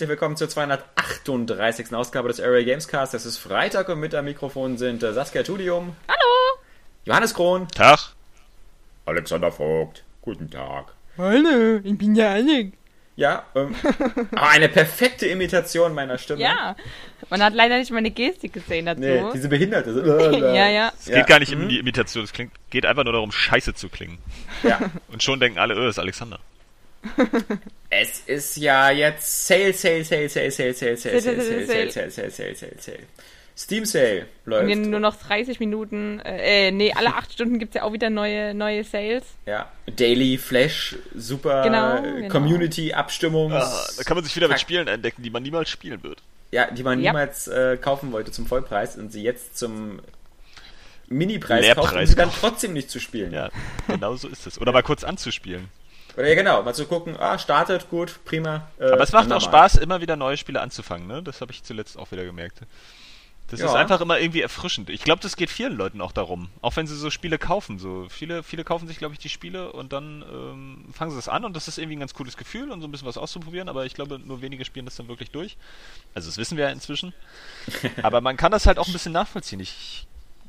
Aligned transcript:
herzlich 0.00 0.18
willkommen 0.18 0.36
zur 0.36 0.48
238. 0.48 1.92
Ausgabe 1.92 2.28
des 2.28 2.40
Area 2.40 2.64
Gamescast. 2.64 3.12
Es 3.12 3.26
ist 3.26 3.36
Freitag 3.36 3.90
und 3.90 4.00
mit 4.00 4.14
am 4.14 4.24
Mikrofon 4.24 4.78
sind 4.78 5.02
äh, 5.02 5.12
Saskia 5.12 5.42
Tudium. 5.42 5.94
Hallo. 6.08 6.62
Johannes 7.04 7.34
Krohn. 7.34 7.68
Tag. 7.68 7.98
Alexander 9.04 9.52
Vogt. 9.52 10.02
Guten 10.22 10.48
Tag. 10.50 10.94
Hallo, 11.18 11.80
ich 11.84 11.98
bin 11.98 12.14
ja 12.14 12.30
Alex. 12.30 12.72
Ja, 13.16 13.44
ähm, 13.54 13.74
ah, 14.36 14.48
eine 14.48 14.70
perfekte 14.70 15.26
Imitation 15.26 15.92
meiner 15.92 16.16
Stimme. 16.16 16.40
Ja, 16.40 16.76
man 17.28 17.42
hat 17.42 17.52
leider 17.52 17.76
nicht 17.76 17.90
meine 17.90 18.10
Gestik 18.10 18.54
gesehen 18.54 18.86
dazu. 18.86 19.02
Nee, 19.02 19.22
diese 19.34 19.50
Behinderte. 19.50 19.92
so, 19.92 20.02
ja, 20.38 20.70
ja. 20.70 20.92
Es 20.98 21.10
geht 21.12 21.26
gar 21.26 21.40
nicht 21.40 21.52
um 21.52 21.68
die 21.68 21.78
Imitation, 21.78 22.24
es 22.24 22.32
klingt, 22.32 22.52
geht 22.70 22.86
einfach 22.86 23.04
nur 23.04 23.12
darum, 23.12 23.32
scheiße 23.32 23.74
zu 23.74 23.90
klingen. 23.90 24.16
Ja. 24.62 24.80
Und 25.08 25.22
schon 25.22 25.40
denken 25.40 25.58
alle, 25.58 25.74
oh, 25.74 25.80
das 25.80 25.96
ist 25.96 25.98
Alexander. 25.98 26.40
Es 27.88 28.20
ist 28.26 28.56
ja 28.56 28.90
jetzt 28.90 29.46
Sale, 29.46 29.72
Sale, 29.72 30.04
Sale, 30.04 30.28
Sale, 30.28 30.50
Sale, 30.50 30.74
Sale, 30.74 30.96
Sale, 30.96 31.20
Sale, 31.20 31.20
Sale, 31.20 31.66
Sale, 31.66 31.90
Sale, 31.90 32.10
Sale, 32.10 32.30
Sale, 32.30 32.54
Sale, 32.54 32.72
Sale. 32.78 32.98
Steam 33.56 33.84
Sale 33.84 34.26
läuft. 34.46 34.74
nur 34.78 35.00
noch 35.00 35.16
30 35.16 35.60
Minuten, 35.60 36.18
äh, 36.20 36.68
äh, 36.68 36.70
nee, 36.70 36.92
alle 36.94 37.14
8 37.14 37.32
Stunden 37.32 37.58
gibt's 37.58 37.74
ja 37.74 37.82
auch 37.82 37.92
wieder 37.92 38.08
neue, 38.08 38.54
neue 38.54 38.84
Sales. 38.84 39.24
Ja, 39.44 39.70
Daily 39.96 40.38
Flash, 40.38 40.96
super 41.14 41.62
Genau, 41.64 41.98
äh, 41.98 42.20
genau. 42.22 42.28
Community 42.32 42.92
Abstimmungs. 42.94 43.54
Ah, 43.54 43.86
da 43.98 44.02
kann 44.04 44.16
man 44.16 44.24
sich 44.24 44.34
wieder 44.34 44.48
mit 44.48 44.60
Spielen 44.60 44.88
entdecken, 44.88 45.22
die 45.22 45.30
man 45.30 45.42
niemals 45.42 45.68
spielen 45.68 46.02
wird. 46.02 46.22
Ja, 46.52 46.70
die 46.70 46.82
man 46.82 47.00
Ja. 47.02 47.12
niemals 47.12 47.48
äh, 47.48 47.76
kaufen 47.76 48.12
wollte 48.12 48.30
zum 48.30 48.46
Vollpreis 48.46 48.96
und 48.96 49.12
sie 49.12 49.22
jetzt 49.22 49.58
zum 49.58 50.00
Minipreis 51.08 51.74
kauft, 51.74 51.94
um 51.94 52.06
sie 52.06 52.14
dann 52.14 52.30
trotzdem 52.32 52.72
nicht 52.72 52.88
zu 52.90 52.98
spielen. 53.00 53.32
Ja, 53.32 53.50
genau 53.88 54.14
so 54.16 54.28
ist 54.28 54.46
es. 54.46 54.58
Oder 54.60 54.72
mal 54.72 54.82
kurz 54.82 55.04
anzuspielen. 55.04 55.68
Oder 56.16 56.28
ja, 56.28 56.34
genau, 56.34 56.62
mal 56.62 56.74
zu 56.74 56.86
gucken, 56.86 57.16
ah, 57.18 57.38
startet, 57.38 57.88
gut, 57.90 58.20
prima. 58.24 58.68
Äh, 58.78 58.90
Aber 58.90 59.02
es 59.02 59.12
macht 59.12 59.30
auch. 59.32 59.40
Spaß, 59.40 59.76
immer 59.76 60.00
wieder 60.00 60.16
neue 60.16 60.36
Spiele 60.36 60.60
anzufangen, 60.60 61.06
ne? 61.06 61.22
Das 61.22 61.40
habe 61.40 61.52
ich 61.52 61.62
zuletzt 61.62 61.98
auch 61.98 62.10
wieder 62.12 62.24
gemerkt. 62.24 62.62
Das 63.48 63.58
Ja. 63.58 63.66
ist 63.66 63.74
einfach 63.74 64.00
immer 64.00 64.20
irgendwie 64.20 64.42
erfrischend. 64.42 64.90
Ich 64.90 65.02
glaube, 65.02 65.20
das 65.22 65.34
geht 65.36 65.50
vielen 65.50 65.76
Leuten 65.76 66.00
auch 66.00 66.12
darum. 66.12 66.50
Auch 66.62 66.76
wenn 66.76 66.86
sie 66.86 66.94
so 66.94 67.10
Spiele 67.10 67.36
kaufen. 67.36 67.80
So 67.80 68.06
viele, 68.08 68.44
viele 68.44 68.62
kaufen 68.62 68.86
sich, 68.86 68.98
glaube 68.98 69.14
ich, 69.14 69.18
die 69.18 69.28
Spiele 69.28 69.72
und 69.72 69.92
dann 69.92 70.22
ähm, 70.22 70.84
fangen 70.92 71.10
sie 71.10 71.16
das 71.16 71.28
an 71.28 71.44
und 71.44 71.56
das 71.56 71.66
ist 71.66 71.76
irgendwie 71.78 71.96
ein 71.96 72.00
ganz 72.00 72.14
cooles 72.14 72.36
Gefühl 72.36 72.70
und 72.70 72.80
so 72.80 72.86
ein 72.86 72.92
bisschen 72.92 73.08
was 73.08 73.18
auszuprobieren, 73.18 73.68
aber 73.68 73.86
ich 73.86 73.94
glaube, 73.94 74.20
nur 74.20 74.40
wenige 74.40 74.64
spielen 74.64 74.86
das 74.86 74.94
dann 74.94 75.08
wirklich 75.08 75.32
durch. 75.32 75.56
Also 76.14 76.28
das 76.28 76.38
wissen 76.38 76.56
wir 76.56 76.66
ja 76.66 76.70
inzwischen. 76.70 77.12
aber 78.02 78.20
man 78.20 78.36
kann 78.36 78.52
das 78.52 78.66
halt 78.66 78.78
auch 78.78 78.86
ein 78.86 78.92
bisschen 78.92 79.12
nachvollziehen. 79.12 79.58
Ich, 79.58 80.06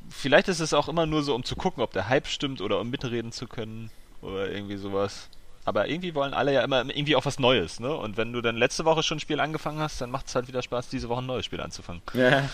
vielleicht 0.08 0.46
ist 0.46 0.60
es 0.60 0.72
auch 0.72 0.88
immer 0.88 1.04
nur 1.04 1.24
so, 1.24 1.34
um 1.34 1.42
zu 1.42 1.56
gucken, 1.56 1.82
ob 1.82 1.92
der 1.92 2.08
Hype 2.08 2.28
stimmt 2.28 2.60
oder 2.60 2.78
um 2.78 2.88
mitreden 2.88 3.32
zu 3.32 3.48
können 3.48 3.90
oder 4.20 4.48
irgendwie 4.48 4.76
sowas. 4.76 5.28
Aber 5.64 5.88
irgendwie 5.88 6.14
wollen 6.14 6.34
alle 6.34 6.52
ja 6.52 6.62
immer 6.62 6.84
irgendwie 6.84 7.14
auch 7.14 7.24
was 7.24 7.38
Neues, 7.38 7.78
ne? 7.78 7.94
Und 7.94 8.16
wenn 8.16 8.32
du 8.32 8.40
dann 8.40 8.56
letzte 8.56 8.84
Woche 8.84 9.02
schon 9.02 9.18
ein 9.18 9.20
Spiel 9.20 9.38
angefangen 9.38 9.78
hast, 9.78 10.00
dann 10.00 10.10
macht 10.10 10.26
es 10.26 10.34
halt 10.34 10.48
wieder 10.48 10.60
Spaß, 10.60 10.88
diese 10.88 11.08
Woche 11.08 11.22
ein 11.22 11.26
neues 11.26 11.44
Spiel 11.44 11.60
anzufangen. 11.60 12.02
Ja. 12.14 12.48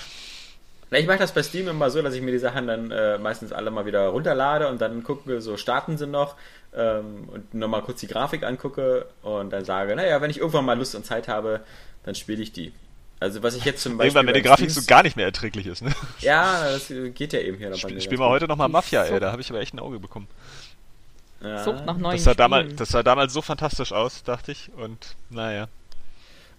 Na, 0.91 0.99
ich 0.99 1.07
mache 1.07 1.19
das 1.19 1.33
bei 1.33 1.43
Steam 1.43 1.69
immer 1.69 1.91
so, 1.91 2.01
dass 2.03 2.15
ich 2.15 2.23
mir 2.23 2.33
die 2.33 2.39
Sachen 2.39 2.67
dann 2.67 2.91
äh, 2.91 3.19
meistens 3.19 3.53
alle 3.53 3.71
mal 3.71 3.87
wieder 3.87 4.09
runterlade 4.09 4.69
und 4.69 4.81
dann 4.81 5.03
gucke, 5.03 5.41
so 5.41 5.57
starten 5.57 5.99
sie 5.99 6.07
noch 6.07 6.37
ähm, 6.75 7.29
und 7.31 7.55
nochmal 7.55 7.83
kurz 7.83 8.01
die 8.01 8.07
Grafik 8.07 8.43
angucke 8.43 9.07
und 9.23 9.51
dann 9.51 9.65
sage, 9.65 9.95
naja, 9.97 10.21
wenn 10.21 10.31
ich 10.31 10.39
irgendwann 10.39 10.65
mal 10.65 10.79
Lust 10.79 10.95
und 10.95 11.05
Zeit 11.05 11.29
habe, 11.29 11.61
dann 12.05 12.15
spiele 12.15 12.43
ich 12.43 12.53
die. 12.53 12.73
Also 13.21 13.43
was 13.43 13.55
ich 13.55 13.65
jetzt 13.65 13.83
zum 13.83 13.99
Beispiel... 13.99 14.17
Irgendwann, 14.17 14.27
wenn 14.35 14.43
die 14.43 14.49
Grafik 14.49 14.71
Steams- 14.71 14.81
so 14.81 14.87
gar 14.87 15.03
nicht 15.03 15.17
mehr 15.17 15.27
erträglich 15.27 15.67
ist, 15.67 15.83
ne? 15.83 15.93
Ja, 16.21 16.71
das 16.71 16.93
geht 17.15 17.33
ja 17.33 17.41
eben 17.41 17.59
hier 17.59 17.71
bei 17.71 17.77
Spiel, 17.77 18.17
mal 18.17 18.27
gut. 18.27 18.35
heute 18.35 18.49
nochmal 18.49 18.69
Mafia, 18.69 19.05
ey, 19.05 19.21
da 19.21 19.33
habe 19.33 19.43
ich 19.43 19.51
aber 19.51 19.61
echt 19.61 19.75
ein 19.75 19.81
Auge 19.81 19.99
bekommen. 19.99 20.29
Ja. 21.41 21.63
Sucht 21.63 21.87
nach 21.87 21.97
neuen 21.97 22.17
Das 22.17 22.25
sah, 22.25 22.33
Spielen. 22.33 22.37
damals, 22.51 22.77
das 22.77 22.89
sah 22.89 23.03
damals 23.03 23.33
so 23.33 23.43
fantastisch 23.43 23.93
aus, 23.93 24.23
dachte 24.25 24.53
ich. 24.53 24.71
Und 24.77 25.17
naja. 25.31 25.69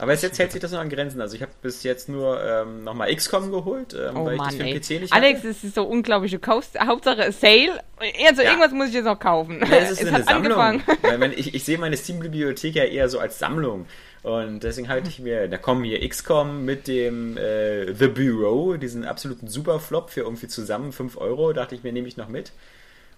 Aber 0.02 0.14
jetzt 0.14 0.40
hält 0.40 0.54
sich 0.54 0.62
das 0.62 0.72
noch 0.72 0.80
an 0.80 0.88
Grenzen. 0.90 1.20
Also 1.20 1.36
ich 1.36 1.42
habe 1.42 1.52
bis 1.62 1.84
jetzt 1.84 2.08
nur 2.08 2.42
ähm, 2.42 2.86
nochmal 2.86 3.14
XCOM 3.14 3.52
geholt, 3.52 3.94
ähm, 3.94 4.16
Oh 4.16 4.26
weil 4.26 4.34
ich 4.36 4.38
Mann, 4.38 4.48
das 4.48 4.56
für 4.56 4.64
den. 4.64 4.82
PC 4.82 5.02
nicht 5.02 5.12
Alex, 5.14 5.44
es 5.44 5.62
ist 5.66 5.76
so 5.76 5.84
unglaubliche 5.84 6.40
Coast. 6.40 6.80
Hauptsache 6.80 7.34
Sale. 7.34 7.82
Also 8.26 8.42
Ja. 8.42 8.52
irgendwas 8.52 8.72
muss 8.72 8.88
ich 8.88 8.94
jetzt 8.94 9.04
noch 9.04 9.20
kaufen. 9.20 9.60
Ja, 9.60 9.76
es 9.80 9.92
ist 9.92 10.02
eine 10.08 10.14
hat 10.20 10.26
Sammlung. 10.26 10.58
angefangen. 10.58 10.98
Weil 11.02 11.20
wenn 11.20 11.34
ich, 11.34 11.54
ich 11.54 11.66
sehe 11.66 11.78
meine 11.78 11.98
Steam-Bibliothek 11.98 12.76
ja 12.76 12.86
eher 12.86 13.10
so 13.10 13.20
als 13.20 13.40
Sammlung. 13.40 13.88
Und 14.24 14.62
deswegen 14.64 14.88
halte 14.88 15.10
ich 15.10 15.20
mir, 15.20 15.50
da 15.50 15.58
kommen 15.58 15.84
hier 15.84 16.08
XCOM 16.08 16.64
mit 16.64 16.88
dem 16.88 17.36
äh, 17.36 17.94
The 17.94 18.08
Bureau, 18.08 18.78
diesen 18.78 19.04
absoluten 19.04 19.48
Superflop 19.50 20.10
für 20.12 20.22
irgendwie 20.22 20.48
zusammen 20.48 20.94
5 20.94 21.18
Euro, 21.18 21.52
dachte 21.52 21.76
ich 21.76 21.84
mir, 21.84 21.92
nehme 21.92 22.08
ich 22.08 22.16
noch 22.16 22.30
mit. 22.30 22.54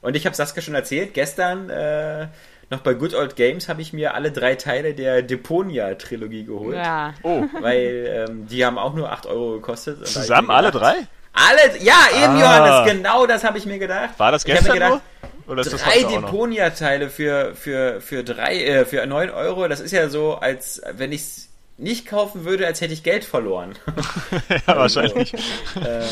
Und 0.01 0.15
ich 0.15 0.25
habe 0.25 0.35
Saskia 0.35 0.61
schon 0.61 0.75
erzählt, 0.75 1.13
gestern 1.13 1.69
äh, 1.69 2.27
noch 2.69 2.79
bei 2.79 2.93
Good 2.93 3.13
Old 3.13 3.35
Games 3.35 3.69
habe 3.69 3.81
ich 3.81 3.93
mir 3.93 4.13
alle 4.13 4.31
drei 4.31 4.55
Teile 4.55 4.93
der 4.93 5.21
Deponia-Trilogie 5.21 6.45
geholt. 6.45 6.77
Ja. 6.77 7.13
Oh, 7.23 7.43
Weil 7.59 8.27
ähm, 8.29 8.47
die 8.47 8.65
haben 8.65 8.77
auch 8.77 8.93
nur 8.93 9.11
8 9.11 9.25
Euro 9.27 9.53
gekostet. 9.53 10.07
Zusammen 10.07 10.49
alle 10.49 10.71
drei? 10.71 10.95
Alle, 11.33 11.77
ja, 11.79 11.95
eben 12.15 12.35
Ah. 12.35 12.39
Johannes, 12.39 12.93
genau 12.93 13.25
das 13.25 13.43
habe 13.43 13.57
ich 13.57 13.65
mir 13.65 13.77
gedacht. 13.79 14.11
War 14.17 14.31
das 14.31 14.43
gestern 14.43 14.73
gedacht, 14.73 14.89
nur? 14.91 15.01
Oder 15.47 15.61
ist 15.61 15.73
das 15.73 15.83
drei? 15.83 16.03
Deponia-Teile 16.03 17.09
für, 17.09 17.55
für, 17.55 17.99
für 18.01 18.23
drei, 18.23 18.63
äh, 18.63 18.85
für 18.85 19.05
9 19.05 19.29
Euro, 19.29 19.67
das 19.67 19.79
ist 19.81 19.91
ja 19.91 20.07
so, 20.09 20.35
als 20.35 20.81
wenn 20.93 21.11
ich 21.11 21.21
es 21.21 21.49
nicht 21.77 22.05
kaufen 22.05 22.45
würde, 22.45 22.65
als 22.67 22.79
hätte 22.79 22.93
ich 22.93 23.03
Geld 23.03 23.25
verloren. 23.25 23.75
ja, 24.67 24.77
wahrscheinlich. 24.77 25.33
ähm, 25.75 26.07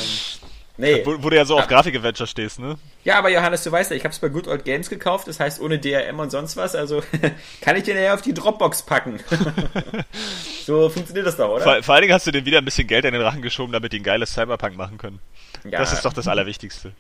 nee. 0.80 1.06
Wo, 1.06 1.24
wo 1.24 1.30
du 1.30 1.36
ja 1.36 1.46
so 1.46 1.58
auf 1.58 1.68
Grafik-Adventure 1.68 2.28
stehst, 2.28 2.60
ne? 2.60 2.78
Ja, 3.04 3.18
aber 3.18 3.30
Johannes, 3.30 3.64
du 3.64 3.72
weißt 3.72 3.92
ja, 3.92 3.98
ich 3.98 4.04
habe 4.04 4.14
es 4.14 4.20
bei 4.20 4.30
Good 4.30 4.48
Old 4.48 4.66
Games 4.66 4.90
gekauft, 4.90 5.28
das 5.28 5.40
heißt 5.40 5.62
ohne 5.62 5.80
DRM 5.80 6.20
und 6.20 6.32
sonst 6.32 6.58
was, 6.58 6.76
also 6.76 7.04
kann 7.62 7.76
ich 7.76 7.84
den 7.84 7.98
ja 7.98 8.14
auf 8.14 8.22
die 8.22 8.34
Dropbox 8.34 8.84
packen. 8.84 9.20
so 10.66 10.90
funktioniert 10.90 11.28
das 11.28 11.38
doch, 11.38 11.50
oder? 11.50 11.64
Vor, 11.64 11.84
vor 11.84 11.96
allen 11.96 12.02
Dingen 12.04 12.14
hast 12.14 12.28
du 12.28 12.32
dir 12.32 12.46
wieder 12.46 12.58
ein 12.60 12.66
bisschen 12.66 12.88
Geld 12.88 13.06
in 13.06 13.14
den 13.14 13.22
Rachen 13.22 13.42
geschoben, 13.42 13.72
damit 13.72 13.94
die 13.94 14.00
ein 14.00 14.04
geiles 14.04 14.34
Cyberpunk 14.34 14.76
machen 14.76 14.98
können. 14.98 15.20
Ja. 15.64 15.80
Das 15.80 15.94
ist 15.94 16.06
doch 16.06 16.14
das 16.14 16.28
Allerwichtigste. 16.28 16.94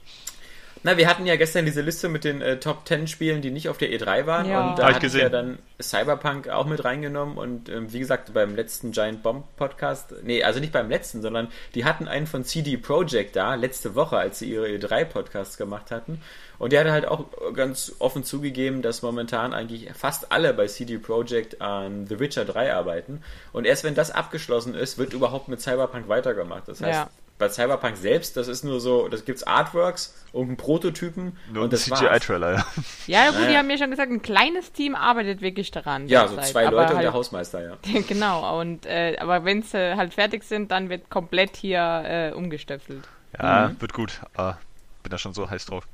Na, 0.83 0.95
wir 0.97 1.09
hatten 1.09 1.25
ja 1.25 1.35
gestern 1.35 1.65
diese 1.65 1.81
Liste 1.81 2.07
mit 2.07 2.23
den 2.23 2.41
äh, 2.41 2.57
Top 2.59 2.87
10 2.87 3.07
Spielen, 3.07 3.41
die 3.41 3.51
nicht 3.51 3.67
auf 3.67 3.77
der 3.77 3.89
E3 3.89 4.25
waren. 4.25 4.47
Ja. 4.47 4.69
Und 4.69 4.79
da 4.79 4.91
gesehen. 4.91 5.21
ja 5.21 5.29
dann 5.29 5.59
Cyberpunk 5.81 6.47
auch 6.47 6.65
mit 6.65 6.83
reingenommen. 6.85 7.37
Und 7.37 7.67
ähm, 7.69 7.91
wie 7.91 7.99
gesagt, 7.99 8.33
beim 8.33 8.55
letzten 8.55 8.91
Giant 8.91 9.21
Bomb 9.21 9.43
Podcast, 9.57 10.13
nee, 10.23 10.41
also 10.43 10.59
nicht 10.61 10.71
beim 10.71 10.89
letzten, 10.89 11.21
sondern 11.21 11.49
die 11.75 11.83
hatten 11.83 12.07
einen 12.07 12.27
von 12.27 12.45
CD 12.45 12.77
Projekt 12.77 13.35
da, 13.35 13.55
letzte 13.55 13.95
Woche, 13.95 14.17
als 14.17 14.39
sie 14.39 14.51
ihre 14.51 14.67
E3 14.67 15.05
Podcasts 15.05 15.57
gemacht 15.57 15.91
hatten. 15.91 16.21
Und 16.59 16.71
der 16.71 16.81
hatte 16.81 16.91
halt 16.91 17.07
auch 17.07 17.25
ganz 17.53 17.93
offen 17.99 18.23
zugegeben, 18.23 18.81
dass 18.81 19.01
momentan 19.01 19.53
eigentlich 19.53 19.89
fast 19.93 20.31
alle 20.31 20.53
bei 20.53 20.67
CD 20.67 20.97
Projekt 20.97 21.61
an 21.61 22.07
The 22.07 22.19
Witcher 22.19 22.45
3 22.45 22.73
arbeiten. 22.73 23.21
Und 23.51 23.65
erst 23.65 23.83
wenn 23.83 23.95
das 23.95 24.11
abgeschlossen 24.11 24.75
ist, 24.75 24.97
wird 24.97 25.13
überhaupt 25.13 25.49
mit 25.49 25.61
Cyberpunk 25.61 26.07
weitergemacht. 26.07 26.67
Das 26.67 26.81
heißt, 26.81 26.99
Ja. 26.99 27.09
Bei 27.39 27.49
Cyberpunk 27.49 27.97
selbst, 27.97 28.37
das 28.37 28.47
ist 28.47 28.63
nur 28.63 28.79
so, 28.79 29.07
das 29.07 29.25
gibt's 29.25 29.43
Artworks 29.43 30.13
und 30.33 30.47
einen 30.49 30.57
Prototypen 30.57 31.35
Nur 31.51 31.63
und 31.63 31.73
das 31.73 31.89
war's. 31.89 32.01
CGI-Trailer, 32.01 32.53
ja. 32.57 32.65
Ja, 33.07 33.25
gut, 33.31 33.35
Naja. 33.39 33.49
die 33.49 33.57
haben 33.57 33.67
mir 33.67 33.77
schon 33.79 33.89
gesagt, 33.89 34.11
ein 34.11 34.21
kleines 34.21 34.71
Team 34.73 34.93
arbeitet 34.93 35.41
wirklich 35.41 35.71
daran. 35.71 36.07
Ja, 36.07 36.27
so 36.27 36.37
zwei 36.37 36.65
Leute 36.65 36.77
und 36.77 36.95
halt, 36.97 37.03
der 37.03 37.13
Hausmeister, 37.13 37.63
ja. 37.63 37.77
Genau, 38.07 38.59
und 38.59 38.85
äh, 38.85 39.17
aber 39.19 39.43
wenn 39.45 39.63
sie 39.63 39.95
halt 39.97 40.13
fertig 40.13 40.43
sind, 40.43 40.69
dann 40.69 40.89
wird 40.89 41.09
komplett 41.09 41.55
hier 41.55 42.03
äh, 42.05 42.31
umgestöpselt. 42.33 43.03
Ja, 43.39 43.69
Mhm. 43.69 43.81
wird 43.81 43.93
gut. 43.93 44.19
Ah, 44.35 44.55
bin 45.01 45.09
da 45.09 45.17
schon 45.17 45.33
so 45.33 45.49
heiß 45.49 45.65
drauf. 45.65 45.85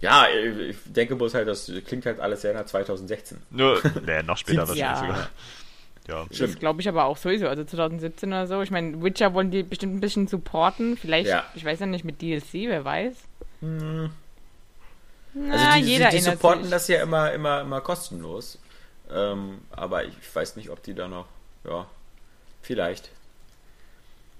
Ja, 0.00 0.26
ich 0.28 0.76
denke 0.86 1.16
bloß 1.16 1.34
halt, 1.34 1.48
das 1.48 1.70
klingt 1.86 2.06
halt 2.06 2.20
alles 2.20 2.42
sehr 2.42 2.54
nach 2.54 2.64
2016. 2.66 3.38
Nur, 3.50 3.80
nee, 4.06 4.22
noch 4.22 4.36
später 4.36 4.58
wahrscheinlich 4.68 4.78
ja. 4.80 4.96
sogar. 4.96 5.28
Ja. 6.08 6.26
Das 6.38 6.58
glaube 6.58 6.80
ich 6.80 6.88
aber 6.88 7.04
auch 7.04 7.16
sowieso, 7.18 7.48
also 7.48 7.64
2017 7.64 8.30
oder 8.30 8.46
so. 8.46 8.62
Ich 8.62 8.70
meine, 8.70 9.02
Witcher 9.02 9.34
wollen 9.34 9.50
die 9.50 9.62
bestimmt 9.62 9.94
ein 9.94 10.00
bisschen 10.00 10.26
supporten. 10.26 10.96
Vielleicht, 10.96 11.28
Ja. 11.28 11.44
ich 11.54 11.64
weiß 11.64 11.80
ja 11.80 11.86
nicht, 11.86 12.04
mit 12.04 12.22
DLC, 12.22 12.66
wer 12.68 12.84
weiß. 12.84 13.14
Hm. 13.60 14.10
Na, 15.34 15.52
Also 15.52 15.80
die, 15.84 15.92
jeder 15.92 16.08
die, 16.08 16.16
die 16.16 16.22
supporten 16.22 16.62
sich. 16.62 16.70
das 16.70 16.88
ja 16.88 17.02
immer, 17.02 17.32
immer, 17.32 17.60
immer 17.60 17.80
kostenlos. 17.82 18.58
Ähm, 19.10 19.58
aber 19.70 20.04
ich 20.04 20.14
weiß 20.34 20.56
nicht, 20.56 20.70
ob 20.70 20.82
die 20.82 20.94
da 20.94 21.08
noch, 21.08 21.26
ja, 21.64 21.86
vielleicht. 22.62 23.10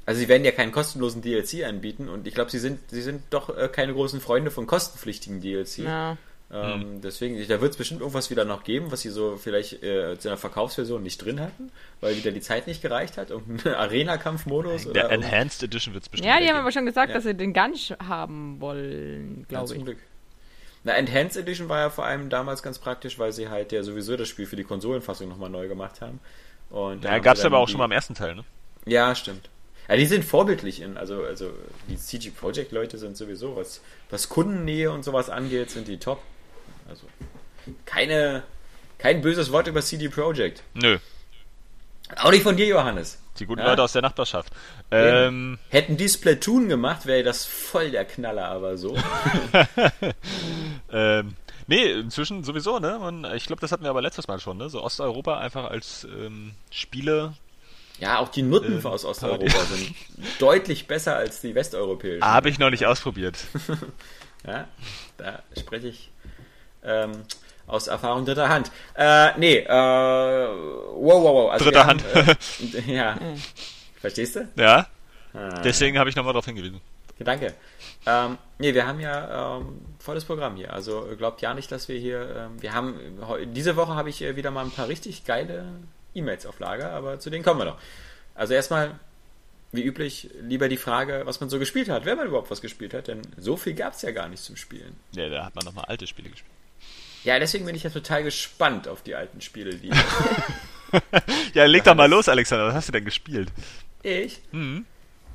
Also 0.06 0.20
sie 0.20 0.28
werden 0.28 0.44
ja 0.44 0.52
keinen 0.52 0.72
kostenlosen 0.72 1.20
DLC 1.20 1.64
anbieten 1.66 2.08
und 2.08 2.26
ich 2.26 2.34
glaube, 2.34 2.50
sie 2.50 2.58
sind, 2.58 2.80
sie 2.90 3.02
sind 3.02 3.22
doch 3.30 3.54
äh, 3.54 3.68
keine 3.68 3.92
großen 3.92 4.20
Freunde 4.22 4.50
von 4.50 4.66
kostenpflichtigen 4.66 5.40
DLC. 5.42 5.78
Ja. 5.78 6.16
Ähm, 6.50 7.00
Deswegen, 7.02 7.36
da 7.46 7.60
wird 7.60 7.72
es 7.72 7.76
bestimmt 7.76 8.00
irgendwas 8.00 8.30
wieder 8.30 8.44
noch 8.46 8.64
geben, 8.64 8.90
was 8.90 9.02
sie 9.02 9.10
so 9.10 9.36
vielleicht 9.36 9.82
äh, 9.82 10.18
zu 10.18 10.28
einer 10.28 10.38
Verkaufsversion 10.38 11.02
nicht 11.02 11.18
drin 11.22 11.40
hatten, 11.40 11.70
weil 12.00 12.16
wieder 12.16 12.30
die 12.32 12.40
Zeit 12.40 12.66
nicht 12.66 12.80
gereicht 12.80 13.18
hat. 13.18 13.28
Irgendein 13.30 13.74
Arena-Kampfmodus 13.76 14.84
Der 14.92 15.06
oder 15.06 15.10
Enhanced 15.14 15.62
Edition 15.62 15.92
wird 15.94 16.04
es 16.04 16.08
bestimmt 16.08 16.26
ja, 16.28 16.36
die 16.38 16.44
haben 16.44 16.54
geben. 16.54 16.58
aber 16.60 16.72
schon 16.72 16.86
gesagt, 16.86 17.08
Ja. 17.10 17.14
dass 17.16 17.24
sie 17.24 17.34
den 17.34 17.52
gar 17.52 17.68
nicht 17.68 17.94
haben 18.02 18.60
wollen, 18.60 19.40
Ja, 19.40 19.46
glaube 19.48 19.66
zum 19.68 19.76
ich. 19.78 19.84
Glück. 19.84 19.98
Na, 20.84 20.92
Enhanced 20.94 21.36
Edition 21.36 21.68
war 21.68 21.80
ja 21.80 21.90
vor 21.90 22.06
allem 22.06 22.30
damals 22.30 22.62
ganz 22.62 22.78
praktisch, 22.78 23.18
weil 23.18 23.32
sie 23.32 23.48
halt 23.50 23.72
ja 23.72 23.82
sowieso 23.82 24.16
das 24.16 24.28
Spiel 24.28 24.46
für 24.46 24.56
die 24.56 24.64
Konsolenfassung 24.64 25.28
nochmal 25.28 25.50
neu 25.50 25.68
gemacht 25.68 26.00
haben. 26.00 26.18
Und 26.70 27.04
Ja, 27.04 27.14
sie 27.16 27.20
dann 27.20 27.46
aber 27.46 27.58
auch 27.58 27.66
die- 27.66 27.72
schon 27.72 27.78
mal 27.78 27.84
im 27.86 27.92
ersten 27.92 28.14
Teil, 28.14 28.34
ne? 28.36 28.44
Ja, 28.86 29.14
stimmt. 29.14 29.50
Ja, 29.86 29.96
die 29.96 30.06
sind 30.06 30.24
vorbildlich 30.24 30.80
in, 30.80 30.96
also, 30.96 31.24
also 31.24 31.50
die 31.88 31.96
CG 31.98 32.30
Projekt 32.30 32.72
Leute 32.72 32.96
sind 32.96 33.16
sowieso, 33.18 33.56
was, 33.56 33.80
was 34.08 34.28
Kundennähe 34.30 34.90
und 34.90 35.02
sowas 35.04 35.28
angeht, 35.30 35.70
sind 35.70 35.88
die 35.88 35.98
top. 35.98 36.22
Also 36.88 37.06
keine, 37.84 38.42
kein 38.98 39.20
böses 39.20 39.52
Wort 39.52 39.66
über 39.66 39.82
CD 39.82 40.08
Projekt. 40.08 40.62
Nö. 40.74 40.98
Auch 42.16 42.30
nicht 42.30 42.42
von 42.42 42.56
dir, 42.56 42.66
Johannes. 42.66 43.18
Die 43.38 43.46
guten 43.46 43.60
Ja? 43.60 43.68
Leute 43.68 43.82
aus 43.82 43.92
der 43.92 44.02
Nachbarschaft. 44.02 44.52
Ähm, 44.90 45.58
Hätten 45.68 45.96
die 45.96 46.08
Splatoon 46.08 46.68
gemacht, 46.68 47.06
wäre 47.06 47.22
das 47.22 47.44
voll 47.44 47.90
der 47.90 48.04
Knaller, 48.04 48.46
aber 48.46 48.78
so. 48.78 48.96
ähm, 50.92 51.36
nee, 51.66 51.92
inzwischen 51.92 52.42
sowieso, 52.42 52.78
ne? 52.78 52.98
Man, 52.98 53.26
ich 53.36 53.46
glaube, 53.46 53.60
das 53.60 53.70
hatten 53.70 53.84
wir 53.84 53.90
aber 53.90 54.00
letztes 54.02 54.26
Mal 54.26 54.40
schon, 54.40 54.56
ne? 54.56 54.70
So 54.70 54.82
Osteuropa 54.82 55.38
einfach 55.38 55.70
als 55.70 56.04
ähm, 56.04 56.52
Spiele. 56.70 57.34
Ja, 58.00 58.18
auch 58.18 58.28
die 58.28 58.42
Nutten 58.42 58.78
Ähm, 58.78 58.86
aus 58.86 59.04
Osteuropa 59.04 59.64
sind 59.66 59.94
deutlich 60.38 60.86
besser 60.86 61.16
als 61.16 61.40
die 61.40 61.54
westeuropäischen. 61.54 62.24
Habe 62.24 62.48
ich 62.48 62.58
noch 62.58 62.70
nicht 62.70 62.86
ausprobiert. 62.86 63.36
Ja, 64.46 64.68
da 65.16 65.42
spreche 65.58 65.88
ich 65.88 66.10
ähm, 66.84 67.12
aus 67.66 67.86
Erfahrung 67.86 68.24
dritter 68.24 68.48
Hand. 68.48 68.70
Äh, 68.94 69.38
nee, 69.38 69.58
äh, 69.58 69.68
wow, 69.68 71.22
wow, 71.22 71.34
wow. 71.34 71.50
Also 71.52 71.64
Dritter 71.66 71.86
Hand. 71.86 72.04
Haben, 72.14 72.36
äh, 72.74 72.80
ja. 72.94 73.18
Verstehst 74.00 74.36
du? 74.36 74.48
Ja, 74.56 74.86
Ah, 75.34 75.60
deswegen 75.62 75.98
habe 75.98 76.10
ich 76.10 76.16
nochmal 76.16 76.32
darauf 76.32 76.46
hingewiesen. 76.46 76.80
Danke. 77.18 77.54
Ähm, 78.06 78.38
nee, 78.58 78.74
wir 78.74 78.86
haben 78.86 79.00
ja 79.00 79.58
ähm, 79.58 79.80
volles 79.98 80.24
Programm 80.24 80.56
hier. 80.56 80.72
Also 80.72 81.06
äh, 81.10 81.16
glaubt 81.16 81.42
ja 81.42 81.52
nicht, 81.52 81.70
dass 81.72 81.88
wir 81.88 81.98
hier. 81.98 82.36
Ähm, 82.36 82.62
wir 82.62 82.72
haben 82.72 82.94
diese 83.52 83.76
Woche 83.76 83.94
habe 83.94 84.08
ich 84.08 84.22
äh, 84.22 84.36
wieder 84.36 84.50
mal 84.50 84.64
ein 84.64 84.70
paar 84.70 84.88
richtig 84.88 85.24
geile 85.24 85.64
E-Mails 86.14 86.46
auf 86.46 86.58
Lager, 86.60 86.92
aber 86.92 87.18
zu 87.18 87.30
denen 87.30 87.44
kommen 87.44 87.60
wir 87.60 87.64
noch. 87.64 87.78
Also 88.34 88.54
erstmal, 88.54 88.98
wie 89.72 89.82
üblich, 89.82 90.30
lieber 90.40 90.68
die 90.68 90.76
Frage, 90.76 91.22
was 91.24 91.40
man 91.40 91.50
so 91.50 91.58
gespielt 91.58 91.88
hat, 91.88 92.04
wer 92.04 92.14
man 92.14 92.28
überhaupt 92.28 92.50
was 92.52 92.60
gespielt 92.60 92.94
hat, 92.94 93.08
denn 93.08 93.22
so 93.36 93.56
viel 93.56 93.74
gab 93.74 93.94
es 93.94 94.02
ja 94.02 94.12
gar 94.12 94.28
nicht 94.28 94.42
zum 94.42 94.56
Spielen. 94.56 94.96
Ja, 95.12 95.28
da 95.28 95.44
hat 95.44 95.56
man 95.56 95.64
nochmal 95.64 95.86
alte 95.86 96.06
Spiele 96.06 96.30
gespielt. 96.30 96.52
Ja, 97.24 97.38
deswegen 97.38 97.64
bin 97.66 97.74
ich 97.74 97.82
ja 97.82 97.90
total 97.90 98.22
gespannt 98.22 98.88
auf 98.88 99.02
die 99.02 99.14
alten 99.14 99.40
Spiele, 99.40 99.74
die 99.74 99.90
Ja, 101.54 101.64
leg 101.64 101.84
doch 101.84 101.94
mal 101.94 102.08
los, 102.08 102.28
Alexander. 102.28 102.66
Was 102.66 102.74
hast 102.74 102.88
du 102.88 102.92
denn 102.92 103.04
gespielt? 103.04 103.50
ich. 104.02 104.40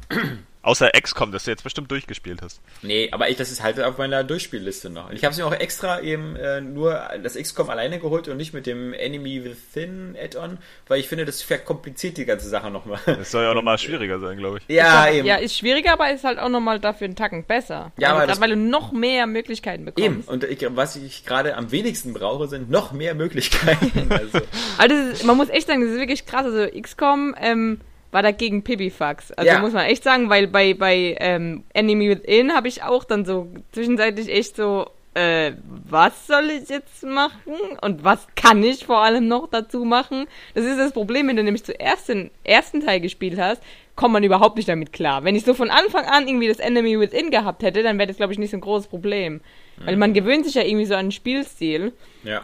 Außer 0.64 0.90
XCOM, 0.92 1.32
das 1.32 1.44
du 1.44 1.52
jetzt 1.52 1.64
bestimmt 1.64 1.92
durchgespielt 1.92 2.42
hast. 2.42 2.62
Nee, 2.82 3.10
aber 3.12 3.30
ich, 3.30 3.36
das 3.38 3.52
ist 3.52 3.62
halt 3.62 3.80
auf 3.82 3.98
meiner 3.98 4.24
Durchspielliste 4.24 4.90
noch. 4.90 5.10
Und 5.10 5.16
ich 5.16 5.24
habe 5.26 5.34
es 5.34 5.38
mir 5.38 5.46
auch 5.46 5.54
extra 5.54 6.00
eben 6.02 6.36
äh, 6.38 6.62
nur 6.62 7.00
das 7.22 7.36
XCOM 7.36 7.70
alleine 7.70 8.00
geholt 8.00 8.30
und 8.30 8.38
nicht 8.38 8.54
mit 8.54 8.66
dem 8.66 8.94
Enemy 8.94 9.44
Within 9.44 10.16
Add-on, 10.18 10.58
weil 10.88 11.00
ich 11.02 11.10
finde, 11.10 11.26
das 11.26 11.42
verkompliziert 11.42 12.16
die 12.18 12.26
ganze 12.26 12.48
Sache 12.48 12.72
nochmal. 12.72 13.00
Das 13.06 13.30
soll 13.32 13.44
ja 13.44 13.52
auch 13.52 13.56
nochmal 13.56 13.78
schwieriger 13.78 14.20
sein, 14.20 14.38
glaube 14.38 14.60
ich. 14.60 14.74
Ja, 14.74 15.10
eben. 15.12 15.28
Ja, 15.28 15.36
ist 15.36 15.58
schwieriger, 15.58 15.94
aber 15.94 16.12
ist 16.12 16.24
halt 16.24 16.40
auch 16.40 16.50
nochmal 16.50 16.80
dafür 16.80 17.06
einen 17.06 17.16
Tacken 17.18 17.44
besser. 17.44 17.92
Ja, 17.98 18.08
also 18.08 18.16
aber 18.16 18.20
grad, 18.20 18.30
das- 18.30 18.40
weil 18.42 18.50
du 18.52 18.56
noch 18.58 18.92
mehr 18.94 19.28
Möglichkeiten 19.28 19.86
bekommst. 19.86 20.06
Eben. 20.06 20.22
Und 20.22 20.46
ich, 20.46 20.66
was 20.70 20.96
ich 20.96 21.26
gerade 21.26 21.56
am 21.58 21.72
wenigsten 21.72 22.14
brauche, 22.14 22.48
sind 22.48 22.70
noch 22.70 22.94
mehr 22.94 23.16
Möglichkeiten. 23.16 23.92
Also, 24.14 24.40
Also 24.78 24.96
ist, 24.96 25.26
man 25.26 25.36
muss 25.36 25.50
echt 25.50 25.68
sagen, 25.68 25.82
das 25.82 25.92
ist 25.92 26.00
wirklich 26.00 26.26
krass. 26.26 26.46
Also 26.46 26.68
XCOM 26.80 27.36
ähm, 27.40 27.82
war 28.14 28.22
dagegen 28.24 28.64
Pipifax. 28.64 29.32
Also 29.34 29.52
Ja. 29.52 29.60
muss 29.60 29.74
man 29.74 29.86
echt 29.86 30.04
sagen, 30.04 30.30
weil 30.30 30.48
bei, 30.48 30.74
bei 30.74 31.18
ähm, 31.20 31.64
Enemy 31.74 32.10
Within 32.10 32.54
habe 32.54 32.68
ich 32.68 32.84
auch 32.84 33.04
dann 33.04 33.26
so 33.26 33.48
zwischenzeitlich 33.72 34.30
echt 34.30 34.56
so, 34.56 34.90
äh, 35.16 35.54
was 35.90 36.28
soll 36.28 36.50
ich 36.52 36.70
jetzt 36.70 37.04
machen? 37.04 37.56
Und 37.82 38.04
was 38.04 38.28
kann 38.36 38.64
ich 38.64 38.86
vor 38.86 39.00
allem 39.00 39.28
noch 39.28 39.48
dazu 39.50 39.84
machen? 39.84 40.26
Das 40.54 40.64
ist 40.66 40.78
das 40.80 40.92
Problem, 40.94 41.28
wenn 41.28 41.36
du 41.36 41.44
nämlich 41.44 41.64
zuerst 41.64 42.10
den 42.10 42.32
ersten 42.44 42.82
Teil 42.82 43.00
gespielt 43.02 43.40
hast, 43.40 43.62
kommt 43.96 44.14
man 44.14 44.24
überhaupt 44.24 44.56
nicht 44.58 44.70
damit 44.70 44.92
klar. 44.94 45.24
Wenn 45.24 45.36
ich 45.36 45.44
so 45.46 45.54
von 45.54 45.70
Anfang 45.70 46.06
an 46.06 46.28
irgendwie 46.28 46.48
das 46.48 46.58
Enemy 46.60 47.00
Within 47.00 47.30
gehabt 47.30 47.62
hätte, 47.62 47.84
dann 47.84 47.98
wäre 48.00 48.08
das, 48.08 48.18
glaube 48.18 48.34
ich, 48.34 48.40
nicht 48.40 48.50
so 48.52 48.58
ein 48.58 48.62
großes 48.62 48.88
Problem. 48.88 49.42
Weil 49.78 49.98
man 49.98 50.14
gewöhnt 50.14 50.46
sich 50.46 50.56
ja 50.56 50.64
irgendwie 50.64 50.86
so 50.86 50.96
an 50.96 51.08
den 51.08 51.12
Spielstil. 51.12 51.94
ja. 52.24 52.44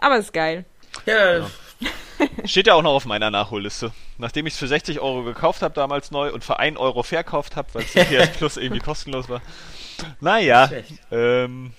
Aber 0.00 0.16
ist 0.18 0.32
geil. 0.32 0.64
Ja, 1.06 1.48
Steht 2.44 2.66
ja 2.66 2.74
auch 2.74 2.82
noch 2.82 2.92
auf 2.92 3.04
meiner 3.06 3.30
Nachholliste. 3.30 3.92
Nachdem 4.18 4.46
ich 4.46 4.54
es 4.54 4.58
für 4.58 4.68
60 4.68 5.00
Euro 5.00 5.22
gekauft 5.24 5.62
habe 5.62 5.74
damals 5.74 6.10
neu 6.10 6.32
und 6.32 6.44
für 6.44 6.58
1 6.58 6.78
Euro 6.78 7.02
verkauft 7.02 7.56
habe, 7.56 7.68
weil 7.74 7.82
es 7.84 7.94
im 7.94 8.06
PS 8.06 8.36
Plus 8.36 8.56
irgendwie 8.56 8.80
kostenlos 8.80 9.28
war. 9.28 9.40
Naja, 10.20 10.70
ähm, 11.10 11.72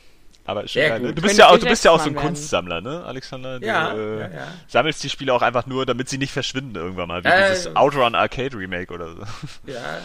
aber 0.45 0.63
ist 0.63 0.71
schon 0.71 0.81
Sehr 0.81 0.89
geil, 0.89 0.99
ne? 1.01 1.07
gut. 1.09 1.17
Du 1.17 1.21
bist 1.21 1.37
ja 1.37 1.47
auch, 1.49 1.57
du 1.57 1.65
bist 1.67 1.85
ja 1.85 1.91
auch 1.91 1.99
so 1.99 2.09
ein 2.09 2.15
werden. 2.15 2.25
Kunstsammler, 2.27 2.81
ne, 2.81 3.03
Alexander? 3.05 3.59
Du, 3.59 3.65
Ja, 3.67 3.93
äh, 3.93 4.19
ja, 4.19 4.27
ja. 4.29 4.47
sammelst 4.67 5.03
die 5.03 5.09
Spiele 5.09 5.33
auch 5.33 5.41
einfach 5.41 5.65
nur, 5.67 5.85
damit 5.85 6.09
sie 6.09 6.17
nicht 6.17 6.31
verschwinden 6.33 6.75
irgendwann 6.75 7.07
mal, 7.07 7.23
wie 7.23 7.27
Äh, 7.27 7.49
dieses 7.51 7.75
Outrun 7.75 8.15
Arcade 8.15 8.57
Remake 8.57 8.93
oder 8.93 9.09
so. 9.15 9.21
ja. 9.67 9.99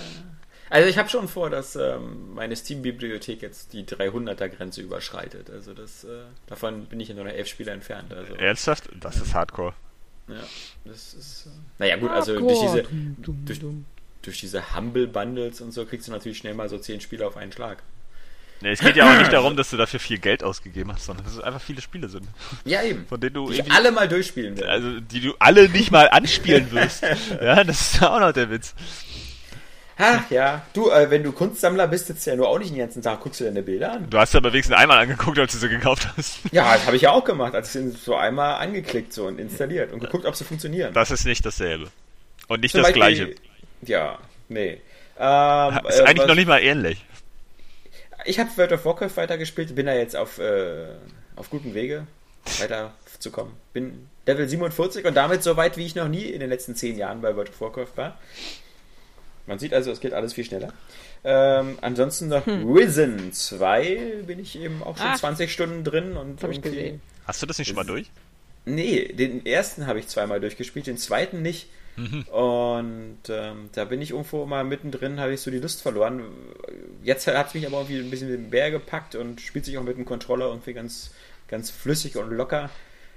Also 0.71 0.89
ich 0.89 0.99
habe 0.99 1.09
schon 1.09 1.29
vor, 1.29 1.51
dass 1.51 1.77
ähm, 1.77 2.35
meine 2.35 2.57
Steam-Bibliothek 2.57 3.43
jetzt 3.43 3.73
die 3.75 3.85
300er-Grenze 3.85 4.81
überschreitet. 4.81 5.49
Also 5.51 5.73
das, 5.73 6.05
äh, 6.05 6.09
davon 6.47 6.87
bin 6.87 6.99
ich 7.01 7.09
ja 7.09 7.15
nur 7.15 7.25
noch 7.25 7.33
elf 7.33 7.47
Spiele 7.47 7.71
entfernt. 7.71 8.13
Also, 8.13 8.35
Ernsthaft? 8.35 8.89
Das 9.01 9.17
ist 9.17 9.35
Hardcore. 9.35 9.75
Ja, 10.29 10.35
das 10.85 11.15
ist. 11.15 11.47
Äh, 11.47 11.51
naja 11.79 11.97
gut, 11.97 12.11
also 12.11 12.39
durch 12.39 12.61
diese, 12.61 12.85
durch, 13.19 13.61
durch 14.23 14.41
diese 14.41 14.75
Humble 14.77 15.07
Bundles 15.07 15.61
und 15.61 15.73
so 15.73 15.85
kriegst 15.85 16.09
du 16.09 16.13
natürlich 16.13 16.39
schnell 16.39 16.55
mal 16.55 16.69
so 16.69 16.79
zehn 16.79 17.01
Spiele 17.01 17.27
auf 17.27 17.37
einen 17.37 17.53
Schlag. 17.53 17.83
Nee, 18.61 18.71
es 18.71 18.81
geht 18.81 18.97
ja 18.97 19.13
auch 19.13 19.19
nicht 19.19 19.33
darum, 19.33 19.57
dass 19.57 19.71
du 19.71 19.77
dafür 19.77 20.01
viel 20.01 20.19
Geld 20.19 20.43
ausgegeben 20.43 20.91
hast, 20.93 21.05
sondern 21.05 21.25
dass 21.27 21.35
es 21.35 21.41
einfach 21.41 21.61
viele 21.61 21.83
Spiele 21.83 22.09
sind, 22.09 22.27
Ja 22.65 22.83
eben. 22.83 23.07
von 23.07 23.21
denen 23.21 23.35
du 23.35 23.51
Die 23.51 23.69
alle 23.71 23.93
mal 23.93 24.09
durchspielen 24.09 24.57
will. 24.57 24.65
also 24.65 25.01
die 25.01 25.21
du 25.21 25.35
alle 25.39 25.69
nicht 25.69 25.91
mal 25.91 26.09
anspielen 26.09 26.71
wirst. 26.71 27.03
ja, 27.43 27.63
das 27.65 27.81
ist 27.81 28.01
ja 28.01 28.15
auch 28.15 28.21
noch 28.21 28.33
der 28.33 28.51
Witz. 28.51 28.75
Ach 29.97 30.29
ja, 30.31 30.67
du, 30.73 30.91
äh, 30.91 31.09
wenn 31.11 31.23
du 31.23 31.31
Kunstsammler 31.33 31.87
bist, 31.87 32.07
sitzt 32.09 32.27
du 32.27 32.31
ja 32.31 32.37
nur 32.37 32.49
auch 32.49 32.59
nicht 32.59 32.71
den 32.73 32.79
ganzen 32.79 33.01
Tag, 33.03 33.21
guckst 33.21 33.41
du 33.41 33.45
deine 33.45 33.63
Bilder 33.63 33.93
an. 33.93 34.11
Du 34.11 34.19
hast 34.19 34.35
ja 34.35 34.39
aber 34.41 34.53
wenigstens 34.53 34.77
einmal 34.77 34.99
angeguckt, 34.99 35.39
als 35.39 35.53
du 35.53 35.59
sie 35.59 35.69
gekauft 35.69 36.09
hast. 36.17 36.39
Ja, 36.51 36.75
das 36.75 36.87
habe 36.87 36.97
ich 36.97 37.03
ja 37.03 37.13
auch 37.13 37.25
gemacht. 37.25 37.55
Also 37.55 37.79
ich 37.79 37.97
so 37.99 38.17
einmal 38.17 38.55
angeklickt 38.61 39.13
so 39.13 39.27
und 39.27 39.39
installiert 39.39 39.93
und 39.93 40.01
geguckt, 40.01 40.27
ob 40.27 40.35
sie 40.35 40.45
funktionieren. 40.45 40.93
Das 40.95 41.11
ist 41.13 41.25
nicht 41.27 41.47
dasselbe. 41.47 41.89
Und 42.49 42.61
nicht 42.61 42.73
Zum 42.73 42.83
das 42.83 42.93
Beispiel- 42.93 43.27
gleiche. 43.27 43.35
Ja, 43.83 44.19
nee. 44.49 44.81
Ähm, 45.19 45.81
Ist 45.89 46.01
äh, 46.01 46.03
eigentlich 46.03 46.19
was- 46.19 46.27
noch 46.27 46.35
nicht 46.35 46.49
mal 46.49 46.59
ähnlich. 46.61 47.05
Ich 48.25 48.41
habe 48.41 48.51
World 48.57 48.73
of 48.73 48.85
Warcraft 48.85 49.17
weitergespielt, 49.17 49.75
bin 49.77 49.87
da 49.87 49.93
jetzt 49.95 50.17
auf, 50.17 50.39
äh, 50.39 50.87
auf 51.37 51.51
gutem 51.51 51.75
Wege, 51.75 52.07
weiterzukommen. 52.59 53.53
Bin 53.73 54.09
Level 54.27 54.49
47 54.49 55.05
und 55.05 55.15
damit 55.15 55.43
so 55.43 55.57
weit, 55.57 55.77
wie 55.77 55.85
ich 55.87 55.95
noch 55.95 56.09
nie 56.09 56.25
in 56.25 56.41
den 56.41 56.49
letzten 56.49 56.75
10 56.75 56.97
Jahren 56.99 57.21
bei 57.21 57.37
World 57.37 57.51
of 57.51 57.61
Warcraft 57.61 57.97
war. 57.97 58.19
Man 59.47 59.59
sieht 59.59 59.75
also, 59.75 59.91
es 59.91 60.01
geht 60.01 60.15
alles 60.15 60.33
viel 60.33 60.45
schneller. 60.45 60.73
Ähm, 61.23 61.79
ansonsten 61.81 62.29
noch 62.29 62.47
Risen 62.47 63.33
2 63.33 64.23
bin 64.27 64.39
ich 64.39 64.59
eben 64.59 64.83
auch 64.83 64.97
schon 64.97 65.07
Ach. 65.07 65.19
20 65.19 65.53
Stunden 65.53 65.85
drin 65.85 66.17
und 66.17 66.43
habe 66.43 66.53
ich 66.53 66.63
gesehen. 66.63 67.01
Hast 67.27 67.43
du 67.43 67.47
das 67.47 67.59
nicht 67.59 67.69
schon 67.69 67.77
mal 67.77 67.85
durch? 67.85 68.11
Nee, 68.67 69.13
den 69.13 69.45
ersten 69.45 69.87
habe 69.87 69.99
ich 69.99 70.09
zweimal 70.09 70.41
durchgespielt, 70.41 70.87
den 70.87 70.97
zweiten 70.97 71.43
nicht. 71.43 71.69
Und 71.97 73.19
ähm, 73.29 73.69
da 73.73 73.85
bin 73.85 74.03
ich 74.03 74.11
irgendwo 74.11 74.47
mal 74.47 74.65
mittendrin, 74.65 75.21
habe 75.21 75.33
ich 75.35 75.41
so 75.41 75.51
die 75.51 75.59
Lust 75.59 75.81
verloren. 75.81 76.25
Jetzt 77.05 77.27
hat 77.27 77.49
es 77.49 77.55
mich 77.55 77.67
aber 77.67 77.79
irgendwie 77.79 77.99
ein 78.01 78.11
bisschen 78.11 78.31
mit 78.31 78.39
dem 78.39 78.51
Bär 78.51 78.71
gepackt 78.71 79.15
und 79.15 79.41
spielt 79.41 79.65
sich 79.65 79.79
auch 79.79 79.85
mit 79.85 79.97
dem 79.97 80.05
Controller 80.05 80.47
irgendwie 80.47 80.73
ganz, 80.73 81.13
ganz 81.47 81.71
flüssig 81.71 82.17
und 82.17 82.31
locker. 82.31 82.71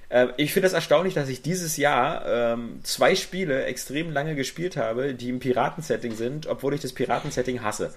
Ähm, 0.10 0.32
ich 0.38 0.54
finde 0.54 0.68
es 0.68 0.72
das 0.72 0.78
erstaunlich, 0.78 1.14
dass 1.14 1.28
ich 1.28 1.42
dieses 1.42 1.76
Jahr 1.78 2.26
ähm, 2.26 2.80
zwei 2.84 3.16
Spiele 3.16 3.66
extrem 3.66 4.12
lange 4.12 4.36
gespielt 4.36 4.78
habe, 4.78 5.14
die 5.14 5.30
im 5.30 5.40
Piratensetting 5.40 6.16
sind, 6.16 6.48
obwohl 6.48 6.74
ich 6.74 6.82
das 6.82 6.94
Piratensetting 6.94 7.62
hasse. 7.62 7.94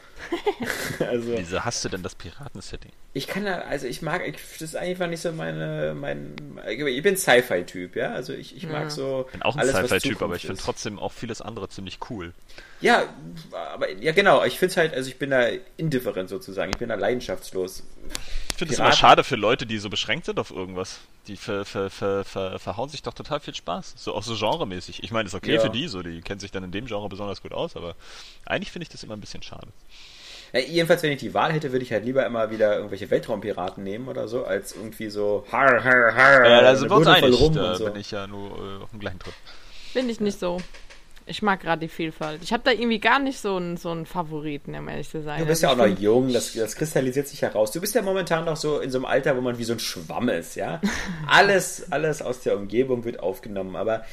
also 0.98 1.38
Wieso 1.38 1.64
hast 1.64 1.84
du 1.84 1.88
denn 1.88 2.02
das 2.02 2.14
Piratensetting? 2.14 2.92
ich 3.12 3.26
kann 3.26 3.44
da, 3.44 3.62
also 3.62 3.88
ich 3.88 4.02
mag, 4.02 4.26
ich, 4.26 4.36
das 4.36 4.62
ist 4.62 4.76
einfach 4.76 5.08
nicht 5.08 5.20
so 5.20 5.32
meine, 5.32 5.96
mein, 5.98 6.36
ich 6.68 7.02
bin 7.02 7.16
Sci-Fi-Typ, 7.16 7.96
ja, 7.96 8.12
also 8.12 8.32
ich, 8.32 8.56
ich 8.56 8.68
mag 8.68 8.92
so 8.92 9.24
Ich 9.26 9.32
bin 9.32 9.42
auch 9.42 9.56
ein 9.56 9.66
Sci-Fi-Typ, 9.66 10.22
aber 10.22 10.36
ich 10.36 10.46
finde 10.46 10.60
trotzdem 10.60 10.98
auch 10.98 11.10
vieles 11.10 11.42
andere 11.42 11.68
ziemlich 11.68 11.98
cool. 12.08 12.32
Ja, 12.80 13.12
aber, 13.50 13.90
ja 13.90 14.12
genau, 14.12 14.44
ich 14.44 14.60
finde 14.60 14.70
es 14.70 14.76
halt, 14.76 14.94
also 14.94 15.08
ich 15.08 15.18
bin 15.18 15.30
da 15.30 15.48
indifferent 15.76 16.28
sozusagen, 16.28 16.70
ich 16.70 16.78
bin 16.78 16.88
da 16.88 16.94
leidenschaftslos. 16.94 17.82
Ich 18.60 18.68
finde 18.68 18.74
es 18.74 18.78
immer 18.80 18.92
schade 18.92 19.24
für 19.24 19.36
Leute, 19.36 19.64
die 19.64 19.78
so 19.78 19.88
beschränkt 19.88 20.26
sind 20.26 20.38
auf 20.38 20.50
irgendwas. 20.50 21.00
Die 21.28 21.36
ver, 21.36 21.64
ver, 21.64 21.88
ver, 21.88 22.24
ver, 22.24 22.58
verhauen 22.58 22.90
sich 22.90 23.02
doch 23.02 23.14
total 23.14 23.40
viel 23.40 23.54
Spaß. 23.54 23.94
So 23.96 24.14
auch 24.14 24.22
so 24.22 24.34
genremäßig. 24.34 25.02
Ich 25.02 25.10
meine, 25.10 25.26
ist 25.28 25.34
okay 25.34 25.54
Ja. 25.54 25.60
für 25.60 25.70
die, 25.70 25.88
so 25.88 26.02
die 26.02 26.20
kennen 26.20 26.40
sich 26.40 26.50
dann 26.50 26.62
in 26.64 26.70
dem 26.70 26.84
Genre 26.84 27.08
besonders 27.08 27.40
gut 27.40 27.52
aus, 27.54 27.74
aber 27.74 27.94
eigentlich 28.44 28.70
finde 28.70 28.82
ich 28.82 28.90
das 28.90 29.02
immer 29.02 29.14
ein 29.16 29.20
bisschen 29.20 29.42
schade. 29.42 29.68
Ja, 30.52 30.60
jedenfalls, 30.60 31.02
wenn 31.02 31.12
ich 31.12 31.20
die 31.20 31.32
Wahl 31.32 31.52
hätte, 31.54 31.72
würde 31.72 31.84
ich 31.84 31.92
halt 31.92 32.04
lieber 32.04 32.26
immer 32.26 32.50
wieder 32.50 32.74
irgendwelche 32.76 33.08
Weltraumpiraten 33.10 33.82
nehmen 33.82 34.08
oder 34.08 34.28
so, 34.28 34.44
als 34.44 34.72
irgendwie 34.74 35.08
so 35.08 35.46
har, 35.50 35.82
har, 35.82 36.14
har, 36.14 36.46
Ja, 36.50 36.60
da 36.60 36.76
sind 36.76 36.90
wir 36.90 36.96
uns 36.96 37.06
einig. 37.06 37.40
rum 37.40 37.54
Da 37.54 37.76
so. 37.76 37.84
bin 37.86 37.96
ich 37.96 38.10
ja 38.10 38.26
nur 38.26 38.50
äh, 38.58 38.82
auf 38.82 38.90
dem 38.90 39.00
gleichen 39.00 39.20
Trip. 39.20 39.34
Bin 39.94 40.08
ich 40.10 40.20
nicht 40.20 40.38
so. 40.38 40.60
Ich 41.30 41.42
mag 41.42 41.60
gerade 41.60 41.80
die 41.80 41.88
Vielfalt. 41.88 42.42
Ich 42.42 42.52
habe 42.52 42.62
da 42.64 42.72
irgendwie 42.72 42.98
gar 42.98 43.20
nicht 43.20 43.38
so 43.40 43.54
einen, 43.56 43.76
so 43.76 43.90
einen 43.90 44.04
Favoriten, 44.04 44.74
um 44.74 44.88
ehrlich 44.88 45.08
zu 45.08 45.22
sein. 45.22 45.38
Du 45.38 45.46
bist 45.46 45.62
ja 45.62 45.68
auch 45.68 45.72
Also 45.72 45.82
noch 45.84 45.88
find- 45.88 46.00
jung, 46.00 46.32
das, 46.32 46.52
das 46.54 46.74
kristallisiert 46.74 47.28
sich 47.28 47.40
heraus. 47.42 47.70
Du 47.70 47.80
bist 47.80 47.94
ja 47.94 48.02
momentan 48.02 48.44
noch 48.44 48.56
so 48.56 48.80
in 48.80 48.90
so 48.90 48.98
einem 48.98 49.04
Alter, 49.04 49.36
wo 49.36 49.40
man 49.40 49.56
wie 49.56 49.64
so 49.64 49.72
ein 49.72 49.78
Schwamm 49.78 50.28
ist, 50.28 50.56
ja. 50.56 50.80
Alles, 51.28 51.92
alles 51.92 52.20
aus 52.20 52.40
der 52.40 52.56
Umgebung 52.56 53.04
wird 53.04 53.20
aufgenommen, 53.20 53.76
aber 53.76 54.04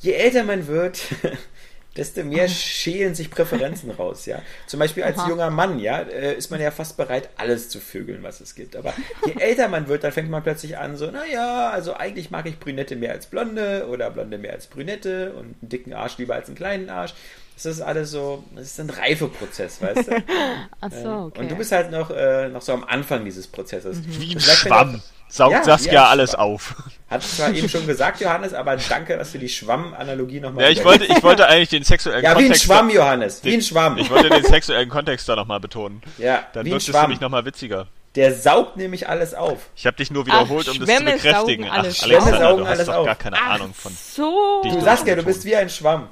je 0.00 0.12
älter 0.12 0.44
man 0.44 0.66
wird, 0.66 1.00
desto 1.96 2.24
mehr 2.24 2.48
schälen 2.48 3.14
sich 3.14 3.30
Präferenzen 3.30 3.90
raus, 3.98 4.26
ja. 4.26 4.42
Zum 4.66 4.80
Beispiel 4.80 5.02
als 5.02 5.18
Aha. 5.18 5.28
junger 5.28 5.50
Mann, 5.50 5.78
ja, 5.78 6.00
äh, 6.00 6.34
ist 6.34 6.50
man 6.50 6.60
ja 6.60 6.70
fast 6.70 6.96
bereit, 6.96 7.28
alles 7.36 7.68
zu 7.68 7.80
vögeln, 7.80 8.22
was 8.22 8.40
es 8.40 8.54
gibt. 8.54 8.76
Aber 8.76 8.94
je 9.26 9.32
älter 9.40 9.68
man 9.68 9.88
wird, 9.88 10.04
dann 10.04 10.12
fängt 10.12 10.30
man 10.30 10.42
plötzlich 10.42 10.78
an, 10.78 10.96
so, 10.96 11.10
naja, 11.10 11.70
also 11.70 11.94
eigentlich 11.94 12.30
mag 12.30 12.46
ich 12.46 12.58
Brünette 12.58 12.96
mehr 12.96 13.12
als 13.12 13.26
Blonde 13.26 13.86
oder 13.88 14.10
Blonde 14.10 14.38
mehr 14.38 14.52
als 14.52 14.66
Brünette 14.66 15.32
und 15.32 15.56
einen 15.60 15.68
dicken 15.68 15.92
Arsch 15.92 16.18
lieber 16.18 16.34
als 16.34 16.48
einen 16.48 16.56
kleinen 16.56 16.90
Arsch. 16.90 17.14
Das 17.54 17.64
ist 17.64 17.80
alles 17.80 18.10
so, 18.10 18.44
das 18.54 18.66
ist 18.66 18.80
ein 18.80 18.90
Reifeprozess, 18.90 19.80
weißt 19.80 20.08
du? 20.08 20.24
Ach 20.80 20.92
so, 20.92 21.08
okay. 21.08 21.40
Und 21.40 21.50
du 21.50 21.56
bist 21.56 21.72
halt 21.72 21.90
noch, 21.90 22.10
äh, 22.10 22.50
noch 22.50 22.60
so 22.60 22.72
am 22.74 22.84
Anfang 22.84 23.24
dieses 23.24 23.46
Prozesses. 23.46 23.98
Wie 24.04 24.34
ein 24.34 24.40
Schwamm. 24.40 25.00
Saugt 25.28 25.52
Ja, 25.52 25.64
Saskia 25.64 26.06
alles 26.08 26.34
auf. 26.34 26.74
Hat 27.08 27.22
zwar 27.22 27.52
eben 27.52 27.68
schon 27.68 27.86
gesagt, 27.86 28.20
Johannes, 28.20 28.52
aber 28.54 28.76
danke, 28.76 29.16
dass 29.16 29.32
du 29.32 29.38
die 29.38 29.48
Schwamm-Analogie 29.48 30.40
nochmal. 30.40 30.64
Ja, 30.64 30.70
ich 30.70 30.84
wollte, 30.84 31.04
ich 31.04 31.22
wollte 31.22 31.46
eigentlich 31.46 31.68
den 31.68 31.82
sexuellen 31.84 32.22
Ja, 32.24 32.30
wie 32.32 32.34
ein 32.36 32.42
Kontext. 32.44 32.64
Schwamm, 32.64 32.90
Johannes. 32.90 33.44
Wie 33.44 33.54
ein 33.54 33.62
Schwamm. 33.62 33.98
Ich 33.98 34.10
wollte 34.10 34.28
den 34.30 34.44
sexuellen 34.44 34.88
Kontext 34.88 35.28
da 35.28 35.36
nochmal 35.36 35.60
betonen. 35.60 36.02
Ja, 36.18 36.44
Dann 36.52 36.64
wie 36.64 36.70
ein 36.70 36.72
wirkt 36.80 36.88
es 36.88 37.08
mich 37.08 37.20
nochmal 37.20 37.44
witziger. 37.44 37.86
Der 38.16 38.34
saugt 38.34 38.76
nämlich 38.78 39.08
alles 39.08 39.34
auf. 39.34 39.58
Ich 39.76 39.86
habe 39.86 39.96
dich 39.98 40.10
nur 40.10 40.26
wiederholt, 40.26 40.66
Ach, 40.70 40.72
um 40.74 40.80
das 40.86 40.88
zu 40.96 41.04
bekräftigen. 41.04 41.64
saugen 41.64 41.70
Ach, 41.70 41.78
alles 41.78 41.98
Schwämme 41.98 42.14
Alexander, 42.22 42.38
saugen 42.48 42.58
du 42.58 42.64
hast 42.64 42.70
alles 42.72 42.86
doch 42.86 42.94
auf. 42.94 43.06
gar 43.06 43.14
keine 43.14 43.36
Ach 43.36 43.50
Ahnung 43.50 43.74
von. 43.74 43.92
so. 43.92 44.62
Du 44.64 44.80
Saskia, 44.80 45.14
du 45.16 45.22
bist 45.22 45.44
wie 45.44 45.54
ein 45.54 45.68
Schwamm. 45.68 46.08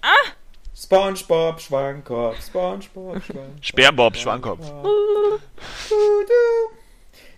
Ah! 0.00 0.08
SpongeBob, 0.76 1.60
Schwammkopf, 1.60 2.36
SpongeBob, 2.46 3.22
Schwammkopf. 3.22 3.48
Sperrbob, 3.60 4.16
Schwankopf. 4.16 4.72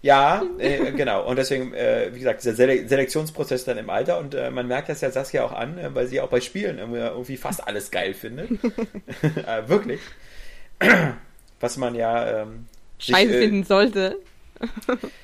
Ja, 0.02 0.42
äh, 0.58 0.90
genau. 0.90 1.24
Und 1.24 1.36
deswegen, 1.36 1.72
äh, 1.74 2.10
wie 2.12 2.18
gesagt, 2.18 2.42
dieser 2.42 2.54
Sele 2.54 2.88
Selektionsprozess 2.88 3.64
dann 3.64 3.78
im 3.78 3.88
Alter. 3.88 4.18
Und 4.18 4.34
äh, 4.34 4.50
man 4.50 4.66
merkt 4.66 4.88
das 4.88 5.00
ja 5.00 5.10
Saskia 5.12 5.44
auch 5.44 5.52
an, 5.52 5.78
äh, 5.78 5.94
weil 5.94 6.08
sie 6.08 6.20
auch 6.20 6.28
bei 6.28 6.40
Spielen 6.40 6.78
irgendwie, 6.78 7.36
fast 7.36 7.66
alles 7.66 7.92
geil 7.92 8.12
findet. 8.12 8.50
äh, 9.22 9.68
wirklich. 9.68 10.00
Was 11.60 11.76
man 11.76 11.94
ja. 11.94 12.42
Ähm, 12.42 12.66
sich, 12.98 13.14
Scheiße 13.14 13.32
äh, 13.32 13.40
finden 13.40 13.64
sollte. 13.64 14.18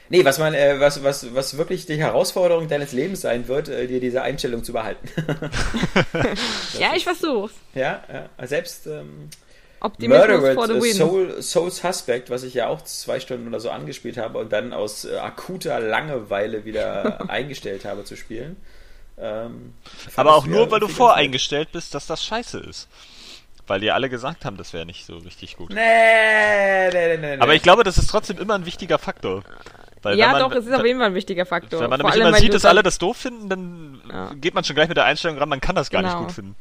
Nee, 0.08 0.25
was 0.25 0.38
man, 0.38 0.54
äh, 0.54 0.80
was, 0.80 1.02
was, 1.02 1.35
was 1.35 1.58
wirklich 1.58 1.87
die 1.87 1.97
Herausforderung 1.97 2.68
deines 2.68 2.92
Lebens 2.92 3.20
sein 3.20 3.47
wird, 3.47 3.68
dir 3.68 4.00
diese 4.00 4.23
Einstellung 4.23 4.64
zu 4.64 4.73
behalten. 4.73 5.08
Ja, 6.78 6.92
ich 6.94 7.04
versuch's. 7.04 7.54
ja, 7.75 8.02
ja, 8.12 8.47
selbst 8.47 8.87
ähm, 8.87 9.28
Optimismus 9.80 10.28
Murder 10.28 10.54
for 10.54 10.66
the 10.66 10.75
win. 10.75 10.94
Soul, 10.94 11.42
Soul 11.42 11.70
Suspect, 11.70 12.30
was 12.30 12.42
ich 12.42 12.54
ja 12.54 12.66
auch 12.68 12.82
zwei 12.82 13.20
Stunden 13.20 13.47
oder 13.49 13.61
so 13.61 13.70
angespielt 13.70 14.16
habe 14.16 14.38
und 14.38 14.52
dann 14.52 14.73
aus 14.73 15.04
äh, 15.04 15.16
akuter 15.18 15.80
Langeweile 15.80 16.64
wieder 16.64 17.25
eingestellt 17.30 17.85
habe 17.85 18.04
zu 18.04 18.16
spielen. 18.16 18.56
Ähm, 19.20 19.75
Aber 20.16 20.35
auch 20.37 20.47
nur, 20.47 20.70
weil 20.70 20.80
du 20.80 20.88
voreingestellt 20.88 21.73
bist, 21.73 21.94
dass 21.94 22.06
das 22.06 22.25
scheiße 22.25 22.58
ist. 22.61 22.88
Weil 23.66 23.80
die 23.80 23.90
alle 23.90 24.08
gesagt 24.08 24.44
haben, 24.47 24.56
das 24.56 24.73
wäre 24.73 24.87
nicht 24.87 25.04
so 25.04 25.18
richtig 25.18 25.56
gut. 25.56 25.70
Nee, 25.70 26.88
nee, 26.90 27.16
nee, 27.18 27.37
nee. 27.37 27.42
Aber 27.42 27.54
ich 27.54 27.62
glaube, 27.62 27.85
das 27.85 27.99
ist 27.99 28.08
trotzdem 28.08 28.38
immer 28.38 28.54
ein 28.54 28.64
wichtiger 28.64 28.99
Faktor. 28.99 29.42
Weil 30.02 30.16
ja, 30.16 30.32
man, 30.32 30.40
doch, 30.40 30.52
es 30.52 30.64
ist 30.64 30.73
auf 30.73 30.85
jeden 30.87 30.99
Fall 31.00 31.08
ein 31.08 31.14
wichtiger 31.14 31.44
Faktor. 31.44 31.80
Wenn 31.80 31.90
man 31.90 32.00
Vor 32.00 32.08
nämlich 32.11 32.25
allem, 32.25 32.35
immer 32.35 32.40
sieht, 32.40 32.54
dass 32.54 32.64
alle 32.64 32.82
das 32.82 32.99
doof 32.99 33.16
finden, 33.16 33.49
dann 33.49 34.00
Ja. 34.08 34.32
geht 34.35 34.54
man 34.54 34.64
schon 34.64 34.75
gleich 34.76 34.88
mit 34.88 34.97
der 34.97 35.04
Einstellung 35.04 35.37
ran, 35.38 35.49
man 35.49 35.61
kann 35.61 35.75
das 35.75 35.90
gar 35.90 36.02
Genau. 36.02 36.14
nicht 36.14 36.25
gut 36.26 36.32
finden. 36.32 36.54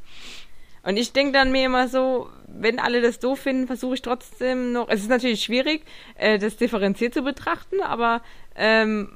Und 0.88 0.96
ich 0.96 1.12
denke 1.12 1.34
dann 1.34 1.52
mir 1.52 1.66
immer 1.66 1.90
so, 1.90 2.30
wenn 2.48 2.80
alle 2.80 3.02
das 3.02 3.20
doof 3.20 3.40
finden, 3.40 3.68
versuche 3.68 3.96
ich 3.96 4.02
trotzdem 4.02 4.72
noch. 4.72 4.88
Es 4.88 5.02
ist 5.02 5.10
natürlich 5.10 5.44
schwierig, 5.44 5.82
äh, 6.16 6.40
das 6.40 6.56
differenziert 6.56 7.14
zu 7.14 7.24
betrachten, 7.24 7.82
aber 7.84 8.22
ähm, 8.56 9.10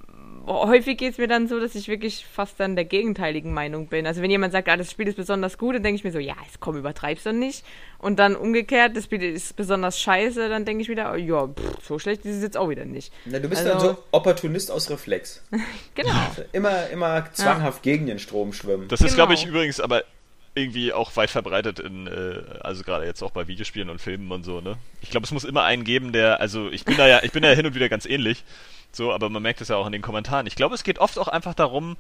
häufig 0.46 0.98
geht 0.98 1.14
es 1.14 1.18
mir 1.18 1.30
dann 1.30 1.48
so, 1.48 1.62
dass 1.62 1.74
ich 1.76 1.88
wirklich 1.88 2.26
fast 2.26 2.60
dann 2.60 2.76
der 2.76 2.84
gegenteiligen 2.84 3.54
Meinung 3.54 3.88
bin. 3.88 4.06
Also 4.06 4.22
wenn 4.22 4.30
jemand 4.30 4.52
sagt, 4.52 4.68
ah, 4.68 4.76
das 4.76 4.92
Spiel 4.92 5.08
ist 5.08 5.16
besonders 5.16 5.58
gut, 5.58 5.76
dann 5.76 5.84
denke 5.84 5.96
ich 5.96 6.04
mir 6.04 6.12
so, 6.12 6.20
ja, 6.20 6.36
jetzt 6.46 6.60
komm, 6.60 6.76
übertreib's 6.76 7.24
doch 7.24 7.32
nicht. 7.32 7.64
Und 8.00 8.20
dann 8.20 8.36
umgekehrt, 8.36 8.98
das 8.98 9.06
Spiel 9.06 9.22
ist 9.24 9.56
besonders 9.56 9.98
scheiße, 9.98 10.50
dann 10.50 10.66
denke 10.66 10.82
ich 10.82 10.90
wieder, 10.90 11.14
oh, 11.14 11.16
ja, 11.16 11.48
pff, 11.48 11.86
so 11.88 12.00
schlecht 12.00 12.26
ist 12.26 12.36
es 12.36 12.44
jetzt 12.44 12.58
auch 12.58 12.68
wieder 12.70 12.84
nicht. 12.84 13.14
Na, 13.24 13.40
du 13.40 13.48
bist 13.48 13.66
Also- 13.66 13.88
dann 13.88 13.96
so 13.96 14.04
Opportunist 14.12 14.72
aus 14.72 14.90
Reflex. 14.90 15.42
Genau. 15.96 16.12
Immer, 16.52 16.90
immer 16.90 17.32
zwanghaft 17.32 17.82
gegen 17.82 18.08
den 18.08 18.20
Strom 18.20 18.52
schwimmen. 18.52 18.88
Das 18.90 19.00
ist, 19.00 19.06
Genau. 19.08 19.16
glaube 19.16 19.34
ich, 19.36 19.46
übrigens 19.46 19.80
aber 19.80 20.04
irgendwie 20.54 20.92
auch 20.92 21.16
weit 21.16 21.30
verbreitet 21.30 21.80
in, 21.80 22.08
äh, 22.08 22.44
also 22.62 22.84
gerade 22.84 23.06
jetzt 23.06 23.22
auch 23.22 23.32
bei 23.32 23.48
Videospielen 23.48 23.90
und 23.90 24.02
Filmen 24.02 24.32
und 24.32 24.44
so, 24.44 24.62
ne? 24.62 24.78
Ich 25.02 25.10
glaube, 25.10 25.26
es 25.26 25.32
muss 25.32 25.44
immer 25.44 25.64
einen 25.64 25.84
geben, 25.84 26.12
der, 26.12 26.40
also 26.42 26.70
ich 26.70 26.84
bin 26.84 26.98
da 26.98 27.08
ja, 27.08 27.24
ich 27.24 27.32
bin 27.32 27.44
da 27.44 27.50
ja 27.50 27.56
hin 27.56 27.66
und 27.66 27.76
wieder 27.76 27.90
ganz 27.90 28.06
ähnlich, 28.06 28.44
so, 28.92 29.14
aber 29.14 29.30
man 29.30 29.42
merkt 29.42 29.62
es 29.62 29.70
ja 29.70 29.78
auch 29.78 29.86
in 29.86 29.94
den 29.94 30.02
Kommentaren. 30.02 30.48
Ich 30.48 30.56
glaube, 30.56 30.76
es 30.76 30.84
geht 30.84 31.00
oft 31.00 31.18
auch 31.18 31.30
einfach 31.30 31.54
darum, 31.54 31.96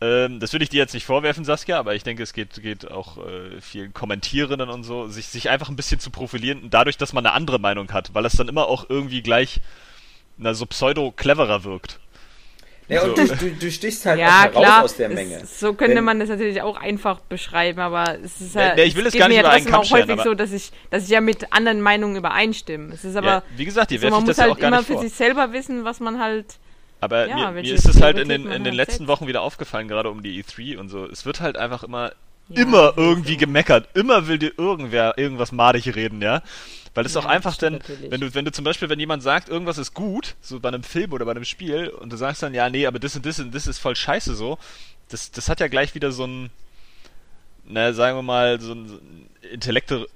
ähm, 0.00 0.40
das 0.40 0.52
will 0.52 0.60
ich 0.60 0.68
dir 0.68 0.78
jetzt 0.78 0.92
nicht 0.92 1.06
vorwerfen, 1.06 1.44
Saskia, 1.44 1.78
aber 1.78 1.94
ich 1.94 2.02
denke, 2.02 2.22
es 2.22 2.34
geht, 2.34 2.62
geht 2.62 2.90
auch 2.90 3.16
äh, 3.18 3.60
vielen 3.62 3.94
Kommentierenden 3.94 4.68
und 4.68 4.84
so, 4.84 5.08
sich, 5.08 5.26
sich 5.28 5.48
einfach 5.48 5.70
ein 5.70 5.76
bisschen 5.76 6.00
zu 6.00 6.10
profilieren, 6.10 6.68
dadurch, 6.68 6.98
dass 6.98 7.14
man 7.14 7.24
eine 7.24 7.34
andere 7.34 7.58
Meinung 7.58 7.90
hat, 7.92 8.12
weil 8.12 8.26
es 8.26 8.34
dann 8.34 8.48
immer 8.48 8.66
auch 8.66 8.90
irgendwie 8.90 9.22
gleich, 9.22 9.60
na, 10.36 10.52
so 10.52 10.66
pseudo-cleverer 10.66 11.64
wirkt. 11.64 11.98
Ja, 12.88 13.02
und 13.02 13.16
So. 13.16 13.26
du, 13.26 13.34
du, 13.34 13.50
du 13.50 13.70
stichst 13.70 14.06
halt 14.06 14.20
Ja, 14.20 14.48
auch 14.54 14.62
heraus 14.62 14.84
aus 14.84 14.96
der 14.96 15.08
es- 15.10 15.14
Menge. 15.14 15.42
So 15.44 15.74
könnte 15.74 15.96
Wenn- 15.96 16.04
man 16.04 16.20
das 16.20 16.28
natürlich 16.28 16.62
auch 16.62 16.76
einfach 16.76 17.18
beschreiben, 17.20 17.80
aber 17.80 18.18
es 18.22 18.40
ist 18.40 18.54
ja, 18.54 18.74
nee, 18.76 18.84
ich 18.84 18.94
will 18.94 19.06
es 19.06 19.14
es 19.14 19.18
gar 19.18 19.28
mir 19.28 19.34
nicht 19.34 19.42
ja 19.42 19.48
über 19.48 19.50
einen 19.50 19.66
Kamm 19.66 19.80
auch 19.82 19.90
häufig 19.90 20.20
so, 20.22 20.34
dass 20.34 20.52
ich, 20.52 20.70
dass 20.90 21.04
ich 21.04 21.10
ja 21.10 21.20
mit 21.20 21.52
anderen 21.52 21.80
Meinungen 21.80 22.14
übereinstimme. 22.16 22.94
Es 22.94 23.04
ist 23.04 23.16
aber, 23.16 23.26
ja, 23.26 23.42
wie 23.56 23.64
gesagt, 23.64 23.90
ihr 23.90 23.98
so, 23.98 24.02
werfe 24.04 24.14
man 24.14 24.20
muss 24.22 24.28
das 24.28 24.36
ja 24.36 24.42
halt 24.44 24.52
auch 24.52 24.58
gar 24.58 24.68
immer 24.68 24.76
nicht 24.78 24.86
für 24.86 24.92
vor. 24.94 25.02
sich 25.02 25.12
selber 25.14 25.52
wissen, 25.52 25.84
was 25.84 25.98
man 26.00 26.20
halt, 26.20 26.46
Aber 27.00 27.26
Ja, 27.28 27.50
mir, 27.50 27.62
mir 27.62 27.74
ist 27.74 27.86
es 27.88 28.00
halt 28.00 28.18
in 28.18 28.28
den, 28.28 28.42
in 28.46 28.50
den 28.50 28.64
halt 28.66 28.74
letzten 28.74 28.98
setzt. 29.04 29.08
Wochen 29.08 29.26
wieder 29.26 29.42
aufgefallen, 29.42 29.88
gerade 29.88 30.08
um 30.10 30.22
die 30.22 30.42
E3 30.42 30.78
und 30.78 30.88
so. 30.88 31.04
Es 31.06 31.26
wird 31.26 31.40
halt 31.40 31.56
einfach 31.56 31.82
immer, 31.82 32.12
Ja, 32.48 32.62
immer 32.62 32.94
irgendwie 32.96 33.32
so. 33.34 33.38
gemeckert. 33.40 33.88
Immer 33.94 34.28
will 34.28 34.38
dir 34.38 34.52
irgendwer 34.56 35.18
irgendwas 35.18 35.50
madig 35.52 35.94
reden, 35.96 36.22
ja. 36.22 36.40
Weil 36.96 37.04
es 37.04 37.14
Ja, 37.14 37.20
auch 37.20 37.26
einfach 37.26 37.56
dann, 37.58 37.78
wenn 38.08 38.20
du, 38.22 38.34
wenn 38.34 38.46
du 38.46 38.52
zum 38.52 38.64
Beispiel, 38.64 38.88
wenn 38.88 38.98
jemand 38.98 39.22
sagt, 39.22 39.50
irgendwas 39.50 39.76
ist 39.76 39.92
gut, 39.92 40.34
so 40.40 40.60
bei 40.60 40.68
einem 40.68 40.82
Film 40.82 41.12
oder 41.12 41.26
bei 41.26 41.32
einem 41.32 41.44
Spiel, 41.44 41.88
und 41.88 42.10
du 42.10 42.16
sagst 42.16 42.42
dann, 42.42 42.54
ja, 42.54 42.70
nee, 42.70 42.86
aber 42.86 42.98
das 42.98 43.14
und 43.14 43.26
das 43.26 43.38
und 43.38 43.54
das 43.54 43.66
ist 43.66 43.78
voll 43.78 43.94
scheiße 43.94 44.34
so, 44.34 44.58
das, 45.10 45.30
das 45.30 45.50
hat 45.50 45.60
ja 45.60 45.68
gleich 45.68 45.94
wieder 45.94 46.10
so 46.10 46.26
ein, 46.26 46.50
na, 47.66 47.92
sagen 47.92 48.16
wir 48.16 48.22
mal, 48.22 48.60
so 48.62 48.72
ein 48.72 49.28
Intellekte 49.52 50.08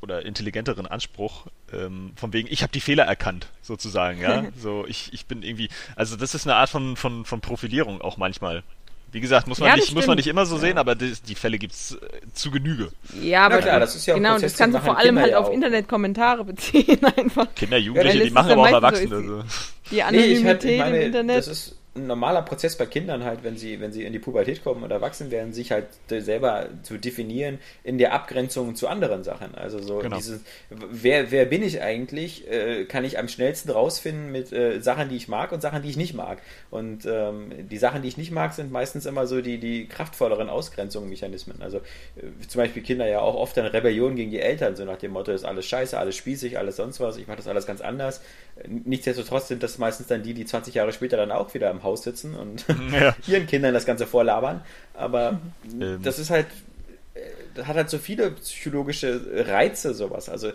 oder 0.00 0.26
intelligenteren 0.26 0.88
Anspruch, 0.88 1.46
ähm, 1.72 2.12
von 2.16 2.32
wegen, 2.32 2.48
ich 2.50 2.62
habe 2.64 2.72
die 2.72 2.80
Fehler 2.80 3.04
erkannt, 3.04 3.46
sozusagen, 3.62 4.20
ja. 4.20 4.44
so, 4.56 4.84
ich, 4.88 5.12
ich 5.12 5.26
bin 5.26 5.44
irgendwie, 5.44 5.68
also 5.94 6.16
das 6.16 6.34
ist 6.34 6.48
eine 6.48 6.56
Art 6.56 6.68
von, 6.68 6.96
von, 6.96 7.24
von 7.24 7.40
Profilierung 7.40 8.00
auch 8.00 8.16
manchmal. 8.16 8.64
Wie 9.12 9.20
gesagt, 9.20 9.46
muss 9.46 9.60
man, 9.60 9.68
Ja, 9.68 9.76
nicht, 9.76 9.94
muss 9.94 10.06
man 10.06 10.16
nicht 10.16 10.26
immer 10.26 10.46
so 10.46 10.56
sehen, 10.56 10.78
aber 10.78 10.94
die, 10.94 11.12
die 11.28 11.34
Fälle 11.34 11.58
gibt's 11.58 11.92
äh, 11.92 11.98
zu 12.32 12.50
Genüge. 12.50 12.90
ja, 13.20 13.44
aber 13.46 13.58
klar, 13.58 13.78
das 13.78 13.94
ist 13.94 14.06
ja 14.06 14.14
auch 14.14 14.16
ein 14.16 14.22
genau, 14.22 14.34
Prozess, 14.34 14.52
das 14.52 14.58
kannst 14.58 14.78
du 14.78 14.80
vor 14.82 14.96
allem 14.96 15.06
Kinder 15.08 15.20
halt 15.22 15.32
ja 15.32 15.38
auf. 15.38 15.52
Internetkommentare 15.52 16.44
beziehen 16.46 16.98
einfach. 17.16 17.54
Kinder, 17.54 17.76
Jugendliche, 17.76 18.24
die 18.24 18.30
machen 18.30 18.48
ja 18.48 18.52
aber 18.54 18.62
auch 18.62 18.72
Erwachsene. 18.72 19.22
so. 19.22 19.42
Die 19.90 19.96
Nee, 19.96 19.96
ich, 19.96 20.04
Anonymität 20.04 20.46
halt, 20.46 20.64
ich 20.64 20.70
im 20.72 20.78
meine, 20.78 21.02
Internet. 21.02 21.38
das 21.38 21.48
ist 21.48 21.76
ein 21.94 22.06
normaler 22.06 22.40
Prozess 22.42 22.76
bei 22.78 22.86
Kindern 22.86 23.22
halt, 23.22 23.44
wenn 23.44 23.58
sie, 23.58 23.80
wenn 23.80 23.92
sie 23.92 24.04
in 24.04 24.14
die 24.14 24.18
Pubertät 24.18 24.64
kommen 24.64 24.82
oder 24.82 24.94
erwachsen 24.96 25.30
werden, 25.30 25.52
sich 25.52 25.72
halt 25.72 25.88
selber 26.08 26.68
zu 26.82 26.96
definieren 26.96 27.58
in 27.84 27.98
der 27.98 28.14
Abgrenzung 28.14 28.74
zu 28.74 28.88
anderen 28.88 29.24
Sachen. 29.24 29.54
Also 29.54 29.82
so 29.82 29.98
Genau. 29.98 30.16
dieses, 30.16 30.40
wer, 30.70 31.30
wer 31.30 31.44
bin 31.44 31.62
ich 31.62 31.82
eigentlich, 31.82 32.50
äh, 32.50 32.86
kann 32.86 33.04
ich 33.04 33.18
am 33.18 33.28
schnellsten 33.28 33.70
rausfinden 33.70 34.32
mit 34.32 34.52
äh, 34.52 34.80
Sachen, 34.80 35.10
die 35.10 35.16
ich 35.16 35.28
mag 35.28 35.52
und 35.52 35.60
Sachen, 35.60 35.82
die 35.82 35.90
ich 35.90 35.98
nicht 35.98 36.14
mag. 36.14 36.38
Und 36.70 37.04
ähm, 37.04 37.52
die 37.68 37.78
Sachen, 37.78 38.00
die 38.00 38.08
ich 38.08 38.16
nicht 38.16 38.30
mag, 38.30 38.54
sind 38.54 38.72
meistens 38.72 39.04
immer 39.04 39.26
so 39.26 39.42
die, 39.42 39.58
die 39.58 39.86
kraftvolleren 39.86 40.48
Ausgrenzungsmechanismen. 40.48 41.60
Also 41.60 41.78
äh, 41.78 42.46
zum 42.48 42.60
Beispiel 42.60 42.82
Kinder 42.82 43.06
ja 43.06 43.20
auch 43.20 43.34
oft 43.34 43.54
dann 43.56 43.66
Rebellion 43.66 44.16
gegen 44.16 44.30
die 44.30 44.40
Eltern, 44.40 44.76
so 44.76 44.86
nach 44.86 44.96
dem 44.96 45.12
Motto, 45.12 45.30
ist 45.30 45.44
alles 45.44 45.66
scheiße, 45.66 45.98
alles 45.98 46.16
spießig, 46.16 46.56
alles 46.56 46.76
sonst 46.76 47.00
was, 47.00 47.18
ich 47.18 47.26
mache 47.26 47.36
das 47.36 47.48
alles 47.48 47.66
ganz 47.66 47.82
anders. 47.82 48.22
Nichtsdestotrotz 48.68 49.48
sind 49.48 49.62
das 49.62 49.78
meistens 49.78 50.06
dann 50.06 50.22
die, 50.22 50.34
die 50.34 50.44
20 50.44 50.74
Jahre 50.74 50.92
später 50.92 51.16
dann 51.16 51.30
auch 51.32 51.52
wieder 51.54 51.70
im 51.70 51.82
Haus 51.82 52.02
sitzen 52.02 52.34
und 52.34 52.64
Ja. 52.92 53.14
ihren 53.26 53.46
Kindern 53.46 53.74
das 53.74 53.86
Ganze 53.86 54.06
vorlabern. 54.06 54.62
Aber 54.94 55.40
Ähm. 55.64 56.00
das 56.02 56.18
ist 56.18 56.30
halt, 56.30 56.46
äh, 57.14 57.20
das 57.54 57.66
hat 57.66 57.76
halt 57.76 57.90
so 57.90 57.98
viele 57.98 58.30
psychologische 58.32 59.20
Reize, 59.48 59.94
sowas. 59.94 60.28
Also, 60.28 60.48
äh, 60.48 60.52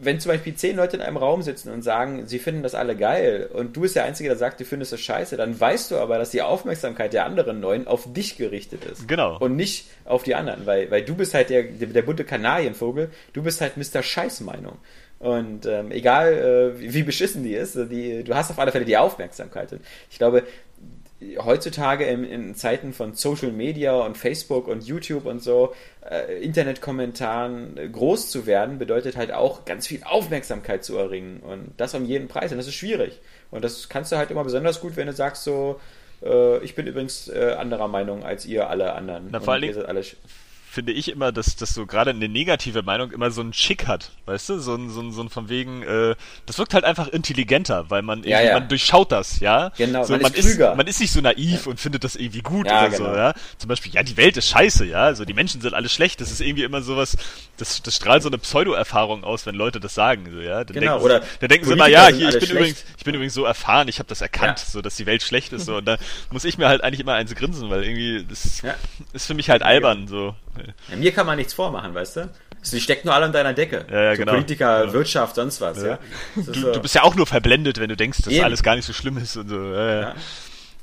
wenn 0.00 0.20
zum 0.20 0.30
Beispiel 0.30 0.54
zehn 0.54 0.76
Leute 0.76 0.96
in 0.96 1.02
einem 1.02 1.16
Raum 1.16 1.42
sitzen 1.42 1.72
und 1.72 1.82
sagen, 1.82 2.26
sie 2.28 2.38
finden 2.38 2.62
das 2.62 2.76
alle 2.76 2.94
geil 2.94 3.48
und 3.52 3.76
du 3.76 3.80
bist 3.80 3.96
der 3.96 4.04
Einzige, 4.04 4.28
der 4.28 4.38
sagt, 4.38 4.60
du 4.60 4.64
findest 4.64 4.92
das 4.92 5.00
scheiße, 5.00 5.36
dann 5.36 5.58
weißt 5.58 5.90
du 5.90 5.96
aber, 5.96 6.18
dass 6.18 6.30
die 6.30 6.42
Aufmerksamkeit 6.42 7.12
der 7.12 7.24
anderen 7.24 7.58
neun 7.58 7.88
auf 7.88 8.12
dich 8.12 8.36
gerichtet 8.36 8.84
ist. 8.84 9.08
Genau. 9.08 9.38
Und 9.38 9.56
nicht 9.56 9.86
auf 10.04 10.22
die 10.22 10.36
anderen, 10.36 10.66
weil, 10.66 10.88
weil 10.92 11.02
du 11.02 11.16
bist 11.16 11.34
halt 11.34 11.50
der, 11.50 11.64
der, 11.64 11.88
der 11.88 12.02
bunte 12.02 12.22
Kanarienvogel, 12.24 13.10
du 13.32 13.42
bist 13.42 13.60
halt 13.60 13.76
Mr. 13.76 14.02
Scheißmeinung. 14.02 14.76
Und 15.18 15.66
ähm, 15.66 15.90
egal, 15.90 16.32
äh, 16.32 16.80
wie, 16.80 16.94
wie 16.94 17.02
beschissen 17.02 17.42
die 17.42 17.54
ist, 17.54 17.74
die, 17.74 18.22
du 18.22 18.34
hast 18.34 18.50
auf 18.50 18.58
alle 18.58 18.70
Fälle 18.70 18.84
die 18.84 18.96
Aufmerksamkeit. 18.96 19.72
Und 19.72 19.80
ich 20.10 20.18
glaube, 20.18 20.44
heutzutage 21.38 22.04
in, 22.04 22.22
in 22.24 22.54
Zeiten 22.54 22.92
von 22.92 23.14
Social 23.14 23.50
Media 23.50 23.96
und 23.96 24.16
Facebook 24.16 24.68
und 24.68 24.84
YouTube 24.84 25.26
und 25.26 25.42
so, 25.42 25.74
äh, 26.08 26.40
Internetkommentaren 26.42 27.76
äh, 27.76 27.88
groß 27.88 28.30
zu 28.30 28.46
werden, 28.46 28.78
bedeutet 28.78 29.16
halt 29.16 29.32
auch 29.32 29.64
ganz 29.64 29.86
viel 29.88 30.02
Aufmerksamkeit 30.04 30.84
zu 30.84 30.96
erringen. 30.96 31.40
Und 31.40 31.72
das 31.76 31.94
um 31.94 32.04
jeden 32.04 32.28
Preis. 32.28 32.52
Und 32.52 32.58
das 32.58 32.68
ist 32.68 32.74
schwierig. 32.74 33.18
Und 33.50 33.64
das 33.64 33.88
kannst 33.88 34.12
du 34.12 34.16
halt 34.16 34.30
immer 34.30 34.44
besonders 34.44 34.80
gut, 34.80 34.96
wenn 34.96 35.08
du 35.08 35.12
sagst 35.12 35.42
so, 35.42 35.80
äh, 36.22 36.58
ich 36.62 36.76
bin 36.76 36.86
übrigens 36.86 37.28
äh, 37.28 37.56
anderer 37.58 37.88
Meinung 37.88 38.22
als 38.22 38.46
ihr 38.46 38.70
alle 38.70 38.92
anderen. 38.92 39.28
Na, 39.32 39.40
vor 39.40 39.54
allen 39.54 39.62
Dingen- 39.62 39.74
finde 40.78 40.92
ich 40.92 41.10
immer, 41.10 41.32
dass 41.32 41.56
das 41.56 41.74
so 41.74 41.86
gerade 41.86 42.10
eine 42.10 42.28
negative 42.28 42.84
Meinung 42.84 43.10
immer 43.10 43.32
so 43.32 43.40
einen 43.40 43.52
Schick 43.52 43.88
hat, 43.88 44.12
weißt 44.26 44.50
du? 44.50 44.58
So 44.60 44.76
ein, 44.76 44.90
so 44.90 45.00
ein, 45.00 45.10
so 45.10 45.22
ein 45.22 45.28
von 45.28 45.48
wegen, 45.48 45.82
äh, 45.82 46.14
das 46.46 46.56
wirkt 46.58 46.72
halt 46.72 46.84
einfach 46.84 47.08
intelligenter, 47.08 47.90
weil 47.90 48.02
man, 48.02 48.22
Ja, 48.22 48.40
ja. 48.40 48.52
man 48.54 48.68
durchschaut 48.68 49.10
das, 49.10 49.40
ja? 49.40 49.72
Genau, 49.76 50.04
so, 50.04 50.12
man 50.12 50.22
man, 50.22 50.34
ist 50.34 50.46
klüger. 50.46 50.76
man 50.76 50.86
ist 50.86 51.00
nicht 51.00 51.10
so 51.10 51.20
naiv 51.20 51.66
und 51.66 51.80
findet 51.80 52.04
das 52.04 52.14
irgendwie 52.14 52.42
gut 52.42 52.68
Ja, 52.68 52.86
oder 52.86 52.96
so, 52.96 53.02
genau. 53.06 53.16
ja? 53.16 53.34
Zum 53.56 53.66
Beispiel, 53.66 53.92
ja, 53.92 54.04
die 54.04 54.16
Welt 54.16 54.36
ist 54.36 54.48
scheiße, 54.50 54.84
ja? 54.84 55.02
Also 55.02 55.24
die 55.24 55.34
Menschen 55.34 55.60
sind 55.60 55.74
alle 55.74 55.88
schlecht, 55.88 56.20
das 56.20 56.30
ist 56.30 56.40
irgendwie 56.40 56.62
immer 56.62 56.80
sowas, 56.80 57.16
das, 57.56 57.82
das 57.82 57.96
strahlt 57.96 58.22
so 58.22 58.28
eine 58.28 58.38
Pseudo-Erfahrung 58.38 59.24
aus, 59.24 59.46
wenn 59.46 59.56
Leute 59.56 59.80
das 59.80 59.94
sagen, 59.96 60.28
so, 60.30 60.38
ja? 60.40 60.62
Dann 60.62 60.74
Genau, 60.74 60.92
denken, 60.92 61.04
oder 61.06 61.22
sie, 61.22 61.28
dann 61.40 61.48
denken 61.48 61.66
sie 61.66 61.72
immer, 61.72 61.88
ja, 61.88 62.06
hier, 62.06 62.28
ich 62.28 62.34
bin 62.34 62.42
schlecht. 62.42 62.52
übrigens, 62.52 62.84
ich 62.96 63.04
bin 63.04 63.14
übrigens 63.16 63.34
so 63.34 63.44
erfahren, 63.44 63.88
ich 63.88 63.98
habe 63.98 64.08
das 64.08 64.20
erkannt, 64.20 64.60
Ja. 64.60 64.64
so, 64.70 64.80
dass 64.80 64.94
die 64.94 65.06
Welt 65.06 65.24
schlecht 65.24 65.52
ist, 65.52 65.64
so, 65.66 65.78
und 65.78 65.86
da 65.86 65.98
muss 66.30 66.44
ich 66.44 66.56
mir 66.56 66.68
halt 66.68 66.84
eigentlich 66.84 67.00
immer 67.00 67.14
eins 67.14 67.34
grinsen, 67.34 67.68
weil 67.68 67.82
irgendwie, 67.82 68.24
das 68.28 68.62
Ja. 68.62 68.76
ist 69.12 69.26
für 69.26 69.34
mich 69.34 69.50
halt 69.50 69.64
albern, 69.64 70.06
so. 70.06 70.36
Ja, 70.88 70.96
mir 70.96 71.12
kann 71.12 71.26
man 71.26 71.36
nichts 71.36 71.54
vormachen, 71.54 71.94
weißt 71.94 72.16
du? 72.16 72.30
Sie 72.62 72.80
steckt 72.80 73.04
nur 73.04 73.14
alle 73.14 73.26
an 73.26 73.32
deiner 73.32 73.52
Decke. 73.54 73.86
Ja, 73.90 74.02
ja, 74.02 74.12
so 74.14 74.18
genau. 74.18 74.32
Politiker, 74.32 74.86
Ja. 74.86 74.92
Wirtschaft, 74.92 75.36
sonst 75.36 75.60
was, 75.60 75.82
ja. 75.82 75.98
Du, 76.34 76.42
so- 76.54 76.72
du 76.72 76.80
bist 76.80 76.94
ja 76.94 77.02
auch 77.04 77.14
nur 77.14 77.26
verblendet, 77.26 77.78
wenn 77.78 77.88
du 77.88 77.96
denkst, 77.96 78.18
dass 78.22 78.32
Eben. 78.32 78.44
alles 78.44 78.62
gar 78.62 78.74
nicht 78.76 78.84
so 78.84 78.92
schlimm 78.92 79.16
ist 79.18 79.36
und 79.36 79.48
so. 79.48 79.56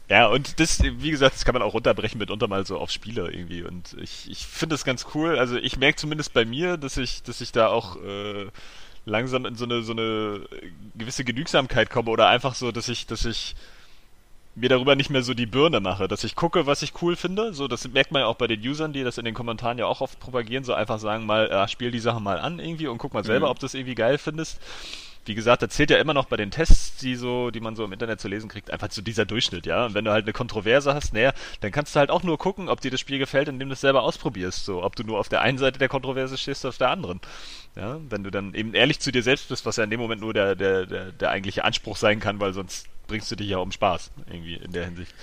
Ja, 0.08 0.28
und 0.28 0.60
das, 0.60 0.84
wie 0.84 1.10
gesagt, 1.10 1.34
das 1.36 1.46
kann 1.46 1.54
man 1.54 1.64
auch 1.64 1.74
runterbrechen 1.74 2.20
mitunter 2.20 2.48
mal 2.48 2.64
so 2.66 2.78
auf 2.78 2.92
Spiele 2.92 3.30
irgendwie. 3.32 3.64
Und 3.64 3.96
ich, 4.00 4.30
ich 4.30 4.46
finde 4.46 4.76
das 4.76 4.86
ganz 4.86 5.08
cool. 5.16 5.40
Also 5.40 5.58
ich 5.58 5.78
merke 5.78 5.96
zumindest 5.98 6.32
bei 6.34 6.46
mir, 6.46 6.78
dass 6.78 6.98
ich, 6.98 7.24
dass 7.24 7.42
ich 7.42 7.52
da 7.52 7.68
auch 7.68 7.96
äh, 8.04 8.46
langsam 9.06 9.46
in 9.48 9.56
so 9.56 9.66
eine, 9.66 9.82
so 9.82 9.94
eine 9.94 10.42
gewisse 10.94 11.24
Genügsamkeit 11.24 11.90
komme 11.90 12.12
oder 12.12 12.28
einfach 12.28 12.54
so, 12.54 12.72
dass 12.72 12.88
ich, 12.88 13.08
dass 13.08 13.26
ich 13.26 13.56
mir 14.56 14.70
darüber 14.70 14.96
nicht 14.96 15.10
mehr 15.10 15.22
so 15.22 15.34
die 15.34 15.46
Birne 15.46 15.80
mache, 15.82 16.08
dass 16.08 16.24
ich 16.24 16.36
gucke, 16.36 16.66
was 16.66 16.82
ich 16.82 16.94
cool 17.02 17.16
finde. 17.16 17.54
So, 17.54 17.68
das 17.68 17.88
merkt 17.90 18.12
man 18.12 18.22
ja 18.22 18.28
auch 18.28 18.36
bei 18.38 18.48
den 18.48 18.62
Usern, 18.62 18.94
die 18.94 19.04
das 19.04 19.18
in 19.18 19.26
den 19.26 19.34
Kommentaren 19.34 19.78
ja 19.78 19.86
auch 19.86 20.00
oft 20.02 20.20
propagieren, 20.20 20.64
so 20.64 20.74
einfach 20.74 21.00
sagen 21.00 21.26
mal, 21.26 21.50
äh, 21.50 21.68
spiel 21.68 21.92
die 21.92 22.00
Sache 22.00 22.22
mal 22.22 22.40
an 22.40 22.60
irgendwie 22.60 22.88
und 22.88 22.98
guck 22.98 23.14
mal 23.14 23.24
selber, 23.26 23.48
Mhm. 23.48 23.52
ob 23.52 23.60
du 23.60 23.66
das 23.66 23.74
irgendwie 23.74 23.96
geil 23.96 24.18
findest. 24.18 24.60
Wie 25.26 25.36
gesagt, 25.36 25.62
da 25.62 25.70
zählt 25.70 25.90
ja 25.90 25.98
immer 25.98 26.14
noch 26.14 26.26
bei 26.26 26.38
den 26.38 26.52
Tests, 26.52 26.98
die 26.98 27.16
so, 27.16 27.50
die 27.52 27.60
man 27.60 27.76
so 27.76 27.84
im 27.84 27.92
Internet 27.92 28.22
zu 28.22 28.28
lesen 28.28 28.48
kriegt, 28.48 28.72
einfach 28.72 28.90
zu 28.90 29.02
dieser 29.02 29.26
Durchschnitt, 29.26 29.66
ja. 29.66 29.88
Und 29.88 29.94
wenn 29.94 30.06
du 30.06 30.12
halt 30.12 30.26
eine 30.26 30.34
Kontroverse 30.34 30.94
hast, 30.94 31.14
naja, 31.14 31.34
dann 31.62 31.72
kannst 31.72 31.96
du 31.96 32.00
halt 32.00 32.12
auch 32.12 32.24
nur 32.24 32.38
gucken, 32.38 32.70
ob 32.70 32.82
dir 32.82 32.92
das 32.92 33.00
Spiel 33.00 33.18
gefällt, 33.18 33.48
indem 33.48 33.70
du 33.70 33.74
es 33.74 33.82
selber 33.82 34.04
ausprobierst. 34.04 34.66
So, 34.66 34.84
ob 34.84 34.96
du 34.96 35.04
nur 35.04 35.20
auf 35.20 35.30
der 35.30 35.42
einen 35.42 35.58
Seite 35.58 35.80
der 35.80 35.90
Kontroverse 35.90 36.38
stehst 36.38 36.64
oder 36.64 36.70
auf 36.70 36.78
der 36.78 36.90
anderen. 36.90 37.20
Ja, 37.76 38.00
wenn 38.10 38.24
du 38.24 38.32
dann 38.32 38.54
eben 38.54 38.74
ehrlich 38.74 39.00
zu 39.00 39.12
dir 39.12 39.24
selbst 39.24 39.50
bist, 39.50 39.66
was 39.66 39.78
ja 39.78 39.84
in 39.84 39.90
dem 39.90 40.00
Moment 40.00 40.22
nur 40.22 40.34
der, 40.34 40.56
der, 40.56 40.86
der, 40.86 41.12
der 41.12 41.30
eigentliche 41.30 41.66
Anspruch 41.66 41.98
sein 41.98 42.20
kann, 42.20 42.40
weil 42.40 42.54
sonst 42.54 42.88
bringst 43.08 43.30
du 43.32 43.36
dich 43.36 43.50
ja 43.50 43.58
um 43.58 43.72
Spaß, 43.72 44.12
irgendwie 44.28 44.56
in 44.56 44.72
der 44.72 44.86
Hinsicht. 44.86 45.14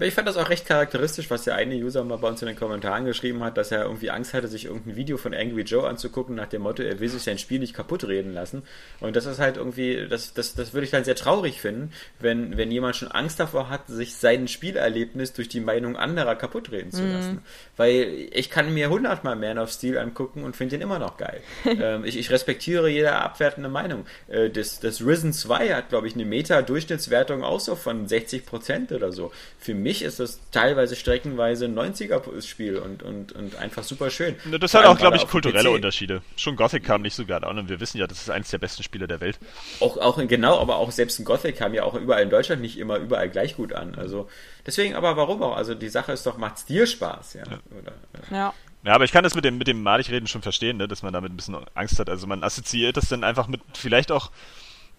Ich 0.00 0.14
fand 0.14 0.26
das 0.26 0.38
auch 0.38 0.48
recht 0.48 0.66
charakteristisch, 0.66 1.30
was 1.30 1.44
der 1.44 1.54
eine 1.54 1.74
User 1.74 2.02
mal 2.02 2.16
bei 2.16 2.28
uns 2.28 2.40
in 2.40 2.48
den 2.48 2.56
Kommentaren 2.56 3.04
geschrieben 3.04 3.44
hat, 3.44 3.58
dass 3.58 3.70
er 3.70 3.82
irgendwie 3.84 4.10
Angst 4.10 4.32
hatte, 4.32 4.48
sich 4.48 4.64
irgendein 4.64 4.96
Video 4.96 5.18
von 5.18 5.34
Angry 5.34 5.62
Joe 5.62 5.86
anzugucken, 5.86 6.34
nach 6.34 6.46
dem 6.48 6.62
Motto, 6.62 6.82
er 6.82 6.98
will 6.98 7.10
sich 7.10 7.22
sein 7.22 7.36
Spiel 7.36 7.58
nicht 7.58 7.74
kaputt 7.74 8.04
reden 8.08 8.32
lassen. 8.32 8.62
Und 9.00 9.16
das 9.16 9.26
ist 9.26 9.38
halt 9.38 9.58
irgendwie, 9.58 10.06
das, 10.08 10.32
das, 10.32 10.54
das 10.54 10.72
würde 10.72 10.86
ich 10.86 10.90
dann 10.90 11.04
sehr 11.04 11.14
traurig 11.14 11.60
finden, 11.60 11.92
wenn, 12.20 12.56
wenn 12.56 12.70
jemand 12.70 12.96
schon 12.96 13.08
Angst 13.08 13.38
davor 13.38 13.68
hat, 13.68 13.86
sich 13.88 14.14
sein 14.14 14.48
Spielerlebnis 14.48 15.34
durch 15.34 15.48
die 15.48 15.60
Meinung 15.60 15.96
anderer 15.96 16.36
kaputt 16.36 16.72
reden 16.72 16.90
zu 16.90 17.06
lassen. 17.06 17.42
Weil 17.76 18.28
ich 18.32 18.48
kann 18.48 18.72
mir 18.72 18.88
hundertmal 18.88 19.36
Man 19.36 19.58
of 19.58 19.70
Steel 19.70 19.98
angucken 19.98 20.44
und 20.44 20.56
finde 20.56 20.76
ihn 20.76 20.82
immer 20.82 20.98
noch 20.98 21.18
geil. 21.18 21.42
ähm, 21.66 22.04
ich, 22.06 22.16
ich 22.16 22.30
respektiere 22.30 22.88
jede 22.88 23.12
abwertende 23.12 23.68
Meinung. 23.68 24.06
Äh, 24.28 24.48
das, 24.48 24.80
das 24.80 25.04
Risen 25.04 25.34
2 25.34 25.74
hat, 25.74 25.90
glaube 25.90 26.08
ich, 26.08 26.14
eine 26.14 26.24
Meta-Durchschnittswertung 26.24 27.44
auch 27.44 27.60
so 27.60 27.76
von 27.76 28.06
60% 28.06 28.94
oder 28.94 29.12
so. 29.12 29.32
Für 29.58 29.74
mich 29.82 30.02
ist 30.02 30.20
das 30.20 30.40
teilweise 30.50 30.96
streckenweise 30.96 31.64
ein 31.66 31.74
90er-Spiel 31.78 32.76
und, 32.78 33.02
und, 33.02 33.32
und 33.32 33.56
einfach 33.56 33.82
super 33.82 34.10
schön. 34.10 34.36
Das 34.60 34.74
hat 34.74 34.84
auch, 34.86 34.96
glaube 34.98 35.16
ich, 35.16 35.26
kulturelle 35.26 35.68
PC. 35.70 35.74
Unterschiede. 35.74 36.22
Schon 36.36 36.56
Gothic 36.56 36.84
kam 36.84 37.02
nicht 37.02 37.14
so 37.14 37.24
gerade 37.26 37.46
an 37.46 37.58
und 37.58 37.68
wir 37.68 37.80
wissen 37.80 37.98
ja, 37.98 38.06
das 38.06 38.18
ist 38.22 38.30
eines 38.30 38.50
der 38.50 38.58
besten 38.58 38.82
Spiele 38.82 39.06
der 39.06 39.20
Welt. 39.20 39.38
Auch, 39.80 39.96
auch 39.98 40.18
in- 40.18 40.28
genau, 40.28 40.58
aber 40.60 40.76
auch 40.76 40.90
selbst 40.90 41.18
in 41.18 41.24
Gothic 41.24 41.56
kam 41.56 41.74
ja 41.74 41.82
auch 41.84 41.94
überall 41.94 42.22
in 42.22 42.30
Deutschland 42.30 42.62
nicht 42.62 42.78
immer 42.78 42.96
überall 42.98 43.28
gleich 43.28 43.56
gut 43.56 43.72
an. 43.72 43.94
Also 43.96 44.28
deswegen, 44.66 44.94
aber 44.94 45.16
warum 45.16 45.42
auch? 45.42 45.56
Also 45.56 45.74
die 45.74 45.88
Sache 45.88 46.12
ist 46.12 46.24
doch, 46.26 46.38
macht 46.38 46.68
dir 46.68 46.86
Spaß, 46.86 47.34
ja. 47.34 47.42
Oder, 47.78 47.92
äh, 48.30 48.34
Ja. 48.34 48.54
Ja, 48.84 48.94
aber 48.94 49.04
ich 49.04 49.12
kann 49.12 49.22
das 49.22 49.36
mit 49.36 49.44
dem, 49.44 49.58
mit 49.58 49.68
dem 49.68 49.80
Maligreden 49.84 50.26
schon 50.26 50.42
verstehen, 50.42 50.76
ne, 50.76 50.88
dass 50.88 51.04
man 51.04 51.12
damit 51.12 51.32
ein 51.32 51.36
bisschen 51.36 51.56
Angst 51.74 52.00
hat. 52.00 52.10
Also 52.10 52.26
man 52.26 52.42
assoziiert 52.42 52.96
das 52.96 53.08
dann 53.08 53.22
einfach 53.22 53.46
mit, 53.46 53.60
vielleicht 53.74 54.10
auch 54.10 54.32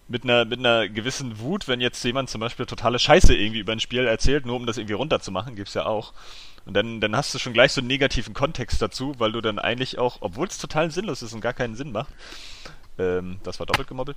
mit 0.08 0.24
einer, 0.24 0.44
mit 0.44 0.58
einer 0.58 0.88
gewissen 0.88 1.38
Wut, 1.38 1.66
wenn 1.66 1.80
jetzt 1.80 2.02
jemand 2.04 2.28
zum 2.28 2.40
Beispiel 2.40 2.66
totale 2.66 2.98
Scheiße 2.98 3.34
irgendwie 3.34 3.60
über 3.60 3.72
ein 3.72 3.80
Spiel 3.80 4.06
erzählt, 4.06 4.46
nur 4.46 4.56
um 4.56 4.66
das 4.66 4.76
irgendwie 4.76 4.94
runterzumachen, 4.94 5.56
gibt's 5.56 5.74
ja 5.74 5.86
auch. 5.86 6.12
Und 6.66 6.74
dann, 6.74 7.00
dann 7.00 7.16
hast 7.16 7.34
du 7.34 7.38
schon 7.38 7.52
gleich 7.52 7.72
so 7.72 7.80
einen 7.80 7.88
negativen 7.88 8.34
Kontext 8.34 8.80
dazu, 8.80 9.14
weil 9.18 9.32
du 9.32 9.40
dann 9.40 9.58
eigentlich 9.58 9.98
auch, 9.98 10.18
obwohl 10.20 10.46
es 10.46 10.58
total 10.58 10.90
sinnlos 10.90 11.22
ist 11.22 11.32
und 11.32 11.40
gar 11.40 11.52
keinen 11.52 11.74
Sinn 11.74 11.92
macht, 11.92 12.12
ähm, 12.98 13.38
das 13.42 13.58
war 13.58 13.66
doppelt 13.66 13.88
gemobbelt, 13.88 14.16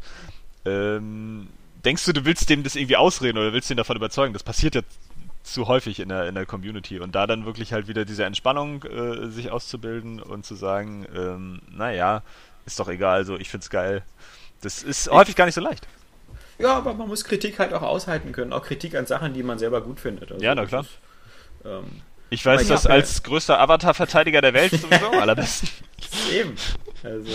ähm, 0.65 1.47
denkst 1.84 2.06
du, 2.06 2.13
du 2.13 2.26
willst 2.26 2.50
dem 2.50 2.63
das 2.63 2.76
irgendwie 2.76 2.97
ausreden 2.97 3.38
oder 3.38 3.54
willst 3.54 3.69
ihn 3.69 3.78
davon 3.78 3.97
überzeugen? 3.97 4.34
Das 4.34 4.43
passiert 4.43 4.76
ja 4.76 4.82
zu 5.43 5.67
häufig 5.67 6.00
in 6.00 6.10
der, 6.10 6.28
in 6.28 6.36
der 6.36 6.45
Community 6.45 7.00
und 7.00 7.15
da 7.15 7.26
dann 7.26 7.45
wirklich 7.45 7.71
halt 7.71 7.88
wieder 7.88 8.04
diese 8.04 8.26
Entspannung 8.26 8.84
äh, 8.84 9.28
sich 9.28 9.52
auszubilden 9.52 10.21
und 10.21 10.45
zu 10.45 10.56
sagen, 10.56 11.06
ähm, 11.15 11.62
naja, 11.71 12.23
ist 12.65 12.80
doch 12.80 12.89
egal, 12.89 13.26
so 13.26 13.38
ich 13.38 13.50
find's 13.50 13.69
geil. 13.69 14.04
Das 14.61 14.83
ist 14.83 15.09
häufig 15.09 15.35
gar 15.35 15.45
nicht 15.45 15.55
so 15.55 15.61
leicht. 15.61 15.87
Ja, 16.59 16.73
aber 16.77 16.93
man 16.95 17.07
muss 17.07 17.23
Kritik 17.23 17.59
halt 17.59 17.73
auch 17.73 17.83
aushalten 17.83 18.31
können. 18.31 18.51
Auch 18.53 18.63
Kritik 18.65 18.95
an 18.95 19.05
Sachen, 19.05 19.33
die 19.33 19.43
man 19.43 19.59
selber 19.59 19.81
gut 19.81 19.99
findet. 19.99 20.31
Also 20.31 20.43
Ja, 20.43 20.55
na 20.55 20.65
klar. 20.65 20.81
Ist, 20.81 20.89
ähm, 21.65 22.01
Ich 22.29 22.45
weiß 22.45 22.61
Aber 22.61 22.69
das 22.69 22.83
ja, 22.85 22.89
als 22.89 23.23
größter 23.23 23.59
Avatar-Verteidiger 23.59 24.41
der 24.41 24.53
Welt 24.53 24.71
sowieso 24.71 25.11
allerbesten. 25.11 25.69
eben. 26.33 26.55
Also. 27.03 27.31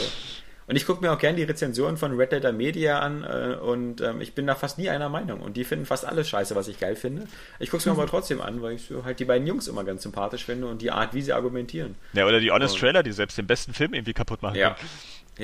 Und 0.67 0.77
ich 0.77 0.87
gucke 0.87 1.01
mir 1.03 1.13
auch 1.13 1.19
gerne 1.19 1.37
die 1.37 1.43
Rezensionen 1.45 1.97
von 1.97 2.17
Red 2.17 2.33
Letter 2.33 2.53
Media 2.53 2.99
an 3.01 3.25
äh, 3.25 3.57
und 3.61 4.01
ähm, 4.01 4.21
ich 4.21 4.35
bin 4.35 4.47
da 4.47 4.55
fast 4.55 4.79
nie 4.79 4.89
einer 4.89 5.09
Meinung. 5.09 5.41
Und 5.41 5.57
die 5.57 5.65
finden 5.65 5.87
fast 5.87 6.05
alles 6.05 6.29
scheiße, 6.29 6.55
was 6.57 6.67
ich 6.69 6.79
geil 6.81 6.97
finde. 6.97 7.27
Ich 7.59 7.71
gucke 7.71 7.81
es 7.81 7.87
mir 7.87 7.93
aber 7.93 8.07
trotzdem 8.07 8.41
an, 8.41 8.61
weil 8.63 8.73
ich 8.75 8.87
so 8.87 9.05
halt 9.05 9.19
die 9.21 9.25
beiden 9.25 9.47
Jungs 9.47 9.67
immer 9.69 9.85
ganz 9.85 10.03
sympathisch 10.03 10.45
finde 10.45 10.67
und 10.69 10.81
die 10.83 10.91
Art, 10.91 11.15
wie 11.15 11.23
sie 11.23 11.33
argumentieren. 11.33 11.95
Ja, 12.13 12.27
oder 12.27 12.41
die 12.41 12.51
Honest 12.51 12.75
Und- 12.75 12.81
Trailer, 12.81 13.03
die 13.03 13.13
selbst 13.13 13.39
den 13.39 13.47
besten 13.47 13.73
Film 13.75 13.93
irgendwie 13.95 14.15
kaputt 14.15 14.43
machen 14.43 14.57
Ja. 14.57 14.75
können. 14.75 14.89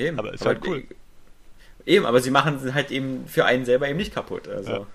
Eben. 0.07 0.19
Aber 0.19 0.33
ist 0.33 0.45
halt 0.45 0.65
cool. 0.65 0.83
Eben, 1.89 2.05
aber 2.05 2.21
sie 2.21 2.29
machen 2.29 2.59
sie 2.59 2.75
halt 2.75 2.91
eben 2.91 3.25
für 3.25 3.45
einen 3.45 3.65
selber 3.65 3.87
eben 3.89 3.97
nicht 3.97 4.13
kaputt. 4.13 4.47
Also. 4.47 4.71
Ja. 4.71 4.87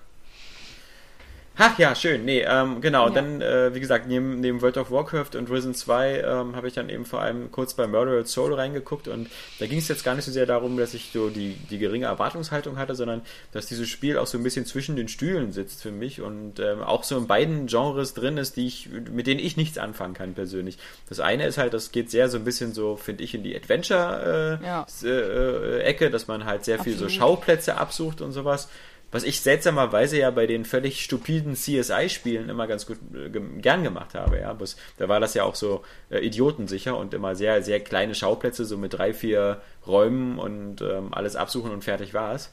Ach 1.57 1.79
ja, 1.79 1.95
schön. 1.95 2.25
Nee, 2.25 2.45
ähm, 2.47 2.81
genau. 2.81 3.07
Ja. 3.07 3.13
Dann, 3.13 3.41
äh, 3.41 3.73
wie 3.73 3.79
gesagt, 3.79 4.07
neben, 4.07 4.41
neben 4.41 4.61
World 4.61 4.77
of 4.77 4.91
Warcraft 4.91 5.37
und 5.37 5.49
Risen 5.49 5.73
2 5.73 6.19
ähm, 6.19 6.55
habe 6.55 6.67
ich 6.67 6.73
dann 6.73 6.89
eben 6.89 7.05
vor 7.05 7.21
allem 7.21 7.51
kurz 7.51 7.73
bei 7.73 7.87
Murdered 7.87 8.27
Soul 8.27 8.53
reingeguckt 8.53 9.07
und 9.07 9.29
da 9.59 9.65
ging 9.65 9.79
es 9.79 9.87
jetzt 9.87 10.03
gar 10.03 10.15
nicht 10.15 10.25
so 10.25 10.31
sehr 10.31 10.45
darum, 10.45 10.77
dass 10.77 10.93
ich 10.93 11.11
so 11.13 11.29
die, 11.29 11.53
die 11.69 11.77
geringe 11.77 12.07
Erwartungshaltung 12.07 12.77
hatte, 12.77 12.95
sondern 12.95 13.21
dass 13.53 13.67
dieses 13.67 13.87
Spiel 13.87 14.17
auch 14.17 14.27
so 14.27 14.37
ein 14.37 14.43
bisschen 14.43 14.65
zwischen 14.65 14.95
den 14.95 15.07
Stühlen 15.07 15.53
sitzt 15.53 15.81
für 15.81 15.91
mich 15.91 16.21
und 16.21 16.59
ähm, 16.59 16.81
auch 16.81 17.03
so 17.03 17.17
in 17.17 17.27
beiden 17.27 17.67
Genres 17.67 18.13
drin 18.13 18.37
ist, 18.37 18.57
die 18.57 18.67
ich, 18.67 18.89
mit 18.89 19.25
denen 19.25 19.39
ich 19.39 19.55
nichts 19.55 19.77
anfangen 19.77 20.13
kann 20.13 20.33
persönlich. 20.33 20.77
Das 21.07 21.21
eine 21.21 21.45
ist 21.45 21.57
halt, 21.57 21.73
das 21.73 21.91
geht 21.91 22.11
sehr 22.11 22.29
so 22.29 22.37
ein 22.37 22.43
bisschen 22.43 22.73
so, 22.73 22.97
finde 22.97 23.23
ich, 23.23 23.33
in 23.33 23.43
die 23.43 23.55
Adventure 23.55 24.59
äh, 24.61 24.65
Ja. 24.65 24.85
Äh, 25.03 25.07
äh, 25.07 25.79
Ecke, 25.83 26.09
dass 26.09 26.27
man 26.27 26.45
halt 26.45 26.65
sehr 26.65 26.79
viel 26.79 26.97
so 26.97 27.05
Absolut. 27.05 27.11
Schauplätze 27.11 27.77
absucht 27.77 28.21
und 28.21 28.31
sowas. 28.31 28.67
Was 29.11 29.23
ich 29.23 29.41
seltsamerweise 29.41 30.17
ja 30.17 30.31
bei 30.31 30.45
den 30.45 30.65
völlig 30.65 31.01
stupiden 31.01 31.55
CSI-Spielen 31.55 32.49
immer 32.49 32.67
ganz 32.67 32.85
gut 32.85 32.97
äh, 33.13 33.29
gern 33.59 33.83
gemacht 33.83 34.13
habe, 34.13 34.39
ja. 34.39 34.53
Bloß, 34.53 34.75
da 34.97 35.07
war 35.07 35.19
das 35.19 35.33
ja 35.33 35.43
auch 35.43 35.55
so 35.55 35.83
äh, 36.09 36.19
idiotensicher 36.19 36.97
und 36.97 37.13
immer 37.13 37.35
sehr, 37.35 37.61
sehr 37.61 37.79
kleine 37.79 38.15
Schauplätze, 38.15 38.65
so 38.65 38.77
mit 38.77 38.93
drei, 38.93 39.13
vier 39.13 39.61
Räumen 39.87 40.39
und 40.39 40.81
ähm, 40.81 41.13
alles 41.13 41.35
absuchen 41.35 41.71
und 41.71 41.83
fertig 41.83 42.13
war 42.13 42.33
es. 42.33 42.51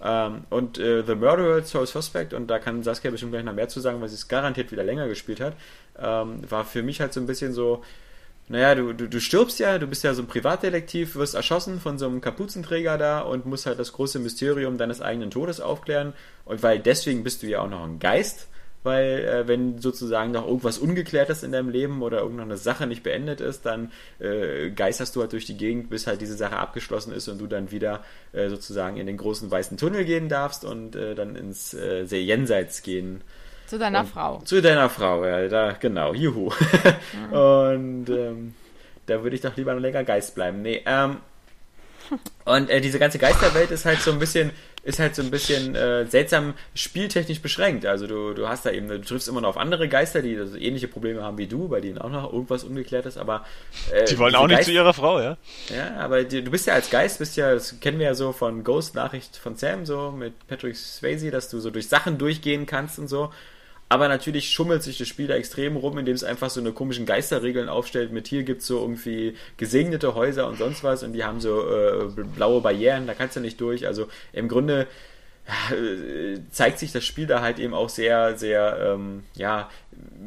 Ähm, 0.00 0.44
und 0.50 0.78
äh, 0.78 1.02
The 1.02 1.14
Murderer 1.16 1.62
Soul 1.64 1.86
Suspect, 1.86 2.32
und 2.32 2.46
da 2.48 2.58
kann 2.58 2.82
Saskia 2.82 3.10
bestimmt 3.10 3.32
gleich 3.32 3.44
noch 3.44 3.54
mehr 3.54 3.68
zu 3.68 3.80
sagen, 3.80 4.00
weil 4.00 4.08
sie 4.08 4.14
es 4.14 4.28
garantiert 4.28 4.70
wieder 4.70 4.84
länger 4.84 5.08
gespielt 5.08 5.40
hat, 5.40 5.54
ähm, 5.98 6.48
war 6.48 6.64
für 6.64 6.82
mich 6.82 7.00
halt 7.00 7.12
so 7.12 7.20
ein 7.20 7.26
bisschen 7.26 7.52
so, 7.52 7.82
naja, 8.48 8.74
du, 8.74 8.94
du, 8.94 9.08
du 9.08 9.20
stirbst 9.20 9.58
ja, 9.58 9.78
du 9.78 9.86
bist 9.86 10.04
ja 10.04 10.14
so 10.14 10.22
ein 10.22 10.26
Privatdetektiv, 10.26 11.16
wirst 11.16 11.34
erschossen 11.34 11.80
von 11.80 11.98
so 11.98 12.06
einem 12.06 12.20
Kapuzenträger 12.20 12.96
da 12.96 13.20
und 13.20 13.44
musst 13.44 13.66
halt 13.66 13.78
das 13.78 13.92
große 13.92 14.18
Mysterium 14.18 14.78
deines 14.78 15.02
eigenen 15.02 15.30
Todes 15.30 15.60
aufklären. 15.60 16.14
Und 16.46 16.62
weil 16.62 16.78
deswegen 16.78 17.24
bist 17.24 17.42
du 17.42 17.46
ja 17.46 17.60
auch 17.60 17.68
noch 17.68 17.84
ein 17.84 17.98
Geist, 17.98 18.48
weil 18.84 19.24
äh, 19.24 19.48
wenn 19.48 19.78
sozusagen 19.80 20.30
noch 20.32 20.46
irgendwas 20.46 20.78
ungeklärt 20.78 21.28
ist 21.28 21.44
in 21.44 21.52
deinem 21.52 21.68
Leben 21.68 22.00
oder 22.00 22.20
irgendeine 22.20 22.56
Sache 22.56 22.86
nicht 22.86 23.02
beendet 23.02 23.42
ist, 23.42 23.66
dann 23.66 23.92
äh, 24.18 24.70
geisterst 24.70 25.14
du 25.14 25.20
halt 25.20 25.32
durch 25.32 25.44
die 25.44 25.58
Gegend, 25.58 25.90
bis 25.90 26.06
halt 26.06 26.22
diese 26.22 26.36
Sache 26.36 26.56
abgeschlossen 26.56 27.12
ist 27.12 27.28
und 27.28 27.38
du 27.38 27.46
dann 27.46 27.70
wieder 27.70 28.02
äh, 28.32 28.48
sozusagen 28.48 28.96
in 28.96 29.06
den 29.06 29.18
großen 29.18 29.50
weißen 29.50 29.76
Tunnel 29.76 30.06
gehen 30.06 30.30
darfst 30.30 30.64
und 30.64 30.96
äh, 30.96 31.14
dann 31.14 31.36
ins 31.36 31.74
äh, 31.74 32.06
sehr 32.06 32.22
Jenseits 32.22 32.82
gehen 32.82 33.20
Zu 33.68 33.78
deiner 33.78 34.00
und- 34.00 34.08
Frau. 34.08 34.40
Zu 34.44 34.62
deiner 34.62 34.88
Frau, 34.88 35.24
ja, 35.24 35.46
da, 35.48 35.72
genau, 35.72 36.14
juhu. 36.14 36.50
und 37.30 38.08
ähm, 38.08 38.54
da 39.06 39.22
würde 39.22 39.36
ich 39.36 39.42
doch 39.42 39.56
lieber 39.56 39.74
noch 39.74 39.80
länger 39.80 40.04
Geist 40.04 40.34
bleiben. 40.34 40.62
Nee, 40.62 40.82
ähm, 40.86 41.18
und 42.46 42.70
äh, 42.70 42.80
diese 42.80 42.98
ganze 42.98 43.18
Geisterwelt 43.18 43.70
ist 43.70 43.84
halt 43.84 44.00
so 44.00 44.10
ein 44.10 44.18
bisschen 44.18 44.52
ist 44.88 44.98
halt 44.98 45.14
so 45.14 45.20
ein 45.20 45.30
bisschen 45.30 45.74
äh, 45.74 46.06
seltsam 46.06 46.54
spieltechnisch 46.74 47.42
beschränkt. 47.42 47.84
Also 47.84 48.06
du, 48.06 48.32
du 48.32 48.48
hast 48.48 48.64
da 48.64 48.70
eben, 48.70 48.88
du 48.88 48.98
triffst 49.00 49.28
immer 49.28 49.42
noch 49.42 49.50
auf 49.50 49.56
andere 49.58 49.86
Geister, 49.86 50.22
die 50.22 50.34
also 50.38 50.56
ähnliche 50.56 50.88
Probleme 50.88 51.22
haben 51.22 51.36
wie 51.36 51.46
du, 51.46 51.68
bei 51.68 51.82
denen 51.82 51.98
auch 51.98 52.08
noch 52.08 52.32
irgendwas 52.32 52.64
ungeklärt 52.64 53.04
ist, 53.04 53.18
aber 53.18 53.44
äh, 53.92 54.06
die 54.06 54.18
wollen 54.18 54.34
auch 54.34 54.46
nicht 54.46 54.56
Geist, 54.56 54.68
zu 54.68 54.72
ihrer 54.72 54.94
Frau, 54.94 55.20
ja? 55.20 55.36
Ja, 55.68 55.96
aber 55.98 56.24
die, 56.24 56.42
du 56.42 56.50
bist 56.50 56.66
ja 56.66 56.72
als 56.72 56.88
Geist, 56.88 57.18
bist 57.18 57.36
ja, 57.36 57.52
das 57.52 57.80
kennen 57.80 57.98
wir 57.98 58.06
ja 58.06 58.14
so 58.14 58.32
von 58.32 58.64
Ghost 58.64 58.94
Nachricht 58.94 59.36
von 59.36 59.56
Sam 59.56 59.84
so 59.84 60.10
mit 60.10 60.46
Patrick 60.46 60.76
Swayze, 60.76 61.30
dass 61.30 61.50
du 61.50 61.60
so 61.60 61.70
durch 61.70 61.88
Sachen 61.88 62.16
durchgehen 62.16 62.64
kannst 62.64 62.98
und 62.98 63.08
so. 63.08 63.30
Aber 63.88 64.08
natürlich 64.08 64.50
schummelt 64.50 64.82
sich 64.82 64.98
das 64.98 65.08
Spiel 65.08 65.26
da 65.26 65.34
extrem 65.34 65.76
rum, 65.76 65.96
indem 65.96 66.14
es 66.14 66.24
einfach 66.24 66.50
so 66.50 66.60
eine 66.60 66.72
komischen 66.72 67.06
Geisterregeln 67.06 67.68
aufstellt. 67.68 68.12
Mit 68.12 68.28
hier 68.28 68.42
gibt 68.42 68.60
es 68.60 68.66
so 68.66 68.80
irgendwie 68.80 69.34
gesegnete 69.56 70.14
Häuser 70.14 70.46
und 70.46 70.58
sonst 70.58 70.84
was 70.84 71.02
und 71.02 71.14
die 71.14 71.24
haben 71.24 71.40
so 71.40 71.66
äh, 71.66 72.22
blaue 72.36 72.60
Barrieren, 72.60 73.06
da 73.06 73.14
kannst 73.14 73.36
du 73.36 73.40
nicht 73.40 73.60
durch. 73.60 73.86
Also 73.86 74.08
im 74.32 74.48
Grunde 74.48 74.86
äh, 75.70 76.40
zeigt 76.50 76.78
sich 76.78 76.92
das 76.92 77.04
Spiel 77.06 77.26
da 77.26 77.40
halt 77.40 77.58
eben 77.58 77.72
auch 77.72 77.88
sehr, 77.88 78.36
sehr, 78.36 78.94
ähm, 78.94 79.24
ja, 79.34 79.70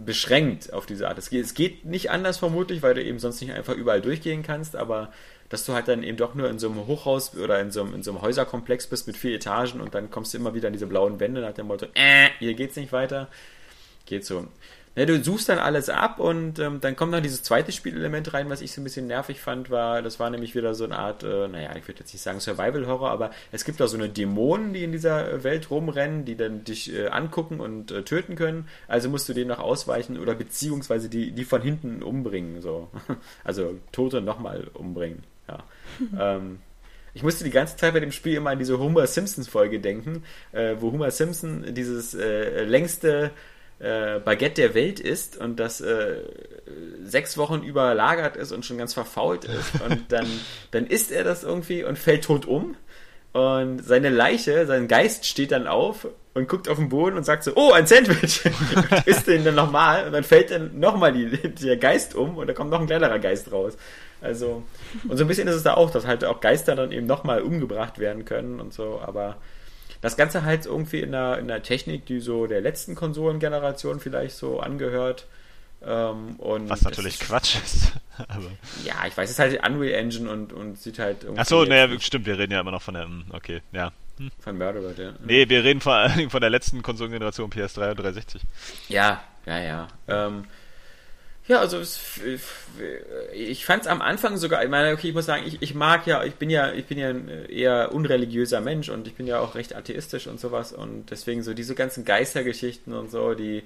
beschränkt 0.05 0.73
auf 0.73 0.87
diese 0.87 1.07
Art. 1.07 1.19
Es 1.19 1.29
geht 1.29 1.85
nicht 1.85 2.09
anders 2.09 2.39
vermutlich, 2.39 2.81
weil 2.81 2.95
du 2.95 3.03
eben 3.03 3.19
sonst 3.19 3.41
nicht 3.41 3.53
einfach 3.53 3.75
überall 3.75 4.01
durchgehen 4.01 4.41
kannst, 4.41 4.75
aber 4.75 5.13
dass 5.51 5.65
du 5.65 5.73
halt 5.73 5.87
dann 5.87 6.01
eben 6.01 6.17
doch 6.17 6.33
nur 6.33 6.49
in 6.49 6.57
so 6.57 6.69
einem 6.69 6.87
Hochhaus 6.87 7.35
oder 7.35 7.59
in 7.59 7.71
so 7.71 7.81
einem, 7.81 7.93
in 7.93 8.03
so 8.03 8.11
einem 8.11 8.21
Häuserkomplex 8.21 8.87
bist 8.87 9.05
mit 9.05 9.17
vier 9.17 9.35
Etagen 9.35 9.81
und 9.81 9.93
dann 9.93 10.09
kommst 10.09 10.33
du 10.33 10.37
immer 10.37 10.53
wieder 10.53 10.67
an 10.67 10.73
diese 10.73 10.87
blauen 10.87 11.19
Wände 11.19 11.41
nach 11.41 11.53
dem 11.53 11.67
Motto, 11.67 11.85
äh, 11.93 12.29
hier 12.39 12.53
geht's 12.53 12.77
nicht 12.77 12.91
weiter. 12.91 13.27
Geht 14.05 14.25
so. 14.25 14.47
Ja, 14.93 15.05
du 15.05 15.23
suchst 15.23 15.47
dann 15.47 15.57
alles 15.57 15.89
ab 15.89 16.19
und 16.19 16.59
ähm, 16.59 16.81
dann 16.81 16.97
kommt 16.97 17.13
noch 17.13 17.21
dieses 17.21 17.43
zweite 17.43 17.71
Spielelement 17.71 18.33
rein, 18.33 18.49
was 18.49 18.59
ich 18.59 18.73
so 18.73 18.81
ein 18.81 18.83
bisschen 18.83 19.07
nervig 19.07 19.39
fand, 19.39 19.69
war, 19.69 20.01
das 20.01 20.19
war 20.19 20.29
nämlich 20.29 20.53
wieder 20.53 20.73
so 20.75 20.83
eine 20.83 20.99
Art, 20.99 21.23
äh, 21.23 21.47
naja, 21.47 21.73
ich 21.77 21.87
würde 21.87 22.01
jetzt 22.01 22.11
nicht 22.11 22.21
sagen 22.21 22.41
Survival-Horror, 22.41 23.09
aber 23.09 23.31
es 23.53 23.63
gibt 23.63 23.79
da 23.79 23.87
so 23.87 23.95
eine 23.95 24.09
Dämonen, 24.09 24.73
die 24.73 24.83
in 24.83 24.91
dieser 24.91 25.45
Welt 25.45 25.71
rumrennen, 25.71 26.25
die 26.25 26.35
dann 26.35 26.65
dich 26.65 26.93
äh, 26.93 27.07
angucken 27.07 27.61
und 27.61 27.91
äh, 27.91 28.03
töten 28.03 28.35
können. 28.35 28.67
Also 28.89 29.07
musst 29.07 29.29
du 29.29 29.33
denen 29.33 29.47
noch 29.47 29.59
ausweichen 29.59 30.19
oder 30.19 30.35
beziehungsweise 30.35 31.07
die, 31.07 31.31
die 31.31 31.45
von 31.45 31.61
hinten 31.61 32.03
umbringen, 32.03 32.61
so. 32.61 32.89
Also 33.45 33.79
Tote 33.93 34.21
nochmal 34.21 34.67
umbringen. 34.73 35.23
Ja. 35.47 35.63
ähm, 36.19 36.59
ich 37.13 37.23
musste 37.23 37.43
die 37.43 37.49
ganze 37.49 37.75
Zeit 37.75 37.93
bei 37.93 37.99
dem 37.99 38.11
Spiel 38.11 38.35
immer 38.35 38.51
an 38.51 38.59
diese 38.59 38.79
Homer 38.79 39.05
Simpsons 39.05 39.47
Folge 39.47 39.79
denken, 39.79 40.23
äh, 40.53 40.75
wo 40.79 40.91
Homer 40.91 41.11
Simpson 41.11 41.73
dieses 41.73 42.13
äh, 42.13 42.63
längste 42.63 43.31
äh, 43.79 44.19
Baguette 44.19 44.61
der 44.61 44.73
Welt 44.75 44.99
ist 44.99 45.37
und 45.37 45.59
das 45.59 45.81
äh, 45.81 46.17
sechs 47.03 47.37
Wochen 47.37 47.63
überlagert 47.63 48.37
ist 48.37 48.51
und 48.51 48.65
schon 48.65 48.77
ganz 48.77 48.93
verfault 48.93 49.45
ist 49.45 49.81
und 49.81 50.11
dann, 50.11 50.27
dann 50.71 50.85
isst 50.85 51.11
er 51.11 51.23
das 51.23 51.43
irgendwie 51.43 51.83
und 51.83 51.97
fällt 51.97 52.25
tot 52.25 52.45
um 52.45 52.75
und 53.33 53.83
seine 53.83 54.09
Leiche, 54.09 54.65
sein 54.65 54.87
Geist 54.87 55.25
steht 55.25 55.51
dann 55.51 55.67
auf 55.67 56.07
und 56.33 56.47
guckt 56.47 56.67
auf 56.69 56.77
den 56.77 56.89
Boden 56.89 57.17
und 57.17 57.23
sagt 57.23 57.43
so, 57.43 57.53
oh, 57.55 57.71
ein 57.71 57.87
Sandwich. 57.87 58.41
und 58.45 59.07
isst 59.07 59.27
den 59.27 59.43
dann 59.43 59.55
nochmal 59.55 60.05
und 60.07 60.13
dann 60.13 60.23
fällt 60.23 60.51
dann 60.51 60.79
nochmal 60.79 61.13
der 61.13 61.77
Geist 61.77 62.15
um 62.15 62.37
und 62.37 62.47
da 62.47 62.53
kommt 62.53 62.71
noch 62.71 62.79
ein 62.79 62.87
kleinerer 62.87 63.19
Geist 63.19 63.51
raus. 63.51 63.77
Also, 64.21 64.63
und 65.07 65.17
so 65.17 65.23
ein 65.23 65.27
bisschen 65.27 65.47
ist 65.47 65.55
es 65.55 65.63
da 65.63 65.73
auch, 65.73 65.89
dass 65.91 66.05
halt 66.05 66.23
auch 66.25 66.41
Geister 66.41 66.75
dann 66.75 66.91
eben 66.91 67.07
nochmal 67.07 67.41
umgebracht 67.41 67.99
werden 67.99 68.23
können 68.25 68.59
und 68.59 68.73
so, 68.73 69.01
aber 69.03 69.37
das 70.01 70.17
Ganze 70.17 70.43
halt 70.43 70.65
irgendwie 70.65 70.99
in 70.99 71.13
einer, 71.13 71.37
in 71.37 71.49
einer 71.49 71.63
Technik, 71.63 72.05
die 72.05 72.19
so 72.19 72.47
der 72.47 72.61
letzten 72.61 72.95
Konsolengeneration 72.95 73.99
vielleicht 73.99 74.35
so 74.35 74.59
angehört. 74.59 75.27
Ähm, 75.83 76.35
Was 76.39 76.83
natürlich 76.83 77.19
Quatsch 77.19 77.55
ist. 77.63 77.93
ja, 78.85 79.07
ich 79.07 79.17
weiß, 79.17 79.29
es 79.29 79.31
ist 79.31 79.39
halt 79.39 79.67
Unreal 79.67 79.93
Engine 79.93 80.29
und, 80.29 80.53
und 80.53 80.79
sieht 80.79 80.99
halt 80.99 81.23
irgendwie. 81.23 81.41
Achso, 81.41 81.65
naja, 81.65 81.99
stimmt, 81.99 82.27
wir 82.27 82.37
reden 82.37 82.51
ja 82.51 82.59
immer 82.59 82.71
noch 82.71 82.81
von 82.81 82.93
der. 82.93 83.05
Hm, 83.05 83.25
okay, 83.31 83.61
ja. 83.71 83.91
Hm. 84.17 84.31
Von 84.39 84.57
Murderbird, 84.57 84.99
ja. 84.99 85.13
Nee, 85.25 85.49
wir 85.49 85.63
reden 85.63 85.81
vor 85.81 85.93
allem 85.93 86.29
von 86.29 86.41
der 86.41 86.51
letzten 86.51 86.83
Konsolengeneration 86.83 87.49
PS3 87.49 87.91
und 87.91 87.99
360. 87.99 88.41
Ja, 88.89 89.23
ja, 89.47 89.59
ja. 89.59 89.87
Ähm, 90.07 90.45
ja, 91.47 91.59
also 91.59 91.79
es, 91.79 91.99
ich 93.33 93.65
fand 93.65 93.81
es 93.81 93.87
am 93.87 94.01
Anfang 94.01 94.37
sogar, 94.37 94.63
ich 94.63 94.69
meine, 94.69 94.93
okay, 94.93 95.09
ich 95.09 95.13
muss 95.15 95.25
sagen, 95.25 95.43
ich, 95.45 95.61
ich 95.61 95.73
mag 95.73 96.05
ja, 96.05 96.23
ich 96.23 96.35
bin 96.35 96.51
ja, 96.51 96.71
ich 96.71 96.85
bin 96.85 96.99
ja 96.99 97.09
ein 97.09 97.27
eher 97.49 97.91
unreligiöser 97.93 98.61
Mensch 98.61 98.89
und 98.89 99.07
ich 99.07 99.15
bin 99.15 99.25
ja 99.25 99.39
auch 99.39 99.55
recht 99.55 99.75
atheistisch 99.75 100.27
und 100.27 100.39
sowas 100.39 100.71
und 100.71 101.09
deswegen 101.09 101.41
so 101.41 101.55
diese 101.55 101.73
ganzen 101.73 102.05
Geistergeschichten 102.05 102.93
und 102.93 103.09
so, 103.09 103.33
die 103.33 103.63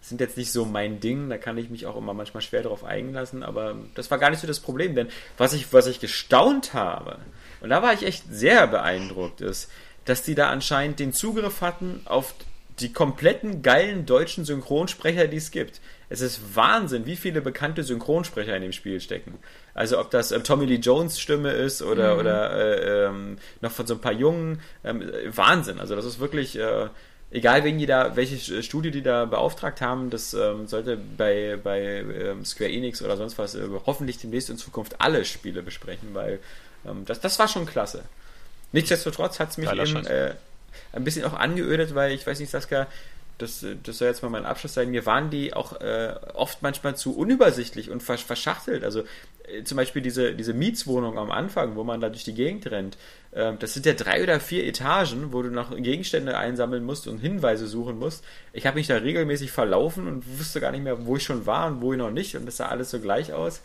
sind 0.00 0.20
jetzt 0.20 0.36
nicht 0.36 0.52
so 0.52 0.64
mein 0.64 1.00
Ding, 1.00 1.28
da 1.28 1.38
kann 1.38 1.58
ich 1.58 1.70
mich 1.70 1.86
auch 1.86 1.96
immer 1.96 2.14
manchmal 2.14 2.42
schwer 2.42 2.62
darauf 2.62 2.84
einlassen, 2.84 3.42
aber 3.42 3.76
das 3.94 4.10
war 4.10 4.18
gar 4.18 4.30
nicht 4.30 4.40
so 4.40 4.46
das 4.46 4.60
Problem, 4.60 4.94
denn 4.94 5.08
was 5.36 5.52
ich, 5.52 5.72
was 5.72 5.86
ich 5.86 6.00
gestaunt 6.00 6.74
habe, 6.74 7.18
und 7.60 7.70
da 7.70 7.82
war 7.82 7.92
ich 7.92 8.04
echt 8.04 8.24
sehr 8.30 8.66
beeindruckt, 8.66 9.40
ist, 9.40 9.70
dass 10.04 10.22
die 10.22 10.34
da 10.34 10.48
anscheinend 10.50 11.00
den 11.00 11.12
Zugriff 11.12 11.60
hatten 11.60 12.00
auf 12.04 12.34
die 12.80 12.92
kompletten 12.92 13.62
geilen 13.62 14.06
deutschen 14.06 14.44
Synchronsprecher, 14.44 15.26
die 15.26 15.36
es 15.36 15.50
gibt. 15.50 15.80
Es 16.08 16.20
ist 16.20 16.54
Wahnsinn, 16.54 17.06
wie 17.06 17.16
viele 17.16 17.40
bekannte 17.40 17.82
Synchronsprecher 17.82 18.56
in 18.56 18.62
dem 18.62 18.72
Spiel 18.72 19.00
stecken. 19.00 19.38
Also 19.74 19.98
ob 19.98 20.10
das 20.10 20.30
äh, 20.30 20.40
Tommy 20.40 20.64
Lee 20.64 20.76
Jones 20.76 21.20
Stimme 21.20 21.50
ist 21.50 21.82
oder, 21.82 22.14
mhm. 22.14 22.20
oder 22.20 22.52
äh, 22.52 23.06
ähm, 23.06 23.38
noch 23.60 23.72
von 23.72 23.86
so 23.86 23.94
ein 23.94 24.00
paar 24.00 24.12
Jungen. 24.12 24.60
Ähm, 24.84 25.02
Wahnsinn. 25.26 25.80
Also 25.80 25.96
das 25.96 26.04
ist 26.04 26.20
wirklich, 26.20 26.58
äh, 26.58 26.88
egal 27.30 27.64
wen 27.64 27.78
die 27.78 27.86
da, 27.86 28.16
welche 28.16 28.62
Studie 28.62 28.90
die 28.90 29.02
da 29.02 29.24
beauftragt 29.24 29.80
haben, 29.80 30.10
das 30.10 30.34
ähm, 30.34 30.66
sollte 30.66 30.96
bei, 30.96 31.58
bei 31.62 31.80
ähm, 31.80 32.44
Square 32.44 32.70
Enix 32.70 33.02
oder 33.02 33.16
sonst 33.16 33.38
was 33.38 33.54
äh, 33.54 33.68
hoffentlich 33.86 34.18
demnächst 34.18 34.50
in 34.50 34.56
Zukunft 34.56 35.00
alle 35.00 35.24
Spiele 35.24 35.62
besprechen, 35.62 36.14
weil 36.14 36.40
ähm, 36.86 37.04
das, 37.04 37.20
das 37.20 37.38
war 37.38 37.48
schon 37.48 37.66
klasse. 37.66 38.04
Nichtsdestotrotz 38.72 39.40
hat 39.40 39.50
es 39.50 39.58
mich 39.58 39.70
eben 39.70 40.06
äh, 40.06 40.34
ein 40.92 41.04
bisschen 41.04 41.24
auch 41.24 41.34
angeödet, 41.34 41.94
weil 41.94 42.12
ich 42.12 42.26
weiß 42.26 42.38
nicht, 42.40 42.50
Saskia, 42.50 42.86
das, 43.38 43.64
das 43.84 43.98
soll 43.98 44.08
jetzt 44.08 44.22
mal 44.22 44.28
mein 44.28 44.44
Abschluss 44.44 44.74
sein, 44.74 44.90
mir 44.90 45.06
waren 45.06 45.30
die 45.30 45.54
auch 45.54 45.80
äh, 45.80 46.14
oft 46.34 46.60
manchmal 46.60 46.96
zu 46.96 47.16
unübersichtlich 47.16 47.88
und 47.90 48.02
verschachtelt. 48.02 48.82
Also 48.82 49.04
äh, 49.44 49.62
zum 49.62 49.76
Beispiel 49.76 50.02
diese, 50.02 50.34
diese 50.34 50.52
Mietswohnung 50.52 51.18
am 51.18 51.30
Anfang, 51.30 51.76
wo 51.76 51.84
man 51.84 52.00
da 52.00 52.08
durch 52.08 52.24
die 52.24 52.34
Gegend 52.34 52.68
rennt. 52.68 52.98
Äh, 53.30 53.54
das 53.58 53.74
sind 53.74 53.86
ja 53.86 53.94
drei 53.94 54.24
oder 54.24 54.40
vier 54.40 54.66
Etagen, 54.66 55.32
wo 55.32 55.42
du 55.42 55.50
noch 55.50 55.74
Gegenstände 55.76 56.36
einsammeln 56.36 56.84
musst 56.84 57.06
und 57.06 57.18
Hinweise 57.18 57.68
suchen 57.68 57.98
musst. 57.98 58.24
Ich 58.52 58.66
habe 58.66 58.76
mich 58.76 58.88
da 58.88 58.96
regelmäßig 58.96 59.52
verlaufen 59.52 60.08
und 60.08 60.38
wusste 60.38 60.60
gar 60.60 60.72
nicht 60.72 60.82
mehr, 60.82 61.06
wo 61.06 61.16
ich 61.16 61.22
schon 61.22 61.46
war 61.46 61.68
und 61.68 61.80
wo 61.80 61.92
ich 61.92 61.98
noch 61.98 62.10
nicht. 62.10 62.36
Und 62.36 62.44
das 62.44 62.56
sah 62.56 62.66
alles 62.66 62.90
so 62.90 62.98
gleich 62.98 63.32
aus. 63.32 63.62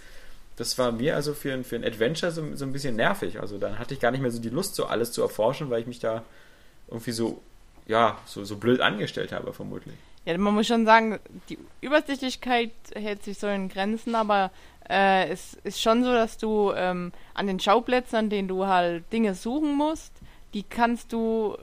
Das 0.56 0.78
war 0.78 0.92
mir 0.92 1.16
also 1.16 1.34
für 1.34 1.52
ein, 1.52 1.64
für 1.64 1.78
ein 1.78 1.84
Adventure 1.84 2.32
so, 2.32 2.56
so 2.56 2.64
ein 2.64 2.74
bisschen 2.74 2.96
nervig. 2.96 3.40
Also 3.40 3.58
dann 3.58 3.80
hatte 3.80 3.96
ich 3.96 4.00
gar 4.00 4.12
nicht 4.12 4.22
mehr 4.22 4.30
so 4.30 4.40
die 4.40 4.50
Lust, 4.50 4.76
so 4.76 4.86
alles 4.86 5.12
zu 5.12 5.24
erforschen, 5.24 5.72
weil 5.72 5.82
ich 5.82 5.88
mich 5.88 6.00
da 6.00 6.24
irgendwie 6.88 7.12
so 7.12 7.42
ja, 7.88 8.18
so, 8.26 8.44
so 8.44 8.58
blöd 8.58 8.82
angestellt 8.82 9.32
habe, 9.32 9.54
vermutlich. 9.54 9.96
Ja, 10.26 10.38
man 10.38 10.54
muss 10.54 10.68
schon 10.68 10.86
sagen, 10.86 11.20
die 11.50 11.58
Übersichtlichkeit 11.82 12.72
hält 12.96 13.24
sich 13.24 13.38
so 13.38 13.48
in 13.48 13.68
Grenzen, 13.68 14.16
aber 14.16 14.52
äh, 14.90 15.30
es 15.30 15.56
ist 15.64 15.82
schon 15.82 16.04
so, 16.04 16.12
dass 16.12 16.38
du 16.38 16.72
ähm, 16.76 17.12
an 17.34 17.48
den 17.48 17.60
Schauplätzen, 17.60 18.16
an 18.16 18.30
denen 18.30 18.48
du 18.48 18.66
halt 18.66 19.12
Dinge 19.12 19.36
suchen 19.36 19.76
musst, 19.76 20.14
die 20.54 20.64
kannst 20.64 21.12
du, 21.12 21.58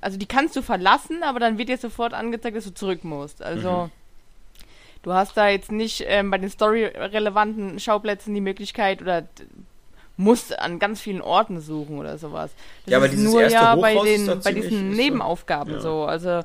also 0.00 0.16
die 0.16 0.26
kannst 0.26 0.56
du 0.56 0.62
verlassen, 0.62 1.22
aber 1.22 1.40
dann 1.40 1.58
wird 1.58 1.68
dir 1.68 1.76
sofort 1.76 2.14
angezeigt, 2.14 2.56
dass 2.56 2.64
du 2.64 2.74
zurück 2.74 3.04
musst. 3.04 3.42
Also 3.42 3.86
mhm. 3.86 3.90
du 5.02 5.12
hast 5.12 5.36
da 5.36 5.48
jetzt 5.48 5.72
nicht 5.72 6.04
ähm, 6.06 6.30
bei 6.30 6.38
den 6.38 6.50
story-relevanten 6.50 7.78
Schauplätzen 7.78 8.34
die 8.34 8.40
Möglichkeit 8.40 9.02
oder 9.02 9.26
musst 10.18 10.58
an 10.58 10.78
ganz 10.78 11.00
vielen 11.00 11.22
Orten 11.22 11.60
suchen 11.60 11.98
oder 11.98 12.18
sowas. 12.18 12.50
Das 12.84 12.92
ja, 12.92 12.98
aber 12.98 13.08
dieses 13.08 13.24
nur 13.24 13.48
ja 13.48 13.74
bei 13.76 13.94
den 13.94 14.40
bei 14.42 14.52
diesen 14.52 14.90
Nebenaufgaben 14.90 15.74
ja. 15.74 15.80
so. 15.80 16.04
Also 16.04 16.42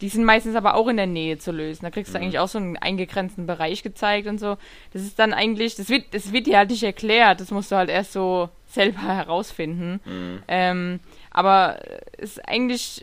die 0.00 0.08
sind 0.08 0.24
meistens 0.24 0.54
aber 0.54 0.74
auch 0.74 0.86
in 0.86 0.96
der 0.96 1.08
Nähe 1.08 1.38
zu 1.38 1.50
lösen. 1.50 1.84
Da 1.84 1.90
kriegst 1.90 2.14
du 2.14 2.18
mhm. 2.18 2.24
eigentlich 2.24 2.38
auch 2.38 2.48
so 2.48 2.58
einen 2.58 2.76
eingegrenzten 2.76 3.46
Bereich 3.46 3.82
gezeigt 3.82 4.28
und 4.28 4.38
so. 4.38 4.56
Das 4.92 5.02
ist 5.02 5.18
dann 5.18 5.34
eigentlich, 5.34 5.74
das 5.74 5.88
wird, 5.88 6.14
das 6.14 6.32
wird 6.32 6.46
dir 6.46 6.58
halt 6.58 6.70
nicht 6.70 6.84
erklärt. 6.84 7.40
Das 7.40 7.50
musst 7.50 7.72
du 7.72 7.76
halt 7.76 7.90
erst 7.90 8.12
so 8.12 8.48
selber 8.68 9.02
herausfinden. 9.02 10.00
Mhm. 10.04 10.42
Ähm, 10.46 11.00
aber 11.32 11.80
es 12.16 12.36
ist 12.36 12.48
eigentlich 12.48 13.02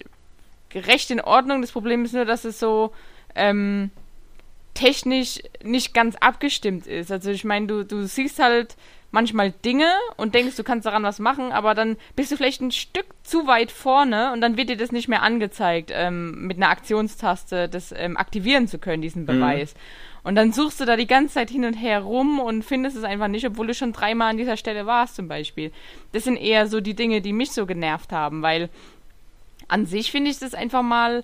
recht 0.73 1.11
in 1.11 1.19
Ordnung. 1.19 1.61
Das 1.61 1.73
Problem 1.73 2.05
ist 2.05 2.13
nur, 2.13 2.25
dass 2.25 2.45
es 2.45 2.57
so 2.57 2.93
ähm, 3.35 3.91
technisch 4.73 5.39
nicht 5.63 5.93
ganz 5.93 6.15
abgestimmt 6.15 6.87
ist. 6.87 7.11
Also 7.11 7.31
ich 7.31 7.43
meine, 7.43 7.67
du, 7.67 7.83
du 7.83 8.07
siehst 8.07 8.39
halt 8.39 8.77
manchmal 9.15 9.51
Dinge 9.51 9.87
und 10.17 10.35
denkst, 10.35 10.57
du 10.57 10.63
kannst 10.63 10.85
daran 10.85 11.03
was 11.03 11.19
machen, 11.19 11.53
aber 11.53 11.73
dann 11.73 11.95
bist 12.17 12.31
du 12.31 12.35
vielleicht 12.35 12.61
ein 12.61 12.71
Stück 12.71 13.05
zu 13.23 13.47
weit 13.47 13.71
vorne 13.71 14.33
und 14.33 14.41
dann 14.41 14.57
wird 14.57 14.69
dir 14.69 14.75
das 14.75 14.91
nicht 14.91 15.07
mehr 15.07 15.23
angezeigt, 15.23 15.89
ähm, 15.93 16.45
mit 16.45 16.57
einer 16.57 16.69
Aktionstaste 16.69 17.69
das 17.69 17.93
ähm, 17.97 18.17
aktivieren 18.17 18.67
zu 18.67 18.77
können, 18.77 19.01
diesen 19.01 19.21
mhm. 19.21 19.27
Beweis. 19.27 19.73
Mhm. 19.73 19.79
Und 20.27 20.35
dann 20.35 20.51
suchst 20.51 20.81
du 20.81 20.85
da 20.85 20.97
die 20.97 21.07
ganze 21.07 21.35
Zeit 21.35 21.49
hin 21.49 21.63
und 21.63 21.75
her 21.75 22.01
rum 22.01 22.39
und 22.39 22.63
findest 22.63 22.97
es 22.97 23.05
einfach 23.05 23.29
nicht, 23.29 23.47
obwohl 23.47 23.67
du 23.67 23.73
schon 23.73 23.93
dreimal 23.93 24.31
an 24.31 24.37
dieser 24.37 24.57
Stelle 24.57 24.85
warst 24.85 25.15
zum 25.15 25.29
Beispiel. 25.29 25.71
Das 26.11 26.25
sind 26.25 26.35
eher 26.35 26.67
so 26.67 26.81
die 26.81 26.95
Dinge, 26.95 27.21
die 27.21 27.31
mich 27.31 27.51
so 27.51 27.65
genervt 27.65 28.11
haben, 28.11 28.41
weil 28.41 28.69
an 29.69 29.85
sich 29.85 30.11
finde 30.11 30.29
ich 30.29 30.39
das 30.39 30.53
einfach 30.53 30.81
mal 30.81 31.23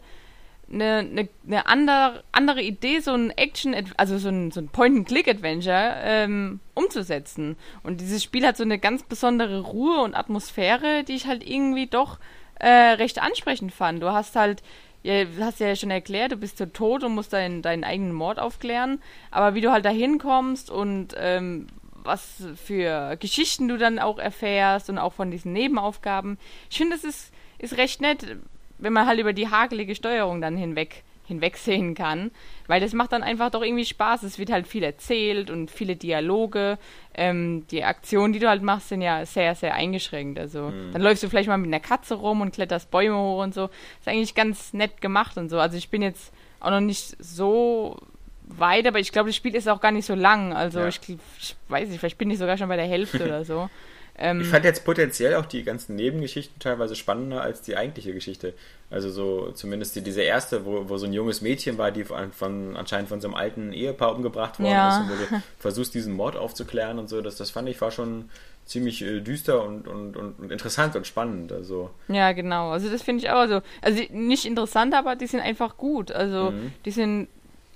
eine, 0.71 0.99
eine, 0.99 1.29
eine 1.45 1.67
andere, 1.67 2.23
andere 2.31 2.62
Idee, 2.62 2.99
so 2.99 3.13
ein 3.13 3.31
Action, 3.31 3.75
also 3.97 4.17
so 4.17 4.29
ein, 4.29 4.51
so 4.51 4.62
ein 4.62 4.69
Point-and-Click-Adventure 4.69 5.95
ähm, 6.03 6.60
umzusetzen. 6.73 7.57
Und 7.84 8.01
dieses 8.01 8.23
Spiel 8.23 8.45
hat 8.45 8.57
so 8.57 8.63
eine 8.63 8.79
ganz 8.79 9.03
besondere 9.03 9.62
Ruhe 9.62 10.01
und 10.01 10.15
Atmosphäre, 10.15 11.03
die 11.03 11.13
ich 11.13 11.27
halt 11.27 11.47
irgendwie 11.47 11.88
doch 11.88 12.19
äh, 12.60 12.67
recht 12.67 13.21
ansprechend 13.21 13.73
fand. 13.73 14.01
Du 14.01 14.12
hast 14.12 14.36
halt, 14.36 14.62
ja, 15.03 15.25
du 15.25 15.43
hast 15.43 15.60
ja 15.60 15.75
schon 15.75 15.91
erklärt, 15.91 16.31
du 16.31 16.38
bist 16.38 16.57
so 16.57 16.65
tot 16.65 17.03
und 17.03 17.15
musst 17.15 17.34
deinen, 17.34 17.62
deinen 17.62 17.84
eigenen 17.84 18.13
Mord 18.13 18.39
aufklären. 18.39 19.01
Aber 19.31 19.55
wie 19.55 19.62
du 19.62 19.71
halt 19.71 19.86
da 19.86 19.89
hinkommst 19.89 20.69
und 20.69 21.15
ähm, 21.17 21.67
was 22.03 22.43
für 22.55 23.15
Geschichten 23.17 23.67
du 23.67 23.77
dann 23.77 23.99
auch 23.99 24.17
erfährst 24.17 24.89
und 24.89 24.97
auch 24.97 25.13
von 25.13 25.31
diesen 25.31 25.53
Nebenaufgaben. 25.53 26.38
Ich 26.69 26.77
finde, 26.77 26.95
es 26.95 27.03
ist, 27.03 27.31
ist 27.60 27.77
recht 27.77 28.01
nett, 28.01 28.38
wenn 28.81 28.93
man 28.93 29.07
halt 29.07 29.19
über 29.19 29.33
die 29.33 29.49
hakelige 29.49 29.95
Steuerung 29.95 30.41
dann 30.41 30.57
hinweg 30.57 31.03
hinwegsehen 31.31 31.95
kann, 31.95 32.31
weil 32.67 32.81
das 32.81 32.93
macht 32.93 33.13
dann 33.13 33.23
einfach 33.23 33.49
doch 33.51 33.61
irgendwie 33.61 33.85
Spaß. 33.85 34.23
Es 34.23 34.37
wird 34.37 34.51
halt 34.51 34.67
viel 34.67 34.83
erzählt 34.83 35.49
und 35.49 35.71
viele 35.71 35.95
Dialoge. 35.95 36.77
Ähm, 37.13 37.65
die 37.71 37.85
Aktionen, 37.85 38.33
die 38.33 38.39
du 38.39 38.49
halt 38.49 38.61
machst, 38.61 38.89
sind 38.89 39.01
ja 39.01 39.25
sehr, 39.25 39.55
sehr 39.55 39.73
eingeschränkt. 39.73 40.37
Also 40.37 40.63
mhm. 40.63 40.91
dann 40.91 41.01
läufst 41.01 41.23
du 41.23 41.29
vielleicht 41.29 41.47
mal 41.47 41.57
mit 41.57 41.67
einer 41.67 41.79
Katze 41.79 42.15
rum 42.15 42.41
und 42.41 42.53
kletterst 42.53 42.91
Bäume 42.91 43.17
hoch 43.17 43.43
und 43.43 43.53
so. 43.53 43.69
Ist 43.99 44.07
eigentlich 44.07 44.35
ganz 44.35 44.73
nett 44.73 44.99
gemacht 44.99 45.37
und 45.37 45.49
so. 45.49 45.59
Also 45.59 45.77
ich 45.77 45.89
bin 45.89 46.01
jetzt 46.01 46.33
auch 46.59 46.71
noch 46.71 46.81
nicht 46.81 47.15
so 47.23 47.97
weit, 48.43 48.85
aber 48.85 48.99
ich 48.99 49.11
glaube, 49.11 49.29
das 49.29 49.35
Spiel 49.35 49.55
ist 49.55 49.69
auch 49.69 49.79
gar 49.79 49.91
nicht 49.91 50.05
so 50.05 50.15
lang. 50.15 50.53
Also 50.53 50.79
ja. 50.79 50.87
ich, 50.87 50.99
ich, 51.07 51.55
weiß 51.69 51.89
nicht, 51.89 51.99
vielleicht 51.99 52.17
bin 52.17 52.29
ich 52.29 52.39
sogar 52.39 52.57
schon 52.57 52.67
bei 52.67 52.75
der 52.75 52.87
Hälfte 52.87 53.23
oder 53.23 53.45
so. 53.45 53.69
Ähm, 54.17 54.41
ich 54.41 54.47
fand 54.47 54.65
jetzt 54.65 54.86
potenziell 54.86 55.36
auch 55.36 55.45
die 55.45 55.63
ganzen 55.63 55.95
Nebengeschichten 55.95 56.60
teilweise 56.60 56.95
spannender 56.95 57.41
als 57.41 57.62
die 57.62 57.78
eigentliche 57.78 58.13
Geschichte. 58.13 58.54
Also 58.89 59.10
so 59.10 59.52
zumindest 59.52 59.95
die, 59.95 60.02
diese 60.02 60.21
erste, 60.21 60.65
wo, 60.65 60.89
wo 60.89 60.97
so 60.97 61.06
ein 61.06 61.13
junges 61.13 61.41
Mädchen 61.41 61.78
war, 61.78 61.91
die 61.91 62.04
von, 62.04 62.32
von 62.32 62.76
anscheinend 62.76 63.10
von 63.10 63.21
so 63.21 63.28
einem 63.28 63.36
alten 63.36 63.71
Ehepaar 63.71 64.13
umgebracht 64.15 64.60
worden 64.60 64.71
ja. 64.71 64.89
ist 64.89 65.04
und 65.04 65.10
wo 65.10 65.36
du 65.36 65.43
versuchst, 65.60 65.93
diesen 65.93 66.13
Mord 66.13 66.36
aufzuklären 66.36 67.00
und 67.00 67.10
so. 67.10 67.21
Das, 67.21 67.38
das 67.38 67.52
fand 67.52 67.69
ich 67.69 67.80
war 67.80 67.91
schon 67.91 68.30
ziemlich 68.65 69.02
äh, 69.02 69.21
düster 69.21 69.63
und, 69.63 69.88
und, 69.88 70.15
und, 70.15 70.39
und, 70.39 70.52
interessant 70.52 70.95
und 70.95 71.08
spannend. 71.08 71.52
Also. 71.52 71.89
Ja, 72.08 72.32
genau. 72.34 72.71
Also 72.71 72.89
das 72.89 73.02
finde 73.02 73.24
ich 73.24 73.30
auch 73.32 73.47
so. 73.47 73.62
Also 73.82 74.04
nicht 74.12 74.45
interessant, 74.45 74.93
aber 74.93 75.15
die 75.15 75.28
sind 75.28 75.39
einfach 75.39 75.78
gut. 75.78 76.12
Also 76.12 76.52
mhm. 76.52 76.74
die 76.86 76.91
sind 76.91 77.28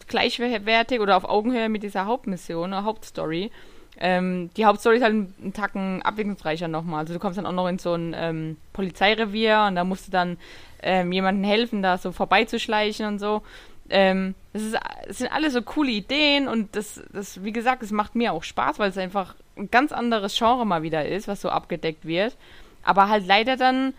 gleichwertig 0.08 1.00
oder 1.00 1.17
auf 1.17 1.26
Augenhöhe 1.26 1.69
mit 1.69 1.84
dieser 1.84 2.06
Hauptmission, 2.06 2.71
oder 2.71 2.84
Hauptstory. 2.84 3.52
Ähm, 3.99 4.49
die 4.58 4.65
Hauptstory 4.65 4.97
ist 4.97 5.03
halt 5.03 5.13
einen 5.13 5.53
Tacken 5.53 6.01
abwechslungsreicher 6.01 6.67
nochmal. 6.67 7.01
Also 7.01 7.13
du 7.13 7.19
kommst 7.19 7.38
dann 7.38 7.45
auch 7.45 7.51
noch 7.51 7.67
in 7.67 7.79
so 7.79 7.93
ein 7.93 8.13
ähm, 8.17 8.58
Polizeirevier 8.73 9.65
und 9.67 9.75
da 9.75 9.84
musst 9.84 10.08
du 10.08 10.12
dann 10.12 10.38
ähm, 10.84 11.12
jemandem 11.12 11.43
helfen, 11.43 11.81
da 11.81 11.97
so 11.97 12.12
vorbeizuschleichen 12.12 13.05
und 13.05 13.19
so. 13.19 13.41
Ähm, 13.89 14.36
das, 14.53 14.63
ist, 14.63 14.77
sind 15.10 15.31
alles 15.31 15.53
so 15.53 15.62
coole 15.62 15.91
Ideen 15.91 16.47
und 16.47 16.75
das, 16.75 17.01
das, 17.13 17.43
wie 17.43 17.53
gesagt, 17.53 17.84
es 17.84 17.91
macht 17.91 18.15
mir 18.15 18.34
auch 18.34 18.43
Spaß, 18.43 18.79
weil 18.79 18.89
es 18.89 18.97
einfach 18.97 19.36
ein 19.58 19.69
ganz 19.71 19.91
anderes 19.91 20.38
Genre 20.38 20.65
mal 20.65 20.84
wieder 20.84 21.05
ist, 21.05 21.27
was 21.27 21.41
so 21.41 21.49
abgedeckt 21.49 22.05
wird. 22.05 22.36
Aber 22.84 23.10
halt 23.10 23.25
leider 23.25 23.58
dann 23.58 23.93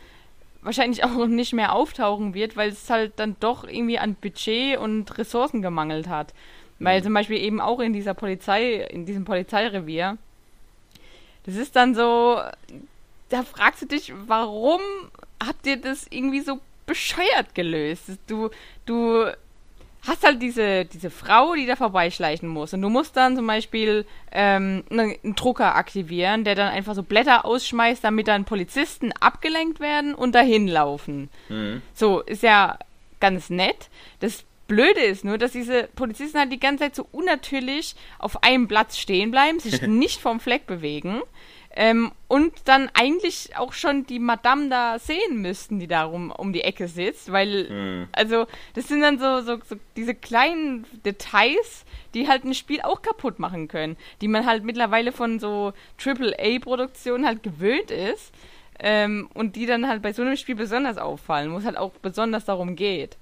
wahrscheinlich 0.62 1.04
auch 1.04 1.26
nicht 1.26 1.54
mehr 1.54 1.72
auftauchen 1.72 2.35
wird, 2.35 2.56
weil 2.56 2.70
es 2.70 2.90
halt 2.90 3.14
dann 3.16 3.37
doch 3.40 3.64
irgendwie 3.64 3.98
an 3.98 4.14
Budget 4.14 4.78
und 4.78 5.16
Ressourcen 5.16 5.62
gemangelt 5.62 6.09
hat. 6.09 6.35
Weil 6.78 7.02
zum 7.02 7.14
Beispiel 7.14 7.38
eben 7.38 7.60
auch 7.60 7.80
in 7.80 7.92
dieser 7.92 8.14
Polizei, 8.14 8.74
in 8.90 9.06
diesem 9.06 9.24
Polizeirevier, 9.24 10.18
das 11.44 11.56
ist 11.56 11.76
dann 11.76 11.94
so, 11.94 12.40
da 13.28 13.42
fragst 13.42 13.82
du 13.82 13.86
dich, 13.86 14.12
warum 14.26 14.80
habt 15.44 15.66
ihr 15.66 15.76
das 15.76 16.06
irgendwie 16.10 16.40
so 16.40 16.60
bescheuert 16.86 17.54
gelöst? 17.54 18.10
Du, 18.26 18.50
du 18.84 19.26
hast 20.06 20.24
halt 20.24 20.40
diese, 20.40 20.84
diese 20.84 21.10
Frau, 21.10 21.54
die 21.54 21.66
da 21.66 21.76
vorbeischleichen 21.76 22.48
muss. 22.48 22.72
Und 22.72 22.82
du 22.82 22.88
musst 22.88 23.16
dann 23.16 23.36
zum 23.36 23.46
Beispiel 23.46 24.04
ähm, 24.32 24.84
einen 24.90 25.34
Drucker 25.34 25.76
aktivieren, 25.76 26.44
der 26.44 26.54
dann 26.54 26.68
einfach 26.68 26.94
so 26.94 27.02
Blätter 27.02 27.44
ausschmeißt, 27.44 28.04
damit 28.04 28.28
dann 28.28 28.44
Polizisten 28.44 29.12
abgelenkt 29.12 29.80
werden 29.80 30.14
und 30.14 30.34
dahin 30.34 30.68
laufen. 30.68 31.28
Mhm. 31.48 31.82
So, 31.94 32.20
ist 32.20 32.42
ja 32.42 32.78
ganz 33.20 33.50
nett. 33.50 33.88
Das 34.20 34.44
Blöde 34.66 35.00
ist 35.00 35.24
nur, 35.24 35.38
dass 35.38 35.52
diese 35.52 35.88
Polizisten 35.94 36.38
halt 36.38 36.52
die 36.52 36.61
ganze 36.61 36.85
Zeit 36.85 36.96
so 36.96 37.07
unnatürlich 37.12 37.94
auf 38.18 38.42
einem 38.42 38.68
Platz 38.68 38.98
stehen 38.98 39.31
bleiben, 39.31 39.61
sich 39.61 39.83
nicht 39.87 40.20
vom 40.20 40.40
Fleck 40.40 40.66
bewegen. 40.66 41.22
Ähm, 41.79 42.11
und 42.26 42.55
dann 42.64 42.90
eigentlich 42.94 43.55
auch 43.59 43.74
schon 43.74 44.07
die 44.07 44.18
Madame 44.18 44.70
da 44.70 44.98
sehen 44.98 45.42
müssten, 45.42 45.79
die 45.79 45.87
da 45.87 46.05
rum, 46.05 46.31
um 46.31 46.55
die 46.55 46.62
Ecke 46.62 46.88
sitzt, 46.88 47.31
weil, 47.31 47.68
mhm. 47.68 48.09
also, 48.12 48.46
das 48.72 48.88
sind 48.88 49.02
dann 49.02 49.18
so, 49.18 49.42
so, 49.42 49.59
so 49.62 49.76
diese 49.94 50.14
kleinen 50.14 50.87
Details, 51.05 51.85
die 52.14 52.29
halt 52.29 52.44
ein 52.44 52.55
Spiel 52.55 52.81
auch 52.81 53.02
kaputt 53.02 53.38
machen 53.38 53.68
können, 53.68 53.98
die 54.22 54.29
man 54.29 54.46
halt 54.46 54.64
mittlerweile 54.64 55.12
von 55.12 55.38
so 55.38 55.74
AAA-Produktionen 56.02 57.26
halt 57.26 57.42
gewöhnt 57.42 57.90
ist 57.90 58.33
ähm, 58.79 59.29
und 59.35 59.55
die 59.55 59.66
dann 59.66 59.87
halt 59.87 60.00
bei 60.00 60.14
so 60.14 60.22
einem 60.22 60.37
Spiel 60.37 60.55
besonders 60.55 60.96
auffallen, 60.96 61.52
wo 61.52 61.59
es 61.59 61.66
halt 61.66 61.76
auch 61.76 61.92
besonders 62.00 62.46
darum 62.46 62.74
geht. 62.74 63.18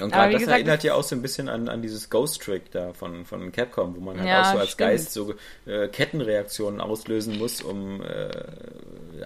Und 0.00 0.12
gerade 0.12 0.32
das 0.32 0.40
gesagt, 0.40 0.58
erinnert 0.58 0.82
ja 0.82 0.94
auch 0.94 1.04
so 1.04 1.14
ein 1.14 1.22
bisschen 1.22 1.48
an, 1.48 1.68
an 1.68 1.80
dieses 1.80 2.10
Ghost 2.10 2.42
Trick 2.42 2.70
da 2.72 2.92
von, 2.92 3.24
von 3.24 3.52
Capcom, 3.52 3.94
wo 3.96 4.00
man 4.00 4.18
halt 4.18 4.28
ja, 4.28 4.42
auch 4.42 4.52
so 4.54 4.58
als 4.58 4.70
stimmt. 4.70 4.90
Geist 4.90 5.12
so 5.12 5.34
äh, 5.66 5.88
Kettenreaktionen 5.88 6.80
auslösen 6.80 7.38
muss, 7.38 7.62
um 7.62 8.02
äh, 8.02 8.28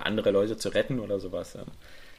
andere 0.01 0.31
Leute 0.31 0.59
zu 0.59 0.69
retten 0.69 1.01
oder 1.01 1.21
sowas. 1.21 1.55
Ja. 1.55 1.63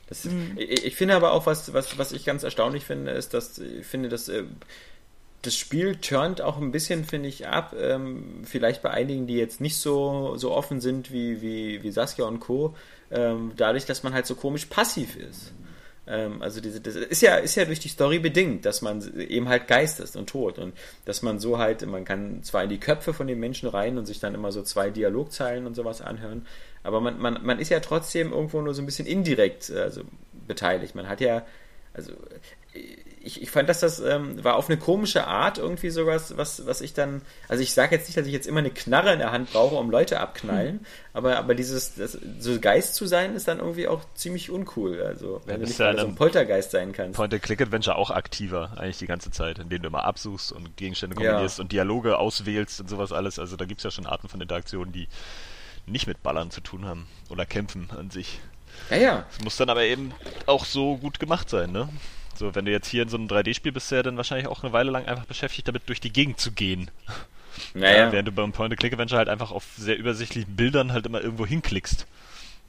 Das, 0.07 0.25
mhm. 0.25 0.53
ich, 0.57 0.85
ich, 0.85 0.95
finde 0.95 1.15
aber 1.15 1.33
auch, 1.33 1.45
was, 1.45 1.73
was, 1.73 1.99
was 1.99 2.11
ich 2.11 2.25
ganz 2.25 2.41
erstaunlich 2.41 2.85
finde, 2.85 3.11
ist, 3.11 3.35
dass 3.35 3.59
ich 3.59 3.85
finde, 3.85 4.09
dass 4.09 4.27
äh, 4.29 4.43
das 5.43 5.55
Spiel 5.55 5.95
turnt 5.97 6.41
auch 6.41 6.57
ein 6.57 6.71
bisschen, 6.71 7.05
finde 7.05 7.29
ich, 7.29 7.47
ab. 7.47 7.75
Ähm, 7.79 8.41
vielleicht 8.43 8.81
bei 8.81 8.89
einigen, 8.89 9.27
die 9.27 9.35
jetzt 9.35 9.61
nicht 9.61 9.77
so, 9.77 10.35
so 10.35 10.51
offen 10.51 10.81
sind 10.81 11.11
wie, 11.11 11.41
wie, 11.41 11.83
wie 11.83 11.91
Saskia 11.91 12.25
und 12.25 12.39
Co., 12.39 12.75
ähm, 13.11 13.53
dadurch, 13.55 13.85
dass 13.85 14.03
man 14.03 14.13
halt 14.13 14.25
so 14.25 14.35
komisch 14.35 14.65
passiv 14.65 15.15
ist. 15.15 15.53
Ähm, 16.09 16.41
also 16.41 16.59
diese, 16.59 16.81
das 16.81 16.95
ist 16.95 17.21
ja, 17.21 17.35
ist 17.35 17.55
ja 17.55 17.65
durch 17.65 17.79
die 17.79 17.87
Story 17.87 18.19
bedingt, 18.19 18.65
dass 18.65 18.81
man 18.81 19.01
eben 19.19 19.47
halt 19.47 19.67
Geist 19.67 19.99
ist 19.99 20.17
und 20.17 20.27
tot 20.27 20.57
und 20.57 20.73
dass 21.05 21.21
man 21.21 21.39
so 21.39 21.59
halt, 21.59 21.85
man 21.85 22.03
kann 22.03 22.43
zwar 22.43 22.63
in 22.63 22.69
die 22.69 22.79
Köpfe 22.79 23.13
von 23.13 23.27
den 23.27 23.39
Menschen 23.39 23.69
rein 23.69 23.97
und 23.97 24.05
sich 24.05 24.19
dann 24.19 24.33
immer 24.33 24.51
so 24.51 24.63
zwei 24.63 24.89
Dialogzeilen 24.89 25.67
und 25.67 25.75
sowas 25.75 26.01
anhören, 26.01 26.47
aber 26.83 26.99
man, 26.99 27.19
man, 27.19 27.45
man 27.45 27.59
ist 27.59 27.69
ja 27.69 27.79
trotzdem 27.79 28.31
irgendwo 28.31 28.61
nur 28.61 28.73
so 28.73 28.81
ein 28.81 28.85
bisschen 28.85 29.05
indirekt 29.05 29.69
also 29.69 30.01
beteiligt. 30.47 30.95
Man 30.95 31.07
hat 31.07 31.21
ja, 31.21 31.45
also 31.93 32.13
ich, 33.29 33.43
ich 33.43 33.51
fand, 33.51 33.69
dass 33.69 33.79
das 33.79 33.99
ähm, 33.99 34.43
war 34.43 34.55
auf 34.55 34.69
eine 34.69 34.77
komische 34.77 35.27
Art 35.27 35.59
irgendwie 35.59 35.91
sowas, 35.91 36.35
was, 36.37 36.65
was 36.65 36.81
ich 36.81 36.93
dann, 36.93 37.21
also 37.47 37.61
ich 37.61 37.73
sage 37.73 37.95
jetzt 37.95 38.07
nicht, 38.07 38.17
dass 38.17 38.25
ich 38.25 38.33
jetzt 38.33 38.47
immer 38.47 38.59
eine 38.59 38.71
Knarre 38.71 39.13
in 39.13 39.19
der 39.19 39.31
Hand 39.31 39.53
brauche, 39.53 39.75
um 39.75 39.91
Leute 39.91 40.19
abknallen, 40.19 40.79
hm. 40.79 40.85
aber, 41.13 41.37
aber 41.37 41.53
dieses, 41.53 41.95
das, 41.95 42.17
so 42.39 42.59
Geist 42.59 42.95
zu 42.95 43.05
sein, 43.05 43.35
ist 43.35 43.47
dann 43.47 43.59
irgendwie 43.59 43.87
auch 43.87 44.01
ziemlich 44.15 44.49
uncool. 44.49 45.01
Also, 45.01 45.41
wenn 45.45 45.55
ja, 45.55 45.59
du 45.59 45.67
nicht 45.67 45.79
ja 45.79 45.95
so 45.95 46.07
ein 46.07 46.15
Poltergeist 46.15 46.71
sein 46.71 46.91
kannst. 46.91 47.15
Point-and-Click-Adventure 47.17 47.95
auch 47.95 48.09
aktiver, 48.09 48.71
eigentlich 48.77 48.97
die 48.97 49.07
ganze 49.07 49.29
Zeit, 49.29 49.59
indem 49.59 49.83
du 49.83 49.87
immer 49.89 50.05
absuchst 50.05 50.51
und 50.51 50.75
Gegenstände 50.75 51.15
kombinierst 51.15 51.59
ja. 51.59 51.61
und 51.61 51.71
Dialoge 51.71 52.17
auswählst 52.17 52.81
und 52.81 52.89
sowas 52.89 53.11
alles. 53.11 53.37
Also 53.37 53.55
da 53.55 53.65
gibt 53.65 53.79
es 53.79 53.83
ja 53.83 53.91
schon 53.91 54.07
Arten 54.07 54.27
von 54.27 54.41
Interaktionen, 54.41 54.91
die 54.91 55.07
nicht 55.85 56.07
mit 56.07 56.23
Ballern 56.23 56.49
zu 56.49 56.61
tun 56.61 56.85
haben 56.85 57.07
oder 57.29 57.45
Kämpfen 57.45 57.89
an 57.95 58.09
sich. 58.09 58.39
Ja, 58.89 58.97
ja. 58.97 59.25
Es 59.31 59.43
muss 59.43 59.57
dann 59.57 59.69
aber 59.69 59.83
eben 59.83 60.13
auch 60.47 60.65
so 60.65 60.97
gut 60.97 61.19
gemacht 61.19 61.49
sein, 61.49 61.71
ne? 61.71 61.89
So, 62.39 62.55
wenn 62.55 62.63
du 62.63 62.71
jetzt 62.71 62.87
hier 62.87 63.03
in 63.03 63.09
so 63.09 63.17
einem 63.17 63.27
3D-Spiel 63.27 63.73
bist, 63.73 63.91
ja 63.91 64.01
dann 64.01 64.15
wahrscheinlich 64.15 64.47
auch 64.47 64.63
eine 64.63 64.71
Weile 64.71 64.91
lang 64.91 65.05
einfach 65.05 65.25
beschäftigt, 65.25 65.67
damit 65.67 65.89
durch 65.89 65.99
die 65.99 66.13
Gegend 66.13 66.39
zu 66.39 66.53
gehen. 66.53 66.89
Naja. 67.73 68.05
Ja, 68.05 68.11
während 68.13 68.29
du 68.29 68.31
beim 68.31 68.53
Point-and-Click-Adventure 68.53 69.17
halt 69.17 69.27
einfach 69.27 69.51
auf 69.51 69.65
sehr 69.77 69.97
übersichtlichen 69.97 70.55
Bildern 70.55 70.93
halt 70.93 71.05
immer 71.05 71.21
irgendwo 71.21 71.45
hinklickst. 71.45 72.07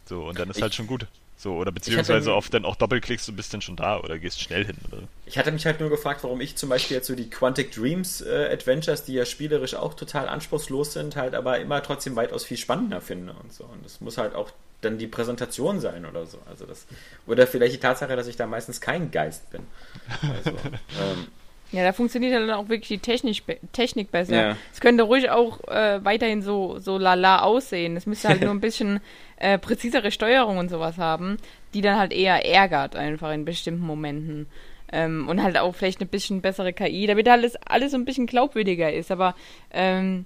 So, 0.06 0.24
und 0.24 0.40
dann 0.40 0.50
ist 0.50 0.56
ich, 0.56 0.62
halt 0.64 0.74
schon 0.74 0.88
gut. 0.88 1.06
So, 1.36 1.54
oder 1.54 1.70
beziehungsweise 1.70 2.34
oft 2.34 2.52
dann 2.52 2.64
auch 2.64 2.74
doppelklickst 2.74 3.28
und 3.28 3.36
bist 3.36 3.54
dann 3.54 3.62
schon 3.62 3.76
da 3.76 4.00
oder 4.00 4.18
gehst 4.18 4.40
schnell 4.40 4.64
hin. 4.64 4.76
Oder? 4.90 5.02
Ich 5.24 5.38
hatte 5.38 5.52
mich 5.52 5.64
halt 5.64 5.78
nur 5.78 5.88
gefragt, 5.88 6.24
warum 6.24 6.40
ich 6.40 6.56
zum 6.56 6.68
Beispiel 6.68 6.96
jetzt 6.96 7.06
so 7.06 7.14
die 7.14 7.30
Quantic 7.30 7.70
Dreams 7.70 8.22
äh, 8.22 8.48
Adventures, 8.52 9.04
die 9.04 9.12
ja 9.12 9.24
spielerisch 9.24 9.76
auch 9.76 9.94
total 9.94 10.28
anspruchslos 10.28 10.94
sind, 10.94 11.14
halt 11.14 11.36
aber 11.36 11.60
immer 11.60 11.80
trotzdem 11.80 12.16
weitaus 12.16 12.44
viel 12.44 12.56
spannender 12.56 13.00
finde 13.00 13.34
und 13.34 13.52
so. 13.52 13.62
Und 13.66 13.84
das 13.84 14.00
muss 14.00 14.18
halt 14.18 14.34
auch 14.34 14.50
dann 14.80 14.98
die 14.98 15.06
Präsentation 15.06 15.80
sein 15.80 16.06
oder 16.06 16.26
so. 16.26 16.38
Also 16.48 16.66
das, 16.66 16.86
oder 17.26 17.46
vielleicht 17.46 17.74
die 17.74 17.80
Tatsache, 17.80 18.16
dass 18.16 18.26
ich 18.26 18.36
da 18.36 18.46
meistens 18.46 18.80
kein 18.80 19.10
Geist 19.10 19.50
bin. 19.50 19.62
Also, 20.22 20.50
ähm, 20.70 21.26
ja, 21.72 21.84
da 21.84 21.92
funktioniert 21.92 22.34
dann 22.34 22.50
auch 22.50 22.68
wirklich 22.68 22.88
die 22.88 22.98
Technik, 22.98 23.42
Technik 23.72 24.10
besser. 24.10 24.34
Ja. 24.34 24.56
Es 24.72 24.80
könnte 24.80 25.04
ruhig 25.04 25.30
auch 25.30 25.60
äh, 25.68 26.04
weiterhin 26.04 26.42
so, 26.42 26.78
so 26.78 26.98
lala 26.98 27.42
aussehen. 27.42 27.96
Es 27.96 28.06
müsste 28.06 28.28
halt 28.28 28.40
nur 28.40 28.50
ein 28.50 28.60
bisschen 28.60 29.00
äh, 29.36 29.56
präzisere 29.56 30.10
Steuerung 30.10 30.58
und 30.58 30.68
sowas 30.68 30.98
haben, 30.98 31.36
die 31.72 31.80
dann 31.80 31.96
halt 31.96 32.12
eher 32.12 32.44
ärgert, 32.44 32.96
einfach 32.96 33.32
in 33.32 33.44
bestimmten 33.44 33.86
Momenten. 33.86 34.46
Ähm, 34.92 35.28
und 35.28 35.40
halt 35.40 35.56
auch 35.56 35.76
vielleicht 35.76 36.00
eine 36.00 36.08
bisschen 36.08 36.40
bessere 36.40 36.72
KI, 36.72 37.06
damit 37.06 37.28
alles, 37.28 37.54
alles 37.64 37.92
so 37.92 37.98
ein 37.98 38.04
bisschen 38.04 38.26
glaubwürdiger 38.26 38.92
ist. 38.92 39.12
Aber 39.12 39.36
ähm, 39.70 40.24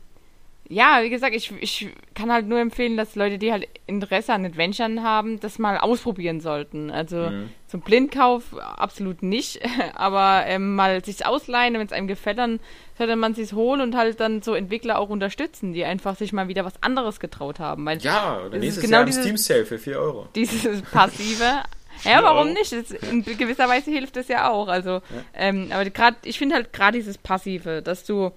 ja, 0.69 1.01
wie 1.03 1.11
gesagt, 1.11 1.35
ich, 1.35 1.53
ich 1.61 1.89
kann 2.15 2.33
halt 2.33 2.47
nur 2.47 2.59
empfehlen, 2.59 2.97
dass 2.97 3.17
Leute, 3.17 3.39
die 3.39 3.53
halt 3.53 3.69
Interesse 3.87 4.33
an 4.33 4.47
Adventuren 4.47 5.03
haben, 5.03 5.39
das 5.39 5.59
mal 5.59 5.77
ausprobieren 5.77 6.41
sollten. 6.41 6.91
Also 6.91 7.17
mhm. 7.17 7.51
zum 7.67 7.83
Blindkauf 7.83 8.57
absolut 8.59 9.23
nicht, 9.23 9.61
aber 9.95 10.45
ähm, 10.47 10.75
mal 10.75 11.05
sich 11.05 11.27
ausleihen, 11.27 11.75
wenn 11.75 11.87
es 11.87 11.93
einem 11.93 12.07
gefällt, 12.07 12.39
dann 12.39 12.61
sollte 12.97 13.17
man 13.17 13.35
sich 13.35 13.53
holen 13.53 13.83
und 13.83 13.95
halt 13.95 14.21
dann 14.21 14.41
so 14.41 14.55
Entwickler 14.55 14.99
auch 14.99 15.11
unterstützen, 15.11 15.75
die 15.75 15.85
einfach 15.85 16.17
sich 16.17 16.33
mal 16.33 16.49
wieder 16.49 16.65
was 16.65 16.83
anderes 16.83 17.21
getraut 17.21 17.59
haben. 17.59 17.85
Weil 17.85 17.99
ja, 17.99 18.41
oder 18.47 18.59
nächstes 18.59 18.85
genau 18.85 18.99
Jahr 18.99 19.07
im 19.07 19.13
Steam 19.13 19.37
Sale 19.37 19.67
für 19.67 19.79
4 19.79 19.99
Euro. 19.99 20.29
Dieses 20.35 20.81
Passive 20.93 21.63
Ja, 22.05 22.23
warum 22.23 22.55
nicht? 22.55 22.73
Das, 22.73 22.91
in 22.91 23.23
gewisser 23.23 23.69
Weise 23.69 23.91
hilft 23.91 24.17
das 24.17 24.29
ja 24.29 24.51
auch. 24.51 24.69
Also, 24.69 25.03
ähm, 25.35 25.69
aber 25.73 25.85
gerade, 25.91 26.17
ich 26.25 26.39
finde 26.39 26.55
halt 26.55 26.73
gerade 26.73 26.97
dieses 26.97 27.19
Passive, 27.19 27.83
dass 27.83 28.05
du 28.05 28.33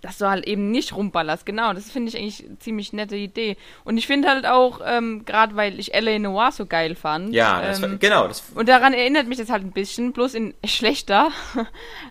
dass 0.00 0.18
du 0.18 0.28
halt 0.28 0.46
eben 0.46 0.70
nicht 0.70 0.94
rumballerst. 0.94 1.44
Genau, 1.44 1.72
das 1.72 1.90
finde 1.90 2.08
ich 2.10 2.16
eigentlich 2.16 2.44
eine 2.46 2.58
ziemlich 2.58 2.92
nette 2.92 3.16
Idee. 3.16 3.56
Und 3.84 3.98
ich 3.98 4.06
finde 4.06 4.28
halt 4.28 4.46
auch, 4.46 4.80
ähm, 4.84 5.24
gerade 5.24 5.56
weil 5.56 5.78
ich 5.80 5.92
L.A. 5.94 6.18
Noir 6.18 6.52
so 6.52 6.66
geil 6.66 6.94
fand. 6.94 7.34
Ja, 7.34 7.60
das 7.60 7.82
ähm, 7.82 7.90
war, 7.92 7.98
genau. 7.98 8.28
Das, 8.28 8.42
und 8.54 8.68
daran 8.68 8.92
erinnert 8.94 9.26
mich 9.26 9.38
das 9.38 9.50
halt 9.50 9.64
ein 9.64 9.72
bisschen, 9.72 10.12
bloß 10.12 10.34
in 10.34 10.54
schlechter. 10.64 11.30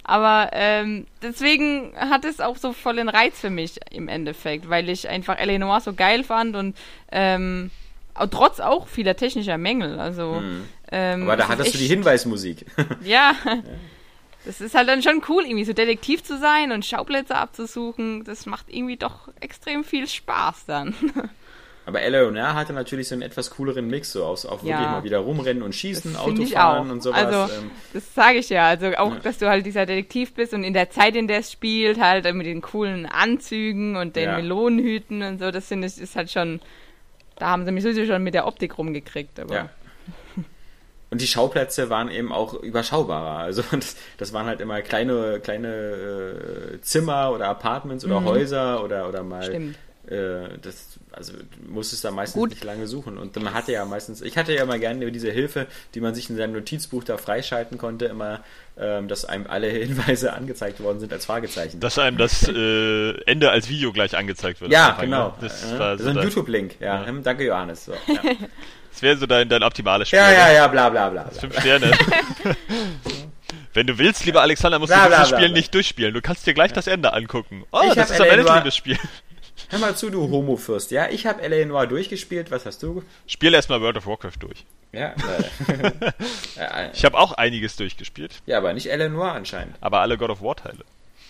Aber 0.03 0.49
ähm, 0.53 1.07
deswegen 1.21 1.93
hat 1.97 2.25
es 2.25 2.39
auch 2.39 2.57
so 2.57 2.73
voll 2.73 2.97
den 2.97 3.09
Reiz 3.09 3.39
für 3.39 3.49
mich 3.49 3.79
im 3.91 4.07
Endeffekt, 4.07 4.69
weil 4.69 4.89
ich 4.89 5.07
einfach 5.07 5.37
L.A. 5.37 5.57
Noir 5.57 5.79
so 5.81 5.93
geil 5.93 6.23
fand 6.23 6.55
und 6.55 6.75
ähm, 7.11 7.71
trotz 8.31 8.59
auch 8.59 8.87
vieler 8.87 9.15
technischer 9.15 9.57
Mängel. 9.57 9.99
Also, 9.99 10.41
ähm, 10.91 11.23
aber 11.23 11.37
da 11.37 11.47
hattest 11.47 11.73
du 11.73 11.77
die 11.77 11.85
echt- 11.85 11.93
Hinweismusik. 11.93 12.65
ja. 13.03 13.33
Das 14.47 14.61
ist 14.61 14.73
halt 14.75 14.87
dann 14.87 15.03
schon 15.03 15.21
cool, 15.27 15.43
irgendwie 15.43 15.65
so 15.65 15.73
Detektiv 15.73 16.23
zu 16.23 16.37
sein 16.39 16.71
und 16.71 16.85
Schauplätze 16.85 17.35
abzusuchen. 17.35 18.23
Das 18.23 18.45
macht 18.45 18.65
irgendwie 18.69 18.95
doch 18.97 19.27
extrem 19.41 19.83
viel 19.83 20.07
Spaß 20.07 20.65
dann. 20.65 20.95
Aber 21.85 22.01
Eleanor 22.01 22.53
hatte 22.53 22.73
natürlich 22.73 23.07
so 23.07 23.15
einen 23.15 23.21
etwas 23.21 23.49
cooleren 23.51 23.87
Mix, 23.87 24.11
so 24.11 24.25
aus 24.25 24.45
auch 24.45 24.57
wirklich 24.63 24.71
Ja. 24.71 24.91
mal 24.91 25.03
wieder 25.05 25.19
rumrennen 25.19 25.63
und 25.63 25.73
schießen, 25.75 26.13
Das 26.13 26.21
Auto 26.21 26.29
finde 26.31 26.43
ich 26.43 26.53
fahren 26.53 26.87
auch. 26.87 26.91
und 26.91 27.01
sowas. 27.03 27.25
Also, 27.33 27.53
ähm, 27.53 27.71
das 27.93 28.13
sage 28.13 28.39
ich 28.39 28.49
ja. 28.49 28.67
Also 28.67 28.87
auch, 28.97 29.13
Ja. 29.13 29.19
dass 29.21 29.37
du 29.37 29.47
halt 29.49 29.65
dieser 29.65 29.85
Detektiv 29.85 30.33
bist 30.33 30.53
und 30.53 30.63
in 30.65 30.73
der 30.73 30.89
Zeit, 30.89 31.15
in 31.15 31.27
der 31.29 31.39
es 31.39 31.51
spielt, 31.51 31.99
halt 32.01 32.25
mit 32.33 32.45
den 32.45 32.61
coolen 32.61 33.05
Anzügen 33.05 33.95
und 33.95 34.15
den 34.17 34.25
Ja. 34.29 34.35
Melonenhüten 34.37 35.21
und 35.23 35.39
so, 35.39 35.49
das 35.51 35.69
ich, 35.71 35.97
ist 35.97 36.15
halt 36.15 36.31
schon. 36.31 36.59
Da 37.37 37.47
haben 37.49 37.65
sie 37.65 37.71
mich 37.71 37.83
sowieso 37.83 38.05
schon 38.05 38.23
mit 38.23 38.33
der 38.33 38.47
Optik 38.47 38.77
rumgekriegt. 38.77 39.39
Aber 39.39 39.55
Ja. 39.55 39.69
Und 41.09 41.21
die 41.21 41.27
Schauplätze 41.27 41.89
waren 41.89 42.09
eben 42.11 42.31
auch 42.33 42.53
überschaubarer. 42.53 43.39
Also 43.39 43.63
das, 43.71 43.95
das 44.17 44.33
waren 44.33 44.45
halt 44.45 44.59
immer 44.61 44.81
kleine, 44.81 45.39
kleine 45.41 45.67
äh, 46.75 46.81
Zimmer 46.81 47.31
oder 47.31 47.47
Apartments 47.47 48.03
oder 48.05 48.23
Häuser 48.23 48.83
oder, 48.83 49.07
oder 49.07 49.23
mal. 49.23 49.39
Mhm. 49.39 49.43
Stimmt. 49.51 49.75
Äh, 50.09 50.57
das, 50.61 50.99
also 51.11 51.33
du 51.33 51.71
musstest 51.71 52.05
da 52.05 52.11
meistens 52.11 52.39
Gut. 52.39 52.49
nicht 52.51 52.63
lange 52.63 52.87
suchen. 52.87 53.17
Und 53.17 53.35
man 53.41 53.53
hatte 53.53 53.73
ja 53.73 53.83
meistens, 53.83 54.21
ich 54.21 54.37
hatte 54.37 54.53
ja 54.53 54.63
immer 54.63 54.79
gerne 54.79 55.11
diese 55.11 55.31
Hilfe, 55.31 55.67
die 55.95 55.99
man 56.01 56.15
sich 56.15 56.29
in 56.29 56.37
seinem 56.37 56.53
Notizbuch 56.53 57.03
da 57.03 57.17
freischalten 57.17 57.77
konnte, 57.77 58.05
immer, 58.05 58.41
ähm, 58.77 59.07
dass 59.09 59.25
einem 59.25 59.47
alle 59.47 59.67
Hinweise 59.69 60.31
angezeigt 60.33 60.81
worden 60.81 60.99
sind 61.01 61.11
als 61.11 61.25
Fragezeichen. 61.25 61.79
Dass 61.81 61.99
einem 61.99 62.17
das 62.17 62.47
äh, 62.47 63.11
Ende 63.25 63.49
als 63.51 63.67
Video 63.69 63.91
gleich 63.91 64.15
angezeigt 64.15 64.61
wird. 64.61 64.71
ja, 64.71 64.89
Anfang, 64.91 65.05
genau. 65.05 65.27
ne? 65.27 65.33
Das 65.41 65.71
Äh, 65.73 65.79
war 65.79 65.97
so 65.97 66.03
so 66.05 66.09
ein 66.11 66.23
YouTube-Link. 66.23 66.75
Ja, 66.79 67.01
Ja. 67.01 67.05
hm, 67.07 67.23
danke 67.23 67.45
Johannes. 67.45 67.85
So, 67.85 67.91
ja. 67.93 68.21
Das 68.97 69.03
wäre 69.03 69.15
so 69.17 69.27
dein, 69.27 69.47
dein 69.47 69.61
optimales 69.61 70.07
Spiel. 70.07 70.17
ja, 70.17 70.31
ja, 70.31 70.51
ja, 70.51 70.67
bla 70.67 70.89
bla 70.89 71.09
bla. 71.09 71.23
bla. 71.25 71.39
Fünf 71.39 71.59
Sterne. 71.59 71.91
Wenn 73.73 73.85
du 73.85 73.97
willst, 73.99 74.25
lieber 74.25 74.41
Alexander, 74.41 74.79
musst 74.79 74.91
Bla, 74.91 75.03
du 75.03 75.09
bla, 75.09 75.23
dieses 75.23 75.37
Spiel 75.37 75.49
nicht 75.51 75.71
durchspielen. 75.73 76.13
Du 76.15 76.21
kannst 76.21 76.47
dir 76.47 76.55
gleich 76.55 76.73
das 76.73 76.87
Ende 76.87 77.13
angucken. 77.13 77.63
Oh, 77.71 77.81
Ich 77.87 77.93
das 77.93 78.09
ist 78.09 78.17
LA 78.17 78.25
ein 78.25 78.39
Noir- 78.39 78.55
Lieblingsspiel. 78.55 78.97
Hör 79.69 79.79
mal 79.79 79.95
zu, 79.95 80.09
du 80.09 80.21
Homo-Fürst. 80.29 80.89
Ja, 80.91 81.09
ich 81.09 81.25
habe 81.27 81.41
L.A. 81.43 81.65
Noir 81.65 81.85
durchgespielt. 81.87 82.49
Was 82.51 82.65
hast 82.65 82.81
du? 82.81 83.03
Spiel 83.27 83.53
erstmal 83.53 83.81
World 83.81 83.97
of 83.97 84.07
Warcraft 84.07 84.37
durch. 84.39 84.65
Ja, 84.93 85.09
äh, 85.09 86.01
ja, 86.55 86.89
Ich 86.93 87.03
habe 87.05 87.17
auch 87.17 87.33
einiges 87.33 87.75
durchgespielt, 87.75 88.33
ja, 88.45 88.57
aber 88.57 88.73
nicht 88.73 88.87
L.A. 88.89 89.09
Noir 89.09 89.33
anscheinend. 89.33 89.75
aber 89.81 89.99
alle 89.99 90.17
God 90.17 90.29
of 90.31 90.41
War 90.41 90.55
Teile. 90.55 90.79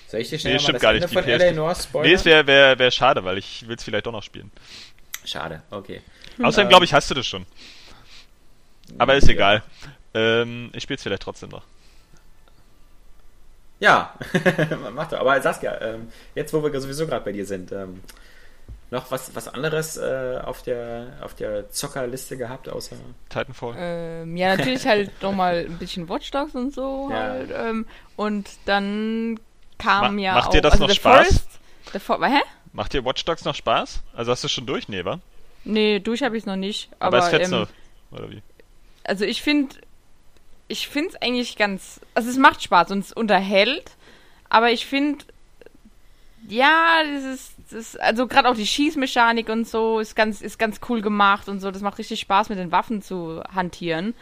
Soll 0.08 0.20
ich 0.22 0.30
dir 0.30 0.40
schnell 0.40 0.56
Nee, 0.58 0.62
mal 0.64 0.72
das 0.74 0.82
gar 0.82 0.94
Ende 0.94 1.06
nicht. 1.08 1.14
von 1.14 1.24
L.A. 1.26 1.52
Noir 1.52 1.76
spoilern? 1.76 2.08
Nee, 2.10 2.14
es 2.16 2.24
wäre 2.26 2.46
wär, 2.48 2.78
wär 2.80 2.92
schade, 2.92 3.26
weil 3.26 3.38
ich 3.40 3.68
will 3.68 3.76
es 3.76 3.84
vielleicht 3.84 4.06
doch 4.06 4.12
noch 4.14 4.24
spielen. 4.24 4.52
Schade, 5.28 5.62
okay. 5.72 6.02
Außerdem, 6.42 6.70
glaube 6.70 6.86
ich, 6.86 6.94
hast 6.94 7.10
du 7.12 7.14
das 7.14 7.28
schon. 7.28 7.46
Aber 8.98 9.16
ist 9.16 9.28
egal. 9.28 9.62
Ähm, 10.14 10.70
ich 10.74 10.84
spiele 10.84 10.96
es 10.96 11.04
vielleicht 11.04 11.22
trotzdem 11.24 11.50
noch. 11.50 11.64
Ja, 13.80 14.14
mach 14.94 15.10
doch. 15.10 15.20
Aber 15.20 15.40
Saskia, 15.42 15.80
ähm, 15.82 16.12
jetzt 16.34 16.54
wo 16.54 16.64
wir 16.64 16.80
sowieso 16.80 17.06
gerade 17.06 17.26
bei 17.26 17.34
dir 17.34 17.46
sind, 17.46 17.72
ähm, 17.74 18.02
noch 18.90 19.12
was, 19.12 19.36
was 19.36 19.50
anderes 19.50 19.98
äh, 19.98 20.40
auf, 20.44 20.64
der, 20.64 21.18
auf 21.22 21.36
der 21.36 21.70
Zockerliste 21.70 22.38
gehabt, 22.38 22.70
außer. 22.70 22.96
Titanfall. 23.28 23.76
Ähm, 23.78 24.38
ja, 24.38 24.56
natürlich 24.56 24.88
halt 24.88 25.22
nochmal 25.22 25.66
ein 25.68 25.78
bisschen 25.78 26.08
Watch 26.08 26.32
Dogs 26.32 26.56
und 26.56 26.74
so 26.74 27.10
Ja. 27.12 27.18
halt. 27.18 27.52
Ähm, 27.54 27.86
und 28.16 28.50
dann 28.66 29.38
kam 29.78 30.16
Ma- 30.16 30.22
ja 30.22 30.34
macht 30.36 30.48
auch, 30.48 30.52
dir 30.52 30.62
das 30.62 30.74
also 30.74 30.88
noch 30.88 30.94
Spaß? 30.96 31.28
Forest, 31.28 31.48
The 31.92 32.00
For 32.00 32.26
hä? 32.26 32.40
Macht 32.78 32.94
dir 32.94 33.04
Watch 33.04 33.26
Dogs 33.26 33.44
noch 33.44 33.56
Spaß? 33.56 34.04
Also 34.14 34.32
hast 34.32 34.44
du 34.44 34.48
schon 34.48 34.66
durch? 34.66 34.88
Nee, 34.88 35.04
wa? 35.04 35.20
Nee, 35.66 36.00
durch 36.00 36.22
habe 36.22 36.38
ich 36.38 36.46
noch 36.46 36.56
nicht. 36.56 36.90
Aber, 37.00 37.18
Aber, 37.18 37.26
es 37.26 37.30
fetzt 37.30 37.52
ähm, 37.52 37.60
noch. 37.62 37.70
Oder 38.12 38.30
wie? 38.30 38.42
also 39.08 39.26
ich 39.26 39.42
finde, 39.42 39.76
ich 40.68 40.88
finde 40.88 41.10
es 41.10 41.22
eigentlich 41.22 41.56
ganz, 41.56 42.00
also 42.14 42.30
es 42.30 42.38
macht 42.38 42.62
Spaß 42.62 42.92
und 42.92 43.00
es 43.00 43.14
unterhält, 43.14 43.92
aber 44.50 44.72
ich 44.72 44.86
finde, 44.86 45.26
ja, 46.48 47.02
das 47.04 47.24
ist, 47.24 47.56
das 47.72 47.96
also 47.96 48.28
gerade 48.28 48.50
auch 48.50 48.56
die 48.56 48.68
Schießmechanik 48.68 49.50
und 49.50 49.68
so 49.68 50.00
ist 50.00 50.16
ganz, 50.16 50.42
ist 50.42 50.60
ganz 50.60 50.80
cool 50.88 51.02
gemacht 51.02 51.50
und 51.50 51.60
so, 51.60 51.72
das 51.72 51.82
macht 51.82 51.98
richtig 51.98 52.20
Spaß 52.20 52.50
mit 52.50 52.60
den 52.60 52.72
Waffen 52.72 53.02
zu 53.02 53.42
hantieren. 53.54 54.14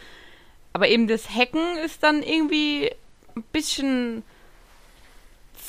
Aber 0.71 0.87
eben 0.87 1.07
das 1.07 1.29
Hacken 1.29 1.77
ist 1.83 2.03
dann 2.03 2.21
irgendwie 2.21 2.91
ein 3.35 3.43
bisschen 3.51 4.23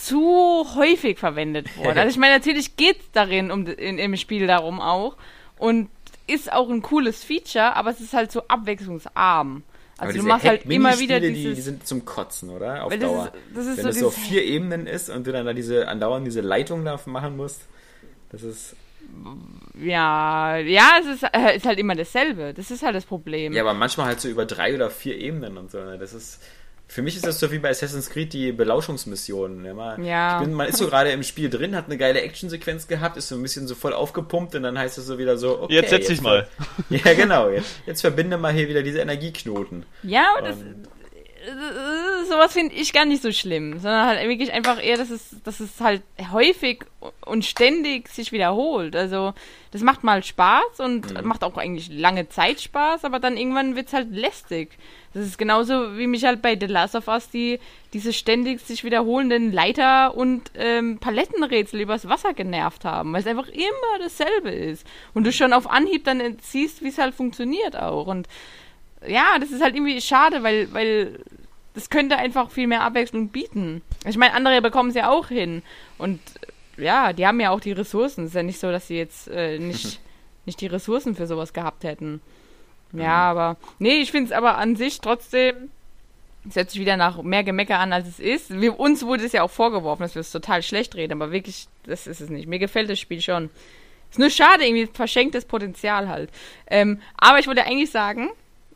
zu 0.06 0.66
häufig 0.76 1.18
verwendet 1.18 1.76
worden. 1.76 1.96
Also 1.98 2.08
ich 2.10 2.16
meine, 2.18 2.34
natürlich 2.34 2.76
geht 2.76 3.00
es 3.00 3.10
darin 3.12 3.50
um 3.50 3.66
in, 3.66 3.98
im 3.98 4.16
Spiel 4.16 4.46
darum 4.46 4.80
auch 4.80 5.16
und 5.58 5.88
ist 6.26 6.52
auch 6.52 6.68
ein 6.70 6.82
cooles 6.82 7.22
Feature, 7.24 7.76
aber 7.76 7.90
es 7.90 8.00
ist 8.00 8.12
halt 8.12 8.32
so 8.32 8.42
abwechslungsarm. 8.48 9.62
Also 9.98 10.18
du 10.18 10.24
machst 10.24 10.46
halt 10.46 10.66
immer 10.66 10.98
wieder 10.98 11.20
dieses 11.20 11.36
die, 11.42 11.54
die 11.54 11.60
sind 11.62 11.86
zum 11.86 12.04
Kotzen, 12.04 12.50
oder? 12.50 12.84
Auf 12.84 12.90
das 12.92 13.00
Dauer. 13.00 13.24
ist- 13.26 13.56
das 13.56 13.66
ist 13.66 13.76
Wenn 13.78 13.82
so 13.84 13.88
das 13.88 13.98
so 14.00 14.06
auf 14.08 14.14
vier 14.14 14.44
Ebenen 14.44 14.86
ist 14.86 15.08
und 15.08 15.26
du 15.26 15.32
dann 15.32 15.46
da 15.46 15.52
diese 15.54 15.88
andauernd 15.88 16.26
diese 16.26 16.42
Leitung 16.42 16.84
da 16.84 17.00
machen 17.06 17.36
musst, 17.36 17.62
das 18.30 18.42
ist. 18.42 18.76
ja, 19.80 20.56
ja, 20.58 20.90
es 21.00 21.06
ist, 21.06 21.22
äh, 21.32 21.56
ist 21.56 21.64
halt 21.66 21.78
immer 21.78 21.94
dasselbe. 21.94 22.52
Das 22.54 22.70
ist 22.70 22.82
halt 22.82 22.94
das 22.94 23.04
Problem. 23.06 23.52
Ja, 23.52 23.62
aber 23.62 23.72
manchmal 23.74 24.06
halt 24.06 24.20
so 24.20 24.28
über 24.28 24.44
drei 24.46 24.74
oder 24.74 24.90
vier 24.90 25.16
Ebenen 25.18 25.56
und 25.56 25.70
so. 25.70 25.78
Ne? 25.78 25.96
Das 25.98 26.12
ist. 26.12 26.40
Für 26.88 27.02
mich 27.02 27.16
ist 27.16 27.26
das 27.26 27.40
so 27.40 27.50
wie 27.50 27.58
bei 27.58 27.70
Assassin's 27.70 28.10
Creed 28.10 28.32
die 28.32 28.52
Belauschungsmissionen. 28.52 29.64
Ja, 29.64 29.74
man, 29.74 30.04
Ja. 30.04 30.38
Ich 30.40 30.44
bin, 30.46 30.54
man 30.54 30.68
ist 30.68 30.78
so 30.78 30.86
gerade 30.86 31.10
im 31.10 31.22
Spiel 31.24 31.50
drin, 31.50 31.74
hat 31.74 31.86
eine 31.86 31.98
geile 31.98 32.20
Actionsequenz 32.22 32.86
gehabt, 32.86 33.16
ist 33.16 33.28
so 33.28 33.34
ein 33.34 33.42
bisschen 33.42 33.66
so 33.66 33.74
voll 33.74 33.92
aufgepumpt 33.92 34.54
und 34.54 34.62
dann 34.62 34.78
heißt 34.78 34.96
es 34.96 35.06
so 35.06 35.18
wieder 35.18 35.36
so, 35.36 35.62
okay. 35.62 35.74
Jetzt 35.74 35.90
setz 35.90 36.06
dich 36.06 36.20
mal. 36.22 36.46
Ja, 36.90 37.14
genau. 37.14 37.48
Jetzt, 37.50 37.80
jetzt 37.86 38.00
verbinde 38.02 38.38
mal 38.38 38.52
hier 38.52 38.68
wieder 38.68 38.82
diese 38.84 39.00
Energieknoten. 39.00 39.84
Ja, 40.04 40.26
aber 40.36 40.48
das, 40.48 40.56
Und- 40.58 40.86
äh, 41.46 42.24
sowas 42.28 42.52
finde 42.52 42.74
ich 42.74 42.92
gar 42.92 43.04
nicht 43.04 43.22
so 43.22 43.30
schlimm, 43.32 43.78
sondern 43.78 44.06
halt 44.06 44.28
wirklich 44.28 44.52
einfach 44.52 44.82
eher, 44.82 44.96
dass 44.96 45.10
es, 45.10 45.36
dass 45.44 45.60
es 45.60 45.80
halt 45.80 46.02
häufig 46.32 46.84
und 47.24 47.44
ständig 47.44 48.08
sich 48.08 48.32
wiederholt. 48.32 48.96
Also 48.96 49.32
das 49.70 49.82
macht 49.82 50.02
mal 50.02 50.22
Spaß 50.24 50.80
und 50.80 51.14
Mhm. 51.14 51.26
macht 51.26 51.44
auch 51.44 51.56
eigentlich 51.56 51.88
lange 51.90 52.28
Zeit 52.28 52.60
Spaß, 52.60 53.04
aber 53.04 53.20
dann 53.20 53.36
irgendwann 53.36 53.76
wird's 53.76 53.92
halt 53.92 54.10
lästig. 54.12 54.76
Das 55.16 55.24
ist 55.24 55.38
genauso 55.38 55.96
wie 55.96 56.06
mich 56.06 56.26
halt 56.26 56.42
bei 56.42 56.58
The 56.60 56.66
Last 56.66 56.94
of 56.94 57.08
Us 57.08 57.30
die 57.30 57.58
diese 57.94 58.12
ständig 58.12 58.60
sich 58.60 58.84
wiederholenden 58.84 59.50
Leiter- 59.50 60.14
und 60.14 60.50
ähm, 60.54 60.98
Palettenrätsel 60.98 61.80
übers 61.80 62.06
Wasser 62.06 62.34
genervt 62.34 62.84
haben, 62.84 63.14
weil 63.14 63.22
es 63.22 63.26
einfach 63.26 63.48
immer 63.48 63.98
dasselbe 63.98 64.50
ist. 64.50 64.86
Und 65.14 65.24
du 65.24 65.32
schon 65.32 65.54
auf 65.54 65.70
Anhieb 65.70 66.04
dann 66.04 66.20
siehst, 66.42 66.82
wie 66.82 66.88
es 66.88 66.98
halt 66.98 67.14
funktioniert 67.14 67.76
auch. 67.76 68.08
Und 68.08 68.28
ja, 69.08 69.38
das 69.40 69.52
ist 69.52 69.62
halt 69.62 69.74
irgendwie 69.74 70.02
schade, 70.02 70.42
weil, 70.42 70.70
weil 70.74 71.18
das 71.72 71.88
könnte 71.88 72.18
einfach 72.18 72.50
viel 72.50 72.66
mehr 72.66 72.82
Abwechslung 72.82 73.28
bieten. 73.28 73.80
Ich 74.04 74.18
meine, 74.18 74.34
andere 74.34 74.60
bekommen 74.60 74.90
es 74.90 74.96
ja 74.96 75.08
auch 75.08 75.28
hin. 75.28 75.62
Und 75.96 76.20
ja, 76.76 77.14
die 77.14 77.26
haben 77.26 77.40
ja 77.40 77.52
auch 77.52 77.60
die 77.60 77.72
Ressourcen. 77.72 78.24
Es 78.24 78.32
ist 78.32 78.36
ja 78.36 78.42
nicht 78.42 78.60
so, 78.60 78.70
dass 78.70 78.88
sie 78.88 78.98
jetzt 78.98 79.28
äh, 79.28 79.58
nicht, 79.58 79.98
nicht 80.44 80.60
die 80.60 80.66
Ressourcen 80.66 81.14
für 81.14 81.26
sowas 81.26 81.54
gehabt 81.54 81.84
hätten. 81.84 82.20
Ja, 82.92 83.30
aber. 83.30 83.56
Nee, 83.78 83.96
ich 83.96 84.10
finde 84.10 84.26
es 84.26 84.32
aber 84.32 84.58
an 84.58 84.76
sich 84.76 85.00
trotzdem. 85.00 85.70
Es 86.48 86.54
hört 86.54 86.70
sich 86.70 86.80
wieder 86.80 86.96
nach 86.96 87.20
mehr 87.22 87.42
Gemecker 87.42 87.78
an, 87.78 87.92
als 87.92 88.06
es 88.06 88.20
ist. 88.20 88.60
Wir, 88.60 88.78
uns 88.78 89.04
wurde 89.04 89.24
es 89.24 89.32
ja 89.32 89.42
auch 89.42 89.50
vorgeworfen, 89.50 90.02
dass 90.02 90.14
wir 90.14 90.20
es 90.20 90.30
total 90.30 90.62
schlecht 90.62 90.94
reden, 90.94 91.14
aber 91.14 91.32
wirklich, 91.32 91.66
das 91.84 92.06
ist 92.06 92.20
es 92.20 92.30
nicht. 92.30 92.46
Mir 92.46 92.60
gefällt 92.60 92.88
das 92.88 93.00
Spiel 93.00 93.20
schon. 93.20 93.50
Ist 94.10 94.20
nur 94.20 94.30
schade, 94.30 94.64
irgendwie 94.64 94.86
verschenktes 94.86 95.44
Potenzial 95.44 96.08
halt. 96.08 96.30
Ähm, 96.68 97.00
aber 97.16 97.40
ich 97.40 97.48
wollte 97.48 97.64
eigentlich 97.64 97.90
sagen, 97.90 98.30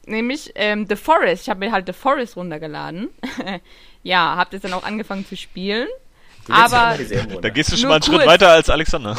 nämlich 0.05 0.53
ähm, 0.57 0.87
The 0.89 0.97
Forest. 0.97 1.45
Ich 1.45 1.49
habe 1.49 1.61
mir 1.61 1.73
halt 1.73 1.87
The 1.87 1.93
Forest 1.93 2.37
runtergeladen. 2.37 3.09
ja, 4.03 4.37
habe 4.37 4.51
das 4.51 4.63
dann 4.63 4.73
auch 4.73 4.83
angefangen 4.83 5.25
zu 5.25 5.37
spielen. 5.37 5.89
Aber. 6.49 6.99
Da 7.41 7.51
gehst 7.51 7.73
du 7.73 7.77
schon 7.77 7.89
mal 7.89 7.95
einen 7.95 8.03
Schritt 8.03 8.17
kurz. 8.17 8.27
weiter 8.27 8.51
als 8.51 8.69
Alexander. 8.69 9.17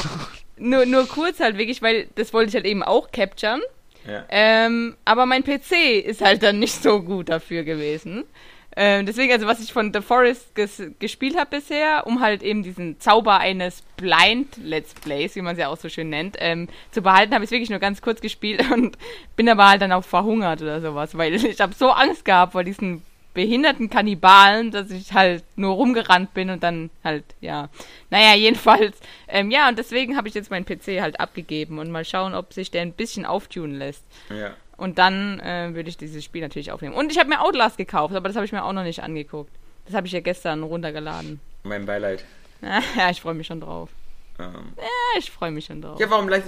nur, 0.57 0.85
nur 0.85 1.07
kurz 1.07 1.39
halt 1.39 1.57
wirklich, 1.57 1.81
weil 1.81 2.07
das 2.15 2.33
wollte 2.33 2.49
ich 2.49 2.55
halt 2.55 2.65
eben 2.65 2.83
auch 2.83 3.11
capturen. 3.11 3.61
Ähm, 4.29 4.95
aber 5.05 5.25
mein 5.25 5.43
PC 5.43 6.03
ist 6.03 6.21
halt 6.21 6.43
dann 6.43 6.59
nicht 6.59 6.81
so 6.81 7.01
gut 7.01 7.29
dafür 7.29 7.63
gewesen. 7.63 8.25
Ähm, 8.75 9.05
deswegen, 9.05 9.33
also 9.33 9.47
was 9.47 9.59
ich 9.59 9.73
von 9.73 9.91
The 9.93 10.01
Forest 10.01 10.55
ges 10.55 10.81
gespielt 10.99 11.37
habe 11.37 11.57
bisher, 11.57 12.07
um 12.07 12.21
halt 12.21 12.41
eben 12.41 12.63
diesen 12.63 12.99
Zauber 13.01 13.39
eines 13.39 13.83
Blind 13.97 14.55
Let's 14.63 14.93
Plays, 14.93 15.35
wie 15.35 15.41
man 15.41 15.53
es 15.53 15.59
ja 15.59 15.67
auch 15.67 15.77
so 15.77 15.89
schön 15.89 16.09
nennt, 16.09 16.37
ähm, 16.39 16.69
zu 16.91 17.01
behalten, 17.01 17.33
habe 17.33 17.43
ich 17.43 17.51
wirklich 17.51 17.69
nur 17.69 17.79
ganz 17.79 18.01
kurz 18.01 18.21
gespielt 18.21 18.63
und 18.73 18.97
bin 19.35 19.49
aber 19.49 19.67
halt 19.67 19.81
dann 19.81 19.91
auch 19.91 20.05
verhungert 20.05 20.61
oder 20.61 20.79
sowas, 20.79 21.17
weil 21.17 21.33
ich 21.45 21.59
habe 21.59 21.73
so 21.73 21.89
Angst 21.91 22.23
gehabt 22.23 22.53
vor 22.53 22.63
diesen 22.63 23.03
behinderten 23.33 23.89
Kannibalen, 23.89 24.71
dass 24.71 24.91
ich 24.91 25.13
halt 25.13 25.43
nur 25.55 25.75
rumgerannt 25.75 26.33
bin 26.33 26.49
und 26.49 26.63
dann 26.63 26.89
halt, 27.03 27.23
ja. 27.39 27.69
Naja, 28.09 28.35
jedenfalls, 28.35 28.97
ähm, 29.27 29.51
ja, 29.51 29.69
und 29.69 29.77
deswegen 29.77 30.17
habe 30.17 30.27
ich 30.27 30.33
jetzt 30.33 30.51
meinen 30.51 30.65
PC 30.65 31.01
halt 31.01 31.19
abgegeben 31.19 31.79
und 31.79 31.91
mal 31.91 32.05
schauen, 32.05 32.33
ob 32.33 32.53
sich 32.53 32.71
der 32.71 32.81
ein 32.81 32.93
bisschen 32.93 33.25
auftunen 33.25 33.77
lässt. 33.77 34.03
Ja. 34.29 34.55
Und 34.77 34.97
dann 34.97 35.39
äh, 35.39 35.73
würde 35.73 35.89
ich 35.89 35.97
dieses 35.97 36.23
Spiel 36.23 36.41
natürlich 36.41 36.71
aufnehmen. 36.71 36.95
Und 36.95 37.11
ich 37.11 37.19
habe 37.19 37.29
mir 37.29 37.41
Outlast 37.41 37.77
gekauft, 37.77 38.15
aber 38.15 38.27
das 38.27 38.35
habe 38.35 38.45
ich 38.45 38.51
mir 38.51 38.63
auch 38.63 38.73
noch 38.73 38.83
nicht 38.83 39.03
angeguckt. 39.03 39.51
Das 39.85 39.95
habe 39.95 40.07
ich 40.07 40.13
ja 40.13 40.19
gestern 40.21 40.63
runtergeladen. 40.63 41.39
Mein 41.63 41.85
Beileid. 41.85 42.25
ja, 42.61 43.09
ich 43.09 43.21
freue 43.21 43.33
mich 43.33 43.47
schon 43.47 43.61
drauf. 43.61 43.89
Ähm, 44.41 44.73
Ja, 44.77 45.19
ich 45.19 45.29
freue 45.31 45.51
mich 45.51 45.65
schon 45.65 45.81
drauf. 45.81 45.99
ja, 45.99 46.09
warum 46.09 46.27
lädst 46.29 46.47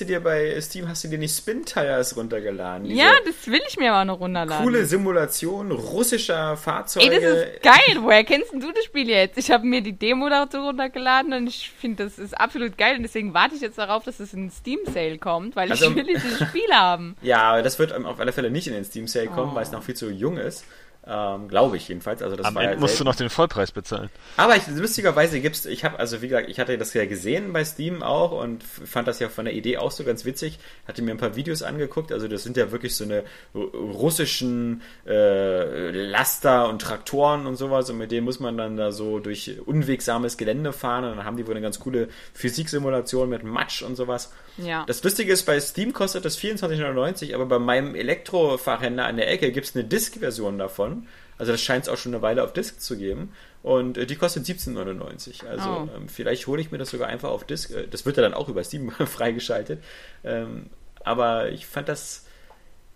du 0.00 0.04
dir 0.04 0.20
bei 0.20 0.58
Steam, 0.60 0.88
hast 0.88 1.04
du 1.04 1.08
dir 1.08 1.18
nicht 1.18 1.36
Spin 1.36 1.64
Tires 1.64 2.16
runtergeladen? 2.16 2.84
Diese 2.88 2.98
Ja, 3.00 3.12
das 3.24 3.46
will 3.46 3.60
ich 3.68 3.76
mir 3.76 3.92
aber 3.92 4.04
noch 4.04 4.20
runterladen. 4.20 4.64
Coole 4.64 4.84
Simulation 4.86 5.70
russischer 5.72 6.56
Fahrzeuge. 6.56 7.06
Ey, 7.12 7.20
das 7.20 7.24
ist 7.54 7.62
geil. 7.62 7.98
Woher 8.00 8.24
kennst 8.24 8.52
du 8.52 8.72
das 8.72 8.84
Spiel 8.84 9.08
jetzt? 9.08 9.36
Ich 9.38 9.50
habe 9.50 9.66
mir 9.66 9.80
die 9.80 9.92
Demo 9.98 10.28
dazu 10.28 10.58
runtergeladen 10.58 11.32
und 11.32 11.46
ich 11.46 11.70
finde, 11.78 12.04
das 12.04 12.18
ist 12.18 12.38
absolut 12.38 12.76
geil. 12.78 12.96
Und 12.96 13.02
deswegen 13.02 13.34
warte 13.34 13.54
ich 13.54 13.60
jetzt 13.60 13.78
darauf, 13.78 14.04
dass 14.04 14.20
es 14.20 14.32
in 14.34 14.50
Steam 14.50 14.78
Sale 14.92 15.18
kommt, 15.18 15.56
weil 15.56 15.70
Also- 15.70 15.90
ich 15.90 15.94
will 15.96 16.04
dieses 16.04 16.38
Spiel 16.48 16.72
haben. 16.72 17.16
Ja, 17.22 17.42
aber 17.50 17.62
das 17.62 17.78
wird 17.78 17.92
auf 17.92 18.18
alle 18.20 18.32
Fälle 18.32 18.50
nicht 18.50 18.66
in 18.66 18.72
den 18.74 18.84
Steam 18.84 19.06
Sale 19.08 19.26
kommen, 19.28 19.52
Oh. 19.52 19.54
weil 19.56 19.62
es 19.62 19.72
noch 19.72 19.82
viel 19.82 19.94
zu 19.96 20.10
jung 20.10 20.36
ist. 20.36 20.64
Ähm, 21.06 21.48
Glaube 21.48 21.76
ich 21.76 21.86
jedenfalls. 21.88 22.22
Also 22.22 22.34
das 22.34 22.46
Am 22.46 22.54
war 22.54 22.62
Ende 22.62 22.74
ja 22.76 22.80
musst 22.80 22.98
du 22.98 23.04
noch 23.04 23.14
den 23.14 23.28
Vollpreis 23.28 23.72
bezahlen. 23.72 24.08
Aber 24.38 24.56
ich, 24.56 24.66
lustigerweise 24.68 25.38
gibt's, 25.40 25.66
ich 25.66 25.84
habe, 25.84 25.98
also 25.98 26.22
wie 26.22 26.28
gesagt, 26.28 26.48
ich 26.48 26.58
hatte 26.58 26.78
das 26.78 26.94
ja 26.94 27.04
gesehen 27.04 27.52
bei 27.52 27.62
Steam 27.64 28.02
auch 28.02 28.32
und 28.32 28.62
fand 28.62 29.06
das 29.06 29.18
ja 29.18 29.28
von 29.28 29.44
der 29.44 29.52
Idee 29.52 29.76
auch 29.76 29.90
so 29.90 30.02
ganz 30.04 30.24
witzig. 30.24 30.58
Hatte 30.88 31.02
mir 31.02 31.10
ein 31.10 31.18
paar 31.18 31.36
Videos 31.36 31.62
angeguckt, 31.62 32.10
also 32.10 32.26
das 32.26 32.42
sind 32.42 32.56
ja 32.56 32.72
wirklich 32.72 32.96
so 32.96 33.04
eine 33.04 33.22
ru- 33.54 33.70
russischen 33.76 34.80
äh, 35.06 35.90
Laster 35.90 36.68
und 36.70 36.80
Traktoren 36.80 37.46
und 37.46 37.56
sowas 37.56 37.90
und 37.90 37.98
mit 37.98 38.10
denen 38.10 38.24
muss 38.24 38.40
man 38.40 38.56
dann 38.56 38.76
da 38.78 38.90
so 38.90 39.18
durch 39.18 39.58
unwegsames 39.66 40.38
Gelände 40.38 40.72
fahren 40.72 41.04
und 41.04 41.16
dann 41.16 41.26
haben 41.26 41.36
die 41.36 41.46
wohl 41.46 41.52
eine 41.52 41.60
ganz 41.62 41.80
coole 41.80 42.08
Physiksimulation 42.32 43.28
mit 43.28 43.42
Matsch 43.44 43.82
und 43.82 43.96
sowas. 43.96 44.32
Ja. 44.56 44.84
Das 44.86 45.02
Lustige 45.02 45.32
ist, 45.32 45.44
bei 45.44 45.58
Steam 45.60 45.92
kostet 45.92 46.24
das 46.24 46.38
24,99, 46.38 47.34
aber 47.34 47.46
bei 47.46 47.58
meinem 47.58 47.94
Elektrofachhändler 47.94 49.06
an 49.06 49.16
der 49.16 49.30
Ecke 49.30 49.50
gibt's 49.52 49.74
eine 49.74 49.84
Disk-Version 49.84 50.58
davon. 50.58 50.93
Also 51.38 51.52
das 51.52 51.60
scheint 51.60 51.84
es 51.84 51.88
auch 51.88 51.96
schon 51.96 52.14
eine 52.14 52.22
Weile 52.22 52.44
auf 52.44 52.52
Disk 52.52 52.80
zu 52.80 52.96
geben. 52.96 53.32
Und 53.62 53.98
äh, 53.98 54.06
die 54.06 54.16
kostet 54.16 54.44
17,99. 54.46 55.46
Also 55.46 55.68
Oh. 55.68 55.88
ähm, 55.96 56.08
vielleicht 56.08 56.46
hole 56.46 56.60
ich 56.60 56.70
mir 56.70 56.78
das 56.78 56.90
sogar 56.90 57.08
einfach 57.08 57.30
auf 57.30 57.44
Disk. 57.44 57.70
Äh, 57.70 57.86
Das 57.88 58.04
wird 58.06 58.16
ja 58.16 58.22
dann 58.22 58.34
auch 58.34 58.48
über 58.48 58.62
Steam 58.62 58.90
freigeschaltet. 59.06 59.82
Ähm, 60.22 60.66
aber 61.02 61.50
ich 61.50 61.66
fand 61.66 61.88
das, 61.88 62.24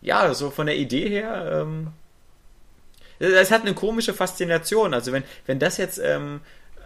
ja, 0.01 0.33
so 0.35 0.51
von 0.51 0.67
der 0.67 0.77
Idee 0.77 1.09
her, 1.09 1.63
ähm, 1.63 1.89
es 3.19 3.51
hat 3.51 3.63
eine 3.63 3.75
komische 3.75 4.15
Faszination. 4.15 4.95
Also 4.95 5.11
wenn, 5.13 5.25
wenn 5.47 5.59
das 5.59 5.77
jetzt, 5.77 5.99
ähm, 5.99 6.41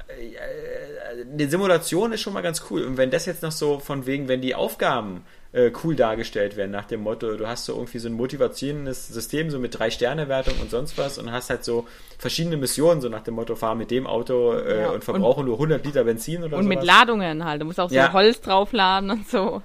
äh, 0.08 1.24
die 1.26 1.46
Simulation 1.46 2.12
ist 2.12 2.20
schon 2.22 2.32
mal 2.32 2.40
ganz 2.40 2.62
cool. 2.70 2.84
Und 2.84 2.96
wenn 2.96 3.10
das 3.10 3.26
jetzt 3.26 3.42
noch 3.42 3.52
so 3.52 3.78
von 3.78 4.06
wegen, 4.06 4.28
wenn 4.28 4.40
die 4.40 4.54
Aufgaben 4.54 5.24
äh, 5.52 5.70
cool 5.84 5.94
dargestellt 5.96 6.56
werden, 6.56 6.70
nach 6.70 6.86
dem 6.86 7.00
Motto, 7.02 7.36
du 7.36 7.46
hast 7.46 7.66
so 7.66 7.74
irgendwie 7.74 7.98
so 7.98 8.08
ein 8.08 8.14
motivierendes 8.14 9.08
System, 9.08 9.50
so 9.50 9.58
mit 9.58 9.78
drei 9.78 9.90
Sterne-Wertung 9.90 10.54
und 10.60 10.70
sonst 10.70 10.96
was 10.96 11.18
und 11.18 11.30
hast 11.30 11.50
halt 11.50 11.62
so 11.64 11.86
verschiedene 12.18 12.56
Missionen, 12.56 13.00
so 13.02 13.08
nach 13.10 13.22
dem 13.22 13.34
Motto, 13.34 13.54
fahr 13.54 13.74
mit 13.74 13.90
dem 13.90 14.06
Auto 14.06 14.54
äh, 14.54 14.82
Ja, 14.82 14.90
und 14.90 15.04
verbrauche 15.04 15.44
nur 15.44 15.54
100 15.54 15.84
Liter 15.84 16.04
Benzin 16.04 16.42
oder 16.42 16.56
Und 16.56 16.66
mit 16.66 16.80
sowas. 16.80 16.86
Ladungen 16.98 17.44
halt. 17.44 17.60
Du 17.60 17.66
musst 17.66 17.78
auch 17.80 17.90
so 17.90 17.94
Ja. 17.94 18.12
Holz 18.12 18.40
draufladen 18.40 19.10
und 19.10 19.28
so. 19.28 19.62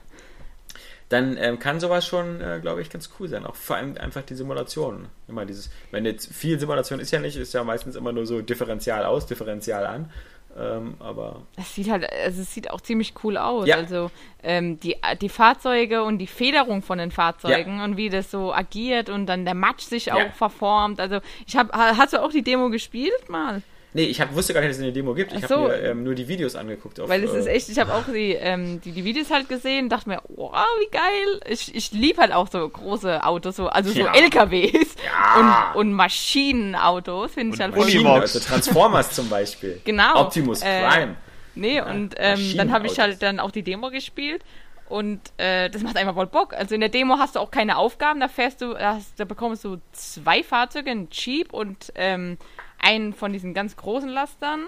dann 1.09 1.37
ähm, 1.37 1.57
kann 1.57 1.79
sowas 1.79 2.05
schon, 2.05 2.41
äh, 2.41 2.59
glaube 2.61 2.81
ich, 2.81 2.89
ganz 2.89 3.09
cool 3.17 3.29
sein. 3.29 3.45
Auch 3.45 3.55
vor 3.55 3.77
allem 3.77 3.95
einfach 3.97 4.23
die 4.23 4.35
Simulation. 4.35 5.07
Immer 5.29 5.45
dieses, 5.45 5.69
wenn 5.91 6.03
jetzt 6.05 6.33
viel 6.33 6.59
Simulation 6.59 6.99
ist 6.99 7.11
ja 7.11 7.19
nicht, 7.19 7.37
ist 7.37 7.53
ja 7.53 7.63
meistens 7.63 7.95
immer 7.95 8.11
nur 8.11 8.25
so 8.27 8.41
Differential 8.41 9.05
aus, 9.05 9.25
Differential 9.25 9.85
an. 9.85 10.11
Ähm, 10.55 10.95
aber 10.99 11.41
Das 11.55 11.73
sieht 11.75 11.89
halt, 11.89 12.07
also 12.11 12.41
es 12.41 12.53
sieht 12.53 12.71
auch 12.71 12.81
ziemlich 12.81 13.13
cool 13.23 13.37
aus. 13.37 13.67
Ja. 13.67 13.75
Also 13.77 14.09
ähm, 14.43 14.79
die, 14.79 14.95
die 15.21 15.29
Fahrzeuge 15.29 16.03
und 16.03 16.17
die 16.17 16.27
Federung 16.27 16.81
von 16.81 16.97
den 16.97 17.11
Fahrzeugen 17.11 17.81
und 17.81 17.97
wie 17.97 18.09
das 18.09 18.31
so 18.31 18.53
agiert 18.53 19.09
und 19.09 19.27
dann 19.27 19.45
der 19.45 19.53
Matsch 19.53 19.81
sich 19.83 20.11
auch 20.11 20.17
Ja. 20.19 20.29
verformt. 20.31 20.99
Also 20.99 21.19
ich 21.45 21.55
habe, 21.55 21.71
hast 21.73 22.13
du 22.13 22.21
auch 22.23 22.31
die 22.31 22.41
Demo 22.43 22.69
gespielt 22.69 23.29
mal? 23.29 23.61
Nee, 23.97 24.05
ich 24.05 24.21
hab, 24.21 24.33
wusste 24.35 24.53
gar 24.53 24.61
nicht, 24.61 24.69
dass 24.69 24.77
es 24.77 24.83
eine 24.83 24.93
Demo 24.93 25.13
gibt. 25.13 25.33
Ich 25.33 25.39
Ach 25.39 25.49
habe 25.49 25.53
so. 25.63 25.67
mir 25.67 25.81
ähm, 25.83 26.03
nur 26.03 26.13
die 26.15 26.27
Videos 26.27 26.55
angeguckt. 26.55 26.99
Auf, 26.99 27.09
Weil 27.09 27.23
es 27.23 27.33
ist 27.33 27.47
äh, 27.47 27.51
echt, 27.53 27.69
ich 27.69 27.79
habe 27.79 27.93
auch 27.93 28.05
die, 28.05 28.33
ähm, 28.33 28.79
die, 28.81 28.91
die 28.91 29.03
Videos 29.03 29.31
halt 29.31 29.49
gesehen, 29.49 29.89
dachte 29.89 30.07
mir, 30.09 30.21
wow, 30.29 30.53
wie 30.79 30.89
geil. 30.91 31.41
Ich, 31.49 31.73
ich 31.75 31.91
liebe 31.91 32.21
halt 32.21 32.31
auch 32.31 32.47
so 32.47 32.67
große 32.69 33.23
Autos, 33.25 33.55
so, 33.57 33.67
also 33.67 33.91
so 33.91 33.99
Ja. 33.99 34.13
LKWs 34.13 34.95
Ja. 35.05 35.71
und, 35.73 35.87
und 35.87 35.93
Maschinenautos, 35.93 37.33
finde 37.33 37.55
ich 37.55 37.61
halt. 37.61 37.75
Maschinen, 37.75 38.07
also 38.07 38.39
Transformers 38.39 39.11
zum 39.11 39.29
Beispiel. 39.29 39.81
Genau. 39.85 40.21
Optimus 40.21 40.61
Äh, 40.61 40.87
Prime. 40.87 41.15
Nee, 41.55 41.81
und 41.81 42.13
ähm, 42.17 42.53
dann 42.55 42.71
habe 42.71 42.85
ich 42.87 42.99
halt 42.99 43.21
dann 43.23 43.39
auch 43.39 43.49
die 43.51 43.63
Demo 43.63 43.89
gespielt 43.89 44.43
und 44.89 45.19
äh, 45.37 45.69
das 45.69 45.81
macht 45.81 45.97
einfach 45.97 46.13
voll 46.13 46.27
Bock. 46.27 46.53
Also 46.53 46.75
in 46.75 46.81
der 46.81 46.89
Demo 46.89 47.17
hast 47.17 47.35
du 47.35 47.39
auch 47.39 47.49
keine 47.51 47.77
Aufgaben, 47.77 48.19
da 48.19 48.27
fährst 48.27 48.61
du, 48.61 48.73
da, 48.73 48.95
hast, 48.95 49.19
da 49.19 49.25
bekommst 49.25 49.63
du 49.65 49.77
zwei 49.91 50.43
Fahrzeuge, 50.43 50.91
einen 50.91 51.09
Jeep 51.11 51.51
und 51.53 51.91
ähm, 51.95 52.37
einen 52.79 53.13
von 53.13 53.33
diesen 53.33 53.53
ganz 53.53 53.75
großen 53.75 54.09
Lastern 54.09 54.67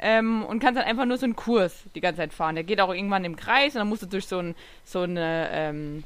ähm, 0.00 0.44
und 0.44 0.60
kannst 0.60 0.78
dann 0.78 0.86
einfach 0.86 1.04
nur 1.06 1.18
so 1.18 1.24
einen 1.24 1.36
Kurs 1.36 1.84
die 1.94 2.00
ganze 2.00 2.18
Zeit 2.20 2.32
fahren. 2.32 2.54
Der 2.54 2.64
geht 2.64 2.80
auch 2.80 2.92
irgendwann 2.92 3.24
im 3.24 3.36
Kreis 3.36 3.74
und 3.74 3.80
dann 3.80 3.88
musst 3.88 4.02
du 4.02 4.06
durch 4.06 4.26
so, 4.26 4.38
ein, 4.38 4.54
so 4.84 5.00
eine 5.00 5.48
ähm, 5.52 6.04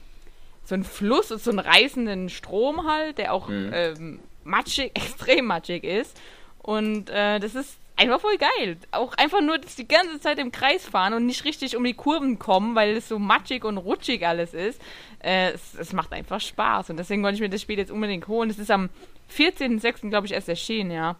so 0.64 0.74
einen 0.74 0.84
Fluss, 0.84 1.28
so 1.28 1.50
einen 1.50 1.58
reißenden 1.58 2.28
Strom 2.28 2.86
halt, 2.86 3.18
der 3.18 3.32
auch 3.32 3.48
Mhm. 3.48 3.70
ähm, 3.74 4.20
matschig, 4.44 4.92
extrem 4.94 5.46
matschig 5.46 5.84
ist. 5.84 6.18
Und 6.62 7.10
äh, 7.10 7.40
das 7.40 7.54
ist 7.56 7.76
einfach 7.96 8.20
voll 8.20 8.38
geil. 8.38 8.76
Auch 8.92 9.14
einfach 9.14 9.40
nur 9.40 9.58
dass 9.58 9.74
die 9.74 9.86
ganze 9.88 10.20
Zeit 10.20 10.38
im 10.38 10.52
Kreis 10.52 10.86
fahren 10.86 11.12
und 11.14 11.26
nicht 11.26 11.44
richtig 11.44 11.76
um 11.76 11.82
die 11.84 11.94
Kurven 11.94 12.38
kommen, 12.38 12.74
weil 12.76 12.96
es 12.96 13.08
so 13.08 13.18
matschig 13.18 13.64
und 13.64 13.76
rutschig 13.76 14.24
alles 14.26 14.54
ist. 14.54 14.80
Äh, 15.22 15.50
es, 15.50 15.74
es 15.74 15.92
macht 15.92 16.12
einfach 16.12 16.40
Spaß. 16.40 16.90
Und 16.90 16.96
deswegen 16.96 17.22
wollte 17.24 17.34
ich 17.34 17.40
mir 17.40 17.50
das 17.50 17.60
Spiel 17.60 17.78
jetzt 17.78 17.90
unbedingt 17.90 18.28
holen. 18.28 18.48
Es 18.48 18.58
ist 18.60 18.70
am 18.70 18.88
14.06. 19.36 20.08
glaube 20.10 20.26
ich 20.26 20.32
erst 20.32 20.48
erschienen, 20.48 20.92
ja. 20.92 21.16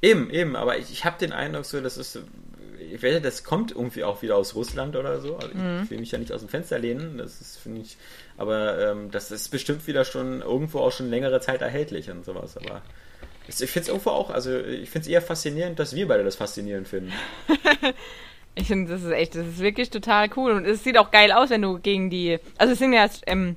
Eben, 0.00 0.30
eben, 0.30 0.56
aber 0.56 0.78
ich, 0.78 0.90
ich 0.92 1.04
habe 1.04 1.18
den 1.18 1.32
Eindruck 1.32 1.64
so, 1.64 1.80
das 1.80 1.96
ist, 1.96 2.20
ich 2.78 3.02
wette, 3.02 3.20
das 3.20 3.42
kommt 3.44 3.72
irgendwie 3.72 4.04
auch 4.04 4.22
wieder 4.22 4.36
aus 4.36 4.54
Russland 4.54 4.94
oder 4.96 5.20
so. 5.20 5.36
Also 5.36 5.54
Mhm. 5.54 5.82
Ich 5.84 5.90
will 5.90 5.98
mich 5.98 6.12
ja 6.12 6.18
nicht 6.18 6.32
aus 6.32 6.40
dem 6.40 6.48
Fenster 6.48 6.78
lehnen, 6.78 7.18
das 7.18 7.40
ist, 7.40 7.58
finde 7.58 7.80
ich, 7.80 7.96
aber 8.36 8.78
ähm, 8.90 9.10
das 9.10 9.30
ist 9.30 9.48
bestimmt 9.48 9.86
wieder 9.86 10.04
schon 10.04 10.40
irgendwo 10.42 10.80
auch 10.80 10.92
schon 10.92 11.10
längere 11.10 11.40
Zeit 11.40 11.62
erhältlich 11.62 12.10
und 12.10 12.24
sowas, 12.24 12.56
aber 12.56 12.82
ich 13.48 13.56
finde 13.56 13.80
es 13.80 13.88
irgendwo 13.88 14.10
auch, 14.10 14.30
also 14.30 14.56
ich 14.58 14.90
finde 14.90 15.06
es 15.06 15.08
eher 15.08 15.22
faszinierend, 15.22 15.78
dass 15.78 15.94
wir 15.94 16.06
beide 16.06 16.22
das 16.22 16.36
faszinierend 16.36 16.86
finden. 16.86 17.12
Ich 18.58 18.66
finde, 18.66 18.90
das 18.90 19.04
ist 19.04 19.12
echt, 19.12 19.36
das 19.36 19.46
ist 19.46 19.58
wirklich 19.60 19.88
total 19.90 20.28
cool. 20.36 20.50
Und 20.50 20.64
es 20.64 20.82
sieht 20.82 20.98
auch 20.98 21.12
geil 21.12 21.30
aus, 21.30 21.50
wenn 21.50 21.62
du 21.62 21.78
gegen 21.78 22.10
die. 22.10 22.38
Also 22.56 22.72
es 22.72 22.80
sind 22.80 22.92
ja 22.92 23.08
ähm, 23.26 23.54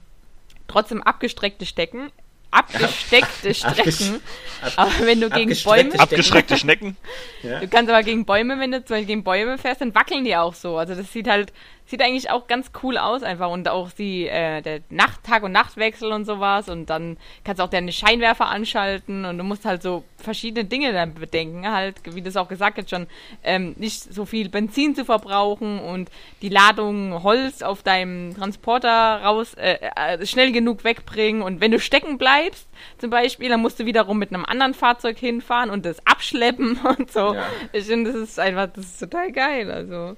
trotzdem 0.68 1.02
abgestreckte 1.02 1.66
Stecken. 1.66 2.12
Abgesteckte 2.52 3.54
Strecken. 3.54 4.22
Ab- 4.62 4.74
Aber 4.76 4.91
wenn 5.02 5.22
du 5.22 5.30
gegen 5.30 5.52
abgestreckte 5.52 5.89
Bäume. 5.91 5.99
Abgeschreckte 6.04 6.58
Schnecken. 6.58 6.97
Ja? 7.43 7.60
Du 7.60 7.68
kannst 7.68 7.89
aber 7.89 8.04
gegen 8.04 8.26
Bäume, 8.26 8.60
wenn 8.60 8.72
du 8.72 8.84
zum 8.84 8.95
Beispiel 8.95 9.08
gegen 9.08 9.24
Bäume 9.24 9.58
fährst, 9.58 9.82
dann 9.82 9.95
wackeln 9.95 10.24
die 10.26 10.36
auch 10.36 10.54
so. 10.54 10.78
Also 10.78 10.93
das 10.93 11.12
sieht 11.12 11.28
halt, 11.28 11.52
sieht 11.92 12.02
eigentlich 12.02 12.32
auch 12.32 12.48
ganz 12.48 12.72
cool 12.82 12.98
aus 12.98 13.22
einfach. 13.22 13.52
Und 13.52 13.70
auch 13.70 13.92
die, 13.92 14.28
äh, 14.28 14.62
der 14.62 14.80
Nacht, 14.89 15.24
Tag- 15.24 15.44
und 15.44 15.52
Nachtwechsel 15.52 16.12
und 16.12 16.26
sowas. 16.26 16.70
Und 16.70 16.89
dann 16.89 17.18
kannst 17.44 17.60
du 17.60 17.64
auch 17.64 17.70
deine 17.70 17.92
Scheinwerfer 17.92 18.48
anschalten 18.48 19.26
und 19.26 19.38
du 19.38 19.44
musst 19.44 19.66
halt 19.66 19.84
so 19.84 20.04
verschiedene 20.18 20.66
Dinge 20.66 20.94
dann 20.94 21.14
bedenken. 21.14 21.70
Halt, 21.70 21.98
wie 22.16 22.22
du 22.22 22.30
es 22.30 22.38
auch 22.38 22.48
gesagt 22.48 22.78
hast 22.78 22.89
schon, 22.89 23.08
ähm, 23.44 23.76
nicht 23.78 24.02
so 24.02 24.26
viel 24.26 24.50
Benzin 24.50 24.96
zu 24.96 25.06
verbrauchen 25.06 25.80
und 25.80 26.10
die 26.42 26.50
Ladung 26.50 27.22
Holz 27.24 27.62
auf 27.62 27.84
deinem 27.84 28.36
Transporter 28.36 29.22
raus, 29.24 29.54
äh, 29.56 29.78
äh, 29.96 30.26
schnell 30.26 30.52
genug 30.52 30.84
wegbringen. 30.84 31.42
Und 31.42 31.62
wenn 31.62 31.72
du 31.72 31.80
stecken 31.80 32.18
bleibst, 32.18 32.68
zum 32.98 33.10
Beispiel, 33.10 33.50
dann 33.50 33.62
musst 33.62 33.80
du 33.80 33.86
wiederum 33.86 34.18
mit 34.18 34.34
einem 34.34 34.46
anderen 34.46 34.74
Fahrzeug 34.74 35.20
hinfahren 35.20 35.70
und 35.70 35.86
das 35.86 36.06
abschleppen 36.08 36.80
und 36.98 37.12
so. 37.12 37.36
Ja. 37.36 37.46
Ich 37.74 37.86
finde, 37.86 38.14
das 38.14 38.22
ist 38.22 38.39
einfach, 38.39 38.68
das 38.68 38.86
ist 38.86 39.00
total 39.00 39.32
geil. 39.32 39.70
Also, 39.70 40.16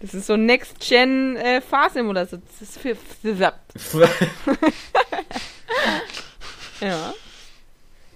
das 0.00 0.14
ist 0.14 0.26
so 0.26 0.36
Next-Gen 0.36 1.36
äh, 1.36 1.60
Fahrsimulator. 1.60 2.38
Das 2.38 2.68
ist 2.68 2.78
für, 2.78 2.96
ja. 6.80 7.14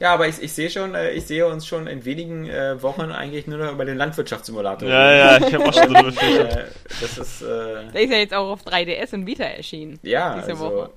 Ja, 0.01 0.13
aber 0.13 0.27
ich, 0.27 0.43
ich 0.43 0.53
sehe 0.53 0.71
schon, 0.71 0.95
äh, 0.95 1.13
ich 1.13 1.27
sehe 1.27 1.47
uns 1.47 1.67
schon 1.67 1.87
in 1.87 2.05
wenigen 2.05 2.49
äh, 2.49 2.83
Wochen 2.83 3.03
eigentlich 3.13 3.47
nur 3.47 3.59
noch 3.59 3.73
über 3.73 3.85
den 3.85 3.97
Landwirtschaftssimulator. 3.97 4.89
Ja, 4.89 5.13
ja, 5.13 5.47
ich 5.47 5.55
habe 5.55 5.67
auch 5.67 5.73
schon 5.73 5.89
so. 5.89 6.21
Äh, 6.21 6.65
das 7.01 7.19
ist, 7.19 7.43
äh, 7.43 7.91
Der 7.93 8.03
ist 8.03 8.11
ja 8.11 8.17
jetzt 8.19 8.35
auch 8.35 8.51
auf 8.51 8.67
3DS 8.67 9.15
und 9.15 9.27
Vita 9.27 9.45
erschienen. 9.45 9.99
ja, 10.03 10.37
Diese 10.39 10.53
also, 10.53 10.65
Woche. 10.65 10.91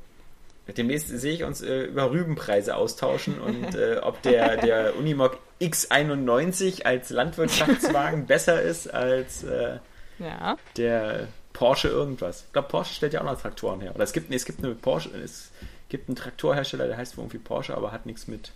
Demnächst 0.75 1.07
sehe 1.07 1.33
ich 1.33 1.43
uns 1.43 1.61
äh, 1.61 1.83
über 1.83 2.11
Rübenpreise 2.11 2.75
austauschen 2.75 3.39
und 3.39 3.75
äh, 3.75 3.97
ob 4.01 4.21
der, 4.23 4.57
der 4.57 4.97
Unimog 4.97 5.37
X91 5.61 6.83
als 6.83 7.09
Landwirtschaftswagen 7.09 8.25
besser 8.27 8.61
ist 8.61 8.93
als 8.93 9.43
äh, 9.43 9.77
Ja. 10.19 10.57
der 10.77 11.27
Porsche 11.53 11.87
irgendwas. 11.87 12.43
Ich 12.47 12.53
glaube, 12.53 12.67
Porsche 12.67 12.93
stellt 12.93 13.13
ja 13.13 13.21
auch 13.21 13.25
noch 13.25 13.39
Traktoren 13.41 13.81
her. 13.81 13.93
Oder 13.95 14.03
es 14.03 14.13
gibt, 14.13 14.29
nee, 14.29 14.35
es 14.35 14.45
gibt 14.45 14.63
eine 14.63 14.75
Porsche, 14.75 15.09
es 15.23 15.51
gibt 15.89 16.07
einen 16.07 16.15
Traktorhersteller, 16.15 16.87
der 16.87 16.97
heißt 16.97 17.17
irgendwie 17.17 17.39
Porsche, 17.39 17.75
aber 17.75 17.91
hat 17.91 18.05
nichts 18.05 18.27
mit, 18.27 18.51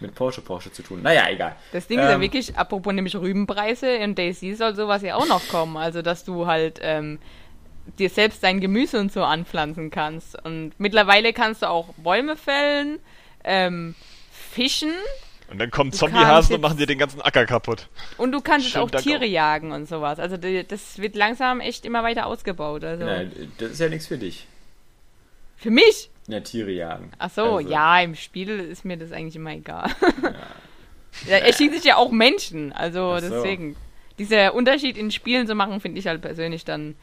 mit 0.00 0.14
Porsche 0.14 0.40
Porsche 0.40 0.70
zu 0.72 0.82
tun. 0.82 1.02
Naja, 1.02 1.28
egal. 1.28 1.56
Das 1.72 1.86
Ding 1.88 1.98
ist 1.98 2.04
ja 2.04 2.14
Ähm, 2.14 2.20
wirklich, 2.20 2.56
apropos 2.56 2.92
nämlich 2.92 3.16
Rübenpreise, 3.16 3.88
in 3.88 4.14
Daisy 4.14 4.54
soll 4.54 4.76
sowas 4.76 5.02
ja 5.02 5.16
auch 5.16 5.26
noch 5.26 5.48
kommen. 5.48 5.76
Also, 5.76 6.02
dass 6.02 6.24
du 6.24 6.46
halt 6.46 6.78
ähm, 6.82 7.18
dir 7.98 8.10
selbst 8.10 8.42
dein 8.44 8.60
Gemüse 8.60 9.00
und 9.00 9.12
so 9.12 9.24
anpflanzen 9.24 9.90
kannst. 9.90 10.40
Und 10.44 10.72
mittlerweile 10.78 11.32
kannst 11.32 11.62
du 11.62 11.68
auch 11.68 11.92
Bäume 11.94 12.36
fällen, 12.36 13.00
ähm, 13.42 13.94
fischen 14.30 14.92
Und 15.50 15.58
dann 15.58 15.70
kommen 15.70 15.92
Zombiehasen 15.92 16.54
und 16.56 16.60
machen 16.60 16.76
dir 16.78 16.86
den 16.86 16.98
ganzen 16.98 17.20
Acker 17.20 17.44
kaputt. 17.46 17.88
und 18.18 18.32
du 18.32 18.40
kannst 18.40 18.68
Schönen 18.68 18.84
auch 18.84 18.90
Tiere 18.90 19.24
auch. 19.24 19.28
jagen 19.28 19.72
und 19.72 19.88
sowas. 19.88 20.18
Also, 20.20 20.36
das 20.36 20.98
wird 20.98 21.16
langsam 21.16 21.60
echt 21.60 21.84
immer 21.84 22.02
weiter 22.02 22.26
ausgebaut. 22.26 22.84
Also, 22.84 23.04
Nein, 23.04 23.32
das 23.58 23.72
ist 23.72 23.80
ja 23.80 23.88
nichts 23.88 24.06
für 24.06 24.18
dich. 24.18 24.46
für 25.56 25.70
mich? 25.70 26.10
Ja, 26.28 26.40
Tiere 26.40 26.70
jagen. 26.70 27.10
Ach 27.18 27.30
so, 27.30 27.56
Also, 27.56 27.68
ja, 27.68 28.00
im 28.00 28.14
Spiel 28.14 28.60
ist 28.60 28.84
mir 28.84 28.96
das 28.96 29.10
eigentlich 29.10 29.34
immer 29.36 29.50
egal. 29.52 29.90
ja, 31.26 31.36
erschießt 31.38 31.74
sich 31.74 31.84
ja 31.84 31.96
auch 31.96 32.12
Menschen, 32.12 32.72
also 32.72 33.14
Ach 33.16 33.20
so. 33.20 33.28
deswegen. 33.28 33.76
Dieser 34.18 34.54
Unterschied 34.54 34.96
in 34.98 35.10
Spielen 35.10 35.46
zu 35.46 35.54
machen, 35.54 35.80
finde 35.80 35.98
ich 35.98 36.06
halt 36.06 36.20
persönlich 36.20 36.64
dann. 36.64 36.94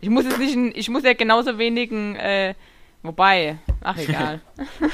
Ich 0.00 0.08
muss 0.08 0.24
es 0.24 0.38
nicht, 0.38 0.56
ich 0.76 0.88
muss 0.88 1.04
ja 1.04 1.12
genauso 1.12 1.58
wenigen, 1.58 2.16
äh, 2.16 2.54
wobei, 3.06 3.58
ach 3.82 3.98
egal. 3.98 4.40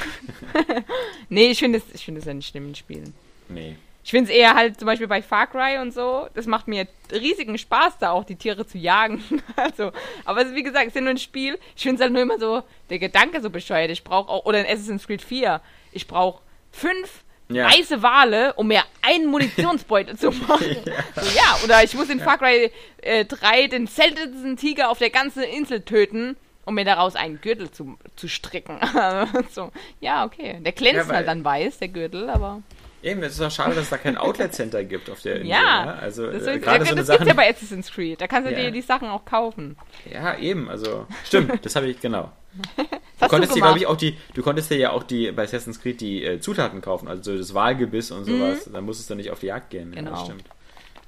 nee, 1.29 1.51
ich 1.51 1.59
finde 1.59 1.79
es, 1.79 1.83
es 1.93 2.25
ja 2.25 2.33
nicht 2.33 2.49
schlimm 2.49 2.67
in 2.67 2.75
Spielen. 2.75 3.13
Nee. 3.49 3.75
Ich 4.05 4.11
finde 4.11 4.29
es 4.29 4.37
eher 4.37 4.53
halt 4.53 4.77
zum 4.77 4.85
Beispiel 4.85 5.07
bei 5.07 5.21
Far 5.21 5.47
Cry 5.47 5.77
und 5.81 5.93
so, 5.93 6.27
das 6.33 6.45
macht 6.45 6.67
mir 6.67 6.87
riesigen 7.11 7.57
Spaß, 7.57 7.99
da 7.99 8.11
auch 8.11 8.25
die 8.25 8.35
Tiere 8.35 8.67
zu 8.67 8.77
jagen. 8.77 9.23
also, 9.55 9.91
aber 10.25 10.41
es, 10.41 10.49
ist, 10.49 10.55
wie 10.55 10.63
gesagt, 10.63 10.87
es 10.87 10.89
ist 10.89 10.95
ja 10.95 11.01
nur 11.01 11.11
ein 11.11 11.17
Spiel. 11.17 11.57
Ich 11.75 11.83
finde 11.83 11.95
es 11.95 12.01
halt 12.01 12.11
nur 12.11 12.21
immer 12.21 12.37
so, 12.37 12.63
der 12.89 12.99
Gedanke 12.99 13.41
so 13.41 13.49
bescheuert. 13.49 13.91
Ich 13.91 14.03
brauche 14.03 14.29
auch, 14.29 14.45
oder 14.45 14.59
in 14.59 14.65
Assassin's 14.65 15.07
Creed 15.07 15.21
4, 15.21 15.61
ich 15.93 16.05
brauche 16.07 16.41
fünf 16.71 17.23
Ja. 17.47 17.71
weiße 17.71 18.01
Wale, 18.01 18.53
um 18.55 18.67
mir 18.67 18.83
einen 19.01 19.27
Munitionsbeutel 19.27 20.17
zu 20.17 20.31
machen. 20.31 20.75
So, 21.15 21.21
ja, 21.35 21.57
oder 21.63 21.81
ich 21.83 21.93
muss 21.93 22.09
in 22.09 22.19
Far 22.19 22.37
Cry 22.37 22.71
äh, 23.01 23.23
3 23.23 23.67
den 23.67 23.87
seltensten 23.87 24.57
Tiger 24.57 24.89
auf 24.89 24.97
der 24.97 25.11
ganzen 25.11 25.43
Insel 25.43 25.79
töten, 25.81 26.35
um 26.65 26.75
mir 26.75 26.85
daraus 26.85 27.15
einen 27.15 27.39
Gürtel 27.41 27.71
zu, 27.71 27.97
zu 28.15 28.27
stricken. 28.27 28.79
so, 29.51 29.71
ja, 29.99 30.25
okay. 30.25 30.59
Der 30.61 30.71
glänzt 30.71 31.09
Ja, 31.09 31.15
halt 31.15 31.27
dann 31.27 31.43
weiß, 31.43 31.79
der 31.79 31.87
Gürtel, 31.89 32.29
aber. 32.29 32.61
Eben, 33.01 33.21
es 33.23 33.33
ist 33.33 33.41
doch 33.41 33.51
schade, 33.51 33.75
dass 33.75 33.83
es 33.85 33.89
da 33.89 33.97
kein 33.97 34.15
Outlet-Center 34.15 34.81
gibt 34.85 35.09
auf 35.09 35.21
der 35.21 35.35
Insel. 35.35 35.49
Ja, 35.49 35.85
ne? 35.85 35.93
also 35.99 36.31
Das, 36.31 36.47
äh, 36.47 36.57
gerade 36.59 36.85
so 36.85 36.95
das 36.95 37.07
gibt's 37.07 37.07
Sachen. 37.07 37.27
ja 37.27 37.33
bei 37.33 37.49
Assassin's 37.49 37.91
Creed. 37.91 38.21
Da 38.21 38.27
kannst 38.27 38.49
du 38.49 38.53
Ja. 38.55 38.61
dir 38.61 38.71
die 38.71 38.81
Sachen 38.81 39.09
auch 39.09 39.25
kaufen. 39.25 39.75
Ja, 40.09 40.37
eben, 40.37 40.69
also 40.69 41.05
stimmt, 41.25 41.65
das 41.65 41.75
habe 41.75 41.87
ich 41.87 41.99
genau. 41.99 42.31
Du 43.19 43.29
konntest 43.29 43.55
dir, 43.55 43.61
glaube 43.61 43.77
ich, 43.79 43.87
auch 43.87 43.95
die, 43.95 44.17
du 44.33 44.41
konntest 44.43 44.69
dir 44.69 44.77
ja 44.77 44.91
auch 44.91 45.03
die 45.03 45.31
bei 45.31 45.43
Assassin's 45.43 45.81
Creed 45.81 46.01
die 46.01 46.23
äh, 46.25 46.39
Zutaten 46.41 46.81
kaufen, 46.81 47.07
also 47.07 47.31
so 47.31 47.37
das 47.37 47.53
Walgebiss 47.53 48.11
und 48.11 48.25
sowas. 48.25 48.69
Dann 48.71 48.83
musstest 48.83 49.09
du 49.09 49.15
nicht 49.15 49.31
auf 49.31 49.39
die 49.39 49.45
Jagd 49.47 49.69
gehen. 49.69 49.93
Ja, 49.93 50.01
Mhm. 50.01 50.05
Genau. 50.05 50.11
das 50.11 50.25
stimmt. 50.25 50.43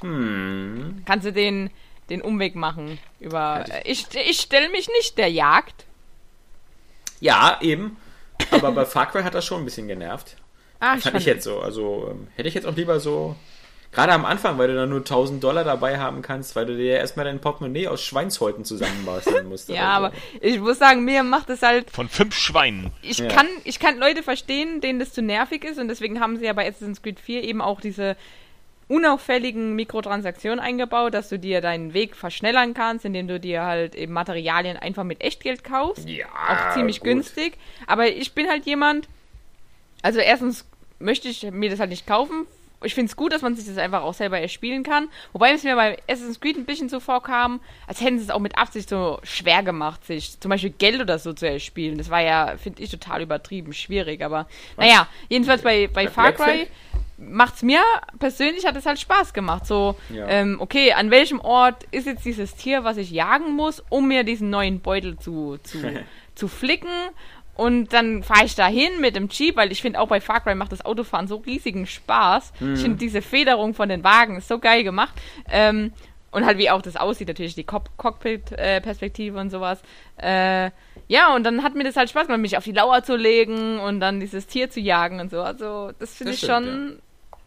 Hm. 0.02 1.02
Kannst 1.06 1.26
du 1.28 1.34
den, 1.34 1.70
den 2.10 2.22
Umweg 2.22 2.56
machen 2.56 3.00
über. 3.20 3.66
Äh, 3.70 3.82
ich 3.92 4.08
ich 4.14 4.40
stelle 4.40 4.70
mich 4.70 4.88
nicht 4.90 5.18
der 5.18 5.30
Jagd. 5.32 5.86
Ja, 7.20 7.58
eben. 7.62 7.98
Aber 8.52 8.72
bei 8.72 8.86
Far 8.86 9.10
Cry 9.12 9.24
hat 9.24 9.34
das 9.34 9.46
schon 9.46 9.62
ein 9.62 9.66
bisschen 9.66 9.88
genervt. 9.88 10.36
Ah, 10.80 10.98
Fand 10.98 11.16
ich 11.18 11.26
jetzt 11.26 11.44
so. 11.46 11.60
Also 11.62 12.10
ähm, 12.12 12.28
hätte 12.36 12.50
ich 12.50 12.56
jetzt 12.56 12.68
auch 12.68 12.76
lieber 12.76 13.00
so. 13.00 13.36
Gerade 13.92 14.12
am 14.12 14.26
Anfang, 14.26 14.58
weil 14.58 14.68
du 14.68 14.76
dann 14.76 14.90
nur 14.90 15.00
1000 15.00 15.42
Dollar 15.42 15.64
dabei 15.64 15.98
haben 16.00 16.22
kannst, 16.22 16.58
weil 16.58 16.66
du 16.66 16.76
dir 16.76 16.96
ja 16.96 16.98
erstmal 16.98 17.24
dein 17.26 17.40
Portemonnaie 17.40 17.88
aus 17.88 18.04
Schweinshäuten 18.04 18.66
zusammenbasteln 18.66 19.48
musst. 19.48 19.70
Ja, 19.70 19.88
aber 19.88 20.10
so. 20.10 20.40
ich 20.42 20.60
muss 20.60 20.80
sagen, 20.80 21.06
mir 21.06 21.24
macht 21.24 21.50
es 21.50 21.62
halt. 21.62 21.90
Von 21.92 22.10
fünf 22.10 22.36
Schweinen. 22.36 22.92
Ich 23.02 23.20
Ja. 23.20 23.30
kann, 23.30 23.48
ich 23.64 23.80
kann 23.80 23.98
Leute 23.98 24.22
verstehen, 24.22 24.82
denen 24.82 25.00
das 25.00 25.14
zu 25.14 25.22
nervig 25.22 25.64
ist 25.64 25.80
und 25.80 25.88
deswegen 25.88 26.20
haben 26.20 26.38
sie 26.38 26.44
ja 26.46 26.52
bei 26.52 26.68
Assassin's 26.68 27.02
Creed 27.02 27.22
4 27.22 27.44
eben 27.46 27.62
auch 27.62 27.80
diese 27.80 28.18
unauffälligen 28.88 29.76
Mikrotransaktionen 29.76 30.60
eingebaut, 30.60 31.14
dass 31.14 31.30
du 31.30 31.40
dir 31.40 31.62
deinen 31.62 31.94
Weg 31.94 32.16
verschnellern 32.16 32.74
kannst, 32.74 33.06
indem 33.06 33.28
du 33.28 33.40
dir 33.40 33.64
halt 33.64 33.96
eben 33.96 34.14
Materialien 34.14 34.78
einfach 34.78 35.04
mit 35.04 35.22
Echtgeld 35.22 35.64
kaufst. 35.64 36.08
Ja, 36.08 36.26
auch 36.28 36.74
ziemlich 36.74 37.00
gut. 37.00 37.06
günstig. 37.06 37.58
Aber 37.88 38.08
ich 38.08 38.34
bin 38.34 38.48
halt 38.48 38.66
jemand, 38.66 39.08
also 40.02 40.20
erstens 40.20 40.66
möchte 41.00 41.28
ich 41.28 41.50
mir 41.52 41.70
das 41.70 41.80
halt 41.80 41.90
nicht 41.90 42.06
kaufen. 42.06 42.46
Ich 42.84 42.94
finde 42.94 43.10
es 43.10 43.16
gut, 43.16 43.34
dass 43.34 43.42
man 43.42 43.56
sich 43.56 43.66
das 43.66 43.78
einfach 43.78 44.04
auch 44.04 44.14
selber 44.14 44.40
erspielen 44.40 44.84
kann. 44.84 45.08
Wobei 45.34 45.54
es 45.54 45.64
mir 45.64 45.76
bei 45.76 45.98
Assassin's 46.08 46.40
Creed 46.40 46.58
ein 46.58 46.66
bisschen 46.66 46.90
so 46.90 47.00
vorkam, 47.00 47.62
als 47.88 48.02
hätten 48.02 48.20
sie 48.20 48.26
es 48.26 48.30
auch 48.30 48.40
mit 48.40 48.58
Absicht 48.58 48.90
so 48.90 49.20
schwer 49.24 49.64
gemacht, 49.64 50.06
sich 50.06 50.40
zum 50.40 50.50
Beispiel 50.50 50.70
Geld 50.70 51.02
oder 51.02 51.18
so 51.18 51.34
zu 51.34 51.50
erspielen. 51.50 51.98
Das 51.98 52.12
war 52.12 52.22
ja, 52.22 52.56
finde 52.58 52.84
ich, 52.84 52.92
total 52.92 53.24
übertrieben 53.24 53.74
schwierig. 53.74 54.22
Aber 54.22 54.48
naja, 54.78 55.08
jedenfalls 55.30 55.64
bei, 55.64 55.88
bei 55.88 56.08
Far 56.08 56.34
Cry? 56.34 56.68
Macht's 57.18 57.64
mir 57.64 57.80
persönlich 58.20 58.66
hat 58.66 58.76
es 58.76 58.86
halt 58.86 59.00
Spaß 59.00 59.34
gemacht. 59.34 59.66
So, 59.66 59.96
Ja. 60.10 60.28
ähm, 60.28 60.58
okay, 60.60 60.94
an 60.94 61.12
welchem 61.12 61.40
Ort 61.40 61.84
ist 61.92 62.08
jetzt 62.08 62.26
dieses 62.26 62.56
Tier, 62.56 62.84
was 62.84 62.98
ich 62.98 63.12
jagen 63.12 63.54
muss, 63.54 63.84
um 63.90 64.08
mir 64.08 64.24
diesen 64.24 64.50
neuen 64.50 64.80
Beutel 64.82 65.18
zu, 65.18 65.58
zu, 65.64 65.78
zu 66.36 66.48
flicken? 66.48 66.90
Und 67.56 67.94
dann 67.94 68.22
fahre 68.22 68.44
ich 68.44 68.56
da 68.56 68.68
hin 68.68 69.00
mit 69.00 69.16
dem 69.16 69.30
Jeep, 69.30 69.56
weil 69.56 69.72
ich 69.72 69.82
finde 69.82 70.02
auch 70.02 70.10
bei 70.10 70.20
Far 70.20 70.42
Cry 70.42 70.56
macht 70.56 70.74
das 70.74 70.84
Autofahren 70.84 71.28
so 71.30 71.38
riesigen 71.38 71.88
Spaß. 71.88 72.52
Ich 72.74 72.82
finde 72.82 72.98
diese 72.98 73.22
Federung 73.22 73.74
von 73.74 73.88
den 73.88 74.04
Wagen 74.04 74.36
ist 74.36 74.50
so 74.50 74.60
geil 74.60 74.84
gemacht. 74.84 75.14
Ähm, 75.50 75.94
und 76.32 76.46
halt 76.46 76.58
wie 76.58 76.70
auch 76.70 76.82
das 76.82 76.98
aussieht, 76.98 77.30
natürlich 77.30 77.56
die 77.56 77.64
Cock- 77.64 77.96
Cockpit-Perspektive 77.96 79.40
und 79.40 79.50
sowas. 79.52 79.82
Äh, 80.18 80.72
ja, 81.08 81.34
und 81.34 81.44
dann 81.46 81.64
hat 81.64 81.76
mir 81.76 81.84
das 81.86 81.96
halt 81.96 82.10
Spaß 82.10 82.28
gemacht, 82.28 82.42
mich 82.42 82.58
auf 82.58 82.64
die 82.66 82.72
Lauer 82.74 83.04
zu 83.04 83.16
legen 83.16 83.80
und 83.80 84.00
dann 84.00 84.20
dieses 84.20 84.48
Tier 84.48 84.70
zu 84.70 84.80
jagen 84.82 85.20
und 85.22 85.32
so. 85.32 85.42
Also 85.42 85.92
das 86.00 86.14
finde 86.16 86.34
ich 86.34 86.40
stimmt, 86.40 86.52
schon 86.66 87.00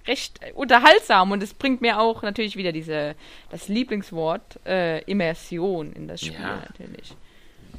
recht 0.08 0.40
unterhaltsam 0.54 1.30
und 1.30 1.42
es 1.42 1.54
bringt 1.54 1.80
mir 1.80 2.00
auch 2.00 2.22
natürlich 2.22 2.56
wieder 2.56 2.72
diese 2.72 3.14
das 3.50 3.68
Lieblingswort 3.68 4.58
äh, 4.66 5.02
Immersion 5.04 5.92
in 5.92 6.08
das 6.08 6.20
Spiel 6.22 6.34
Ja. 6.40 6.56
natürlich. 6.56 7.14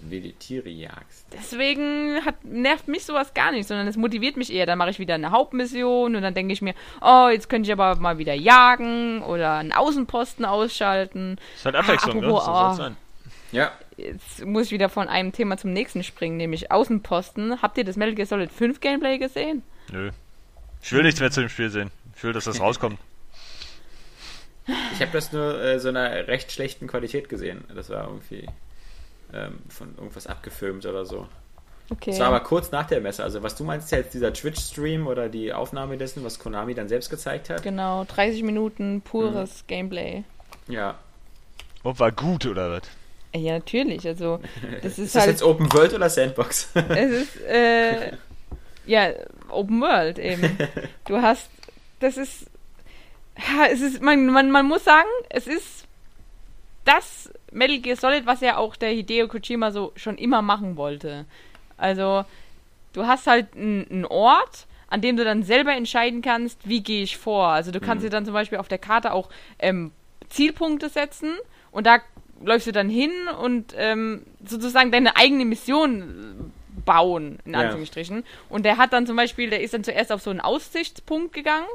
Wie 0.01 0.21
die 0.21 0.31
Tiere 0.31 0.69
jagst. 0.69 1.27
Deswegen 1.33 2.23
hat, 2.25 2.45
nervt 2.45 2.87
mich 2.87 3.03
sowas 3.03 3.33
gar 3.33 3.51
nicht, 3.51 3.67
sondern 3.67 3.85
es 3.85 3.97
motiviert 3.97 4.37
mich 4.37 4.51
eher. 4.53 4.65
Dann 4.65 4.77
mache 4.77 4.91
ich 4.91 4.99
wieder 4.99 5.15
eine 5.15 5.31
Hauptmission 5.31 6.15
und 6.15 6.21
dann 6.21 6.33
denke 6.33 6.53
ich 6.53 6.61
mir, 6.61 6.73
oh, 7.01 7.27
jetzt 7.29 7.49
könnte 7.49 7.67
ich 7.67 7.73
aber 7.73 7.99
mal 7.99 8.17
wieder 8.17 8.33
jagen 8.33 9.21
oder 9.23 9.55
einen 9.55 9.73
Außenposten 9.73 10.45
ausschalten. 10.45 11.37
Ist 11.53 11.65
halt 11.65 11.75
Abwechslung, 11.75 12.19
Ah, 12.19 12.21
ne? 12.21 12.27
So 12.29 12.37
apropos, 12.37 12.47
ah. 12.47 12.73
sein. 12.75 12.97
Ja, 13.51 13.71
Jetzt 13.97 14.45
muss 14.45 14.67
ich 14.67 14.71
wieder 14.71 14.87
von 14.87 15.09
einem 15.09 15.33
Thema 15.33 15.57
zum 15.57 15.73
nächsten 15.73 16.03
springen, 16.03 16.37
nämlich 16.37 16.71
Außenposten. 16.71 17.61
Habt 17.61 17.77
ihr 17.77 17.83
das 17.83 17.97
Metal 17.97 18.15
Gear 18.15 18.25
Solid 18.27 18.49
5 18.51 18.79
Gameplay 18.79 19.17
gesehen? 19.17 19.63
Nö. 19.91 20.11
Ich 20.81 20.93
will 20.93 21.03
nichts 21.03 21.19
mehr 21.19 21.29
zu 21.31 21.41
dem 21.41 21.49
Spiel 21.49 21.69
sehen. 21.69 21.91
Ich 22.19 22.23
will, 22.25 22.33
dass 22.33 22.43
das 22.43 22.59
rauskommt. 22.59 22.99
ich 24.93 24.99
habe 25.01 25.11
das 25.13 25.31
nur 25.31 25.57
äh, 25.63 25.79
so 25.79 25.87
einer 25.87 26.27
recht 26.27 26.51
schlechten 26.51 26.85
Qualität 26.85 27.29
gesehen. 27.29 27.63
Das 27.73 27.89
war 27.89 28.03
irgendwie 28.07 28.45
ähm, 29.33 29.59
von 29.69 29.95
irgendwas 29.95 30.27
abgefilmt 30.27 30.85
oder 30.85 31.05
so. 31.05 31.29
Okay. 31.89 32.11
Das 32.11 32.19
war 32.19 32.27
aber 32.27 32.41
kurz 32.41 32.71
nach 32.71 32.85
der 32.87 32.99
Messe. 32.99 33.23
Also 33.23 33.41
was 33.41 33.55
du 33.55 33.63
meinst, 33.63 33.85
ist 33.85 33.91
jetzt 33.91 34.13
dieser 34.13 34.33
Twitch-Stream 34.33 35.07
oder 35.07 35.29
die 35.29 35.53
Aufnahme 35.53 35.97
dessen, 35.97 36.21
was 36.25 36.39
Konami 36.39 36.75
dann 36.75 36.89
selbst 36.89 37.09
gezeigt 37.09 37.49
hat? 37.49 37.63
Genau, 37.63 38.03
30 38.03 38.43
Minuten 38.43 38.95
Mhm. 38.95 39.01
pures 39.01 39.63
Gameplay. 39.67 40.23
Ja. 40.67 40.99
Und 41.83 41.99
war 42.01 42.11
gut, 42.11 42.45
oder 42.45 42.69
was? 42.69 42.81
Äh, 43.31 43.39
Ja, 43.39 43.53
natürlich. 43.53 44.05
Also, 44.05 44.41
das 44.83 44.91
ist, 44.91 44.99
Ist 44.99 45.15
das 45.15 45.21
halt. 45.21 45.31
jetzt 45.31 45.43
Open 45.43 45.71
World 45.71 45.93
oder 45.93 46.09
Sandbox? 46.09 46.67
es 46.75 47.11
ist, 47.11 47.41
äh, 47.47 48.11
ja, 48.85 49.11
Open 49.47 49.79
World 49.79 50.19
eben. 50.19 50.57
Du 51.05 51.19
hast, 51.21 51.49
das 51.99 52.17
ist, 52.17 52.47
ja, 53.37 53.65
es 53.71 53.81
ist, 53.81 54.01
man, 54.01 54.27
man, 54.27 54.51
man 54.51 54.65
muss 54.65 54.83
sagen, 54.83 55.07
es 55.29 55.47
ist 55.47 55.85
das 56.85 57.31
Metal 57.51 57.79
Gear 57.79 57.95
Solid, 57.95 58.25
was 58.25 58.41
ja 58.41 58.57
auch 58.57 58.75
der 58.75 58.89
Hideo 58.89 59.27
Kojima 59.27 59.71
so 59.71 59.91
schon 59.95 60.17
immer 60.17 60.41
machen 60.41 60.75
wollte. 60.77 61.25
Also, 61.77 62.25
du 62.93 63.05
hast 63.07 63.27
halt 63.27 63.55
einen 63.55 64.05
Ort, 64.05 64.65
an 64.89 65.01
dem 65.01 65.17
du 65.17 65.23
dann 65.23 65.43
selber 65.43 65.73
entscheiden 65.73 66.21
kannst, 66.21 66.67
wie 66.67 66.81
gehe 66.81 67.03
ich 67.03 67.17
vor. 67.17 67.49
Also 67.49 67.71
du 67.71 67.79
kannst 67.79 68.03
dir 68.03 68.09
dann 68.09 68.25
zum 68.25 68.33
Beispiel 68.33 68.57
auf 68.57 68.67
der 68.67 68.79
Karte 68.79 69.13
auch 69.13 69.29
ähm, 69.59 69.91
Zielpunkte 70.29 70.89
setzen 70.89 71.35
und 71.71 71.85
da 71.85 71.99
läufst 72.43 72.65
du 72.67 72.71
dann 72.71 72.89
hin 72.89 73.11
und 73.41 73.75
ähm, 73.77 74.25
sozusagen 74.43 74.91
deine 74.91 75.15
eigene 75.15 75.45
Mission 75.45 76.01
äh, 76.01 76.81
bauen, 76.85 77.37
in 77.45 77.53
Ja. 77.53 77.59
Anführungsstrichen. 77.59 78.23
Und 78.49 78.63
der 78.65 78.77
hat 78.77 78.91
dann 78.93 79.05
zum 79.05 79.15
Beispiel, 79.15 79.51
der 79.51 79.61
ist 79.61 79.75
dann 79.75 79.83
zuerst 79.83 80.11
auf 80.11 80.21
so 80.21 80.31
einen 80.31 80.41
Aussichtspunkt 80.41 81.33
gegangen, 81.33 81.67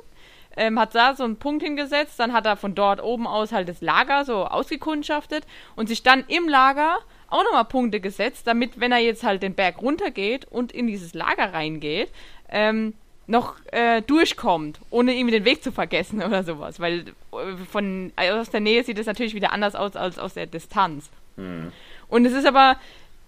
ähm, 0.57 0.78
hat 0.78 0.94
da 0.94 1.14
so 1.14 1.24
einen 1.24 1.36
Punkt 1.36 1.62
hingesetzt, 1.62 2.18
dann 2.18 2.32
hat 2.32 2.46
er 2.46 2.57
von 2.57 2.74
dort 2.74 3.02
oben 3.02 3.26
aus 3.26 3.52
halt 3.52 3.68
das 3.68 3.80
Lager 3.80 4.24
so 4.24 4.46
ausgekundschaftet 4.46 5.44
und 5.76 5.88
sich 5.88 6.02
dann 6.02 6.24
im 6.28 6.48
Lager 6.48 6.98
auch 7.28 7.44
nochmal 7.44 7.64
Punkte 7.64 8.00
gesetzt, 8.00 8.46
damit, 8.46 8.78
wenn 8.78 8.92
er 8.92 8.98
jetzt 8.98 9.24
halt 9.24 9.42
den 9.42 9.55
Berg 9.55 9.82
runtergeht 9.82 10.46
und 10.50 10.72
in 10.72 10.86
dieses 10.86 11.14
Lager 11.14 11.52
reingeht, 11.52 12.11
ähm, 12.48 12.94
noch 13.26 13.57
äh, 13.72 14.02
durchkommt, 14.02 14.80
ohne 14.90 15.14
irgendwie 15.14 15.32
den 15.32 15.44
Weg 15.44 15.62
zu 15.62 15.72
vergessen 15.72 16.22
oder 16.26 16.44
sowas. 16.44 16.80
Weil 16.80 17.07
äh, 17.32 17.57
von 17.70 18.12
also 18.16 18.38
aus 18.38 18.50
der 18.50 18.61
Nähe 18.61 18.84
sieht 18.84 18.98
es 18.98 19.07
natürlich 19.07 19.34
wieder 19.34 19.52
anders 19.52 19.74
aus 19.74 19.96
als 19.96 20.18
aus 20.18 20.34
der 20.34 20.46
Distanz. 20.46 21.11
Hm. 21.36 21.72
Und 22.09 22.26
es 22.26 22.32
ist 22.32 22.46
aber, 22.46 22.76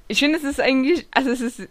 ich 0.09 0.19
finde, 0.19 0.39
es 0.39 0.45
ist 0.45 0.61
eigentlich, 0.61 1.07
also 1.11 1.31
es 1.31 1.41
ist 1.41 1.69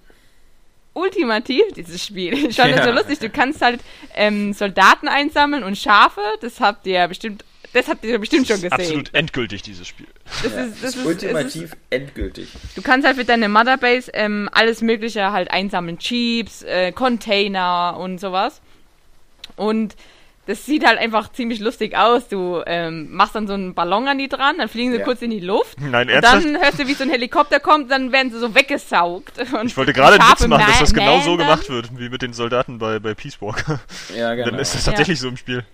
ultimativ, 0.96 1.62
dieses 1.76 2.04
Spiel. 2.04 2.34
Ich 2.34 2.56
fand 2.56 2.74
das 2.76 2.84
so 2.84 2.90
Ja. 2.90 2.96
lustig. 2.96 3.20
Du 3.20 3.30
kannst 3.30 3.62
halt 3.62 3.82
ähm, 4.16 4.54
Soldaten 4.54 5.08
einsammeln 5.08 5.64
und 5.64 5.78
Schafe. 5.78 6.22
Das 6.42 6.60
habt 6.60 6.88
ihr 6.88 6.94
ja 6.94 7.08
bestimmt, 7.08 7.46
das 7.74 7.88
habt 7.88 8.04
ihr 8.06 8.18
bestimmt 8.18 8.48
schon 8.48 8.56
gesehen. 8.62 8.72
Absolut 8.74 9.14
endgültig, 9.14 9.62
dieses 9.62 9.88
Spiel. 9.88 10.08
Das 10.44 10.54
Ja, 10.54 10.64
ist, 10.64 10.84
das 10.84 10.96
ist, 10.96 11.06
ultimativ 11.06 11.46
es 11.46 11.56
ist, 11.74 11.78
endgültig. 11.92 12.50
du 12.76 12.82
kannst 12.82 13.06
halt 13.06 13.18
für 13.18 13.26
deine 13.26 13.50
Motherbase 13.50 14.10
ähm, 14.14 14.50
alles 14.52 14.82
Mögliche 14.82 15.32
halt 15.32 15.52
einsammeln. 15.52 15.98
Jeeps, 16.00 16.64
äh, 16.64 16.92
Container 16.92 17.98
und 18.00 18.20
sowas. 18.20 18.62
Und 19.58 19.96
das 20.48 20.66
sieht 20.66 20.86
halt 20.86 21.00
einfach 21.00 21.32
ziemlich 21.32 21.60
lustig 21.60 21.96
aus. 21.98 22.28
Du 22.28 22.62
ähm, 22.66 23.12
machst 23.12 23.36
dann 23.36 23.48
so 23.48 23.54
einen 23.54 23.74
Ballon 23.74 24.08
an 24.08 24.18
die 24.18 24.28
dran, 24.28 24.58
dann 24.58 24.70
fliegen 24.70 24.92
sie 24.92 25.00
Ja. 25.00 25.04
kurz 25.04 25.22
in 25.22 25.32
die 25.32 25.40
Luft. 25.40 25.80
Nein, 25.82 26.08
Und 26.08 26.14
ernsthaft? 26.14 26.46
dann 26.46 26.62
hörst 26.62 26.80
du, 26.80 26.88
wie 26.88 26.94
so 26.94 27.04
ein 27.04 27.10
Helikopter 27.10 27.60
kommt, 27.60 27.90
dann 27.92 28.12
werden 28.12 28.32
sie 28.32 28.40
so 28.40 28.54
weggesaugt. 28.54 29.40
Und 29.54 29.66
Ich 29.68 29.78
wollte 29.78 29.94
gerade 29.94 30.20
einen 30.22 30.32
Witz 30.32 30.48
machen, 30.48 30.66
dass 30.68 30.80
das 30.80 30.94
genau 30.94 31.20
so 31.22 31.38
gemacht 31.38 31.70
wird, 31.70 31.90
wie 31.98 32.10
mit 32.10 32.22
den 32.22 32.34
Soldaten 32.34 32.78
bei, 32.80 33.00
bei 33.00 33.14
Peace 33.14 33.42
Walk. 33.42 33.64
Ja, 34.16 34.34
genau. 34.36 34.52
Dann 34.52 34.60
ist 34.60 34.76
das 34.76 34.86
Ja. 34.86 34.92
tatsächlich 34.92 35.20
so 35.20 35.28
im 35.30 35.38
Spiel. 35.38 35.66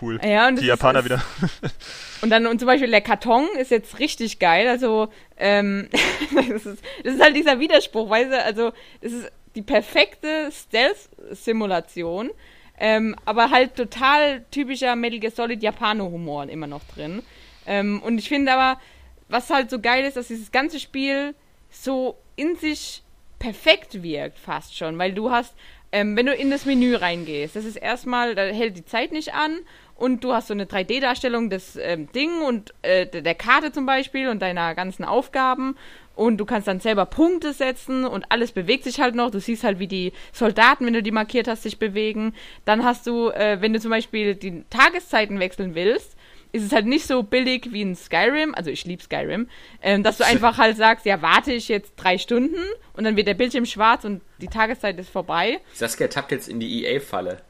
Cool. 0.00 0.20
Ja, 0.22 0.48
und 0.48 0.60
Die 0.60 0.66
Japaner 0.66 0.98
ist, 0.98 1.04
wieder. 1.06 1.22
Und 2.22 2.30
dann 2.30 2.46
und 2.46 2.58
zum 2.58 2.66
Beispiel 2.66 2.90
der 2.90 3.02
Karton 3.02 3.46
ist 3.58 3.70
jetzt 3.70 3.98
richtig 3.98 4.38
geil. 4.38 4.68
Also, 4.68 5.08
ähm, 5.36 5.88
das, 6.34 6.64
ist, 6.66 6.82
das 7.04 7.14
ist 7.14 7.22
halt 7.22 7.36
dieser 7.36 7.60
Widerspruch, 7.60 8.08
weißt 8.08 8.32
du? 8.32 8.42
Also, 8.42 8.72
das 9.02 9.12
ist 9.12 9.30
die 9.54 9.60
perfekte 9.62 10.50
Stealth-Simulation, 10.50 12.30
ähm, 12.78 13.16
aber 13.24 13.50
halt 13.50 13.74
total 13.76 14.44
typischer 14.50 14.96
Metal 14.96 15.18
Gear 15.18 15.32
Solid 15.32 15.62
Japano-Humor 15.62 16.48
immer 16.48 16.66
noch 16.66 16.84
drin. 16.94 17.22
Ähm, 17.66 18.02
und 18.02 18.18
ich 18.18 18.28
finde 18.28 18.52
aber, 18.52 18.80
was 19.28 19.50
halt 19.50 19.70
so 19.70 19.80
geil 19.80 20.04
ist, 20.04 20.16
dass 20.16 20.28
dieses 20.28 20.52
ganze 20.52 20.78
Spiel 20.78 21.34
so 21.70 22.16
in 22.36 22.56
sich 22.56 23.02
perfekt 23.38 24.02
wirkt, 24.02 24.38
fast 24.38 24.76
schon, 24.76 24.98
weil 24.98 25.12
du 25.12 25.30
hast, 25.30 25.54
ähm, 25.92 26.16
wenn 26.16 26.26
du 26.26 26.34
in 26.34 26.50
das 26.50 26.64
Menü 26.64 26.94
reingehst, 26.94 27.56
das 27.56 27.64
ist 27.64 27.76
erstmal, 27.76 28.34
da 28.34 28.42
hält 28.42 28.76
die 28.76 28.84
Zeit 28.84 29.12
nicht 29.12 29.34
an 29.34 29.58
und 29.94 30.24
du 30.24 30.32
hast 30.32 30.48
so 30.48 30.54
eine 30.54 30.64
3D-Darstellung 30.64 31.50
des 31.50 31.76
ähm, 31.76 32.10
Ding 32.12 32.42
und 32.42 32.74
äh, 32.82 33.06
der 33.06 33.34
Karte 33.34 33.72
zum 33.72 33.86
Beispiel 33.86 34.28
und 34.28 34.40
deiner 34.40 34.74
ganzen 34.74 35.04
Aufgaben 35.04 35.76
und 36.16 36.38
du 36.38 36.44
kannst 36.44 36.66
dann 36.66 36.80
selber 36.80 37.06
Punkte 37.06 37.52
setzen 37.52 38.04
und 38.04 38.24
alles 38.30 38.50
bewegt 38.50 38.84
sich 38.84 39.00
halt 39.00 39.14
noch. 39.14 39.30
Du 39.30 39.38
siehst 39.38 39.62
halt, 39.62 39.78
wie 39.78 39.86
die 39.86 40.12
Soldaten, 40.32 40.84
wenn 40.86 40.94
du 40.94 41.02
die 41.02 41.12
markiert 41.12 41.46
hast, 41.46 41.62
sich 41.62 41.78
bewegen. 41.78 42.34
Dann 42.64 42.84
hast 42.84 43.06
du, 43.06 43.28
äh, 43.28 43.58
wenn 43.60 43.72
du 43.72 43.78
zum 43.78 43.90
Beispiel 43.90 44.34
die 44.34 44.64
Tageszeiten 44.70 45.38
wechseln 45.38 45.74
willst, 45.74 46.16
ist 46.52 46.64
es 46.64 46.72
halt 46.72 46.86
nicht 46.86 47.06
so 47.06 47.22
billig 47.22 47.68
wie 47.70 47.82
in 47.82 47.94
Skyrim, 47.94 48.54
also 48.54 48.70
ich 48.70 48.84
liebe 48.86 49.02
Skyrim, 49.02 49.48
ähm, 49.82 50.02
dass 50.02 50.16
du 50.16 50.24
einfach 50.24 50.56
halt 50.58 50.76
sagst, 50.76 51.04
ja, 51.04 51.20
warte 51.20 51.52
ich 51.52 51.68
jetzt 51.68 51.92
drei 51.96 52.16
Stunden 52.16 52.60
und 52.94 53.04
dann 53.04 53.16
wird 53.16 53.28
der 53.28 53.34
Bildschirm 53.34 53.66
schwarz 53.66 54.04
und 54.04 54.22
die 54.40 54.48
Tageszeit 54.48 54.98
ist 54.98 55.10
vorbei. 55.10 55.60
Saskia 55.74 56.08
tappt 56.08 56.32
jetzt 56.32 56.48
in 56.48 56.60
die 56.60 56.84
EA-Falle. 56.84 57.42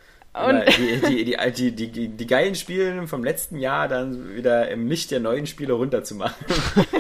Die, 0.77 1.01
die, 1.01 1.25
die, 1.25 1.73
die, 1.73 1.91
die, 1.91 2.09
die, 2.09 2.27
geilen 2.27 2.55
Spiele 2.55 3.07
vom 3.07 3.25
letzten 3.25 3.59
Jahr 3.59 3.89
dann 3.89 4.37
wieder 4.37 4.69
im 4.69 4.87
Licht 4.87 5.11
der 5.11 5.21
neuen 5.21 5.47
Spiele 5.47 5.73
runterzumachen. 5.73 6.47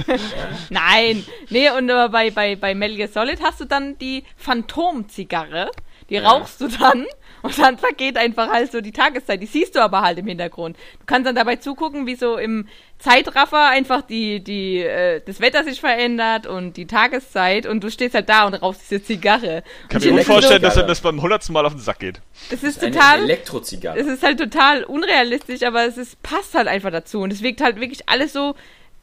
Nein, 0.70 1.24
nee, 1.50 1.68
und 1.70 1.90
aber 1.90 2.10
bei, 2.10 2.30
bei, 2.30 2.56
bei 2.56 2.74
Metal 2.74 2.96
Gear 2.96 3.08
Solid 3.08 3.42
hast 3.42 3.60
du 3.60 3.66
dann 3.66 3.98
die 3.98 4.24
Phantomzigarre, 4.36 5.70
die 6.08 6.14
Ja. 6.14 6.30
rauchst 6.30 6.60
du 6.62 6.68
dann 6.68 7.04
und 7.46 7.58
dann 7.58 7.78
vergeht 7.78 8.16
einfach 8.16 8.50
halt 8.50 8.72
so 8.72 8.80
die 8.80 8.92
Tageszeit. 8.92 9.40
Die 9.40 9.46
siehst 9.46 9.76
du 9.76 9.80
aber 9.80 10.02
halt 10.02 10.18
im 10.18 10.26
Hintergrund. 10.26 10.76
Du 10.98 11.06
kannst 11.06 11.28
dann 11.28 11.36
dabei 11.36 11.56
zugucken, 11.56 12.06
wie 12.06 12.16
so 12.16 12.36
im 12.36 12.66
Zeitraffer 12.98 13.68
einfach 13.68 14.02
die, 14.02 14.42
die, 14.42 14.80
äh, 14.80 15.20
das 15.24 15.40
Wetter 15.40 15.62
sich 15.62 15.80
verändert 15.80 16.46
und 16.46 16.76
die 16.76 16.86
Tageszeit 16.86 17.66
und 17.66 17.84
du 17.84 17.90
stehst 17.90 18.14
halt 18.14 18.28
da 18.28 18.46
und 18.46 18.54
rauchst 18.54 18.82
diese 18.82 19.02
Zigarre. 19.02 19.62
Kann 19.88 20.02
mir 20.02 20.08
ich 20.08 20.16
gut 20.16 20.24
vorstellen, 20.24 20.62
dass 20.62 20.76
er 20.76 20.82
das 20.82 21.00
beim 21.00 21.22
hundertsten 21.22 21.52
Mal 21.52 21.64
auf 21.64 21.72
den 21.72 21.80
Sack 21.80 22.00
geht. 22.00 22.20
Das 22.50 22.64
ist 22.64 22.82
Eine 22.82 22.92
total. 22.92 23.22
Elektrozigarre. 23.22 23.98
Es 23.98 24.06
ist 24.06 24.22
halt 24.22 24.40
total 24.40 24.82
unrealistisch, 24.82 25.62
aber 25.62 25.84
es 25.84 25.96
ist, 25.96 26.20
passt 26.22 26.54
halt 26.54 26.66
einfach 26.66 26.90
dazu. 26.90 27.20
Und 27.20 27.32
es 27.32 27.42
wirkt 27.42 27.60
halt 27.60 27.78
wirklich 27.80 28.08
alles 28.08 28.32
so 28.32 28.56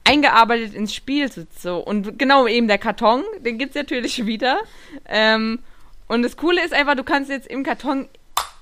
eingearbeitet 0.03 0.73
ins 0.73 0.93
Spiel. 0.93 1.31
So, 1.31 1.43
so. 1.57 1.77
Und 1.77 2.19
genau 2.19 2.47
eben 2.47 2.67
der 2.67 2.77
Karton, 2.77 3.23
den 3.39 3.57
gibt's 3.57 3.75
natürlich 3.75 4.25
wieder. 4.25 4.59
Ähm, 5.07 5.59
und 6.07 6.23
das 6.23 6.37
Coole 6.37 6.63
ist 6.63 6.73
einfach, 6.73 6.95
du 6.95 7.03
kannst 7.03 7.29
jetzt 7.29 7.47
im 7.47 7.63
Karton 7.63 8.07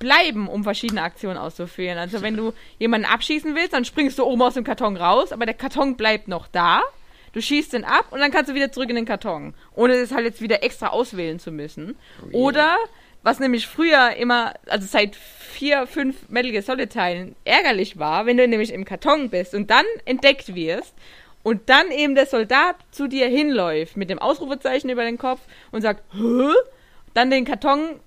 bleiben, 0.01 0.47
um 0.47 0.63
verschiedene 0.63 1.03
Aktionen 1.03 1.37
auszuführen. 1.37 1.99
Also 1.99 2.23
wenn 2.23 2.35
du 2.35 2.53
jemanden 2.79 3.05
abschießen 3.05 3.55
willst, 3.55 3.73
dann 3.73 3.85
springst 3.85 4.17
du 4.17 4.25
oben 4.25 4.41
aus 4.41 4.55
dem 4.55 4.63
Karton 4.63 4.97
raus, 4.97 5.31
aber 5.31 5.45
der 5.45 5.53
Karton 5.53 5.95
bleibt 5.95 6.27
noch 6.27 6.47
da. 6.47 6.81
Du 7.33 7.41
schießt 7.41 7.73
den 7.73 7.85
ab 7.85 8.07
und 8.09 8.19
dann 8.19 8.31
kannst 8.31 8.49
du 8.49 8.55
wieder 8.55 8.71
zurück 8.71 8.89
in 8.89 8.95
den 8.95 9.05
Karton, 9.05 9.53
ohne 9.75 9.93
es 9.93 10.11
halt 10.11 10.25
jetzt 10.25 10.41
wieder 10.41 10.63
extra 10.63 10.87
auswählen 10.87 11.39
zu 11.39 11.51
müssen. 11.51 11.95
Oder 12.33 12.75
was 13.21 13.39
nämlich 13.39 13.67
früher 13.67 14.15
immer, 14.15 14.55
also 14.67 14.87
seit 14.87 15.15
vier, 15.15 15.85
fünf 15.85 16.27
Metal 16.29 16.51
Gear 16.51 16.63
Solid 16.63 16.91
Teilen 16.91 17.35
ärgerlich 17.45 17.99
war, 17.99 18.25
wenn 18.25 18.37
du 18.37 18.47
nämlich 18.47 18.73
im 18.73 18.83
Karton 18.83 19.29
bist 19.29 19.53
und 19.53 19.69
dann 19.69 19.85
entdeckt 20.05 20.55
wirst 20.55 20.95
und 21.43 21.69
dann 21.69 21.91
eben 21.91 22.15
der 22.15 22.25
Soldat 22.25 22.75
zu 22.89 23.07
dir 23.07 23.27
hinläuft 23.27 23.97
mit 23.97 24.09
dem 24.09 24.17
Ausrufezeichen 24.19 24.89
über 24.89 25.03
den 25.03 25.19
Kopf 25.19 25.41
und 25.71 25.83
sagt, 25.83 26.03
Hä? 26.13 26.49
dann 27.13 27.29
den 27.29 27.45
Karton, 27.45 27.99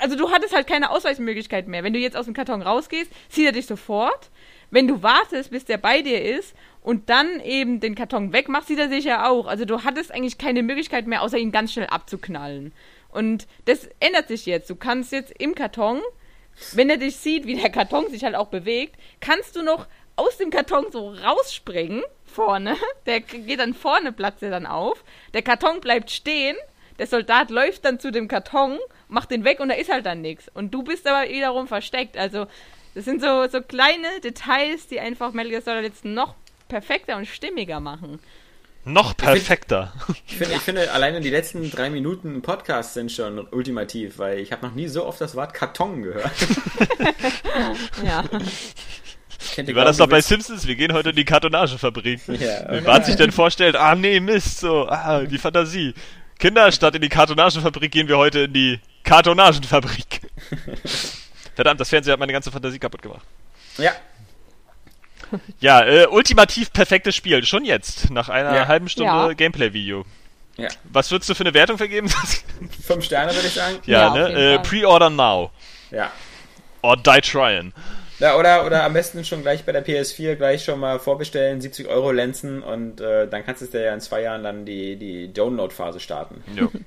also 0.00 0.16
du 0.16 0.30
hattest 0.30 0.54
halt 0.54 0.66
keine 0.66 0.90
Ausweichmöglichkeit 0.90 1.68
mehr. 1.68 1.84
Wenn 1.84 1.92
du 1.92 1.98
jetzt 1.98 2.16
aus 2.16 2.26
dem 2.26 2.34
Karton 2.34 2.62
rausgehst, 2.62 3.10
sieht 3.28 3.46
er 3.46 3.52
dich 3.52 3.66
sofort. 3.66 4.30
Wenn 4.70 4.88
du 4.88 5.02
wartest, 5.02 5.50
bis 5.50 5.64
der 5.64 5.76
bei 5.76 6.00
dir 6.02 6.22
ist 6.22 6.54
und 6.80 7.10
dann 7.10 7.40
eben 7.40 7.80
den 7.80 7.94
Karton 7.94 8.32
wegmachst, 8.32 8.68
sieht 8.68 8.78
er 8.78 8.88
sich 8.88 9.04
ja 9.04 9.28
auch. 9.28 9.46
Also 9.46 9.64
du 9.64 9.84
hattest 9.84 10.12
eigentlich 10.12 10.38
keine 10.38 10.62
Möglichkeit 10.62 11.06
mehr, 11.06 11.22
außer 11.22 11.38
ihn 11.38 11.52
ganz 11.52 11.72
schnell 11.72 11.86
abzuknallen. 11.86 12.72
Und 13.10 13.46
das 13.66 13.88
ändert 14.00 14.28
sich 14.28 14.46
jetzt. 14.46 14.70
Du 14.70 14.76
kannst 14.76 15.12
jetzt 15.12 15.32
im 15.38 15.54
Karton, 15.54 16.00
wenn 16.72 16.88
er 16.88 16.96
dich 16.96 17.16
sieht, 17.16 17.46
wie 17.46 17.56
der 17.56 17.70
Karton 17.70 18.08
sich 18.08 18.24
halt 18.24 18.34
auch 18.34 18.48
bewegt, 18.48 18.96
kannst 19.20 19.56
du 19.56 19.62
noch 19.62 19.86
aus 20.16 20.38
dem 20.38 20.50
Karton 20.50 20.86
so 20.90 21.10
rausspringen, 21.10 22.02
vorne. 22.24 22.76
Der 23.06 23.20
geht 23.20 23.60
dann 23.60 23.74
vorne, 23.74 24.12
platzt 24.12 24.42
er 24.42 24.50
dann 24.50 24.66
auf. 24.66 25.04
Der 25.34 25.42
Karton 25.42 25.80
bleibt 25.80 26.10
stehen. 26.10 26.56
Der 26.98 27.06
Soldat 27.06 27.50
läuft 27.50 27.84
dann 27.84 27.98
zu 27.98 28.10
dem 28.10 28.28
Karton, 28.28 28.78
macht 29.12 29.30
den 29.30 29.44
weg 29.44 29.60
und 29.60 29.68
da 29.68 29.74
ist 29.74 29.92
halt 29.92 30.06
dann 30.06 30.22
nichts. 30.22 30.50
Und 30.54 30.72
du 30.72 30.82
bist 30.82 31.06
aber 31.06 31.28
wiederum 31.28 31.68
versteckt. 31.68 32.16
Also, 32.16 32.46
das 32.94 33.04
sind 33.04 33.20
so, 33.20 33.46
so 33.48 33.60
kleine 33.60 34.08
Details, 34.24 34.88
die 34.88 35.00
einfach 35.00 35.32
Metal 35.32 35.50
Gear 35.50 35.62
Solid 35.62 35.84
jetzt 35.84 36.04
noch 36.04 36.34
perfekter 36.68 37.16
und 37.16 37.26
stimmiger 37.26 37.80
machen. 37.80 38.18
Noch 38.84 39.16
perfekter. 39.16 39.92
Ich 40.26 40.36
finde, 40.36 40.54
ich 40.54 40.60
finde, 40.60 40.90
alleine 40.90 41.20
die 41.20 41.30
letzten 41.30 41.70
drei 41.70 41.88
Minuten 41.88 42.42
Podcast 42.42 42.94
sind 42.94 43.12
schon 43.12 43.46
ultimativ, 43.52 44.18
weil 44.18 44.40
ich 44.40 44.50
habe 44.50 44.66
noch 44.66 44.74
nie 44.74 44.88
so 44.88 45.06
oft 45.06 45.20
das 45.20 45.36
Wort 45.36 45.54
Karton 45.54 46.02
gehört. 46.02 46.32
Ja. 48.04 48.24
Wie 49.56 49.74
war 49.74 49.84
das 49.84 49.96
doch 49.96 50.06
glauben, 50.06 50.10
bei? 50.10 50.20
Simpsons? 50.20 50.66
Wir 50.66 50.74
gehen 50.74 50.92
heute 50.92 51.10
in 51.10 51.16
die 51.16 51.24
Kartonagefabrik. 51.24 52.20
Ja, 52.28 52.72
Wie 52.72 52.80
Bart 52.80 53.06
sich 53.06 53.16
denn 53.16 53.30
vorstellt, 53.30 53.76
ah 53.76 53.94
nee, 53.94 54.18
Mist, 54.20 54.60
so, 54.60 54.88
ah, 54.88 55.20
die 55.20 55.38
Fantasie. 55.38 55.94
Kinder, 56.38 56.72
statt 56.72 56.94
in 56.94 57.02
die 57.02 57.08
Kartonagefabrik 57.08 57.92
gehen 57.92 58.08
wir 58.08 58.18
heute 58.18 58.40
in 58.40 58.52
die 58.52 58.80
Kartonagenfabrik. 59.04 60.20
Verdammt, 61.54 61.80
das 61.80 61.88
Fernsehen 61.88 62.12
hat 62.12 62.20
meine 62.20 62.32
ganze 62.32 62.50
Fantasie 62.50 62.78
kaputt 62.78 63.02
gemacht. 63.02 63.22
Ja, 63.78 63.92
Ja, 65.60 65.84
äh, 65.84 66.06
ultimativ 66.08 66.72
perfektes 66.72 67.16
Spiel, 67.16 67.44
schon 67.44 67.64
jetzt, 67.64 68.10
nach 68.10 68.28
einer 68.28 68.54
Ja. 68.54 68.66
halben 68.68 68.88
Stunde 68.88 69.10
Ja. 69.10 69.32
Gameplay-Video. 69.32 70.04
ja. 70.56 70.68
Was 70.84 71.10
würdest 71.10 71.30
du 71.30 71.34
für 71.34 71.44
eine 71.44 71.54
Wertung 71.54 71.78
vergeben? 71.78 72.08
Fünf 72.86 73.04
Sterne 73.04 73.34
würde 73.34 73.48
ich 73.48 73.54
sagen. 73.54 73.78
ja, 73.86 74.14
Ja, 74.14 74.28
ne? 74.28 74.54
Äh. 74.54 74.58
Pre-order 74.60 75.08
now. 75.10 75.50
Ja. 75.90 76.10
Or 76.82 76.96
die 76.96 77.20
trying. 77.20 77.72
Ja, 78.18 78.36
oder, 78.36 78.64
oder 78.66 78.84
am 78.84 78.92
besten 78.92 79.24
schon 79.24 79.42
gleich 79.42 79.64
bei 79.64 79.72
der 79.72 79.84
PS4 79.84 80.36
gleich 80.36 80.64
schon 80.64 80.78
mal 80.78 80.98
vorbestellen, 81.00 81.60
70 81.60 81.88
Euro 81.88 82.12
lenzen 82.12 82.62
und 82.62 83.00
äh, 83.00 83.26
dann 83.26 83.44
kannst 83.44 83.62
du 83.62 83.64
es 83.66 83.70
dir 83.72 83.82
ja 83.82 83.94
in 83.94 84.00
zwei 84.00 84.20
Jahren 84.22 84.44
dann 84.44 84.64
die, 84.64 84.96
die 84.96 85.32
Download-Phase 85.32 85.98
starten. 86.00 86.44
Jo. 86.54 86.70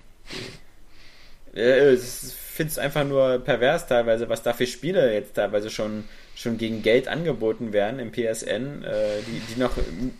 Äh, 1.55 1.93
Ich 1.93 2.01
finde 2.03 2.71
es 2.71 2.77
einfach 2.79 3.03
nur 3.03 3.39
pervers 3.39 3.87
teilweise, 3.87 4.29
was 4.29 4.41
da 4.43 4.53
für 4.53 4.65
Spiele 4.67 5.13
jetzt 5.13 5.33
teilweise 5.35 5.69
schon, 5.69 6.05
schon 6.35 6.57
gegen 6.57 6.81
Geld 6.83 7.07
angeboten 7.07 7.73
werden 7.73 7.99
im 7.99 8.11
PSN, 8.11 8.83
äh, 8.83 9.21
die, 9.27 9.41
die 9.53 9.59
noch 9.59 9.77
ähm, 9.77 10.13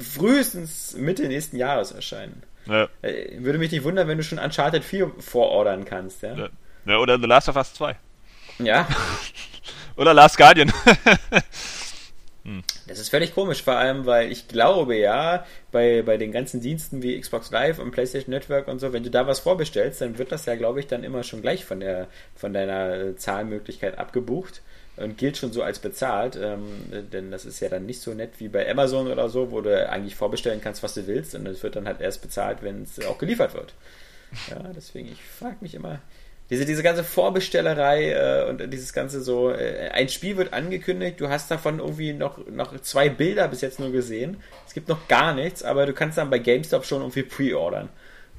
frühestens 0.00 0.94
Mitte 0.96 1.26
nächsten 1.26 1.56
Jahres 1.56 1.90
erscheinen. 1.92 2.42
Ja. 2.66 2.88
Äh, 3.02 3.38
würde 3.38 3.58
mich 3.58 3.72
nicht 3.72 3.82
wundern, 3.84 4.06
wenn 4.06 4.18
du 4.18 4.24
schon 4.24 4.38
Uncharted 4.38 4.84
4 4.84 5.10
vorordern 5.18 5.84
kannst, 5.84 6.22
ja? 6.22 6.34
Ja. 6.36 6.48
Ja, 6.84 6.98
oder 6.98 7.18
The 7.18 7.26
Last 7.26 7.48
of 7.48 7.56
Us 7.56 7.74
2. 7.74 7.96
Ja, 8.58 8.86
Oder 9.96 10.14
Last 10.14 10.38
Guardian. 10.38 10.72
Hm. 12.44 12.62
Das 12.88 12.98
ist 12.98 13.10
völlig 13.10 13.34
komisch, 13.34 13.62
vor 13.62 13.76
allem, 13.76 14.04
weil 14.04 14.32
ich 14.32 14.48
glaube 14.48 14.96
ja, 14.96 15.46
bei, 15.70 16.02
bei 16.02 16.16
den 16.16 16.32
ganzen 16.32 16.60
Diensten 16.60 17.02
wie 17.02 17.18
Xbox 17.20 17.50
Live 17.52 17.78
und 17.78 17.92
PlayStation 17.92 18.34
Network 18.34 18.66
und 18.66 18.80
so, 18.80 18.92
wenn 18.92 19.04
du 19.04 19.10
da 19.10 19.26
was 19.26 19.40
vorbestellst, 19.40 20.00
dann 20.00 20.18
wird 20.18 20.32
das 20.32 20.46
ja, 20.46 20.56
glaube 20.56 20.80
ich, 20.80 20.88
dann 20.88 21.04
immer 21.04 21.22
schon 21.22 21.40
gleich 21.40 21.64
von 21.64 21.78
der 21.78 22.08
von 22.34 22.52
deiner 22.52 23.16
Zahlmöglichkeit 23.16 23.98
abgebucht 23.98 24.62
und 24.96 25.18
gilt 25.18 25.36
schon 25.36 25.52
so 25.52 25.62
als 25.62 25.78
bezahlt, 25.78 26.36
ähm, 26.36 26.64
denn 27.12 27.30
das 27.30 27.44
ist 27.44 27.60
ja 27.60 27.68
dann 27.68 27.86
nicht 27.86 28.00
so 28.00 28.12
nett 28.12 28.32
wie 28.38 28.48
bei 28.48 28.68
Amazon 28.68 29.06
oder 29.06 29.28
so, 29.28 29.52
wo 29.52 29.60
du 29.60 29.88
eigentlich 29.88 30.16
vorbestellen 30.16 30.60
kannst, 30.60 30.82
was 30.82 30.94
du 30.94 31.06
willst 31.06 31.34
und 31.34 31.46
es 31.46 31.62
wird 31.62 31.76
dann 31.76 31.86
halt 31.86 32.00
erst 32.00 32.22
bezahlt, 32.22 32.58
wenn 32.62 32.82
es 32.82 33.04
auch 33.06 33.18
geliefert 33.18 33.54
wird. 33.54 33.72
Ja, 34.50 34.72
deswegen, 34.74 35.08
ich 35.08 35.22
frage 35.22 35.56
mich 35.60 35.74
immer, 35.74 36.00
diese, 36.50 36.66
diese 36.66 36.82
ganze 36.82 37.04
Vorbestellerei 37.04 38.12
äh, 38.12 38.48
und 38.48 38.72
dieses 38.72 38.92
ganze 38.92 39.22
so, 39.22 39.50
äh, 39.50 39.88
ein 39.92 40.08
Spiel 40.08 40.36
wird 40.36 40.52
angekündigt, 40.52 41.20
du 41.20 41.28
hast 41.28 41.50
davon 41.50 41.78
irgendwie 41.78 42.12
noch, 42.12 42.38
noch 42.46 42.78
zwei 42.80 43.08
Bilder 43.08 43.48
bis 43.48 43.60
jetzt 43.60 43.80
nur 43.80 43.90
gesehen. 43.90 44.36
Es 44.66 44.74
gibt 44.74 44.88
noch 44.88 45.08
gar 45.08 45.34
nichts, 45.34 45.62
aber 45.62 45.86
du 45.86 45.92
kannst 45.92 46.18
dann 46.18 46.30
bei 46.30 46.38
GameStop 46.38 46.84
schon 46.84 47.00
irgendwie 47.00 47.22
pre-ordern. 47.22 47.88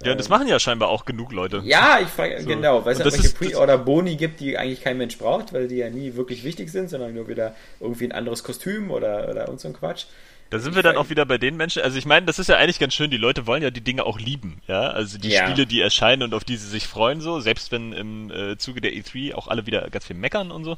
Ja, 0.04 0.16
das 0.16 0.30
machen 0.30 0.48
ja 0.48 0.60
scheinbar 0.60 0.90
auch 0.90 1.06
genug 1.06 1.32
Leute. 1.32 1.62
Ja, 1.64 2.00
ich 2.02 2.10
frage, 2.10 2.42
so. 2.42 2.48
genau, 2.48 2.84
weil 2.86 2.94
es 2.94 3.00
ja 3.00 3.06
welche 3.06 3.30
Pre-Order-Boni 3.30 4.16
gibt, 4.16 4.40
die 4.40 4.58
eigentlich 4.58 4.82
kein 4.82 4.98
Mensch 4.98 5.18
braucht, 5.18 5.54
weil 5.54 5.68
die 5.68 5.78
ja 5.78 5.90
nie 5.90 6.16
wirklich 6.16 6.44
wichtig 6.44 6.72
sind, 6.72 6.90
sondern 6.90 7.14
nur 7.14 7.28
wieder 7.28 7.56
irgendwie 7.80 8.06
ein 8.06 8.12
anderes 8.12 8.44
Kostüm 8.44 8.92
oder, 8.92 9.30
oder 9.30 9.50
und 9.50 9.60
so 9.60 9.70
ein 9.70 9.74
Quatsch. 9.74 10.06
Da 10.54 10.60
sind 10.60 10.76
wir 10.76 10.84
dann 10.84 10.98
auch 10.98 11.10
wieder 11.10 11.26
bei 11.26 11.40
den 11.40 11.58
Menschen. 11.58 11.82
Also 11.82 11.98
ich 11.98 12.06
meine, 12.06 12.28
das 12.28 12.38
ist 12.38 12.48
ja 12.48 12.58
eigentlich 12.58 12.78
ganz 12.78 12.94
schön. 12.94 13.10
Die 13.10 13.18
Leute 13.18 13.48
wollen 13.48 13.64
ja 13.64 13.72
die 13.72 13.82
Dinge 13.82 14.06
auch 14.06 14.20
lieben, 14.20 14.62
ja. 14.68 14.82
Also 14.82 15.18
die 15.18 15.30
ja. 15.30 15.48
Spiele, 15.48 15.66
die 15.66 15.82
erscheinen 15.82 16.22
und 16.22 16.36
auf 16.36 16.44
die 16.44 16.58
sie 16.58 16.68
sich 16.68 16.86
freuen, 16.86 17.22
so. 17.22 17.40
Selbst 17.40 17.72
wenn 17.72 17.92
im 17.92 18.30
äh, 18.30 18.56
Zuge 18.60 18.80
der 18.80 18.92
E3 18.92 19.34
auch 19.34 19.48
alle 19.48 19.66
wieder 19.66 19.90
ganz 19.90 20.06
viel 20.06 20.16
meckern 20.16 20.52
und 20.52 20.64
so, 20.64 20.78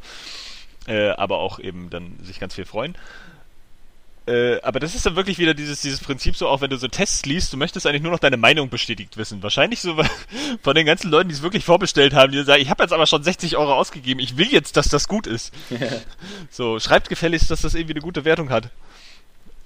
äh, 0.88 1.10
aber 1.10 1.40
auch 1.40 1.60
eben 1.60 1.90
dann 1.90 2.18
sich 2.24 2.40
ganz 2.40 2.56
viel 2.56 2.64
freuen. 2.64 2.96
Äh, 4.28 4.62
aber 4.62 4.80
das 4.80 4.96
ist 4.96 5.06
dann 5.06 5.18
wirklich 5.18 5.40
wieder 5.40 5.54
dieses, 5.54 5.82
dieses 5.82 6.00
Prinzip 6.00 6.38
so, 6.38 6.48
auch 6.48 6.62
wenn 6.62 6.70
du 6.70 6.78
so 6.78 6.88
Tests 6.88 7.26
liest, 7.26 7.52
du 7.52 7.58
möchtest 7.58 7.86
eigentlich 7.86 8.02
nur 8.02 8.14
noch 8.14 8.20
deine 8.20 8.38
Meinung 8.38 8.70
bestätigt 8.70 9.18
wissen. 9.18 9.44
Wahrscheinlich 9.44 9.82
so 9.82 10.02
von 10.64 10.74
den 10.74 10.86
ganzen 10.86 11.12
Leuten, 11.12 11.28
die 11.28 11.36
es 11.36 11.42
wirklich 11.42 11.66
vorbestellt 11.66 12.14
haben, 12.14 12.32
die 12.32 12.42
sagen, 12.44 12.62
ich 12.62 12.70
habe 12.70 12.82
jetzt 12.82 12.94
aber 12.94 13.08
schon 13.08 13.24
60 13.24 13.58
Euro 13.58 13.74
ausgegeben, 13.74 14.22
ich 14.22 14.38
will 14.38 14.48
jetzt, 14.50 14.78
dass 14.78 14.88
das 14.88 15.10
gut 15.10 15.28
ist. 15.28 15.54
so, 16.50 16.80
schreibt 16.80 17.10
gefälligst, 17.10 17.52
dass 17.52 17.60
das 17.60 17.76
irgendwie 17.76 17.96
eine 17.96 18.02
gute 18.02 18.24
Wertung 18.24 18.52
hat. 18.52 18.70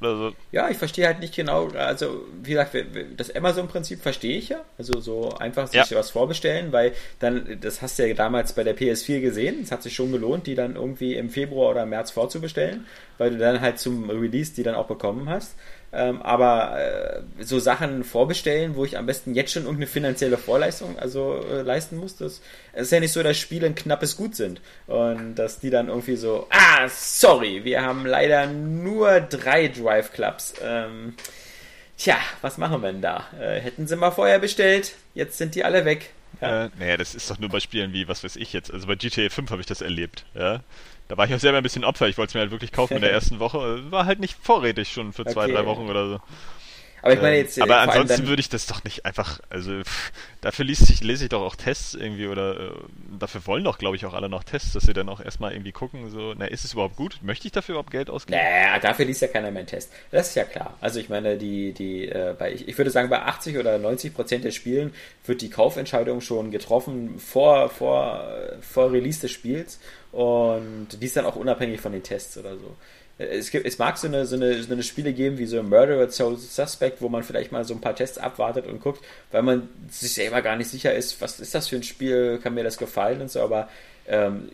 Also 0.01 0.33
ja, 0.51 0.69
ich 0.69 0.77
verstehe 0.77 1.07
halt 1.07 1.19
nicht 1.19 1.35
genau, 1.35 1.67
also 1.69 2.25
wie 2.41 2.51
gesagt, 2.51 2.75
das 3.17 3.35
Amazon-Prinzip 3.35 4.01
verstehe 4.01 4.37
ich 4.37 4.49
ja. 4.49 4.61
Also 4.77 4.99
so 5.01 5.33
einfach 5.37 5.67
sich 5.67 5.89
ja. 5.89 5.97
was 5.97 6.11
vorbestellen, 6.11 6.71
weil 6.71 6.93
dann, 7.19 7.57
das 7.61 7.81
hast 7.81 7.99
du 7.99 8.07
ja 8.07 8.13
damals 8.13 8.53
bei 8.53 8.63
der 8.63 8.77
PS4 8.77 9.19
gesehen, 9.19 9.59
es 9.61 9.71
hat 9.71 9.83
sich 9.83 9.93
schon 9.93 10.11
gelohnt, 10.11 10.47
die 10.47 10.55
dann 10.55 10.75
irgendwie 10.75 11.15
im 11.15 11.29
Februar 11.29 11.71
oder 11.71 11.85
März 11.85 12.11
vorzubestellen, 12.11 12.85
weil 13.17 13.31
du 13.31 13.37
dann 13.37 13.59
halt 13.59 13.79
zum 13.79 14.09
Release 14.09 14.53
die 14.55 14.63
dann 14.63 14.75
auch 14.75 14.87
bekommen 14.87 15.29
hast. 15.29 15.55
Ähm, 15.91 16.21
aber 16.21 16.79
äh, 16.79 17.43
so 17.43 17.57
Sachen 17.57 18.03
vorbestellen, 18.03 18.75
wo 18.75 18.85
ich 18.85 18.97
am 18.97 19.07
besten 19.07 19.33
jetzt 19.33 19.53
schon 19.53 19.63
irgendeine 19.63 19.87
finanzielle 19.87 20.37
Vorleistung 20.37 20.99
also 20.99 21.43
äh, 21.49 21.61
leisten 21.63 21.97
muss, 21.97 22.15
das 22.15 22.41
ist 22.73 22.91
ja 22.91 22.99
nicht 22.99 23.11
so, 23.11 23.23
dass 23.23 23.37
Spiele 23.37 23.65
ein 23.65 23.73
knappes 23.73 24.15
Gut 24.15 24.35
sind 24.35 24.61
und 24.85 25.35
dass 25.35 25.59
die 25.59 25.71
dann 25.71 25.87
irgendwie 25.87 26.15
so, 26.15 26.47
ah, 26.51 26.87
sorry, 26.89 27.63
wir 27.63 27.81
haben 27.81 28.05
leider 28.05 28.45
nur 28.45 29.19
drei 29.19 29.67
Drive 29.67 30.13
Clubs. 30.13 30.53
Ähm, 30.63 31.15
tja, 31.97 32.17
was 32.41 32.59
machen 32.59 32.81
wir 32.83 32.91
denn 32.91 33.01
da? 33.01 33.25
Äh, 33.39 33.59
hätten 33.59 33.87
sie 33.87 33.95
mal 33.95 34.11
vorher 34.11 34.37
bestellt, 34.37 34.93
jetzt 35.15 35.39
sind 35.39 35.55
die 35.55 35.63
alle 35.63 35.85
weg. 35.85 36.11
Ja. 36.39 36.65
Äh, 36.65 36.69
naja, 36.77 36.97
das 36.97 37.15
ist 37.15 37.31
doch 37.31 37.39
nur 37.39 37.49
bei 37.49 37.59
Spielen 37.59 37.93
wie, 37.93 38.07
was 38.07 38.23
weiß 38.23 38.35
ich 38.35 38.53
jetzt. 38.53 38.71
Also 38.71 38.85
bei 38.85 38.95
GTA 38.95 39.29
5 39.29 39.49
habe 39.49 39.61
ich 39.61 39.67
das 39.67 39.81
erlebt, 39.81 40.25
ja. 40.35 40.61
Da 41.09 41.17
war 41.17 41.25
ich 41.25 41.33
auch 41.33 41.39
selber 41.39 41.57
ein 41.57 41.63
bisschen 41.63 41.83
Opfer. 41.83 42.07
Ich 42.07 42.19
wollte 42.19 42.29
es 42.29 42.33
mir 42.35 42.41
halt 42.41 42.51
wirklich 42.51 42.71
kaufen 42.71 42.93
in 42.93 43.01
der 43.01 43.11
ersten 43.11 43.39
Woche. 43.39 43.91
War 43.91 44.05
halt 44.05 44.19
nicht 44.19 44.37
vorrätig 44.41 44.93
schon 44.93 45.11
für 45.11 45.25
zwei, 45.25 45.45
okay. 45.45 45.53
drei 45.53 45.65
Wochen 45.65 45.89
oder 45.89 46.07
so. 46.07 46.19
Aber 47.01 47.13
ich 47.13 47.21
meine 47.21 47.37
jetzt. 47.37 47.57
Äh, 47.57 47.61
aber 47.61 47.79
ansonsten 47.79 48.27
würde 48.27 48.39
ich 48.39 48.49
das 48.49 48.67
doch 48.67 48.83
nicht 48.83 49.05
einfach. 49.05 49.39
Also 49.49 49.81
pff, 49.83 50.11
dafür 50.41 50.65
liest 50.65 50.89
ich, 50.89 51.03
lese 51.03 51.25
ich 51.25 51.29
doch 51.29 51.41
auch 51.41 51.55
Tests 51.55 51.93
irgendwie 51.93 52.27
oder 52.27 52.59
äh, 52.59 52.71
dafür 53.19 53.45
wollen 53.47 53.63
doch, 53.63 53.77
glaube 53.77 53.95
ich, 53.95 54.05
auch 54.05 54.13
alle 54.13 54.29
noch 54.29 54.43
Tests, 54.43 54.73
dass 54.73 54.83
sie 54.83 54.93
dann 54.93 55.09
auch 55.09 55.19
erstmal 55.19 55.53
irgendwie 55.53 55.71
gucken, 55.71 56.09
so, 56.09 56.33
na, 56.37 56.45
ist 56.45 56.65
es 56.65 56.73
überhaupt 56.73 56.95
gut? 56.95 57.19
Möchte 57.21 57.47
ich 57.47 57.51
dafür 57.51 57.73
überhaupt 57.73 57.91
Geld 57.91 58.09
ausgeben? 58.09 58.39
Naja, 58.39 58.79
dafür 58.79 59.05
liest 59.05 59.21
ja 59.21 59.27
keiner 59.27 59.51
mehr 59.51 59.59
einen 59.59 59.67
Test. 59.67 59.91
Das 60.11 60.29
ist 60.29 60.35
ja 60.35 60.43
klar. 60.43 60.77
Also 60.81 60.99
ich 60.99 61.09
meine, 61.09 61.37
die, 61.37 61.73
die, 61.73 62.07
äh, 62.07 62.35
bei, 62.37 62.53
ich, 62.53 62.67
ich 62.67 62.77
würde 62.77 62.91
sagen, 62.91 63.09
bei 63.09 63.21
80 63.21 63.57
oder 63.57 63.77
90 63.77 64.13
Prozent 64.13 64.43
der 64.43 64.51
Spielen 64.51 64.93
wird 65.25 65.41
die 65.41 65.49
Kaufentscheidung 65.49 66.21
schon 66.21 66.51
getroffen 66.51 67.19
vor, 67.19 67.69
vor, 67.69 68.23
vor 68.61 68.91
Release 68.91 69.21
des 69.21 69.31
Spiels 69.31 69.79
und 70.11 70.87
die 70.99 71.05
ist 71.05 71.15
dann 71.15 71.25
auch 71.25 71.35
unabhängig 71.35 71.79
von 71.81 71.91
den 71.91 72.03
Tests 72.03 72.37
oder 72.37 72.55
so 72.55 72.75
es, 73.19 73.51
gibt, 73.51 73.65
es 73.65 73.77
mag 73.77 73.97
so 73.97 74.07
eine, 74.07 74.25
so, 74.25 74.35
eine, 74.35 74.63
so 74.63 74.71
eine 74.71 74.81
Spiele 74.81 75.11
geben 75.11 75.37
wie 75.37 75.45
so 75.45 75.61
Murderer 75.61 76.09
Soul 76.09 76.37
Suspect, 76.37 77.01
wo 77.01 77.09
man 77.09 77.23
vielleicht 77.23 77.51
mal 77.51 77.65
so 77.65 77.73
ein 77.73 77.81
paar 77.81 77.95
Tests 77.95 78.17
abwartet 78.17 78.65
und 78.65 78.81
guckt, 78.81 79.03
weil 79.31 79.43
man 79.43 79.69
sich 79.89 80.13
selber 80.13 80.41
gar 80.41 80.55
nicht 80.55 80.69
sicher 80.69 80.93
ist, 80.93 81.21
was 81.21 81.39
ist 81.39 81.53
das 81.53 81.67
für 81.67 81.75
ein 81.75 81.83
Spiel, 81.83 82.39
kann 82.41 82.53
mir 82.53 82.63
das 82.63 82.77
gefallen 82.77 83.21
und 83.21 83.29
so, 83.29 83.41
aber 83.41 83.67
ähm, 84.07 84.49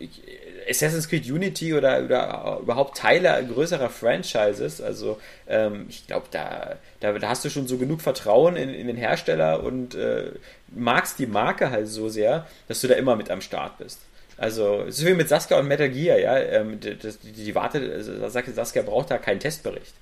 Assassin's 0.68 1.08
Creed 1.08 1.30
Unity 1.30 1.74
oder, 1.74 2.04
oder 2.04 2.58
überhaupt 2.60 2.98
Teile 2.98 3.42
größerer 3.46 3.88
Franchises, 3.88 4.80
also 4.80 5.20
ähm, 5.48 5.86
ich 5.88 6.06
glaube, 6.08 6.26
da, 6.32 6.76
da, 6.98 7.12
da, 7.12 7.28
hast 7.28 7.44
du 7.44 7.50
schon 7.50 7.68
so 7.68 7.78
genug 7.78 8.00
Vertrauen 8.00 8.56
in, 8.56 8.74
in 8.74 8.88
den 8.88 8.96
Hersteller 8.96 9.62
und 9.62 9.94
äh, 9.94 10.32
magst 10.74 11.20
die 11.20 11.26
Marke 11.26 11.70
halt 11.70 11.86
so 11.86 12.08
sehr, 12.08 12.46
dass 12.66 12.80
du 12.80 12.88
da 12.88 12.94
immer 12.94 13.14
mit 13.14 13.30
am 13.30 13.40
Start 13.40 13.78
bist. 13.78 14.00
Also, 14.38 14.84
so 14.90 15.06
wie 15.06 15.14
mit 15.14 15.28
Saskia 15.28 15.58
und 15.58 15.66
Metal 15.66 15.88
Gear, 15.88 16.18
ja. 16.18 16.38
Ähm, 16.38 16.78
die, 16.80 16.96
die, 16.96 17.32
die 17.32 17.54
wartet, 17.54 17.90
also, 17.90 18.28
Saskia 18.28 18.82
braucht 18.82 19.10
da 19.10 19.18
keinen 19.18 19.40
Testbericht. 19.40 19.94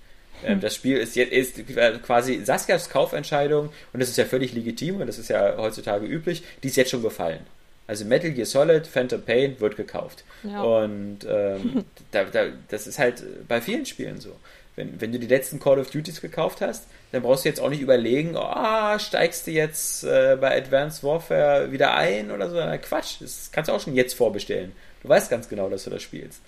Ähm, 0.45 0.55
hm. 0.55 0.61
Das 0.61 0.74
Spiel 0.74 0.99
ist 0.99 1.16
jetzt 1.16 1.32
ist 1.32 2.03
quasi 2.03 2.45
Saskias 2.45 2.91
Kaufentscheidung 2.91 3.70
und 3.93 4.01
das 4.01 4.09
ist 4.09 4.18
ja 4.18 4.24
völlig 4.24 4.53
legitim 4.53 5.01
und 5.01 5.07
das 5.07 5.18
ist 5.18 5.28
ja 5.28 5.57
heutzutage 5.57 6.07
üblich, 6.07 6.43
die 6.62 6.68
ist 6.68 6.76
jetzt 6.76 6.91
schon 6.91 7.03
gefallen. 7.03 7.41
Also 7.87 8.05
Metal 8.05 8.30
Gear 8.30 8.47
Solid, 8.47 8.87
Phantom 8.87 9.22
Pain 9.22 9.61
wird 9.61 9.76
gekauft. 9.76 10.24
Ja. 10.43 10.62
Und 10.62 11.18
ähm, 11.28 11.85
da, 12.11 12.24
da, 12.24 12.47
das 12.68 12.87
ist 12.87 12.99
halt 12.99 13.22
bei 13.47 13.61
vielen 13.61 13.87
Spielen 13.87 14.20
so. 14.20 14.37
Wenn, 14.77 15.01
wenn 15.01 15.12
du 15.12 15.18
die 15.18 15.27
letzten 15.27 15.61
Call 15.61 15.79
of 15.79 15.91
Duties 15.91 16.20
gekauft 16.20 16.61
hast, 16.61 16.87
dann 17.12 17.22
brauchst 17.22 17.45
du 17.45 17.49
jetzt 17.49 17.61
auch 17.61 17.70
nicht 17.70 17.81
überlegen, 17.81 18.37
oh, 18.37 18.99
steigst 18.99 19.47
du 19.47 19.53
jetzt 19.53 20.03
äh, 20.05 20.37
bei 20.41 20.57
Advanced 20.57 21.05
Warfare 21.05 21.70
wieder 21.70 21.95
ein 21.95 22.31
oder 22.31 22.51
so. 22.51 22.57
Na, 22.57 22.77
Quatsch, 22.79 23.20
das 23.20 23.51
kannst 23.53 23.68
du 23.68 23.72
auch 23.72 23.81
schon 23.81 23.95
jetzt 23.95 24.14
vorbestellen. 24.14 24.72
Du 25.03 25.09
weißt 25.09 25.31
ganz 25.31 25.49
genau, 25.49 25.68
dass 25.68 25.85
du 25.85 25.91
das 25.91 26.03
spielst. 26.03 26.41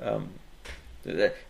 Ähm, 0.00 0.30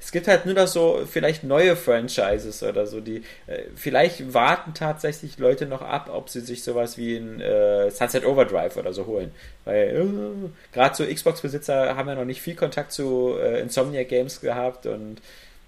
es 0.01 0.11
gibt 0.11 0.27
halt 0.27 0.47
nur 0.47 0.55
noch 0.55 0.67
so 0.67 1.03
vielleicht 1.09 1.45
neue 1.45 1.77
Franchises 1.77 2.63
oder 2.63 2.87
so, 2.87 3.01
die 3.01 3.19
äh, 3.47 3.63
vielleicht 3.77 4.35
warten 4.35 4.75
tatsächlich 4.75 5.39
Leute 5.39 5.67
noch 5.67 5.83
ab, 5.83 6.11
ob 6.13 6.29
sie 6.29 6.41
sich 6.41 6.65
sowas 6.65 6.99
wie 6.99 7.17
ein 7.17 7.41
äh, 7.41 7.91
Sunset 7.91 8.25
Overdrive 8.25 8.77
oder 8.77 8.93
so 8.93 9.07
holen. 9.07 9.31
Weil 9.65 9.97
äh, 9.97 10.73
gerade 10.73 10.97
so 10.97 11.07
Xbox-Besitzer 11.07 11.97
haben 11.97 12.09
ja 12.09 12.17
noch 12.17 12.25
nicht 12.25 12.43
viel 12.43 12.57
Kontakt 12.57 12.93
zu 12.93 13.37
äh, 13.41 13.61
Insomniac 13.61 14.09
Games 14.09 14.41
gehabt 14.41 14.87
und 14.87 15.19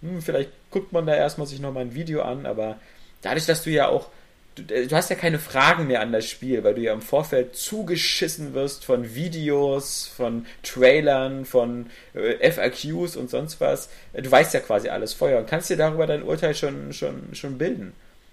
hm, 0.03 0.23
vielleicht 0.23 0.51
guckt 0.71 0.93
man 0.93 1.07
da 1.07 1.15
erstmal 1.15 1.47
sich 1.47 1.61
nochmal 1.61 1.85
ein 1.85 1.95
Video 1.95 2.23
an, 2.23 2.47
aber 2.47 2.79
dadurch, 3.23 3.47
dass 3.47 3.63
du 3.63 3.71
ja 3.71 3.89
auch, 3.89 4.09
du, 4.57 4.63
äh, 4.75 4.87
du, 4.87 4.97
hast 4.97 5.11
ja 5.11 5.17
keine 5.17 5.39
Fragen 5.39 5.87
mehr 5.87 6.01
an 6.01 6.13
das 6.13 6.29
Spiel, 6.29 6.65
weil 6.65 6.75
du 6.75 6.83
ja 6.83 6.93
im 6.93 7.03
Vorfeld 7.03 7.57
zugeschissen 7.57 8.55
wirst 8.55 8.85
von 8.85 9.15
Videos, 9.15 10.07
von 10.07 10.47
Trailern, 10.63 11.45
von 11.45 11.87
äh, 12.15 12.51
FAQs 12.51 13.17
und 13.17 13.31
sonst 13.31 13.61
was. 13.61 13.89
Du 14.13 14.31
weißt 14.31 14.55
ja 14.55 14.61
quasi 14.61 14.89
alles 14.89 15.15
vorher 15.15 15.39
und 15.39 15.49
kannst 15.49 15.71
dir 15.71 15.77
darüber 15.77 16.07
dein 16.07 16.23
Urteil 16.23 16.55
schon, 16.55 16.93
schon, 16.93 17.35
schon 17.35 17.59
bilden. 17.59 17.93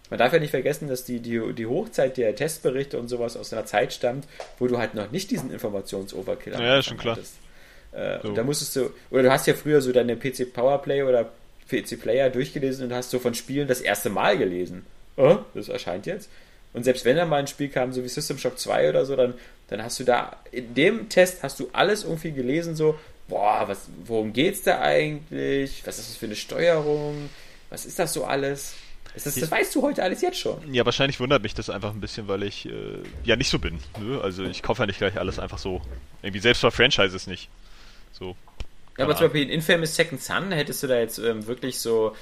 Man 0.09 0.20
darf 0.20 0.34
ja 0.34 0.39
nicht 0.39 0.51
vergessen, 0.51 0.88
dass 0.88 1.05
die, 1.05 1.20
die, 1.22 1.53
die 1.53 1.66
Hochzeit 1.66 2.18
der 2.18 2.36
Testberichte 2.36 2.99
und 2.99 3.07
sowas 3.07 3.36
aus 3.36 3.51
einer 3.51 3.66
Zeit 3.66 3.93
stammt, 3.93 4.28
wo 4.59 4.68
du 4.68 4.78
halt 4.78 4.93
noch 4.93 5.09
nicht 5.11 5.32
diesen 5.32 5.51
Informationsoverkill 5.51 6.53
hast. 6.53 6.61
Ja, 6.61 6.84
schon 6.84 6.97
klar. 6.97 7.18
Äh, 7.93 8.20
so. 8.22 8.28
Und 8.28 8.36
da 8.36 8.43
musstest 8.43 8.76
du, 8.76 8.91
oder 9.09 9.24
du 9.24 9.32
hast 9.32 9.47
ja 9.47 9.53
früher 9.53 9.82
so 9.82 9.91
deine 9.91 10.16
PC 10.16 10.53
Powerplay 10.53 11.03
oder 11.03 11.32
PC 11.70 12.01
Player 12.01 12.30
durchgelesen 12.30 12.86
und 12.86 12.93
hast 12.93 13.11
so 13.11 13.20
von 13.20 13.34
Spielen 13.34 13.68
das 13.68 13.82
erste 13.82 14.09
Mal 14.09 14.38
gelesen. 14.38 14.86
Oh, 15.18 15.39
das 15.53 15.70
erscheint 15.70 16.05
jetzt. 16.05 16.30
Und 16.74 16.84
selbst 16.84 17.05
wenn 17.05 17.16
da 17.16 17.26
mal 17.26 17.38
ein 17.38 17.47
Spiel 17.47 17.70
kam, 17.70 17.93
so 17.93 18.03
wie 18.03 18.07
System 18.07 18.38
Shock 18.38 18.57
2 18.57 18.89
oder 18.89 19.05
so, 19.05 19.16
dann, 19.16 19.36
dann 19.68 19.84
hast 19.84 19.99
du 19.99 20.03
da, 20.03 20.38
in 20.51 20.74
dem 20.74 21.09
Test 21.09 21.43
hast 21.43 21.59
du 21.59 21.70
alles 21.72 22.03
irgendwie 22.03 22.32
gelesen, 22.32 22.76
so, 22.76 22.97
boah, 23.28 23.64
was, 23.68 23.88
worum 24.05 24.34
geht's 24.34 24.64
da 24.64 24.82
eigentlich? 24.82 25.84
Was 25.86 25.99
ist 25.99 26.09
das 26.09 26.18
für 26.18 26.26
eine 26.26 26.36
Steuerung? 26.36 27.30
Was 27.70 27.86
ist 27.86 27.99
das 27.99 28.14
so 28.14 28.26
alles? 28.26 28.74
Das, 29.14 29.26
das, 29.26 29.36
das 29.36 29.51
weißt 29.51 29.76
du 29.76 29.84
heute 29.84 30.01
alles 30.01 30.22
jetzt 30.22 30.39
schon. 30.39 30.74
Ja, 30.74 30.86
wahrscheinlich 30.86 31.20
wundert 31.20 31.43
mich 31.43 31.53
das 31.53 31.70
einfach 31.70 31.91
ein 31.91 32.01
bisschen, 32.01 32.28
weil 32.28 32.41
ich 32.41 32.66
äh, 32.66 32.72
ja 33.24 33.36
nicht 33.36 33.49
so 33.49 33.59
bin. 33.59 33.80
Ne? 33.99 34.20
Also 34.22 34.43
ich 34.43 34.64
kaufe 34.64 34.82
ja 34.82 34.88
nicht 34.88 34.97
gleich 34.97 35.18
alles 35.18 35.38
einfach 35.38 35.59
so. 35.59 35.82
Irgendwie 36.24 36.39
selbst 36.39 36.64
bei 36.64 36.72
Franchises 36.72 37.28
nicht. 37.28 37.49
So. 38.11 38.36
Ja, 38.98 39.06
aber 39.06 39.16
zum 39.16 39.26
Beispiel 39.26 39.44
in 39.44 39.50
Infamous 39.50 39.96
Second 39.96 40.22
Son 40.22 40.52
hättest 40.52 40.84
du 40.84 40.88
da 40.88 41.00
jetzt 41.00 41.18
ähm, 41.18 41.48
wirklich 41.48 41.80
so 41.80 42.16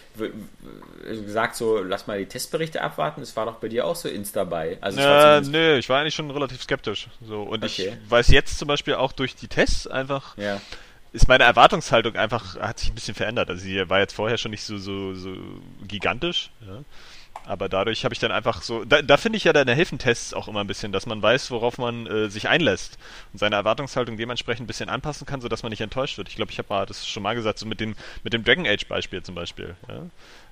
gesagt, 1.04 1.58
so 1.58 1.80
lass 1.80 2.08
mal 2.08 2.18
die 2.18 2.28
Testberichte 2.28 2.82
abwarten. 2.82 3.20
Das 3.20 3.36
war 3.36 3.46
doch 3.46 3.56
bei 3.56 3.68
dir 3.68 3.86
auch 3.86 3.96
so 3.96 4.08
ins 4.08 4.32
dabei. 4.32 4.78
Also 4.80 5.02
äh, 5.02 5.42
nö, 5.42 5.78
ich 5.78 5.90
war 5.90 6.00
eigentlich 6.00 6.16
schon 6.16 6.32
relativ 6.32 6.62
skeptisch. 6.62 7.08
So 7.28 7.44
und 7.44 7.66
okay. 7.66 7.98
ich 8.02 8.10
weiß 8.12 8.30
jetzt 8.30 8.58
zum 8.58 8.70
Beispiel 8.70 8.94
auch 8.94 9.12
durch 9.12 9.36
die 9.36 9.50
Tests 9.50 9.86
einfach, 9.86 10.38
ja. 10.38 10.62
ist 11.12 11.28
meine 11.28 11.44
Erwartungshaltung 11.44 12.16
einfach, 12.16 12.58
hat 12.58 12.80
sich 12.80 12.90
ein 12.90 12.96
bisschen 12.96 13.16
verändert. 13.16 13.50
Also 13.50 13.62
sie 13.64 13.90
war 13.90 14.00
jetzt 14.00 14.14
vorher 14.14 14.38
schon 14.38 14.52
nicht 14.52 14.64
so, 14.64 14.78
so, 14.78 15.14
so 15.14 15.36
gigantisch. 15.86 16.52
Ja. 16.66 16.84
Aber 17.46 17.70
dadurch 17.70 18.04
habe 18.04 18.14
ich 18.14 18.20
dann 18.20 18.32
einfach 18.32 18.62
so, 18.62 18.86
da, 18.86 19.02
da 19.02 19.18
finde 19.18 19.38
ich 19.38 19.44
ja 19.44 19.54
deine 19.54 19.74
Hilfentests 19.74 20.34
auch 20.34 20.48
immer 20.48 20.62
ein 20.62 20.68
bisschen, 20.68 20.92
dass 20.92 21.06
man 21.06 21.22
weiß, 21.22 21.50
worauf 21.52 21.78
man 21.78 22.06
äh, 22.06 22.30
sich 22.30 22.48
einlässt 22.48 22.98
und 23.34 23.40
seine 23.40 23.56
Erwartungshaltung 23.56 24.16
dementsprechend 24.16 24.66
ein 24.66 24.68
bisschen 24.68 24.90
anpassen 24.90 25.26
kann, 25.26 25.42
sodass 25.42 25.64
man 25.64 25.72
nicht 25.72 25.82
enttäuscht 25.82 26.18
wird. 26.18 26.30
Ich 26.30 26.36
glaube, 26.36 26.52
ich 26.52 26.60
habe 26.60 26.70
mal 26.70 26.86
das 26.86 27.08
schon 27.08 27.24
mal 27.24 27.34
gesagt, 27.34 27.58
so 27.60 27.66
mit 27.66 27.80
dem, 27.80 27.96
mit 28.24 28.34
dem 28.34 28.44
Dragon 28.44 28.68
Age 28.68 28.88
Beispiel 28.88 29.24
zum 29.24 29.36
Beispiel. 29.36 29.76
Ja? 29.88 30.06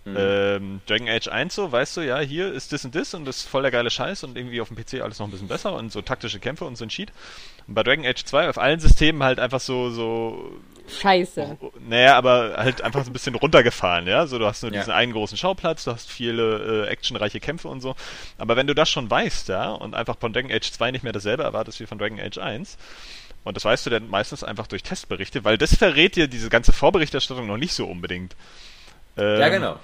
Mhm. 0.06 0.16
Ähm, 0.18 0.82
Dragon 0.88 1.10
Age 1.10 1.28
1 1.28 1.54
so, 1.56 1.72
weißt 1.72 1.98
du, 1.98 2.02
ja, 2.02 2.20
hier 2.20 2.52
ist 2.52 2.72
das 2.72 2.86
und 2.86 2.96
das 2.96 3.14
und 3.14 3.26
das 3.26 3.38
ist 3.38 3.48
voll 3.48 3.62
der 3.62 3.72
geile 3.72 3.90
Scheiß 3.90 4.24
und 4.24 4.38
irgendwie 4.38 4.62
auf 4.62 4.70
dem 4.70 4.78
PC 4.78 5.02
alles 5.02 5.20
noch 5.20 5.28
ein 5.28 5.32
bisschen 5.32 5.48
besser 5.48 5.74
und 5.74 5.92
so 5.92 6.02
taktische 6.02 6.40
Kämpfe 6.40 6.66
und 6.66 6.78
so 6.78 6.86
ein 6.86 6.90
Cheat. 6.90 7.12
Und 7.68 7.76
bei 7.76 7.84
Dragon 7.84 8.06
Age 8.06 8.24
2 8.24 8.50
auf 8.50 8.58
allen 8.58 8.80
Systemen 8.80 9.22
halt 9.24 9.40
einfach 9.40 9.60
so, 9.60 9.92
so 9.92 10.60
Scheiße. 10.90 11.58
Oh, 11.60 11.72
naja, 11.80 12.16
aber 12.16 12.56
halt 12.58 12.82
einfach 12.82 13.04
so 13.04 13.10
ein 13.10 13.14
bisschen 13.14 13.36
runtergefahren, 13.36 14.08
ja. 14.08 14.28
So, 14.28 14.40
du 14.40 14.46
hast 14.46 14.64
nur 14.64 14.72
ja. 14.72 14.80
diesen 14.80 14.92
einen 14.92 15.14
großen 15.14 15.38
Schauplatz, 15.38 15.84
du 15.84 15.92
hast 15.92 16.10
viele 16.10 16.86
äh, 16.86 16.90
actionreiche 16.90 17.40
Kämpfe 17.40 17.68
und 17.68 17.82
so. 17.82 17.96
Aber 18.38 18.56
wenn 18.56 18.68
du 18.68 18.76
das 18.76 18.90
schon 18.90 19.10
weißt, 19.10 19.50
ja, 19.50 19.72
und 19.72 19.96
einfach 19.96 20.18
von 20.18 20.34
Dragon 20.34 20.52
Age 20.52 20.72
2 20.72 20.92
nicht 20.92 21.04
mehr 21.04 21.14
dasselbe 21.14 21.44
erwartest 21.44 21.80
wie 21.80 21.86
von 21.86 21.98
Dragon 21.98 22.20
Age 22.20 22.38
1, 22.38 22.78
und 23.44 23.56
das 23.56 23.64
weißt 23.64 23.86
du 23.86 23.90
dann 23.90 24.10
meistens 24.10 24.44
einfach 24.44 24.68
durch 24.68 24.84
Testberichte, 24.84 25.44
weil 25.44 25.58
das 25.58 25.76
verrät 25.76 26.16
dir 26.16 26.28
diese 26.28 26.50
ganze 26.50 26.74
Vorberichterstattung 26.74 27.48
noch 27.48 27.58
nicht 27.58 27.74
so 27.74 27.86
unbedingt. 27.86 28.36
Ähm, 29.18 29.40
ja, 29.40 29.50
genau 29.50 29.80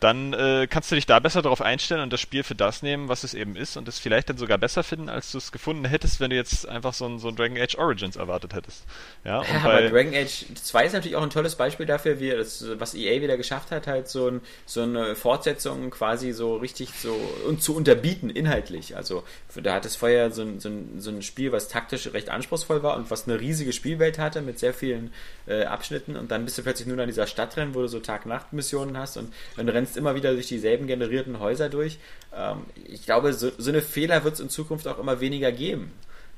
dann 0.00 0.32
äh, 0.32 0.68
kannst 0.70 0.90
du 0.92 0.94
dich 0.94 1.06
da 1.06 1.18
besser 1.18 1.42
darauf 1.42 1.60
einstellen 1.60 2.02
und 2.02 2.12
das 2.12 2.20
Spiel 2.20 2.44
für 2.44 2.54
das 2.54 2.82
nehmen, 2.82 3.08
was 3.08 3.24
es 3.24 3.34
eben 3.34 3.56
ist 3.56 3.76
und 3.76 3.88
es 3.88 3.98
vielleicht 3.98 4.30
dann 4.30 4.36
sogar 4.36 4.56
besser 4.56 4.84
finden, 4.84 5.08
als 5.08 5.32
du 5.32 5.38
es 5.38 5.50
gefunden 5.50 5.84
hättest, 5.84 6.20
wenn 6.20 6.30
du 6.30 6.36
jetzt 6.36 6.68
einfach 6.68 6.94
so 6.94 7.06
ein, 7.06 7.18
so 7.18 7.28
ein 7.28 7.36
Dragon 7.36 7.58
Age 7.58 7.76
Origins 7.78 8.14
erwartet 8.14 8.54
hättest. 8.54 8.84
Ja, 9.24 9.42
ja 9.42 9.60
aber 9.64 9.88
Dragon 9.88 10.14
Age 10.14 10.44
2 10.54 10.86
ist 10.86 10.92
natürlich 10.92 11.16
auch 11.16 11.22
ein 11.22 11.30
tolles 11.30 11.56
Beispiel 11.56 11.86
dafür, 11.86 12.20
wie 12.20 12.30
das, 12.30 12.64
was 12.78 12.94
EA 12.94 13.20
wieder 13.20 13.36
geschafft 13.36 13.72
hat, 13.72 13.88
halt 13.88 14.08
so, 14.08 14.28
ein, 14.28 14.40
so 14.66 14.82
eine 14.82 15.16
Fortsetzung 15.16 15.90
quasi 15.90 16.32
so 16.32 16.56
richtig 16.56 16.90
so 16.94 17.18
und 17.46 17.62
zu 17.62 17.74
unterbieten 17.74 18.30
inhaltlich. 18.30 18.96
Also 18.96 19.24
da 19.60 19.74
hat 19.74 19.84
es 19.84 19.96
vorher 19.96 20.30
so 20.30 20.42
ein, 20.42 20.60
so, 20.60 20.68
ein, 20.68 21.00
so 21.00 21.10
ein 21.10 21.22
Spiel, 21.22 21.50
was 21.50 21.66
taktisch 21.66 22.12
recht 22.12 22.30
anspruchsvoll 22.30 22.84
war 22.84 22.96
und 22.96 23.10
was 23.10 23.26
eine 23.26 23.40
riesige 23.40 23.72
Spielwelt 23.72 24.18
hatte 24.18 24.42
mit 24.42 24.60
sehr 24.60 24.74
vielen 24.74 25.12
äh, 25.48 25.64
Abschnitten 25.64 26.16
und 26.16 26.30
dann 26.30 26.44
bist 26.44 26.56
du 26.56 26.62
plötzlich 26.62 26.86
nur 26.86 26.98
an 27.00 27.08
dieser 27.08 27.26
Stadt 27.26 27.56
drin, 27.56 27.74
wo 27.74 27.80
du 27.80 27.88
so 27.88 27.98
Tag-Nacht-Missionen 27.98 28.96
hast 28.96 29.16
und 29.16 29.32
dann 29.56 29.68
rennst 29.68 29.87
rennst 29.88 29.96
immer 29.96 30.14
wieder 30.14 30.32
durch 30.32 30.46
dieselben 30.46 30.86
generierten 30.86 31.40
Häuser 31.40 31.68
durch. 31.68 31.98
Ähm, 32.34 32.64
ich 32.84 33.04
glaube, 33.04 33.32
so, 33.32 33.50
so 33.56 33.70
eine 33.70 33.82
Fehler 33.82 34.24
wird 34.24 34.34
es 34.34 34.40
in 34.40 34.50
Zukunft 34.50 34.86
auch 34.86 34.98
immer 34.98 35.20
weniger 35.20 35.50
geben. 35.52 35.92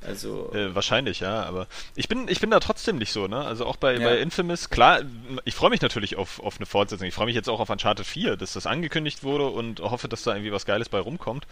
Also 0.06 0.50
äh, 0.54 0.74
wahrscheinlich, 0.74 1.20
ja, 1.20 1.42
aber 1.42 1.66
ich 1.94 2.08
bin 2.08 2.26
ich 2.28 2.40
bin 2.40 2.50
da 2.50 2.58
trotzdem 2.58 2.96
nicht 2.96 3.12
so, 3.12 3.26
ne? 3.26 3.44
Also 3.44 3.66
auch 3.66 3.76
bei, 3.76 3.98
ja. 3.98 4.08
bei 4.08 4.18
Infamous, 4.18 4.70
klar, 4.70 5.02
ich 5.44 5.54
freue 5.54 5.68
mich 5.68 5.82
natürlich 5.82 6.16
auf, 6.16 6.40
auf 6.40 6.56
eine 6.56 6.64
Fortsetzung. 6.64 7.06
Ich 7.06 7.12
freue 7.12 7.26
mich 7.26 7.34
jetzt 7.34 7.50
auch 7.50 7.60
auf 7.60 7.68
Uncharted 7.68 8.06
4, 8.06 8.36
dass 8.36 8.54
das 8.54 8.66
angekündigt 8.66 9.24
wurde 9.24 9.48
und 9.48 9.80
hoffe, 9.80 10.08
dass 10.08 10.22
da 10.22 10.32
irgendwie 10.32 10.52
was 10.52 10.64
Geiles 10.64 10.88
bei 10.88 11.00
rumkommt. 11.00 11.46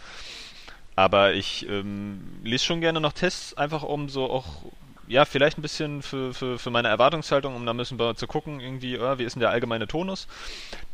Aber 0.95 1.33
ich 1.33 1.69
ähm, 1.69 2.39
lese 2.43 2.65
schon 2.65 2.81
gerne 2.81 2.99
noch 2.99 3.13
Tests, 3.13 3.53
einfach 3.53 3.83
um 3.83 4.09
so 4.09 4.31
auch 4.31 4.63
ja, 5.09 5.25
vielleicht 5.25 5.57
ein 5.57 5.63
bisschen 5.63 6.03
für, 6.03 6.35
für, 6.35 6.59
für 6.59 6.69
meine 6.69 6.87
Erwartungshaltung, 6.87 7.55
um 7.55 7.65
da 7.65 7.73
müssen 7.73 7.97
wir 7.97 8.15
zu 8.15 8.27
gucken, 8.27 8.59
irgendwie, 8.59 8.93
äh, 8.93 9.17
wie 9.17 9.23
ist 9.23 9.33
denn 9.33 9.39
der 9.39 9.49
allgemeine 9.49 9.87
Tonus? 9.87 10.27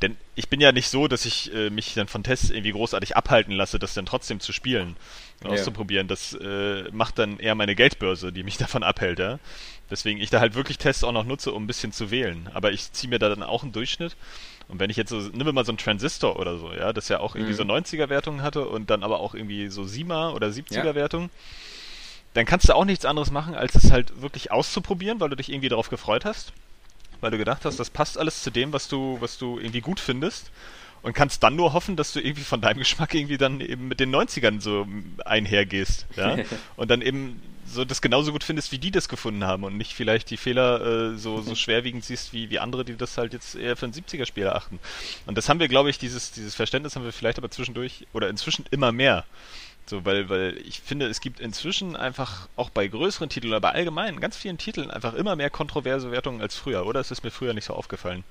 Denn 0.02 0.16
ich 0.36 0.48
bin 0.48 0.62
ja 0.62 0.72
nicht 0.72 0.88
so, 0.88 1.10
dass 1.10 1.26
ich 1.26 1.54
äh, 1.54 1.70
mich 1.70 1.96
dann 1.96 2.08
von 2.08 2.24
Tests 2.24 2.50
irgendwie 2.50 2.72
großartig 2.72 3.18
abhalten 3.18 3.54
lasse, 3.54 3.78
das 3.78 3.94
dann 3.94 4.06
trotzdem 4.06 4.40
zu 4.40 4.54
spielen 4.54 4.96
und 5.44 5.52
ja. 5.52 5.54
auszuprobieren. 5.54 6.08
Das 6.08 6.34
äh, 6.34 6.84
macht 6.94 7.20
dann 7.20 7.40
eher 7.40 7.56
meine 7.56 7.76
Geldbörse, 7.76 8.32
die 8.32 8.44
mich 8.44 8.58
davon 8.58 8.84
abhält, 8.84 9.20
ja. 9.20 9.38
Deswegen 9.92 10.22
ich 10.22 10.30
da 10.30 10.40
halt 10.40 10.56
wirklich 10.56 10.78
Tests 10.78 11.04
auch 11.04 11.12
noch 11.12 11.26
nutze, 11.26 11.52
um 11.52 11.66
ein 11.66 11.68
bisschen 11.68 11.92
zu 11.92 12.10
wählen. 12.10 12.50
Aber 12.54 12.72
ich 12.72 12.94
ziehe 12.94 13.10
mir 13.10 13.20
da 13.20 13.28
dann 13.28 13.44
auch 13.44 13.64
einen 13.64 13.74
Durchschnitt. 13.74 14.16
Und 14.70 14.80
wenn 14.80 14.90
ich 14.90 14.98
jetzt 14.98 15.10
so, 15.10 15.18
nimm 15.18 15.54
mal 15.54 15.66
so 15.66 15.72
einen 15.72 15.78
Transistor 15.78 16.40
oder 16.40 16.58
so, 16.58 16.72
ja, 16.74 16.94
das 16.94 17.10
ja 17.10 17.20
auch 17.20 17.36
irgendwie 17.36 17.52
mhm. 17.52 17.58
so 17.58 17.64
90er-Wertungen 17.64 18.42
hatte 18.42 18.66
und 18.66 18.90
dann 18.90 19.04
aber 19.04 19.20
auch 19.20 19.36
irgendwie 19.36 19.68
so 19.68 19.84
7er 19.84 20.34
oder 20.34 20.48
70er-Wertungen. 20.48 21.28
Ja 21.28 21.75
dann 22.36 22.46
kannst 22.46 22.68
du 22.68 22.74
auch 22.76 22.84
nichts 22.84 23.06
anderes 23.06 23.32
machen, 23.32 23.56
als 23.56 23.76
es 23.76 23.92
halt 23.92 24.22
wirklich 24.22 24.52
auszuprobieren, 24.52 25.22
weil 25.22 25.30
du 25.30 25.38
dich 25.38 25.50
irgendwie 25.50 25.70
darauf 25.70 25.90
gefreut 25.90 26.26
hast. 26.26 26.52
Weil 27.22 27.32
du 27.32 27.38
gedacht 27.38 27.64
hast, 27.64 27.80
das 27.80 27.90
passt 27.90 28.18
alles 28.18 28.44
zu 28.44 28.52
dem, 28.52 28.74
was 28.74 28.90
du, 28.90 29.18
was 29.22 29.38
du 29.38 29.58
irgendwie 29.58 29.80
gut 29.80 30.02
findest. 30.02 30.52
Und 31.02 31.14
kannst 31.14 31.44
dann 31.44 31.56
nur 31.56 31.72
hoffen, 31.72 31.96
dass 31.96 32.12
du 32.12 32.20
irgendwie 32.20 32.44
von 32.44 32.60
deinem 32.60 32.80
Geschmack 32.80 33.14
irgendwie 33.14 33.38
dann 33.38 33.62
eben 33.62 33.88
mit 33.88 34.02
den 34.02 34.14
90ern 34.14 34.60
so 34.60 34.86
einhergehst. 35.24 36.08
Ja? 36.18 36.38
Und 36.76 36.92
dann 36.92 37.02
eben 37.02 37.42
so 37.66 37.86
das 37.86 38.02
genauso 38.02 38.34
gut 38.34 38.44
findest, 38.44 38.74
wie 38.74 38.80
die 38.80 38.92
das 38.92 39.10
gefunden 39.10 39.44
haben 39.44 39.64
und 39.64 39.76
nicht 39.76 39.96
vielleicht 39.96 40.30
die 40.30 40.38
Fehler 40.38 41.14
äh, 41.14 41.18
so, 41.18 41.42
so 41.42 41.56
schwerwiegend 41.56 42.06
siehst, 42.06 42.32
wie, 42.32 42.52
wie 42.52 42.60
andere, 42.60 42.86
die 42.86 42.96
das 42.96 43.18
halt 43.18 43.34
jetzt 43.34 43.56
eher 43.56 43.76
für 43.76 43.86
einen 43.88 43.94
70er-Spieler 43.94 44.56
achten. 44.56 44.80
Und 45.26 45.36
das 45.36 45.50
haben 45.50 45.60
wir, 45.60 45.68
glaube 45.68 45.90
ich, 45.90 45.98
dieses, 45.98 46.32
dieses 46.32 46.54
Verständnis 46.54 46.96
haben 46.96 47.06
wir 47.06 47.12
vielleicht 47.12 47.40
aber 47.40 47.50
zwischendurch 47.50 48.06
oder 48.14 48.30
inzwischen 48.30 48.66
immer 48.70 48.92
mehr. 48.92 49.26
So, 49.88 50.04
weil, 50.04 50.30
weil 50.30 50.58
ich 50.66 50.80
finde, 50.80 51.06
es 51.06 51.22
gibt 51.22 51.40
inzwischen 51.40 51.96
einfach 51.96 52.48
auch 52.56 52.72
bei 52.72 52.88
größeren 52.88 53.30
Titeln 53.30 53.52
oder 53.52 53.62
bei 53.62 53.72
allgemein 53.72 54.20
ganz 54.20 54.36
vielen 54.36 54.58
Titeln 54.58 54.90
einfach 54.90 55.14
immer 55.14 55.36
mehr 55.36 55.52
kontroverse 55.52 56.12
Wertungen 56.12 56.42
als 56.42 56.56
früher, 56.56 56.88
oder? 56.88 57.00
Es 57.00 57.12
ist 57.12 57.24
mir 57.24 57.32
früher 57.32 57.54
nicht 57.54 57.66
so 57.66 57.74
aufgefallen. 57.74 58.24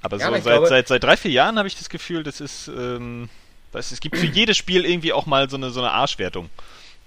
Aber 0.00 0.16
ja, 0.16 0.26
so 0.26 0.28
aber 0.28 0.40
seit, 0.40 0.52
glaube... 0.52 0.68
seit, 0.68 0.88
seit 0.88 1.04
drei, 1.04 1.16
vier 1.16 1.30
Jahren 1.30 1.58
habe 1.58 1.68
ich 1.68 1.76
das 1.76 1.90
Gefühl, 1.90 2.22
das 2.22 2.40
ist, 2.40 2.68
ähm, 2.68 3.28
das, 3.72 3.92
es 3.92 4.00
gibt 4.00 4.16
für 4.16 4.26
jedes 4.32 4.56
Spiel 4.56 4.86
irgendwie 4.86 5.12
auch 5.12 5.26
mal 5.26 5.50
so 5.50 5.56
eine, 5.56 5.70
so 5.70 5.80
eine 5.80 5.92
Arschwertung. 5.92 6.48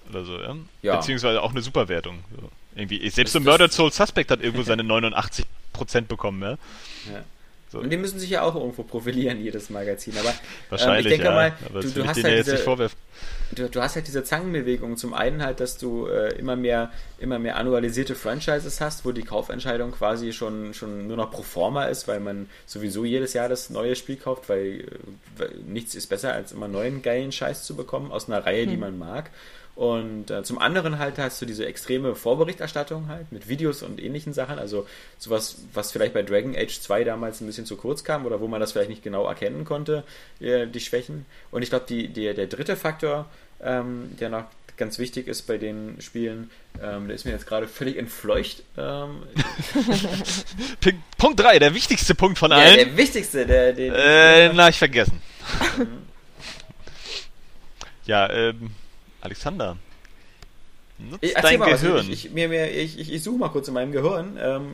Oder 0.09 0.25
so, 0.25 0.39
ja? 0.39 0.55
ja. 0.81 0.95
Beziehungsweise 0.97 1.41
auch 1.41 1.51
eine 1.51 1.61
Superwertung. 1.61 2.23
So. 2.35 2.49
Irgendwie, 2.75 3.09
selbst 3.09 3.33
so 3.33 3.39
Murdered 3.39 3.73
Soul 3.73 3.91
Suspect 3.91 4.29
hat 4.29 4.41
irgendwo 4.41 4.63
seine 4.63 4.83
89% 4.83 5.45
bekommen, 6.07 6.41
ja. 6.41 6.49
ja. 7.11 7.23
So. 7.71 7.79
Und 7.79 7.91
die 7.91 7.97
müssen 7.97 8.19
sich 8.19 8.31
ja 8.31 8.41
auch 8.41 8.55
irgendwo 8.55 8.81
profilieren, 8.81 9.39
jedes 9.41 9.69
Magazin. 9.69 10.13
Aber 10.17 10.33
Wahrscheinlich, 10.69 11.05
ähm, 11.05 11.11
ich 11.11 11.17
denke 11.17 11.25
ja. 11.25 11.35
mal, 11.35 11.53
du, 11.81 11.89
du 11.89 12.07
hast 12.07 12.23
halt 12.23 12.47
diese, 12.47 12.89
du, 13.51 13.69
du, 13.69 13.81
hast 13.81 13.95
halt 13.95 14.07
diese 14.07 14.23
Zangenbewegung. 14.23 14.97
Zum 14.97 15.13
einen 15.13 15.43
halt, 15.43 15.59
dass 15.59 15.77
du 15.77 16.07
äh, 16.07 16.33
immer 16.39 16.55
mehr, 16.55 16.91
immer 17.19 17.37
mehr 17.37 17.57
annualisierte 17.57 18.15
Franchises 18.15 18.81
hast, 18.81 19.05
wo 19.05 19.11
die 19.11 19.21
Kaufentscheidung 19.21 19.91
quasi 19.91 20.33
schon, 20.33 20.73
schon 20.73 21.05
nur 21.05 21.17
noch 21.17 21.29
pro 21.29 21.43
forma 21.43 21.85
ist, 21.85 22.07
weil 22.07 22.19
man 22.19 22.49
sowieso 22.65 23.05
jedes 23.05 23.33
Jahr 23.33 23.49
das 23.49 23.69
neue 23.69 23.95
Spiel 23.95 24.17
kauft, 24.17 24.49
weil, 24.49 24.79
äh, 24.79 24.85
weil 25.37 25.51
nichts 25.67 25.93
ist 25.93 26.07
besser, 26.07 26.33
als 26.33 26.51
immer 26.51 26.67
neuen 26.67 27.03
geilen 27.03 27.31
Scheiß 27.31 27.63
zu 27.63 27.75
bekommen 27.75 28.11
aus 28.11 28.27
einer 28.27 28.43
Reihe, 28.43 28.63
hm. 28.63 28.69
die 28.71 28.77
man 28.77 28.97
mag. 28.97 29.29
Und 29.79 30.29
äh, 30.29 30.43
zum 30.43 30.59
anderen 30.59 30.99
halt 30.99 31.17
hast 31.19 31.41
du 31.41 31.45
diese 31.45 31.65
extreme 31.65 32.13
Vorberichterstattung 32.13 33.07
halt 33.07 33.31
mit 33.31 33.47
Videos 33.47 33.81
und 33.81 34.03
ähnlichen 34.03 34.33
Sachen. 34.33 34.59
Also 34.59 34.85
sowas, 35.17 35.59
was 35.73 35.93
vielleicht 35.93 36.13
bei 36.13 36.21
Dragon 36.21 36.53
Age 36.53 36.81
2 36.81 37.05
damals 37.05 37.39
ein 37.39 37.45
bisschen 37.45 37.65
zu 37.65 37.77
kurz 37.77 38.03
kam 38.03 38.25
oder 38.25 38.41
wo 38.41 38.49
man 38.49 38.59
das 38.59 38.73
vielleicht 38.73 38.89
nicht 38.89 39.03
genau 39.03 39.25
erkennen 39.25 39.63
konnte, 39.63 40.03
äh, 40.41 40.67
die 40.67 40.81
Schwächen. 40.81 41.25
Und 41.49 41.61
ich 41.61 41.69
glaube, 41.69 41.85
die, 41.87 42.09
die, 42.09 42.33
der 42.33 42.47
dritte 42.47 42.75
Faktor, 42.75 43.27
ähm, 43.63 44.17
der 44.19 44.27
noch 44.27 44.43
ganz 44.75 44.99
wichtig 44.99 45.29
ist 45.29 45.43
bei 45.43 45.57
den 45.57 46.01
Spielen, 46.01 46.51
ähm, 46.83 47.07
der 47.07 47.15
ist 47.15 47.23
mir 47.23 47.31
jetzt 47.31 47.47
gerade 47.47 47.69
völlig 47.69 47.95
entfleucht. 47.95 48.63
Ähm, 48.77 49.23
Punkt 51.17 51.39
3, 51.39 51.57
der 51.57 51.73
wichtigste 51.73 52.15
Punkt 52.15 52.37
von 52.37 52.51
allen. 52.51 52.77
Ja, 52.77 52.83
der 52.83 52.97
wichtigste, 52.97 53.45
der. 53.45 53.71
Den, 53.71 53.93
äh, 53.95 54.51
na, 54.51 54.67
ich 54.67 54.77
vergessen. 54.77 55.21
ja, 58.05 58.29
ähm 58.29 58.71
Alexander, 59.21 59.77
nutzt 60.99 61.23
ich, 61.23 61.33
dein 61.33 61.59
Gehirn. 61.59 62.09
Ich, 62.09 62.25
ich, 62.25 62.31
mir, 62.31 62.49
mir, 62.49 62.69
ich, 62.71 62.99
ich, 62.99 63.13
ich 63.13 63.23
suche 63.23 63.37
mal 63.37 63.49
kurz 63.49 63.67
in 63.67 63.73
meinem 63.73 63.91
Gehirn. 63.91 64.37
Ähm, 64.41 64.71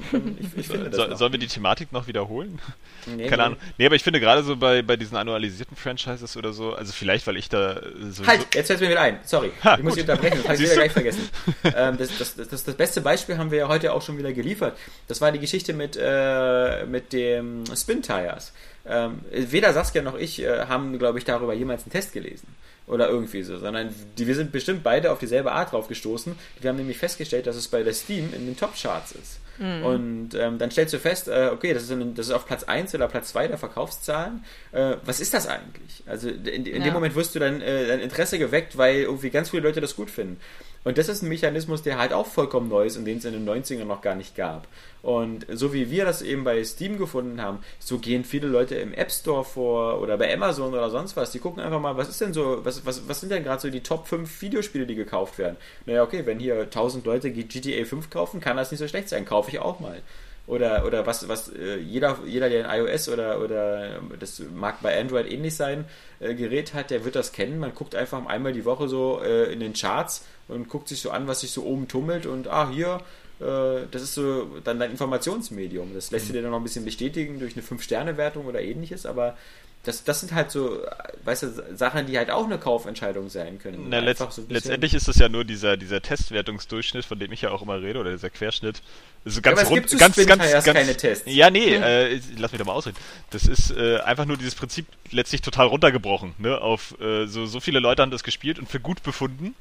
ich, 0.58 0.68
finde 0.68 0.89
das 0.89 1.10
so, 1.10 1.16
sollen 1.16 1.32
wir 1.34 1.39
die 1.39 1.48
Thematik 1.48 1.91
noch 1.91 2.08
wiederholen? 2.08 2.60
Nee, 3.06 3.24
Keine 3.30 3.38
nee. 3.38 3.43
Ahnung. 3.43 3.58
Nee, 3.78 3.86
aber 3.86 3.96
ich 3.96 4.04
finde 4.04 4.20
gerade 4.20 4.43
so 4.43 4.56
bei, 4.56 4.82
bei 4.82 4.98
diesen 4.98 5.18
annualisierten 5.18 5.78
Franchises 5.78 6.36
oder 6.38 6.54
so, 6.54 6.74
also 6.74 6.91
vielleicht, 6.93 7.28
weil 7.28 7.38
ich 7.38 7.50
da 7.50 7.82
so. 8.10 8.26
Halt, 8.26 8.48
jetzt 8.54 8.68
fällt 8.68 8.82
mir 8.82 8.89
wieder 8.89 9.02
ein. 9.02 9.20
Sorry. 9.24 9.52
Ha, 9.64 9.76
ich 9.78 9.84
muss 9.84 9.96
dich 9.96 10.04
unterbrechen, 10.04 10.38
das 10.38 10.46
habe 10.46 10.56
ich 10.56 10.62
wieder 10.62 10.74
gleich 10.74 10.91
vergessen. 10.91 11.30
ähm, 11.64 11.98
das, 11.98 12.18
das, 12.18 12.36
das, 12.36 12.64
das, 12.64 12.76
beste 12.76 13.02
Beispiel 13.02 13.38
haben 13.38 13.52
wir 13.52 13.60
ja 13.60 13.68
heute 13.68 13.93
auch 13.93 14.02
schon 14.02 14.18
wieder 14.18 14.34
geliefert. 14.34 14.78
Das 15.08 15.22
war 15.22 15.32
die 15.32 15.39
Geschichte 15.39 15.74
mit, 15.74 15.98
äh, 16.00 16.86
mit 16.86 17.14
dem 17.14 17.64
Spin 17.76 18.02
Tires. 18.02 18.54
Ähm, 18.88 19.22
weder 19.32 19.74
Saskia 19.74 20.02
noch 20.02 20.16
ich 20.16 20.41
äh, 20.41 20.66
haben, 20.68 21.00
glaube 21.00 21.18
ich, 21.18 21.26
darüber 21.26 21.54
jemals 21.54 21.84
einen 21.84 21.91
Test 21.91 22.14
gelesen 22.14 22.48
oder 22.88 23.10
irgendwie 23.10 23.42
so, 23.42 23.58
sondern 23.58 23.94
die, 24.18 24.28
wir 24.28 24.36
sind 24.36 24.52
bestimmt 24.52 24.84
beide 24.84 25.12
auf 25.12 25.20
dieselbe 25.20 25.52
Art 25.52 25.72
drauf 25.72 25.88
gestoßen. 25.88 26.36
Wir 26.62 26.70
haben 26.70 26.78
nämlich 26.78 26.98
festgestellt, 26.98 27.48
dass 27.48 27.56
es 27.56 27.68
bei 27.68 27.84
der 27.84 27.94
Steam 27.94 28.32
in 28.34 28.46
den 28.46 28.56
Top-Charts 28.56 29.14
ist. 29.14 29.40
Mhm. 29.58 29.86
Und 29.86 30.30
ähm, 30.36 30.58
dann 30.58 30.70
stellst 30.70 30.94
du 30.94 31.00
fest, 31.00 31.28
äh, 31.28 31.50
okay, 31.52 31.74
das 31.74 31.84
ist, 31.84 31.92
in, 31.92 32.14
das 32.14 32.28
ist 32.28 32.34
auf 32.34 32.46
Platz 32.46 32.64
1 32.64 32.94
oder 32.94 33.08
Platz 33.08 33.30
2 33.30 33.48
der 33.48 33.58
Verkaufszahlen. 33.58 34.44
Äh, 34.72 34.98
was 35.04 35.20
ist 35.20 35.34
das 35.34 35.48
eigentlich? 35.48 36.04
Also 36.06 36.30
in, 36.30 36.66
in 36.66 36.66
ja. 36.66 36.84
dem 36.84 36.94
Moment 36.94 37.16
wirst 37.16 37.34
du 37.36 37.40
dann 37.40 37.62
äh, 37.62 37.88
dein 37.88 38.02
Interesse 38.02 38.38
geweckt, 38.38 38.78
weil 38.78 39.02
irgendwie 39.02 39.30
ganz 39.30 39.50
viele 39.50 39.64
Leute 39.64 39.82
das 39.82 39.96
gut 39.96 40.12
finden. 40.12 40.40
Und 40.86 41.00
das 41.00 41.10
ist 41.10 41.24
ein 41.24 41.30
Mechanismus, 41.30 41.82
der 41.82 41.98
halt 41.98 42.14
auch 42.14 42.28
vollkommen 42.28 42.70
neu 42.70 42.86
ist 42.86 42.96
und 42.96 43.06
den 43.06 43.18
es 43.18 43.26
in 43.26 43.34
den 43.34 43.50
90ern 43.50 43.86
noch 43.86 44.02
gar 44.02 44.16
nicht 44.16 44.36
gab. 44.36 44.68
Und 45.02 45.46
so 45.52 45.74
wie 45.74 45.90
wir 45.90 46.06
das 46.06 46.22
eben 46.22 46.44
bei 46.44 46.64
Steam 46.64 46.98
gefunden 46.98 47.42
haben, 47.42 47.60
so 47.80 47.98
gehen 47.98 48.24
viele 48.24 48.48
Leute 48.48 48.76
im 48.76 48.94
App 48.94 49.12
Store 49.12 49.44
vor 49.44 50.00
oder 50.00 50.18
bei 50.18 50.32
Amazon 50.32 50.74
oder 50.74 50.92
sonst 50.92 51.18
was. 51.18 51.32
Die 51.32 51.40
gucken 51.40 51.62
einfach 51.62 51.82
mal, 51.82 51.98
was 51.98 52.08
ist 52.08 52.22
denn 52.22 52.34
so, 52.34 52.64
was, 52.64 52.86
was, 52.86 53.10
was 53.10 53.20
sind 53.20 53.32
denn 53.32 53.44
gerade 53.44 53.62
so 53.62 53.70
die 53.70 53.82
Top 53.82 54.08
5 54.08 54.42
Videospiele, 54.42 54.86
die 54.86 54.96
gekauft 54.96 55.40
werden? 55.40 55.58
Naja, 55.88 56.04
okay, 56.04 56.26
wenn 56.26 56.40
hier 56.40 56.62
1000 56.62 57.04
Leute 57.06 57.32
GTA 57.32 57.84
5 57.84 58.12
kaufen, 58.12 58.40
kann 58.40 58.56
das 58.56 58.70
nicht 58.70 58.80
so 58.80 58.88
schlecht 58.88 59.10
sein. 59.10 59.26
Kaufe 59.26 59.50
ich 59.50 59.60
auch 59.60 59.80
mal 59.80 60.02
oder 60.48 60.86
oder 60.86 61.06
was 61.06 61.28
was 61.28 61.50
äh, 61.50 61.78
jeder 61.78 62.20
jeder 62.26 62.50
der 62.50 62.70
ein 62.70 62.80
iOS 62.82 63.10
oder 63.10 63.41
oder 63.41 64.00
das 64.20 64.41
mag 64.54 64.82
bei 64.82 65.00
Android 65.00 65.32
ähnlich 65.32 65.56
sein 65.56 65.86
äh, 66.20 66.36
Gerät 66.36 66.74
hat 66.74 66.91
der 66.91 67.04
wird 67.04 67.16
das 67.16 67.32
kennen 67.32 67.60
man 67.60 67.74
guckt 67.74 67.96
einfach 67.96 68.26
einmal 68.28 68.54
die 68.54 68.66
Woche 68.66 68.88
so 68.88 69.22
äh, 69.24 69.52
in 69.52 69.60
den 69.60 69.74
Charts 69.74 70.24
und 70.48 70.70
guckt 70.70 70.88
sich 70.88 71.02
so 71.02 71.12
an, 71.12 71.28
was 71.28 71.41
sich 71.41 71.52
so 71.52 71.64
oben 71.64 71.88
tummelt 71.88 72.26
und 72.26 72.48
ah, 72.48 72.70
hier, 72.70 73.02
äh, 73.39 73.88
das 73.89 74.02
ist 74.02 74.14
so 74.14 74.46
dann 74.64 74.80
dein 74.80 74.91
Informationsmedium. 74.91 75.93
Das 75.93 76.12
lässt 76.12 76.30
mhm. 76.30 76.34
dir 76.34 76.41
dann 76.43 76.52
noch 76.52 76.60
ein 76.60 76.64
bisschen 76.64 76.86
bestätigen 76.86 77.39
durch 77.39 77.56
eine 77.56 77.66
5-Sterne-Wertung 77.66 78.46
oder 78.46 78.62
ähnliches, 78.62 79.06
aber 79.06 79.38
das, 79.86 80.04
das 80.04 80.20
sind 80.20 80.34
halt 80.34 80.52
so, 80.52 80.84
weißt 81.24 81.44
du, 81.44 81.78
Sachen, 81.78 82.08
die 82.08 82.18
halt 82.18 82.32
auch 82.32 82.46
eine 82.46 82.58
Kaufentscheidung 82.58 83.30
sein 83.30 83.60
können. 83.60 83.86
Na, 83.90 84.00
letzt, 84.00 84.24
so 84.32 84.44
letztendlich 84.50 84.94
ist 84.94 85.08
das 85.08 85.18
ja 85.18 85.30
nur 85.30 85.46
dieser, 85.46 85.78
dieser 85.78 86.02
Testwertungsdurchschnitt, 86.02 87.06
von 87.06 87.20
dem 87.20 87.32
ich 87.32 87.42
ja 87.42 87.52
auch 87.52 87.62
immer 87.62 87.82
rede, 87.82 88.00
oder 88.00 88.12
dieser 88.12 88.30
Querschnitt. 88.30 88.82
Also 89.24 89.42
ganz 89.42 89.62
ja, 89.62 89.68
rund, 89.68 89.90
ganz, 89.98 90.16
ganz, 90.16 90.28
ganz, 90.28 90.66
keine 90.66 90.98
Tests. 90.98 91.26
Ja, 91.28 91.50
nee, 91.50 91.76
äh, 91.76 92.20
lass 92.38 92.52
mich 92.52 92.60
doch 92.60 92.66
mal 92.66 92.74
ausreden. 92.74 92.98
Das 93.30 93.48
ist 93.48 93.72
äh, 93.72 94.00
einfach 94.00 94.26
nur 94.26 94.38
dieses 94.38 94.56
Prinzip 94.56 94.88
letztlich 95.12 95.42
total 95.42 95.68
runtergebrochen. 95.68 96.34
Ne? 96.38 96.60
Auf 96.60 97.00
äh, 97.00 97.28
so, 97.28 97.46
so 97.46 97.60
viele 97.60 97.80
Leute 97.80 98.02
haben 98.02 98.12
das 98.12 98.24
gespielt 98.24 98.60
und 98.60 98.70
für 98.70 98.80
gut 98.80 99.04
befunden. 99.04 99.56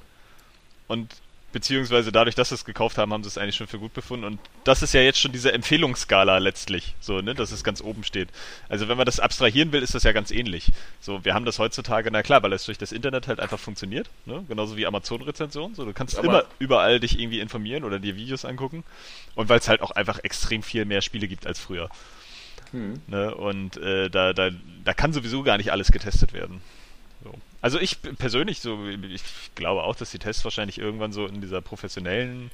Und 0.87 1.15
beziehungsweise 1.55 2.13
dadurch, 2.13 2.35
dass 2.35 2.51
sie 2.51 2.57
es 2.57 2.65
gekauft 2.65 2.99
haben, 2.99 3.13
haben 3.13 3.23
sie 3.23 3.29
es 3.29 3.39
eigentlich 3.39 3.55
schon 3.55 3.69
für 3.69 3.79
gut 3.79 3.95
befunden. 3.95 4.27
Und 4.27 4.41
das 4.65 4.83
ist 4.83 4.93
ja 4.93 5.01
jetzt 5.01 5.21
schon 5.21 5.33
diese 5.33 5.53
Empfehlungsskala 5.53 6.39
letztlich, 6.39 6.95
so, 7.01 7.21
ne, 7.21 7.33
dass 7.33 7.53
es 7.53 7.63
ganz 7.65 7.81
oben 7.81 8.03
steht. 8.03 8.29
Also 8.69 8.89
wenn 8.89 8.99
man 8.99 9.07
das 9.07 9.21
abstrahieren 9.21 9.73
will, 9.73 9.81
ist 9.81 9.95
das 9.95 10.03
ja 10.03 10.13
ganz 10.13 10.33
ähnlich. 10.33 10.73
So, 11.01 11.25
wir 11.25 11.33
haben 11.33 11.45
das 11.47 11.61
heutzutage, 11.61 12.11
na 12.11 12.23
klar, 12.23 12.43
weil 12.43 12.53
es 12.53 12.65
durch 12.65 12.77
das 12.77 12.91
Internet 12.91 13.29
halt 13.29 13.39
einfach 13.39 13.61
funktioniert, 13.61 14.11
ne? 14.27 14.45
genauso 14.49 14.77
wie 14.77 14.85
Amazon-Rezension. 14.85 15.77
So, 15.77 15.85
du 15.85 15.93
kannst 15.93 16.19
Aber 16.19 16.27
immer 16.27 16.45
überall 16.59 16.99
dich 16.99 17.19
irgendwie 17.19 17.39
informieren 17.39 17.85
oder 17.85 18.01
dir 18.01 18.17
Videos 18.17 18.45
angucken. 18.45 18.83
Und 19.37 19.49
weil 19.49 19.61
es 19.61 19.69
halt 19.69 19.81
auch 19.81 19.93
einfach 19.93 20.19
extrem 20.25 20.63
viel 20.63 20.85
mehr 20.85 21.03
Spiele 21.03 21.29
gibt 21.29 21.47
als 21.47 21.61
früher. 21.61 21.89
Hm. 22.73 23.01
Ne? 23.07 23.33
Und 23.33 23.77
äh, 23.77 24.11
da, 24.11 24.33
da, 24.33 24.51
da 24.85 24.93
kann 24.93 25.13
sowieso 25.13 25.45
gar 25.45 25.57
nicht 25.57 25.71
alles 25.71 25.93
getestet 25.93 26.33
werden. 26.33 26.61
So. 27.65 27.79
Also 27.79 27.81
ich 27.81 28.03
persönlich, 28.19 28.61
so, 28.61 28.79
ich 28.87 29.23
glaube 29.55 29.85
auch, 29.85 29.97
dass 29.97 30.11
die 30.11 30.19
Tests 30.19 30.45
wahrscheinlich 30.45 30.79
irgendwann 30.79 31.13
so 31.13 31.27
in 31.27 31.41
dieser 31.41 31.63
professionellen, 31.63 32.51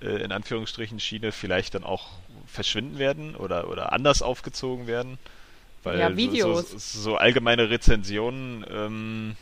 äh, 0.00 0.22
in 0.22 0.32
Anführungsstrichen, 0.32 1.00
Schiene 1.00 1.32
vielleicht 1.32 1.74
dann 1.74 1.84
auch 1.84 2.08
verschwinden 2.46 2.98
werden 2.98 3.36
oder, 3.36 3.68
oder 3.68 3.92
anders 3.92 4.22
aufgezogen 4.22 4.86
werden. 4.86 5.18
Weil 5.82 5.98
ja, 5.98 6.16
Videos. 6.16 6.70
So, 6.70 6.78
so, 6.78 7.00
so 7.00 7.16
allgemeine 7.16 7.70
Rezensionen, 7.70 8.64
ähm, 8.70 9.36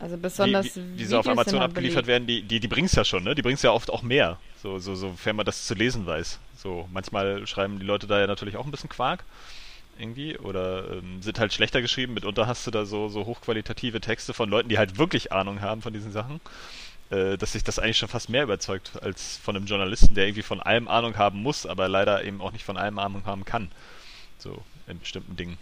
also 0.00 0.16
besonders 0.16 0.74
wie, 0.76 0.80
wie, 0.94 0.98
wie 1.00 1.04
sie 1.04 1.18
auf 1.18 1.28
Amazon 1.28 1.60
abgeliefert 1.60 2.06
werden, 2.06 2.26
die, 2.26 2.42
die, 2.42 2.58
die 2.58 2.68
bringen 2.68 2.86
es 2.86 2.94
ja 2.94 3.04
schon, 3.04 3.22
ne? 3.22 3.34
Die 3.34 3.42
bringen 3.42 3.56
es 3.56 3.62
ja 3.62 3.70
oft 3.70 3.90
auch 3.90 4.00
mehr, 4.00 4.38
so, 4.62 4.78
so, 4.78 4.94
sofern 4.94 5.36
man 5.36 5.44
das 5.44 5.66
zu 5.66 5.74
lesen 5.74 6.06
weiß. 6.06 6.38
So, 6.56 6.88
manchmal 6.90 7.46
schreiben 7.46 7.78
die 7.78 7.84
Leute 7.84 8.06
da 8.06 8.18
ja 8.18 8.26
natürlich 8.26 8.56
auch 8.56 8.64
ein 8.64 8.70
bisschen 8.70 8.88
Quark 8.88 9.24
irgendwie 10.00 10.38
oder 10.38 10.90
ähm, 10.92 11.22
sind 11.22 11.38
halt 11.38 11.52
schlechter 11.52 11.82
geschrieben. 11.82 12.14
Mitunter 12.14 12.46
hast 12.46 12.66
du 12.66 12.70
da 12.70 12.84
so, 12.84 13.08
so 13.08 13.26
hochqualitative 13.26 14.00
Texte 14.00 14.34
von 14.34 14.48
Leuten, 14.48 14.68
die 14.68 14.78
halt 14.78 14.98
wirklich 14.98 15.32
Ahnung 15.32 15.60
haben 15.60 15.82
von 15.82 15.92
diesen 15.92 16.12
Sachen, 16.12 16.40
äh, 17.10 17.36
dass 17.36 17.52
sich 17.52 17.64
das 17.64 17.78
eigentlich 17.78 17.98
schon 17.98 18.08
fast 18.08 18.28
mehr 18.28 18.44
überzeugt 18.44 18.92
als 19.02 19.36
von 19.36 19.56
einem 19.56 19.66
Journalisten, 19.66 20.14
der 20.14 20.26
irgendwie 20.26 20.42
von 20.42 20.60
allem 20.60 20.88
Ahnung 20.88 21.16
haben 21.16 21.42
muss, 21.42 21.66
aber 21.66 21.88
leider 21.88 22.24
eben 22.24 22.40
auch 22.40 22.52
nicht 22.52 22.64
von 22.64 22.76
allem 22.76 22.98
Ahnung 22.98 23.26
haben 23.26 23.44
kann. 23.44 23.70
So 24.38 24.62
in 24.86 24.98
bestimmten 24.98 25.36
Dingen. 25.36 25.58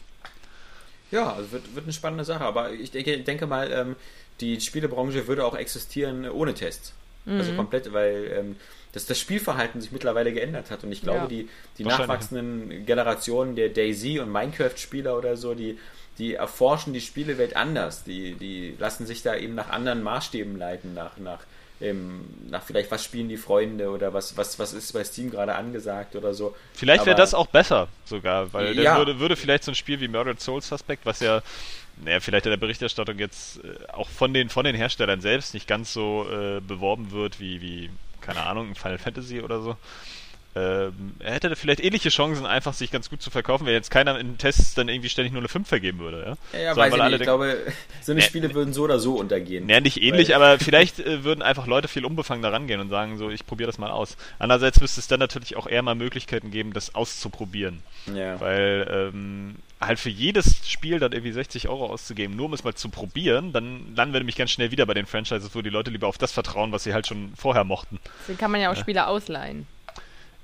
Ja, 1.10 1.32
also 1.32 1.52
wird, 1.52 1.74
wird 1.74 1.84
eine 1.84 1.92
spannende 1.92 2.24
Sache, 2.24 2.44
aber 2.44 2.72
ich 2.72 2.90
denke, 2.90 3.18
denke 3.20 3.46
mal, 3.46 3.72
ähm, 3.72 3.96
die 4.40 4.60
Spielebranche 4.60 5.26
würde 5.26 5.44
auch 5.44 5.56
existieren 5.56 6.28
ohne 6.28 6.54
Tests. 6.54 6.92
Also 7.26 7.34
mhm. 7.34 7.40
Also 7.40 7.56
komplett, 7.56 7.92
weil 7.92 8.32
ähm, 8.38 8.56
dass 8.92 9.06
das 9.06 9.18
Spielverhalten 9.18 9.80
sich 9.80 9.92
mittlerweile 9.92 10.32
geändert 10.32 10.70
hat. 10.70 10.84
Und 10.84 10.92
ich 10.92 11.02
glaube, 11.02 11.20
ja. 11.20 11.26
die, 11.26 11.48
die 11.78 11.84
nachwachsenden 11.84 12.86
Generationen 12.86 13.54
der 13.56 13.68
Daisy- 13.68 14.18
und 14.20 14.30
Minecraft-Spieler 14.30 15.16
oder 15.16 15.36
so, 15.36 15.54
die, 15.54 15.78
die 16.18 16.34
erforschen 16.34 16.92
die 16.92 17.00
Spielewelt 17.00 17.56
anders. 17.56 18.04
Die, 18.04 18.34
die 18.34 18.74
lassen 18.78 19.06
sich 19.06 19.22
da 19.22 19.36
eben 19.36 19.54
nach 19.54 19.70
anderen 19.70 20.02
Maßstäben 20.02 20.56
leiten, 20.56 20.94
nach, 20.94 21.16
nach, 21.18 21.40
ähm, 21.80 22.24
nach 22.48 22.62
vielleicht, 22.62 22.90
was 22.90 23.04
spielen 23.04 23.28
die 23.28 23.36
Freunde 23.36 23.90
oder 23.90 24.14
was, 24.14 24.36
was, 24.36 24.58
was 24.58 24.72
ist 24.72 24.92
bei 24.92 25.04
Steam 25.04 25.30
gerade 25.30 25.54
angesagt 25.54 26.16
oder 26.16 26.34
so. 26.34 26.56
Vielleicht 26.72 27.06
wäre 27.06 27.16
das 27.16 27.34
auch 27.34 27.46
besser 27.46 27.88
sogar, 28.04 28.52
weil 28.52 28.78
ja. 28.78 28.96
würde, 28.96 29.20
würde 29.20 29.36
vielleicht 29.36 29.64
so 29.64 29.70
ein 29.70 29.76
Spiel 29.76 30.00
wie 30.00 30.08
Murdered 30.08 30.40
Soul 30.40 30.62
Suspect, 30.62 31.04
was 31.04 31.20
ja 31.20 31.42
naja, 32.04 32.20
vielleicht 32.20 32.46
in 32.46 32.50
der 32.50 32.58
Berichterstattung 32.58 33.18
jetzt 33.18 33.62
äh, 33.64 33.92
auch 33.92 34.08
von 34.08 34.32
den, 34.32 34.48
von 34.48 34.64
den 34.64 34.76
Herstellern 34.76 35.20
selbst 35.20 35.54
nicht 35.54 35.66
ganz 35.66 35.92
so 35.92 36.26
äh, 36.30 36.60
beworben 36.60 37.10
wird 37.10 37.40
wie, 37.40 37.60
wie 37.60 37.90
keine 38.20 38.42
Ahnung, 38.42 38.74
Final 38.74 38.98
Fantasy 38.98 39.40
oder 39.40 39.60
so. 39.60 39.76
Ähm, 40.58 41.12
er 41.20 41.34
hätte 41.34 41.54
vielleicht 41.54 41.80
ähnliche 41.84 42.08
Chancen, 42.08 42.46
einfach 42.46 42.72
sich 42.72 42.90
ganz 42.90 43.10
gut 43.10 43.22
zu 43.22 43.30
verkaufen, 43.30 43.66
wenn 43.66 43.74
jetzt 43.74 43.90
keiner 43.90 44.18
in 44.18 44.38
Tests 44.38 44.74
dann 44.74 44.88
irgendwie 44.88 45.08
ständig 45.08 45.32
nur 45.32 45.40
eine 45.40 45.48
5 45.48 45.68
vergeben 45.68 45.98
würde. 45.98 46.36
Ja, 46.52 46.58
ja, 46.58 46.74
so, 46.74 46.80
weiß 46.80 46.94
ich, 46.94 47.02
nicht. 47.02 47.12
ich 47.16 47.22
glaube, 47.22 47.58
so 48.00 48.12
eine 48.12 48.22
Spiele 48.22 48.52
würden 48.54 48.72
so 48.72 48.84
oder 48.84 48.98
so 48.98 49.14
untergehen. 49.14 49.66
Naja, 49.66 49.80
nicht 49.80 50.02
ähnlich, 50.02 50.34
aber 50.34 50.58
vielleicht 50.58 51.00
äh, 51.00 51.22
würden 51.22 51.42
einfach 51.42 51.66
Leute 51.66 51.86
viel 51.86 52.04
unbefangen 52.04 52.42
da 52.42 52.48
rangehen 52.48 52.80
und 52.80 52.88
sagen, 52.88 53.18
so, 53.18 53.30
ich 53.30 53.46
probiere 53.46 53.68
das 53.68 53.78
mal 53.78 53.90
aus. 53.90 54.16
Andererseits 54.38 54.80
müsste 54.80 55.00
es 55.00 55.06
dann 55.06 55.20
natürlich 55.20 55.54
auch 55.54 55.66
eher 55.66 55.82
mal 55.82 55.94
Möglichkeiten 55.94 56.50
geben, 56.50 56.72
das 56.72 56.94
auszuprobieren. 56.94 57.82
Ja. 58.12 58.40
Weil 58.40 59.10
ähm, 59.14 59.56
halt 59.80 59.98
für 59.98 60.10
jedes 60.10 60.68
Spiel 60.68 60.98
dann 60.98 61.12
irgendwie 61.12 61.32
60 61.32 61.68
Euro 61.68 61.86
auszugeben, 61.86 62.36
nur 62.36 62.46
um 62.46 62.54
es 62.54 62.64
mal 62.64 62.74
zu 62.74 62.88
probieren, 62.88 63.52
dann 63.52 63.94
landen 63.94 64.12
wir 64.12 64.20
nämlich 64.20 64.36
ganz 64.36 64.50
schnell 64.50 64.70
wieder 64.70 64.86
bei 64.86 64.94
den 64.94 65.06
Franchises, 65.06 65.54
wo 65.54 65.62
die 65.62 65.70
Leute 65.70 65.90
lieber 65.90 66.08
auf 66.08 66.18
das 66.18 66.32
vertrauen, 66.32 66.72
was 66.72 66.84
sie 66.84 66.94
halt 66.94 67.06
schon 67.06 67.32
vorher 67.36 67.64
mochten. 67.64 68.00
Deswegen 68.22 68.38
kann 68.38 68.50
man 68.50 68.60
ja 68.60 68.72
auch 68.72 68.76
Spiele 68.76 69.06
ausleihen. 69.06 69.66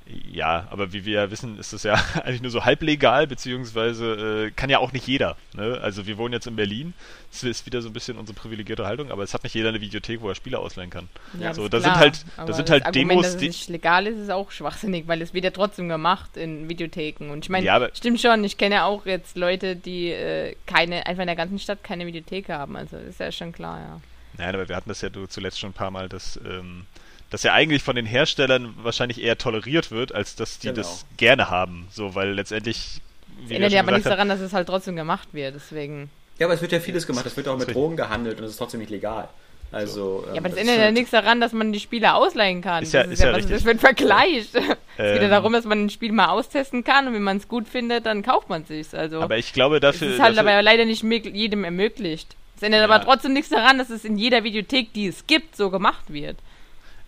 Ja, 0.06 0.68
aber 0.70 0.92
wie 0.92 1.06
wir 1.06 1.14
ja 1.14 1.30
wissen, 1.30 1.58
ist 1.58 1.72
das 1.72 1.82
ja 1.82 1.94
eigentlich 2.24 2.42
nur 2.42 2.50
so 2.50 2.64
halblegal, 2.64 3.26
beziehungsweise 3.26 4.48
äh, 4.48 4.50
kann 4.50 4.68
ja 4.68 4.78
auch 4.78 4.92
nicht 4.92 5.06
jeder. 5.06 5.36
Ne? 5.54 5.80
Also 5.82 6.06
wir 6.06 6.18
wohnen 6.18 6.34
jetzt 6.34 6.46
in 6.46 6.56
Berlin, 6.56 6.92
das 7.30 7.42
ist 7.42 7.64
wieder 7.64 7.80
so 7.80 7.88
ein 7.88 7.94
bisschen 7.94 8.18
unsere 8.18 8.38
privilegierte 8.38 8.86
Haltung, 8.86 9.10
aber 9.10 9.22
es 9.22 9.32
hat 9.32 9.44
nicht 9.44 9.54
jeder 9.54 9.70
eine 9.70 9.80
Videothek, 9.80 10.20
wo 10.20 10.28
er 10.28 10.34
Spiele 10.34 10.58
ausleihen 10.58 10.90
kann. 10.90 11.08
Ja, 11.40 11.54
so, 11.54 11.68
da 11.68 11.80
sind 11.80 11.94
halt, 11.94 12.24
da 12.36 12.52
sind 12.52 12.68
halt 12.68 12.84
Argument, 12.84 13.10
Demos, 13.12 13.24
dass 13.24 13.34
es 13.36 13.40
nicht 13.40 13.68
legal 13.70 14.06
ist, 14.06 14.18
ist 14.18 14.30
auch 14.30 14.50
schwachsinnig, 14.50 15.08
weil 15.08 15.22
es 15.22 15.32
wird 15.32 15.44
ja 15.44 15.50
trotzdem 15.50 15.88
gemacht 15.88 16.36
in 16.36 16.68
Videotheken. 16.68 17.30
Und 17.30 17.46
ich 17.46 17.48
meine, 17.48 17.64
ja, 17.64 17.88
stimmt 17.94 18.20
schon, 18.20 18.44
ich 18.44 18.58
kenne 18.58 18.74
ja 18.74 18.84
auch 18.84 19.06
jetzt 19.06 19.38
Leute, 19.38 19.74
die 19.74 20.10
äh, 20.10 20.54
keine, 20.66 21.06
einfach 21.06 21.22
in 21.22 21.28
der 21.28 21.36
ganzen 21.36 21.58
Stadt 21.58 21.82
keine 21.82 22.06
Videothek 22.06 22.50
haben. 22.50 22.76
Also 22.76 22.98
ist 22.98 23.20
ja 23.20 23.32
schon 23.32 23.52
klar, 23.52 23.80
ja. 23.80 24.00
Nein, 24.36 24.54
aber 24.54 24.68
wir 24.68 24.76
hatten 24.76 24.88
das 24.88 25.00
ja 25.00 25.08
du 25.08 25.26
zuletzt 25.26 25.60
schon 25.60 25.70
ein 25.70 25.74
paar 25.74 25.90
Mal, 25.90 26.08
dass 26.08 26.38
ähm, 26.44 26.86
das 27.30 27.42
ja 27.42 27.52
eigentlich 27.52 27.82
von 27.82 27.96
den 27.96 28.06
Herstellern 28.06 28.74
wahrscheinlich 28.82 29.22
eher 29.22 29.38
toleriert 29.38 29.90
wird, 29.90 30.14
als 30.14 30.36
dass 30.36 30.58
die 30.58 30.68
genau. 30.68 30.78
das 30.78 31.04
gerne 31.16 31.50
haben. 31.50 31.88
So, 31.90 32.14
weil 32.14 32.32
letztendlich. 32.32 33.00
Es 33.44 33.50
ändert 33.50 33.72
ja 33.72 33.80
aber 33.80 33.92
nichts 33.92 34.08
daran, 34.08 34.28
dass 34.28 34.40
es 34.40 34.52
halt 34.52 34.68
trotzdem 34.68 34.96
gemacht 34.96 35.28
wird, 35.32 35.54
deswegen. 35.54 36.10
Ja, 36.38 36.46
aber 36.46 36.54
es 36.54 36.62
wird 36.62 36.72
ja 36.72 36.80
vieles 36.80 37.06
gemacht. 37.06 37.26
Es 37.26 37.36
wird 37.36 37.48
auch 37.48 37.58
mit 37.58 37.74
Drogen 37.74 37.96
gehandelt 37.96 38.38
und 38.38 38.44
es 38.44 38.52
ist 38.52 38.56
trotzdem 38.58 38.80
nicht 38.80 38.90
legal. 38.90 39.28
Also, 39.74 40.22
ja, 40.26 40.32
ähm, 40.32 40.38
aber 40.38 40.48
das, 40.50 40.58
das 40.58 40.60
ändert 40.60 40.78
ja 40.78 40.90
nichts 40.92 41.10
daran, 41.10 41.40
dass 41.40 41.52
man 41.52 41.72
die 41.72 41.80
Spiele 41.80 42.14
ausleihen 42.14 42.62
kann. 42.62 42.84
Ist 42.84 42.94
ja, 42.94 43.02
das 43.02 43.08
ist, 43.08 43.14
ist 43.14 43.24
ja, 43.24 43.30
ja 43.32 43.36
was, 43.36 43.46
das 43.48 43.64
wird 43.64 43.80
vergleicht. 43.80 44.54
Ähm, 44.54 44.62
es 44.96 45.12
geht 45.14 45.22
ja 45.22 45.28
darum, 45.28 45.52
dass 45.52 45.64
man 45.64 45.86
ein 45.86 45.90
Spiel 45.90 46.12
mal 46.12 46.28
austesten 46.28 46.84
kann 46.84 47.08
und 47.08 47.14
wenn 47.14 47.22
man 47.22 47.38
es 47.38 47.48
gut 47.48 47.66
findet, 47.66 48.06
dann 48.06 48.22
kauft 48.22 48.48
man 48.48 48.62
es 48.62 48.68
sich. 48.68 48.94
Also, 48.96 49.20
aber 49.20 49.36
ich 49.36 49.52
glaube 49.52 49.80
dafür. 49.80 50.08
Es 50.08 50.14
ist 50.14 50.20
halt 50.20 50.36
dafür, 50.36 50.52
aber 50.52 50.62
leider 50.62 50.84
nicht 50.84 51.02
jedem 51.02 51.64
ermöglicht. 51.64 52.36
Es 52.56 52.62
ändert 52.62 52.80
ja. 52.80 52.84
aber 52.84 53.04
trotzdem 53.04 53.32
nichts 53.32 53.50
daran, 53.50 53.78
dass 53.78 53.90
es 53.90 54.04
in 54.04 54.16
jeder 54.16 54.44
Videothek, 54.44 54.92
die 54.92 55.08
es 55.08 55.26
gibt, 55.26 55.56
so 55.56 55.70
gemacht 55.70 56.04
wird. 56.12 56.36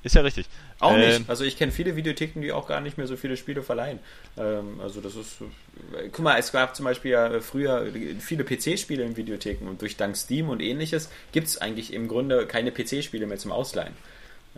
Ist 0.06 0.14
ja 0.14 0.22
richtig. 0.22 0.46
Auch 0.78 0.92
ähm, 0.92 1.00
nicht. 1.00 1.28
Also 1.28 1.42
ich 1.42 1.56
kenne 1.56 1.72
viele 1.72 1.96
Videotheken, 1.96 2.40
die 2.40 2.52
auch 2.52 2.68
gar 2.68 2.80
nicht 2.80 2.96
mehr 2.96 3.08
so 3.08 3.16
viele 3.16 3.36
Spiele 3.36 3.64
verleihen. 3.64 3.98
Ähm, 4.38 4.80
also 4.80 5.00
das 5.00 5.16
ist. 5.16 5.40
Äh, 5.40 6.10
guck 6.12 6.20
mal, 6.20 6.38
es 6.38 6.52
gab 6.52 6.76
zum 6.76 6.84
Beispiel 6.84 7.10
ja 7.10 7.40
früher 7.40 7.88
viele 8.20 8.44
PC-Spiele 8.44 9.02
in 9.02 9.16
Videotheken 9.16 9.66
und 9.66 9.82
durch 9.82 9.96
dank 9.96 10.16
Steam 10.16 10.48
und 10.48 10.62
ähnliches 10.62 11.10
gibt 11.32 11.48
es 11.48 11.58
eigentlich 11.58 11.92
im 11.92 12.06
Grunde 12.06 12.46
keine 12.46 12.70
PC-Spiele 12.70 13.26
mehr 13.26 13.38
zum 13.38 13.50
Ausleihen. 13.50 13.94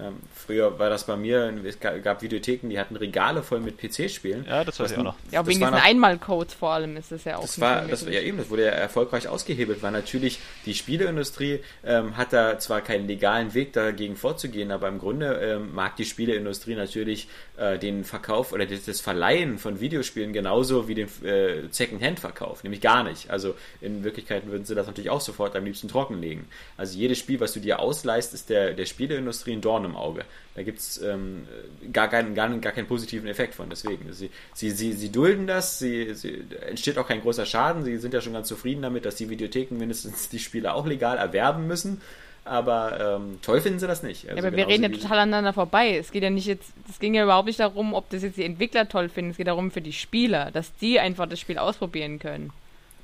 Ähm, 0.00 0.16
früher 0.32 0.78
war 0.78 0.90
das 0.90 1.04
bei 1.04 1.16
mir, 1.16 1.52
es 1.64 1.80
gab 1.80 2.22
Videotheken, 2.22 2.68
die 2.68 2.78
hatten 2.78 2.94
Regale 2.94 3.42
voll 3.42 3.60
mit 3.60 3.78
PC-Spielen. 3.78 4.44
Ja, 4.46 4.64
das 4.64 4.78
weiß 4.78 4.92
ich 4.92 4.98
auch 4.98 5.02
noch. 5.02 5.16
Ja, 5.32 5.44
wegen 5.46 5.58
diesen 5.58 5.74
Einmalcodes 5.74 6.54
vor 6.54 6.70
allem 6.70 6.96
ist 6.96 7.10
das 7.10 7.24
ja 7.24 7.36
auch. 7.36 7.42
Das 7.42 7.60
war, 7.60 7.82
das 7.82 8.06
war 8.06 8.12
ja 8.12 8.20
eben, 8.20 8.38
das 8.38 8.48
wurde 8.48 8.66
ja 8.66 8.70
erfolgreich 8.70 9.26
ausgehebelt, 9.26 9.82
weil 9.82 9.90
natürlich 9.90 10.38
die 10.66 10.74
Spieleindustrie 10.74 11.60
ähm, 11.84 12.16
hat 12.16 12.32
da 12.32 12.58
zwar 12.58 12.80
keinen 12.80 13.08
legalen 13.08 13.54
Weg 13.54 13.72
dagegen 13.72 14.16
vorzugehen, 14.16 14.70
aber 14.70 14.88
im 14.88 14.98
Grunde 14.98 15.40
ähm, 15.42 15.74
mag 15.74 15.96
die 15.96 16.04
Spieleindustrie 16.04 16.76
natürlich 16.76 17.28
äh, 17.58 17.78
den 17.78 18.04
Verkauf 18.04 18.52
oder 18.52 18.66
das, 18.66 19.00
Verleihen 19.00 19.58
von 19.58 19.80
Videospielen 19.80 20.32
genauso 20.32 20.88
wie 20.88 20.94
den 20.94 21.08
äh, 21.24 21.62
Second-Hand-Verkauf, 21.70 22.62
nämlich 22.62 22.80
gar 22.80 23.02
nicht. 23.02 23.30
Also 23.30 23.54
in 23.80 24.04
Wirklichkeit 24.04 24.46
würden 24.46 24.64
sie 24.64 24.74
das 24.74 24.86
natürlich 24.86 25.10
auch 25.10 25.20
sofort 25.20 25.56
am 25.56 25.64
liebsten 25.64 25.88
trockenlegen. 25.88 26.44
Also 26.76 26.96
jedes 26.96 27.18
Spiel, 27.18 27.40
was 27.40 27.52
du 27.52 27.60
dir 27.60 27.80
ausleihst, 27.80 28.32
ist 28.32 28.48
der, 28.48 28.74
der 28.74 28.86
Spieleindustrie 28.86 29.52
ein 29.52 29.60
Dorn 29.60 29.84
im 29.84 29.96
Auge. 29.96 30.24
Da 30.54 30.62
gibt 30.62 30.78
es 30.78 31.02
ähm, 31.02 31.46
gar, 31.92 32.08
keinen, 32.08 32.34
gar, 32.34 32.48
gar 32.58 32.72
keinen 32.72 32.86
positiven 32.86 33.28
Effekt 33.28 33.54
von. 33.54 33.70
Deswegen, 33.70 34.12
sie, 34.12 34.30
sie, 34.54 34.70
sie, 34.70 34.92
sie 34.92 35.12
dulden 35.12 35.46
das, 35.46 35.78
sie, 35.78 36.14
sie, 36.14 36.44
entsteht 36.66 36.98
auch 36.98 37.08
kein 37.08 37.22
großer 37.22 37.46
Schaden, 37.46 37.84
sie 37.84 37.96
sind 37.98 38.14
ja 38.14 38.20
schon 38.20 38.32
ganz 38.32 38.48
zufrieden 38.48 38.82
damit, 38.82 39.04
dass 39.04 39.16
die 39.16 39.30
Videotheken 39.30 39.76
mindestens 39.76 40.28
die 40.28 40.38
Spiele 40.38 40.74
auch 40.74 40.86
legal 40.86 41.18
erwerben 41.18 41.66
müssen 41.66 42.00
aber 42.48 43.16
ähm, 43.16 43.38
toll 43.42 43.60
finden 43.60 43.78
sie 43.78 43.86
das 43.86 44.02
nicht. 44.02 44.28
Also 44.28 44.40
ja, 44.40 44.48
aber 44.48 44.56
wir 44.56 44.66
reden 44.66 44.82
ja 44.82 44.88
total 44.88 45.18
aneinander 45.18 45.52
vorbei. 45.52 45.96
Es 45.96 46.10
geht 46.10 46.22
ja 46.22 46.30
nicht 46.30 46.46
jetzt, 46.46 46.72
es 46.88 46.98
ging 46.98 47.14
ja 47.14 47.24
überhaupt 47.24 47.46
nicht 47.46 47.60
darum, 47.60 47.94
ob 47.94 48.08
das 48.10 48.22
jetzt 48.22 48.36
die 48.36 48.44
Entwickler 48.44 48.88
toll 48.88 49.08
finden, 49.08 49.32
es 49.32 49.36
geht 49.36 49.46
darum 49.46 49.70
für 49.70 49.80
die 49.80 49.92
Spieler, 49.92 50.50
dass 50.50 50.74
die 50.76 51.00
einfach 51.00 51.28
das 51.28 51.40
Spiel 51.40 51.58
ausprobieren 51.58 52.18
können. 52.18 52.52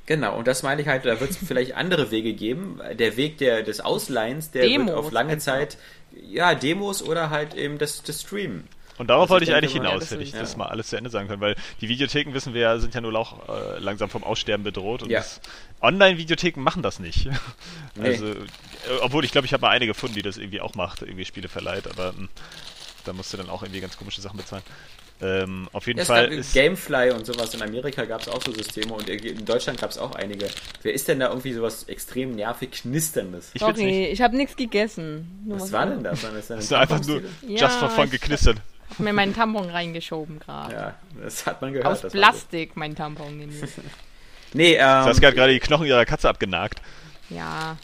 Genau, 0.06 0.36
und 0.36 0.46
das 0.46 0.62
meine 0.62 0.82
ich 0.82 0.88
halt, 0.88 1.06
da 1.06 1.18
wird 1.20 1.30
es 1.30 1.36
vielleicht 1.38 1.74
andere 1.74 2.10
Wege 2.10 2.34
geben. 2.34 2.80
Der 2.98 3.16
Weg 3.16 3.38
der, 3.38 3.62
des 3.62 3.80
Ausleihens, 3.80 4.50
der 4.50 4.64
Demos 4.64 4.88
wird 4.88 4.98
auf 4.98 5.12
lange 5.12 5.32
einfach. 5.32 5.44
Zeit, 5.44 5.78
ja, 6.30 6.54
Demos 6.54 7.02
oder 7.02 7.30
halt 7.30 7.54
eben 7.54 7.78
das, 7.78 8.02
das 8.02 8.20
Streamen. 8.20 8.68
Und 8.96 9.10
darauf 9.10 9.28
wollte 9.28 9.44
ich, 9.44 9.50
ich 9.50 9.56
eigentlich 9.56 9.72
hinaus, 9.72 10.10
hätte 10.10 10.22
ich 10.22 10.32
ja. 10.32 10.40
das 10.40 10.56
mal 10.56 10.66
alles 10.66 10.88
zu 10.88 10.96
Ende 10.96 11.10
sagen 11.10 11.26
können, 11.26 11.40
weil 11.40 11.56
die 11.80 11.88
Videotheken, 11.88 12.32
wissen 12.32 12.54
wir 12.54 12.60
ja, 12.60 12.78
sind 12.78 12.94
ja 12.94 13.00
nur 13.00 13.14
auch 13.16 13.48
äh, 13.48 13.78
langsam 13.80 14.08
vom 14.08 14.22
Aussterben 14.22 14.62
bedroht 14.62 15.02
und 15.02 15.10
ja. 15.10 15.24
Online-Videotheken 15.84 16.60
machen 16.60 16.82
das 16.82 16.98
nicht. 16.98 17.28
Nee. 17.96 18.08
Also, 18.08 18.26
äh, 18.26 18.36
obwohl 19.02 19.24
ich 19.24 19.30
glaube, 19.30 19.46
ich 19.46 19.52
habe 19.52 19.60
mal 19.60 19.70
eine 19.70 19.86
gefunden, 19.86 20.16
die 20.16 20.22
das 20.22 20.36
irgendwie 20.36 20.60
auch 20.60 20.74
macht, 20.74 21.02
irgendwie 21.02 21.24
Spiele 21.24 21.46
verleiht, 21.46 21.86
aber 21.86 22.10
mh, 22.10 22.18
hm, 22.18 22.28
da 23.04 23.12
musst 23.12 23.32
du 23.32 23.36
dann 23.36 23.48
auch 23.48 23.62
irgendwie 23.62 23.80
ganz 23.80 23.96
komische 23.96 24.20
Sachen 24.20 24.36
bezahlen. 24.36 24.64
Ähm, 25.22 25.68
auf 25.72 25.86
jeden 25.86 26.00
ja, 26.00 26.04
Fall. 26.04 26.32
Es 26.32 26.52
gab 26.52 26.64
Gamefly 26.64 27.12
und 27.12 27.24
sowas. 27.24 27.54
In 27.54 27.62
Amerika 27.62 28.04
gab 28.04 28.22
es 28.22 28.28
auch 28.28 28.42
so 28.42 28.52
Systeme 28.52 28.92
und 28.92 29.08
in 29.08 29.44
Deutschland 29.44 29.80
gab 29.80 29.90
es 29.90 29.98
auch 29.98 30.16
einige. 30.16 30.48
Wer 30.82 30.92
ist 30.92 31.06
denn 31.06 31.20
da 31.20 31.28
irgendwie 31.28 31.52
sowas 31.52 31.84
extrem 31.84 32.34
nervig 32.34 32.72
knisterndes? 32.72 33.50
Ich 33.54 33.60
Sorry, 33.60 34.06
ich 34.06 34.20
habe 34.20 34.36
nichts 34.36 34.56
gegessen. 34.56 35.44
Nur 35.46 35.56
was, 35.56 35.62
was 35.64 35.72
war 35.72 35.86
denn 35.86 36.02
das? 36.02 36.20
Das 36.48 36.64
ist 36.64 36.72
einfach 36.72 37.04
nur 37.06 37.22
ja, 37.46 37.60
just 37.60 37.78
for 37.78 37.90
fun 37.90 38.10
geknistert. 38.10 38.60
Hab 38.90 38.98
mir 38.98 39.12
meinen 39.12 39.34
Tampon 39.34 39.70
reingeschoben 39.70 40.40
gerade. 40.40 40.74
Ja, 40.74 40.94
das 41.22 41.46
hat 41.46 41.62
man 41.62 41.72
gehört. 41.72 42.04
Aus 42.04 42.12
Plastik, 42.12 42.76
mein 42.76 42.96
Tampon 42.96 43.38
nämlich. 43.38 43.70
nee, 44.54 44.74
ähm. 44.74 45.04
Saskia 45.04 45.28
hat 45.28 45.34
gerade 45.34 45.52
die 45.52 45.60
Knochen 45.60 45.86
ihrer 45.86 46.04
Katze 46.04 46.28
abgenagt. 46.28 46.80
Ja. 47.30 47.76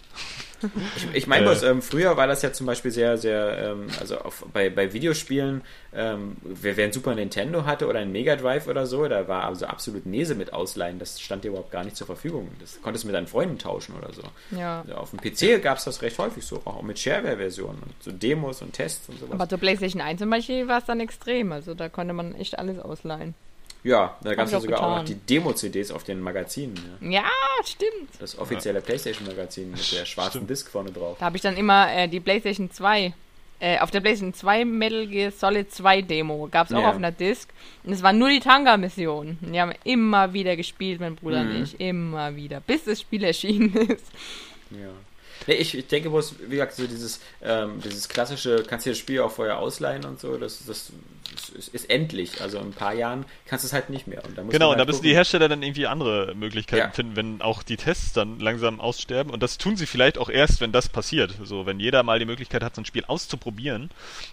Ich, 0.96 1.08
ich 1.14 1.26
meine 1.26 1.46
bloß, 1.46 1.62
ähm, 1.62 1.82
früher 1.82 2.16
war 2.16 2.26
das 2.26 2.42
ja 2.42 2.52
zum 2.52 2.66
Beispiel 2.66 2.90
sehr, 2.90 3.16
sehr, 3.16 3.58
ähm, 3.58 3.86
also 3.98 4.18
auf, 4.18 4.44
bei, 4.52 4.68
bei 4.68 4.92
Videospielen, 4.92 5.62
ähm, 5.94 6.36
wer, 6.42 6.76
wer 6.76 6.86
ein 6.86 6.92
Super 6.92 7.14
Nintendo 7.14 7.64
hatte 7.64 7.86
oder 7.86 8.00
ein 8.00 8.12
Mega 8.12 8.36
Drive 8.36 8.66
oder 8.66 8.86
so, 8.86 9.08
da 9.08 9.26
war 9.26 9.44
also 9.44 9.66
absolut 9.66 10.06
Nese 10.06 10.34
mit 10.34 10.52
Ausleihen. 10.52 10.98
Das 10.98 11.20
stand 11.20 11.44
dir 11.44 11.48
überhaupt 11.48 11.70
gar 11.70 11.84
nicht 11.84 11.96
zur 11.96 12.06
Verfügung. 12.06 12.50
Das 12.60 12.80
konntest 12.82 13.04
du 13.04 13.08
mit 13.08 13.16
deinen 13.16 13.26
Freunden 13.26 13.58
tauschen 13.58 13.94
oder 13.96 14.12
so. 14.12 14.22
Ja. 14.56 14.82
Also 14.82 14.94
auf 14.94 15.10
dem 15.10 15.20
PC 15.20 15.62
gab 15.62 15.78
es 15.78 15.84
das 15.84 16.02
recht 16.02 16.18
häufig 16.18 16.44
so, 16.44 16.60
auch 16.64 16.82
mit 16.82 16.98
Shareware-Versionen 16.98 17.78
und 17.82 17.94
so 18.00 18.12
Demos 18.12 18.62
und 18.62 18.72
Tests 18.72 19.08
und 19.08 19.18
sowas. 19.18 19.32
Aber 19.32 19.48
zur 19.48 19.58
PlayStation 19.58 20.02
1 20.02 20.20
zum 20.20 20.30
Beispiel 20.30 20.68
war 20.68 20.78
es 20.78 20.84
dann 20.84 21.00
extrem. 21.00 21.52
Also 21.52 21.74
da 21.74 21.88
konnte 21.88 22.12
man 22.12 22.34
echt 22.34 22.58
alles 22.58 22.78
ausleihen. 22.78 23.34
Ja, 23.82 24.16
da 24.22 24.34
gab 24.34 24.46
es 24.46 24.52
ja 24.52 24.60
sogar 24.60 24.78
getan. 24.78 24.92
auch 24.92 24.96
noch 24.98 25.04
die 25.04 25.14
Demo-CDs 25.14 25.90
auf 25.90 26.04
den 26.04 26.20
Magazinen. 26.20 26.78
Ja, 27.00 27.10
ja 27.10 27.30
stimmt. 27.64 28.10
Das 28.18 28.38
offizielle 28.38 28.80
ja. 28.80 28.84
PlayStation-Magazin 28.84 29.70
mit 29.70 29.92
der 29.92 30.04
schwarzen 30.04 30.30
stimmt. 30.30 30.50
Disc 30.50 30.70
vorne 30.70 30.90
drauf. 30.90 31.16
Da 31.18 31.26
habe 31.26 31.36
ich 31.36 31.42
dann 31.42 31.56
immer 31.56 31.90
äh, 31.92 32.08
die 32.08 32.20
PlayStation 32.20 32.70
2 32.70 33.14
äh, 33.60 33.78
auf 33.78 33.90
der 33.90 34.00
PlayStation 34.00 34.34
2 34.34 34.64
Metal 34.64 35.06
Gear 35.06 35.30
Solid 35.30 35.70
2 35.70 36.02
Demo 36.02 36.48
gab 36.50 36.68
es 36.68 36.72
auch 36.72 36.80
ja. 36.80 36.88
auf 36.88 36.96
einer 36.96 37.12
Disc. 37.12 37.48
Und 37.84 37.92
es 37.92 38.02
war 38.02 38.12
nur 38.12 38.30
die 38.30 38.40
Tanga-Mission. 38.40 39.38
Die 39.40 39.60
haben 39.60 39.72
immer 39.84 40.32
wieder 40.32 40.56
gespielt, 40.56 41.00
mein 41.00 41.16
Bruder 41.16 41.44
mhm. 41.44 41.50
und 41.50 41.62
ich. 41.62 41.78
Immer 41.78 42.34
wieder. 42.36 42.60
Bis 42.60 42.84
das 42.84 43.00
Spiel 43.02 43.22
erschienen 43.22 43.74
ist. 43.88 44.06
Ja. 44.70 44.88
Nee, 45.46 45.54
ich, 45.54 45.76
ich 45.76 45.86
denke 45.86 46.10
bloß, 46.10 46.34
wie 46.40 46.50
gesagt, 46.50 46.74
so 46.74 46.86
dieses, 46.86 47.20
ähm, 47.42 47.80
dieses 47.82 48.08
klassische, 48.08 48.62
kannst 48.66 48.86
du 48.86 48.90
das 48.90 48.98
Spiel 48.98 49.20
auch 49.20 49.30
vorher 49.30 49.58
ausleihen 49.58 50.04
und 50.04 50.20
so, 50.20 50.36
das, 50.36 50.64
das, 50.66 50.92
das 51.32 51.48
ist, 51.48 51.90
endlich. 51.90 52.40
Also 52.40 52.58
in 52.58 52.66
ein 52.66 52.72
paar 52.72 52.94
Jahren 52.94 53.24
kannst 53.46 53.64
du 53.64 53.66
es 53.66 53.72
halt 53.72 53.90
nicht 53.90 54.06
mehr. 54.06 54.24
Und 54.24 54.36
da 54.36 54.42
genau, 54.42 54.66
und 54.66 54.76
halt 54.76 54.80
da 54.80 54.84
müssen 54.84 55.02
die 55.02 55.14
Hersteller 55.14 55.48
dann 55.48 55.62
irgendwie 55.62 55.86
andere 55.86 56.34
Möglichkeiten 56.34 56.88
ja. 56.88 56.90
finden, 56.90 57.16
wenn 57.16 57.42
auch 57.42 57.62
die 57.62 57.76
Tests 57.76 58.12
dann 58.12 58.38
langsam 58.40 58.80
aussterben. 58.80 59.32
Und 59.32 59.42
das 59.42 59.58
tun 59.58 59.76
sie 59.76 59.86
vielleicht 59.86 60.18
auch 60.18 60.28
erst, 60.28 60.60
wenn 60.60 60.72
das 60.72 60.88
passiert. 60.88 61.34
So, 61.42 61.66
wenn 61.66 61.80
jeder 61.80 62.02
mal 62.02 62.18
die 62.18 62.24
Möglichkeit 62.24 62.62
hat, 62.62 62.74
so 62.74 62.82
ein 62.82 62.86
Spiel 62.86 63.04
auszuprobieren, 63.06 63.90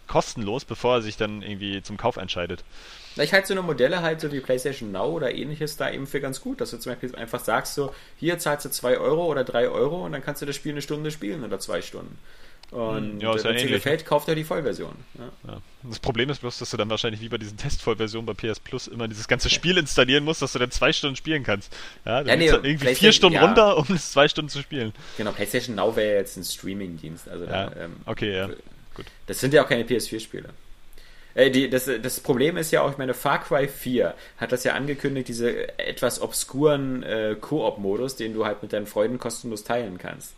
kostenlos, 0.07 0.65
bevor 0.65 0.95
er 0.95 1.01
sich 1.01 1.17
dann 1.17 1.41
irgendwie 1.41 1.81
zum 1.81 1.97
Kauf 1.97 2.17
entscheidet. 2.17 2.63
Ich 3.15 3.33
halte 3.33 3.47
so 3.47 3.53
eine 3.53 3.63
Modelle 3.63 4.01
halt 4.01 4.21
so 4.21 4.31
wie 4.31 4.39
PlayStation 4.39 4.91
Now 4.91 5.07
oder 5.07 5.33
ähnliches 5.33 5.75
da 5.77 5.89
eben 5.89 6.05
für 6.05 6.21
ganz 6.21 6.41
gut, 6.41 6.61
dass 6.61 6.71
du 6.71 6.77
zum 6.77 6.91
Beispiel 6.91 7.15
einfach 7.15 7.43
sagst 7.43 7.73
so, 7.73 7.93
hier 8.17 8.37
zahlst 8.37 8.65
du 8.65 8.69
2 8.69 8.99
Euro 8.99 9.25
oder 9.25 9.43
3 9.43 9.69
Euro 9.69 10.05
und 10.05 10.11
dann 10.11 10.23
kannst 10.23 10.41
du 10.41 10.45
das 10.45 10.55
Spiel 10.55 10.73
eine 10.73 10.81
Stunde 10.81 11.09
spielen 11.09 11.43
oder 11.43 11.59
zwei 11.59 11.81
Stunden. 11.81 12.17
Und 12.69 13.13
hm, 13.13 13.19
ja, 13.21 13.43
wenn 13.43 13.55
es 13.55 13.61
dir 13.61 13.69
gefällt, 13.69 14.05
kauft 14.05 14.27
er 14.27 14.35
die 14.35 14.43
Vollversion. 14.43 14.93
Ja. 15.17 15.51
Ja. 15.51 15.61
Das 15.83 15.99
Problem 15.99 16.29
ist 16.29 16.41
bloß, 16.41 16.59
dass 16.59 16.69
du 16.69 16.75
dann 16.75 16.89
wahrscheinlich 16.89 17.21
wie 17.21 17.29
bei 17.29 17.37
diesen 17.37 17.57
Testvollversionen 17.57 18.25
bei 18.25 18.33
PS 18.33 18.59
Plus 18.59 18.87
immer 18.87 19.07
dieses 19.07 19.29
ganze 19.29 19.49
Spiel 19.49 19.77
installieren 19.77 20.25
musst, 20.25 20.41
dass 20.41 20.51
du 20.51 20.59
dann 20.59 20.71
zwei 20.71 20.91
Stunden 20.91 21.15
spielen 21.15 21.43
kannst. 21.43 21.73
Ja, 22.05 22.23
dann 22.23 22.41
ja, 22.41 22.57
nee, 22.57 22.69
irgendwie 22.69 22.93
vier 22.95 23.13
Stunden 23.13 23.37
runter, 23.37 23.77
um 23.77 23.85
es 23.95 24.11
zwei 24.11 24.27
Stunden 24.27 24.49
zu 24.49 24.61
spielen. 24.61 24.91
Genau, 25.17 25.31
PlayStation 25.31 25.75
Now 25.75 25.95
wäre 25.95 26.17
jetzt 26.17 26.35
ein 26.35 26.43
Streaming-Dienst. 26.43 27.29
Also 27.29 27.45
da, 27.45 27.71
ähm, 27.79 27.95
okay, 28.05 28.35
ja. 28.35 28.47
Gut. 28.93 29.05
Das 29.27 29.39
sind 29.39 29.53
ja 29.53 29.63
auch 29.63 29.69
keine 29.69 29.83
PS4-Spiele. 29.83 30.49
Äh, 31.35 31.51
die, 31.51 31.69
das, 31.69 31.89
das 32.01 32.19
Problem 32.19 32.57
ist 32.57 32.71
ja 32.71 32.81
auch, 32.81 32.91
ich 32.91 32.97
meine, 32.97 33.13
Far 33.13 33.43
Cry 33.43 33.69
4 33.69 34.13
hat 34.37 34.51
das 34.51 34.65
ja 34.65 34.73
angekündigt, 34.73 35.29
diese 35.29 35.79
etwas 35.79 36.19
obskuren 36.19 37.03
äh, 37.03 37.35
Koop-Modus, 37.39 38.15
den 38.17 38.33
du 38.33 38.45
halt 38.45 38.61
mit 38.61 38.73
deinen 38.73 38.87
Freunden 38.87 39.19
kostenlos 39.19 39.63
teilen 39.63 39.99
kannst. 39.99 40.33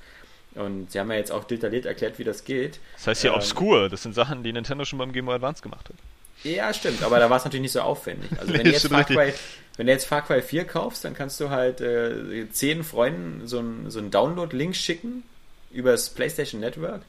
Und 0.55 0.91
sie 0.91 0.99
haben 0.99 1.11
ja 1.11 1.17
jetzt 1.17 1.31
auch 1.31 1.43
detailliert 1.43 1.85
erklärt, 1.85 2.17
wie 2.19 2.23
das 2.23 2.43
geht. 2.43 2.79
Das 2.95 3.07
heißt 3.07 3.23
ja 3.23 3.31
ähm, 3.31 3.37
obskur, 3.37 3.89
das 3.89 4.03
sind 4.03 4.15
Sachen, 4.15 4.43
die 4.43 4.51
Nintendo 4.51 4.83
schon 4.83 4.99
beim 4.99 5.13
Game 5.13 5.25
Boy 5.25 5.35
Advance 5.35 5.61
gemacht 5.61 5.89
hat. 5.89 5.95
Ja, 6.43 6.73
stimmt, 6.73 7.03
aber 7.03 7.19
da 7.19 7.29
war 7.29 7.37
es 7.37 7.43
natürlich 7.43 7.63
nicht 7.63 7.71
so 7.73 7.81
aufwendig. 7.81 8.31
Also 8.39 8.47
wenn, 8.53 8.57
nee, 8.57 8.63
du 8.63 8.71
jetzt 8.71 8.87
Far 8.87 9.03
Cry, 9.03 9.33
wenn 9.77 9.85
du 9.85 9.91
jetzt 9.91 10.05
Far 10.05 10.21
Cry 10.23 10.41
4 10.41 10.65
kaufst, 10.65 11.05
dann 11.05 11.13
kannst 11.13 11.39
du 11.39 11.49
halt 11.49 11.81
äh, 11.81 12.49
zehn 12.51 12.83
Freunden 12.83 13.47
so 13.47 13.59
einen 13.59 13.89
so 13.91 14.01
Download-Link 14.01 14.75
schicken 14.75 15.23
übers 15.71 16.09
PlayStation 16.09 16.59
Network 16.61 17.01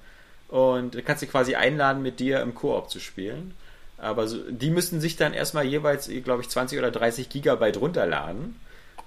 und 0.49 1.05
kannst 1.07 1.21
sie 1.21 1.27
quasi 1.27 1.55
einladen, 1.55 2.03
mit 2.03 2.21
dir 2.21 2.41
im 2.41 2.55
Koop 2.55 2.91
zu 2.91 3.01
spielen. 3.01 3.55
Aber 3.97 4.27
so, 4.27 4.39
die 4.51 4.71
müssten 4.71 5.01
sich 5.01 5.17
dann 5.17 5.33
erstmal 5.33 5.65
jeweils, 5.65 6.11
glaube 6.25 6.43
ich, 6.43 6.49
20 6.49 6.79
oder 6.79 6.91
30 6.91 7.29
Gigabyte 7.29 7.79
runterladen, 7.79 8.57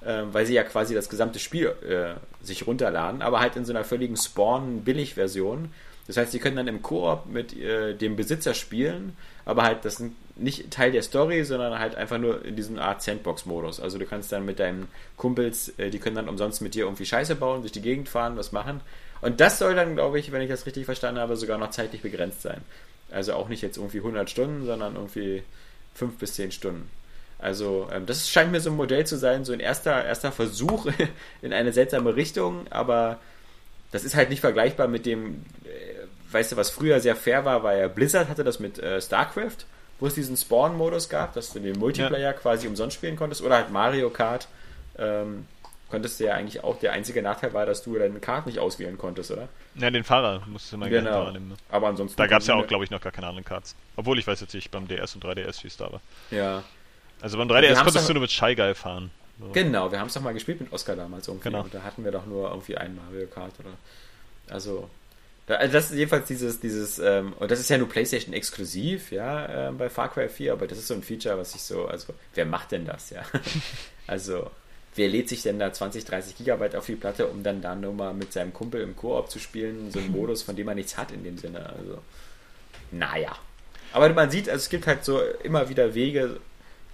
äh, 0.06 0.24
weil 0.32 0.46
sie 0.46 0.54
ja 0.54 0.64
quasi 0.64 0.94
das 0.94 1.10
gesamte 1.10 1.40
Spiel 1.40 1.68
äh, 1.88 2.16
sich 2.46 2.68
runterladen, 2.68 3.22
aber 3.22 3.40
halt 3.40 3.56
in 3.56 3.66
so 3.66 3.74
einer 3.74 3.84
völligen 3.84 4.18
Spawn-Billig-Version. 4.18 5.70
Das 6.08 6.18
heißt, 6.18 6.32
sie 6.32 6.40
können 6.40 6.58
dann 6.58 6.68
im 6.68 6.82
Koop 6.82 7.28
mit 7.28 7.58
äh, 7.58 7.94
dem 7.94 8.16
Besitzer 8.16 8.54
spielen, 8.54 9.16
aber 9.46 9.64
halt 9.64 9.86
das 9.86 9.98
sind 9.98 10.16
nicht 10.36 10.72
Teil 10.72 10.92
der 10.92 11.04
Story, 11.04 11.44
sondern 11.44 11.78
halt 11.80 11.96
einfach 11.96 12.18
nur 12.18 12.44
in 12.44 12.56
diesem 12.56 12.80
Art 12.80 13.02
Sandbox-Modus. 13.02 13.80
Also 13.80 13.98
du 14.00 14.06
kannst 14.06 14.32
dann 14.32 14.46
mit 14.46 14.60
deinen 14.60 14.88
Kumpels, 15.16 15.74
äh, 15.78 15.90
die 15.90 16.00
können 16.00 16.16
dann 16.16 16.30
umsonst 16.30 16.62
mit 16.62 16.76
dir 16.76 16.86
irgendwie 16.86 17.06
Scheiße 17.06 17.36
bauen, 17.36 17.62
durch 17.62 17.72
die 17.72 17.82
Gegend 17.82 18.10
fahren, 18.10 18.36
was 18.36 18.52
machen. 18.52 18.82
Und 19.22 19.40
das 19.40 19.60
soll 19.60 19.76
dann, 19.76 19.96
glaube 19.96 20.20
ich, 20.20 20.32
wenn 20.32 20.42
ich 20.42 20.50
das 20.50 20.66
richtig 20.66 20.86
verstanden 20.86 21.22
habe, 21.22 21.38
sogar 21.38 21.58
noch 21.58 21.70
zeitlich 21.70 22.02
begrenzt 22.02 22.42
sein. 22.42 22.62
Also 23.12 23.34
auch 23.34 23.48
nicht 23.48 23.62
jetzt 23.62 23.78
irgendwie 23.78 24.00
100 24.00 24.30
Stunden, 24.30 24.66
sondern 24.66 24.96
irgendwie 24.96 25.44
5 25.94 26.18
bis 26.18 26.34
10 26.34 26.52
Stunden. 26.52 26.90
Also 27.44 27.90
ähm, 27.92 28.06
das 28.06 28.30
scheint 28.30 28.52
mir 28.52 28.62
so 28.62 28.70
ein 28.70 28.78
Modell 28.78 29.06
zu 29.06 29.18
sein, 29.18 29.44
so 29.44 29.52
ein 29.52 29.60
erster, 29.60 30.06
erster 30.06 30.32
Versuch 30.32 30.88
in 31.42 31.54
eine 31.54 31.74
seltsame 31.74 32.16
Richtung, 32.16 32.66
aber 32.70 33.20
das 33.92 34.04
ist 34.06 34.16
halt 34.16 34.30
nicht 34.30 34.40
vergleichbar 34.40 34.88
mit 34.88 35.06
dem, 35.06 35.46
äh, 35.66 36.06
weißt 36.32 36.54
du, 36.54 36.56
was 36.56 36.70
früher 36.70 37.00
sehr 37.02 37.16
fair 37.16 37.44
war, 37.44 37.76
ja 37.76 37.88
Blizzard 37.90 38.30
hatte 38.30 38.44
das 38.44 38.60
mit 38.60 38.80
äh, 38.80 39.02
StarCraft, 39.02 39.66
wo 40.00 40.08
es 40.08 40.16
diesen 40.16 40.38
Spawn-Modus 40.38 41.10
gab, 41.10 41.34
dass 41.34 41.52
du 41.52 41.60
den 41.60 41.78
Multiplayer 41.78 42.32
ja. 42.32 42.34
quasi 42.34 42.68
umsonst 42.68 42.96
spielen 42.96 43.18
konntest, 43.18 43.42
oder 43.42 43.56
halt 43.56 43.72
Mario 43.72 44.10
Kart. 44.10 44.48
Ähm, 44.98 45.46
konntest 45.90 46.20
du 46.20 46.24
ja 46.24 46.34
eigentlich 46.34 46.64
auch, 46.64 46.80
der 46.80 46.94
einzige 46.94 47.22
Nachteil 47.22 47.54
war, 47.54 47.66
dass 47.66 47.84
du 47.84 47.98
deine 48.00 48.20
Karte 48.20 48.50
nicht 48.50 48.58
auswählen 48.58 48.98
konntest, 48.98 49.32
oder? 49.32 49.48
Ja, 49.76 49.92
den 49.92 50.04
Fahrer 50.04 50.42
musst 50.48 50.72
du 50.72 50.78
mal 50.78 50.90
genau. 50.90 51.12
gerne 51.12 51.34
nehmen. 51.34 51.50
Ne? 51.50 51.56
Aber 51.70 51.88
ansonsten. 51.88 52.18
Da 52.18 52.26
gab 52.26 52.42
es 52.42 52.48
ja 52.48 52.56
auch, 52.56 52.66
glaube 52.66 52.84
ich, 52.84 52.90
noch 52.90 53.02
gar 53.02 53.12
keine 53.12 53.28
anderen 53.28 53.46
Cards. 53.46 53.76
Obwohl 53.96 54.18
ich 54.18 54.26
weiß 54.26 54.42
jetzt 54.42 54.56
nicht 54.56 54.72
beim 54.72 54.88
DS 54.88 55.14
und 55.14 55.24
3DS, 55.24 55.64
wie 55.64 55.68
es 55.68 55.78
da 55.78 55.92
war. 55.92 56.02
Ja. 56.32 56.64
Also 57.24 57.38
beim 57.38 57.48
3DS 57.48 57.82
konntest 57.82 58.10
du 58.10 58.14
nur 58.14 58.22
mit 58.22 58.32
Shy 58.32 58.54
Guy 58.54 58.76
fahren. 58.76 59.10
So. 59.40 59.48
Genau, 59.54 59.90
wir 59.90 59.98
haben 59.98 60.08
es 60.08 60.14
doch 60.14 60.22
mal 60.22 60.34
gespielt 60.34 60.60
mit 60.60 60.74
Oscar 60.74 60.98
damals 60.98 61.30
irgendwie. 61.30 61.50
Genau. 61.50 61.64
Und 61.64 61.74
da 61.74 61.82
hatten 61.82 62.04
wir 62.04 62.12
doch 62.12 62.26
nur 62.26 62.50
irgendwie 62.50 62.76
einen 62.76 62.98
Mario 62.98 63.28
Kart 63.28 63.54
oder. 63.60 63.70
Also. 64.54 64.90
Also 65.48 65.74
das 65.74 65.92
ist 65.92 65.98
jedenfalls 65.98 66.28
dieses, 66.28 66.60
dieses, 66.60 67.00
ähm, 67.00 67.34
und 67.40 67.50
das 67.50 67.62
ist 67.62 67.70
ja 67.70 67.78
nur 67.78 67.88
PlayStation 67.88 68.34
exklusiv, 68.34 69.12
ja, 69.12 69.70
äh, 69.70 69.72
bei 69.72 69.90
Far 69.90 70.10
Cry 70.10 70.30
4, 70.30 70.54
aber 70.54 70.68
das 70.68 70.78
ist 70.78 70.88
so 70.88 70.94
ein 70.94 71.04
Feature, 71.04 71.38
was 71.38 71.54
ich 71.54 71.62
so, 71.62 71.86
also, 71.86 72.14
wer 72.34 72.46
macht 72.46 72.72
denn 72.72 72.86
das, 72.86 73.10
ja? 73.10 73.24
also, 74.08 74.50
wer 74.96 75.10
lädt 75.10 75.28
sich 75.28 75.42
denn 75.42 75.60
da 75.60 75.74
20, 75.74 76.06
30 76.06 76.38
Gigabyte 76.38 76.78
auf 76.78 76.86
die 76.86 76.96
Platte, 76.96 77.28
um 77.28 77.44
dann 77.44 77.62
da 77.62 77.76
nur 77.76 77.94
mal 77.94 78.14
mit 78.14 78.32
seinem 78.32 78.54
Kumpel 78.54 78.82
im 78.82 78.96
Koop 78.96 79.30
zu 79.30 79.40
spielen? 79.40 79.92
So 79.92 80.00
ein 80.00 80.12
Modus, 80.12 80.44
von 80.44 80.56
dem 80.56 80.66
man 80.66 80.76
nichts 80.76 80.98
hat 80.98 81.12
in 81.12 81.24
dem 81.24 81.38
Sinne. 81.38 81.70
Also, 81.78 82.00
naja. 82.92 83.36
Aber 83.92 84.10
man 84.10 84.32
sieht, 84.32 84.50
also 84.50 84.62
es 84.62 84.70
gibt 84.70 84.88
halt 84.88 85.04
so 85.04 85.22
immer 85.44 85.68
wieder 85.68 85.94
Wege, 85.94 86.40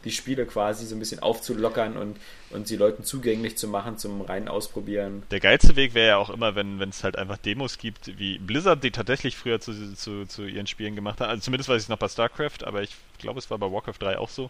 die 0.04 0.12
Spiele 0.12 0.46
quasi 0.46 0.86
so 0.86 0.96
ein 0.96 1.00
bisschen 1.00 1.20
aufzulockern 1.20 1.98
und, 1.98 2.18
und 2.52 2.68
sie 2.68 2.78
Leuten 2.78 3.04
zugänglich 3.04 3.58
zu 3.58 3.68
machen 3.68 3.98
zum 3.98 4.22
reinen 4.22 4.48
Ausprobieren. 4.48 5.24
Der 5.32 5.40
geilste 5.40 5.76
Weg 5.76 5.94
wäre 5.94 6.08
ja 6.08 6.18
auch 6.18 6.30
immer, 6.30 6.56
wenn 6.56 6.80
es 6.82 7.04
halt 7.04 7.18
einfach 7.18 7.38
Demos 7.38 7.78
gibt, 7.78 8.18
wie 8.18 8.38
Blizzard, 8.38 8.84
die 8.84 8.92
tatsächlich 8.92 9.36
früher 9.36 9.60
zu, 9.60 9.94
zu, 9.96 10.26
zu 10.26 10.46
ihren 10.46 10.68
Spielen 10.68 10.96
gemacht 10.96 11.20
hat. 11.20 11.30
Also 11.30 11.42
zumindest 11.42 11.70
weiß 11.70 11.78
ich 11.78 11.86
es 11.86 11.90
noch 11.90 11.98
bei 11.98 12.08
StarCraft, 12.08 12.64
aber 12.66 12.82
ich 12.82 12.96
glaube, 13.18 13.40
es 13.40 13.50
war 13.50 13.58
bei 13.58 13.72
Warcraft 13.72 13.98
3 14.00 14.18
auch 14.18 14.30
so 14.30 14.50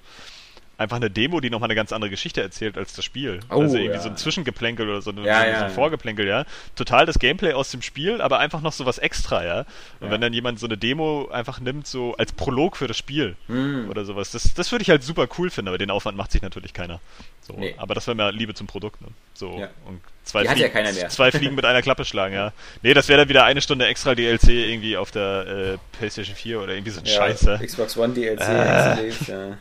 einfach 0.79 0.95
eine 0.95 1.09
Demo, 1.09 1.41
die 1.41 1.49
nochmal 1.49 1.67
eine 1.67 1.75
ganz 1.75 1.91
andere 1.91 2.09
Geschichte 2.09 2.41
erzählt 2.41 2.77
als 2.77 2.93
das 2.93 3.03
Spiel. 3.03 3.41
Oh, 3.49 3.61
also 3.61 3.75
irgendwie 3.75 3.97
ja. 3.97 4.01
so 4.01 4.09
ein 4.09 4.15
Zwischengeplänkel 4.15 4.87
oder 4.87 5.01
so, 5.01 5.11
eine, 5.11 5.25
ja, 5.25 5.41
so, 5.41 5.47
ja, 5.47 5.65
ein 5.65 5.71
Vorgeplänkel, 5.71 6.25
ja. 6.25 6.45
Total 6.75 7.05
das 7.05 7.19
Gameplay 7.19 7.51
aus 7.51 7.69
dem 7.69 7.81
Spiel, 7.81 8.21
aber 8.21 8.39
einfach 8.39 8.61
noch 8.61 8.71
so 8.71 8.85
was 8.85 8.97
extra, 8.97 9.43
ja. 9.43 9.65
Und 9.99 10.09
wenn 10.09 10.21
dann 10.21 10.31
jemand 10.31 10.57
so 10.57 10.67
eine 10.67 10.77
Demo 10.77 11.27
einfach 11.31 11.59
nimmt, 11.59 11.85
so 11.85 12.15
als 12.15 12.31
Prolog 12.31 12.77
für 12.77 12.87
das 12.87 12.97
Spiel 12.97 13.35
mm. 13.49 13.89
oder 13.89 14.05
sowas, 14.05 14.31
das, 14.31 14.53
das 14.53 14.71
würde 14.71 14.83
ich 14.83 14.89
halt 14.89 15.03
super 15.03 15.27
cool 15.37 15.49
finden, 15.49 15.67
aber 15.67 15.77
den 15.77 15.91
Aufwand 15.91 16.17
macht 16.17 16.31
sich 16.31 16.41
natürlich 16.41 16.73
keiner. 16.73 17.01
So, 17.41 17.55
nee. 17.57 17.75
Aber 17.77 17.93
das 17.93 18.07
wäre 18.07 18.15
mir 18.15 18.31
Liebe 18.31 18.53
zum 18.53 18.67
Produkt, 18.67 19.01
ne? 19.01 19.09
So, 19.33 19.49
und 19.85 19.99
zwei, 20.23 20.45
Fliegen, 20.45 20.95
ja 20.95 21.09
zwei 21.09 21.31
Fliegen 21.31 21.55
mit 21.55 21.65
einer 21.65 21.81
Klappe 21.81 22.05
schlagen, 22.05 22.33
ja. 22.33 22.53
Nee, 22.83 22.93
das 22.93 23.09
wäre 23.09 23.19
dann 23.19 23.29
wieder 23.29 23.43
eine 23.43 23.61
Stunde 23.61 23.85
extra 23.85 24.15
DLC 24.15 24.47
irgendwie 24.49 24.95
auf 24.95 25.11
der 25.11 25.75
äh, 25.75 25.97
PlayStation 25.97 26.37
4 26.37 26.61
oder 26.61 26.73
irgendwie 26.73 26.91
so 26.91 27.01
ein 27.01 27.05
Scheiße. 27.05 27.59
Xbox 27.61 27.97
One 27.97 28.13
DLC, 28.13 28.39
äh. 28.39 29.09
ja. 29.27 29.57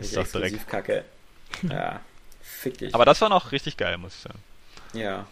Ist 0.00 0.16
doch 0.16 0.26
direkt. 0.26 0.68
Kacke. 0.68 1.04
Ja, 1.62 2.00
fick 2.42 2.78
dich. 2.78 2.94
Aber 2.94 3.04
das 3.04 3.20
war 3.20 3.28
noch 3.28 3.52
richtig 3.52 3.76
geil, 3.76 3.96
muss 3.98 4.14
ich 4.16 4.20
sagen. 4.20 4.38
Ja. 4.92 5.26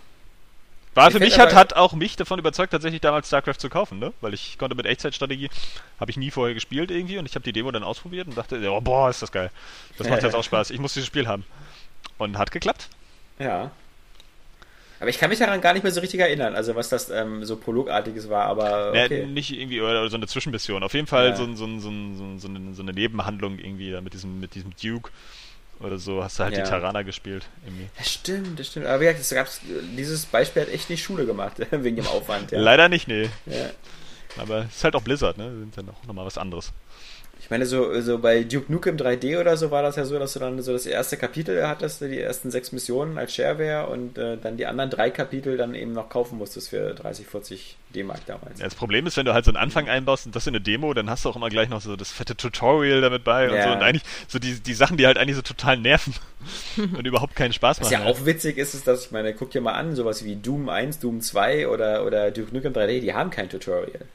War 0.94 1.10
für 1.10 1.18
mich 1.18 1.40
hat, 1.40 1.54
hat 1.54 1.74
auch 1.74 1.92
mich 1.92 2.14
davon 2.14 2.38
überzeugt, 2.38 2.70
tatsächlich 2.70 3.00
damals 3.00 3.26
StarCraft 3.26 3.58
zu 3.58 3.68
kaufen, 3.68 3.98
ne? 3.98 4.12
Weil 4.20 4.32
ich 4.32 4.58
konnte 4.58 4.76
mit 4.76 4.86
Echtzeitstrategie, 4.86 5.50
habe 5.98 6.10
ich 6.10 6.16
nie 6.16 6.30
vorher 6.30 6.54
gespielt 6.54 6.92
irgendwie 6.92 7.18
und 7.18 7.26
ich 7.26 7.34
habe 7.34 7.42
die 7.42 7.52
Demo 7.52 7.72
dann 7.72 7.82
ausprobiert 7.82 8.28
und 8.28 8.38
dachte, 8.38 8.60
oh, 8.70 8.80
boah, 8.80 9.10
ist 9.10 9.20
das 9.20 9.32
geil. 9.32 9.50
Das 9.98 10.08
macht 10.08 10.22
jetzt 10.22 10.34
auch 10.36 10.44
Spaß. 10.44 10.70
Ich 10.70 10.78
muss 10.78 10.94
dieses 10.94 11.08
Spiel 11.08 11.26
haben. 11.26 11.44
Und 12.16 12.38
hat 12.38 12.52
geklappt. 12.52 12.88
Ja. 13.40 13.72
Aber 15.00 15.10
ich 15.10 15.18
kann 15.18 15.28
mich 15.28 15.38
daran 15.38 15.60
gar 15.60 15.72
nicht 15.72 15.82
mehr 15.82 15.92
so 15.92 16.00
richtig 16.00 16.20
erinnern, 16.20 16.54
also 16.54 16.74
was 16.76 16.88
das 16.88 17.10
ähm, 17.10 17.44
so 17.44 17.56
Prologartiges 17.56 18.28
war, 18.28 18.44
aber. 18.46 18.90
Okay. 18.90 19.26
Nee, 19.26 19.32
nicht 19.32 19.50
irgendwie 19.52 19.80
oder 19.80 20.08
so 20.08 20.16
eine 20.16 20.26
Zwischenmission. 20.26 20.82
Auf 20.82 20.94
jeden 20.94 21.06
Fall 21.06 21.30
ja. 21.30 21.36
so, 21.36 21.46
so, 21.56 21.66
so, 21.78 21.88
eine, 21.88 22.74
so 22.74 22.82
eine 22.82 22.92
Nebenhandlung 22.92 23.58
irgendwie 23.58 23.90
da 23.90 24.00
mit 24.00 24.14
diesem, 24.14 24.40
mit 24.40 24.54
diesem 24.54 24.72
Duke 24.80 25.10
oder 25.80 25.98
so 25.98 26.22
hast 26.22 26.38
du 26.38 26.44
halt 26.44 26.56
ja. 26.56 26.62
die 26.62 26.70
Tarana 26.70 27.02
gespielt. 27.02 27.44
Irgendwie. 27.64 27.88
Das 27.96 28.10
stimmt, 28.10 28.58
das 28.58 28.68
stimmt. 28.68 28.86
Aber 28.86 29.00
wie 29.00 29.12
gesagt, 29.12 29.60
dieses 29.96 30.26
Beispiel 30.26 30.62
hat 30.62 30.68
echt 30.70 30.88
nicht 30.90 31.02
Schule 31.02 31.26
gemacht, 31.26 31.56
wegen 31.70 31.96
dem 31.96 32.06
Aufwand. 32.06 32.52
Ja. 32.52 32.60
Leider 32.60 32.88
nicht, 32.88 33.08
nee. 33.08 33.28
Ja. 33.46 33.70
Aber 34.38 34.66
es 34.68 34.76
ist 34.76 34.84
halt 34.84 34.96
auch 34.96 35.02
Blizzard, 35.02 35.38
ne? 35.38 35.44
Das 35.44 35.58
sind 35.58 35.76
dann 35.76 35.88
auch 35.90 36.06
nochmal 36.06 36.26
was 36.26 36.38
anderes. 36.38 36.72
Ich 37.44 37.50
meine, 37.50 37.66
so, 37.66 38.00
so 38.00 38.18
bei 38.20 38.42
Duke 38.42 38.72
Nukem 38.72 38.96
3D 38.96 39.38
oder 39.38 39.58
so 39.58 39.70
war 39.70 39.82
das 39.82 39.96
ja 39.96 40.06
so, 40.06 40.18
dass 40.18 40.32
du 40.32 40.38
dann 40.38 40.62
so 40.62 40.72
das 40.72 40.86
erste 40.86 41.18
Kapitel 41.18 41.68
hattest, 41.68 42.00
die 42.00 42.18
ersten 42.18 42.50
sechs 42.50 42.72
Missionen 42.72 43.18
als 43.18 43.34
Shareware 43.34 43.88
und 43.88 44.16
äh, 44.16 44.38
dann 44.38 44.56
die 44.56 44.64
anderen 44.64 44.88
drei 44.88 45.10
Kapitel 45.10 45.58
dann 45.58 45.74
eben 45.74 45.92
noch 45.92 46.08
kaufen 46.08 46.38
musstest 46.38 46.70
für 46.70 46.94
30, 46.94 47.26
40 47.26 47.76
D-Mark 47.94 48.24
damals. 48.24 48.60
Ja, 48.60 48.64
das 48.64 48.74
Problem 48.74 49.06
ist, 49.06 49.18
wenn 49.18 49.26
du 49.26 49.34
halt 49.34 49.44
so 49.44 49.50
einen 49.50 49.58
Anfang 49.58 49.90
einbaust 49.90 50.24
und 50.24 50.34
das 50.34 50.46
in 50.46 50.54
eine 50.54 50.62
Demo, 50.62 50.94
dann 50.94 51.10
hast 51.10 51.26
du 51.26 51.28
auch 51.28 51.36
immer 51.36 51.50
gleich 51.50 51.68
noch 51.68 51.82
so 51.82 51.96
das 51.96 52.10
fette 52.10 52.34
Tutorial 52.34 53.02
damit 53.02 53.24
bei 53.24 53.50
und 53.50 53.56
ja. 53.56 53.64
so 53.64 53.72
und 53.74 53.82
eigentlich 53.82 54.04
so 54.26 54.38
die, 54.38 54.60
die 54.60 54.74
Sachen, 54.74 54.96
die 54.96 55.06
halt 55.06 55.18
eigentlich 55.18 55.36
so 55.36 55.42
total 55.42 55.76
nerven 55.76 56.14
und 56.96 57.06
überhaupt 57.06 57.36
keinen 57.36 57.52
Spaß 57.52 57.80
machen. 57.80 57.92
Was 57.92 58.00
ja 58.00 58.06
auch 58.06 58.24
witzig 58.24 58.56
ist, 58.56 58.72
ist, 58.72 58.88
dass 58.88 59.04
ich 59.04 59.10
meine, 59.10 59.34
guck 59.34 59.50
dir 59.50 59.60
mal 59.60 59.72
an, 59.72 59.94
sowas 59.94 60.24
wie 60.24 60.36
Doom 60.36 60.70
1, 60.70 60.98
Doom 60.98 61.20
2 61.20 61.68
oder, 61.68 62.06
oder 62.06 62.30
Duke 62.30 62.54
Nukem 62.54 62.72
3D, 62.72 63.00
die 63.00 63.12
haben 63.12 63.28
kein 63.28 63.50
Tutorial. 63.50 64.06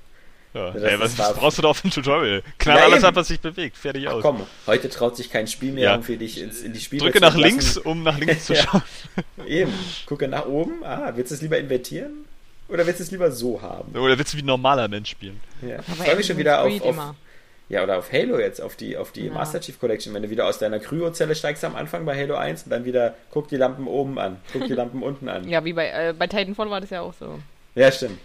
Ja. 0.53 0.73
Ey, 0.73 0.99
was, 0.99 1.17
was 1.17 1.34
brauchst 1.35 1.57
du 1.59 1.61
da 1.61 1.67
auf 1.67 1.84
ein 1.84 1.91
Tutorial? 1.91 2.41
Knall 2.57 2.77
ja, 2.77 2.84
alles 2.85 3.03
ab, 3.03 3.15
was 3.15 3.27
sich 3.27 3.39
bewegt. 3.39 3.77
Fertig 3.77 4.07
Ach, 4.07 4.13
aus. 4.13 4.23
Komm, 4.23 4.47
heute 4.65 4.89
traut 4.89 5.15
sich 5.15 5.30
kein 5.30 5.47
Spiel 5.47 5.73
mehr, 5.73 5.84
ja. 5.84 5.95
um 5.95 6.03
für 6.03 6.17
dich 6.17 6.41
ins, 6.41 6.61
in 6.61 6.73
die 6.73 6.80
Spiele 6.80 7.03
Drücke 7.03 7.19
nach 7.19 7.35
links, 7.35 7.77
um 7.77 8.01
nach 8.01 8.17
links 8.17 8.45
zu 8.45 8.55
schauen. 8.55 8.81
Eben. 9.45 9.73
Gucke 10.07 10.27
nach 10.27 10.45
oben. 10.45 10.84
Ah, 10.84 11.11
willst 11.15 11.31
du 11.31 11.35
es 11.35 11.41
lieber 11.41 11.59
invertieren? 11.59 12.26
Oder 12.67 12.85
willst 12.85 12.99
du 12.99 13.03
es 13.03 13.11
lieber 13.11 13.31
so 13.31 13.61
haben? 13.61 13.95
Oder 13.95 14.17
willst 14.17 14.34
du 14.34 14.38
wie 14.38 14.41
ein 14.41 14.47
normaler 14.47 14.88
Mensch 14.88 15.09
spielen? 15.09 15.39
Ja. 15.61 15.80
Ich 15.80 15.95
freue 15.95 16.15
mich 16.15 16.26
schon 16.26 16.38
wieder 16.38 16.63
auf, 16.63 16.81
auf 16.81 17.15
ja, 17.69 17.84
oder 17.84 17.99
auf 17.99 18.11
Halo 18.11 18.39
jetzt, 18.39 18.61
auf 18.61 18.76
die, 18.76 18.97
auf 18.97 19.11
die 19.11 19.27
ja. 19.27 19.34
Master 19.34 19.61
Chief 19.61 19.80
Collection, 19.80 20.13
wenn 20.15 20.23
du 20.23 20.31
wieder 20.31 20.47
aus 20.47 20.57
deiner 20.57 20.80
Kryozelle 20.80 21.35
steigst 21.35 21.63
am 21.63 21.76
Anfang 21.76 22.03
bei 22.03 22.19
Halo 22.19 22.35
1 22.35 22.63
und 22.63 22.71
dann 22.71 22.84
wieder 22.84 23.13
guck 23.30 23.47
die 23.47 23.57
Lampen 23.57 23.85
oben 23.88 24.17
an, 24.17 24.38
guck 24.51 24.65
die 24.65 24.73
Lampen 24.76 25.03
unten 25.03 25.30
an. 25.30 25.47
Ja, 25.47 25.63
wie 25.63 25.73
bei, 25.73 25.88
äh, 25.88 26.13
bei 26.17 26.26
Titanfall 26.26 26.71
war 26.71 26.81
das 26.81 26.89
ja 26.89 27.01
auch 27.01 27.13
so. 27.13 27.39
Ja, 27.76 27.91
stimmt. 27.91 28.17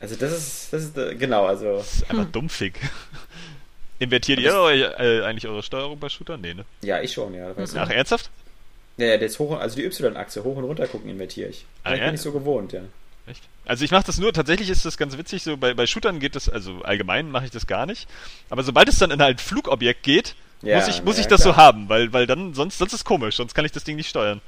Also 0.00 0.16
das 0.16 0.32
ist, 0.32 0.72
das 0.72 0.82
ist 0.84 0.98
äh, 0.98 1.14
genau, 1.14 1.46
also. 1.46 1.78
Das 1.78 1.94
ist 1.94 2.10
einfach 2.10 2.26
dumpfig. 2.26 2.74
Invertiert 3.98 4.40
ihr 4.40 4.52
eure, 4.52 4.98
äh, 4.98 5.24
eigentlich 5.24 5.48
eure 5.48 5.62
Steuerung 5.62 5.98
bei 5.98 6.08
Shooter? 6.08 6.36
Nee, 6.36 6.54
ne? 6.54 6.64
Ja, 6.82 7.00
ich 7.00 7.12
schon, 7.12 7.32
ja. 7.34 7.54
Ach, 7.56 7.90
ernsthaft? 7.90 8.30
Ja, 8.98 9.06
ja, 9.06 9.18
das 9.18 9.38
hoch, 9.38 9.58
also 9.58 9.76
die 9.76 9.84
Y-Achse, 9.84 10.44
hoch 10.44 10.56
und 10.56 10.64
runter 10.64 10.86
gucken 10.86 11.10
invertiere 11.10 11.48
ich. 11.48 11.64
Ah, 11.82 11.92
ich 11.92 11.98
ja? 11.98 12.04
bin 12.04 12.12
nicht 12.12 12.22
so 12.22 12.32
gewohnt, 12.32 12.72
ja. 12.72 12.82
Echt? 13.26 13.42
Also 13.64 13.84
ich 13.84 13.90
mache 13.90 14.06
das 14.06 14.18
nur, 14.18 14.32
tatsächlich 14.32 14.70
ist 14.70 14.84
das 14.84 14.96
ganz 14.96 15.18
witzig, 15.18 15.42
so 15.42 15.56
bei, 15.56 15.74
bei 15.74 15.86
Shootern 15.86 16.20
geht 16.20 16.36
das, 16.36 16.48
also 16.48 16.82
allgemein 16.82 17.30
mache 17.30 17.46
ich 17.46 17.50
das 17.50 17.66
gar 17.66 17.86
nicht. 17.86 18.06
Aber 18.48 18.62
sobald 18.62 18.88
es 18.88 18.98
dann 18.98 19.10
in 19.10 19.20
ein 19.20 19.38
Flugobjekt 19.38 20.02
geht, 20.02 20.34
ja, 20.62 20.76
muss 20.76 20.88
ich, 20.88 21.02
muss 21.02 21.16
ja, 21.16 21.22
ich 21.22 21.26
das 21.26 21.42
klar. 21.42 21.54
so 21.54 21.56
haben, 21.56 21.88
weil, 21.88 22.12
weil 22.12 22.26
dann, 22.26 22.54
sonst, 22.54 22.78
sonst 22.78 22.92
ist 22.92 23.00
es 23.00 23.04
komisch, 23.04 23.36
sonst 23.36 23.54
kann 23.54 23.64
ich 23.64 23.72
das 23.72 23.84
Ding 23.84 23.96
nicht 23.96 24.08
steuern. 24.08 24.40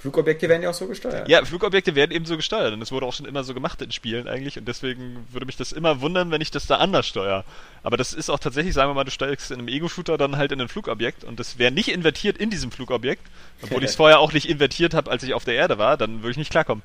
Flugobjekte 0.00 0.48
werden 0.48 0.62
ja 0.62 0.70
auch 0.70 0.74
so 0.74 0.86
gesteuert. 0.86 1.28
Ja, 1.28 1.44
Flugobjekte 1.44 1.94
werden 1.94 2.10
eben 2.10 2.24
so 2.24 2.36
gesteuert 2.36 2.72
und 2.72 2.80
das 2.80 2.90
wurde 2.90 3.04
auch 3.04 3.12
schon 3.12 3.26
immer 3.26 3.44
so 3.44 3.52
gemacht 3.52 3.82
in 3.82 3.92
Spielen 3.92 4.28
eigentlich 4.28 4.58
und 4.58 4.66
deswegen 4.66 5.26
würde 5.30 5.44
mich 5.44 5.58
das 5.58 5.72
immer 5.72 6.00
wundern, 6.00 6.30
wenn 6.30 6.40
ich 6.40 6.50
das 6.50 6.66
da 6.66 6.76
anders 6.76 7.06
steuere. 7.06 7.44
Aber 7.82 7.98
das 7.98 8.14
ist 8.14 8.30
auch 8.30 8.38
tatsächlich, 8.38 8.72
sagen 8.72 8.88
wir 8.88 8.94
mal, 8.94 9.04
du 9.04 9.10
steuerst 9.10 9.50
in 9.50 9.58
einem 9.58 9.68
Ego-Shooter 9.68 10.16
dann 10.16 10.38
halt 10.38 10.52
in 10.52 10.60
ein 10.60 10.68
Flugobjekt 10.68 11.22
und 11.22 11.38
das 11.38 11.58
wäre 11.58 11.70
nicht 11.70 11.88
invertiert 11.88 12.38
in 12.38 12.48
diesem 12.48 12.72
Flugobjekt, 12.72 13.22
obwohl 13.60 13.84
ich 13.84 13.90
es 13.90 13.96
vorher 13.96 14.20
auch 14.20 14.32
nicht 14.32 14.48
invertiert 14.48 14.94
habe, 14.94 15.10
als 15.10 15.22
ich 15.22 15.34
auf 15.34 15.44
der 15.44 15.54
Erde 15.54 15.76
war, 15.76 15.98
dann 15.98 16.22
würde 16.22 16.30
ich 16.30 16.38
nicht 16.38 16.50
klarkommen. 16.50 16.82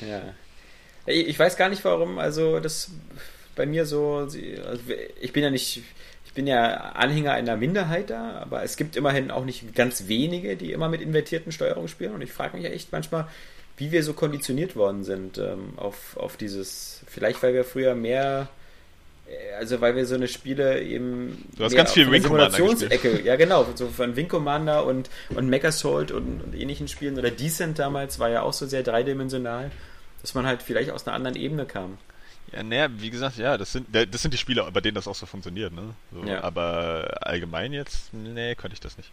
Ja. 0.00 0.22
Ich 1.06 1.36
weiß 1.36 1.56
gar 1.56 1.68
nicht, 1.68 1.84
warum, 1.84 2.20
also 2.20 2.60
das 2.60 2.92
bei 3.56 3.66
mir 3.66 3.86
so, 3.86 4.18
also 4.18 4.38
ich 5.20 5.32
bin 5.32 5.42
ja 5.42 5.50
nicht 5.50 5.82
ich 6.32 6.36
bin 6.36 6.46
ja 6.46 6.76
Anhänger 6.94 7.32
einer 7.32 7.58
Minderheit 7.58 8.08
da, 8.08 8.38
aber 8.40 8.62
es 8.62 8.78
gibt 8.78 8.96
immerhin 8.96 9.30
auch 9.30 9.44
nicht 9.44 9.74
ganz 9.74 10.08
wenige, 10.08 10.56
die 10.56 10.72
immer 10.72 10.88
mit 10.88 11.02
invertierten 11.02 11.52
Steuerungen 11.52 11.88
spielen. 11.88 12.14
Und 12.14 12.22
ich 12.22 12.32
frage 12.32 12.56
mich 12.56 12.64
ja 12.64 12.72
echt 12.72 12.90
manchmal, 12.90 13.28
wie 13.76 13.92
wir 13.92 14.02
so 14.02 14.14
konditioniert 14.14 14.74
worden 14.74 15.04
sind 15.04 15.36
ähm, 15.36 15.74
auf, 15.76 16.16
auf 16.16 16.38
dieses. 16.38 17.02
Vielleicht, 17.06 17.42
weil 17.42 17.52
wir 17.52 17.64
früher 17.64 17.94
mehr. 17.94 18.48
Äh, 19.28 19.56
also, 19.58 19.82
weil 19.82 19.94
wir 19.94 20.06
so 20.06 20.14
eine 20.14 20.26
Spiele 20.26 20.80
eben. 20.80 21.44
Du 21.54 21.64
hast 21.64 21.76
ganz 21.76 21.92
viel 21.92 22.10
Wing 22.10 22.22
Simulationsecke. 22.22 23.20
Ja, 23.20 23.36
genau. 23.36 23.66
So 23.74 23.88
von 23.88 24.16
Wing 24.16 24.28
Commander 24.28 24.86
und, 24.86 25.10
und 25.34 25.50
Megasalt 25.50 26.12
und, 26.12 26.40
und 26.40 26.54
ähnlichen 26.54 26.88
Spielen. 26.88 27.18
Oder 27.18 27.30
Decent 27.30 27.78
damals 27.78 28.18
war 28.18 28.30
ja 28.30 28.40
auch 28.40 28.54
so 28.54 28.64
sehr 28.64 28.82
dreidimensional, 28.82 29.70
dass 30.22 30.32
man 30.32 30.46
halt 30.46 30.62
vielleicht 30.62 30.92
aus 30.92 31.06
einer 31.06 31.14
anderen 31.14 31.36
Ebene 31.36 31.66
kam. 31.66 31.98
Ja, 32.52 32.62
naja, 32.62 32.88
wie 32.98 33.10
gesagt, 33.10 33.38
ja, 33.38 33.56
das 33.56 33.72
sind, 33.72 33.88
das 33.92 34.22
sind 34.22 34.34
die 34.34 34.38
Spiele, 34.38 34.68
bei 34.72 34.80
denen 34.80 34.94
das 34.94 35.08
auch 35.08 35.14
so 35.14 35.26
funktioniert, 35.26 35.72
ne? 35.72 35.94
So, 36.12 36.24
ja. 36.24 36.42
Aber 36.42 37.18
allgemein 37.20 37.72
jetzt, 37.72 38.12
nee, 38.12 38.54
könnte 38.54 38.74
ich 38.74 38.80
das 38.80 38.96
nicht. 38.96 39.10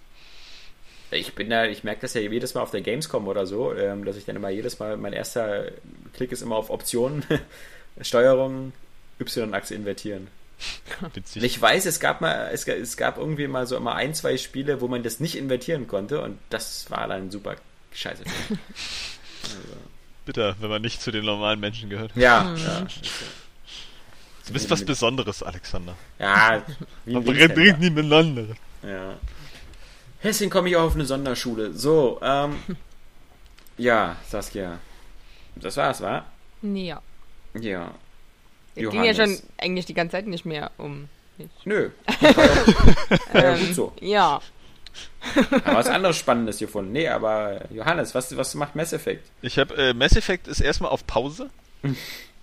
Ich 1.11 1.33
bin 1.33 1.49
da, 1.49 1.65
ich 1.65 1.83
merke 1.83 2.01
das 2.01 2.13
ja 2.13 2.21
jedes 2.21 2.53
Mal 2.53 2.61
auf 2.61 2.71
der 2.71 2.81
Gamescom 2.81 3.27
oder 3.27 3.47
so, 3.47 3.73
ähm, 3.73 4.05
dass 4.05 4.15
ich 4.15 4.25
dann 4.25 4.35
immer 4.35 4.49
jedes 4.49 4.77
Mal, 4.79 4.97
mein 4.97 5.13
erster 5.13 5.71
Klick 6.13 6.31
ist 6.31 6.41
immer 6.41 6.55
auf 6.55 6.69
Optionen, 6.69 7.25
Steuerung, 8.01 8.73
Y-Achse 9.19 9.73
invertieren. 9.73 10.27
Witzig. 11.13 11.43
Ich 11.43 11.59
weiß, 11.59 11.85
es 11.85 11.99
gab 11.99 12.21
mal, 12.21 12.49
es, 12.51 12.67
es 12.67 12.97
gab 12.97 13.17
irgendwie 13.17 13.47
mal 13.47 13.65
so 13.65 13.75
immer 13.77 13.95
ein, 13.95 14.13
zwei 14.13 14.37
Spiele, 14.37 14.81
wo 14.81 14.87
man 14.87 15.01
das 15.01 15.19
nicht 15.19 15.35
invertieren 15.35 15.87
konnte 15.87 16.21
und 16.21 16.37
das 16.49 16.91
war 16.91 17.07
dann 17.07 17.31
super 17.31 17.55
scheiße. 17.93 18.23
also 19.43 19.77
bitter, 20.29 20.55
wenn 20.59 20.69
man 20.69 20.81
nicht 20.83 21.01
zu 21.01 21.09
den 21.11 21.25
normalen 21.25 21.59
Menschen 21.59 21.89
gehört. 21.89 22.11
Ja. 22.15 22.43
Mhm. 22.43 22.57
ja. 22.57 22.87
Du 24.45 24.53
bist 24.53 24.69
was 24.69 24.85
Besonderes, 24.85 25.41
Alexander. 25.41 25.95
Ja, 26.19 26.63
wie 27.05 27.13
man 27.13 27.27
redet 27.27 27.79
nie 27.79 27.89
miteinander. 27.89 28.55
Ja. 28.83 29.15
Deswegen 30.23 30.51
komme 30.51 30.69
ich 30.69 30.75
auch 30.75 30.83
auf 30.83 30.95
eine 30.95 31.05
Sonderschule. 31.05 31.73
So, 31.73 32.19
ähm. 32.21 32.57
ja, 33.77 34.17
Saskia. 34.27 34.79
Das 35.55 35.77
war's, 35.77 36.01
wa? 36.01 36.25
Ja. 36.61 37.01
Ja. 37.59 37.91
Es 38.75 38.89
ging 38.89 39.03
ja 39.03 39.13
schon 39.13 39.37
eigentlich 39.57 39.85
die 39.87 39.93
ganze 39.93 40.11
Zeit 40.11 40.27
nicht 40.27 40.45
mehr 40.45 40.71
um 40.77 41.09
mich. 41.37 41.49
Nö. 41.65 41.89
ja, 43.33 43.57
gut 43.57 43.75
so. 43.75 43.93
Ja. 43.99 44.41
Aber 45.65 45.77
was 45.77 45.87
anderes 45.87 46.17
Spannendes 46.17 46.59
gefunden. 46.59 46.91
Nee, 46.91 47.07
aber 47.07 47.61
Johannes, 47.71 48.15
was, 48.15 48.35
was 48.37 48.55
macht 48.55 48.75
Mass 48.75 48.93
Effect? 48.93 49.29
Ich 49.41 49.59
habe 49.59 49.75
äh, 49.75 49.93
Mass 49.93 50.15
Effect 50.15 50.47
ist 50.47 50.61
erstmal 50.61 50.91
auf 50.91 51.05
Pause. 51.05 51.49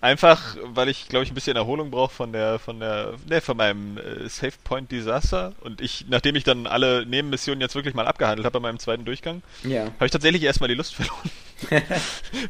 Einfach, 0.00 0.56
weil 0.62 0.88
ich, 0.88 1.08
glaube 1.08 1.24
ich, 1.24 1.30
ein 1.30 1.34
bisschen 1.34 1.56
Erholung 1.56 1.90
brauche 1.90 2.14
von 2.14 2.32
der, 2.32 2.58
von 2.58 2.80
der, 2.80 3.14
ne, 3.28 3.40
von 3.40 3.56
meinem 3.56 3.96
äh, 3.96 4.28
Save 4.28 4.52
Point 4.62 4.92
Disaster. 4.92 5.54
Und 5.62 5.80
ich, 5.80 6.06
nachdem 6.08 6.36
ich 6.36 6.44
dann 6.44 6.66
alle 6.66 7.06
Nebenmissionen 7.06 7.60
jetzt 7.60 7.74
wirklich 7.74 7.94
mal 7.94 8.06
abgehandelt 8.06 8.44
habe 8.44 8.60
bei 8.60 8.68
meinem 8.68 8.78
zweiten 8.78 9.04
Durchgang, 9.04 9.42
ja. 9.64 9.84
habe 9.84 10.04
ich 10.04 10.12
tatsächlich 10.12 10.42
erstmal 10.42 10.68
die 10.68 10.74
Lust 10.74 10.94
verloren. 10.94 11.30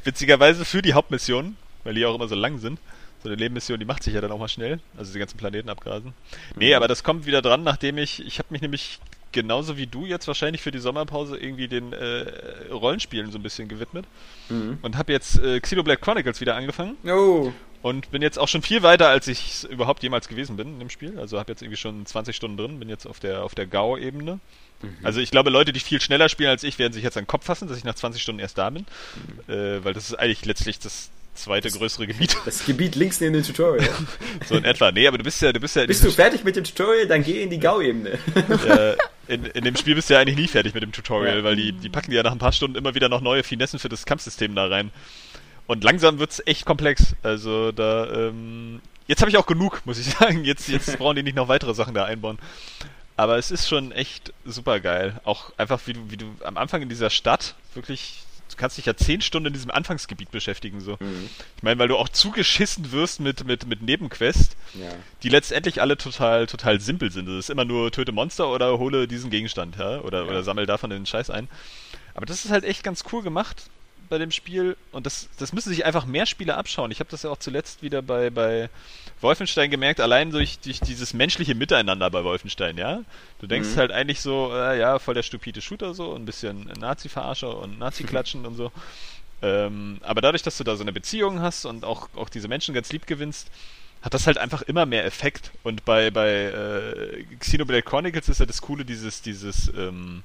Witzigerweise 0.05 0.65
für 0.65 0.83
die 0.83 0.95
Hauptmissionen, 0.95 1.57
weil 1.85 1.95
die 1.95 2.05
auch 2.05 2.17
immer 2.17 2.29
so 2.29 2.35
lang 2.35 2.59
sind. 2.59 2.81
So 3.23 3.29
eine 3.29 3.37
Nebenmission, 3.37 3.79
die 3.79 3.87
macht 3.87 4.03
sich 4.03 4.13
ja 4.13 4.21
dann 4.21 4.33
auch 4.33 4.39
mal 4.39 4.49
schnell. 4.49 4.81
Also 4.99 5.13
die 5.13 5.19
ganzen 5.19 5.39
Planeten 5.39 5.69
abgrasen. 5.69 6.15
Nee, 6.57 6.75
aber 6.75 6.89
das 6.89 7.05
kommt 7.05 7.27
wieder 7.27 7.43
dran, 7.43 7.63
nachdem 7.63 7.97
ich, 7.97 8.27
ich 8.27 8.39
habe 8.39 8.49
mich 8.51 8.61
nämlich 8.61 8.99
genauso 9.33 9.77
wie 9.77 9.87
du 9.87 10.07
jetzt 10.07 10.27
wahrscheinlich 10.27 10.63
für 10.63 10.71
die 10.71 10.79
Sommerpause 10.79 11.37
irgendwie 11.37 11.69
den 11.69 11.93
äh, 11.93 12.27
Rollenspielen 12.71 13.31
so 13.31 13.39
ein 13.39 13.43
bisschen 13.43 13.69
gewidmet. 13.69 14.07
Mhm. 14.49 14.79
Und 14.83 14.97
habe 14.97 15.13
jetzt 15.13 15.39
äh, 15.39 15.61
Xenoblade 15.61 16.01
Chronicles 16.01 16.41
wieder 16.41 16.57
angefangen. 16.57 16.97
Oh. 17.07 17.53
Und 17.83 18.11
bin 18.11 18.23
jetzt 18.23 18.39
auch 18.39 18.49
schon 18.49 18.63
viel 18.63 18.83
weiter, 18.83 19.09
als 19.09 19.29
ich 19.29 19.65
überhaupt 19.71 20.03
jemals 20.03 20.29
gewesen 20.29 20.57
bin 20.57 20.69
in 20.75 20.79
dem 20.81 20.91
Spiel. 20.91 21.19
Also 21.21 21.39
habe 21.39 21.53
jetzt 21.53 21.63
irgendwie 21.63 21.77
schon 21.77 22.05
20 22.05 22.35
Stunden 22.35 22.57
drin, 22.57 22.79
bin 22.79 22.89
jetzt 22.89 23.07
auf 23.07 23.21
der, 23.21 23.45
auf 23.45 23.55
der 23.55 23.67
GAU-Ebene. 23.67 24.41
Also 25.03 25.21
ich 25.21 25.31
glaube, 25.31 25.51
Leute, 25.51 25.73
die 25.73 25.81
viel 25.81 26.01
schneller 26.01 26.29
spielen 26.29 26.51
als 26.51 26.63
ich, 26.63 26.79
werden 26.79 26.93
sich 26.93 27.03
jetzt 27.03 27.17
an 27.17 27.25
den 27.25 27.29
Kopf 27.29 27.45
fassen, 27.47 27.69
dass 27.69 27.79
ich 27.79 27.85
nach 27.85 27.95
20 27.95 28.21
Stunden 28.23 28.41
erst 28.41 28.59
da 28.59 28.71
bin. 28.71 28.87
Äh, 29.49 29.85
weil 29.85 29.95
das 29.95 30.09
ist 30.09 30.15
eigentlich 30.15 30.45
letztlich 30.45 30.79
das 30.79 31.11
zweite 31.35 31.71
größere 31.71 32.07
Gebiet. 32.07 32.37
Das 32.45 32.65
Gebiet 32.65 32.95
links 32.95 33.21
neben 33.21 33.35
dem 33.35 33.43
Tutorial. 33.43 33.89
so 34.47 34.57
in 34.57 34.65
etwa. 34.65 34.91
Nee, 34.93 35.07
aber 35.07 35.19
du 35.19 35.25
bist 35.25 35.41
ja, 35.43 35.53
du 35.53 35.61
bist 35.61 35.77
ja 35.77 35.87
Bist 35.87 36.05
du 36.05 36.11
fertig 36.11 36.45
mit 36.45 36.57
dem 36.57 36.65
Tutorial, 36.65 37.07
dann 37.07 37.23
geh 37.23 37.43
in 37.43 37.51
die 37.51 37.59
Gau-Ebene. 37.59 38.11
äh, 38.11 38.97
in, 39.29 39.45
in 39.47 39.65
dem 39.65 39.77
Spiel 39.77 39.95
bist 39.95 40.09
du 40.11 40.15
ja 40.15 40.21
eigentlich 40.21 40.37
nie 40.37 40.49
fertig 40.49 40.75
mit 40.75 40.83
dem 40.83 40.93
Tutorial, 40.93 41.39
Ja. 41.39 41.45
weil 41.45 41.57
die, 41.57 41.73
die 41.73 41.89
packen 41.89 42.11
dir 42.11 42.19
ja 42.19 42.23
nach 42.23 42.33
ein 42.33 42.39
paar 42.39 42.53
Stunden 42.53 42.77
immer 42.77 42.95
wieder 42.95 43.09
noch 43.09 43.21
neue 43.21 43.43
Finessen 43.43 43.79
für 43.79 43.89
das 43.89 44.05
Kampfsystem 44.07 44.55
da 44.55 44.67
rein. 44.67 44.91
Und 45.67 45.83
langsam 45.85 46.19
wird's 46.19 46.41
echt 46.47 46.65
komplex. 46.65 47.15
Also 47.23 47.73
da, 47.73 48.11
ähm, 48.13 48.81
jetzt 49.09 49.21
habe 49.21 49.31
ich 49.31 49.37
auch 49.37 49.47
genug, 49.47 49.83
muss 49.85 49.99
ich 49.99 50.07
sagen. 50.19 50.45
Jetzt, 50.45 50.69
jetzt 50.69 50.97
brauchen 50.99 51.17
die 51.17 51.23
nicht 51.23 51.37
noch 51.37 51.49
weitere 51.49 51.75
Sachen 51.75 51.95
da 51.95 52.05
einbauen. 52.05 52.39
Aber 53.17 53.39
es 53.39 53.51
ist 53.51 53.67
schon 53.69 53.93
echt 53.93 54.33
super 54.45 54.79
geil. 54.79 55.21
Auch 55.25 55.53
einfach, 55.57 55.81
wie 55.87 55.95
du, 55.95 56.11
wie 56.11 56.19
du 56.19 56.27
am 56.45 56.57
Anfang 56.57 56.83
in 56.83 56.89
dieser 56.89 57.09
Stadt 57.11 57.55
wirklich, 57.75 58.19
du 58.51 58.57
kannst 58.57 58.79
dich 58.79 58.87
ja 58.87 58.97
zehn 58.97 59.21
Stunden 59.21 59.49
in 59.49 59.53
diesem 59.53 59.71
Anfangsgebiet 59.71 60.31
beschäftigen, 60.31 60.81
so. 60.81 60.97
Mhm. 61.01 61.29
Ich 61.57 61.63
meine, 61.63 61.79
weil 61.79 61.89
du 61.89 61.97
auch 61.97 62.09
zugeschissen 62.09 62.93
wirst 62.93 63.21
mit, 63.21 63.45
mit, 63.47 63.67
mit 63.67 63.83
Nebenquests, 63.83 64.57
Ja. 64.75 64.89
die 65.23 65.29
letztendlich 65.29 65.81
alle 65.81 65.97
total, 65.97 66.47
total 66.47 66.81
simpel 66.81 67.11
sind. 67.11 67.27
Das 67.27 67.37
ist 67.37 67.51
immer 67.51 67.65
nur 67.65 67.91
töte 67.93 68.13
Monster 68.13 68.49
oder 68.49 68.79
hole 68.79 69.09
diesen 69.09 69.31
Gegenstand, 69.31 69.77
ja, 69.77 70.01
oder, 70.01 70.23
Ja. 70.25 70.29
oder 70.29 70.43
sammel 70.43 70.67
davon 70.67 70.91
den 70.91 71.07
Scheiß 71.07 71.31
ein. 71.31 71.49
Aber 72.15 72.27
das 72.27 72.45
ist 72.45 72.51
halt 72.51 72.65
echt 72.65 72.83
ganz 72.83 73.05
cool 73.13 73.23
gemacht 73.23 73.65
bei 74.09 74.19
dem 74.19 74.31
Spiel 74.31 74.77
und 74.93 75.07
das, 75.07 75.29
das 75.39 75.53
müssen 75.53 75.71
sich 75.71 75.85
einfach 75.85 76.07
mehr 76.07 76.27
Spiele 76.27 76.57
abschauen. 76.57 76.91
Ich 76.91 77.01
habe 77.01 77.11
das 77.11 77.23
ja 77.23 77.31
auch 77.31 77.39
zuletzt 77.39 77.83
wieder 77.83 78.03
bei, 78.03 78.31
bei 78.31 78.69
Wolfenstein 79.21 79.71
gemerkt, 79.71 80.01
allein 80.01 80.31
durch, 80.31 80.59
durch 80.61 80.81
dieses 80.81 81.15
menschliche 81.15 81.55
Miteinander 81.55 82.11
bei 82.11 82.23
Wolfenstein, 82.25 82.77
ja. 82.79 83.01
Du 83.41 83.47
denkst 83.47 83.71
Mhm. 83.71 83.77
halt 83.77 83.93
eigentlich 83.93 84.21
so, 84.21 84.51
äh, 84.55 84.79
ja, 84.79 84.99
voll 84.99 85.15
der 85.15 85.23
stupide 85.23 85.61
Shooter 85.61 85.95
so, 85.95 86.15
ein 86.15 86.25
bisschen 86.27 86.71
Nazi-Verarscher 86.79 87.57
und 87.59 87.79
Nazi-Klatschen 87.79 88.47
und 88.47 88.57
so. 88.57 88.73
Ähm, 89.43 89.99
aber 90.03 90.21
dadurch, 90.23 90.43
dass 90.43 90.57
du 90.57 90.65
da 90.65 90.77
so 90.77 90.83
eine 90.83 90.93
Beziehung 90.93 91.41
hast 91.41 91.67
und 91.67 91.85
auch, 91.85 92.09
auch 92.17 92.29
diese 92.29 92.49
Menschen 92.49 92.75
ganz 92.75 92.91
lieb 92.93 93.07
gewinnst, 93.07 93.49
hat 94.03 94.15
das 94.15 94.27
halt 94.27 94.39
einfach 94.39 94.63
immer 94.63 94.87
mehr 94.87 95.05
Effekt. 95.05 95.51
Und 95.63 95.85
bei, 95.85 96.11
bei 96.11 96.31
äh, 96.31 97.25
Xenoblade 97.39 97.83
Chronicles 97.83 98.29
ist 98.29 98.41
ja 98.41 98.47
das 98.47 98.63
Coole, 98.63 98.85
dieses, 98.85 99.21
dieses, 99.23 99.69
ähm, 99.77 100.23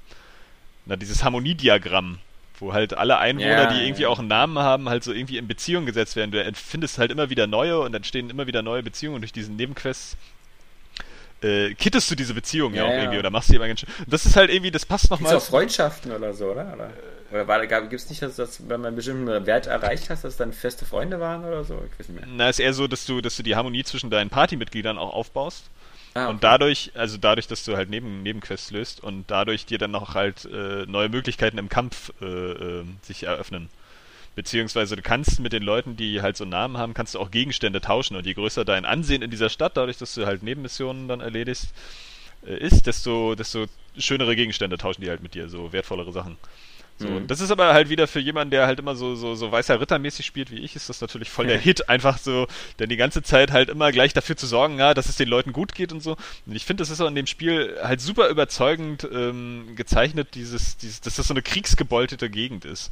na, 0.86 0.96
dieses 0.96 1.24
Harmoniediagramm, 1.24 2.20
wo 2.62 2.74
halt 2.74 2.94
alle 2.94 3.18
Einwohner, 3.18 3.50
Ja, 3.64 3.74
die 3.74 3.84
irgendwie 3.84 4.04
ja. 4.04 4.08
auch 4.08 4.20
einen 4.20 4.28
Namen 4.30 4.58
haben, 4.60 4.88
halt 4.88 5.04
so 5.04 5.12
irgendwie 5.12 5.38
in 5.38 5.48
Beziehung 5.48 5.86
gesetzt 5.86 6.16
werden. 6.16 6.32
Du 6.32 6.44
findest 6.54 6.98
halt 7.00 7.12
immer 7.12 7.30
wieder 7.30 7.48
neue 7.48 7.80
und 7.80 7.94
entstehen 7.94 8.30
immer 8.30 8.48
wieder 8.48 8.62
neue 8.62 8.84
Beziehungen 8.84 9.16
und 9.16 9.22
durch 9.22 9.34
diesen 9.34 9.56
Nebenquests 9.58 10.16
äh, 11.42 11.74
kittest 11.74 12.10
du 12.12 12.16
diese 12.16 12.34
Beziehung 12.36 12.74
ja, 12.76 12.86
Ja, 12.86 12.90
auch 12.90 12.94
irgendwie 12.98 13.18
oder 13.18 13.32
machst 13.32 13.50
sie 13.50 13.56
immer 13.56 13.68
ganz 13.68 13.80
schön. 13.80 13.90
Das 14.08 14.26
ist 14.26 14.36
halt 14.36 14.52
irgendwie, 14.52 14.70
das 14.72 14.86
passt 14.86 15.10
Gibt's 15.10 15.22
nochmal. 15.24 15.36
auch 15.38 15.42
Freundschaften 15.44 16.12
oder 16.12 16.34
so, 16.34 16.52
oder? 16.52 16.72
Oder, 16.74 16.90
oder 17.32 17.48
war, 17.48 17.66
gab, 17.66 17.90
gibt's 17.90 18.10
nicht, 18.10 18.22
dass, 18.22 18.36
dass 18.36 18.62
wenn 18.70 18.82
man 18.82 18.88
einen 18.90 18.96
bestimmten 18.96 19.46
Wert 19.48 19.66
erreicht 19.66 20.10
hast, 20.12 20.24
dass 20.24 20.38
dann 20.38 20.54
feste 20.54 20.86
Freunde 20.86 21.20
waren 21.20 21.44
oder 21.44 21.64
so? 21.64 21.82
Ich 21.92 22.00
weiß 22.00 22.10
nicht 22.10 22.20
mehr. 22.20 22.30
Na, 22.32 22.50
ist 22.50 22.60
eher 22.60 22.74
so, 22.74 22.88
dass 22.88 23.06
du, 23.06 23.22
dass 23.22 23.36
du 23.38 23.44
die 23.44 23.56
Harmonie 23.56 23.84
zwischen 23.84 24.12
deinen 24.12 24.30
Partymitgliedern 24.30 25.00
auch 25.00 25.14
aufbaust. 25.14 25.66
Ah, 26.14 26.28
Und 26.28 26.44
dadurch, 26.44 26.92
also 26.96 27.18
dadurch, 27.18 27.48
dass 27.48 27.64
du 27.64 27.78
halt 27.78 27.90
neben, 27.90 28.22
Nebenquests 28.24 28.72
löst 28.72 29.02
und 29.02 29.30
dadurch 29.32 29.66
dir 29.66 29.78
dann 29.78 29.92
noch 29.92 30.14
halt 30.14 30.46
äh, 30.46 30.86
neue 30.86 31.10
Möglichkeiten 31.10 31.58
im 31.58 31.70
Kampf 31.70 32.12
äh, 32.22 32.26
äh, 32.26 32.86
sich 33.02 33.24
eröffnen. 33.24 33.70
Beziehungsweise 34.36 34.96
du 34.96 35.02
kannst 35.02 35.40
mit 35.40 35.54
den 35.54 35.64
Leuten, 35.64 35.98
die 35.98 36.22
halt 36.22 36.38
so 36.38 36.46
Namen 36.46 36.78
haben, 36.78 36.94
kannst 36.94 37.16
du 37.16 37.20
auch 37.20 37.32
Gegenstände 37.32 37.82
tauschen 37.82 38.16
und 38.16 38.26
je 38.26 38.34
größer 38.34 38.66
dein 38.66 38.86
Ansehen 38.86 39.22
in 39.22 39.32
dieser 39.32 39.50
Stadt, 39.50 39.78
dadurch, 39.78 39.98
dass 39.98 40.14
du 40.14 40.26
halt 40.26 40.44
Nebenmissionen 40.44 41.08
dann 41.08 41.22
erledigst, 41.22 41.74
äh, 42.46 42.58
ist, 42.58 42.88
desto, 42.88 43.36
desto 43.36 43.68
schönere 43.98 44.36
Gegenstände 44.36 44.78
tauschen 44.78 45.02
die 45.02 45.10
halt 45.10 45.24
mit 45.24 45.34
dir, 45.36 45.50
so 45.50 45.74
wertvollere 45.74 46.12
Sachen. 46.12 46.38
So, 47.02 47.08
Mhm. 47.20 47.28
das 47.28 47.42
ist 47.42 47.50
aber 47.52 47.74
halt 47.74 47.90
wieder 47.90 48.08
für 48.08 48.20
jemanden, 48.20 48.52
der 48.52 48.68
halt 48.68 48.80
immer 48.80 48.96
so, 48.96 49.16
so, 49.16 49.34
so 49.34 49.52
weißer 49.52 49.82
Rittermäßig 49.82 50.24
spielt 50.26 50.52
wie 50.52 50.60
ich, 50.60 50.76
ist 50.76 50.88
das 50.88 51.02
natürlich 51.02 51.30
voll 51.32 51.48
der 51.48 51.58
Hit, 51.58 51.90
einfach 51.90 52.18
so, 52.20 52.48
denn 52.80 52.90
die 52.90 52.96
ganze 52.98 53.24
Zeit 53.24 53.52
halt 53.52 53.70
immer 53.70 53.92
gleich 53.92 54.14
dafür 54.14 54.38
zu 54.38 54.46
sorgen, 54.46 54.78
ja, 54.78 54.94
dass 54.94 55.10
es 55.10 55.16
den 55.16 55.28
Leuten 55.28 55.52
gut 55.52 55.74
geht 55.74 55.92
und 55.92 56.02
so. 56.02 56.16
Und 56.46 56.56
ich 56.56 56.64
finde, 56.66 56.82
das 56.82 56.90
ist 56.92 57.02
auch 57.02 57.08
in 57.08 57.16
dem 57.16 57.26
Spiel 57.28 57.76
halt 57.82 58.02
super 58.02 58.30
überzeugend 58.30 59.08
ähm, 59.12 59.76
gezeichnet, 59.76 60.36
dieses, 60.36 60.78
dieses, 60.78 61.02
dass 61.02 61.16
das 61.16 61.28
so 61.28 61.34
eine 61.34 61.42
kriegsgebeutete 61.42 62.30
Gegend 62.30 62.66
ist. 62.66 62.92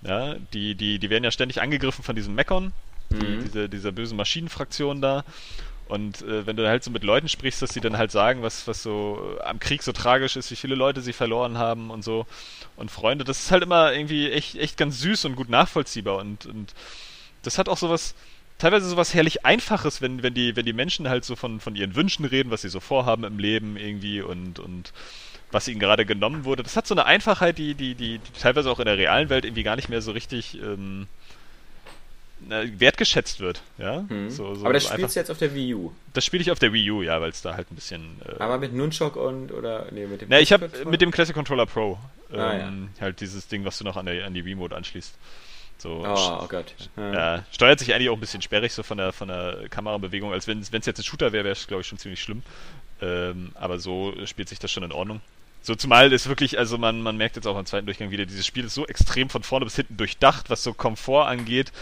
Ja, 0.00 0.34
die, 0.52 0.74
die, 0.74 0.98
die 0.98 1.10
werden 1.10 1.24
ja 1.24 1.30
ständig 1.30 1.60
angegriffen 1.60 2.02
von 2.02 2.16
diesem 2.16 2.34
Mekon, 2.34 2.72
die, 3.10 3.16
Mhm. 3.16 3.40
diese, 3.44 3.68
dieser 3.68 3.92
bösen 3.92 4.16
Maschinenfraktion 4.16 5.02
da. 5.02 5.24
Und 5.92 6.22
äh, 6.22 6.46
wenn 6.46 6.56
du 6.56 6.66
halt 6.66 6.82
so 6.82 6.90
mit 6.90 7.04
Leuten 7.04 7.28
sprichst, 7.28 7.60
dass 7.60 7.74
sie 7.74 7.82
dann 7.82 7.98
halt 7.98 8.10
sagen, 8.10 8.40
was, 8.40 8.66
was 8.66 8.82
so 8.82 9.36
äh, 9.38 9.42
am 9.42 9.58
Krieg 9.58 9.82
so 9.82 9.92
tragisch 9.92 10.36
ist, 10.36 10.50
wie 10.50 10.56
viele 10.56 10.74
Leute 10.74 11.02
sie 11.02 11.12
verloren 11.12 11.58
haben 11.58 11.90
und 11.90 12.02
so. 12.02 12.24
Und 12.76 12.90
Freunde, 12.90 13.24
das 13.24 13.40
ist 13.40 13.50
halt 13.50 13.62
immer 13.62 13.92
irgendwie 13.92 14.30
echt, 14.30 14.56
echt 14.56 14.78
ganz 14.78 15.00
süß 15.00 15.26
und 15.26 15.36
gut 15.36 15.50
nachvollziehbar. 15.50 16.16
Und, 16.16 16.46
und 16.46 16.72
das 17.42 17.58
hat 17.58 17.68
auch 17.68 17.76
sowas, 17.76 18.14
teilweise 18.56 18.88
sowas 18.88 19.12
herrlich 19.12 19.44
Einfaches, 19.44 20.00
wenn, 20.00 20.22
wenn, 20.22 20.32
die, 20.32 20.56
wenn 20.56 20.64
die 20.64 20.72
Menschen 20.72 21.10
halt 21.10 21.26
so 21.26 21.36
von, 21.36 21.60
von 21.60 21.76
ihren 21.76 21.94
Wünschen 21.94 22.24
reden, 22.24 22.50
was 22.50 22.62
sie 22.62 22.70
so 22.70 22.80
vorhaben 22.80 23.24
im 23.24 23.38
Leben 23.38 23.76
irgendwie 23.76 24.22
und, 24.22 24.60
und 24.60 24.94
was 25.50 25.68
ihnen 25.68 25.78
gerade 25.78 26.06
genommen 26.06 26.46
wurde. 26.46 26.62
Das 26.62 26.74
hat 26.74 26.86
so 26.86 26.94
eine 26.94 27.04
Einfachheit, 27.04 27.58
die, 27.58 27.74
die, 27.74 27.94
die, 27.94 28.18
die 28.18 28.40
teilweise 28.40 28.70
auch 28.70 28.78
in 28.78 28.86
der 28.86 28.96
realen 28.96 29.28
Welt 29.28 29.44
irgendwie 29.44 29.62
gar 29.62 29.76
nicht 29.76 29.90
mehr 29.90 30.00
so 30.00 30.12
richtig 30.12 30.54
ähm, 30.54 31.06
wertgeschätzt 32.48 33.40
wird. 33.40 33.62
Ja? 33.78 34.04
Mhm. 34.08 34.30
So, 34.30 34.54
so 34.54 34.64
Aber 34.64 34.74
das 34.74 34.84
so 34.84 34.92
spielst 34.94 35.16
du 35.16 35.20
jetzt 35.20 35.30
auf 35.30 35.38
der 35.38 35.54
Wii 35.54 35.74
U. 35.74 35.92
das 36.12 36.24
spiele 36.24 36.42
ich 36.42 36.50
auf 36.50 36.58
der 36.58 36.72
Wii 36.72 36.90
U, 36.90 37.02
ja, 37.02 37.20
weil 37.20 37.30
es 37.30 37.42
da 37.42 37.54
halt 37.54 37.70
ein 37.70 37.74
bisschen. 37.74 38.20
Äh, 38.26 38.40
Aber 38.40 38.58
mit 38.58 38.72
Nunchok 38.72 39.16
und, 39.16 39.52
oder, 39.52 39.86
nee, 39.90 40.06
mit 40.06 40.20
dem. 40.20 40.28
na, 40.28 40.40
ich 40.40 40.52
habe 40.52 40.70
mit 40.86 41.00
dem 41.00 41.10
Classic 41.10 41.34
Controller 41.34 41.66
Pro 41.66 41.98
ähm, 42.32 42.88
Ah, 42.98 43.02
halt 43.02 43.20
dieses 43.20 43.48
Ding, 43.48 43.64
was 43.64 43.78
du 43.78 43.84
noch 43.84 43.96
an, 43.96 44.06
der, 44.06 44.26
an 44.26 44.34
die 44.34 44.40
Remote 44.40 44.74
anschließt. 44.74 45.14
So, 45.78 46.04
Oh, 46.06 46.38
oh 46.42 46.46
Gott. 46.48 46.74
Ja. 46.96 47.12
ja, 47.12 47.44
steuert 47.50 47.80
sich 47.80 47.92
eigentlich 47.92 48.08
auch 48.08 48.16
ein 48.16 48.20
bisschen 48.20 48.40
sperrig 48.42 48.72
so 48.72 48.82
von 48.84 48.98
der 48.98 49.12
von 49.12 49.28
der 49.28 49.68
Kamerabewegung, 49.68 50.32
als 50.32 50.46
wenn 50.46 50.60
es 50.60 50.70
jetzt 50.70 50.98
ein 51.00 51.02
Shooter 51.02 51.32
wäre, 51.32 51.44
wäre 51.44 51.52
es 51.52 51.66
glaube 51.66 51.80
ich 51.80 51.88
schon 51.88 51.98
ziemlich 51.98 52.22
schlimm. 52.22 52.42
Ähm, 53.00 53.50
aber 53.54 53.80
so 53.80 54.14
spielt 54.26 54.48
sich 54.48 54.60
das 54.60 54.70
schon 54.70 54.84
in 54.84 54.92
Ordnung. 54.92 55.20
So 55.60 55.74
zumal 55.74 56.12
ist 56.12 56.28
wirklich, 56.28 56.58
also 56.58 56.78
man, 56.78 57.02
man 57.02 57.16
merkt 57.16 57.36
jetzt 57.36 57.46
auch 57.46 57.56
am 57.56 57.66
zweiten 57.66 57.86
Durchgang 57.86 58.10
wieder, 58.10 58.26
dieses 58.26 58.46
Spiel 58.46 58.64
ist 58.64 58.74
so 58.74 58.86
extrem 58.86 59.28
von 59.28 59.42
vorne 59.42 59.64
bis 59.64 59.76
hinten 59.76 59.96
durchdacht, 59.96 60.50
was 60.50 60.62
so 60.62 60.72
Komfort 60.72 61.26
angeht 61.26 61.72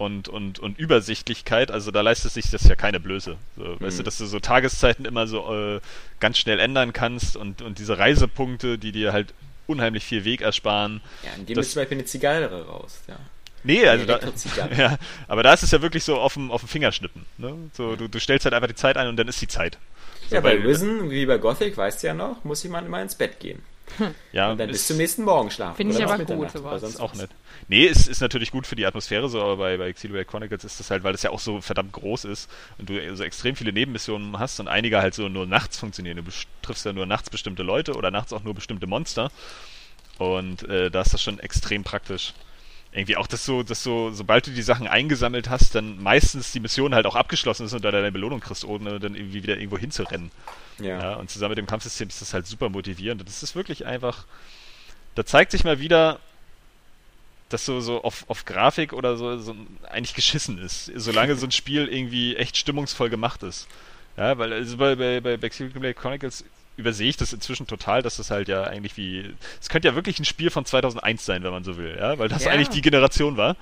und, 0.00 0.28
und, 0.30 0.58
und 0.58 0.78
Übersichtlichkeit. 0.78 1.70
Also 1.70 1.90
da 1.90 2.00
leistet 2.00 2.32
sich 2.32 2.50
das 2.50 2.64
ja 2.64 2.74
keine 2.74 3.00
Blöße. 3.00 3.36
So, 3.56 3.80
Weißt 3.80 3.98
du, 3.98 4.02
dass 4.02 4.16
du 4.16 4.24
so 4.24 4.40
Tageszeiten 4.40 5.04
immer 5.04 5.26
so 5.26 5.54
äh, 5.54 5.80
ganz 6.20 6.38
schnell 6.38 6.58
ändern 6.58 6.94
kannst 6.94 7.36
und, 7.36 7.60
und 7.60 7.78
diese 7.78 7.98
Reisepunkte, 7.98 8.78
die 8.78 8.92
dir 8.92 9.12
halt 9.12 9.34
unheimlich 9.66 10.04
viel 10.04 10.24
Weg 10.24 10.40
ersparen. 10.40 11.02
Ja, 11.22 11.30
in 11.36 11.44
dem 11.44 11.54
Das- 11.56 11.66
ist 11.66 11.72
zum 11.74 11.82
Beispiel 11.82 11.98
eine 11.98 12.06
Zigarre 12.06 12.66
raus. 12.66 13.00
Ja. 13.08 13.16
Nee, 13.62 13.86
also 13.86 14.06
da, 14.06 14.18
ja, 14.76 14.96
aber 15.28 15.42
da 15.42 15.52
ist 15.52 15.62
es 15.64 15.70
ja 15.70 15.82
wirklich 15.82 16.02
so 16.02 16.18
auf 16.18 16.32
dem, 16.32 16.50
auf 16.50 16.62
dem 16.62 16.68
Fingerschnippen. 16.68 17.26
Ne? 17.36 17.54
So, 17.74 17.94
du, 17.94 18.08
du 18.08 18.18
stellst 18.18 18.46
halt 18.46 18.54
einfach 18.54 18.68
die 18.68 18.74
Zeit 18.74 18.96
ein 18.96 19.06
und 19.08 19.16
dann 19.18 19.28
ist 19.28 19.42
die 19.42 19.48
Zeit. 19.48 19.76
So, 20.30 20.36
ja, 20.36 20.40
bei 20.40 20.54
Risen, 20.56 21.10
wie 21.10 21.26
bei 21.26 21.36
Gothic, 21.36 21.76
weißt 21.76 22.02
du 22.02 22.06
ja 22.06 22.14
noch, 22.14 22.42
muss 22.42 22.62
jemand 22.62 22.86
immer 22.86 23.02
ins 23.02 23.16
Bett 23.16 23.38
gehen. 23.38 23.62
Ja, 24.32 24.50
Und 24.50 24.58
dann 24.58 24.68
ist, 24.68 24.78
bis 24.78 24.86
zum 24.88 24.96
nächsten 24.96 25.24
Morgen 25.24 25.50
schlafen. 25.50 25.76
Finde 25.76 25.94
ich 25.96 26.02
aber 26.04 26.24
gut, 26.24 26.50
sowas. 26.50 26.80
sonst 26.80 26.94
ist 26.94 27.00
auch 27.00 27.12
was. 27.12 27.18
nett. 27.18 27.30
Nee, 27.68 27.86
es 27.86 28.08
ist 28.08 28.20
natürlich 28.20 28.50
gut 28.50 28.66
für 28.66 28.76
die 28.76 28.86
Atmosphäre 28.86 29.28
so, 29.28 29.40
aber 29.40 29.56
bei, 29.56 29.76
bei 29.76 29.92
Xenoblade 29.92 30.24
Chronicles 30.24 30.64
ist 30.64 30.80
das 30.80 30.90
halt, 30.90 31.04
weil 31.04 31.12
das 31.12 31.22
ja 31.22 31.30
auch 31.30 31.40
so 31.40 31.60
verdammt 31.60 31.92
groß 31.92 32.24
ist 32.24 32.50
und 32.78 32.88
du 32.88 33.16
so 33.16 33.22
extrem 33.22 33.56
viele 33.56 33.72
Nebenmissionen 33.72 34.38
hast 34.38 34.60
und 34.60 34.68
einige 34.68 35.00
halt 35.00 35.14
so 35.14 35.28
nur 35.28 35.46
nachts 35.46 35.78
funktionieren. 35.78 36.16
Du 36.16 36.32
triffst 36.62 36.84
ja 36.84 36.92
nur 36.92 37.06
nachts 37.06 37.30
bestimmte 37.30 37.62
Leute 37.62 37.94
oder 37.94 38.10
nachts 38.10 38.32
auch 38.32 38.42
nur 38.42 38.54
bestimmte 38.54 38.86
Monster. 38.86 39.30
Und 40.18 40.68
äh, 40.68 40.90
da 40.90 41.00
ist 41.00 41.14
das 41.14 41.22
schon 41.22 41.38
extrem 41.38 41.82
praktisch. 41.82 42.34
Irgendwie 42.92 43.16
auch, 43.16 43.28
dass 43.28 43.44
so, 43.44 43.62
dass 43.62 43.82
so, 43.84 44.10
sobald 44.10 44.48
du 44.48 44.50
die 44.50 44.62
Sachen 44.62 44.88
eingesammelt 44.88 45.48
hast, 45.48 45.76
dann 45.76 46.02
meistens 46.02 46.50
die 46.50 46.60
Mission 46.60 46.94
halt 46.94 47.06
auch 47.06 47.14
abgeschlossen 47.14 47.66
ist 47.66 47.72
und 47.72 47.84
du 47.84 47.90
deine 47.90 48.10
Belohnung 48.10 48.40
kriegst, 48.40 48.64
ohne 48.64 48.98
dann 48.98 49.14
irgendwie 49.14 49.44
wieder 49.44 49.56
irgendwo 49.56 49.78
hinzurennen. 49.78 50.32
Ja. 50.80 51.00
Ja, 51.00 51.14
und 51.14 51.30
zusammen 51.30 51.50
mit 51.50 51.58
dem 51.58 51.66
Kampfsystem 51.66 52.08
ist 52.08 52.20
das 52.20 52.34
halt 52.34 52.46
super 52.46 52.68
motivierend. 52.68 53.20
Und 53.20 53.28
das 53.28 53.42
ist 53.42 53.54
wirklich 53.54 53.86
einfach. 53.86 54.24
Da 55.14 55.24
zeigt 55.26 55.50
sich 55.52 55.64
mal 55.64 55.80
wieder, 55.80 56.20
dass 57.48 57.64
so, 57.66 57.80
so 57.80 58.02
auf, 58.02 58.24
auf 58.28 58.44
Grafik 58.44 58.92
oder 58.92 59.16
so, 59.16 59.36
so 59.38 59.56
eigentlich 59.88 60.14
geschissen 60.14 60.58
ist, 60.58 60.90
solange 60.94 61.34
so 61.36 61.46
ein 61.46 61.50
Spiel 61.60 61.88
irgendwie 61.88 62.36
echt 62.36 62.56
stimmungsvoll 62.56 63.10
gemacht 63.10 63.42
ist. 63.42 63.66
Ja, 64.16 64.38
weil 64.38 64.52
also 64.52 64.76
bei, 64.76 64.94
bei, 64.94 65.20
bei 65.36 65.48
Xenoblade 65.48 65.94
Chronicles 65.94 66.44
übersehe 66.76 67.08
ich 67.08 67.16
das 67.16 67.32
inzwischen 67.32 67.66
total, 67.66 68.02
dass 68.02 68.16
das 68.16 68.30
halt 68.30 68.48
ja 68.48 68.64
eigentlich 68.64 68.96
wie. 68.96 69.34
Es 69.60 69.68
könnte 69.68 69.88
ja 69.88 69.94
wirklich 69.94 70.18
ein 70.18 70.24
Spiel 70.24 70.50
von 70.50 70.64
2001 70.64 71.24
sein, 71.24 71.42
wenn 71.42 71.50
man 71.50 71.64
so 71.64 71.76
will, 71.76 71.96
ja, 71.98 72.18
weil 72.18 72.28
das 72.28 72.44
Ja. 72.44 72.52
eigentlich 72.52 72.68
die 72.68 72.82
Generation 72.82 73.36
war. 73.36 73.56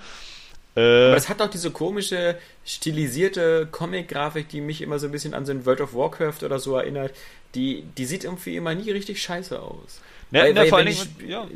Äh, 0.77 1.07
Aber 1.07 1.15
das 1.15 1.28
hat 1.28 1.40
auch 1.43 1.51
diese 1.51 1.70
komische 1.70 2.39
stilisierte 2.65 3.66
Comic-Grafik, 3.70 4.49
die 4.49 4.61
mich 4.61 4.81
immer 4.82 4.99
so 4.99 5.07
ein 5.07 5.12
bisschen 5.12 5.35
an 5.35 5.47
so 5.47 5.53
ein 5.53 5.66
World 5.66 5.81
of 5.81 5.95
Warcraft 5.95 6.43
oder 6.45 6.59
so 6.59 6.77
erinnert, 6.77 7.15
die, 7.55 7.85
die 7.97 8.05
sieht 8.05 8.24
irgendwie 8.24 8.57
immer 8.57 8.74
nie 8.74 8.90
richtig 8.90 9.23
scheiße 9.23 9.61
aus. 9.61 10.01
Ja, 10.30 10.42
weil, 10.42 10.52
na, 10.52 10.60
weil, 10.60 10.68
vor 10.68 10.78
allen 10.78 10.88
ich, 10.88 11.16
Dingen, 11.16 11.30
ja. 11.30 11.46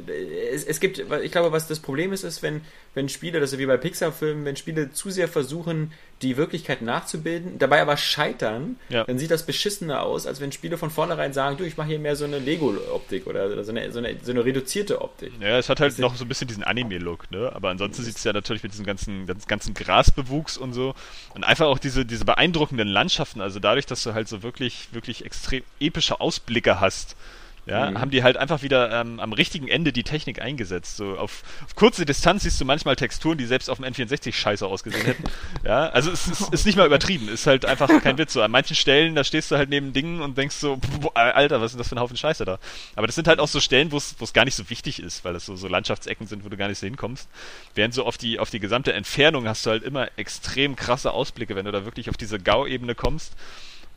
es, 0.53 0.65
es 0.65 0.81
gibt, 0.81 0.99
ich 0.99 1.31
glaube, 1.31 1.53
was 1.53 1.69
das 1.69 1.81
Problem 1.81 2.13
ist, 2.15 2.25
ist, 2.25 2.43
wenn, 2.43 2.63
wenn 2.95 3.11
Spiele, 3.11 3.39
das 3.39 3.53
ist 3.53 3.59
wie 3.59 3.67
bei 3.67 3.77
Pixar-Filmen, 3.77 4.47
wenn 4.47 4.57
Spiele 4.57 4.93
zu 4.93 5.11
sehr 5.11 5.29
versuchen, 5.29 5.93
die 6.23 6.39
Wirklichkeit 6.39 6.81
nachzubilden, 6.81 7.59
dabei 7.59 7.83
aber 7.83 7.99
scheitern, 7.99 8.77
Ja. 8.89 9.05
dann 9.05 9.19
sieht 9.19 9.31
das 9.31 9.45
beschissener 9.45 10.03
aus, 10.03 10.27
als 10.27 10.41
wenn 10.41 10.53
Spiele 10.53 10.79
von 10.79 10.89
vornherein 10.89 11.35
sagen, 11.35 11.59
du, 11.59 11.65
ich 11.65 11.77
mache 11.77 11.89
hier 11.89 11.99
mehr 11.99 12.17
so 12.17 12.25
eine 12.25 12.39
Lego-Optik 12.39 13.27
oder, 13.27 13.63
so, 13.63 13.71
eine, 13.73 13.93
so, 13.93 13.99
eine, 13.99 14.17
so 14.23 14.31
eine 14.31 14.43
reduzierte 14.45 15.03
Optik. 15.03 15.33
Ja, 15.41 15.59
es 15.59 15.69
hat 15.69 15.81
halt 15.81 15.93
Das- 15.93 15.99
noch 15.99 16.15
so 16.17 16.25
ein 16.25 16.29
bisschen 16.29 16.49
diesen 16.49 16.65
Anime-Look, 16.65 17.31
ne? 17.31 17.51
Aber 17.55 17.69
ansonsten 17.69 18.03
sieht 18.05 18.17
es 18.17 18.25
ja 18.25 18.33
natürlich 18.33 18.63
mit 18.63 18.73
diesem 18.73 18.87
ganzen, 18.87 19.27
ganz- 19.27 19.47
ganzen 19.47 19.75
Grasbewuchs 19.75 20.57
und 20.57 20.73
so. 20.73 20.95
Und 21.35 21.45
einfach 21.45 21.67
auch 21.67 21.79
diese, 21.79 22.07
diese 22.07 22.25
beeindruckenden 22.25 22.89
Landschaften, 22.89 23.43
also 23.43 23.59
dadurch, 23.59 23.85
dass 23.85 24.03
du 24.03 24.15
halt 24.15 24.29
so 24.29 24.43
wirklich, 24.43 24.89
wirklich 24.93 25.27
extrem 25.27 25.63
epische 25.79 26.21
Ausblicke 26.23 26.81
hast. 26.81 27.17
Ja, 27.65 27.91
Mhm. 27.91 28.01
haben 28.01 28.11
die 28.11 28.25
halt 28.25 28.37
einfach 28.37 28.63
wieder 28.63 28.91
ähm, 29.01 29.21
am 29.21 29.33
richtigen 29.33 29.69
Ende 29.69 29.93
die 29.93 30.03
Technik 30.03 30.43
eingesetzt. 30.43 30.97
So 30.97 31.17
auf, 31.17 31.45
auf 31.65 31.77
kurze 31.77 32.05
Distanz 32.05 32.43
siehst 32.43 32.61
du 32.61 32.65
manchmal 32.65 32.97
Texturen, 32.97 33.39
die 33.39 33.45
selbst 33.47 33.71
auf 33.71 33.79
dem 33.79 33.85
N64 33.85 34.33
scheiße 34.33 34.67
ausgesehen 34.67 35.05
hätten. 35.05 35.23
ja, 35.65 35.89
also 35.91 36.11
es 36.11 36.27
ist, 36.27 36.53
ist 36.53 36.67
nicht 36.67 36.77
mal 36.77 36.87
übertrieben, 36.87 37.29
ist 37.29 37.47
halt 37.47 37.65
einfach 37.65 37.89
kein 38.03 38.19
Witz. 38.19 38.33
So 38.33 38.43
an 38.43 38.51
manchen 38.51 38.75
Stellen, 38.75 39.15
da 39.15 39.23
stehst 39.23 39.53
du 39.53 39.57
halt 39.57 39.71
neben 39.71 39.93
Dingen 39.93 40.23
und 40.23 40.37
denkst 40.37 40.57
so, 40.57 40.81
Alter, 41.15 41.61
was 41.61 41.71
ist 41.71 41.79
das 41.79 41.89
für 41.89 41.95
ein 41.95 42.01
Haufen 42.01 42.17
Scheiße 42.17 42.45
da? 42.45 42.59
Aber 42.97 43.07
das 43.07 43.15
sind 43.15 43.29
halt 43.29 43.39
auch 43.39 43.47
so 43.47 43.61
Stellen, 43.61 43.93
wo 43.93 43.97
es 43.97 44.17
wo 44.19 44.25
es 44.25 44.33
gar 44.33 44.45
nicht 44.45 44.57
so 44.57 44.69
wichtig 44.69 45.01
ist, 45.01 45.25
weil 45.25 45.33
das 45.33 45.47
so, 45.47 45.55
so 45.55 45.69
Landschaftsecken 45.69 46.27
sind, 46.27 46.45
wo 46.45 46.49
du 46.49 46.57
gar 46.57 46.67
nicht 46.67 46.79
so 46.79 46.87
hinkommst. 46.87 47.29
Während 47.77 47.95
so 47.95 48.05
auf 48.05 48.19
die, 48.19 48.41
auf 48.41 48.51
die 48.51 48.59
gesamte 48.59 48.93
Entfernung 48.93 49.47
hast 49.47 49.65
du 49.67 49.71
halt 49.71 49.85
immer 49.85 50.09
extrem 50.17 50.75
krasse 50.75 51.13
Ausblicke, 51.13 51.55
wenn 51.55 51.67
du 51.67 51.71
da 51.71 51.85
wirklich 51.85 52.11
auf 52.11 52.17
diese 52.17 52.41
Gau-Ebene 52.41 52.97
kommst 52.97 53.35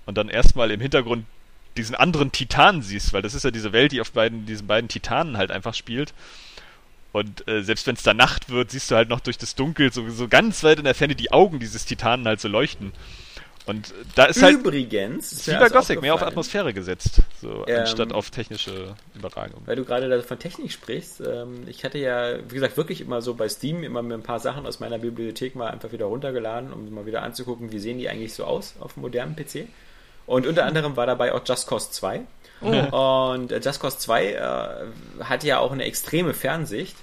und 0.05 0.19
dann 0.19 0.29
erstmal 0.29 0.69
im 0.69 0.81
Hintergrund 0.81 1.25
diesen 1.77 1.95
anderen 1.95 2.31
Titan 2.31 2.81
siehst, 2.81 3.13
weil 3.13 3.21
das 3.21 3.33
ist 3.33 3.43
ja 3.43 3.51
diese 3.51 3.73
Welt, 3.73 3.91
die 3.91 4.01
auf 4.01 4.11
beiden, 4.11 4.45
diesen 4.45 4.67
beiden 4.67 4.87
Titanen 4.87 5.37
halt 5.37 5.51
einfach 5.51 5.73
spielt. 5.73 6.13
Und 7.11 7.47
äh, 7.47 7.61
selbst 7.63 7.87
wenn 7.87 7.95
es 7.95 8.03
da 8.03 8.13
Nacht 8.13 8.49
wird, 8.49 8.71
siehst 8.71 8.91
du 8.91 8.95
halt 8.95 9.09
noch 9.09 9.21
durch 9.21 9.37
das 9.37 9.55
Dunkel 9.55 9.93
so, 9.93 10.09
so 10.09 10.27
ganz 10.27 10.63
weit 10.63 10.79
in 10.79 10.85
der 10.85 10.95
Ferne 10.95 11.15
die 11.15 11.31
Augen 11.31 11.59
dieses 11.59 11.85
Titanen 11.85 12.27
halt 12.27 12.41
so 12.41 12.49
leuchten. 12.49 12.91
Und 13.65 13.91
äh, 13.91 13.93
da 14.15 14.25
ist 14.25 14.43
halt 14.43 14.59
Übrigens, 14.59 15.31
ist 15.31 15.47
wie 15.47 15.51
mir 15.51 15.59
bei 15.59 15.69
das 15.69 15.73
Gothic 15.73 16.01
mehr 16.01 16.13
auf 16.13 16.21
Atmosphäre 16.21 16.73
gesetzt, 16.73 17.21
so 17.41 17.63
Ähm, 17.67 17.79
anstatt 17.79 18.13
auf 18.13 18.29
technische 18.29 18.95
Übertragung. 19.15 19.61
Weil 19.65 19.75
du 19.75 19.85
gerade 19.85 20.07
da 20.07 20.21
von 20.21 20.37
Technik 20.37 20.71
sprichst, 20.71 21.21
ähm, 21.21 21.63
ich 21.67 21.83
hatte 21.83 21.97
ja, 21.97 22.37
wie 22.49 22.53
gesagt, 22.53 22.77
wirklich 22.77 23.01
immer 23.01 23.21
so 23.21 23.33
bei 23.33 23.49
Steam 23.49 23.83
immer 23.83 24.01
mir 24.01 24.13
ein 24.15 24.23
paar 24.23 24.39
Sachen 24.39 24.67
aus 24.67 24.79
meiner 24.79 24.99
Bibliothek 24.99 25.55
mal 25.55 25.69
einfach 25.69 25.91
wieder 25.91 26.05
runtergeladen, 26.05 26.71
um 26.71 26.93
mal 26.93 27.05
wieder 27.05 27.23
anzugucken, 27.23 27.71
wie 27.71 27.79
sehen 27.79 27.97
die 27.97 28.09
eigentlich 28.09 28.33
so 28.33 28.43
aus 28.43 28.75
auf 28.79 28.95
einem 28.95 29.01
modernen 29.01 29.35
PC. 29.35 29.67
Und 30.25 30.47
unter 30.47 30.65
anderem 30.65 30.95
war 30.95 31.05
dabei 31.05 31.33
auch 31.33 31.41
Just 31.45 31.67
Cause 31.67 31.91
2. 31.91 32.21
Und 32.61 33.51
äh, 33.51 33.59
Just 33.59 33.79
Cause 33.79 33.97
2 33.99 34.25
äh, 34.25 35.23
hat 35.23 35.43
ja 35.43 35.59
auch 35.59 35.71
eine 35.71 35.83
extreme 35.83 36.33
Fernsicht. 36.33 36.95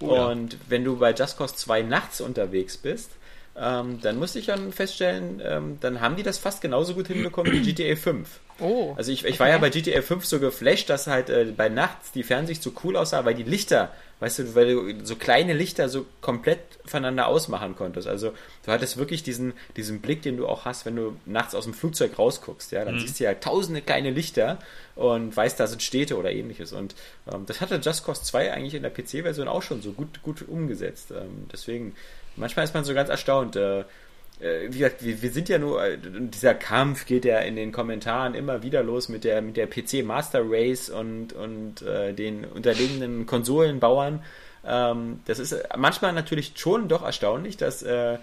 Oh 0.00 0.14
ja. 0.14 0.26
Und 0.26 0.58
wenn 0.68 0.84
du 0.84 0.98
bei 0.98 1.12
Just 1.12 1.38
Cause 1.38 1.54
2 1.54 1.82
nachts 1.82 2.20
unterwegs 2.20 2.76
bist, 2.76 3.10
ähm, 3.58 4.00
dann 4.02 4.18
musste 4.18 4.38
ich 4.38 4.46
dann 4.46 4.72
feststellen, 4.72 5.40
ähm, 5.42 5.78
dann 5.80 6.00
haben 6.00 6.16
die 6.16 6.22
das 6.22 6.36
fast 6.36 6.60
genauso 6.60 6.94
gut 6.94 7.06
hinbekommen 7.06 7.52
wie 7.52 7.72
GTA 7.72 7.96
5. 7.96 8.28
Oh. 8.60 8.92
Also 8.96 9.12
ich, 9.12 9.24
ich 9.24 9.40
war 9.40 9.48
ja 9.48 9.56
bei 9.58 9.70
GTA 9.70 10.02
5 10.02 10.26
so 10.26 10.40
geflasht, 10.40 10.90
dass 10.90 11.06
halt 11.06 11.30
äh, 11.30 11.52
bei 11.56 11.70
Nachts 11.70 12.12
die 12.12 12.22
Fernsicht 12.22 12.62
so 12.62 12.72
cool 12.84 12.96
aussah, 12.96 13.24
weil 13.24 13.34
die 13.34 13.44
Lichter, 13.44 13.90
weißt 14.20 14.38
du, 14.38 14.54
weil 14.54 14.74
du 14.74 15.04
so 15.04 15.16
kleine 15.16 15.52
Lichter 15.52 15.88
so 15.88 16.06
komplett 16.20 16.60
voneinander 16.84 17.26
ausmachen 17.26 17.76
konntest. 17.76 18.08
Also 18.08 18.32
du 18.64 18.72
hattest 18.72 18.96
wirklich 18.96 19.22
diesen, 19.22 19.52
diesen 19.76 20.00
Blick, 20.00 20.22
den 20.22 20.36
du 20.36 20.46
auch 20.46 20.64
hast, 20.64 20.86
wenn 20.86 20.96
du 20.96 21.16
nachts 21.26 21.54
aus 21.54 21.64
dem 21.64 21.74
Flugzeug 21.74 22.18
rausguckst, 22.18 22.72
ja, 22.72 22.84
dann 22.84 22.98
siehst 22.98 23.20
du 23.20 23.24
ja 23.24 23.34
tausende 23.34 23.82
kleine 23.82 24.10
Lichter 24.10 24.58
und 24.94 25.36
weißt, 25.36 25.60
da 25.60 25.66
sind 25.66 25.82
Städte 25.82 26.16
oder 26.16 26.32
ähnliches. 26.32 26.72
Und 26.72 26.94
ähm, 27.32 27.44
das 27.46 27.60
hatte 27.60 27.76
Just 27.76 28.04
Cause 28.04 28.22
2 28.22 28.52
eigentlich 28.52 28.74
in 28.74 28.82
der 28.82 28.90
PC-Version 28.90 29.48
auch 29.48 29.62
schon 29.62 29.82
so 29.82 29.92
gut, 29.92 30.22
gut 30.22 30.48
umgesetzt. 30.48 31.10
Ähm, 31.10 31.48
deswegen, 31.52 31.94
manchmal 32.36 32.64
ist 32.64 32.74
man 32.74 32.84
so 32.84 32.94
ganz 32.94 33.10
erstaunt. 33.10 33.56
Äh, 33.56 33.84
wie 34.40 34.78
gesagt, 34.78 35.02
wir, 35.04 35.22
wir 35.22 35.30
sind 35.30 35.48
ja 35.48 35.58
nur, 35.58 35.82
äh, 35.82 35.98
dieser 35.98 36.54
Kampf 36.54 37.06
geht 37.06 37.24
ja 37.24 37.38
in 37.38 37.56
den 37.56 37.72
Kommentaren 37.72 38.34
immer 38.34 38.62
wieder 38.62 38.82
los 38.82 39.08
mit 39.08 39.24
der, 39.24 39.40
mit 39.40 39.56
der 39.56 39.66
PC 39.66 40.04
Master 40.04 40.42
Race 40.44 40.90
und, 40.90 41.32
und 41.32 41.82
äh, 41.82 42.12
den 42.12 42.44
unterlegenen 42.44 43.24
Konsolenbauern. 43.24 44.22
Ähm, 44.66 45.20
das 45.24 45.38
ist 45.38 45.52
äh, 45.52 45.64
manchmal 45.76 46.12
natürlich 46.12 46.52
schon 46.56 46.88
doch 46.88 47.02
erstaunlich, 47.02 47.56
dass, 47.56 47.82
äh, 47.82 48.18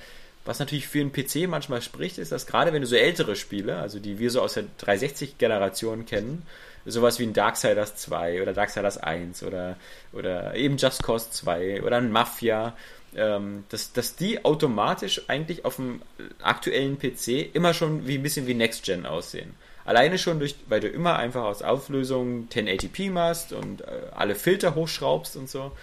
was 0.45 0.59
natürlich 0.59 0.87
für 0.87 0.99
einen 0.99 1.11
PC 1.11 1.47
manchmal 1.47 1.81
spricht, 1.81 2.19
ist, 2.19 2.31
dass 2.31 2.45
gerade 2.45 2.73
wenn 2.73 2.81
du 2.81 2.87
so 2.87 2.95
ältere 2.95 3.35
Spiele, 3.35 3.77
also 3.77 3.99
die 3.99 4.19
wir 4.19 4.29
so 4.29 4.41
aus 4.41 4.53
der 4.53 4.65
360-Generation 4.81 6.05
kennen, 6.05 6.45
sowas 6.85 7.17
wie 7.17 7.23
ein 7.23 7.33
Darksiders 7.33 7.95
2 7.95 8.41
oder 8.41 8.53
Darksiders 8.53 8.97
1 8.97 9.43
oder, 9.43 9.77
oder 10.11 10.53
eben 10.55 10.77
Just 10.77 11.01
Cause 11.01 11.31
2 11.31 11.81
oder 11.81 11.97
ein 11.97 12.11
Mafia, 12.11 12.75
ähm, 13.17 13.63
dass, 13.69 13.93
dass 13.93 14.15
die 14.15 14.43
automatisch 14.43 15.21
eigentlich 15.27 15.65
auf 15.65 15.77
dem 15.77 16.01
aktuellen 16.41 16.97
PC 16.97 17.53
immer 17.53 17.73
schon 17.73 18.07
wie 18.07 18.17
ein 18.17 18.23
bisschen 18.23 18.47
wie 18.47 18.53
Next 18.53 18.83
Gen 18.83 19.05
aussehen. 19.05 19.55
Alleine 19.85 20.17
schon 20.17 20.39
durch, 20.39 20.55
weil 20.67 20.79
du 20.79 20.87
immer 20.87 21.17
einfach 21.17 21.43
aus 21.43 21.61
Auflösung 21.61 22.47
1080p 22.49 23.11
machst 23.11 23.51
und 23.51 23.81
äh, 23.81 23.85
alle 24.15 24.35
Filter 24.35 24.75
hochschraubst 24.75 25.35
und 25.35 25.49
so. 25.49 25.73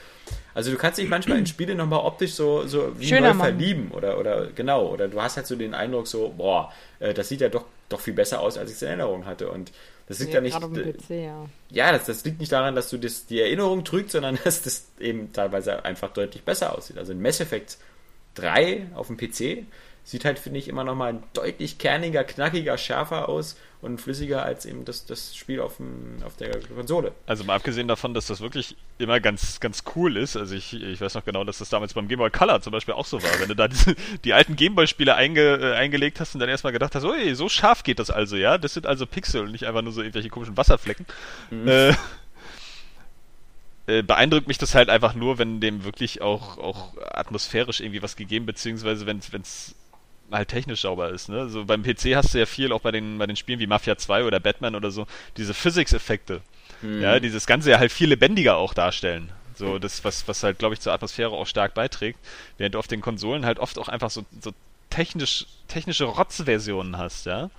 Also 0.55 0.71
du 0.71 0.79
kannst 0.79 0.99
dich 0.99 1.09
manchmal 1.09 1.39
in 1.39 1.47
Spiele 1.47 1.75
nochmal 1.75 2.01
optisch 2.01 2.33
so, 2.33 2.67
so 2.67 2.99
wie 2.99 3.09
Schöner 3.09 3.29
neu 3.29 3.35
machen. 3.35 3.41
verlieben 3.41 3.91
oder, 3.91 4.19
oder 4.19 4.47
genau, 4.47 4.87
oder 4.87 5.09
du 5.09 5.21
hast 5.21 5.37
halt 5.37 5.47
so 5.47 5.55
den 5.55 5.75
Eindruck 5.75 6.07
so, 6.07 6.33
boah, 6.37 6.73
äh, 6.99 7.13
das 7.13 7.29
sieht 7.29 7.43
ja 7.43 7.51
doch, 7.51 7.67
doch 7.91 8.01
viel 8.01 8.15
besser 8.15 8.41
aus, 8.41 8.57
als 8.57 8.71
ich 8.71 8.77
es 8.77 8.83
in 8.83 8.89
Erinnerung 8.89 9.27
hatte 9.27 9.51
und 9.51 9.71
das 10.11 10.19
liegt 10.19 10.35
ja, 10.35 10.41
nicht, 10.41 10.57
auf 10.57 10.73
dem 10.73 10.93
PC, 10.93 11.11
ja. 11.11 11.47
ja, 11.71 11.93
das, 11.93 12.07
das 12.07 12.25
liegt 12.25 12.41
nicht 12.41 12.51
daran, 12.51 12.75
dass 12.75 12.91
du 12.91 12.99
das, 12.99 13.27
die 13.27 13.41
Erinnerung 13.41 13.85
trügt, 13.85 14.11
sondern 14.11 14.37
dass 14.45 14.61
das 14.61 14.89
eben 14.99 15.33
teilweise 15.33 15.85
einfach 15.85 16.13
deutlich 16.13 16.43
besser 16.43 16.77
aussieht. 16.77 16.99
Also 16.99 17.13
in 17.13 17.23
Mass 17.23 17.39
Effect 17.39 17.79
3 18.35 18.89
auf 18.97 19.07
dem 19.07 19.17
PC 19.17 19.67
sieht 20.03 20.25
halt, 20.25 20.41
finde 20.41 20.59
ich, 20.59 20.67
immer 20.67 20.83
noch 20.83 20.97
mal 20.97 21.23
deutlich 21.33 21.79
kerniger, 21.79 22.25
knackiger, 22.25 22.77
schärfer 22.77 23.29
aus 23.29 23.57
und 23.83 23.99
flüssiger 24.01 24.45
als 24.45 24.67
eben 24.67 24.85
das, 24.85 25.07
das 25.07 25.35
Spiel 25.35 25.61
auf, 25.61 25.79
dem, 25.79 26.23
auf 26.25 26.37
der 26.37 26.61
Konsole. 26.61 27.13
Also 27.27 27.45
mal 27.45 27.55
abgesehen 27.55 27.89
davon, 27.89 28.13
dass 28.13 28.27
das 28.27 28.41
wirklich 28.41 28.77
immer 28.99 29.21
ganz, 29.21 29.59
ganz 29.61 29.85
cool 29.97 30.19
ist. 30.19 30.37
Also 30.37 30.55
ich, 30.55 30.75
ich 30.75 31.01
weiß 31.01 31.15
noch 31.15 31.25
genau, 31.25 31.45
dass 31.45 31.59
das 31.59 31.71
damals 31.71 31.95
beim 31.95 32.07
Game 32.07 32.19
Boy 32.19 32.31
Color 32.31 32.61
zum 32.61 32.73
Beispiel 32.73 32.95
auch 32.95 33.07
so 33.07 33.23
war. 33.23 33.41
Wenn 33.41 33.49
du 33.49 33.57
da 33.57 33.69
diese, 33.69 33.95
die 34.25 34.35
alten 34.35 34.57
Game 34.57 34.75
Boy-Spiele 34.75 35.15
einge, 35.15 35.57
äh, 35.57 35.75
eingelegt 35.75 36.21
hast 36.21 36.35
und 36.35 36.41
dann 36.41 36.51
erstmal 36.51 36.75
gedacht 36.75 36.95
hast, 36.95 37.05
ui, 37.05 37.35
so 37.35 37.49
scharf 37.49 37.83
geht 37.83 37.99
das 37.99 38.11
also, 38.11 38.37
ja? 38.37 38.59
Das 38.59 38.75
sind 38.75 38.87
also 38.87 39.07
Pixel 39.07 39.43
und 39.43 39.53
nicht 39.53 39.67
einfach 39.67 39.83
nur 39.83 39.93
so 39.93 40.03
irgendwelche 40.03 40.29
komischen 40.29 40.57
Wasserflecken. 40.57 41.07
Äh, 41.51 41.95
äh, 43.87 44.03
beeindruckt 44.03 44.47
mich 44.47 44.59
das 44.59 44.75
halt 44.75 44.91
einfach 44.91 45.15
nur, 45.15 45.39
wenn 45.39 45.61
dem 45.61 45.85
wirklich 45.85 46.21
auch, 46.21 46.59
auch 46.59 46.93
atmosphärisch 47.13 47.81
irgendwie 47.81 48.03
was 48.03 48.15
gegeben, 48.15 48.45
beziehungsweise 48.45 49.07
wenn 49.07 49.19
es 49.19 49.75
halt 50.31 50.49
technisch 50.49 50.83
sauber 50.83 51.11
ist. 51.11 51.29
Ne? 51.29 51.49
So 51.49 51.65
beim 51.65 51.83
PC 51.83 52.15
hast 52.15 52.35
du 52.35 52.39
ja 52.39 52.47
viel, 52.47 52.73
auch 52.73 52.81
bei 52.81 52.91
den, 52.91 53.19
bei 53.19 53.27
den 53.27 53.37
Spielen 53.37 53.59
wie 53.59 53.67
Mafia 53.67 53.97
2 53.97 54.25
oder 54.25 54.41
Batman 54.41 54.75
oder 54.75 54.91
so, 54.91 55.07
diese 55.37 55.55
Physics-Effekte. 55.55 56.41
Ja, 56.83 57.21
dieses 57.21 57.47
Ganze 57.47 57.71
ja 57.71 57.79
halt 57.79 57.93
viel 57.93 58.09
lebendiger 58.09 58.57
auch 58.57 58.73
darstellen. 58.73 59.31
So, 59.55 59.79
das, 59.79 60.03
was, 60.05 60.27
was 60.27 60.43
halt, 60.43 60.59
glaube 60.59 60.75
ich, 60.75 60.81
zur 60.81 60.95
Atmosphäre 60.95 61.33
auch 61.33 61.47
stark 61.47 61.75
beiträgt. 61.75 62.19
Während 62.57 62.75
du 62.75 62.79
auf 62.79 62.89
den 62.89 63.03
Konsolen 63.03 63.45
halt 63.45 63.59
oft 63.59 63.79
auch 63.79 63.89
einfach 63.89 64.11
so, 64.11 64.25
so 64.41 64.53
technisch, 64.89 65.47
technische 65.69 66.05
Rotzversionen 66.05 66.97
hast, 66.97 67.27
ja. 67.27 67.51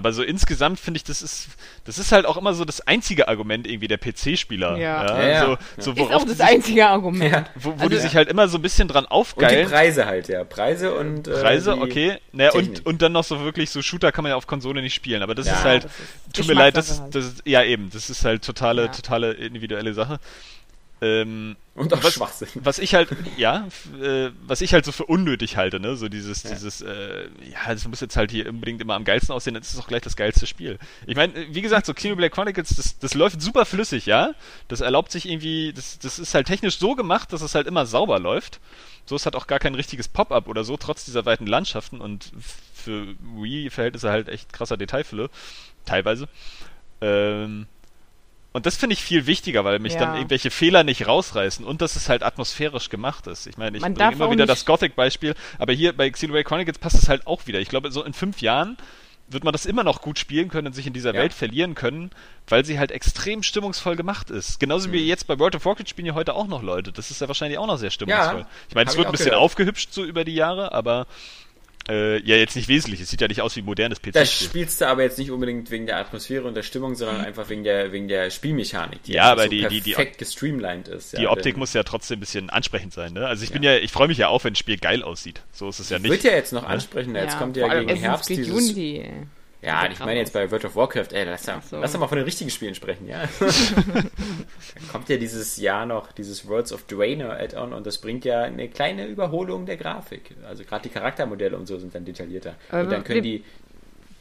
Aber 0.00 0.12
so 0.14 0.22
insgesamt 0.22 0.80
finde 0.80 0.96
ich, 0.96 1.04
das 1.04 1.20
ist, 1.20 1.48
das 1.84 1.98
ist 1.98 2.10
halt 2.10 2.24
auch 2.24 2.38
immer 2.38 2.54
so 2.54 2.64
das 2.64 2.80
einzige 2.86 3.28
Argument 3.28 3.66
irgendwie 3.66 3.86
der 3.86 3.98
PC-Spieler. 3.98 4.78
Ja. 4.78 5.04
Ja, 5.04 5.28
ja. 5.28 5.44
So, 5.44 5.50
Ja. 5.52 5.58
so 5.78 5.92
Ist 5.92 6.00
auch 6.14 6.24
das 6.24 6.38
sich, 6.38 6.42
einzige 6.46 6.86
Argument. 6.86 7.50
Wo, 7.54 7.70
wo 7.70 7.72
Also- 7.74 7.88
die 7.90 7.96
sich 7.98 8.16
halt 8.16 8.30
immer 8.30 8.48
so 8.48 8.56
ein 8.56 8.62
bisschen 8.62 8.88
dran 8.88 9.04
Und 9.04 9.10
die 9.10 9.14
aufgeilen. 9.14 9.68
Preise 9.68 10.06
halt, 10.06 10.28
ja. 10.28 10.42
Preise 10.44 10.94
und. 10.94 11.28
Äh, 11.28 11.32
Preise, 11.32 11.76
okay. 11.78 12.16
Naja, 12.32 12.52
und, 12.52 12.86
und 12.86 13.02
dann 13.02 13.12
noch 13.12 13.24
so 13.24 13.40
wirklich 13.40 13.68
so 13.68 13.82
Shooter 13.82 14.10
kann 14.10 14.22
man 14.22 14.30
ja 14.30 14.36
auf 14.36 14.46
Konsole 14.46 14.80
nicht 14.80 14.94
spielen, 14.94 15.22
aber 15.22 15.34
das 15.34 15.46
Ja, 15.46 15.52
ist 15.52 15.64
halt, 15.64 15.84
das 15.84 15.92
ist 15.92 16.36
tut 16.36 16.46
mir 16.48 16.54
leid, 16.54 16.76
das, 16.76 16.86
Geschmackssache 16.88 17.10
das 17.10 17.24
ist, 17.34 17.42
ja 17.46 17.62
eben, 17.62 17.90
das 17.90 18.08
ist 18.08 18.24
halt 18.24 18.42
totale, 18.42 18.82
Ja. 18.84 18.88
totale 18.88 19.32
individuelle 19.32 19.92
Sache. 19.92 20.18
Ähm, 21.02 21.56
Und 21.74 21.94
auch 21.94 22.04
was, 22.04 22.12
Schwachsinn. 22.14 22.48
was 22.56 22.78
ich 22.78 22.94
halt, 22.94 23.08
ja, 23.38 23.66
äh, 24.02 24.30
was 24.46 24.60
ich 24.60 24.74
halt 24.74 24.84
so 24.84 24.92
für 24.92 25.06
unnötig 25.06 25.56
halte, 25.56 25.80
ne, 25.80 25.96
so 25.96 26.10
dieses, 26.10 26.42
Ja. 26.42 26.50
dieses, 26.50 26.82
äh, 26.82 27.28
ja, 27.50 27.72
das 27.72 27.88
muss 27.88 28.00
jetzt 28.00 28.16
halt 28.16 28.30
hier 28.30 28.46
unbedingt 28.50 28.82
immer 28.82 28.94
am 28.96 29.04
geilsten 29.04 29.34
aussehen, 29.34 29.54
dann 29.54 29.62
ist 29.62 29.78
auch 29.78 29.88
gleich 29.88 30.02
das 30.02 30.14
geilste 30.14 30.46
Spiel. 30.46 30.78
Ich 31.06 31.16
meine, 31.16 31.32
wie 31.54 31.62
gesagt, 31.62 31.86
so 31.86 31.94
Xenoblade 31.94 32.30
Chronicles, 32.30 32.76
das, 32.76 32.98
das 32.98 33.14
läuft 33.14 33.40
super 33.40 33.64
flüssig, 33.64 34.04
ja, 34.04 34.34
das 34.68 34.82
erlaubt 34.82 35.10
sich 35.10 35.26
irgendwie, 35.26 35.72
das, 35.72 35.98
das 35.98 36.18
ist 36.18 36.34
halt 36.34 36.46
technisch 36.46 36.78
so 36.78 36.94
gemacht, 36.94 37.32
dass 37.32 37.40
es 37.40 37.54
halt 37.54 37.66
immer 37.66 37.86
sauber 37.86 38.18
läuft. 38.18 38.60
So, 39.06 39.16
es 39.16 39.24
hat 39.24 39.34
auch 39.34 39.46
gar 39.46 39.58
kein 39.58 39.74
richtiges 39.74 40.06
Pop-up 40.06 40.48
oder 40.48 40.64
so, 40.64 40.76
trotz 40.76 41.06
dieser 41.06 41.24
weiten 41.24 41.46
Landschaften 41.46 42.02
und 42.02 42.30
für 42.74 43.06
Wii-Verhältnisse 43.36 44.10
halt 44.10 44.28
echt 44.28 44.52
krasser 44.52 44.76
Detailfülle, 44.76 45.30
teilweise. 45.86 46.28
Ähm, 47.00 47.66
Und 48.52 48.66
das 48.66 48.76
finde 48.76 48.94
ich 48.94 49.02
viel 49.02 49.26
wichtiger, 49.26 49.64
weil 49.64 49.78
mich 49.78 49.94
Ja. 49.94 50.00
dann 50.00 50.16
irgendwelche 50.16 50.50
Fehler 50.50 50.82
nicht 50.82 51.06
rausreißen 51.06 51.64
und 51.64 51.80
dass 51.82 51.94
es 51.94 52.08
halt 52.08 52.22
atmosphärisch 52.24 52.88
gemacht 52.88 53.26
ist. 53.28 53.46
Ich 53.46 53.56
meine, 53.58 53.76
ich 53.76 53.82
bringe 53.82 54.12
immer 54.12 54.30
wieder 54.30 54.46
das 54.46 54.64
Gothic-Beispiel, 54.66 55.34
aber 55.58 55.72
hier 55.72 55.92
bei 55.96 56.10
Xenoblade 56.10 56.44
Chronicles 56.44 56.78
passt 56.78 56.96
es 56.96 57.08
halt 57.08 57.26
auch 57.28 57.46
wieder. 57.46 57.60
Ich 57.60 57.68
glaube, 57.68 57.92
so 57.92 58.02
in 58.04 58.12
fünf 58.12 58.40
Jahren 58.42 58.76
wird 59.28 59.44
man 59.44 59.52
das 59.52 59.64
immer 59.66 59.84
noch 59.84 60.02
gut 60.02 60.18
spielen 60.18 60.48
können 60.48 60.66
und 60.66 60.72
sich 60.72 60.88
in 60.88 60.92
dieser 60.92 61.14
Ja. 61.14 61.20
Welt 61.20 61.32
verlieren 61.32 61.76
können, 61.76 62.10
weil 62.48 62.64
sie 62.64 62.80
halt 62.80 62.90
extrem 62.90 63.44
stimmungsvoll 63.44 63.94
gemacht 63.94 64.28
ist. 64.30 64.58
Genauso 64.58 64.88
Mhm. 64.88 64.92
wie 64.94 65.06
jetzt 65.06 65.28
bei 65.28 65.38
World 65.38 65.54
of 65.54 65.64
Warcraft 65.64 65.86
spielen 65.88 66.06
ja 66.06 66.14
heute 66.14 66.34
auch 66.34 66.48
noch 66.48 66.64
Leute. 66.64 66.90
Das 66.90 67.12
ist 67.12 67.20
ja 67.20 67.28
wahrscheinlich 67.28 67.56
auch 67.56 67.68
noch 67.68 67.76
sehr 67.78 67.90
stimmungsvoll. 67.92 68.40
Ja, 68.40 68.46
ich 68.68 68.74
meine, 68.74 68.90
es 68.90 68.96
wird 68.96 69.06
ein 69.06 69.12
bisschen 69.12 69.26
gehört. 69.26 69.42
aufgehübscht 69.42 69.92
so 69.92 70.02
über 70.02 70.24
die 70.24 70.34
Jahre, 70.34 70.72
aber 70.72 71.06
äh, 71.90 72.18
ja, 72.24 72.36
jetzt 72.36 72.56
nicht 72.56 72.68
wesentlich. 72.68 73.00
Es 73.00 73.10
sieht 73.10 73.20
ja 73.20 73.28
nicht 73.28 73.40
aus 73.42 73.56
wie 73.56 73.60
ein 73.60 73.64
modernes 73.66 74.00
PC. 74.00 74.12
Das 74.12 74.32
spielst 74.32 74.80
du 74.80 74.86
aber 74.86 75.02
jetzt 75.02 75.18
nicht 75.18 75.30
unbedingt 75.30 75.70
wegen 75.70 75.86
der 75.86 75.96
Atmosphäre 75.98 76.46
und 76.46 76.54
der 76.54 76.62
Stimmung, 76.62 76.94
sondern 76.94 77.20
einfach 77.20 77.48
wegen 77.50 77.64
der, 77.64 77.92
wegen 77.92 78.08
der 78.08 78.30
Spielmechanik, 78.30 79.02
die 79.02 79.12
Ja, 79.12 79.32
aber 79.32 79.44
so 79.44 79.48
die- 79.50 79.66
die- 79.68 79.80
die- 79.80 79.92
perfekt 79.92 80.18
gestreamlined 80.18 80.88
ist. 80.88 81.16
Die 81.18 81.22
ja, 81.22 81.30
Optik 81.30 81.54
denn 81.54 81.58
muss 81.58 81.72
ja 81.74 81.82
trotzdem 81.82 82.18
ein 82.18 82.20
bisschen 82.20 82.50
ansprechend 82.50 82.92
sein, 82.92 83.12
ne? 83.12 83.26
Also 83.26 83.44
ich 83.44 83.52
bin 83.52 83.62
ja, 83.62 83.76
ich 83.76 83.90
freue 83.90 84.08
mich 84.08 84.18
ja 84.18 84.28
auch, 84.28 84.44
wenn 84.44 84.52
ein 84.52 84.56
Spiel 84.56 84.78
geil 84.78 85.02
aussieht. 85.02 85.42
So 85.52 85.68
ist 85.68 85.80
es 85.80 85.90
ja 85.90 85.98
nicht. 85.98 86.10
Wird 86.10 86.22
ja 86.24 86.32
jetzt 86.32 86.52
noch 86.52 86.64
ansprechender. 86.64 87.22
Jetzt 87.22 87.38
kommt 87.38 87.56
ja 87.56 87.66
gegen 87.80 87.96
Herbst 87.96 88.28
dieses... 88.28 88.50
Unity. 88.54 89.04
Ja, 89.62 89.86
ich 89.90 89.98
ja 89.98 90.06
meine 90.06 90.20
jetzt 90.20 90.32
bei 90.32 90.50
World 90.50 90.64
of 90.64 90.74
Warcraft, 90.76 91.08
ey, 91.12 91.24
lass 91.24 91.42
doch, 91.44 91.54
Ach 91.58 91.62
so. 91.62 91.78
lass 91.80 91.92
doch 91.92 92.00
mal 92.00 92.08
von 92.08 92.16
den 92.16 92.24
richtigen 92.24 92.48
Spielen 92.50 92.74
sprechen, 92.74 93.06
ja. 93.08 93.24
Kommt 94.92 95.08
ja 95.08 95.16
dieses 95.16 95.56
Jahr 95.58 95.86
noch 95.86 96.12
dieses 96.12 96.46
Worlds 96.48 96.72
of 96.72 96.84
Draenor 96.86 97.32
Add-on 97.34 97.72
und 97.72 97.86
das 97.86 97.98
bringt 97.98 98.24
ja 98.24 98.42
eine 98.42 98.68
kleine 98.68 99.06
Überholung 99.06 99.66
der 99.66 99.76
Grafik. 99.76 100.34
Also 100.48 100.64
gerade 100.64 100.82
die 100.88 100.88
Charaktermodelle 100.88 101.56
und 101.56 101.66
so 101.66 101.78
sind 101.78 101.94
dann 101.94 102.04
detaillierter. 102.04 102.54
Aber 102.70 102.82
und 102.82 102.92
dann 102.92 103.04
können 103.04 103.22
wir- 103.22 103.38
die, 103.38 103.44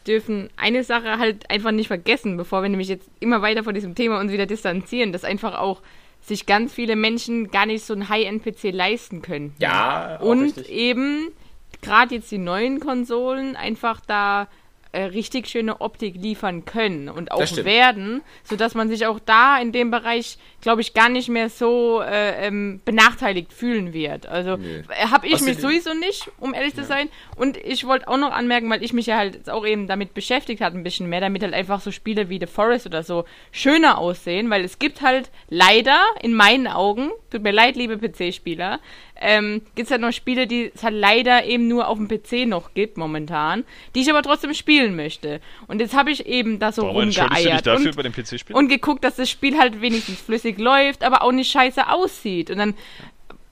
dürfen 0.07 0.49
eine 0.57 0.83
Sache 0.83 1.19
halt 1.19 1.49
einfach 1.51 1.71
nicht 1.71 1.87
vergessen, 1.87 2.35
bevor 2.37 2.61
wir 2.61 2.69
nämlich 2.69 2.87
jetzt 2.87 3.07
immer 3.19 3.41
weiter 3.41 3.63
von 3.63 3.73
diesem 3.73 3.95
Thema 3.95 4.19
uns 4.19 4.31
wieder 4.31 4.45
distanzieren, 4.45 5.11
dass 5.11 5.23
einfach 5.23 5.57
auch 5.59 5.81
sich 6.21 6.45
ganz 6.45 6.73
viele 6.73 6.95
Menschen 6.95 7.51
gar 7.51 7.65
nicht 7.65 7.85
so 7.85 7.93
ein 7.93 8.09
High-End-PC 8.09 8.71
leisten 8.71 9.21
können. 9.21 9.53
ja, 9.59 10.17
Und 10.19 10.43
richtig. 10.43 10.69
eben 10.69 11.29
gerade 11.81 12.15
jetzt 12.15 12.31
die 12.31 12.37
neuen 12.39 12.79
Konsolen 12.79 13.55
einfach 13.55 14.01
da 14.05 14.47
äh, 14.91 15.03
richtig 15.03 15.47
schöne 15.47 15.81
Optik 15.81 16.15
liefern 16.15 16.65
können 16.65 17.09
und 17.09 17.31
auch 17.31 17.39
werden, 17.63 18.21
sodass 18.43 18.73
man 18.73 18.89
sich 18.89 19.05
auch 19.05 19.19
da 19.19 19.59
in 19.59 19.71
dem 19.71 19.91
Bereich, 19.91 20.37
glaube 20.61 20.81
ich, 20.81 20.95
gar 20.95 21.09
nicht 21.09 21.29
mehr 21.29 21.49
so 21.49 22.01
äh, 22.01 22.47
ähm, 22.47 22.81
benachteiligt 22.85 23.53
fühlen 23.53 23.93
wird. 23.93 24.25
Also 24.25 24.57
Nö. 24.57 24.81
habe 25.11 25.27
ich 25.27 25.41
mich 25.41 25.57
Außerdem- 25.57 25.61
sowieso 25.61 25.93
nicht, 25.93 26.31
um 26.39 26.53
ehrlich 26.55 26.73
zu 26.73 26.83
sein. 26.83 27.07
Und 27.35 27.57
ich 27.57 27.85
wollte 27.85 28.07
auch 28.07 28.17
noch 28.17 28.31
anmerken, 28.31 28.69
weil 28.69 28.83
ich 28.83 28.91
mich 28.93 29.05
ja 29.05 29.17
halt 29.17 29.47
auch 29.49 29.65
eben 29.65 29.85
damit 29.87 30.13
beschäftigt 30.15 30.61
habe, 30.61 30.75
ein 30.77 30.83
bisschen 30.83 31.07
mehr, 31.07 31.21
damit 31.21 31.43
halt 31.43 31.53
einfach 31.53 31.81
so 31.81 31.91
Spiele 31.91 32.29
wie 32.29 32.39
The 32.39 32.47
Forest 32.47 32.87
oder 32.87 33.03
so 33.03 33.25
schöner 33.51 33.99
aussehen, 33.99 34.49
weil 34.49 34.63
es 34.65 34.79
gibt 34.79 35.01
halt 35.03 35.29
leider 35.49 35.99
in 36.23 36.33
meinen 36.33 36.65
Augen, 36.67 37.11
tut 37.29 37.43
mir 37.43 37.51
leid, 37.51 37.75
liebe 37.75 37.97
PC-Spieler, 37.97 38.79
ähm, 39.19 39.61
gibt 39.75 39.87
es 39.87 39.91
halt 39.91 40.01
noch 40.01 40.11
Spiele, 40.11 40.47
die 40.47 40.71
es 40.73 40.83
halt 40.83 40.95
leider 40.95 41.45
eben 41.45 41.67
nur 41.67 41.87
auf 41.87 41.97
dem 41.97 42.07
PC 42.07 42.47
noch 42.47 42.73
gibt 42.73 42.97
momentan, 42.97 43.63
die 43.95 44.01
ich 44.01 44.09
aber 44.09 44.21
trotzdem 44.21 44.53
spielen 44.53 44.95
möchte. 44.95 45.41
Und 45.67 45.81
jetzt 45.81 45.95
habe 45.95 46.11
ich 46.11 46.25
eben 46.25 46.59
da 46.59 46.71
so 46.71 46.87
rumgeeiert 46.87 47.67
und, 47.67 47.95
bei 47.95 48.03
dem 48.03 48.13
PC-Spiel? 48.13 48.55
und 48.55 48.67
geguckt, 48.69 49.03
dass 49.03 49.15
das 49.15 49.29
Spiel 49.29 49.57
halt 49.57 49.81
wenigstens 49.81 50.21
flüssig 50.21 50.57
läuft, 50.57 51.03
aber 51.03 51.21
auch 51.21 51.31
nicht 51.31 51.51
scheiße 51.51 51.89
aussieht. 51.89 52.49
Und 52.49 52.57
dann 52.57 52.73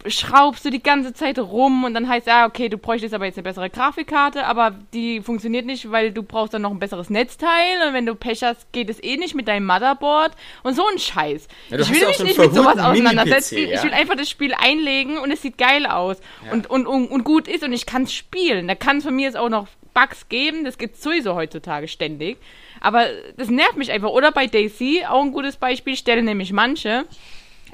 schraubst 0.06 0.64
du 0.64 0.70
die 0.70 0.82
ganze 0.82 1.14
Zeit 1.14 1.40
rum 1.40 1.84
und 1.84 1.94
dann 1.94 2.08
heißt 2.08 2.28
ja, 2.28 2.46
okay, 2.46 2.70
du 2.70 2.78
bräuchtest 2.78 3.14
aber 3.14 3.26
jetzt 3.26 3.38
eine 3.38 3.44
bessere 3.44 3.70
Grafikkarte, 3.70 4.46
aber 4.46 4.76
die 4.94 5.22
funktioniert 5.22 5.66
nicht, 5.66 5.92
weil 5.92 6.12
du 6.12 6.24
brauchst 6.24 6.54
dann 6.54 6.62
noch 6.62 6.72
ein 6.72 6.80
besseres 6.80 7.10
Netzteil 7.10 7.88
und 7.88 7.94
wenn 7.94 8.06
du 8.06 8.16
Pech 8.16 8.44
hast, 8.44 8.72
geht 8.72 8.90
es 8.90 9.02
eh 9.04 9.18
nicht 9.18 9.36
mit 9.36 9.48
deinem 9.48 9.66
Motherboard 9.66 10.34
und 10.64 10.76
so 10.76 10.84
ein 10.92 11.00
Scheiß. 11.00 11.48
Ja, 11.70 11.80
ich 11.80 11.90
will 11.90 12.02
ja 12.02 12.08
mich 12.08 12.20
nicht 12.20 12.38
mit 12.38 12.54
sowas 12.54 12.78
auseinandersetzen. 12.78 13.56
Mini-PC, 13.56 13.74
Ich 13.74 13.84
will 13.84 13.92
ja. 13.92 13.98
einfach 13.98 14.16
das 14.16 14.30
Spiel 14.30 14.54
einlegen 14.54 15.18
und 15.18 15.32
es 15.32 15.42
sieht 15.42 15.58
geil 15.58 15.86
aus 15.86 16.18
und, 16.52 16.70
und, 16.70 16.86
und, 16.86 17.08
und 17.08 17.24
gut 17.24 17.48
ist 17.48 17.64
und 17.64 17.74
ich 17.74 17.86
kann 17.86 18.04
es 18.04 18.14
spielen. 18.14 18.68
Da 18.68 18.76
kann 18.76 18.98
es 18.98 19.04
von 19.04 19.16
mir 19.16 19.26
jetzt 19.26 19.38
auch 19.38 19.50
noch 19.50 19.68
Bugs 19.94 20.30
geben, 20.30 20.64
das 20.64 20.78
gibt 20.78 20.98
sowieso 20.98 21.34
heutzutage 21.34 21.88
ständig. 21.88 22.38
Aber 22.80 23.08
das 23.36 23.50
nervt 23.50 23.78
mich 23.78 23.92
einfach. 23.92 24.10
Oder 24.10 24.32
bei 24.32 24.46
Daisy, 24.46 25.04
auch 25.08 25.24
ein 25.24 25.32
gutes 25.32 25.58
Beispiel, 25.58 25.96
stellen 25.96 26.26
nämlich 26.26 26.54
manche 26.54 27.06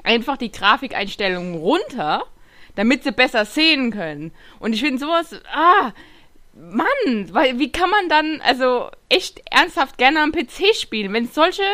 einfach 0.04 0.36
die 0.36 0.52
Grafikeinstellungen 0.52 1.56
runter, 1.56 2.24
damit 2.76 3.02
sie 3.02 3.12
besser 3.12 3.44
sehen 3.44 3.90
können. 3.90 4.32
Und 4.60 4.72
ich 4.72 4.80
finde 4.80 4.98
sowas, 4.98 5.40
ah, 5.52 5.92
Mann, 6.54 7.32
weil 7.32 7.58
wie 7.58 7.72
kann 7.72 7.90
man 7.90 8.08
dann 8.08 8.40
also 8.42 8.90
echt 9.08 9.42
ernsthaft 9.50 9.98
gerne 9.98 10.20
am 10.20 10.30
PC 10.32 10.74
spielen, 10.74 11.12
wenn 11.12 11.24
es 11.24 11.34
solche, 11.34 11.64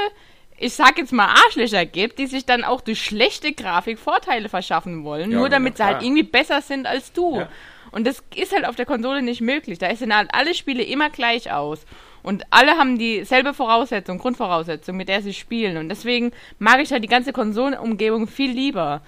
ich 0.57 0.73
sag 0.73 0.97
jetzt 0.97 1.12
mal 1.12 1.27
Arschlöcher 1.27 1.85
gibt, 1.85 2.19
die 2.19 2.27
sich 2.27 2.47
dann 2.47 2.65
auch 2.65 2.81
durch 2.81 3.02
schlechte 3.02 3.52
Grafik 3.52 3.98
Vorteile 3.98 4.48
verschaffen 4.48 5.05
wollen, 5.05 5.31
Ja, 5.31 5.39
nur 5.39 5.48
damit 5.51 5.77
sie 5.77 5.85
halt 5.85 6.02
irgendwie 6.02 6.23
besser 6.23 6.62
sind 6.62 6.86
als 6.86 7.12
du. 7.12 7.40
Ja. 7.40 7.48
Und 7.90 8.07
das 8.07 8.23
ist 8.35 8.52
halt 8.55 8.65
auf 8.66 8.77
der 8.77 8.86
Konsole 8.86 9.20
nicht 9.20 9.40
möglich. 9.40 9.78
Da 9.78 9.94
sehen 9.94 10.16
halt 10.16 10.31
alle 10.32 10.55
Spiele 10.55 10.82
immer 10.82 11.11
gleich 11.11 11.52
aus. 11.52 11.85
Und 12.23 12.45
alle 12.51 12.73
haben 12.73 12.99
dieselbe 12.99 13.55
Voraussetzung, 13.55 14.19
Grundvoraussetzung, 14.19 14.97
mit 14.97 15.09
der 15.09 15.23
sie 15.23 15.33
spielen. 15.33 15.77
Und 15.77 15.89
deswegen 15.89 16.33
mag 16.59 16.81
ich 16.81 16.93
halt 16.93 17.03
die 17.03 17.09
ganze 17.09 17.33
Konsolenumgebung 17.33 18.27
viel 18.27 18.51
lieber. 18.51 19.03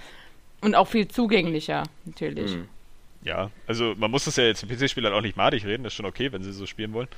Und 0.60 0.74
auch 0.74 0.86
viel 0.86 1.08
zugänglicher, 1.08 1.82
natürlich. 2.04 2.56
Mhm. 2.56 2.68
Ja, 3.24 3.50
also 3.66 3.94
man 3.96 4.10
muss 4.10 4.24
das 4.24 4.36
ja 4.36 4.44
jetzt 4.44 4.62
im 4.62 4.68
PC-Spielern 4.68 5.12
auch 5.12 5.20
nicht 5.20 5.36
madig 5.36 5.64
reden, 5.64 5.84
das 5.84 5.92
ist 5.92 5.96
schon 5.96 6.06
okay, 6.06 6.32
wenn 6.32 6.42
sie 6.42 6.52
so 6.52 6.66
spielen 6.66 6.92
wollen. 6.92 7.08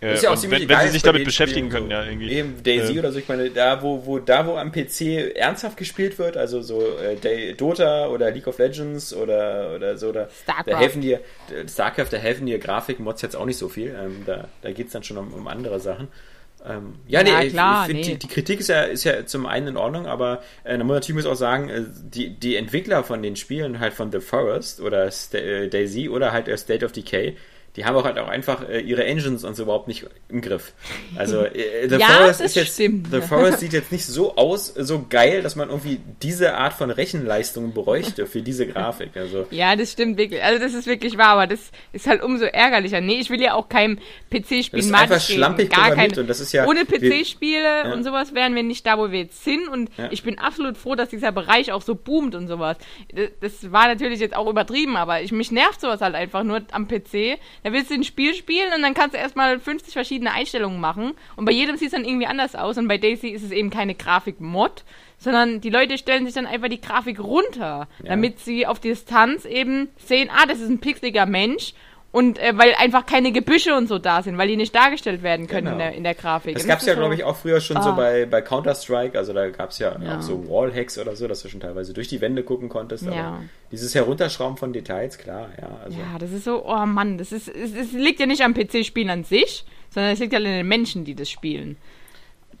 Äh, 0.00 0.14
Ist 0.14 0.22
ja 0.22 0.30
auch 0.30 0.36
ziemlich 0.36 0.68
wenn, 0.68 0.68
wenn 0.78 0.86
sie 0.86 0.92
sich 0.92 1.02
damit 1.02 1.24
beschäftigen 1.24 1.70
Spielen, 1.70 1.88
können, 1.88 2.02
so. 2.02 2.06
ja, 2.06 2.10
irgendwie. 2.10 2.30
Eben 2.30 2.62
Daisy 2.62 2.94
Äh, 2.94 2.98
oder 3.00 3.10
so, 3.12 3.18
ich 3.18 3.28
meine, 3.28 3.50
da 3.50 3.82
wo, 3.82 4.06
wo, 4.06 4.18
da 4.20 4.46
wo 4.46 4.54
am 4.56 4.70
PC 4.70 5.34
ernsthaft 5.34 5.76
gespielt 5.76 6.18
wird, 6.20 6.36
also 6.36 6.62
so 6.62 6.80
äh, 6.98 7.54
Dota 7.54 8.06
oder 8.08 8.30
League 8.30 8.46
of 8.46 8.58
Legends 8.58 9.12
oder, 9.12 9.72
oder 9.74 9.96
so, 9.98 10.12
da, 10.12 10.28
da 10.64 10.78
helfen 10.78 11.00
dir, 11.00 11.20
Starcraft, 11.68 12.06
da 12.12 12.16
helfen 12.16 12.46
dir 12.46 12.58
Grafikmods 12.60 13.22
jetzt 13.22 13.34
auch 13.34 13.44
nicht 13.46 13.58
so 13.58 13.68
viel. 13.68 13.88
Ähm, 14.00 14.22
da 14.24 14.46
da 14.62 14.70
geht 14.70 14.86
es 14.86 14.92
dann 14.92 15.02
schon 15.02 15.16
um, 15.18 15.32
um 15.32 15.48
andere 15.48 15.80
Sachen. 15.80 16.08
Ähm, 16.64 16.94
ja, 17.06 17.22
Ja, 17.22 17.38
nee, 17.40 17.46
ich- 17.46 17.52
klar, 17.52 17.82
ich 17.82 17.86
find, 17.94 18.00
nee. 18.06 18.12
die, 18.12 18.18
die 18.18 18.28
Kritik 18.28 18.60
ist 18.60 18.68
ja, 18.68 18.82
ist 18.82 19.04
ja 19.04 19.26
zum 19.26 19.46
einen 19.46 19.68
in 19.68 19.76
Ordnung, 19.76 20.06
aber 20.06 20.42
äh, 20.64 20.76
da 20.76 20.84
muss 20.84 20.94
natürlich 20.94 21.24
muss 21.24 21.32
auch 21.32 21.36
sagen, 21.38 21.68
äh, 21.68 21.82
die, 21.88 22.30
die 22.30 22.56
Entwickler 22.56 23.04
von 23.04 23.22
den 23.22 23.36
Spielen 23.36 23.78
halt 23.80 23.94
von 23.94 24.10
The 24.12 24.20
Forest 24.20 24.80
oder 24.80 25.10
Sta 25.10 25.38
äh, 25.38 25.68
Daisy 25.68 26.08
oder 26.08 26.32
halt 26.32 26.46
State 26.58 26.84
of 26.84 26.90
Decay, 26.92 27.36
die 27.78 27.84
haben 27.84 27.94
auch 27.96 28.04
halt 28.04 28.18
auch 28.18 28.28
einfach 28.28 28.68
äh, 28.68 28.80
ihre 28.80 29.04
Engines 29.04 29.44
und 29.44 29.54
so 29.54 29.62
überhaupt 29.62 29.86
nicht 29.88 30.04
im 30.28 30.40
Griff. 30.40 30.72
Also 31.16 31.42
äh, 31.44 31.88
The 31.88 31.96
Ja, 32.00 32.06
Forest 32.08 32.40
ist 32.40 32.56
jetzt 32.56 32.74
stimmt. 32.74 33.06
The 33.12 33.20
Forest 33.20 33.60
sieht 33.60 33.72
jetzt 33.72 33.92
nicht 33.92 34.04
so 34.04 34.34
aus, 34.36 34.66
so 34.76 35.06
geil, 35.08 35.42
dass 35.42 35.54
man 35.56 35.68
irgendwie 35.70 36.00
diese 36.22 36.54
Art 36.56 36.72
von 36.74 36.90
Rechenleistung 36.90 37.72
bräuchte 37.72 38.26
für 38.26 38.42
diese 38.42 38.66
Grafik. 38.66 39.16
Also 39.16 39.46
Ja, 39.50 39.76
das 39.76 39.92
stimmt 39.92 40.18
wirklich. 40.18 40.42
Also 40.42 40.60
das 40.62 40.74
ist 40.74 40.86
wirklich 40.88 41.16
wahr, 41.16 41.28
aber 41.28 41.46
das 41.46 41.70
ist 41.92 42.06
halt 42.08 42.22
umso 42.22 42.44
ärgerlicher. 42.46 43.00
Nee, 43.00 43.20
ich 43.20 43.30
will 43.30 43.40
ja 43.40 43.54
auch 43.54 43.68
keinem 43.68 43.98
PC-Spiel 44.30 44.80
Das 44.80 44.86
ist 44.86 44.92
einfach 44.94 45.14
reden. 45.28 45.38
schlampig 45.38 45.70
Gar 45.70 45.94
keine. 45.94 46.20
und 46.20 46.28
das 46.28 46.40
ist 46.40 46.52
ja- 46.52 46.66
Ohne 46.66 46.80
wir- 46.88 46.98
PC-Spiele 46.98 47.92
und 47.94 48.02
sowas 48.04 48.34
wären 48.34 48.54
wir 48.56 48.62
nicht 48.64 48.84
da, 48.86 48.98
wo 48.98 49.10
wir 49.12 49.20
jetzt 49.20 49.44
sind. 49.44 49.68
Und 49.68 49.90
Ja. 49.96 50.08
ich 50.10 50.22
bin 50.24 50.38
absolut 50.38 50.76
froh, 50.76 50.94
dass 50.96 51.08
dieser 51.10 51.30
Bereich 51.32 51.70
auch 51.72 51.82
so 51.82 51.94
boomt 51.94 52.34
und 52.34 52.48
sowas. 52.48 52.76
Das, 53.14 53.30
das 53.40 53.72
war 53.72 53.86
natürlich 53.86 54.18
jetzt 54.20 54.34
auch 54.36 54.48
übertrieben, 54.48 54.96
aber 54.96 55.22
ich, 55.22 55.30
mich 55.32 55.52
nervt 55.52 55.80
sowas 55.80 56.00
halt 56.00 56.14
einfach 56.14 56.42
nur 56.42 56.62
am 56.72 56.88
PC. 56.88 57.38
Da 57.62 57.67
willst 57.72 57.90
du 57.90 57.94
ein 57.94 58.04
Spiel 58.04 58.34
spielen 58.34 58.72
und 58.74 58.82
dann 58.82 58.94
kannst 58.94 59.14
du 59.14 59.18
erstmal 59.18 59.58
50 59.58 59.92
verschiedene 59.92 60.32
Einstellungen 60.32 60.80
machen. 60.80 61.12
Und 61.36 61.44
bei 61.44 61.52
jedem 61.52 61.76
sieht 61.76 61.88
es 61.88 61.92
dann 61.94 62.04
irgendwie 62.04 62.26
anders 62.26 62.54
aus. 62.54 62.78
Und 62.78 62.88
bei 62.88 62.98
Daisy 62.98 63.28
ist 63.28 63.42
es 63.42 63.50
eben 63.50 63.70
keine 63.70 63.94
Grafik-Mod, 63.94 64.84
sondern 65.18 65.60
die 65.60 65.70
Leute 65.70 65.98
stellen 65.98 66.24
sich 66.26 66.34
dann 66.34 66.46
einfach 66.46 66.68
die 66.68 66.80
Grafik 66.80 67.18
runter, 67.20 67.88
Ja. 68.02 68.10
damit 68.10 68.38
sie 68.40 68.66
auf 68.66 68.78
Distanz 68.80 69.44
eben 69.44 69.88
sehen, 69.98 70.30
ah, 70.32 70.46
das 70.46 70.60
ist 70.60 70.68
ein 70.68 70.78
pixeliger 70.80 71.26
Mensch. 71.26 71.72
Und 72.10 72.38
äh, 72.38 72.56
weil 72.56 72.74
einfach 72.78 73.04
keine 73.04 73.32
Gebüsche 73.32 73.74
und 73.76 73.86
so 73.86 73.98
da 73.98 74.22
sind, 74.22 74.38
weil 74.38 74.48
die 74.48 74.56
nicht 74.56 74.74
dargestellt 74.74 75.22
werden 75.22 75.46
können 75.46 75.66
Genau. 75.66 75.72
in, 75.72 75.78
der, 75.78 75.92
in 75.92 76.04
der 76.04 76.14
Grafik. 76.14 76.54
Das 76.56 76.66
gab 76.66 76.78
es 76.80 76.86
ja, 76.86 76.94
so- 76.94 77.00
glaube 77.00 77.14
ich, 77.14 77.22
auch 77.22 77.36
früher 77.36 77.60
schon 77.60 77.82
so 77.82 77.90
Ah. 77.90 77.92
bei, 77.92 78.24
bei 78.24 78.40
Counter-Strike. 78.40 79.16
Also 79.18 79.34
da 79.34 79.50
gab 79.50 79.70
es 79.70 79.78
ja, 79.78 79.94
Ja. 80.02 80.16
auch 80.18 80.22
so 80.22 80.48
Wallhacks 80.48 80.98
oder 80.98 81.14
so, 81.16 81.28
dass 81.28 81.42
du 81.42 81.50
schon 81.50 81.60
teilweise 81.60 81.92
durch 81.92 82.08
die 82.08 82.22
Wände 82.22 82.42
gucken 82.44 82.70
konntest. 82.70 83.06
Aber 83.06 83.14
Ja. 83.14 83.40
dieses 83.70 83.94
Herunterschrauben 83.94 84.56
von 84.56 84.72
Details, 84.72 85.18
klar, 85.18 85.50
ja. 85.60 85.68
Also, 85.84 85.98
Ja, 85.98 86.18
das 86.18 86.32
ist 86.32 86.44
so, 86.44 86.64
oh 86.64 86.86
Mann, 86.86 87.18
das 87.18 87.30
ist, 87.30 87.46
es, 87.48 87.74
es 87.74 87.92
liegt 87.92 88.20
ja 88.20 88.26
nicht 88.26 88.40
am 88.42 88.54
PC-Spielen 88.54 89.10
an 89.10 89.24
sich, 89.24 89.66
sondern 89.90 90.12
es 90.12 90.18
liegt 90.18 90.32
halt 90.32 90.46
an 90.46 90.52
den 90.52 90.66
Menschen, 90.66 91.04
die 91.04 91.14
das 91.14 91.28
spielen. 91.30 91.76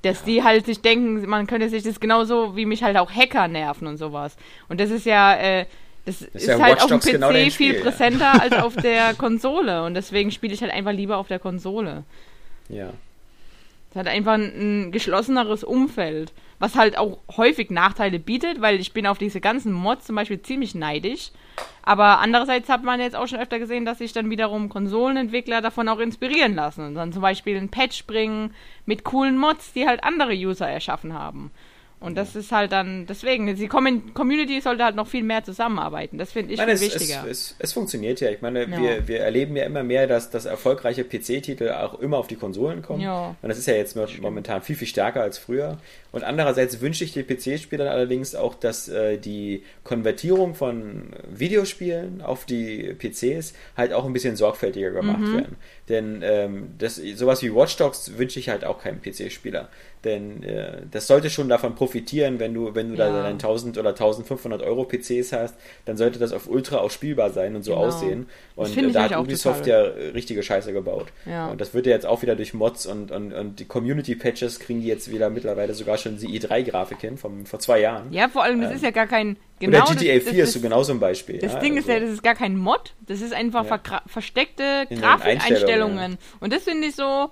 Dass 0.02 0.22
die 0.24 0.44
halt 0.44 0.66
sich 0.66 0.82
denken, 0.82 1.26
man 1.28 1.46
könnte 1.46 1.70
sich 1.70 1.82
das 1.82 1.98
genauso 2.00 2.54
wie 2.54 2.66
mich 2.66 2.82
halt 2.82 2.98
auch 2.98 3.10
Hacker 3.10 3.48
nerven 3.48 3.86
und 3.88 3.96
sowas. 3.96 4.36
Und 4.68 4.78
das 4.78 4.90
ist 4.90 5.06
ja, 5.06 5.34
äh, 5.36 5.64
das, 6.08 6.22
ist, 6.22 6.46
ja 6.46 6.58
halt 6.58 6.80
auf 6.80 6.88
dem 6.88 7.00
PC 7.00 7.12
genau 7.12 7.30
viel 7.30 7.50
Spiel, 7.50 7.74
ja. 7.74 7.82
präsenter 7.82 8.40
als 8.40 8.54
auf 8.54 8.74
der 8.82 9.14
Konsole. 9.14 9.84
Und 9.84 9.94
deswegen 9.94 10.30
spiele 10.30 10.54
ich 10.54 10.62
halt 10.62 10.72
einfach 10.72 10.92
lieber 10.92 11.18
auf 11.18 11.28
der 11.28 11.38
Konsole. 11.38 12.04
ja. 12.68 12.92
Es 13.90 13.96
hat 13.96 14.06
einfach 14.06 14.34
ein, 14.34 14.88
ein 14.88 14.92
geschlosseneres 14.92 15.64
Umfeld, 15.64 16.34
was 16.58 16.74
halt 16.74 16.98
auch 16.98 17.20
häufig 17.38 17.70
Nachteile 17.70 18.18
bietet, 18.18 18.60
weil 18.60 18.80
ich 18.80 18.92
bin 18.92 19.06
auf 19.06 19.16
diese 19.16 19.40
ganzen 19.40 19.72
Mods 19.72 20.04
zum 20.04 20.14
Beispiel 20.14 20.42
ziemlich 20.42 20.74
neidisch. 20.74 21.30
Aber 21.82 22.18
andererseits 22.18 22.68
hat 22.68 22.84
man 22.84 23.00
jetzt 23.00 23.16
auch 23.16 23.26
schon 23.26 23.40
öfter 23.40 23.58
gesehen, 23.58 23.86
dass 23.86 23.98
sich 23.98 24.12
dann 24.12 24.28
wiederum 24.28 24.68
Konsolenentwickler 24.68 25.62
davon 25.62 25.88
auch 25.88 26.00
inspirieren 26.00 26.54
lassen 26.54 26.86
und 26.86 26.96
dann 26.96 27.14
zum 27.14 27.22
Beispiel 27.22 27.56
ein 27.56 27.70
Patch 27.70 28.04
bringen 28.06 28.54
mit 28.84 29.04
coolen 29.04 29.38
Mods, 29.38 29.72
die 29.72 29.86
halt 29.86 30.04
andere 30.04 30.34
User 30.34 30.68
erschaffen 30.68 31.14
haben. 31.14 31.50
Und 32.00 32.16
das 32.16 32.36
ist 32.36 32.52
halt 32.52 32.70
dann, 32.70 33.06
deswegen, 33.06 33.56
die 33.56 33.66
Community 33.66 34.60
sollte 34.60 34.84
halt 34.84 34.94
noch 34.94 35.08
viel 35.08 35.24
mehr 35.24 35.42
zusammenarbeiten. 35.42 36.16
Das 36.16 36.30
finde 36.30 36.52
ich, 36.52 36.60
ich 36.60 36.64
meine, 36.64 36.78
viel 36.78 36.88
es, 36.88 36.94
wichtiger. 36.94 37.24
Es, 37.26 37.30
es, 37.30 37.56
es, 37.58 37.72
funktioniert 37.72 38.20
ja. 38.20 38.30
Ich 38.30 38.40
meine, 38.40 38.68
ja. 38.68 38.80
Wir, 38.80 39.08
wir 39.08 39.20
erleben 39.20 39.56
ja 39.56 39.64
immer 39.64 39.82
mehr, 39.82 40.06
dass, 40.06 40.30
dass 40.30 40.44
erfolgreiche 40.44 41.02
PC-Titel 41.02 41.70
auch 41.70 41.98
immer 41.98 42.18
auf 42.18 42.28
die 42.28 42.36
Konsolen 42.36 42.82
kommen. 42.82 43.00
Ja. 43.00 43.34
Und 43.42 43.48
das 43.48 43.58
ist 43.58 43.66
ja 43.66 43.74
jetzt 43.74 43.96
momentan 44.20 44.62
viel, 44.62 44.76
viel 44.76 44.86
stärker 44.86 45.22
als 45.22 45.38
früher. 45.38 45.78
Und 46.12 46.22
andererseits 46.22 46.80
wünsche 46.80 47.02
ich 47.02 47.12
den 47.12 47.26
PC-Spielern 47.26 47.88
allerdings 47.88 48.34
auch, 48.34 48.54
dass 48.54 48.88
äh, 48.88 49.18
die 49.18 49.64
Konvertierung 49.82 50.54
von 50.54 51.10
Videospielen 51.28 52.22
auf 52.22 52.46
die 52.46 52.94
PCs 52.94 53.54
halt 53.76 53.92
auch 53.92 54.06
ein 54.06 54.12
bisschen 54.12 54.36
sorgfältiger 54.36 54.92
gemacht 54.92 55.20
mhm. 55.20 55.34
werden. 55.34 55.56
Denn 55.88 56.20
ähm, 56.22 56.68
das, 56.78 56.96
sowas 56.96 57.42
wie 57.42 57.54
Watch 57.54 57.76
Dogs 57.76 58.16
wünsche 58.16 58.38
ich 58.38 58.48
halt 58.48 58.64
auch 58.64 58.80
keinem 58.80 59.02
PC-Spieler. 59.02 59.68
Denn 60.04 60.42
äh, 60.42 60.82
das 60.90 61.06
sollte 61.06 61.30
schon 61.30 61.48
davon 61.48 61.74
profitieren, 61.74 62.38
wenn 62.38 62.54
du, 62.54 62.74
wenn 62.74 62.90
du 62.90 62.96
ja. 62.96 63.10
da 63.10 63.22
deinen 63.22 63.34
1000 63.34 63.78
oder 63.78 63.90
1500 63.90 64.62
Euro 64.62 64.84
PCs 64.84 65.32
hast, 65.32 65.56
dann 65.84 65.96
sollte 65.96 66.18
das 66.18 66.32
auf 66.32 66.48
Ultra 66.48 66.78
auch 66.78 66.90
spielbar 66.90 67.30
sein 67.30 67.56
und 67.56 67.62
so 67.62 67.72
genau. 67.72 67.86
aussehen. 67.86 68.28
Und 68.54 68.76
äh, 68.76 68.90
da 68.92 69.04
hat 69.04 69.16
Ubisoft 69.16 69.66
ja 69.66 69.80
richtige 69.80 70.42
Scheiße 70.42 70.72
gebaut. 70.72 71.06
Ja. 71.26 71.48
Und 71.48 71.60
das 71.60 71.74
wird 71.74 71.86
ja 71.86 71.92
jetzt 71.92 72.06
auch 72.06 72.22
wieder 72.22 72.36
durch 72.36 72.54
Mods 72.54 72.86
und, 72.86 73.10
und, 73.10 73.32
und 73.32 73.60
die 73.60 73.64
Community-Patches 73.64 74.60
kriegen 74.60 74.80
die 74.80 74.86
jetzt 74.86 75.10
wieder 75.10 75.30
mittlerweile 75.30 75.74
sogar 75.74 75.98
schon 75.98 76.18
die 76.18 76.40
i3-Grafik 76.40 77.00
hin, 77.00 77.18
vom, 77.18 77.46
vor 77.46 77.58
zwei 77.58 77.80
Jahren. 77.80 78.12
Ja, 78.12 78.28
vor 78.28 78.44
allem, 78.44 78.60
das 78.60 78.70
ähm, 78.70 78.76
ist 78.76 78.82
ja 78.82 78.90
gar 78.90 79.06
kein. 79.06 79.36
Genau, 79.60 79.78
oder 79.78 79.96
GTA 79.96 80.14
das, 80.14 80.24
4 80.24 80.32
das, 80.32 80.48
ist 80.48 80.54
so 80.54 80.60
genau 80.60 80.82
so 80.84 80.92
ein 80.92 81.00
Beispiel. 81.00 81.38
Das 81.38 81.54
ja, 81.54 81.58
Ding 81.58 81.76
also. 81.76 81.88
ist 81.88 81.92
ja, 81.92 82.00
das 82.00 82.10
ist 82.10 82.22
gar 82.22 82.36
kein 82.36 82.56
Mod, 82.56 82.94
das 83.06 83.20
ist 83.20 83.32
einfach 83.32 83.80
versteckte 84.06 84.86
Grafikeinstellungen. 84.88 86.18
Und 86.38 86.52
das 86.52 86.62
finde 86.62 86.86
ich 86.86 86.94
so 86.94 87.30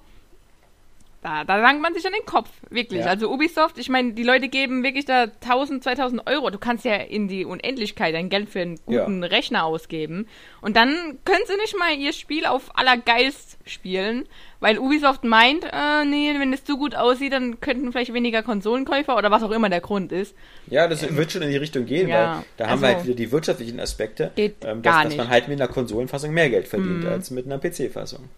da, 1.26 1.42
da 1.42 1.56
langt 1.56 1.82
man 1.82 1.92
sich 1.92 2.06
an 2.06 2.12
den 2.12 2.24
Kopf, 2.24 2.48
wirklich. 2.70 3.00
Ja. 3.00 3.06
Also 3.06 3.32
Ubisoft, 3.32 3.78
ich 3.78 3.88
meine, 3.88 4.12
die 4.12 4.22
Leute 4.22 4.48
geben 4.48 4.84
wirklich 4.84 5.06
da 5.06 5.22
1000, 5.24 5.82
2000 5.82 6.26
Euro. 6.28 6.50
Du 6.50 6.58
kannst 6.58 6.84
ja 6.84 6.94
in 6.94 7.26
die 7.26 7.44
Unendlichkeit 7.44 8.14
dein 8.14 8.28
Geld 8.28 8.48
für 8.48 8.60
einen 8.60 8.78
guten 8.86 9.22
ja. 9.22 9.28
Rechner 9.28 9.64
ausgeben. 9.64 10.28
Und 10.60 10.76
dann 10.76 11.18
können 11.24 11.42
sie 11.46 11.56
nicht 11.56 11.76
mal 11.76 11.92
ihr 11.96 12.12
Spiel 12.12 12.46
auf 12.46 12.78
allergeilst 12.78 13.58
spielen, 13.64 14.26
weil 14.60 14.78
Ubisoft 14.78 15.24
meint, 15.24 15.64
äh, 15.64 16.04
nee, 16.04 16.32
wenn 16.38 16.52
es 16.52 16.64
zu 16.64 16.78
gut 16.78 16.94
aussieht, 16.94 17.32
dann 17.32 17.60
könnten 17.60 17.90
vielleicht 17.90 18.14
weniger 18.14 18.44
Konsolenkäufer 18.44 19.16
oder 19.16 19.32
was 19.32 19.42
auch 19.42 19.50
immer 19.50 19.68
der 19.68 19.80
Grund 19.80 20.12
ist. 20.12 20.32
Ja, 20.68 20.86
das 20.86 21.02
ähm, 21.02 21.16
wird 21.16 21.32
schon 21.32 21.42
in 21.42 21.50
die 21.50 21.56
Richtung 21.56 21.86
gehen, 21.86 22.08
ja, 22.08 22.36
weil 22.36 22.44
da 22.56 22.64
also, 22.64 22.70
haben 22.70 22.80
wir 22.82 22.88
halt 22.88 23.04
wieder 23.04 23.16
die 23.16 23.32
wirtschaftlichen 23.32 23.80
Aspekte, 23.80 24.30
geht 24.36 24.64
ähm, 24.64 24.82
dass, 24.82 25.02
dass 25.02 25.16
man 25.16 25.28
halt 25.28 25.48
mit 25.48 25.60
einer 25.60 25.68
Konsolenfassung 25.68 26.32
mehr 26.32 26.50
Geld 26.50 26.68
verdient 26.68 27.02
mhm. 27.02 27.08
als 27.08 27.32
mit 27.32 27.46
einer 27.46 27.58
PC-Fassung. 27.58 28.28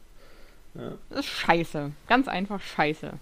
Ja. 0.79 0.93
Das 1.11 1.21
ist 1.21 1.27
scheiße. 1.27 1.91
Ganz 2.07 2.29
einfach 2.29 2.61
scheiße. 2.61 3.13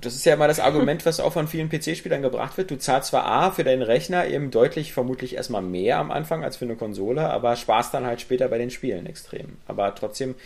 Das 0.00 0.14
ist 0.14 0.24
ja 0.24 0.34
immer 0.34 0.48
das 0.48 0.60
Argument, 0.60 1.04
was 1.04 1.20
auch 1.20 1.34
von 1.34 1.46
vielen 1.46 1.68
PC-Spielern 1.68 2.22
gebracht 2.22 2.56
wird. 2.56 2.70
Du 2.70 2.78
zahlst 2.78 3.10
zwar 3.10 3.26
A 3.26 3.50
für 3.50 3.64
deinen 3.64 3.82
Rechner 3.82 4.26
eben 4.26 4.50
deutlich, 4.50 4.94
vermutlich 4.94 5.34
erstmal 5.34 5.60
mehr 5.60 5.98
am 5.98 6.10
Anfang 6.10 6.42
als 6.42 6.56
für 6.56 6.64
eine 6.64 6.76
Konsole, 6.76 7.28
aber 7.28 7.54
sparst 7.54 7.92
dann 7.92 8.06
halt 8.06 8.20
später 8.22 8.48
bei 8.48 8.56
den 8.56 8.70
Spielen 8.70 9.04
extrem. 9.04 9.58
Aber 9.66 9.94
trotzdem 9.94 10.36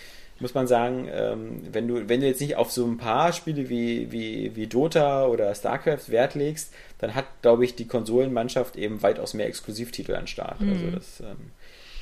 muss 0.41 0.55
man 0.55 0.67
sagen, 0.67 1.09
ähm, 1.13 1.63
wenn 1.71 1.87
du, 1.87 2.09
wenn 2.09 2.21
du 2.21 2.27
jetzt 2.27 2.41
nicht 2.41 2.57
auf 2.57 2.73
so 2.73 2.85
ein 2.85 2.97
paar 2.97 3.33
Spiele 3.33 3.69
wie, 3.69 4.11
wie, 4.11 4.57
wie 4.57 4.67
Dota 4.67 5.27
oder 5.27 5.55
StarCraft 5.55 6.09
Wert 6.09 6.35
legst, 6.35 6.75
dann 6.99 7.15
hat, 7.15 7.27
glaube 7.43 7.65
ich, 7.65 7.77
die 7.77 7.87
Konsolenmannschaft 7.87 8.75
eben 8.77 9.03
weitaus 9.03 9.35
mehr 9.35 9.47
Exklusivtitel 9.47 10.15
an 10.17 10.27
Start. 10.27 10.61
Mhm. 10.61 10.71
Also 10.71 10.91
das, 10.91 11.21
ähm, 11.21 11.53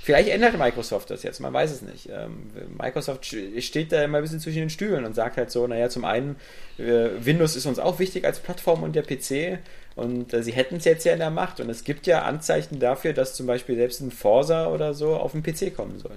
Vielleicht 0.05 0.31
ändert 0.31 0.59
Microsoft 0.59 1.11
das 1.11 1.23
jetzt, 1.23 1.39
man 1.39 1.53
weiß 1.53 1.71
es 1.71 1.83
nicht. 1.83 2.09
Ähm, 2.11 2.51
Microsoft 2.77 3.25
steht 3.25 3.93
da 3.93 4.03
immer 4.03 4.19
ein 4.19 4.23
bisschen 4.25 4.41
zwischen 4.41 4.59
den 4.59 4.71
Stühlen 4.71 5.05
und 5.05 5.15
sagt 5.15 5.37
halt 5.37 5.53
so, 5.53 5.65
naja, 5.69 5.89
zum 5.91 6.05
einen, 6.05 6.35
äh, 6.77 7.11
Windows 7.21 7.55
ist 7.55 7.67
uns 7.67 7.79
auch 7.79 8.01
wichtig 8.01 8.25
als 8.25 8.41
Plattform 8.41 8.83
und 8.83 8.97
der 8.97 9.05
PC 9.05 9.61
und 9.95 10.35
äh, 10.35 10.43
sie 10.43 10.51
hätten 10.51 10.79
es 10.79 10.87
jetzt 10.87 11.05
ja 11.05 11.13
in 11.13 11.21
der 11.21 11.31
Macht 11.31 11.61
und 11.61 11.71
es 11.71 11.85
gibt 11.85 12.09
ja 12.09 12.23
Anzeichen 12.23 12.81
dafür, 12.81 13.13
dass 13.13 13.35
zum 13.35 13.47
Beispiel 13.47 13.77
selbst 13.77 14.01
ein 14.01 14.11
Forsa 14.11 14.67
oder 14.67 14.93
so 14.93 15.15
auf 15.15 15.33
den 15.33 15.45
PC 15.45 15.73
kommen 15.77 16.01
soll. 16.01 16.17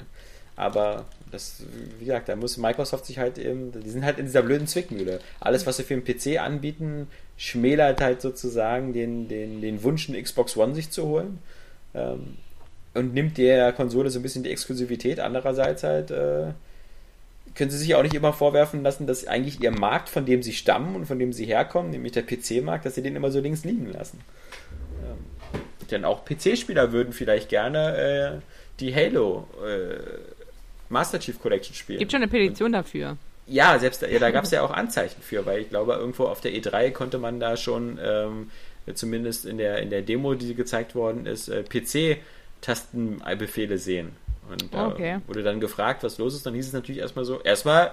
Aber 0.56 1.06
das, 1.32 1.62
wie 1.99 2.06
gesagt, 2.06 2.28
da 2.28 2.36
muss 2.36 2.57
Microsoft 2.57 3.06
sich 3.06 3.20
halt 3.20 3.38
eben, 3.38 3.72
die 3.72 3.90
sind 3.91 4.03
halt 4.03 4.18
in 4.18 4.26
dieser 4.26 4.41
blöden 4.41 4.66
Zwickmühle. 4.66 5.20
Alles, 5.40 5.68
was 5.68 5.78
sie 5.78 5.84
für 5.84 5.95
den 5.95 6.03
PC 6.03 6.41
anbieten, 6.41 7.07
schmälert 7.38 8.02
halt 8.02 8.22
sozusagen 8.22 8.94
den, 8.94 9.28
den, 9.28 9.62
den 9.62 9.84
Wunsch, 9.84 10.10
eine 10.10 10.20
Xbox 10.20 10.57
One 10.57 10.74
sich 10.74 10.90
zu 10.90 11.06
holen. 11.06 11.38
Ähm, 11.94 12.38
und 12.95 13.13
nimmt 13.13 13.38
der 13.38 13.72
Konsole 13.73 14.09
so 14.09 14.19
ein 14.19 14.23
bisschen 14.23 14.43
die 14.43 14.51
Exklusivität. 14.51 15.19
Andererseits 15.19 15.84
halt 15.84 16.11
äh, 16.11 16.47
können 17.53 17.69
sie 17.69 17.77
sich 17.77 17.95
auch 17.95 18.03
nicht 18.03 18.15
immer 18.15 18.34
vorwerfen 18.34 18.84
lassen, 18.84 19.05
dass 19.05 19.27
eigentlich 19.27 19.61
ihr 19.61 19.72
Markt, 19.72 20.09
von 20.09 20.26
dem 20.26 20.41
sie 20.41 20.53
stammen 20.53 20.95
und 20.95 21.05
von 21.05 21.19
dem 21.19 21.34
sie 21.34 21.45
herkommen, 21.45 21.91
nämlich 21.91 22.13
der 22.13 22.23
PC-Markt, 22.23 22.85
dass 22.85 22.95
sie 22.95 23.01
den 23.01 23.15
immer 23.15 23.31
so 23.31 23.39
links 23.39 23.63
liegen 23.63 23.91
lassen. 23.91 24.19
Ähm, 25.03 25.61
denn 25.91 26.05
auch 26.05 26.26
PC-Spieler 26.26 26.91
würden 26.91 27.13
vielleicht 27.13 27.49
gerne 27.49 27.97
äh, 27.97 28.41
die 28.80 28.95
Halo 28.95 29.47
äh, 29.65 29.97
Master 30.89 31.19
Chief 31.19 31.39
Collection 31.39 31.76
spielen. 31.76 31.99
Gibt 31.99 32.11
schon 32.11 32.22
eine 32.22 32.30
Petition 32.30 32.67
und, 32.67 32.73
dafür. 32.73 33.17
Ja, 33.47 33.77
selbst 33.77 34.01
da, 34.01 34.07
ja, 34.07 34.19
da 34.19 34.31
gab 34.31 34.45
es 34.45 34.51
ja 34.51 34.61
auch 34.61 34.72
Anzeichen 34.72 35.22
für, 35.22 35.45
weil 35.45 35.61
ich 35.61 35.69
glaube, 35.69 35.93
irgendwo 35.93 36.26
auf 36.26 36.41
der 36.41 36.51
E3 36.51 36.91
konnte 36.91 37.17
man 37.17 37.39
da 37.39 37.57
schon 37.57 37.99
ähm, 38.01 38.51
zumindest 38.93 39.45
in 39.45 39.57
der, 39.57 39.80
in 39.80 39.89
der 39.89 40.01
Demo, 40.01 40.35
die 40.35 40.55
gezeigt 40.55 40.95
worden 40.95 41.26
ist, 41.26 41.47
äh, 41.49 41.63
PC 41.63 42.19
Tastenbefehle 42.61 43.77
sehen. 43.77 44.15
Und 44.49 44.73
da 44.73 44.88
okay. 44.88 45.19
wurde 45.27 45.44
dann 45.44 45.60
gefragt, 45.60 46.03
was 46.03 46.18
los 46.18 46.36
ist. 46.36 46.45
Dann 46.45 46.53
hieß 46.53 46.68
es 46.68 46.73
natürlich 46.73 47.02
erstmal 47.02 47.26
so: 47.26 47.41
erstmal 47.41 47.91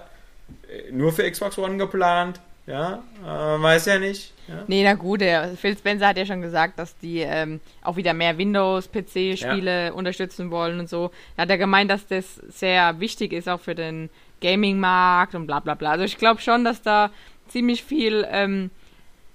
äh, 0.68 0.90
nur 0.90 1.12
für 1.12 1.30
Xbox 1.30 1.58
One 1.58 1.76
geplant. 1.76 2.40
Ja, 2.66 3.02
äh, 3.24 3.60
weiß 3.60 3.86
ja 3.86 3.98
nicht. 3.98 4.32
Ja. 4.46 4.62
Nee, 4.68 4.84
na 4.84 4.94
gut, 4.94 5.20
der 5.20 5.56
Phil 5.56 5.76
Spencer 5.76 6.06
hat 6.06 6.16
ja 6.16 6.24
schon 6.24 6.42
gesagt, 6.42 6.78
dass 6.78 6.96
die 6.98 7.18
ähm, 7.18 7.60
auch 7.82 7.96
wieder 7.96 8.14
mehr 8.14 8.38
Windows-PC-Spiele 8.38 9.86
ja. 9.86 9.92
unterstützen 9.92 10.52
wollen 10.52 10.78
und 10.78 10.88
so. 10.88 11.10
Da 11.36 11.42
hat 11.42 11.50
er 11.50 11.58
gemeint, 11.58 11.90
dass 11.90 12.06
das 12.06 12.36
sehr 12.48 13.00
wichtig 13.00 13.32
ist, 13.32 13.48
auch 13.48 13.60
für 13.60 13.74
den 13.74 14.10
Gaming-Markt 14.40 15.34
und 15.34 15.46
bla 15.48 15.58
bla 15.58 15.74
bla. 15.74 15.90
Also 15.90 16.04
ich 16.04 16.18
glaube 16.18 16.40
schon, 16.40 16.64
dass 16.64 16.82
da 16.82 17.10
ziemlich 17.48 17.82
viel 17.82 18.26
ähm, 18.30 18.70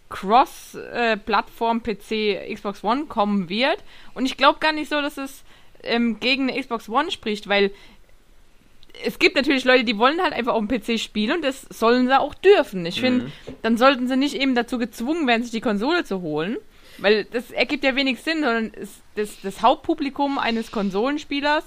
Cross-Plattform 0.10 1.84
PC 1.84 2.54
Xbox 2.54 2.84
One 2.84 3.06
kommen 3.06 3.50
wird. 3.50 3.84
Und 4.14 4.26
ich 4.26 4.38
glaube 4.38 4.60
gar 4.60 4.72
nicht 4.72 4.90
so, 4.90 5.02
dass 5.02 5.18
es 5.18 5.44
ähm, 5.84 6.20
gegen 6.20 6.50
eine 6.50 6.60
Xbox 6.60 6.90
One 6.90 7.12
spricht, 7.12 7.48
weil 7.48 7.72
es 9.06 9.20
gibt 9.20 9.36
natürlich 9.36 9.64
Leute, 9.64 9.84
die 9.84 9.98
wollen 9.98 10.22
halt 10.22 10.34
einfach 10.34 10.54
auf 10.54 10.66
dem 10.66 10.68
PC 10.68 11.00
spielen 11.00 11.38
und 11.38 11.44
das 11.44 11.62
sollen 11.62 12.08
sie 12.08 12.20
auch 12.20 12.34
dürfen. 12.34 12.86
Ich 12.86 13.00
finde, 13.00 13.26
mhm. 13.26 13.32
dann 13.62 13.78
sollten 13.78 14.08
sie 14.08 14.18
nicht 14.18 14.36
eben 14.36 14.56
dazu 14.56 14.78
gezwungen 14.78 15.28
werden, 15.28 15.44
sich 15.44 15.52
die 15.52 15.62
Konsole 15.62 16.04
zu 16.04 16.22
holen. 16.22 16.58
Weil 17.00 17.26
das 17.26 17.52
ergibt 17.52 17.84
ja 17.84 17.96
wenig 17.96 18.22
Sinn, 18.22 18.42
sondern 18.42 18.72
das, 19.16 19.40
das 19.42 19.62
Hauptpublikum 19.62 20.40
eines 20.40 20.72
Konsolenspielers 20.72 21.64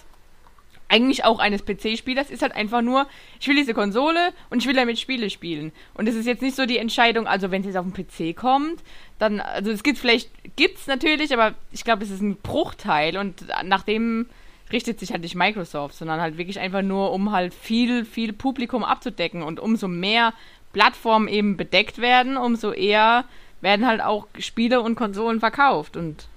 eigentlich 0.91 1.25
auch 1.25 1.39
eines 1.39 1.65
PC-Spielers 1.65 2.31
ist 2.31 2.43
halt 2.43 2.55
einfach 2.55 2.83
nur, 2.83 3.07
ich 3.41 3.47
will 3.47 3.55
diese 3.55 3.75
Konsole 3.75 4.33
und 4.51 4.59
ich 4.59 4.67
will 4.67 4.75
damit 4.75 4.99
Spiele 4.99 5.31
spielen. 5.31 5.73
Und 5.95 6.09
es 6.09 6.17
ist 6.17 6.27
jetzt 6.27 6.43
nicht 6.43 6.57
so 6.57 6.67
die 6.67 6.79
Entscheidung, 6.79 7.27
also 7.27 7.51
wenn 7.51 7.61
es 7.61 7.69
jetzt 7.69 7.77
auf 7.77 7.87
den 7.87 7.95
PC 7.95 8.37
kommt, 8.37 8.83
dann, 9.19 9.41
also 9.41 9.71
es 9.71 9.85
gibt 9.85 9.99
vielleicht, 9.99 10.31
gibt's 10.57 10.89
natürlich, 10.89 11.33
aber 11.33 11.55
ich 11.71 11.85
glaube, 11.85 12.03
es 12.03 12.11
ist 12.11 12.21
ein 12.21 12.37
Bruchteil 12.37 13.17
und 13.17 13.45
nach 13.65 13.85
dem 13.85 14.27
richtet 14.73 14.99
sich 14.99 15.13
halt 15.13 15.23
nicht 15.23 15.37
Microsoft, 15.37 15.95
sondern 15.95 16.21
halt 16.21 16.39
wirklich 16.39 16.59
einfach 16.59 16.83
nur, 16.83 17.13
um 17.13 17.31
halt 17.31 17.55
viel, 17.55 18.05
viel 18.05 18.33
Publikum 18.33 18.85
abzudecken 18.85 19.43
und 19.43 19.61
umso 19.61 19.87
mehr 19.87 20.35
Plattformen 20.73 21.29
eben 21.29 21.57
bedeckt 21.57 21.99
werden, 21.99 22.37
umso 22.37 22.73
eher 22.73 23.25
werden 23.61 23.87
halt 23.87 24.01
auch 24.01 24.27
Spiele 24.39 24.81
und 24.81 24.97
Konsolen 24.97 25.39
verkauft 25.39 25.97
und 25.97 26.29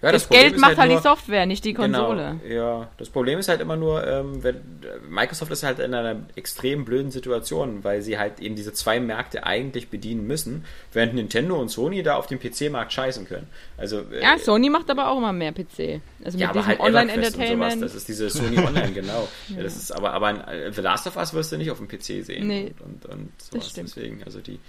ja, 0.00 0.12
das, 0.12 0.28
das 0.28 0.38
Geld 0.38 0.58
macht 0.58 0.70
halt, 0.70 0.78
halt 0.78 0.90
nur, 0.90 0.98
die 0.98 1.02
Software, 1.02 1.46
nicht 1.46 1.64
die 1.64 1.74
genau, 1.74 2.06
Konsole. 2.06 2.38
Genau, 2.42 2.54
ja, 2.54 2.88
das 2.98 3.10
Problem 3.10 3.40
ist 3.40 3.48
halt 3.48 3.60
immer 3.60 3.76
nur, 3.76 4.06
ähm, 4.06 4.44
wenn, 4.44 4.60
Microsoft 5.08 5.50
ist 5.50 5.64
halt 5.64 5.80
in 5.80 5.92
einer 5.92 6.20
extrem 6.36 6.84
blöden 6.84 7.10
Situation, 7.10 7.82
weil 7.82 8.00
sie 8.02 8.16
halt 8.16 8.38
eben 8.38 8.54
diese 8.54 8.72
zwei 8.72 9.00
Märkte 9.00 9.44
eigentlich 9.44 9.88
bedienen 9.88 10.24
müssen, 10.24 10.64
während 10.92 11.14
Nintendo 11.14 11.60
und 11.60 11.68
Sony 11.68 12.04
da 12.04 12.14
auf 12.14 12.28
dem 12.28 12.38
PC-Markt 12.38 12.92
scheißen 12.92 13.26
können. 13.26 13.48
Also, 13.76 14.02
äh, 14.12 14.22
ja, 14.22 14.38
Sony 14.38 14.70
macht 14.70 14.88
aber 14.88 15.08
auch 15.08 15.18
immer 15.18 15.32
mehr 15.32 15.52
PC. 15.52 16.00
Also 16.24 16.38
ja, 16.38 16.46
mit 16.46 16.56
diesem 16.56 16.66
halt 16.68 16.80
Online-Entertainment. 16.80 17.82
Das 17.82 17.96
ist 17.96 18.06
diese 18.06 18.30
Sony 18.30 18.58
Online, 18.58 18.92
genau. 18.92 19.26
ja. 19.48 19.62
Das 19.64 19.76
ist 19.76 19.90
aber, 19.90 20.12
aber 20.12 20.28
ein, 20.28 20.40
äh, 20.46 20.72
The 20.72 20.80
Last 20.80 21.08
of 21.08 21.16
Us 21.16 21.34
wirst 21.34 21.50
du 21.50 21.56
nicht 21.56 21.72
auf 21.72 21.78
dem 21.78 21.88
PC 21.88 22.24
sehen. 22.24 22.46
Nee, 22.46 22.72
und, 22.84 23.04
und, 23.04 23.14
und 23.14 23.42
sowas. 23.42 23.72
Deswegen, 23.72 24.22
also 24.22 24.38
die, 24.38 24.60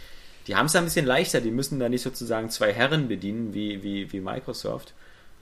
die 0.48 0.56
haben 0.56 0.66
es 0.66 0.72
da 0.72 0.80
ein 0.80 0.86
bisschen 0.86 1.06
leichter, 1.06 1.40
die 1.40 1.52
müssen 1.52 1.80
da 1.80 1.88
nicht 1.88 2.02
sozusagen 2.02 2.50
zwei 2.50 2.74
Herren 2.74 3.08
bedienen 3.08 3.54
wie, 3.54 3.84
wie, 3.84 4.12
wie 4.12 4.22
Microsoft. 4.22 4.96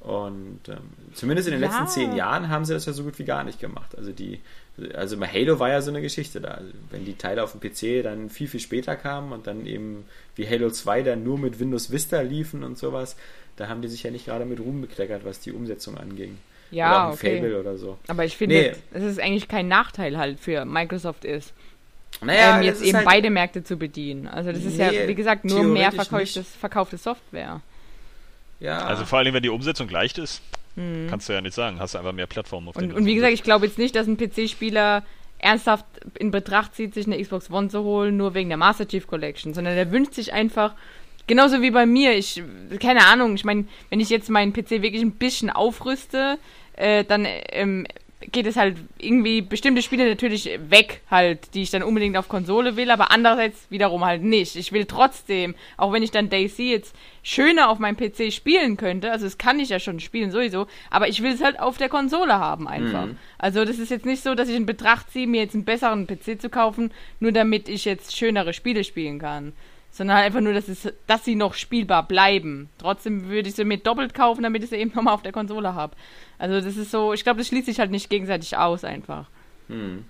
Und 0.08 0.60
ähm, 0.70 0.78
zumindest 1.14 1.50
in 1.50 1.54
den 1.56 1.62
Ja. 1.62 1.68
letzten 1.68 1.88
zehn 1.88 2.16
Jahren 2.16 2.48
haben 2.48 2.64
sie 2.64 2.74
das 2.74 2.86
ja 2.86 2.94
so 2.94 3.04
gut 3.04 3.20
wie 3.20 3.26
gar 3.26 3.44
nicht 3.44 3.60
gemacht. 3.60 3.94
Also 3.98 4.14
die, 4.14 4.40
also 4.94 5.18
bei 5.18 5.28
Halo 5.28 5.60
war 5.60 5.70
ja 5.70 5.82
so 5.82 5.92
eine 5.92 6.02
Geschichte 6.02 6.40
da. 6.40 6.50
Also 6.52 6.72
wenn 6.92 7.04
die 7.04 7.16
Teile 7.16 7.44
auf 7.44 7.52
dem 7.52 7.60
PC 7.60 8.04
dann 8.04 8.30
viel, 8.30 8.48
viel 8.48 8.62
später 8.62 8.96
kamen 8.96 9.34
und 9.34 9.48
dann 9.48 9.66
eben 9.66 10.06
wie 10.38 10.48
Halo 10.48 10.70
2 10.70 11.02
dann 11.04 11.24
nur 11.26 11.38
mit 11.38 11.60
Windows 11.60 11.92
Vista 11.92 12.22
liefen 12.22 12.64
und 12.64 12.78
sowas, 12.78 13.18
da 13.58 13.68
haben 13.68 13.82
die 13.82 13.90
sich 13.90 14.04
ja 14.04 14.12
nicht 14.12 14.26
gerade 14.28 14.46
mit 14.46 14.60
Ruhm 14.62 14.80
bekleckert, 14.82 15.26
was 15.26 15.42
die 15.42 15.52
Umsetzung 15.52 15.98
anging. 15.98 16.38
oder 16.72 16.78
Ja, 16.78 17.08
ein 17.08 17.14
okay. 17.14 17.38
Fable 17.42 17.60
oder 17.60 17.78
so. 17.78 17.98
Aber 18.08 18.24
ich 18.24 18.38
finde, 18.38 18.56
Nee. 18.94 19.00
es 19.00 19.20
eigentlich 19.20 19.50
kein 19.50 19.68
Nachteil 19.68 20.18
halt 20.18 20.40
für 20.40 20.64
Microsoft 20.64 21.26
ist, 21.26 21.52
Naja, 22.22 22.58
ähm, 22.60 22.64
jetzt 22.64 22.80
ist 22.82 22.88
eben 22.88 22.98
halt- 22.98 23.06
beide 23.06 23.30
Märkte 23.30 23.64
zu 23.64 23.76
bedienen. 23.76 24.28
Also 24.28 24.54
das 24.54 24.64
ist 24.64 24.78
ja, 24.78 24.90
Nee, 24.92 25.08
wie 25.10 25.16
gesagt, 25.16 25.44
nur 25.44 25.64
mehr 25.64 25.92
verkauftes, 25.92 26.48
verkaufte 26.56 26.98
Software. 26.98 27.60
Ja, 28.60 28.80
Also 28.80 29.06
vor 29.06 29.20
allem, 29.20 29.34
wenn 29.34 29.44
die 29.44 29.50
Umsetzung 29.50 29.90
leicht 29.90 30.18
ist, 30.18 30.42
kannst 31.10 31.28
du 31.28 31.34
ja 31.34 31.42
nicht 31.42 31.56
sagen, 31.56 31.80
hast 31.80 31.96
du 31.96 31.98
einfach 31.98 32.14
mehr 32.14 32.28
Plattformen 32.28 32.68
auf 32.68 32.76
Mhm. 32.76 32.84
Und, 32.84 32.94
und 32.94 33.06
wie 33.06 33.16
gesagt, 33.16 33.34
ich 33.34 33.44
glaube 33.44 33.66
jetzt 33.66 33.80
nicht, 33.80 33.96
dass 33.96 34.06
ein 34.08 34.18
PC-Spieler 34.18 35.04
ernsthaft 35.40 35.86
in 36.20 36.32
Betracht 36.32 36.76
zieht, 36.76 36.94
sich 36.94 37.06
eine 37.08 37.22
Xbox 37.22 37.50
One 37.50 37.70
zu 37.70 37.84
holen, 37.84 38.18
nur 38.18 38.34
wegen 38.34 38.50
der 38.50 38.58
Master 38.58 38.88
Chief 38.88 39.08
Collection, 39.08 39.54
sondern 39.54 39.76
der 39.76 39.92
wünscht 39.92 40.14
sich 40.14 40.34
einfach, 40.34 40.74
genauso 41.28 41.62
wie 41.62 41.72
bei 41.72 41.86
mir, 41.86 42.16
ich, 42.16 42.42
keine 42.80 43.06
Ahnung, 43.06 43.36
ich 43.36 43.44
meine, 43.46 43.66
wenn 43.90 44.00
ich 44.00 44.10
jetzt 44.10 44.30
meinen 44.30 44.54
PC 44.54 44.82
wirklich 44.82 45.02
ein 45.02 45.12
bisschen 45.12 45.50
aufrüste, 45.50 46.38
äh, 46.76 47.04
dann 47.04 47.28
ähm, 47.52 47.86
geht 48.32 48.48
es 48.48 48.56
halt 48.56 48.78
irgendwie 48.98 49.42
bestimmte 49.42 49.82
Spiele 49.84 50.10
natürlich 50.10 50.50
weg, 50.70 51.02
halt, 51.10 51.54
die 51.54 51.62
ich 51.62 51.70
dann 51.70 51.84
unbedingt 51.84 52.18
auf 52.18 52.30
Konsole 52.30 52.76
will, 52.76 52.90
aber 52.90 53.12
andererseits 53.12 53.68
wiederum 53.70 54.04
halt 54.06 54.24
nicht. 54.24 54.56
Ich 54.56 54.72
will 54.72 54.86
trotzdem, 54.86 55.54
auch 55.78 55.94
wenn 55.94 56.02
ich 56.02 56.12
dann 56.12 56.30
Daisy 56.30 56.72
jetzt 56.72 56.96
schöner 57.28 57.70
auf 57.70 57.78
meinem 57.78 57.98
PC 57.98 58.32
spielen 58.32 58.78
könnte, 58.78 59.12
also 59.12 59.26
das 59.26 59.38
kann 59.38 59.60
ich 59.60 59.68
ja 59.68 59.80
schon 59.80 60.00
spielen 60.00 60.32
sowieso, 60.32 60.66
aber 60.90 61.10
ich 61.10 61.22
will 61.22 61.34
es 61.34 61.44
halt 61.44 61.60
auf 61.60 61.78
der 61.78 61.90
Konsole 61.90 62.36
haben 62.36 62.70
einfach. 62.70 63.08
Mhm. 63.08 63.18
Also 63.38 63.66
das 63.66 63.80
ist 63.80 63.92
jetzt 63.92 64.06
nicht 64.06 64.24
so, 64.24 64.34
dass 64.34 64.48
ich 64.48 64.56
in 64.56 64.66
Betracht 64.66 65.12
ziehe, 65.12 65.28
mir 65.28 65.42
jetzt 65.42 65.54
einen 65.54 65.66
besseren 65.66 66.08
PC 66.08 66.40
zu 66.40 66.50
kaufen, 66.50 66.90
nur 67.20 67.34
damit 67.34 67.68
ich 67.68 67.84
jetzt 67.84 68.16
schönere 68.16 68.54
Spiele 68.54 68.86
spielen 68.86 69.20
kann. 69.20 69.52
Sondern 69.92 70.16
halt 70.16 70.28
einfach 70.28 70.40
nur, 70.40 70.54
dass, 70.54 70.70
es, 70.70 70.94
dass 71.06 71.26
sie 71.26 71.36
noch 71.36 71.54
spielbar 71.54 72.08
bleiben. 72.08 72.70
Trotzdem 72.78 73.28
würde 73.28 73.50
ich 73.50 73.56
sie 73.56 73.66
mir 73.66 73.78
doppelt 73.78 74.14
kaufen, 74.14 74.44
damit 74.44 74.64
ich 74.64 74.70
sie 74.70 74.78
eben 74.78 74.92
nochmal 74.96 75.14
auf 75.14 75.24
der 75.24 75.34
Konsole 75.34 75.74
habe. 75.74 75.98
Also 76.38 76.62
das 76.62 76.78
ist 76.78 76.92
so, 76.92 77.12
ich 77.12 77.24
glaube, 77.24 77.40
das 77.40 77.48
schließt 77.48 77.66
sich 77.66 77.80
halt 77.80 77.92
nicht 77.92 78.10
gegenseitig 78.10 78.56
aus 78.56 78.86
einfach. 78.86 79.26
Hm. 79.68 80.06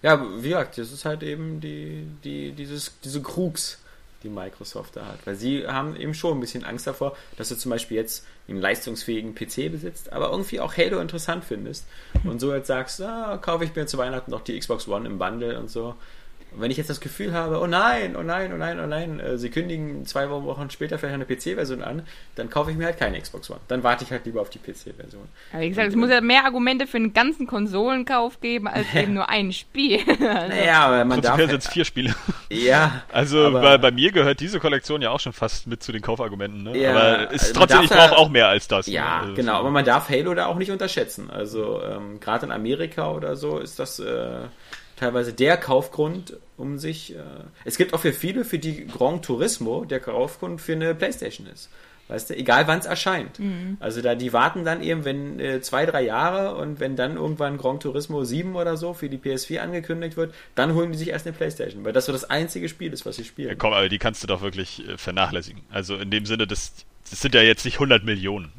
Ja, 0.00 0.26
wie 0.42 0.48
gesagt, 0.48 0.78
das 0.78 0.92
ist 0.92 1.04
halt 1.04 1.22
eben 1.22 1.60
die, 1.60 2.06
die, 2.24 2.52
dieses, 2.52 2.98
diese 3.04 3.20
Krugs, 3.20 3.81
die 4.22 4.28
Microsoft 4.28 4.96
da 4.96 5.06
hat. 5.06 5.26
Weil 5.26 5.34
sie 5.34 5.66
haben 5.66 5.96
eben 5.96 6.14
schon 6.14 6.36
ein 6.36 6.40
bisschen 6.40 6.64
Angst 6.64 6.86
davor, 6.86 7.16
dass 7.36 7.48
du 7.48 7.56
zum 7.56 7.70
Beispiel 7.70 7.96
jetzt 7.96 8.26
einen 8.48 8.60
leistungsfähigen 8.60 9.34
PC 9.34 9.70
besitzt, 9.70 10.12
aber 10.12 10.30
irgendwie 10.30 10.60
auch 10.60 10.76
Halo 10.76 11.00
interessant 11.00 11.44
findest. 11.44 11.86
Und 12.24 12.40
so 12.40 12.54
jetzt 12.54 12.66
sagst, 12.66 13.00
ah, 13.02 13.38
kaufe 13.38 13.64
ich 13.64 13.74
mir 13.74 13.86
zu 13.86 13.98
Weihnachten 13.98 14.30
noch 14.30 14.42
die 14.42 14.58
Xbox 14.58 14.88
One 14.88 15.08
im 15.08 15.18
Bundle 15.18 15.58
und 15.58 15.70
so. 15.70 15.94
Und 16.54 16.60
wenn 16.60 16.70
ich 16.70 16.76
jetzt 16.76 16.90
das 16.90 17.00
Gefühl 17.00 17.32
habe, 17.32 17.60
oh 17.60 17.66
nein, 17.66 18.14
oh 18.16 18.22
nein, 18.22 18.52
oh 18.52 18.56
nein, 18.56 18.78
oh 18.80 18.86
nein, 18.86 19.20
äh, 19.20 19.38
sie 19.38 19.48
kündigen 19.50 20.04
zwei 20.04 20.28
Wochen 20.28 20.68
später 20.70 20.98
vielleicht 20.98 21.14
eine 21.14 21.24
PC-Version 21.24 21.82
an, 21.82 22.02
dann 22.34 22.50
kaufe 22.50 22.70
ich 22.70 22.76
mir 22.76 22.86
halt 22.86 22.98
keine 22.98 23.20
Xbox 23.20 23.50
One. 23.50 23.60
Dann 23.68 23.82
warte 23.82 24.04
ich 24.04 24.10
halt 24.10 24.26
lieber 24.26 24.40
auf 24.40 24.50
die 24.50 24.58
PC-Version. 24.58 25.22
Aber 25.52 25.62
wie 25.62 25.68
gesagt, 25.70 25.88
es 25.88 25.96
muss 25.96 26.10
ja 26.10 26.20
mehr 26.20 26.44
Argumente 26.44 26.86
für 26.86 26.98
einen 26.98 27.14
ganzen 27.14 27.46
Konsolenkauf 27.46 28.40
geben, 28.40 28.68
als 28.68 28.86
eben 28.94 29.14
nur 29.14 29.28
ein 29.28 29.52
Spiel. 29.52 30.00
also, 30.08 30.22
Naja, 30.24 30.86
aber 30.86 31.04
man 31.04 31.20
darf. 31.20 31.36
Prinzipiell 31.36 31.48
sind 31.48 31.62
es 31.64 31.68
vier 31.68 31.84
Spiele. 31.84 32.14
Ja. 32.52 33.02
Also 33.10 33.46
aber- 33.46 33.62
bei, 33.62 33.78
bei 33.78 33.90
mir 33.90 34.12
gehört 34.12 34.40
diese 34.40 34.60
Kollektion 34.60 35.00
ja 35.00 35.08
auch 35.10 35.20
schon 35.20 35.32
fast 35.32 35.66
mit 35.66 35.82
zu 35.82 35.90
den 35.90 36.02
Kaufargumenten. 36.02 36.64
Ne? 36.64 36.76
Ja, 36.76 36.90
aber 36.90 37.32
es 37.32 37.44
ist 37.44 37.56
also 37.56 37.60
trotzdem, 37.60 37.80
ich 37.84 37.88
brauche 37.88 38.18
auch 38.18 38.28
mehr 38.28 38.48
als 38.48 38.68
das. 38.68 38.86
Ja, 38.88 39.02
ne? 39.02 39.22
Also 39.22 39.34
genau, 39.34 39.54
aber 39.54 39.70
man 39.70 39.86
darf 39.86 40.10
Halo 40.10 40.34
da 40.34 40.46
auch 40.46 40.56
nicht 40.56 40.70
unterschätzen. 40.70 41.30
Also 41.30 41.80
ähm, 41.82 42.20
gerade 42.20 42.44
in 42.44 42.52
Amerika 42.52 43.10
oder 43.10 43.36
so 43.36 43.58
ist 43.58 43.78
das 43.78 43.98
äh, 44.00 44.40
teilweise 44.96 45.32
der 45.32 45.56
Kaufgrund, 45.56 46.36
um 46.56 46.78
sich. 46.78 47.14
Äh, 47.14 47.18
es 47.64 47.76
gibt 47.76 47.94
auch 47.94 48.00
für 48.00 48.12
viele, 48.12 48.44
für 48.44 48.58
die 48.58 48.86
Grand 48.86 49.24
Turismo 49.24 49.84
der 49.84 50.00
Kaufgrund 50.00 50.60
für 50.60 50.72
eine 50.72 50.94
Playstation 50.94 51.46
ist. 51.46 51.70
Weißt 52.08 52.28
du, 52.30 52.36
egal 52.36 52.66
wann 52.66 52.80
es 52.80 52.84
erscheint. 52.84 53.38
Also 53.80 54.02
da, 54.02 54.14
die 54.14 54.32
warten 54.34 54.64
dann 54.64 54.82
eben, 54.82 55.04
wenn 55.06 55.40
äh, 55.40 55.60
zwei, 55.62 55.86
drei 55.86 56.02
Jahre 56.02 56.56
und 56.56 56.78
wenn 56.78 56.94
dann 56.94 57.16
irgendwann 57.16 57.56
Grand 57.56 57.82
Turismo 57.84 58.24
7 58.24 58.54
oder 58.54 58.76
so 58.76 58.92
für 58.92 59.08
die 59.08 59.16
PS4 59.16 59.60
angekündigt 59.60 60.16
wird, 60.18 60.34
dann 60.54 60.74
holen 60.74 60.92
die 60.92 60.98
sich 60.98 61.08
erst 61.08 61.26
eine 61.26 61.34
Playstation, 61.34 61.84
weil 61.84 61.92
das 61.94 62.06
so 62.06 62.12
das 62.12 62.24
einzige 62.28 62.68
Spiel 62.68 62.92
ist, 62.92 63.06
was 63.06 63.16
sie 63.16 63.22
Ja, 63.22 63.28
spielen. 63.28 63.56
komm, 63.56 63.72
aber 63.72 63.88
die 63.88 63.98
kannst 63.98 64.22
du 64.22 64.26
doch 64.26 64.42
wirklich 64.42 64.86
äh, 64.86 64.98
vernachlässigen. 64.98 65.62
Also 65.70 65.96
in 65.96 66.10
dem 66.10 66.26
Sinne, 66.26 66.46
das, 66.46 66.74
das 67.08 67.20
sind 67.22 67.34
ja 67.34 67.40
jetzt 67.40 67.64
nicht 67.64 67.74
100 67.76 68.04
Millionen. 68.04 68.52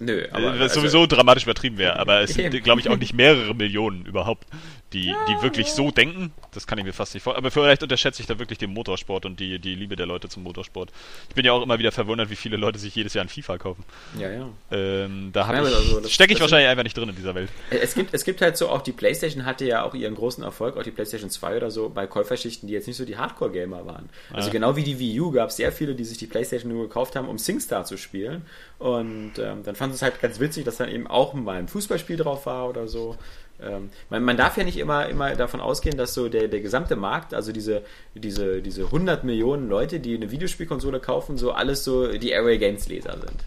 Nö, 0.00 0.26
Aber, 0.32 0.54
was 0.54 0.72
also- 0.72 0.80
sowieso 0.80 1.06
dramatisch 1.06 1.44
übertrieben 1.44 1.78
wäre. 1.78 1.96
Aber 1.98 2.20
es 2.20 2.34
sind, 2.34 2.62
glaube 2.62 2.80
ich, 2.82 2.90
auch 2.90 2.98
nicht 2.98 3.14
mehrere 3.14 3.54
Millionen 3.54 4.04
überhaupt, 4.04 4.46
die, 4.92 5.14
die 5.28 5.42
wirklich 5.42 5.72
so 5.72 5.90
denken. 5.90 6.32
Das 6.52 6.66
kann 6.66 6.78
ich 6.78 6.84
mir 6.84 6.92
fast 6.92 7.14
nicht 7.14 7.22
vorstellen. 7.22 7.44
Aber 7.44 7.50
vielleicht 7.50 7.82
unterschätze 7.82 8.20
ich 8.22 8.26
da 8.28 8.38
wirklich 8.38 8.58
den 8.58 8.72
Motorsport 8.72 9.24
und 9.26 9.40
die, 9.40 9.58
die 9.58 9.74
Liebe 9.74 9.96
der 9.96 10.06
Leute 10.06 10.28
zum 10.28 10.42
Motorsport. 10.42 10.90
Ich 11.28 11.34
bin 11.34 11.44
ja 11.44 11.52
auch 11.52 11.62
immer 11.62 11.78
wieder 11.78 11.92
verwundert, 11.92 12.30
wie 12.30 12.36
viele 12.36 12.56
Leute 12.56 12.78
sich 12.78 12.94
jedes 12.94 13.14
Jahr 13.14 13.24
ein 13.24 13.28
FIFA 13.28 13.58
kaufen. 13.58 13.84
ja, 14.18 14.30
ja. 14.30 14.48
Ähm, 14.70 15.30
da 15.32 15.52
Ja, 15.52 15.62
also 15.62 16.06
stecke 16.08 16.32
ich 16.34 16.40
wahrscheinlich 16.40 16.68
einfach 16.68 16.84
nicht 16.84 16.96
drin 16.96 17.08
in 17.08 17.16
dieser 17.16 17.34
Welt. 17.34 17.48
Es 17.70 17.94
gibt, 17.94 18.12
es 18.14 18.24
gibt 18.24 18.40
halt 18.40 18.56
so 18.56 18.68
auch 18.68 18.82
die 18.82 18.92
PlayStation 18.92 19.44
hatte 19.44 19.64
ja 19.64 19.82
auch 19.84 19.94
ihren 19.94 20.14
großen 20.14 20.42
Erfolg, 20.44 20.76
auch 20.76 20.82
die 20.82 20.90
PlayStation 20.90 21.30
2 21.30 21.56
oder 21.56 21.70
so, 21.70 21.88
bei 21.88 22.06
Käuferschichten, 22.06 22.66
die 22.68 22.74
jetzt 22.74 22.86
nicht 22.86 22.96
so 22.96 23.04
die 23.04 23.16
Hardcore-Gamer 23.16 23.86
waren. 23.86 24.08
Also 24.32 24.48
Ah. 24.48 24.52
genau 24.52 24.76
wie 24.76 24.82
die 24.82 24.98
Wii 24.98 25.20
U 25.20 25.30
gab 25.30 25.50
es 25.50 25.56
sehr 25.56 25.72
viele, 25.72 25.94
die 25.94 26.04
sich 26.04 26.18
die 26.18 26.26
PlayStation 26.26 26.70
nur 26.72 26.88
gekauft 26.88 27.16
haben, 27.16 27.28
um 27.28 27.38
SingStar 27.38 27.84
zu 27.84 27.96
spielen. 27.96 28.42
Und 28.78 29.32
ähm, 29.38 29.62
dann 29.62 29.76
fanden 29.76 29.94
sie 29.94 29.96
es 29.98 30.02
halt 30.02 30.20
ganz 30.20 30.40
witzig, 30.40 30.64
dass 30.64 30.76
dann 30.76 30.88
eben 30.88 31.06
auch 31.06 31.34
mal 31.34 31.56
ein 31.58 31.68
Fußballspiel 31.68 32.16
drauf 32.16 32.46
war 32.46 32.68
oder 32.68 32.88
so. 32.88 33.16
Ähm, 33.64 33.90
man, 34.10 34.24
man 34.24 34.36
darf 34.36 34.56
ja 34.56 34.64
nicht 34.64 34.78
immer, 34.78 35.08
immer 35.08 35.34
davon 35.34 35.60
ausgehen, 35.60 35.96
dass 35.96 36.14
so 36.14 36.28
der, 36.28 36.48
der 36.48 36.60
gesamte 36.60 36.96
Markt, 36.96 37.34
also 37.34 37.52
diese, 37.52 37.82
diese, 38.14 38.62
diese 38.62 38.84
100 38.84 39.24
Millionen 39.24 39.68
Leute, 39.68 40.00
die 40.00 40.14
eine 40.14 40.30
Videospielkonsole 40.30 41.00
kaufen, 41.00 41.38
so 41.38 41.52
alles 41.52 41.84
so 41.84 42.12
die 42.18 42.34
Array 42.34 42.58
Games 42.58 42.88
Leser 42.88 43.18
sind. 43.18 43.44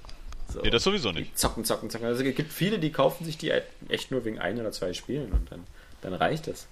So. 0.54 0.62
Nee, 0.62 0.70
das 0.70 0.84
sowieso 0.84 1.12
nicht. 1.12 1.38
Zocken, 1.38 1.66
zocken, 1.66 1.90
zocken. 1.90 2.08
Also 2.08 2.24
es 2.24 2.36
gibt 2.36 2.52
viele, 2.52 2.80
die 2.80 2.92
kaufen 2.92 3.26
sich 3.26 3.38
die 3.38 3.52
echt 3.90 4.12
nur 4.12 4.24
wegen 4.26 4.40
ein 4.40 4.60
oder 4.60 4.72
zwei 4.72 4.94
Spielen 4.94 5.32
und 5.32 5.52
dann, 5.52 5.64
dann 6.02 6.14
reicht 6.14 6.48
es. 6.48 6.68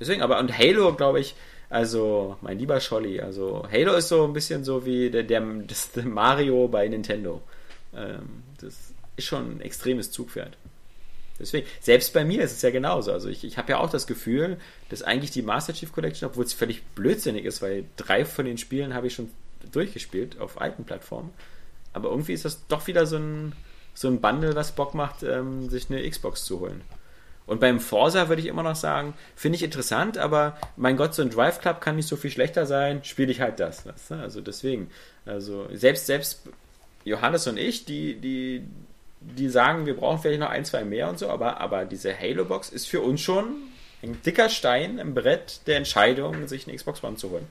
Deswegen, 0.00 0.22
aber 0.22 0.38
und 0.38 0.56
Halo, 0.56 0.94
glaube 0.94 1.20
ich, 1.20 1.34
also 1.70 2.36
mein 2.42 2.58
lieber 2.58 2.80
Scholli, 2.80 3.20
also 3.20 3.66
Halo 3.70 3.94
ist 3.94 4.08
so 4.08 4.24
ein 4.24 4.32
bisschen 4.32 4.64
so 4.64 4.84
wie 4.84 5.10
der, 5.10 5.22
der, 5.22 5.40
das, 5.66 5.92
der 5.92 6.04
Mario 6.04 6.68
bei 6.68 6.86
Nintendo. 6.86 7.42
Ähm, 7.94 8.42
das 8.60 8.74
ist 9.16 9.24
schon 9.24 9.56
ein 9.56 9.60
extremes 9.60 10.10
Zugpferd. 10.10 10.56
Deswegen, 11.38 11.66
selbst 11.80 12.12
bei 12.12 12.24
mir 12.24 12.42
ist 12.42 12.52
es 12.52 12.62
ja 12.62 12.70
genauso. 12.70 13.12
Also 13.12 13.28
ich, 13.28 13.44
ich 13.44 13.58
habe 13.58 13.72
ja 13.72 13.78
auch 13.78 13.90
das 13.90 14.06
Gefühl, 14.06 14.58
dass 14.88 15.02
eigentlich 15.02 15.30
die 15.30 15.42
Master 15.42 15.74
Chief 15.74 15.92
Collection, 15.92 16.28
obwohl 16.28 16.44
es 16.44 16.52
völlig 16.52 16.84
blödsinnig 16.94 17.44
ist, 17.44 17.62
weil 17.62 17.84
drei 17.96 18.24
von 18.24 18.46
den 18.46 18.58
Spielen 18.58 18.94
habe 18.94 19.06
ich 19.06 19.14
schon 19.14 19.30
durchgespielt 19.72 20.40
auf 20.40 20.60
alten 20.60 20.84
Plattformen. 20.84 21.30
Aber 21.92 22.10
irgendwie 22.10 22.32
ist 22.32 22.44
das 22.44 22.66
doch 22.68 22.86
wieder 22.86 23.06
so 23.06 23.16
ein, 23.16 23.52
so 23.94 24.08
ein 24.08 24.20
Bundle, 24.20 24.54
was 24.54 24.72
Bock 24.72 24.94
macht, 24.94 25.22
ähm, 25.22 25.68
sich 25.68 25.90
eine 25.90 26.08
Xbox 26.08 26.44
zu 26.44 26.60
holen. 26.60 26.82
Und 27.46 27.60
beim 27.60 27.78
Forza 27.78 28.28
würde 28.28 28.42
ich 28.42 28.48
immer 28.48 28.64
noch 28.64 28.74
sagen, 28.74 29.14
finde 29.36 29.56
ich 29.56 29.62
interessant, 29.62 30.18
aber 30.18 30.58
mein 30.76 30.96
Gott, 30.96 31.14
so 31.14 31.22
ein 31.22 31.30
Drive 31.30 31.60
Club 31.60 31.80
kann 31.80 31.96
nicht 31.96 32.08
so 32.08 32.16
viel 32.16 32.30
schlechter 32.30 32.66
sein, 32.66 33.04
spiele 33.04 33.30
ich 33.30 33.40
halt 33.40 33.60
das. 33.60 33.84
Also 34.10 34.40
deswegen, 34.40 34.90
also 35.24 35.68
selbst, 35.72 36.06
selbst 36.06 36.42
Johannes 37.04 37.46
und 37.46 37.56
ich, 37.56 37.84
die, 37.84 38.16
die, 38.16 38.66
die 39.20 39.48
sagen, 39.48 39.86
wir 39.86 39.94
brauchen 39.96 40.20
vielleicht 40.20 40.40
noch 40.40 40.50
ein, 40.50 40.64
zwei 40.64 40.84
mehr 40.84 41.08
und 41.08 41.18
so, 41.18 41.28
aber, 41.28 41.60
aber 41.60 41.84
diese 41.84 42.18
Halo-Box 42.18 42.68
ist 42.70 42.86
für 42.86 43.00
uns 43.00 43.20
schon 43.20 43.46
ein 44.02 44.20
dicker 44.24 44.48
Stein 44.48 44.98
im 44.98 45.14
Brett 45.14 45.60
der 45.66 45.76
Entscheidung, 45.78 46.46
sich 46.48 46.66
eine 46.66 46.76
Xbox 46.76 47.02
One 47.02 47.16
zu 47.16 47.30
holen. 47.30 47.46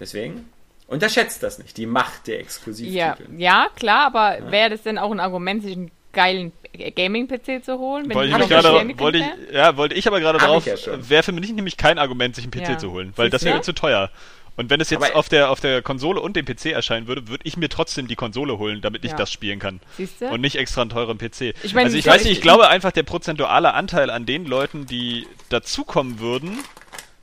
Deswegen 0.00 0.48
unterschätzt 0.86 1.42
das 1.42 1.58
nicht, 1.58 1.76
die 1.76 1.86
Macht 1.86 2.26
der 2.26 2.36
Ja, 2.36 2.40
Exklusivtitel. 2.40 3.26
ja, 3.38 3.68
klar, 3.76 4.06
aber 4.06 4.50
wäre 4.50 4.70
das 4.70 4.82
denn 4.82 4.98
auch 4.98 5.10
ein 5.10 5.20
Argument, 5.20 5.62
sich 5.62 5.76
einen 5.76 5.90
geilen 6.12 6.52
Gaming-PC 6.96 7.64
zu 7.64 7.78
holen? 7.78 8.08
Wenn 8.08 8.16
Wollte 8.16 8.30
ich, 8.34 8.40
ich 8.40 8.48
gerade, 8.48 8.68
ja 8.90 8.98
wollte, 8.98 9.18
ich, 9.18 9.52
ja, 9.52 9.76
wollte 9.76 9.94
ich 9.94 10.06
aber 10.06 10.20
gerade 10.20 10.38
drauf, 10.38 10.66
ja 10.66 10.74
wäre 11.08 11.22
für 11.22 11.32
mich 11.32 11.52
nämlich 11.52 11.76
kein 11.76 11.98
Argument, 11.98 12.34
sich 12.34 12.44
einen 12.44 12.50
PC 12.50 12.68
Ja. 12.70 12.78
zu 12.78 12.90
holen, 12.92 13.12
weil 13.16 13.30
das 13.30 13.40
Siehst 13.42 13.48
du? 13.50 13.54
wäre 13.54 13.62
zu 13.62 13.72
teuer. 13.74 14.10
Und 14.56 14.68
wenn 14.70 14.80
es 14.80 14.90
jetzt 14.90 15.02
Aber- 15.02 15.16
auf 15.16 15.28
der, 15.28 15.50
auf 15.50 15.60
der 15.60 15.80
Konsole 15.82 16.20
und 16.20 16.36
dem 16.36 16.44
PC 16.44 16.66
erscheinen 16.72 17.06
würde, 17.06 17.28
würde 17.28 17.42
ich 17.46 17.56
mir 17.56 17.68
trotzdem 17.70 18.06
die 18.06 18.16
Konsole 18.16 18.58
holen, 18.58 18.80
damit 18.82 19.04
ich 19.04 19.12
Ja. 19.12 19.16
das 19.16 19.32
spielen 19.32 19.58
kann. 19.58 19.80
Siehst 19.96 20.20
du? 20.20 20.26
Und 20.28 20.40
nicht 20.42 20.56
extra 20.56 20.82
einen 20.82 20.90
teuren 20.90 21.16
PC. 21.18 21.54
Ich 21.62 21.72
meine, 21.74 21.86
also 21.86 21.96
ich 21.96 22.06
weiß 22.06 22.22
nicht, 22.24 22.32
ich- 22.32 22.38
ich 22.38 22.42
glaube 22.42 22.68
einfach, 22.68 22.92
der 22.92 23.02
prozentuale 23.02 23.72
Anteil 23.74 24.10
an 24.10 24.26
den 24.26 24.44
Leuten, 24.44 24.86
die 24.86 25.26
dazukommen 25.48 26.18
würden, 26.18 26.58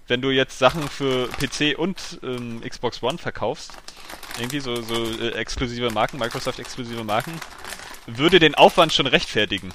wenn 0.07 0.21
du 0.21 0.31
jetzt 0.31 0.57
Sachen 0.57 0.89
für 0.89 1.27
PC 1.39 1.75
und 1.77 2.19
ähm, 2.23 2.61
Xbox 2.67 3.03
One 3.03 3.19
verkaufst, 3.19 3.73
irgendwie 4.39 4.59
so, 4.59 4.81
so 4.81 5.05
äh, 5.21 5.33
exklusive 5.33 5.91
Marken, 5.91 6.17
Microsoft-exklusive 6.17 7.03
Marken, 7.03 7.33
würde 8.07 8.39
den 8.39 8.55
Aufwand 8.55 8.91
schon 8.91 9.05
rechtfertigen. 9.05 9.71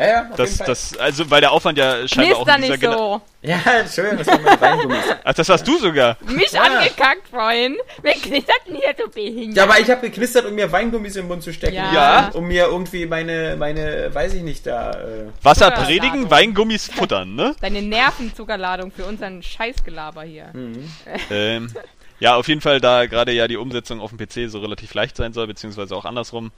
Ja, 0.00 0.06
ja, 0.06 0.20
auf 0.30 0.36
Das, 0.36 0.48
jeden 0.50 0.58
Fall. 0.58 0.66
das, 0.68 0.96
also, 0.96 1.30
weil 1.30 1.40
der 1.42 1.52
Aufwand 1.52 1.76
ja 1.76 2.08
scheinbar 2.08 2.38
auch 2.38 2.48
in 2.48 2.62
dieser 2.62 2.76
nicht 2.76 2.82
so. 2.82 3.20
Ja, 3.42 3.58
Entschuldigung, 3.80 4.18
das 4.18 4.26
waren 4.28 4.42
meine 4.44 4.60
Weingummis. 4.60 5.04
Ach, 5.24 5.34
das 5.34 5.48
warst 5.50 5.68
du 5.68 5.76
sogar. 5.78 6.16
Mich 6.26 6.52
Ja. 6.52 6.62
angekackt 6.62 7.28
vorhin. 7.30 7.76
Wer 8.00 8.14
knistert 8.14 8.60
denn 8.66 8.76
hier 8.76 8.94
so 8.98 9.10
behindert? 9.10 9.56
Ja, 9.58 9.64
aber 9.64 9.78
ich 9.78 9.90
habe 9.90 10.00
geknistert, 10.00 10.46
um 10.46 10.54
mir 10.54 10.72
Weingummis 10.72 11.16
im 11.16 11.28
Mund 11.28 11.42
zu 11.42 11.52
stecken. 11.52 11.74
Ja. 11.76 11.92
Ja. 11.92 12.30
Um 12.32 12.46
mir 12.48 12.64
irgendwie 12.64 13.04
meine, 13.04 13.56
meine, 13.58 14.14
weiß 14.14 14.32
ich 14.34 14.42
nicht, 14.42 14.66
da. 14.66 14.92
Äh, 14.92 15.26
Wasser 15.42 15.70
predigen, 15.70 16.30
Weingummis 16.30 16.88
futtern, 16.90 17.34
ne? 17.34 17.54
Deine 17.60 17.82
Nervenzuckerladung 17.82 18.92
für 18.92 19.04
unseren 19.04 19.42
Scheißgelaber 19.42 20.22
hier. 20.22 20.50
Hm. 20.52 20.90
ähm, 21.30 21.74
ja, 22.20 22.36
auf 22.36 22.48
jeden 22.48 22.60
Fall, 22.62 22.80
da 22.80 23.06
gerade 23.06 23.32
ja 23.32 23.48
die 23.48 23.56
Umsetzung 23.56 24.00
auf 24.00 24.10
dem 24.14 24.18
PC 24.18 24.50
so 24.50 24.60
relativ 24.60 24.92
leicht 24.94 25.16
sein 25.16 25.32
soll, 25.32 25.46
beziehungsweise 25.46 25.94
auch 25.96 26.04
andersrum, 26.04 26.52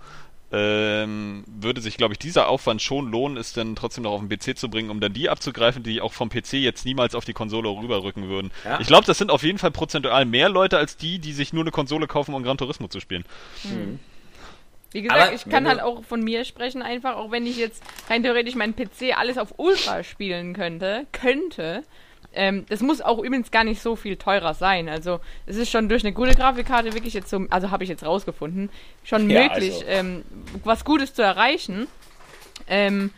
ähm, 0.53 1.45
würde 1.47 1.81
sich, 1.81 1.97
glaube 1.97 2.15
ich, 2.15 2.19
dieser 2.19 2.49
Aufwand 2.49 2.83
schon 2.83 3.11
lohnen, 3.11 3.39
es 3.39 3.55
dann 3.55 3.75
trotzdem 3.75 4.05
noch 4.05 4.13
auf 4.13 4.21
den 4.21 4.29
PC 4.29 4.57
zu 4.57 4.69
bringen, 4.69 4.91
um 4.91 5.01
dann 5.01 5.13
die 5.13 5.31
abzugreifen, 5.31 5.83
die 5.83 6.01
auch 6.01 6.13
vom 6.13 6.29
PC 6.29 6.55
jetzt 6.55 6.85
niemals 6.85 7.15
auf 7.15 7.25
die 7.25 7.33
Konsole 7.33 7.69
rüberrücken 7.71 8.29
würden. 8.29 8.51
Ja. 8.65 8.79
Ich 8.79 8.87
glaube, 8.87 9.07
das 9.07 9.19
sind 9.19 9.31
auf 9.31 9.43
jeden 9.43 9.59
Fall 9.59 9.71
prozentual 9.71 10.27
mehr 10.27 10.51
Leute 10.51 10.77
als 10.77 10.97
die, 10.97 11.19
die 11.19 11.33
sich 11.33 11.53
nur 11.53 11.65
eine 11.65 11.71
Konsole 11.71 12.07
kaufen, 12.07 12.35
um 12.35 12.43
Gran 12.43 12.59
Turismo 12.59 12.89
zu 12.89 13.01
spielen. 13.01 13.25
Wie 14.93 15.01
gesagt, 15.01 15.21
Aber 15.21 15.33
ich 15.33 15.47
kann 15.47 15.67
halt 15.67 15.81
auch 15.81 16.05
von 16.05 16.23
mir 16.23 16.45
sprechen, 16.45 16.83
einfach, 16.83 17.17
auch 17.17 17.31
wenn 17.31 17.47
ich 17.47 17.57
jetzt 17.57 17.83
rein 18.11 18.23
theoretisch 18.23 18.55
meinen 18.55 18.77
PC 18.77 19.17
alles 19.17 19.39
auf 19.39 19.55
Ultra 19.57 20.05
spielen 20.05 20.53
könnte, 20.53 21.07
könnte. 21.13 21.83
Ähm, 22.35 22.65
das 22.69 22.81
muss 22.81 23.01
auch 23.01 23.19
übrigens 23.19 23.51
gar 23.51 23.65
nicht 23.65 23.83
so 23.83 23.95
viel 23.97 24.17
teurer 24.17 24.55
sein. 24.55 24.89
Also 24.89 25.21
es 25.47 25.57
ist 25.57 25.71
schon 25.71 25.89
durch 25.89 26.03
eine 26.05 26.13
gute 26.13 26.35
Grafikkarte 26.35 26.95
wirklich 26.95 27.15
jetzt 27.15 27.29
so, 27.31 27.47
also 27.51 27.71
habe 27.71 27.85
ich 27.85 27.91
jetzt 27.91 28.05
rausgefunden, 28.05 28.71
schon 29.05 29.29
Ja, 29.29 29.43
möglich, 29.43 29.75
also. 29.75 29.85
ähm, 29.87 30.23
was 30.65 30.85
Gutes 30.85 31.15
zu 31.15 31.23
erreichen. 31.23 31.87
Ähm, 32.69 33.11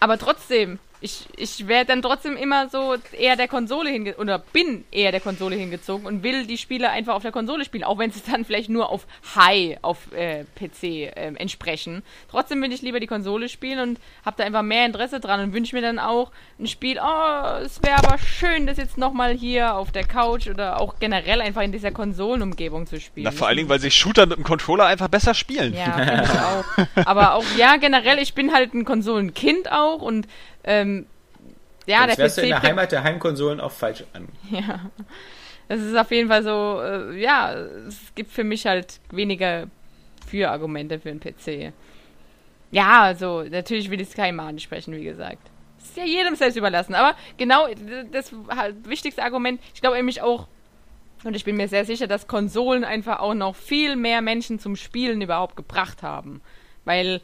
aber 0.00 0.18
trotzdem, 0.18 0.78
ich, 1.02 1.26
ich 1.36 1.66
werde 1.66 1.86
dann 1.86 2.00
trotzdem 2.00 2.36
immer 2.36 2.68
so 2.68 2.94
eher 3.12 3.36
der 3.36 3.48
Konsole 3.48 3.90
hinge 3.90 4.14
oder 4.16 4.38
bin 4.38 4.84
eher 4.92 5.10
der 5.10 5.20
Konsole 5.20 5.56
hingezogen 5.56 6.06
und 6.06 6.22
will 6.22 6.46
die 6.46 6.56
Spiele 6.56 6.90
einfach 6.90 7.14
auf 7.14 7.22
der 7.22 7.32
Konsole 7.32 7.64
spielen, 7.64 7.82
auch 7.82 7.98
wenn 7.98 8.12
sie 8.12 8.22
dann 8.30 8.44
vielleicht 8.44 8.70
nur 8.70 8.88
auf 8.88 9.06
High 9.34 9.78
auf 9.82 10.12
äh, 10.12 10.44
PC 10.54 11.12
ähm, 11.16 11.36
entsprechen. 11.36 12.02
Trotzdem 12.30 12.62
will 12.62 12.72
ich 12.72 12.82
lieber 12.82 13.00
die 13.00 13.08
Konsole 13.08 13.48
spielen 13.48 13.80
und 13.80 14.00
habe 14.24 14.36
da 14.38 14.44
einfach 14.44 14.62
mehr 14.62 14.86
Interesse 14.86 15.18
dran 15.18 15.40
und 15.40 15.52
wünsche 15.52 15.74
mir 15.74 15.82
dann 15.82 15.98
auch 15.98 16.30
ein 16.60 16.68
Spiel, 16.68 17.00
oh, 17.02 17.58
es 17.64 17.82
wäre 17.82 17.98
aber 17.98 18.18
schön, 18.18 18.66
das 18.66 18.78
jetzt 18.78 18.96
nochmal 18.96 19.34
hier 19.34 19.74
auf 19.74 19.90
der 19.90 20.04
Couch 20.04 20.46
oder 20.46 20.80
auch 20.80 20.94
generell 21.00 21.40
einfach 21.40 21.62
in 21.62 21.72
dieser 21.72 21.90
Konsolenumgebung 21.90 22.86
zu 22.86 23.00
spielen. 23.00 23.24
Na, 23.24 23.32
vor 23.32 23.48
allen 23.48 23.56
Dingen, 23.56 23.68
weil 23.68 23.80
sich 23.80 23.94
Shooter 23.94 24.26
mit 24.26 24.38
dem 24.38 24.44
Controller 24.44 24.86
einfach 24.86 25.08
besser 25.08 25.34
spielen. 25.34 25.74
Ja, 25.74 26.64
auch. 26.64 27.06
Aber 27.06 27.34
auch, 27.34 27.44
ja, 27.56 27.76
generell, 27.76 28.18
ich 28.20 28.34
bin 28.34 28.52
halt 28.52 28.72
ein 28.72 28.84
Konsolenkind 28.84 29.72
auch 29.72 30.00
und 30.00 30.28
ähm, 30.64 31.06
ja, 31.86 31.98
sonst 31.98 32.16
der 32.16 32.24
wärst 32.24 32.36
PC 32.36 32.40
du 32.40 32.42
in 32.42 32.48
der 32.50 32.62
Heimat 32.62 32.92
der 32.92 33.04
Heimkonsolen 33.04 33.60
auch 33.60 33.72
falsch 33.72 34.04
an. 34.12 34.28
Ja. 34.50 34.90
Das 35.68 35.80
ist 35.80 35.96
auf 35.96 36.10
jeden 36.10 36.28
Fall 36.28 36.42
so, 36.42 36.80
äh, 36.82 37.18
ja, 37.18 37.54
es 37.54 38.14
gibt 38.14 38.30
für 38.30 38.44
mich 38.44 38.66
halt 38.66 39.00
weniger 39.10 39.68
Für-Argumente 40.26 40.98
für 40.98 41.08
einen 41.08 41.20
PC. 41.20 41.72
Ja, 42.70 43.02
also, 43.02 43.42
natürlich 43.42 43.90
will 43.90 44.00
ich 44.00 44.08
es 44.08 44.14
keinem 44.14 44.40
ansprechen, 44.40 44.94
wie 44.94 45.04
gesagt. 45.04 45.50
Das 45.78 45.88
ist 45.90 45.96
ja 45.96 46.04
jedem 46.04 46.36
selbst 46.36 46.56
überlassen. 46.56 46.94
Aber 46.94 47.16
genau 47.38 47.68
das 48.10 48.32
halt 48.48 48.86
wichtigste 48.86 49.22
Argument, 49.22 49.60
ich 49.74 49.80
glaube 49.80 49.96
nämlich 49.96 50.20
auch, 50.20 50.46
und 51.24 51.34
ich 51.34 51.44
bin 51.44 51.56
mir 51.56 51.68
sehr 51.68 51.84
sicher, 51.84 52.06
dass 52.06 52.26
Konsolen 52.26 52.84
einfach 52.84 53.20
auch 53.20 53.34
noch 53.34 53.56
viel 53.56 53.96
mehr 53.96 54.20
Menschen 54.20 54.58
zum 54.58 54.76
Spielen 54.76 55.22
überhaupt 55.22 55.56
gebracht 55.56 56.02
haben. 56.02 56.42
Weil 56.84 57.20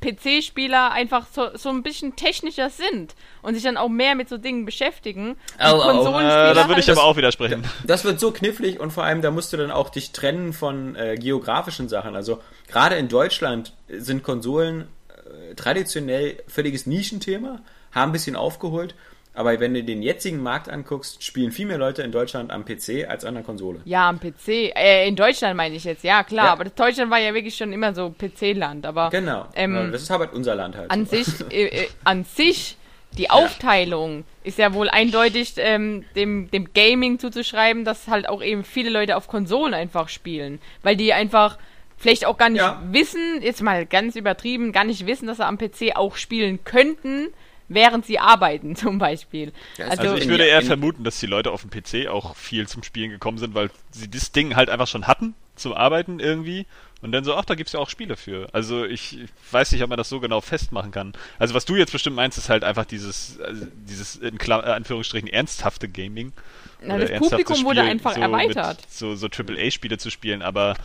PC-Spieler 0.00 0.92
einfach 0.92 1.26
so, 1.32 1.48
so 1.56 1.68
ein 1.68 1.82
bisschen 1.82 2.16
technischer 2.16 2.70
sind 2.70 3.14
und 3.42 3.54
sich 3.54 3.62
dann 3.62 3.76
auch 3.76 3.88
mehr 3.88 4.14
mit 4.14 4.28
so 4.28 4.38
Dingen 4.38 4.64
beschäftigen. 4.64 5.36
Au. 5.58 5.78
Konsolenspieler 5.78 6.50
Äh, 6.52 6.54
da 6.54 6.68
würde 6.68 6.80
ich 6.80 6.88
halt- 6.88 6.98
aber 6.98 7.06
auch 7.06 7.16
widersprechen. 7.16 7.64
Das 7.86 8.04
wird 8.04 8.20
so 8.20 8.30
knifflig 8.30 8.80
und 8.80 8.92
vor 8.92 9.04
allem, 9.04 9.22
da 9.22 9.30
musst 9.30 9.52
du 9.52 9.56
dann 9.56 9.70
auch 9.70 9.90
dich 9.90 10.12
trennen 10.12 10.52
von 10.52 10.96
äh, 10.96 11.16
geografischen 11.16 11.88
Sachen. 11.88 12.14
Also 12.16 12.40
gerade 12.68 12.96
in 12.96 13.08
Deutschland 13.08 13.74
sind 13.88 14.22
Konsolen 14.22 14.88
äh, 15.08 15.54
traditionell 15.54 16.42
völliges 16.48 16.86
Nischenthema, 16.86 17.60
haben 17.92 18.10
ein 18.10 18.12
bisschen 18.12 18.36
aufgeholt. 18.36 18.94
Aber 19.34 19.58
wenn 19.58 19.74
du 19.74 19.82
den 19.82 20.00
jetzigen 20.02 20.40
Markt 20.42 20.68
anguckst, 20.68 21.24
spielen 21.24 21.50
viel 21.50 21.66
mehr 21.66 21.78
Leute 21.78 22.02
in 22.02 22.12
Deutschland 22.12 22.52
am 22.52 22.64
PC 22.64 23.06
als 23.08 23.24
an 23.24 23.34
der 23.34 23.42
Konsole. 23.42 23.80
Ja, 23.84 24.08
am 24.08 24.20
PC. 24.20 24.72
Äh, 24.76 25.08
in 25.08 25.16
Deutschland 25.16 25.56
meine 25.56 25.74
ich 25.74 25.84
jetzt, 25.84 26.04
ja 26.04 26.22
klar. 26.22 26.46
Ja. 26.46 26.52
Aber 26.52 26.64
Deutschland 26.66 27.10
war 27.10 27.18
ja 27.18 27.34
wirklich 27.34 27.56
schon 27.56 27.72
immer 27.72 27.92
so 27.94 28.10
PC-Land. 28.16 28.86
Aber 28.86 29.10
Genau. 29.10 29.46
Ähm, 29.56 29.74
Ja, 29.74 29.86
das 29.88 30.02
ist 30.02 30.10
aber 30.12 30.32
unser 30.32 30.54
Land 30.54 30.76
halt. 30.76 30.90
an 30.90 31.04
so. 31.06 31.16
sich, 31.16 31.40
äh, 31.52 31.66
äh, 31.66 31.88
an 32.04 32.24
sich, 32.24 32.76
die 33.18 33.30
Aufteilung 33.30 34.24
ist 34.44 34.58
ja 34.58 34.72
wohl 34.74 34.88
eindeutig 34.88 35.54
ähm, 35.56 36.04
dem, 36.14 36.50
dem 36.50 36.72
Gaming 36.72 37.18
zuzuschreiben, 37.18 37.84
dass 37.84 38.08
halt 38.08 38.28
auch 38.28 38.42
eben 38.42 38.62
viele 38.64 38.90
Leute 38.90 39.16
auf 39.16 39.26
Konsolen 39.28 39.74
einfach 39.74 40.08
spielen. 40.08 40.60
Weil 40.82 40.96
die 40.96 41.12
einfach 41.12 41.58
vielleicht 41.96 42.24
auch 42.26 42.36
gar 42.36 42.50
nicht 42.50 42.60
Ja. 42.60 42.82
wissen, 42.90 43.40
jetzt 43.40 43.62
mal 43.62 43.86
ganz 43.86 44.14
übertrieben, 44.16 44.72
gar 44.72 44.84
nicht 44.84 45.06
wissen, 45.06 45.26
dass 45.26 45.38
sie 45.38 45.46
am 45.46 45.58
PC 45.58 45.96
auch 45.96 46.16
spielen 46.16 46.62
könnten, 46.64 47.28
während 47.68 48.06
sie 48.06 48.18
arbeiten 48.18 48.76
zum 48.76 48.98
Beispiel. 48.98 49.52
Ja, 49.76 49.86
also, 49.86 50.02
Also 50.02 50.16
ich 50.16 50.28
würde 50.28 50.44
eher 50.44 50.62
vermuten, 50.62 51.04
dass 51.04 51.18
die 51.20 51.26
Leute 51.26 51.50
auf 51.50 51.64
dem 51.64 51.70
PC 51.70 52.08
auch 52.08 52.36
viel 52.36 52.68
zum 52.68 52.82
Spielen 52.82 53.10
gekommen 53.10 53.38
sind, 53.38 53.54
weil 53.54 53.70
sie 53.90 54.10
das 54.10 54.32
Ding 54.32 54.56
halt 54.56 54.70
einfach 54.70 54.86
schon 54.86 55.06
hatten 55.06 55.34
zum 55.56 55.72
Arbeiten 55.72 56.20
irgendwie 56.20 56.66
und 57.04 57.12
dann 57.12 57.22
so, 57.22 57.34
ach, 57.34 57.44
da 57.44 57.54
gibt's 57.54 57.74
ja 57.74 57.80
auch 57.80 57.90
Spiele 57.90 58.16
für. 58.16 58.48
Also 58.54 58.86
ich 58.86 59.18
weiß 59.50 59.72
nicht, 59.72 59.82
ob 59.82 59.90
man 59.90 59.98
das 59.98 60.08
so 60.08 60.20
genau 60.20 60.40
festmachen 60.40 60.90
kann. 60.90 61.12
Also 61.38 61.52
was 61.52 61.66
du 61.66 61.76
jetzt 61.76 61.92
bestimmt 61.92 62.16
meinst, 62.16 62.38
ist 62.38 62.48
halt 62.48 62.64
einfach 62.64 62.86
dieses, 62.86 63.38
also 63.40 63.66
dieses 63.86 64.16
in 64.16 64.38
Kla 64.38 64.60
äh, 64.60 64.72
Anführungsstrichen 64.72 65.28
ernsthafte 65.28 65.86
Gaming. 65.86 66.32
Na, 66.80 66.94
Oder 66.94 67.06
das 67.06 67.18
Publikum 67.18 67.62
wurde 67.64 67.82
einfach 67.82 68.14
so 68.14 68.22
erweitert. 68.22 68.80
Mit 68.80 68.90
so, 68.90 69.16
so 69.16 69.26
AAA-Spiele 69.26 69.98
zu 69.98 70.08
spielen, 70.08 70.40
aber 70.40 70.76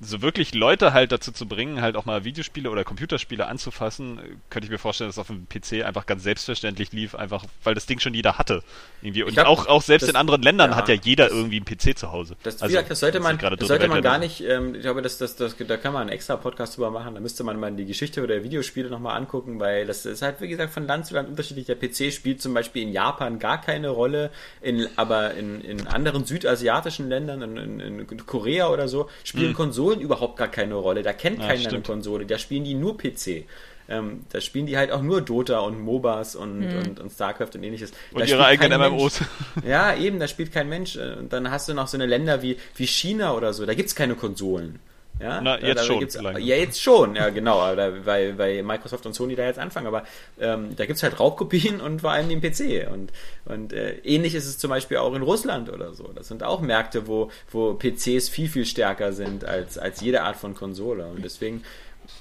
so 0.00 0.20
wirklich 0.22 0.54
Leute 0.54 0.92
halt 0.92 1.12
dazu 1.12 1.30
zu 1.32 1.46
bringen, 1.46 1.80
halt 1.80 1.96
auch 1.96 2.04
mal 2.04 2.24
Videospiele 2.24 2.68
oder 2.68 2.84
Computerspiele 2.84 3.46
anzufassen, 3.46 4.18
äh, 4.18 4.22
könnte 4.50 4.66
ich 4.66 4.70
mir 4.70 4.78
vorstellen, 4.78 5.08
dass 5.08 5.18
auf 5.18 5.28
dem 5.28 5.46
PC 5.48 5.84
einfach 5.84 6.04
ganz 6.06 6.24
selbstverständlich 6.24 6.92
lief, 6.92 7.14
einfach 7.14 7.44
weil 7.62 7.74
das 7.74 7.86
Ding 7.86 8.00
schon 8.00 8.12
jeder 8.12 8.36
hatte. 8.36 8.62
Irgendwie. 9.02 9.22
Und 9.22 9.32
glaub, 9.34 9.46
auch, 9.46 9.66
auch 9.66 9.82
selbst 9.82 10.02
das- 10.02 10.10
in 10.10 10.16
anderen 10.16 10.42
Ländern 10.42 10.72
ja, 10.72 10.76
hat 10.76 10.88
ja 10.88 10.94
jeder 10.94 11.26
das- 11.28 11.32
irgendwie 11.34 11.56
einen 11.56 11.64
PC 11.64 11.96
zu 11.96 12.10
Hause. 12.12 12.36
Das, 12.42 12.60
Also, 12.60 12.72
gesagt, 12.72 12.90
das 12.90 13.00
sollte 13.00 13.20
man, 13.20 13.38
das 13.38 13.68
sollte 13.68 13.88
man 13.88 14.02
gar 14.02 14.18
nicht, 14.18 14.40
ähm, 14.42 14.74
ich 14.74 14.82
glaube, 14.82 15.00
das, 15.00 15.16
das, 15.18 15.36
das, 15.36 15.56
da 15.56 15.76
kann 15.76 15.92
man 15.92 16.02
einen 16.02 16.10
extra 16.10 16.36
Podcast 16.36 16.76
drüber 16.76 16.90
machen, 16.90 17.14
da 17.14 17.20
müsste 17.20 17.44
man 17.44 17.58
mal 17.60 17.72
die 17.72 17.84
Geschichte 17.86 18.26
der 18.26 18.42
Videospiele 18.42 18.90
nochmal 18.90 19.16
angucken, 19.16 19.60
weil 19.60 19.86
das 19.86 20.04
ist 20.06 20.22
halt, 20.22 20.40
wie 20.40 20.48
gesagt, 20.48 20.72
von 20.72 20.86
Land 20.86 21.06
zu 21.06 21.14
Land 21.14 21.28
unterschiedlich. 21.28 21.66
Der 21.66 21.76
PC 21.76 22.12
spielt 22.12 22.42
zum 22.42 22.52
Beispiel 22.52 22.82
in 22.82 22.92
Japan 22.92 23.38
gar 23.38 23.60
keine 23.60 23.90
Rolle, 23.90 24.30
in, 24.60 24.88
aber 24.96 25.34
in, 25.34 25.60
in 25.60 25.86
anderen 25.86 26.24
südasiatischen 26.24 27.08
Ländern, 27.08 27.42
in, 27.42 27.80
in, 27.80 27.98
in 28.00 28.26
Korea 28.26 28.68
oder 28.68 28.88
so, 28.88 29.08
spielen 29.22 29.54
Konsolen 29.54 29.83
überhaupt 29.92 30.36
gar 30.38 30.48
keine 30.48 30.74
Rolle. 30.74 31.02
Da 31.02 31.12
kennt. 31.12 31.38
Ja, 31.40 31.48
keiner 31.48 31.68
eine. 31.68 31.82
Konsole, 31.82 32.26
da 32.26 32.38
spielen 32.38 32.64
die 32.64 32.74
nur 32.74 32.96
PC. 32.96 33.44
Ähm, 33.86 34.24
da 34.30 34.40
spielen 34.40 34.64
die 34.64 34.78
halt 34.78 34.90
auch 34.90 35.02
nur 35.02 35.20
Dota 35.20 35.58
und 35.58 35.78
MOBAs 35.78 36.36
und, 36.36 36.62
Hm. 36.62 36.78
und, 36.78 37.00
und 37.00 37.12
StarCraft 37.12 37.50
und 37.54 37.62
ähnliches. 37.64 37.90
Und 38.12 38.20
Da 38.20 38.24
ihre 38.26 38.28
spielt 38.28 38.40
eigenen 38.62 38.70
kein 38.80 38.80
Mensch- 38.80 39.20
MMOs. 39.20 39.20
ja, 39.66 39.94
eben, 39.94 40.18
da 40.18 40.26
spielt 40.26 40.52
kein 40.52 40.68
Mensch. 40.70 40.96
äh, 40.96 41.16
Und 41.18 41.32
dann 41.34 41.50
hast 41.50 41.68
du 41.68 41.74
noch 41.74 41.86
so 41.86 41.98
eine 41.98 42.06
Länder 42.06 42.40
wie, 42.40 42.56
wie 42.76 42.86
China 42.86 43.34
oder 43.34 43.52
so, 43.52 43.66
da 43.66 43.74
gibt's 43.74 43.94
keine 43.94 44.14
Konsolen. 44.14 44.78
Ja, 45.20 45.40
Na, 45.40 45.56
Da- 45.56 45.66
jetzt 45.66 45.86
schon. 45.86 46.08
Ja, 46.38 46.56
jetzt 46.56 46.82
schon, 46.82 47.14
ja 47.14 47.28
genau, 47.30 47.74
da, 47.76 48.04
weil, 48.04 48.36
weil 48.36 48.62
Microsoft 48.62 49.06
und 49.06 49.14
Sony 49.14 49.36
da 49.36 49.44
jetzt 49.44 49.58
anfangen, 49.60 49.86
aber 49.86 50.02
ähm, 50.40 50.74
da 50.76 50.86
gibt's 50.86 51.02
halt 51.02 51.20
Raubkopien 51.20 51.80
und 51.80 52.00
vor 52.00 52.10
allem 52.10 52.28
den 52.28 52.40
PC. 52.40 52.90
Und, 52.92 53.12
und 53.44 53.72
äh, 53.72 53.98
ähnlich 53.98 54.34
ist 54.34 54.46
es 54.46 54.58
zum 54.58 54.70
Beispiel 54.70 54.96
auch 54.96 55.14
in 55.14 55.22
Russland 55.22 55.70
oder 55.70 55.94
so. 55.94 56.10
Das 56.14 56.28
sind 56.28 56.42
auch 56.42 56.60
Märkte, 56.60 57.06
wo, 57.06 57.30
wo 57.50 57.74
PCs 57.74 58.28
viel, 58.28 58.48
viel 58.48 58.66
stärker 58.66 59.12
sind 59.12 59.44
als, 59.44 59.78
als 59.78 60.00
jede 60.00 60.22
Art 60.22 60.36
von 60.36 60.54
Konsole. 60.54 61.06
Und 61.06 61.24
deswegen 61.24 61.62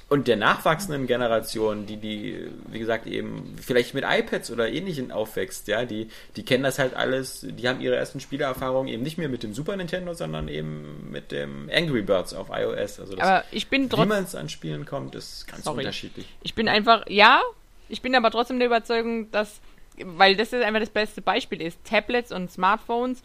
und 0.09 0.27
der 0.27 0.35
nachwachsenden 0.37 1.07
Generation, 1.07 1.85
die, 1.85 1.97
die, 1.97 2.47
wie 2.67 2.79
gesagt, 2.79 3.07
eben 3.07 3.55
vielleicht 3.61 3.93
mit 3.93 4.03
iPads 4.07 4.51
oder 4.51 4.69
ähnlichen 4.69 5.11
aufwächst, 5.11 5.67
ja, 5.67 5.85
die, 5.85 6.07
die 6.35 6.43
kennen 6.43 6.63
das 6.63 6.77
halt 6.77 6.93
alles, 6.93 7.45
die 7.49 7.67
haben 7.67 7.81
ihre 7.81 7.95
ersten 7.95 8.19
Spielerfahrungen 8.19 8.93
eben 8.93 9.01
nicht 9.01 9.17
mehr 9.17 9.29
mit 9.29 9.43
dem 9.43 9.53
Super 9.53 9.75
Nintendo, 9.75 10.13
sondern 10.13 10.49
eben 10.49 11.09
mit 11.11 11.31
dem 11.31 11.69
Angry 11.73 12.01
Birds 12.01 12.33
auf 12.33 12.49
iOS. 12.49 12.99
Also 12.99 13.15
das, 13.15 13.27
aber 13.27 13.43
ich 13.51 13.69
bin 13.69 13.91
wie 13.91 14.05
man 14.05 14.23
es 14.23 14.35
an 14.35 14.49
Spielen 14.49 14.85
kommt, 14.85 15.15
ist 15.15 15.47
ganz 15.47 15.63
Sorry. 15.63 15.79
unterschiedlich. 15.79 16.27
Ich 16.43 16.53
bin 16.53 16.67
einfach, 16.67 17.05
ja, 17.07 17.41
ich 17.89 18.01
bin 18.01 18.15
aber 18.15 18.29
trotzdem 18.29 18.59
der 18.59 18.67
Überzeugung, 18.67 19.31
dass, 19.31 19.61
weil 19.97 20.35
das 20.35 20.51
jetzt 20.51 20.63
einfach 20.63 20.81
das 20.81 20.89
beste 20.89 21.21
Beispiel 21.21 21.61
ist, 21.61 21.83
Tablets 21.85 22.31
und 22.31 22.51
Smartphones, 22.51 23.23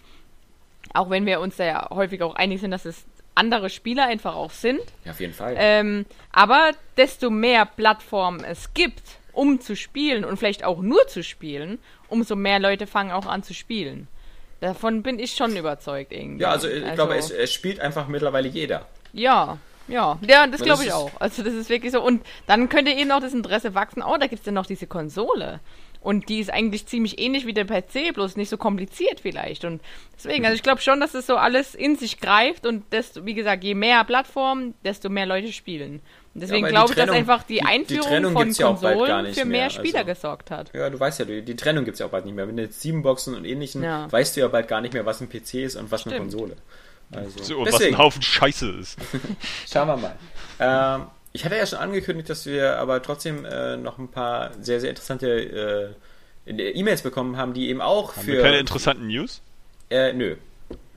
auch 0.94 1.10
wenn 1.10 1.26
wir 1.26 1.40
uns 1.40 1.56
da 1.56 1.64
ja 1.64 1.90
häufig 1.90 2.22
auch 2.22 2.34
einig 2.34 2.60
sind, 2.60 2.70
dass 2.70 2.84
es 2.84 3.05
andere 3.39 3.70
Spieler 3.70 4.05
einfach 4.06 4.35
auch 4.35 4.51
sind, 4.51 4.81
Ja, 5.05 5.12
auf 5.12 5.20
jeden 5.20 5.32
Fall. 5.32 5.55
ähm, 5.59 6.05
aber 6.32 6.73
desto 6.97 7.31
mehr 7.31 7.65
Plattformen 7.65 8.44
es 8.44 8.74
gibt, 8.74 9.02
um 9.32 9.60
zu 9.60 9.77
spielen 9.77 10.24
und 10.24 10.36
vielleicht 10.36 10.65
auch 10.65 10.81
nur 10.82 11.06
zu 11.09 11.23
spielen, 11.23 11.78
umso 12.09 12.36
mehr 12.36 12.59
Leute 12.59 12.86
fangen 12.86 13.12
auch 13.12 13.27
an 13.27 13.43
zu 13.43 13.55
spielen. 13.55 14.09
Davon 14.60 15.02
bin 15.02 15.19
ich 15.19 15.35
schon 15.36 15.56
überzeugt 15.56 16.12
irgendwie. 16.12 16.43
ja, 16.43 16.51
also 16.51 16.69
ich 16.69 16.94
glaube, 16.94 17.15
es, 17.16 17.31
es 17.31 17.52
spielt 17.52 17.78
einfach 17.81 18.09
mittlerweile 18.09 18.48
jeder. 18.48 18.86
Ja, 19.12 19.59
Ja, 19.86 20.19
ja, 20.20 20.47
das 20.47 20.60
glaube 20.60 20.85
ich 20.85 20.93
auch. 20.93 21.12
Also 21.20 21.43
das 21.43 21.55
ist 21.55 21.70
wirklich 21.70 21.93
so. 21.93 22.02
Und 22.02 22.27
dann 22.47 22.69
könnte 22.69 22.90
eben 22.90 23.09
noch 23.09 23.20
das 23.20 23.32
Interesse 23.32 23.74
wachsen. 23.74 24.02
Oh, 24.02 24.16
da 24.19 24.27
gibt 24.27 24.40
es 24.40 24.47
ja 24.47 24.52
noch 24.52 24.66
diese 24.66 24.86
Konsole. 24.86 25.60
Und 26.00 26.28
die 26.28 26.38
ist 26.38 26.50
eigentlich 26.52 26.86
ziemlich 26.86 27.18
ähnlich 27.20 27.44
wie 27.44 27.52
der 27.52 27.64
PC, 27.64 28.14
bloß 28.14 28.36
nicht 28.36 28.48
so 28.48 28.56
kompliziert 28.56 29.18
vielleicht. 29.20 29.64
Und 29.64 29.82
deswegen, 30.16 30.44
also 30.44 30.54
ich 30.54 30.62
glaube 30.62 30.80
schon, 30.80 31.00
dass 31.00 31.12
das 31.12 31.26
so 31.26 31.36
alles 31.36 31.74
in 31.74 31.96
sich 31.96 32.20
greift 32.20 32.66
und 32.66 32.84
desto, 32.92 33.26
wie 33.26 33.34
gesagt, 33.34 33.64
je 33.64 33.74
mehr 33.74 34.04
Plattformen, 34.04 34.74
desto 34.84 35.08
mehr 35.08 35.26
Leute 35.26 35.52
spielen. 35.52 36.00
Und 36.34 36.40
deswegen 36.42 36.66
die 36.66 36.70
glaube 36.70 36.90
ich, 36.90 36.96
dass 36.96 37.10
einfach 37.10 37.42
die 37.42 37.54
die- 37.54 37.60
die 37.60 37.66
Einführung 37.66 38.06
Trennung 38.06 38.32
von 38.32 38.50
ja 38.52 38.66
Konsolen 38.68 39.24
nicht 39.26 39.38
für 39.40 39.44
mehr 39.44 39.60
mehr, 39.62 39.70
Spieler 39.70 39.98
also. 40.00 40.12
gesorgt 40.12 40.50
hat. 40.52 40.70
Ja, 40.72 40.88
du 40.88 41.00
weißt 41.00 41.18
ja, 41.18 41.24
die 41.24 41.42
die 41.42 41.56
Trennung 41.56 41.84
gibt 41.84 41.96
es 41.96 41.98
ja 41.98 42.06
auch 42.06 42.10
bald 42.10 42.26
nicht 42.26 42.34
mehr. 42.34 42.46
Wenn 42.46 42.56
du 42.56 42.62
jetzt 42.62 42.80
sieben 42.80 43.02
Boxen 43.02 43.34
und 43.34 43.44
ähnlichen, 43.44 43.82
Ja. 43.82 44.10
weißt 44.10 44.36
du 44.36 44.40
ja 44.42 44.48
bald 44.48 44.68
gar 44.68 44.80
nicht 44.80 44.94
mehr, 44.94 45.04
was 45.04 45.20
ein 45.20 45.28
PC 45.28 45.64
ist 45.64 45.74
und 45.74 45.90
was 45.90 46.06
eine 46.06 46.14
Stimmt. 46.14 46.30
Konsole. 46.30 46.56
Also, 47.10 47.42
So, 47.42 47.58
und 47.58 47.66
was 47.66 47.72
deswegen, 47.78 47.96
ein 47.96 47.98
Haufen 47.98 48.22
Scheiße 48.22 48.70
ist. 48.70 48.98
schauen 49.72 49.88
wir 49.88 49.96
mal. 49.96 50.16
Ähm, 50.60 51.06
ich 51.32 51.44
hatte 51.44 51.56
ja 51.56 51.66
schon 51.66 51.78
angekündigt, 51.78 52.28
dass 52.30 52.46
wir 52.46 52.78
aber 52.78 53.02
trotzdem 53.02 53.44
äh, 53.44 53.76
noch 53.76 53.98
ein 53.98 54.09
paar 54.09 54.50
sehr, 54.60 54.80
sehr 54.80 54.90
interessante 54.90 55.94
äh, 56.46 56.50
E-Mails 56.50 57.02
bekommen 57.02 57.36
haben, 57.36 57.52
die 57.55 57.68
eben 57.68 57.80
auch 57.82 58.16
Haben 58.16 58.24
für... 58.24 58.32
wir 58.32 58.42
keine 58.42 58.59
interessanten 58.59 59.06
News? 59.06 59.42
äh, 59.90 60.12
nö. 60.12 60.36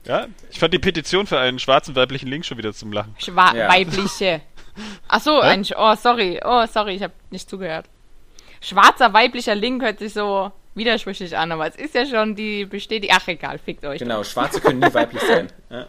Ja? 0.04 0.26
Ich 0.50 0.58
fand 0.58 0.74
die 0.74 0.78
Petition 0.78 1.26
für 1.26 1.38
einen 1.38 1.58
schwarzen 1.58 1.94
weiblichen 1.94 2.28
Link 2.28 2.44
schon 2.44 2.58
wieder 2.58 2.72
zum 2.72 2.92
Lachen. 2.92 3.14
Schwa 3.18 3.54
Ja. 3.54 3.68
Weibliche. 3.68 4.40
Ach 5.08 5.20
so, 5.20 5.38
ein, 5.38 5.64
Sch- 5.64 5.74
oh, 5.76 5.94
sorry. 5.94 6.40
Oh, 6.44 6.64
sorry, 6.66 6.94
ich 6.96 7.02
habe 7.02 7.12
nicht 7.30 7.48
zugehört. 7.48 7.86
Schwarzer 8.60 9.12
weiblicher 9.12 9.54
Link 9.54 9.82
hört 9.82 9.98
sich 9.98 10.12
so 10.14 10.50
widersprüchlich 10.74 11.36
an, 11.36 11.52
aber 11.52 11.66
es 11.66 11.76
ist 11.76 11.94
ja 11.94 12.06
schon 12.06 12.34
die 12.34 12.64
Bestätigung. 12.64 13.14
Ach, 13.20 13.28
egal, 13.28 13.58
fickt 13.58 13.84
euch. 13.84 13.98
Genau, 13.98 14.24
Schwarze 14.24 14.60
können 14.60 14.78
nie 14.80 14.92
weiblich 14.94 15.22
sein. 15.22 15.48
Ja. 15.70 15.86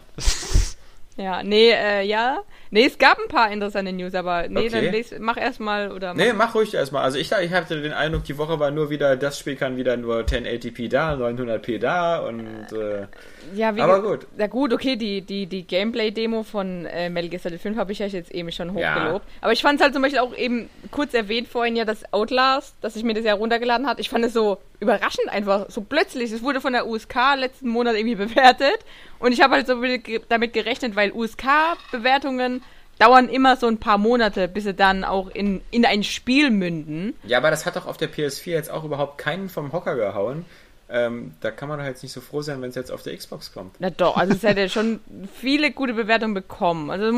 Ja, 1.16 1.42
nee, 1.44 1.70
äh, 1.70 2.02
ja. 2.02 2.38
Nee, 2.70 2.86
es 2.86 2.98
gab 2.98 3.18
ein 3.20 3.28
paar 3.28 3.52
interessante 3.52 3.92
News, 3.92 4.14
aber 4.16 4.48
nee, 4.48 4.66
Okay. 4.66 4.68
dann 4.70 4.84
les, 4.92 5.14
mach 5.20 5.36
erstmal 5.36 5.92
oder 5.92 6.12
mach 6.12 6.16
Nee, 6.24 6.32
mach 6.32 6.54
ruhig 6.56 6.74
erstmal. 6.74 7.04
Also 7.04 7.18
ich, 7.18 7.30
ich 7.30 7.52
hatte 7.52 7.80
den 7.80 7.92
Eindruck, 7.92 8.24
die 8.24 8.36
Woche 8.36 8.58
war 8.58 8.72
nur 8.72 8.90
wieder, 8.90 9.16
das 9.16 9.38
Spiel 9.38 9.54
kann 9.54 9.76
wieder 9.76 9.96
nur 9.96 10.20
1080p 10.24 10.88
da, 10.90 11.12
900p 11.14 11.78
da 11.78 12.18
und 12.18 12.66
äh, 12.72 13.06
Ja, 13.54 13.76
wie 13.76 13.80
Aber 13.80 14.02
gut. 14.02 14.26
Ja 14.36 14.48
gut, 14.48 14.72
okay, 14.72 14.96
die, 14.96 15.20
die, 15.22 15.46
die 15.46 15.64
Gameplay-Demo 15.64 16.42
von 16.42 16.84
äh, 16.86 17.08
Metal 17.10 17.30
Gear 17.30 17.40
Solid 17.40 17.60
5 17.60 17.76
habe 17.76 17.92
ich 17.92 18.00
ja 18.00 18.06
jetzt 18.06 18.32
eben 18.32 18.50
schon 18.50 18.76
Ja. 18.76 18.96
hochgelobt. 18.96 19.24
Aber 19.40 19.52
ich 19.52 19.62
fand 19.62 19.78
es 19.78 19.84
halt 19.84 19.92
zum 19.92 20.02
Beispiel 20.02 20.18
auch 20.20 20.34
eben 20.36 20.68
kurz 20.90 21.14
erwähnt 21.14 21.46
vorhin 21.46 21.76
ja 21.76 21.84
das 21.84 22.12
Outlast, 22.12 22.74
dass 22.80 22.96
ich 22.96 23.04
mir 23.04 23.14
das 23.14 23.24
ja 23.24 23.34
runtergeladen 23.34 23.86
hat. 23.86 24.00
Ich 24.00 24.08
fand 24.10 24.24
es 24.24 24.32
so 24.32 24.58
überraschend 24.80 25.28
einfach, 25.28 25.66
so 25.70 25.80
plötzlich. 25.80 26.32
Es 26.32 26.42
wurde 26.42 26.60
von 26.60 26.72
der 26.72 26.88
USK 26.88 27.14
letzten 27.36 27.68
Monat 27.68 27.94
irgendwie 27.94 28.16
bewertet. 28.26 28.78
Und 29.24 29.32
ich 29.32 29.40
habe 29.40 29.54
halt 29.54 29.66
so 29.66 29.82
damit 30.28 30.52
gerechnet, 30.52 30.96
weil 30.96 31.10
USK-Bewertungen 31.10 32.62
dauern 32.98 33.30
immer 33.30 33.56
so 33.56 33.66
ein 33.66 33.78
paar 33.78 33.96
Monate, 33.96 34.48
bis 34.48 34.64
sie 34.64 34.74
dann 34.74 35.02
auch 35.02 35.30
in, 35.30 35.62
in 35.70 35.86
ein 35.86 36.04
Spiel 36.04 36.50
münden. 36.50 37.14
ja, 37.26 37.38
aber 37.38 37.50
das 37.50 37.64
hat 37.64 37.76
doch 37.76 37.86
auf 37.86 37.96
der 37.96 38.12
PS4 38.12 38.50
jetzt 38.50 38.70
auch 38.70 38.84
überhaupt 38.84 39.16
keinen 39.16 39.48
vom 39.48 39.72
Hocker 39.72 39.96
gehauen. 39.96 40.44
Ähm, 40.90 41.32
da 41.40 41.50
kann 41.50 41.70
man 41.70 41.78
doch 41.78 41.86
jetzt 41.86 42.02
nicht 42.02 42.12
so 42.12 42.20
froh 42.20 42.42
sein, 42.42 42.60
wenn 42.60 42.68
es 42.68 42.74
jetzt 42.74 42.92
auf 42.92 43.02
der 43.02 43.16
Xbox 43.16 43.54
kommt. 43.54 43.76
Na 43.78 43.88
doch, 43.88 44.18
also 44.18 44.34
es 44.34 44.44
hat 44.44 44.58
ja 44.58 44.68
schon 44.68 45.00
viele 45.32 45.70
gute 45.70 45.94
Bewertungen 45.94 46.34
bekommen. 46.34 46.90
Also 46.90 47.10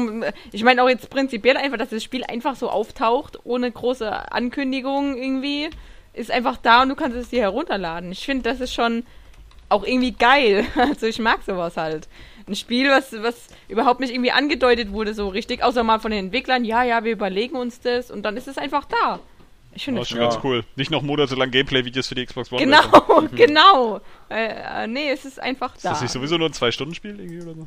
ich 0.53 0.63
meine 0.63 0.85
auch 0.85 0.89
jetzt 0.89 1.11
prinzipiell 1.11 1.57
einfach, 1.57 1.77
dass 1.77 1.89
das 1.89 2.05
Spiel 2.05 2.23
einfach 2.23 2.55
so 2.55 2.71
auftaucht, 2.71 3.41
ohne 3.43 3.69
große 3.69 4.31
Ankündigung 4.31 5.19
irgendwie, 5.19 5.71
ist 6.13 6.31
einfach 6.31 6.57
da 6.57 6.83
und 6.83 6.91
du 6.91 6.95
kannst 6.95 7.17
es 7.17 7.31
dir 7.31 7.41
herunterladen. 7.41 8.13
Ich 8.13 8.25
finde, 8.25 8.49
das 8.49 8.61
ist 8.61 8.73
schon 8.73 9.03
auch 9.69 9.85
irgendwie 9.85 10.13
geil. 10.13 10.65
Also 10.77 11.07
ich 11.07 11.19
mag 11.19 11.43
sowas 11.45 11.77
halt. 11.77 12.09
Ein 12.49 12.55
Spiel, 12.55 12.89
was, 12.91 13.13
was 13.23 13.49
überhaupt 13.69 13.99
nicht 14.01 14.13
irgendwie 14.13 14.31
angedeutet 14.31 14.93
wurde 14.93 15.15
so 15.15 15.29
richtig, 15.29 15.63
außer 15.65 15.83
mal 15.83 15.99
von 15.99 16.13
den 16.13 16.27
Entwicklern, 16.27 16.65
ja, 16.65 16.85
ja, 16.85 17.03
wir 17.03 17.13
überlegen 17.13 17.57
uns 17.57 17.81
das 17.81 18.11
und 18.11 18.23
dann 18.23 18.37
ist 18.37 18.47
es 18.47 18.57
einfach 18.57 18.85
da. 18.85 19.19
Ich 19.75 19.85
finde 19.85 19.99
Oh, 20.01 20.03
es 20.03 20.09
schon 20.09 20.19
Ja. 20.19 20.29
ganz 20.29 20.39
cool. 20.45 20.65
Nicht 20.77 20.91
noch 20.91 21.03
monatelang 21.03 21.51
Gameplay-Videos 21.51 22.07
für 22.07 22.15
die 22.15 22.25
Xbox 22.25 22.51
One. 22.53 22.65
Genau, 22.65 23.23
genau. 23.35 24.01
Äh, 24.31 24.85
äh, 24.85 24.87
nee, 24.87 25.11
es 25.11 25.25
ist 25.25 25.39
einfach 25.43 25.75
Ist 25.75 25.85
da. 25.85 25.91
das 25.91 26.01
nicht 26.03 26.13
sowieso 26.13 26.39
nur 26.39 26.49
ein 26.49 26.53
Zwei-Stunden-Spiel 26.53 27.19
irgendwie 27.21 27.43
oder 27.43 27.55
so? 27.57 27.67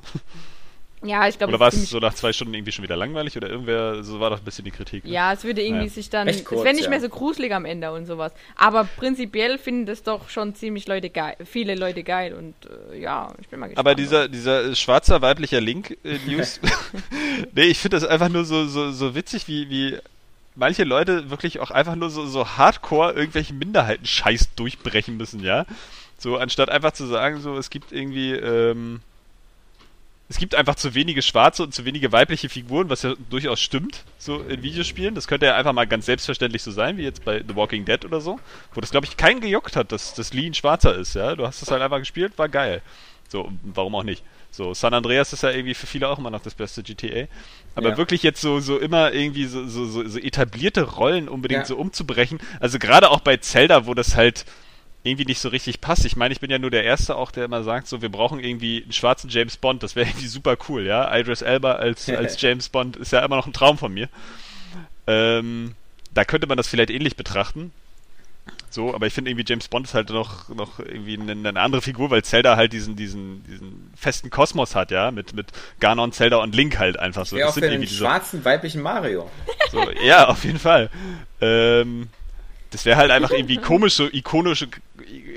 Ja, 1.01 1.27
ich 1.27 1.37
glaube, 1.37 1.51
Oder 1.53 1.59
war 1.61 1.69
es 1.69 1.89
so 1.89 1.99
nach 1.99 2.13
zwei 2.13 2.33
Stunden 2.33 2.53
irgendwie 2.53 2.71
schon 2.73 2.83
wieder 2.83 2.97
langweilig? 2.97 3.37
Oder 3.37 3.49
irgendwer, 3.49 4.03
so 4.03 4.19
war 4.19 4.29
doch 4.31 4.39
ein 4.39 4.43
bisschen 4.43 4.65
die 4.65 4.71
Kritik. 4.71 5.05
ne? 5.05 5.11
Ja, 5.11 5.31
es 5.33 5.43
würde 5.43 5.61
irgendwie 5.61 5.85
Ja. 5.85 5.89
sich 5.91 6.09
dann. 6.09 6.27
Recht 6.27 6.43
kurz, 6.43 6.59
es 6.59 6.65
wäre 6.65 6.75
nicht 6.75 6.85
ja. 6.85 6.89
mehr 6.89 6.99
so 6.99 7.07
gruselig 7.09 7.53
am 7.53 7.63
Ende 7.65 7.91
und 7.91 8.05
sowas. 8.05 8.33
Aber 8.55 8.83
prinzipiell 8.97 9.57
finden 9.57 9.85
das 9.85 10.03
doch 10.03 10.29
schon 10.29 10.55
ziemlich 10.55 10.87
Leute 10.87 11.09
geil, 11.09 11.35
viele 11.45 11.75
Leute 11.75 12.03
geil 12.03 12.33
und 12.33 12.53
äh, 12.93 12.99
ja, 12.99 13.33
ich 13.39 13.47
bin 13.47 13.59
mal 13.59 13.67
gespannt. 13.67 13.87
Aber 13.87 13.95
dieser, 13.95 14.27
dieser 14.27 14.75
schwarzer 14.75 15.21
weiblicher 15.21 15.61
Link 15.61 15.97
äh, 16.03 16.17
News, 16.25 16.59
nee, 17.53 17.63
ich 17.63 17.79
finde 17.79 17.97
das 17.97 18.05
einfach 18.07 18.29
nur 18.29 18.43
so, 18.43 18.67
so, 18.67 18.91
so 18.91 19.15
witzig, 19.15 19.47
wie, 19.47 19.69
wie 19.69 19.97
manche 20.55 20.83
Leute 20.83 21.29
wirklich 21.29 21.59
auch 21.61 21.71
einfach 21.71 21.95
nur 21.95 22.09
so, 22.09 22.25
so 22.25 22.45
hardcore 22.57 23.13
irgendwelche 23.13 23.53
Minderheiten-Scheiß 23.53 24.55
durchbrechen 24.55 25.15
müssen, 25.15 25.41
ja. 25.41 25.65
So, 26.17 26.35
anstatt 26.37 26.69
einfach 26.69 26.91
zu 26.91 27.05
sagen, 27.05 27.39
so, 27.39 27.57
es 27.57 27.69
gibt 27.69 27.93
irgendwie, 27.93 28.33
ähm, 28.33 28.99
es 30.29 30.37
gibt 30.37 30.53
einfach 30.53 30.75
zu 30.75 30.93
wenige 30.93 31.23
schwarze 31.23 31.63
und 31.63 31.73
zu 31.73 31.85
wenige 31.85 32.11
weibliche 32.11 32.49
Figuren, 32.49 32.89
was 32.89 33.01
ja 33.01 33.15
durchaus 33.31 33.59
stimmt, 33.59 34.03
so 34.19 34.39
in 34.41 34.61
Videospielen. 34.61 35.15
Das 35.15 35.27
könnte 35.27 35.47
ja 35.47 35.55
einfach 35.55 35.73
mal 35.73 35.87
ganz 35.87 36.05
selbstverständlich 36.05 36.61
so 36.61 36.69
sein, 36.71 36.97
wie 36.97 37.03
jetzt 37.03 37.25
bei 37.25 37.39
The 37.45 37.55
Walking 37.55 37.83
Dead 37.83 38.05
oder 38.05 38.21
so, 38.21 38.39
wo 38.73 38.79
das, 38.81 38.91
glaube 38.91 39.07
ich, 39.07 39.17
keinen 39.17 39.41
gejuckt 39.41 39.75
hat, 39.75 39.91
dass 39.91 40.13
das 40.13 40.31
Lee 40.31 40.45
ein 40.45 40.53
Schwarzer 40.53 40.95
ist, 40.95 41.15
ja. 41.15 41.35
Du 41.35 41.47
hast 41.47 41.61
das 41.63 41.71
halt 41.71 41.81
einfach 41.81 41.97
gespielt, 41.97 42.33
war 42.37 42.47
geil. 42.47 42.83
So, 43.27 43.51
warum 43.63 43.95
auch 43.95 44.03
nicht? 44.03 44.23
So, 44.51 44.73
San 44.73 44.93
Andreas 44.93 45.33
ist 45.33 45.43
ja 45.43 45.49
irgendwie 45.51 45.73
für 45.75 45.87
viele 45.87 46.07
auch 46.07 46.19
immer 46.19 46.31
noch 46.31 46.41
das 46.41 46.53
beste 46.55 46.83
GTA. 46.83 47.27
Aber 47.75 47.89
Ja. 47.91 47.97
wirklich 47.97 48.21
jetzt 48.23 48.41
so, 48.41 48.59
so 48.59 48.77
immer 48.77 49.11
irgendwie 49.13 49.45
so, 49.45 49.67
so, 49.67 49.85
so, 49.85 50.07
so 50.07 50.19
etablierte 50.19 50.83
Rollen 50.83 51.27
unbedingt 51.27 51.61
Ja. 51.61 51.65
so 51.65 51.75
umzubrechen. 51.77 52.39
Also 52.59 52.77
gerade 52.79 53.09
auch 53.09 53.19
bei 53.21 53.37
Zelda, 53.37 53.85
wo 53.87 53.93
das 53.95 54.15
halt 54.15 54.45
irgendwie 55.03 55.25
nicht 55.25 55.39
so 55.39 55.49
richtig 55.49 55.81
passt. 55.81 56.05
Ich 56.05 56.15
meine, 56.15 56.33
ich 56.33 56.39
bin 56.39 56.51
ja 56.51 56.59
nur 56.59 56.71
der 56.71 56.83
Erste 56.83 57.15
auch, 57.15 57.31
der 57.31 57.45
immer 57.45 57.63
sagt, 57.63 57.87
so, 57.87 58.01
wir 58.01 58.09
brauchen 58.09 58.39
irgendwie 58.39 58.83
einen 58.83 58.91
schwarzen 58.91 59.29
James 59.29 59.57
Bond. 59.57 59.81
Das 59.81 59.95
wäre 59.95 60.07
irgendwie 60.07 60.27
super 60.27 60.57
cool, 60.67 60.85
ja. 60.85 61.15
Idris 61.17 61.41
Elba 61.41 61.73
als, 61.73 62.09
als 62.09 62.39
James 62.41 62.69
Bond 62.69 62.97
ist 62.97 63.11
ja 63.11 63.23
immer 63.23 63.37
noch 63.37 63.47
ein 63.47 63.53
Traum 63.53 63.77
von 63.77 63.93
mir. 63.93 64.09
Ähm, 65.07 65.75
da 66.13 66.25
könnte 66.25 66.47
man 66.47 66.57
das 66.57 66.67
vielleicht 66.67 66.89
ähnlich 66.89 67.15
betrachten. 67.15 67.71
So, 68.71 68.93
aber 68.93 69.07
ich 69.07 69.13
finde 69.13 69.31
irgendwie 69.31 69.45
James 69.47 69.67
Bond 69.67 69.87
ist 69.87 69.93
halt 69.93 70.09
noch, 70.09 70.49
noch 70.49 70.79
irgendwie 70.79 71.19
eine, 71.19 71.31
eine 71.31 71.59
andere 71.59 71.81
Figur, 71.81 72.11
weil 72.11 72.23
Zelda 72.23 72.55
halt 72.55 72.71
diesen, 72.73 72.95
diesen, 72.95 73.43
diesen 73.45 73.91
festen 73.95 74.29
Kosmos 74.29 74.75
hat, 74.75 74.91
ja, 74.91 75.09
mit, 75.11 75.33
mit 75.33 75.47
Ganon, 75.79 76.11
Zelda 76.11 76.37
und 76.37 76.53
Link 76.53 76.77
halt 76.77 76.99
einfach 76.99 77.25
so. 77.25 77.35
Wäre 77.35 77.49
auch 77.49 77.53
für 77.53 77.61
den 77.61 77.85
schwarzen 77.87 78.45
weiblichen 78.45 78.81
Mario. 78.81 79.29
so, 79.71 79.89
ja, 80.03 80.27
auf 80.27 80.43
jeden 80.43 80.59
Fall. 80.59 80.89
Ähm, 81.41 82.09
das 82.71 82.85
wäre 82.85 82.97
halt 82.97 83.11
einfach 83.11 83.31
irgendwie 83.31 83.57
komische, 83.57 84.09
ikonische, 84.13 84.67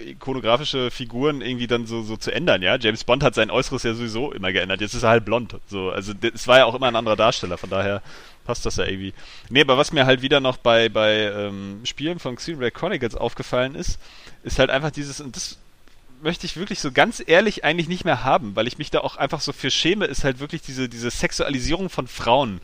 ikonografische 0.06 0.90
Figuren 0.90 1.40
irgendwie 1.40 1.66
dann 1.66 1.86
so, 1.86 2.02
so 2.02 2.16
zu 2.16 2.30
ändern, 2.30 2.62
ja. 2.62 2.76
James 2.76 3.04
Bond 3.04 3.22
hat 3.22 3.34
sein 3.34 3.50
Äußeres 3.50 3.82
ja 3.84 3.94
sowieso 3.94 4.32
immer 4.32 4.52
geändert. 4.52 4.80
Jetzt 4.80 4.94
ist 4.94 5.02
er 5.02 5.10
halt 5.10 5.24
blond. 5.24 5.56
So, 5.66 5.90
also 5.90 6.12
es 6.20 6.46
war 6.46 6.58
ja 6.58 6.64
auch 6.66 6.74
immer 6.74 6.88
ein 6.88 6.96
anderer 6.96 7.16
Darsteller, 7.16 7.56
von 7.56 7.70
daher 7.70 8.02
passt 8.44 8.66
das 8.66 8.76
ja 8.76 8.84
irgendwie. 8.84 9.14
Nee, 9.48 9.62
aber 9.62 9.78
was 9.78 9.92
mir 9.92 10.04
halt 10.04 10.20
wieder 10.22 10.40
noch 10.40 10.56
bei, 10.58 10.88
bei 10.88 11.32
ähm, 11.32 11.80
Spielen 11.84 12.18
von 12.18 12.36
Xenoblade 12.36 12.72
Chronicles 12.72 13.14
aufgefallen 13.14 13.74
ist, 13.74 13.98
ist 14.42 14.58
halt 14.58 14.70
einfach 14.70 14.90
dieses, 14.90 15.20
und 15.20 15.36
das 15.36 15.58
möchte 16.22 16.46
ich 16.46 16.56
wirklich 16.56 16.80
so 16.80 16.92
ganz 16.92 17.22
ehrlich 17.24 17.64
eigentlich 17.64 17.88
nicht 17.88 18.04
mehr 18.04 18.24
haben, 18.24 18.54
weil 18.54 18.66
ich 18.66 18.78
mich 18.78 18.90
da 18.90 19.00
auch 19.00 19.16
einfach 19.16 19.40
so 19.40 19.52
für 19.52 19.70
schäme, 19.70 20.04
ist 20.04 20.24
halt 20.24 20.38
wirklich 20.38 20.62
diese, 20.62 20.88
diese 20.88 21.10
Sexualisierung 21.10 21.88
von 21.88 22.06
Frauen. 22.06 22.60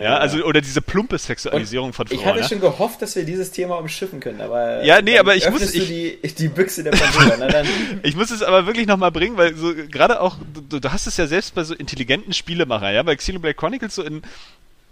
Ja, 0.00 0.18
also, 0.18 0.44
oder 0.44 0.60
diese 0.60 0.82
plumpe 0.82 1.18
Sexualisierung 1.18 1.92
von 1.92 2.06
Frauen. 2.06 2.18
Ich 2.18 2.26
hatte 2.26 2.40
ja? 2.40 2.48
schon 2.48 2.60
gehofft, 2.60 3.02
dass 3.02 3.16
wir 3.16 3.24
dieses 3.24 3.50
Thema 3.50 3.76
umschiffen 3.76 4.20
können, 4.20 4.40
aber. 4.40 4.84
Ja, 4.84 5.00
nee, 5.02 5.18
aber 5.18 5.36
ich 5.36 5.48
muss- 5.50 5.74
ich- 5.74 5.86
die, 5.88 6.18
die 6.34 6.48
Büchse 6.48 6.82
der 6.84 6.92
Pandora. 6.92 7.36
Na 7.38 7.48
dann. 7.48 7.66
Ich 8.02 8.14
muss 8.16 8.30
es 8.30 8.42
aber 8.42 8.66
wirklich 8.66 8.86
nochmal 8.86 9.10
bringen, 9.10 9.36
weil 9.36 9.54
so 9.56 9.74
gerade 9.74 10.20
auch, 10.20 10.36
du, 10.68 10.78
du 10.80 10.92
hast 10.92 11.06
es 11.06 11.16
ja 11.16 11.26
selbst 11.26 11.54
bei 11.54 11.64
so 11.64 11.74
intelligenten 11.74 12.32
Spielemachern, 12.32 12.94
ja, 12.94 13.02
bei 13.02 13.16
Xenoblade 13.16 13.54
Chronicles 13.54 13.94
so 13.94 14.02
in, 14.02 14.22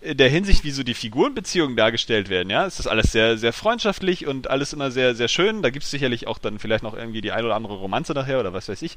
in 0.01 0.17
der 0.17 0.29
Hinsicht, 0.29 0.65
wie 0.65 0.71
so 0.71 0.83
die 0.83 0.95
Figurenbeziehungen 0.95 1.77
dargestellt 1.77 2.29
werden, 2.29 2.51
ja, 2.51 2.67
ist 2.67 2.79
das 2.79 2.87
alles 2.87 3.11
sehr, 3.13 3.39
sehr 3.39 3.53
freundschaftlich 3.53 4.27
und 4.27 4.51
alles 4.51 4.73
immer 4.73 4.91
sehr, 4.91 5.15
sehr 5.15 5.29
schön. 5.29 5.63
Da 5.63 5.71
gibt 5.71 5.85
es 5.85 5.91
sicherlich 5.91 6.27
auch 6.27 6.39
dann 6.39 6.59
vielleicht 6.59 6.83
noch 6.83 6.95
irgendwie 6.95 7.21
die 7.21 7.33
ein 7.33 7.45
oder 7.45 7.55
andere 7.55 7.75
Romanze 7.75 8.13
nachher 8.13 8.39
oder 8.41 8.53
was 8.53 8.69
weiß 8.69 8.83
ich. 8.83 8.97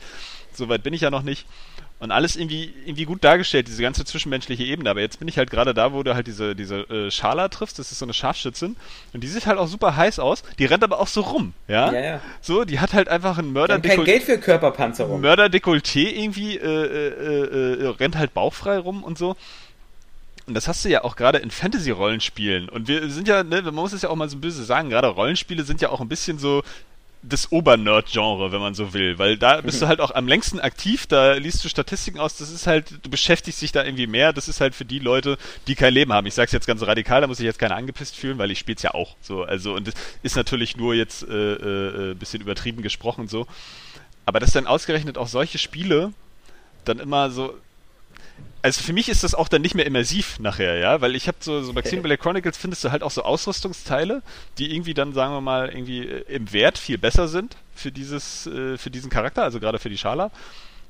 Soweit 0.54 0.84
bin 0.84 0.94
ich 0.94 1.02
ja 1.02 1.10
noch 1.10 1.24
nicht. 1.24 1.46
Und 2.00 2.12
alles 2.12 2.36
irgendwie, 2.36 2.72
irgendwie 2.86 3.06
gut 3.06 3.24
dargestellt, 3.24 3.68
diese 3.68 3.82
ganze 3.82 4.06
zwischenmenschliche 4.06 4.64
Ebene. 4.64 4.92
Aber 4.92 5.02
jetzt 5.02 5.18
bin 5.18 5.28
ich 5.28 5.40
halt 5.40 5.50
gerade 5.50 5.74
da, 5.74 5.94
wo 5.94 6.04
du 6.04 6.14
halt 6.14 6.28
diese, 6.28 6.56
diese 6.56 6.82
äh, 6.90 7.10
Schala 7.10 7.50
triffst, 7.50 7.80
das 7.80 7.92
ist 7.92 7.98
so 7.98 8.06
eine 8.06 8.14
Scharfschützin. 8.14 8.76
Und 9.14 9.24
die 9.24 9.28
sieht 9.28 9.48
halt 9.48 9.58
auch 9.58 9.68
super 9.68 9.96
heiß 9.96 10.20
aus. 10.20 10.44
Die 10.60 10.66
rennt 10.66 10.84
aber 10.84 11.00
auch 11.00 11.08
so 11.08 11.22
rum, 11.22 11.54
ja? 11.68 11.92
Ja, 11.92 12.00
ja. 12.00 12.22
So, 12.40 12.66
die 12.66 12.80
hat 12.80 12.94
halt 12.94 13.10
einfach 13.10 13.40
einen 13.40 13.52
Mörder 13.52 13.80
kein 13.80 14.04
Geld 14.04 14.24
für 14.24 14.38
Körperpanzerung. 14.38 15.22
Mörder-Dekolleté 15.22 16.12
irgendwie, 16.12 16.58
äh, 16.58 16.66
äh, 16.66 17.84
äh, 17.84 17.88
rennt 17.88 18.16
halt 18.16 18.36
bauchfrei 18.36 18.78
rum 18.78 19.04
und 19.04 19.18
so. 19.18 19.36
Und 20.46 20.54
das 20.54 20.68
hast 20.68 20.86
du 20.86 20.90
ja 20.90 21.04
auch 21.04 21.16
gerade 21.16 21.40
in 21.40 21.50
Fantasy-Rollenspielen. 21.50 22.70
Und 22.70 22.88
wir 22.88 23.10
sind 23.10 23.28
ja, 23.28 23.44
ne, 23.44 23.64
man 23.64 23.76
muss 23.76 23.92
es 23.92 24.04
ja 24.04 24.10
auch 24.10 24.16
mal 24.16 24.30
so 24.30 24.38
böse 24.38 24.64
sagen, 24.64 24.90
gerade 24.90 25.08
Rollenspiele 25.08 25.64
sind 25.64 25.82
ja 25.82 25.90
auch 25.90 26.00
ein 26.00 26.08
bisschen 26.08 26.38
so 26.38 26.64
das 27.24 27.52
Obernerd-Genre, 27.52 28.52
wenn 28.52 28.60
man 28.60 28.74
so 28.74 28.94
will, 28.94 29.18
weil 29.18 29.38
da 29.38 29.62
bist 29.62 29.82
du 29.82 29.88
halt 29.88 30.00
auch 30.00 30.12
am 30.12 30.28
längsten 30.28 30.60
aktiv, 30.60 31.08
da 31.08 31.34
liest 31.34 31.64
du 31.64 31.70
Statistiken 31.70 32.20
aus, 32.20 32.38
das 32.38 32.50
ist 32.52 32.68
halt, 32.68 33.04
du 33.04 33.10
beschäftigst 33.10 33.62
dich 33.62 33.72
da 33.72 33.84
irgendwie 33.84 34.08
mehr, 34.08 34.34
das 34.34 34.48
ist 34.48 34.62
halt 34.62 34.76
für 34.76 34.86
die 34.86 35.00
Leute, 35.00 35.38
die 35.68 35.76
kein 35.76 35.94
Leben 35.94 36.14
haben. 36.14 36.28
Ich 36.28 36.36
sag's 36.36 36.52
jetzt 36.52 36.68
ganz 36.68 36.82
radikal, 36.84 37.22
da 37.22 37.28
muss 37.28 37.40
ich 37.40 37.46
jetzt 37.46 37.60
keiner 37.60 37.76
angepisst 37.76 38.16
fühlen, 38.16 38.38
weil 38.38 38.52
ich 38.52 38.60
spiel's 38.60 38.84
ja 38.84 38.94
auch 38.94 39.16
so, 39.22 39.44
also 39.44 39.74
und 39.74 39.88
das 39.88 39.96
ist 40.24 40.36
natürlich 40.36 40.78
nur 40.78 40.94
jetzt 40.94 41.24
äh, 41.28 41.54
äh, 42.12 42.14
bisschen 42.14 42.42
übertrieben 42.42 42.82
gesprochen 42.82 43.28
so, 43.28 43.48
aber 44.26 44.40
dass 44.40 44.52
dann 44.52 44.68
ausgerechnet 44.68 45.18
auch 45.18 45.28
solche 45.28 45.58
Spiele 45.58 46.14
dann 46.86 47.00
immer 47.00 47.30
so 47.30 47.54
also 48.62 48.82
für 48.82 48.94
mich 48.94 49.10
ist 49.10 49.24
das 49.24 49.36
auch 49.36 49.48
dann 49.48 49.62
nicht 49.62 49.76
mehr 49.76 49.86
immersiv 49.86 50.40
nachher, 50.40 50.78
ja, 50.78 51.02
weil 51.02 51.16
ich 51.16 51.28
habe 51.28 51.38
so, 51.40 51.62
so 51.62 51.74
bei 51.74 51.82
Xenoblade 51.82 52.18
Chronicles 52.18 52.58
findest 52.58 52.84
du 52.84 52.92
halt 52.92 53.04
auch 53.04 53.12
so 53.12 53.24
Ausrüstungsteile, 53.24 54.22
die 54.58 54.74
irgendwie 54.74 54.94
dann, 54.94 55.14
sagen 55.14 55.34
wir 55.34 55.42
mal, 55.42 55.70
irgendwie 55.70 56.06
äh, 56.06 56.24
im 56.28 56.52
Wert 56.54 56.78
viel 56.78 56.98
besser 56.98 57.28
sind 57.28 57.56
für 57.76 57.92
dieses, 57.92 58.48
äh, 58.48 58.78
für 58.78 58.90
diesen 58.90 59.10
Charakter, 59.10 59.44
also 59.44 59.60
gerade 59.60 59.80
für 59.80 59.90
die 59.90 59.98
Schala. 59.98 60.32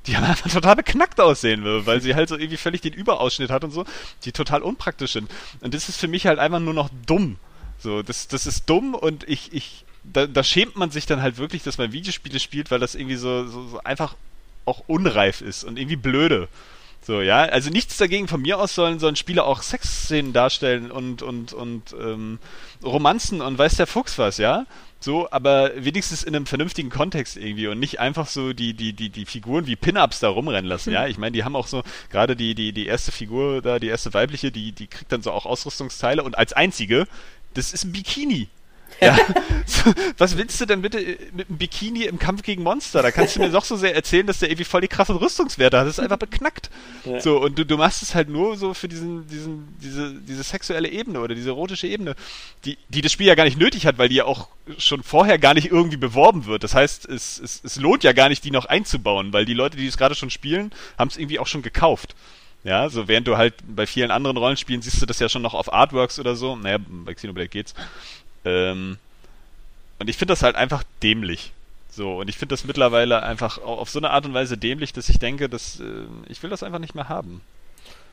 Die 0.06 0.16
haben 0.16 0.24
einfach 0.24 0.50
total 0.50 0.76
beknackt 0.76 1.20
aussehen, 1.20 1.62
weil 1.84 2.00
sie 2.00 2.14
halt 2.14 2.28
so 2.28 2.36
irgendwie 2.36 2.56
völlig 2.56 2.80
den 2.80 2.94
Überausschnitt 2.94 3.50
hat 3.50 3.64
und 3.64 3.72
so, 3.72 3.84
die 4.24 4.32
total 4.32 4.62
unpraktisch 4.62 5.12
sind. 5.12 5.30
Und 5.60 5.74
das 5.74 5.88
ist 5.88 5.98
für 5.98 6.08
mich 6.08 6.26
halt 6.26 6.38
einfach 6.38 6.60
nur 6.60 6.72
noch 6.72 6.88
dumm. 7.06 7.36
So, 7.78 8.02
das, 8.02 8.28
das 8.28 8.46
ist 8.46 8.68
dumm 8.70 8.94
und 8.94 9.28
ich, 9.28 9.52
ich, 9.52 9.84
da, 10.04 10.26
da 10.26 10.42
schämt 10.42 10.76
man 10.76 10.90
sich 10.90 11.06
dann 11.06 11.20
halt 11.20 11.36
wirklich, 11.36 11.62
dass 11.62 11.78
man 11.78 11.92
Videospiele 11.92 12.40
spielt, 12.40 12.70
weil 12.70 12.80
das 12.80 12.94
irgendwie 12.94 13.16
so, 13.16 13.46
so, 13.46 13.68
so 13.68 13.80
einfach 13.84 14.16
auch 14.64 14.84
unreif 14.86 15.40
ist 15.40 15.64
und 15.64 15.78
irgendwie 15.78 15.96
blöde. 15.96 16.48
So, 17.08 17.22
ja, 17.22 17.38
also 17.44 17.70
nichts 17.70 17.96
dagegen 17.96 18.28
von 18.28 18.42
mir 18.42 18.58
aus 18.58 18.74
sollen, 18.74 18.98
sollen 18.98 19.16
Spiele 19.16 19.44
auch 19.44 19.62
Sexszenen 19.62 20.34
darstellen 20.34 20.90
und, 20.90 21.22
und, 21.22 21.54
und 21.54 21.96
ähm, 21.98 22.38
Romanzen 22.84 23.40
und 23.40 23.56
weiß 23.56 23.76
der 23.76 23.86
Fuchs 23.86 24.18
was, 24.18 24.36
ja. 24.36 24.66
So, 25.00 25.26
aber 25.30 25.70
wenigstens 25.74 26.22
in 26.22 26.36
einem 26.36 26.44
vernünftigen 26.44 26.90
Kontext 26.90 27.38
irgendwie 27.38 27.66
und 27.68 27.78
nicht 27.78 27.98
einfach 27.98 28.26
so 28.26 28.52
die, 28.52 28.74
die, 28.74 28.92
die, 28.92 29.08
die 29.08 29.24
Figuren 29.24 29.66
wie 29.66 29.74
Pin-Ups 29.74 30.20
da 30.20 30.28
rumrennen 30.28 30.68
lassen, 30.68 30.92
ja. 30.92 31.06
Ich 31.06 31.16
meine, 31.16 31.32
die 31.32 31.44
haben 31.44 31.56
auch 31.56 31.66
so, 31.66 31.82
gerade 32.10 32.36
die, 32.36 32.54
die, 32.54 32.74
die 32.74 32.84
erste 32.84 33.10
Figur 33.10 33.62
da, 33.62 33.78
die 33.78 33.88
erste 33.88 34.12
weibliche, 34.12 34.52
die, 34.52 34.72
die 34.72 34.86
kriegt 34.86 35.10
dann 35.10 35.22
so 35.22 35.32
auch 35.32 35.46
Ausrüstungsteile 35.46 36.22
und 36.22 36.36
als 36.36 36.52
einzige, 36.52 37.08
das 37.54 37.72
ist 37.72 37.84
ein 37.84 37.92
Bikini. 37.92 38.48
Ja. 39.00 39.16
Was 40.18 40.36
willst 40.36 40.60
du 40.60 40.66
denn 40.66 40.82
bitte 40.82 41.00
äh, 41.00 41.18
mit 41.32 41.48
einem 41.48 41.58
Bikini 41.58 42.04
im 42.04 42.18
Kampf 42.18 42.42
gegen 42.42 42.62
Monster? 42.62 43.02
Da 43.02 43.10
kannst 43.10 43.36
du 43.36 43.40
mir 43.40 43.50
doch 43.50 43.64
so 43.64 43.76
sehr 43.76 43.94
erzählen, 43.94 44.26
dass 44.26 44.40
der 44.40 44.48
irgendwie 44.48 44.64
voll 44.64 44.80
die 44.80 44.88
krassen 44.88 45.16
Rüstungswerte 45.16 45.78
hat. 45.78 45.86
Das 45.86 45.98
ist 45.98 46.04
einfach 46.04 46.16
beknackt. 46.18 46.70
Ja. 47.04 47.20
So, 47.20 47.40
und 47.40 47.58
du, 47.58 47.64
du 47.64 47.76
machst 47.76 48.02
es 48.02 48.14
halt 48.14 48.28
nur 48.28 48.56
so 48.56 48.74
für 48.74 48.88
diesen, 48.88 49.26
diesen, 49.28 49.68
diese, 49.80 50.14
diese 50.14 50.42
sexuelle 50.42 50.88
Ebene 50.88 51.20
oder 51.20 51.34
diese 51.34 51.50
erotische 51.50 51.86
Ebene, 51.86 52.16
die, 52.64 52.76
die 52.88 53.00
das 53.00 53.12
Spiel 53.12 53.26
ja 53.26 53.34
gar 53.34 53.44
nicht 53.44 53.58
nötig 53.58 53.86
hat, 53.86 53.98
weil 53.98 54.08
die 54.08 54.16
ja 54.16 54.24
auch 54.24 54.48
schon 54.78 55.02
vorher 55.02 55.38
gar 55.38 55.54
nicht 55.54 55.70
irgendwie 55.70 55.96
beworben 55.96 56.46
wird. 56.46 56.64
Das 56.64 56.74
heißt, 56.74 57.08
es, 57.08 57.38
es, 57.38 57.60
es 57.64 57.76
lohnt 57.76 58.04
ja 58.04 58.12
gar 58.12 58.28
nicht, 58.28 58.44
die 58.44 58.50
noch 58.50 58.66
einzubauen, 58.66 59.32
weil 59.32 59.44
die 59.44 59.54
Leute, 59.54 59.76
die 59.76 59.86
es 59.86 59.96
gerade 59.96 60.14
schon 60.14 60.30
spielen, 60.30 60.72
haben 60.98 61.08
es 61.08 61.16
irgendwie 61.16 61.38
auch 61.38 61.46
schon 61.46 61.62
gekauft. 61.62 62.14
Ja, 62.64 62.88
so 62.88 63.06
während 63.06 63.26
du 63.28 63.36
halt 63.36 63.54
bei 63.66 63.86
vielen 63.86 64.10
anderen 64.10 64.36
Rollenspielen 64.36 64.82
siehst 64.82 65.00
du 65.00 65.06
das 65.06 65.20
ja 65.20 65.28
schon 65.28 65.42
noch 65.42 65.54
auf 65.54 65.72
Artworks 65.72 66.18
oder 66.18 66.34
so. 66.34 66.56
Naja, 66.56 66.78
bei 66.86 67.14
Xenoblade 67.14 67.48
geht's. 67.48 67.74
Ähm, 68.44 68.98
und 69.98 70.08
ich 70.08 70.16
finde 70.16 70.32
das 70.32 70.42
halt 70.42 70.56
einfach 70.56 70.84
dämlich. 71.02 71.52
So, 71.90 72.18
und 72.20 72.28
ich 72.28 72.36
finde 72.36 72.52
das 72.52 72.64
mittlerweile 72.64 73.22
einfach 73.22 73.58
auf 73.58 73.90
so 73.90 73.98
eine 73.98 74.10
Art 74.10 74.26
und 74.26 74.34
Weise 74.34 74.56
dämlich, 74.56 74.92
dass 74.92 75.08
ich 75.08 75.18
denke, 75.18 75.48
dass 75.48 75.80
äh, 75.80 75.84
ich 76.28 76.42
will 76.42 76.50
das 76.50 76.62
einfach 76.62 76.78
nicht 76.78 76.94
mehr 76.94 77.08
haben. 77.08 77.40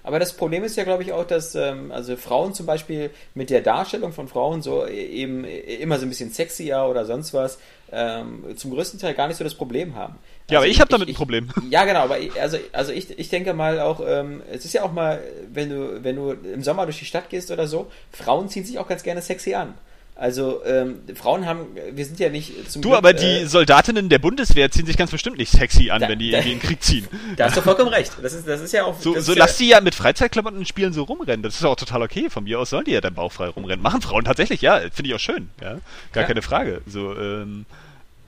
Aber 0.05 0.19
das 0.19 0.33
Problem 0.33 0.63
ist 0.63 0.77
ja, 0.77 0.83
glaube 0.83 1.01
ich, 1.01 1.13
auch, 1.13 1.25
dass 1.25 1.55
ähm, 1.55 1.91
also 1.91 2.15
Frauen 2.15 2.53
zum 2.53 2.67
Beispiel 2.67 3.09
mit 3.33 3.49
der 3.49 3.61
Darstellung 3.61 4.13
von 4.13 4.27
Frauen 4.27 4.61
so 4.61 4.85
eben 4.85 5.43
immer 5.45 5.97
so 5.97 6.05
ein 6.05 6.09
bisschen 6.09 6.29
sexier 6.29 6.83
oder 6.83 7.05
sonst 7.05 7.33
was 7.33 7.57
ähm, 7.91 8.55
zum 8.55 8.71
größten 8.71 8.99
Teil 8.99 9.15
gar 9.15 9.27
nicht 9.27 9.37
so 9.37 9.43
das 9.43 9.55
Problem 9.55 9.95
haben. 9.95 10.15
Ja, 10.49 10.59
also 10.59 10.65
aber 10.65 10.67
ich 10.67 10.79
habe 10.79 10.91
damit 10.91 11.07
ein 11.07 11.15
Problem. 11.15 11.49
Ja, 11.71 11.85
genau, 11.85 12.01
aber 12.01 12.19
ich, 12.19 12.39
also, 12.39 12.57
also 12.71 12.91
ich, 12.91 13.17
ich 13.17 13.29
denke 13.29 13.55
mal 13.55 13.79
auch, 13.79 13.99
ähm, 14.05 14.43
es 14.51 14.63
ist 14.63 14.73
ja 14.73 14.83
auch 14.83 14.91
mal, 14.91 15.23
wenn 15.51 15.69
du, 15.69 16.03
wenn 16.03 16.15
du 16.15 16.31
im 16.31 16.61
Sommer 16.61 16.85
durch 16.85 16.99
die 16.99 17.05
Stadt 17.05 17.31
gehst 17.31 17.49
oder 17.49 17.67
so, 17.67 17.89
Frauen 18.11 18.47
ziehen 18.47 18.63
sich 18.63 18.77
auch 18.77 18.87
ganz 18.87 19.01
gerne 19.01 19.23
sexy 19.23 19.55
an. 19.55 19.73
Also 20.17 20.63
ähm, 20.65 21.01
Frauen 21.13 21.45
haben, 21.45 21.67
wir 21.91 22.05
sind 22.05 22.21
ja 22.21 22.29
nicht 22.29 22.71
zum 22.71 22.81
Du, 22.81 22.89
Glück, 22.89 22.99
aber 22.99 23.11
die 23.11 23.25
äh, 23.25 23.45
Soldatinnen 23.47 24.07
der 24.07 24.19
Bundeswehr 24.19 24.71
ziehen 24.71 24.85
sich 24.85 24.95
ganz 24.95 25.11
bestimmt 25.11 25.37
nicht 25.37 25.51
sexy 25.51 25.89
an, 25.89 25.99
da, 25.99 26.07
wenn 26.07 26.19
die 26.19 26.31
da, 26.31 26.37
in 26.37 26.51
den 26.51 26.59
Krieg 26.61 26.81
ziehen. 26.81 27.05
Da 27.35 27.45
hast 27.45 27.57
du 27.57 27.61
vollkommen 27.61 27.89
recht. 27.89 28.13
Das 28.21 28.31
ist, 28.31 28.47
das 28.47 28.61
ist 28.61 28.71
ja 28.71 28.85
auch. 28.85 28.97
So, 28.97 29.19
so 29.19 29.33
ja, 29.33 29.39
lass 29.39 29.57
die 29.57 29.67
ja 29.67 29.81
mit 29.81 29.93
Freizeitklamotten 29.93 30.59
in 30.59 30.65
Spielen 30.65 30.93
so 30.93 31.03
rumrennen. 31.03 31.43
Das 31.43 31.55
ist 31.55 31.65
auch 31.65 31.75
total 31.75 32.01
okay. 32.01 32.29
Von 32.29 32.45
mir 32.45 32.61
aus 32.61 32.69
sollen 32.69 32.85
die 32.85 32.91
ja 32.91 33.01
dann 33.01 33.13
bauchfrei 33.13 33.47
rumrennen. 33.47 33.81
Machen 33.81 34.01
Frauen 34.01 34.23
tatsächlich, 34.23 34.61
ja. 34.61 34.79
Finde 34.79 35.09
ich 35.09 35.15
auch 35.15 35.19
schön. 35.19 35.49
Ja, 35.61 35.79
gar 36.13 36.23
ja. 36.23 36.27
keine 36.27 36.41
Frage. 36.41 36.81
So. 36.87 37.13
Ähm, 37.13 37.65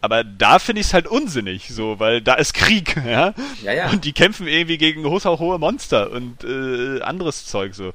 aber 0.02 0.26
da 0.26 0.60
finde 0.60 0.82
ich 0.82 0.88
es 0.88 0.94
halt 0.94 1.08
unsinnig, 1.08 1.70
so, 1.70 2.00
weil 2.00 2.22
da 2.22 2.36
ist 2.36 2.54
Krieg, 2.54 2.96
ja? 3.06 3.34
ja, 3.64 3.74
ja. 3.74 3.90
Und 3.92 4.04
die 4.04 4.14
kämpfen 4.14 4.48
irgendwie 4.48 4.78
gegen 4.78 5.06
hohe 5.06 5.60
Monster 5.60 6.12
und 6.12 6.44
äh, 6.44 7.02
anderes 7.02 7.46
Zeug 7.46 7.76
so. 7.76 7.94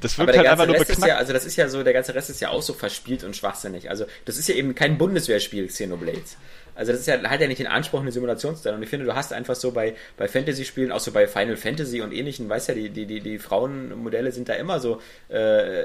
Das 0.00 0.18
wirkt 0.18 0.36
halt 0.36 0.46
einfach 0.46 0.66
nur 0.66 0.76
beknackt. 0.76 1.06
Ja, 1.06 1.16
also 1.16 1.32
das 1.32 1.44
ist 1.44 1.56
ja 1.56 1.68
so, 1.68 1.82
der 1.82 1.92
ganze 1.92 2.14
Rest 2.14 2.30
ist 2.30 2.40
ja 2.40 2.50
auch 2.50 2.62
so 2.62 2.72
verspielt 2.72 3.24
und 3.24 3.36
schwachsinnig. 3.36 3.90
Also 3.90 4.06
das 4.24 4.38
ist 4.38 4.48
ja 4.48 4.54
eben 4.54 4.74
kein 4.74 4.98
Bundeswehrspiel, 4.98 5.66
Xenoblades. 5.66 6.36
Also 6.78 6.92
das 6.92 7.00
ist 7.00 7.06
ja, 7.06 7.20
hat 7.28 7.40
ja 7.40 7.48
nicht 7.48 7.58
den 7.58 7.66
Anspruch, 7.66 8.00
eine 8.00 8.12
Simulation 8.12 8.54
zu 8.54 8.62
sein. 8.62 8.74
Und 8.74 8.82
ich 8.84 8.88
finde, 8.88 9.04
du 9.04 9.14
hast 9.14 9.32
einfach 9.32 9.56
so 9.56 9.72
bei, 9.72 9.96
bei 10.16 10.28
Fantasy-Spielen, 10.28 10.92
auch 10.92 11.00
so 11.00 11.10
bei 11.10 11.26
Final 11.26 11.56
Fantasy 11.56 12.00
und 12.00 12.12
ähnlichen, 12.12 12.48
weißt 12.48 12.68
ja, 12.68 12.74
die, 12.74 12.88
die, 12.90 13.04
die, 13.04 13.20
die 13.20 13.38
Frauenmodelle 13.38 14.30
sind 14.30 14.48
da 14.48 14.54
immer 14.54 14.78
so 14.78 15.00
äh, 15.28 15.82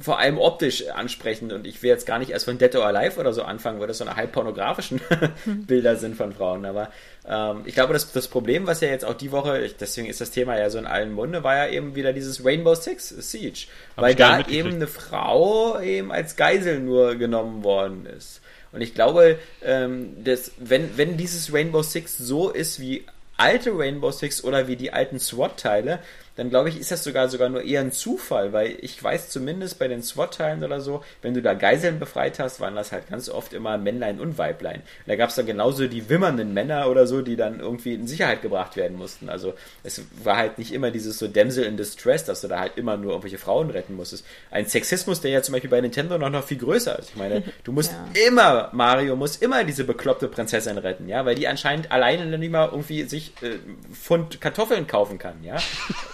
vor 0.00 0.18
allem 0.18 0.38
optisch 0.38 0.88
ansprechend 0.88 1.52
und 1.52 1.66
ich 1.66 1.82
will 1.82 1.90
jetzt 1.90 2.06
gar 2.06 2.20
nicht 2.20 2.30
erst 2.30 2.44
von 2.44 2.58
Dead 2.58 2.74
or 2.76 2.86
Alive 2.86 3.18
oder 3.18 3.32
so 3.32 3.42
anfangen, 3.42 3.80
wo 3.80 3.86
das 3.86 3.98
so 3.98 4.04
eine 4.04 4.16
halb 4.16 4.32
pornografischen 4.32 5.00
Bilder 5.44 5.96
sind 5.96 6.16
von 6.16 6.32
Frauen, 6.32 6.64
aber 6.64 6.90
ähm, 7.28 7.62
ich 7.64 7.74
glaube, 7.74 7.92
das, 7.92 8.12
das 8.12 8.28
Problem, 8.28 8.66
was 8.66 8.80
ja 8.80 8.88
jetzt 8.88 9.04
auch 9.04 9.14
die 9.14 9.32
Woche, 9.32 9.60
ich, 9.60 9.76
deswegen 9.76 10.08
ist 10.08 10.20
das 10.20 10.30
Thema 10.30 10.58
ja 10.58 10.70
so 10.70 10.78
in 10.78 10.86
allen 10.86 11.12
Munde, 11.12 11.44
war 11.44 11.56
ja 11.56 11.68
eben 11.68 11.94
wieder 11.96 12.12
dieses 12.12 12.44
Rainbow 12.44 12.74
Six 12.74 13.08
Siege, 13.08 13.66
Hab 13.96 14.04
weil 14.04 14.14
da 14.14 14.46
eben 14.48 14.74
eine 14.74 14.86
Frau 14.86 15.78
eben 15.80 16.12
als 16.12 16.36
Geisel 16.36 16.80
nur 16.80 17.16
genommen 17.16 17.62
worden 17.62 18.06
ist. 18.06 18.40
Und 18.72 18.80
ich 18.80 18.94
glaube, 18.94 19.38
ähm, 19.62 20.22
dass, 20.22 20.52
wenn, 20.58 20.96
wenn 20.96 21.16
dieses 21.16 21.52
Rainbow 21.52 21.82
Six 21.82 22.16
so 22.18 22.50
ist 22.50 22.80
wie 22.80 23.04
alte 23.36 23.76
Rainbow 23.76 24.10
Six 24.10 24.44
oder 24.44 24.68
wie 24.68 24.76
die 24.76 24.92
alten 24.92 25.18
SWAT-Teile, 25.18 26.00
dann 26.40 26.48
glaube 26.48 26.70
ich, 26.70 26.80
ist 26.80 26.90
das 26.90 27.04
sogar 27.04 27.28
sogar 27.28 27.50
nur 27.50 27.62
eher 27.64 27.82
ein 27.82 27.92
Zufall, 27.92 28.54
weil 28.54 28.78
ich 28.80 29.04
weiß 29.04 29.28
zumindest 29.28 29.78
bei 29.78 29.88
den 29.88 30.02
SWAT-Teilen 30.02 30.64
oder 30.64 30.80
so, 30.80 31.04
wenn 31.20 31.34
du 31.34 31.42
da 31.42 31.52
Geiseln 31.52 31.98
befreit 31.98 32.38
hast, 32.38 32.60
waren 32.60 32.76
das 32.76 32.92
halt 32.92 33.10
ganz 33.10 33.28
oft 33.28 33.52
immer 33.52 33.76
Männlein 33.76 34.18
und 34.18 34.38
Weiblein. 34.38 34.80
Da 35.06 35.16
gab 35.16 35.28
es 35.28 35.34
dann 35.34 35.44
genauso 35.44 35.86
die 35.86 36.08
wimmernden 36.08 36.54
Männer 36.54 36.88
oder 36.88 37.06
so, 37.06 37.20
die 37.20 37.36
dann 37.36 37.60
irgendwie 37.60 37.92
in 37.92 38.06
Sicherheit 38.06 38.40
gebracht 38.40 38.76
werden 38.76 38.96
mussten. 38.96 39.28
Also 39.28 39.52
es 39.82 40.00
war 40.24 40.38
halt 40.38 40.56
nicht 40.56 40.72
immer 40.72 40.90
dieses 40.90 41.18
so 41.18 41.28
Damsel 41.28 41.64
in 41.64 41.76
Distress, 41.76 42.24
dass 42.24 42.40
du 42.40 42.48
da 42.48 42.58
halt 42.58 42.78
immer 42.78 42.96
nur 42.96 43.10
irgendwelche 43.10 43.36
Frauen 43.36 43.68
retten 43.68 43.94
musstest. 43.94 44.24
Ein 44.50 44.64
Sexismus, 44.64 45.20
der 45.20 45.32
ja 45.32 45.42
zum 45.42 45.52
Beispiel 45.52 45.68
bei 45.68 45.82
Nintendo 45.82 46.16
noch, 46.16 46.30
noch 46.30 46.44
viel 46.44 46.56
größer 46.56 46.98
ist. 46.98 47.10
Ich 47.10 47.16
meine, 47.16 47.42
du 47.64 47.72
musst 47.72 47.92
ja. 47.92 48.26
immer, 48.26 48.70
Mario 48.72 49.14
muss 49.14 49.36
immer 49.36 49.62
diese 49.64 49.84
bekloppte 49.84 50.26
Prinzessin 50.26 50.78
retten, 50.78 51.06
ja, 51.06 51.26
weil 51.26 51.34
die 51.34 51.48
anscheinend 51.48 51.92
alleine 51.92 52.38
nicht 52.38 52.50
mal 52.50 52.70
irgendwie 52.70 53.02
sich 53.02 53.34
äh, 53.42 53.58
Pfund 53.92 54.40
Kartoffeln 54.40 54.86
kaufen 54.86 55.18
kann, 55.18 55.44
ja. 55.44 55.58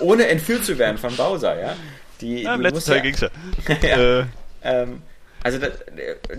Ohne 0.01 0.16
ohne 0.17 0.29
entführt 0.29 0.65
zu 0.65 0.79
werden 0.79 0.99
von 0.99 1.15
Bowser, 1.17 1.61
ja. 1.61 1.77
Die, 2.21 2.43
ja, 2.43 2.55
Im 2.55 2.63
letzten 2.63 2.91
Teil 2.91 2.97
ja, 2.97 3.03
ging's 3.03 3.21
ja. 3.21 3.29
ja 3.83 4.21
äh, 4.21 4.25
ähm, 4.63 5.03
also 5.43 5.59
das, 5.59 5.73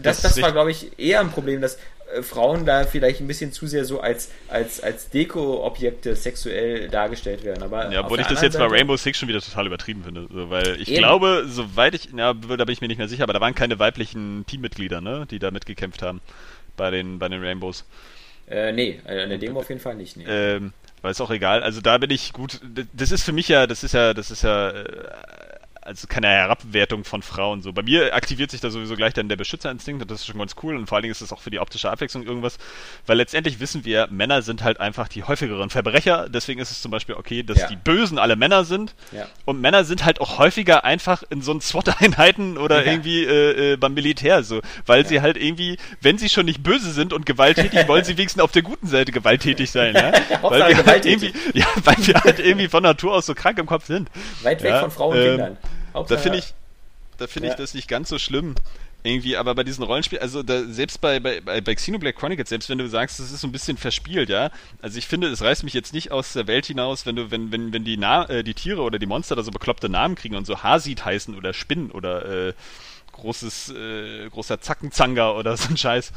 das, 0.02 0.22
das 0.22 0.42
war, 0.42 0.52
glaube 0.52 0.72
ich, 0.72 1.00
eher 1.00 1.22
ein 1.22 1.30
Problem, 1.30 1.62
dass 1.62 1.78
äh, 2.14 2.22
Frauen 2.24 2.66
da 2.66 2.84
vielleicht 2.84 3.22
ein 3.22 3.28
bisschen 3.28 3.54
zu 3.54 3.68
sehr 3.68 3.86
so 3.86 4.02
als, 4.02 4.32
als, 4.50 4.82
als 4.82 5.10
Deko-Objekte 5.12 6.16
sexuell 6.16 6.90
dargestellt 6.90 7.44
werden. 7.44 7.64
Aber 7.64 7.92
ja, 7.92 8.04
obwohl 8.04 8.20
ich 8.20 8.28
das 8.28 8.42
jetzt 8.42 8.54
Seite, 8.54 8.68
bei 8.68 8.76
Rainbow 8.76 8.98
Six 8.98 9.20
schon 9.20 9.30
wieder 9.30 9.40
total 9.40 9.68
übertrieben 9.68 10.04
finde. 10.04 10.28
So, 10.34 10.50
weil 10.50 10.82
ich 10.82 10.90
eben. 10.90 10.98
glaube, 10.98 11.46
soweit 11.48 11.94
ich, 11.94 12.10
ja, 12.12 12.34
da 12.34 12.66
bin 12.66 12.70
ich 12.70 12.82
mir 12.82 12.88
nicht 12.88 12.98
mehr 12.98 13.08
sicher, 13.08 13.24
aber 13.24 13.34
da 13.34 13.40
waren 13.40 13.56
keine 13.56 13.80
weiblichen 13.80 14.46
Teammitglieder, 14.48 15.00
ne, 15.00 15.28
die 15.30 15.40
da 15.40 15.52
mitgekämpft 15.52 16.02
haben 16.02 16.22
bei 16.76 16.90
den, 16.92 17.20
bei 17.20 17.30
den 17.30 17.42
Rainbows. 17.42 17.86
Äh, 18.50 18.72
nee, 18.72 19.00
äh, 19.06 19.24
in 19.24 19.30
der 19.30 19.38
Demo 19.38 19.60
auf 19.60 19.70
jeden 19.70 19.82
Fall 19.82 19.96
nicht. 19.96 20.18
Nee. 20.18 20.26
Ähm, 20.28 20.74
aber 21.00 21.12
ist 21.12 21.22
auch 21.22 21.32
egal. 21.32 21.64
Also 21.64 21.82
da 21.82 21.98
bin 21.98 22.10
ich 22.10 22.34
gut. 22.34 22.60
Das 22.94 23.12
ist 23.12 23.24
für 23.24 23.32
mich 23.32 23.48
ja, 23.48 23.68
das 23.68 23.84
ist 23.84 23.94
ja, 23.94 24.14
das 24.14 24.32
ist 24.32 24.44
ja 24.44 24.70
äh, 24.70 25.47
also 25.88 26.06
keine 26.08 26.28
Herabwertung 26.28 27.06
von 27.06 27.22
Frauen. 27.22 27.62
So 27.62 27.72
bei 27.72 27.82
mir 27.82 28.14
aktiviert 28.14 28.52
sich 28.52 28.60
da 28.60 28.70
sowieso 28.70 28.96
gleich 28.96 29.14
dann 29.14 29.30
der 29.30 29.38
Beschützerinstinkt 29.38 30.02
und 30.02 30.12
das 30.12 30.20
ist 30.20 30.28
schon 30.28 30.38
ganz 30.38 30.56
cool 30.62 30.76
und 30.76 30.88
vor 30.88 30.98
allen 30.98 31.04
Dingen 31.04 31.14
ist 31.14 31.22
das 31.22 31.32
auch 31.32 31.40
für 31.40 31.50
die 31.50 31.60
optische 31.60 31.90
Abwechslung 31.90 32.24
irgendwas, 32.24 32.58
weil 33.06 33.18
letztendlich 33.18 33.60
wissen 33.60 33.86
wir, 33.86 34.08
Männer 34.12 34.42
sind 34.42 34.64
halt 34.64 34.80
einfach 34.80 35.08
die 35.08 35.24
häufigeren 35.24 35.70
Verbrecher. 35.70 36.28
Deswegen 36.30 36.60
ist 36.60 36.72
es 36.72 36.82
zum 36.82 36.92
Beispiel 36.92 37.16
okay, 37.16 37.42
dass 37.42 37.60
ja. 37.60 37.68
die 37.68 37.78
Bösen 37.78 38.20
alle 38.20 38.36
Männer 38.36 38.66
sind 38.66 38.96
ja. 39.14 39.28
und 39.46 39.62
Männer 39.62 39.86
sind 39.86 40.04
halt 40.04 40.20
auch 40.20 40.38
häufiger 40.38 40.84
einfach 40.84 41.24
in 41.30 41.42
so 41.42 41.58
SWAT-Einheiten 41.58 42.58
oder 42.58 42.86
ja. 42.86 42.92
irgendwie 42.92 43.24
äh, 43.24 43.74
äh, 43.74 43.78
beim 43.78 43.94
Militär 43.94 44.44
so, 44.44 44.62
weil 44.86 45.06
sie 45.06 45.22
halt 45.22 45.38
irgendwie, 45.38 45.78
wenn 46.02 46.18
sie 46.18 46.28
schon 46.28 46.46
nicht 46.46 46.64
böse 46.64 46.92
sind 46.92 47.14
und 47.14 47.26
gewalttätig, 47.26 47.88
wollen 47.88 48.04
sie 48.04 48.18
wenigstens 48.18 48.44
auf 48.44 48.52
der 48.52 48.62
guten 48.62 48.88
Seite 48.88 49.14
gewalttätig 49.14 49.72
sein, 49.72 49.96
ja? 49.96 50.12
weil 50.42 50.76
wir 50.76 50.86
halt 50.86 51.06
irgendwie, 51.06 51.34
ja, 51.54 51.66
weil 51.84 51.96
wir 52.00 52.16
halt 52.16 52.40
irgendwie 52.40 52.68
von 52.68 52.84
Natur 52.84 53.14
aus 53.14 53.26
so 53.26 53.34
krank 53.34 53.58
im 53.58 53.66
Kopf 53.66 53.86
sind. 53.86 54.10
Weit 54.44 54.62
weg 54.64 54.80
von 54.80 54.92
Frauen 54.92 55.16
und 55.16 55.24
ähm, 55.24 55.30
Kindern. 55.30 55.58
Da 56.04 56.18
finde 56.18 56.40
ich. 56.40 56.54
da 57.18 57.28
finde 57.28 57.48
ja. 57.48 57.54
ich 57.54 57.60
das 57.60 57.74
nicht 57.74 57.88
ganz 57.88 58.10
so 58.10 58.20
schlimm. 58.20 58.56
Irgendwie, 59.04 59.38
aber 59.38 59.56
bei 59.56 59.64
diesen 59.64 59.84
Rollenspielen, 59.84 60.22
also 60.22 60.44
da, 60.44 60.64
selbst 60.66 61.00
bei, 61.00 61.20
bei, 61.20 61.40
bei 61.40 61.76
Xenoblade 61.76 62.18
Chronicles, 62.18 62.50
selbst 62.50 62.68
wenn 62.68 62.80
du 62.80 62.90
sagst, 62.90 63.20
das 63.20 63.32
ist 63.32 63.42
so 63.42 63.48
ein 63.48 63.52
bisschen 63.52 63.78
verspielt, 63.78 64.28
ja, 64.28 64.50
also 64.82 64.98
ich 64.98 65.08
finde, 65.08 65.28
es 65.28 65.42
reißt 65.42 65.64
mich 65.64 65.74
jetzt 65.74 65.94
nicht 65.94 66.12
aus 66.12 66.34
der 66.34 66.48
Welt 66.48 66.66
hinaus, 66.66 67.06
wenn 67.06 67.16
du, 67.16 67.32
wenn, 67.32 67.52
wenn, 67.52 67.72
wenn 67.72 67.86
die, 67.86 67.96
Na 67.96 68.28
äh, 68.28 68.44
die 68.44 68.56
Tiere 68.56 68.82
oder 68.82 69.00
die 69.00 69.06
Monster 69.06 69.36
da 69.36 69.44
so 69.44 69.52
bekloppte 69.52 69.88
Namen 69.88 70.16
kriegen 70.16 70.36
und 70.36 70.46
so 70.46 70.62
Hasit 70.64 71.06
heißen 71.06 71.36
oder 71.36 71.54
Spinnen 71.54 71.92
oder 71.92 72.48
äh, 72.50 72.54
großes, 73.14 73.70
äh, 73.70 74.30
großer 74.30 74.60
Zackenzanger 74.62 75.36
oder 75.36 75.56
so 75.58 75.70
ein 75.70 75.78
Scheiß. 75.78 76.12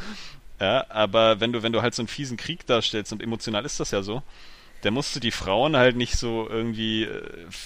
Ja, 0.58 0.84
aber 0.88 1.40
wenn 1.40 1.52
du, 1.52 1.62
wenn 1.62 1.72
du 1.72 1.82
halt 1.82 1.94
so 1.94 2.02
einen 2.02 2.08
fiesen 2.08 2.36
Krieg 2.36 2.66
darstellst 2.66 3.12
und 3.12 3.22
emotional 3.22 3.64
ist 3.64 3.78
das 3.78 3.92
ja 3.92 4.02
so, 4.02 4.22
dann 4.82 4.94
musst 4.94 5.14
du 5.14 5.20
die 5.20 5.30
Frauen 5.30 5.76
halt 5.76 5.96
nicht 5.96 6.16
so 6.16 6.48
irgendwie 6.48 7.04
äh, 7.04 7.22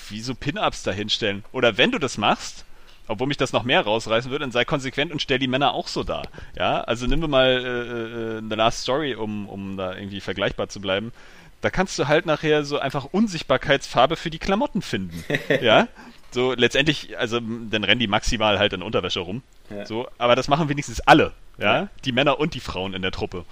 wie 0.09 0.21
so 0.21 0.35
Pin-Ups 0.35 0.83
dahinstellen. 0.83 1.45
Oder 1.53 1.79
wenn 1.79 1.93
du 1.93 1.99
das 1.99 2.19
machst, 2.19 2.65
obwohl 3.07 3.27
mich 3.27 3.37
das 3.37 3.53
noch 3.53 3.65
mehr 3.65 3.83
rausreißen 3.83 4.31
würde, 4.31 4.45
dann 4.45 4.53
sei 4.53 4.65
konsequent 4.65 5.13
und 5.13 5.21
stell 5.21 5.39
die 5.39 5.49
Männer 5.49 5.75
auch 5.75 5.89
so 5.89 6.03
dar. 6.05 6.29
Ja, 6.57 6.81
also 6.81 7.07
nehmen 7.07 7.23
wir 7.23 7.29
mal 7.29 7.49
äh, 7.49 8.39
äh, 8.39 8.43
The 8.49 8.57
Last 8.57 8.83
Story, 8.83 9.15
um, 9.15 9.49
um 9.49 9.77
da 9.77 9.95
irgendwie 9.95 10.21
vergleichbar 10.21 10.69
zu 10.69 10.81
bleiben. 10.81 11.13
Da 11.61 11.71
kannst 11.71 11.99
du 11.99 12.09
halt 12.09 12.27
nachher 12.27 12.65
so 12.65 12.79
einfach 12.79 13.05
Unsichtbarkeitsfarbe 13.05 14.17
für 14.17 14.31
die 14.31 14.39
Klamotten 14.39 14.83
finden. 14.83 15.25
ja, 15.63 15.89
so 16.31 16.53
letztendlich, 16.53 17.17
also 17.19 17.41
dann 17.41 17.85
rennen 17.85 18.01
die 18.01 18.07
maximal 18.07 18.59
halt 18.59 18.73
in 18.73 18.83
Unterwäsche 18.83 19.21
rum. 19.21 19.43
Ja. 19.71 19.87
So, 19.87 20.09
aber 20.19 20.35
das 20.37 20.49
machen 20.49 20.69
wenigstens 20.69 21.01
alle. 21.01 21.33
Ja? 21.59 21.81
ja, 21.81 21.89
die 22.05 22.13
Männer 22.13 22.41
und 22.41 22.55
die 22.55 22.61
Frauen 22.61 22.95
in 22.95 23.03
der 23.03 23.13
Truppe. 23.13 23.45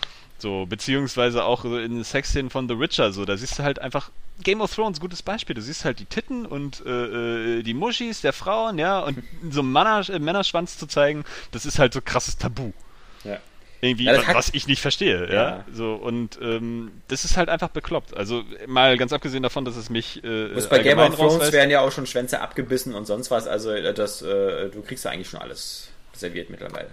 So, 0.42 0.66
beziehungsweise 0.66 1.44
auch 1.44 1.64
in 1.64 2.02
Sexszenen 2.02 2.50
von 2.50 2.68
The 2.68 2.76
Witcher, 2.76 3.12
so, 3.12 3.24
da 3.24 3.36
siehst 3.36 3.60
du 3.60 3.62
halt 3.62 3.78
einfach 3.78 4.10
Game 4.42 4.60
of 4.60 4.74
Thrones, 4.74 4.98
gutes 4.98 5.22
Beispiel. 5.22 5.54
Du 5.54 5.62
siehst 5.62 5.84
halt 5.84 6.00
die 6.00 6.04
Titten 6.04 6.46
und 6.46 6.84
äh, 6.84 7.58
äh 7.58 7.62
die 7.62 7.74
Muschis 7.74 8.22
der 8.22 8.32
Frauen, 8.32 8.76
ja, 8.76 8.98
und 8.98 9.22
so 9.50 9.60
einen 9.60 9.70
Männer, 9.70 10.02
äh, 10.10 10.18
Männerschwanz 10.18 10.78
zu 10.78 10.88
zeigen, 10.88 11.24
das 11.52 11.64
ist 11.64 11.78
halt 11.78 11.94
so 11.94 12.00
krasses 12.00 12.38
Tabu. 12.38 12.72
Ja. 13.22 13.38
Irgendwie, 13.80 14.06
ja, 14.06 14.20
was, 14.34 14.50
ich 14.52 14.66
nicht 14.66 14.82
verstehe, 14.82 15.28
ja. 15.28 15.32
ja. 15.32 15.64
So, 15.72 15.94
und 15.94 16.40
ähm, 16.42 16.90
das 17.06 17.24
ist 17.24 17.36
halt 17.36 17.48
einfach 17.48 17.68
bekloppt. 17.68 18.16
Also 18.16 18.42
mal 18.66 18.96
ganz 18.96 19.12
abgesehen 19.12 19.44
davon, 19.44 19.64
dass 19.64 19.76
es 19.76 19.90
mich. 19.90 20.24
Äh, 20.24 20.48
bei 20.68 20.80
Game 20.80 20.98
of 20.98 21.14
Thrones 21.14 21.52
werden 21.52 21.70
ja 21.70 21.82
auch 21.82 21.92
schon 21.92 22.06
Schwänze 22.06 22.40
abgebissen 22.40 22.96
und 22.96 23.06
sonst 23.06 23.30
was, 23.30 23.46
also 23.46 23.70
äh, 23.70 23.94
das, 23.94 24.22
äh, 24.22 24.70
du 24.70 24.82
kriegst 24.82 25.04
ja 25.04 25.12
eigentlich 25.12 25.28
schon 25.28 25.40
alles 25.40 25.88
serviert 26.12 26.50
mittlerweile. 26.50 26.90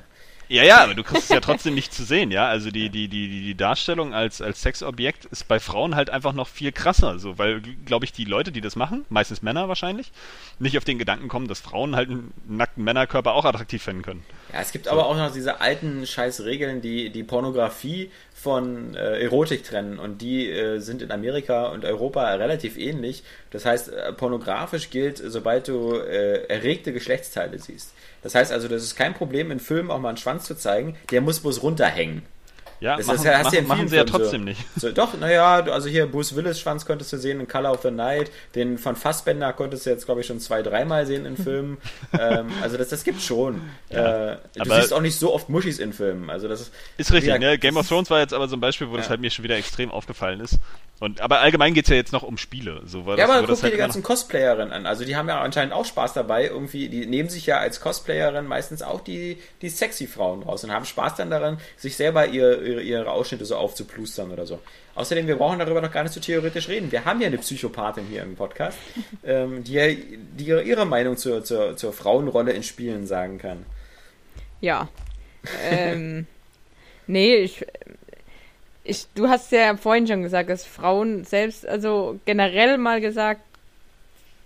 Ja, 0.49 0.63
ja, 0.63 0.83
aber 0.83 0.95
du 0.95 1.03
kriegst 1.03 1.25
es 1.25 1.29
ja 1.29 1.39
trotzdem 1.41 1.75
nicht 1.75 1.93
zu 1.93 2.03
sehen, 2.03 2.31
ja. 2.31 2.47
Also 2.47 2.71
die, 2.71 2.89
die, 2.89 3.07
die, 3.07 3.27
die 3.27 3.55
Darstellung 3.55 4.15
als, 4.15 4.41
als 4.41 4.63
Sexobjekt 4.63 5.25
ist 5.25 5.47
bei 5.47 5.59
Frauen 5.59 5.95
halt 5.95 6.09
einfach 6.09 6.33
noch 6.33 6.47
viel 6.47 6.71
krasser, 6.71 7.19
so, 7.19 7.37
weil, 7.37 7.61
glaube 7.85 8.05
ich, 8.05 8.13
die 8.13 8.25
Leute, 8.25 8.51
die 8.51 8.59
das 8.59 8.75
machen, 8.75 9.05
meistens 9.09 9.43
Männer 9.43 9.67
wahrscheinlich, 9.67 10.11
nicht 10.57 10.75
auf 10.75 10.83
den 10.83 10.97
Gedanken 10.97 11.27
kommen, 11.27 11.47
dass 11.47 11.59
Frauen 11.59 11.95
halt 11.95 12.09
einen 12.09 12.33
nackten 12.47 12.83
Männerkörper 12.83 13.33
auch 13.33 13.45
attraktiv 13.45 13.83
finden 13.83 14.01
können. 14.01 14.25
Ja, 14.51 14.61
es 14.61 14.71
gibt 14.71 14.85
so. 14.85 14.91
aber 14.91 15.05
auch 15.05 15.15
noch 15.15 15.31
diese 15.31 15.61
alten 15.61 16.07
Scheißregeln, 16.07 16.81
die 16.81 17.11
die 17.11 17.23
Pornografie 17.23 18.09
von 18.41 18.95
äh, 18.95 19.21
Erotik 19.21 19.63
trennen 19.63 19.99
und 19.99 20.21
die 20.21 20.49
äh, 20.49 20.79
sind 20.79 21.01
in 21.01 21.11
Amerika 21.11 21.67
und 21.67 21.83
Europa 21.83 22.33
relativ 22.35 22.77
ähnlich. 22.77 23.23
Das 23.51 23.65
heißt, 23.65 23.89
äh, 23.91 24.13
pornografisch 24.13 24.89
gilt, 24.89 25.17
sobald 25.17 25.67
du 25.67 25.95
äh, 25.95 26.45
erregte 26.47 26.93
Geschlechtsteile 26.93 27.59
siehst. 27.59 27.93
Das 28.21 28.35
heißt 28.35 28.51
also, 28.51 28.67
das 28.67 28.83
ist 28.83 28.95
kein 28.95 29.13
Problem, 29.13 29.51
in 29.51 29.59
Filmen 29.59 29.91
auch 29.91 29.99
mal 29.99 30.09
einen 30.09 30.17
Schwanz 30.17 30.45
zu 30.45 30.55
zeigen, 30.55 30.95
der 31.11 31.21
muss 31.21 31.41
bloß 31.41 31.63
runterhängen. 31.63 32.23
Ja, 32.79 32.95
das, 32.95 33.07
machen, 33.07 33.23
das 33.23 33.43
machen, 33.51 33.67
machen 33.67 33.87
sie 33.89 33.95
ja 33.97 34.05
trotzdem 34.05 34.41
so. 34.41 34.45
nicht. 34.45 34.65
So, 34.77 34.91
doch, 34.91 35.17
naja, 35.17 35.63
also 35.65 35.89
hier 35.89 36.07
Bruce 36.07 36.35
Willis 36.35 36.59
Schwanz 36.59 36.85
konntest 36.85 37.11
du 37.11 37.17
sehen 37.17 37.39
in 37.39 37.47
Color 37.47 37.73
of 37.73 37.81
the 37.81 37.91
Night, 37.91 38.31
den 38.55 38.77
von 38.77 38.95
Fassbender 38.95 39.51
konntest 39.53 39.85
du 39.85 39.89
jetzt, 39.89 40.05
glaube 40.05 40.21
ich, 40.21 40.27
schon 40.27 40.39
zwei, 40.39 40.61
dreimal 40.61 41.05
sehen 41.05 41.25
in 41.25 41.35
Filmen. 41.35 41.77
ähm, 42.19 42.47
also 42.61 42.77
das, 42.77 42.89
das 42.89 43.03
gibt 43.03 43.21
schon. 43.21 43.61
Ja, 43.89 44.33
äh, 44.33 44.37
du 44.55 44.73
siehst 44.73 44.93
auch 44.93 45.01
nicht 45.01 45.17
so 45.17 45.33
oft 45.33 45.49
Muschis 45.49 45.79
in 45.79 45.91
Filmen. 45.91 46.29
Also 46.29 46.47
das 46.47 46.61
ist, 46.61 46.73
ist 46.97 47.11
richtig, 47.11 47.37
ne? 47.39 47.57
Game 47.57 47.75
of 47.75 47.87
Thrones 47.87 48.09
war 48.09 48.19
jetzt 48.19 48.33
aber 48.33 48.47
so 48.47 48.55
ein 48.55 48.61
Beispiel, 48.61 48.87
wo 48.89 48.93
ja. 48.93 48.99
das 48.99 49.09
halt 49.09 49.19
mir 49.19 49.29
schon 49.29 49.43
wieder 49.43 49.57
extrem 49.57 49.91
aufgefallen 49.91 50.39
ist. 50.39 50.57
Und, 50.99 51.21
aber 51.21 51.39
allgemein 51.39 51.73
geht 51.73 51.85
es 51.85 51.89
ja 51.89 51.95
jetzt 51.95 52.11
noch 52.11 52.23
um 52.23 52.37
Spiele. 52.37 52.81
So 52.85 53.05
war 53.05 53.17
ja, 53.17 53.25
das, 53.25 53.35
aber 53.35 53.47
guck 53.47 53.63
halt 53.63 53.71
dir 53.71 53.77
die 53.77 53.81
ganzen 53.81 54.03
Cosplayerinnen 54.03 54.73
an. 54.73 54.85
Also 54.85 55.05
die 55.05 55.15
haben 55.15 55.29
ja 55.29 55.39
anscheinend 55.39 55.73
auch 55.73 55.85
Spaß 55.85 56.11
dabei. 56.11 56.47
Irgendwie, 56.47 56.89
die 56.89 57.05
nehmen 57.05 57.29
sich 57.29 57.45
ja 57.45 57.57
als 57.57 57.79
Cosplayerin 57.79 58.45
meistens 58.45 58.81
auch 58.81 58.99
die, 58.99 59.37
die 59.61 59.69
sexy 59.69 60.07
Frauen 60.07 60.43
raus 60.43 60.63
und 60.65 60.71
haben 60.71 60.85
Spaß 60.85 61.15
dann 61.15 61.29
daran, 61.29 61.57
sich 61.77 61.95
selber 61.95 62.27
ihr, 62.27 62.61
ihre, 62.61 62.81
ihre 62.81 63.09
Ausschnitte 63.09 63.45
so 63.45 63.55
aufzuplustern 63.55 64.31
oder 64.31 64.45
so. 64.45 64.59
Außerdem, 64.95 65.27
wir 65.27 65.37
brauchen 65.37 65.59
darüber 65.59 65.79
noch 65.79 65.91
gar 65.91 66.03
nicht 66.03 66.13
so 66.13 66.19
theoretisch 66.19 66.67
reden. 66.67 66.91
Wir 66.91 67.05
haben 67.05 67.21
ja 67.21 67.27
eine 67.27 67.37
Psychopathin 67.37 68.05
hier 68.07 68.23
im 68.23 68.35
Podcast, 68.35 68.77
ähm, 69.23 69.63
die, 69.63 70.19
die 70.37 70.47
ihre 70.47 70.85
Meinung 70.85 71.15
zur, 71.15 71.45
zur, 71.45 71.77
zur 71.77 71.93
Frauenrolle 71.93 72.51
in 72.51 72.63
Spielen 72.63 73.07
sagen 73.07 73.37
kann. 73.37 73.65
Ja. 74.59 74.89
ähm, 75.71 76.27
nee, 77.07 77.35
ich 77.37 77.65
ich, 78.83 79.07
du 79.15 79.27
hast 79.27 79.51
ja 79.51 79.75
vorhin 79.77 80.07
schon 80.07 80.23
gesagt, 80.23 80.49
dass 80.49 80.65
Frauen 80.65 81.23
selbst, 81.23 81.67
also 81.67 82.19
generell 82.25 82.77
mal 82.77 83.01
gesagt, 83.01 83.41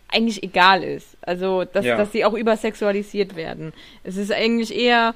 eigentlich 0.10 0.43
egal 0.43 0.84
ist. 0.84 1.18
Also, 1.22 1.64
dass, 1.65 1.85
ja. 1.85 1.97
dass 1.97 2.11
sie 2.11 2.23
auch 2.26 2.34
übersexualisiert 2.34 3.35
werden. 3.35 3.73
Es 4.03 4.18
ist 4.18 4.31
eigentlich 4.31 4.76
eher 4.76 5.15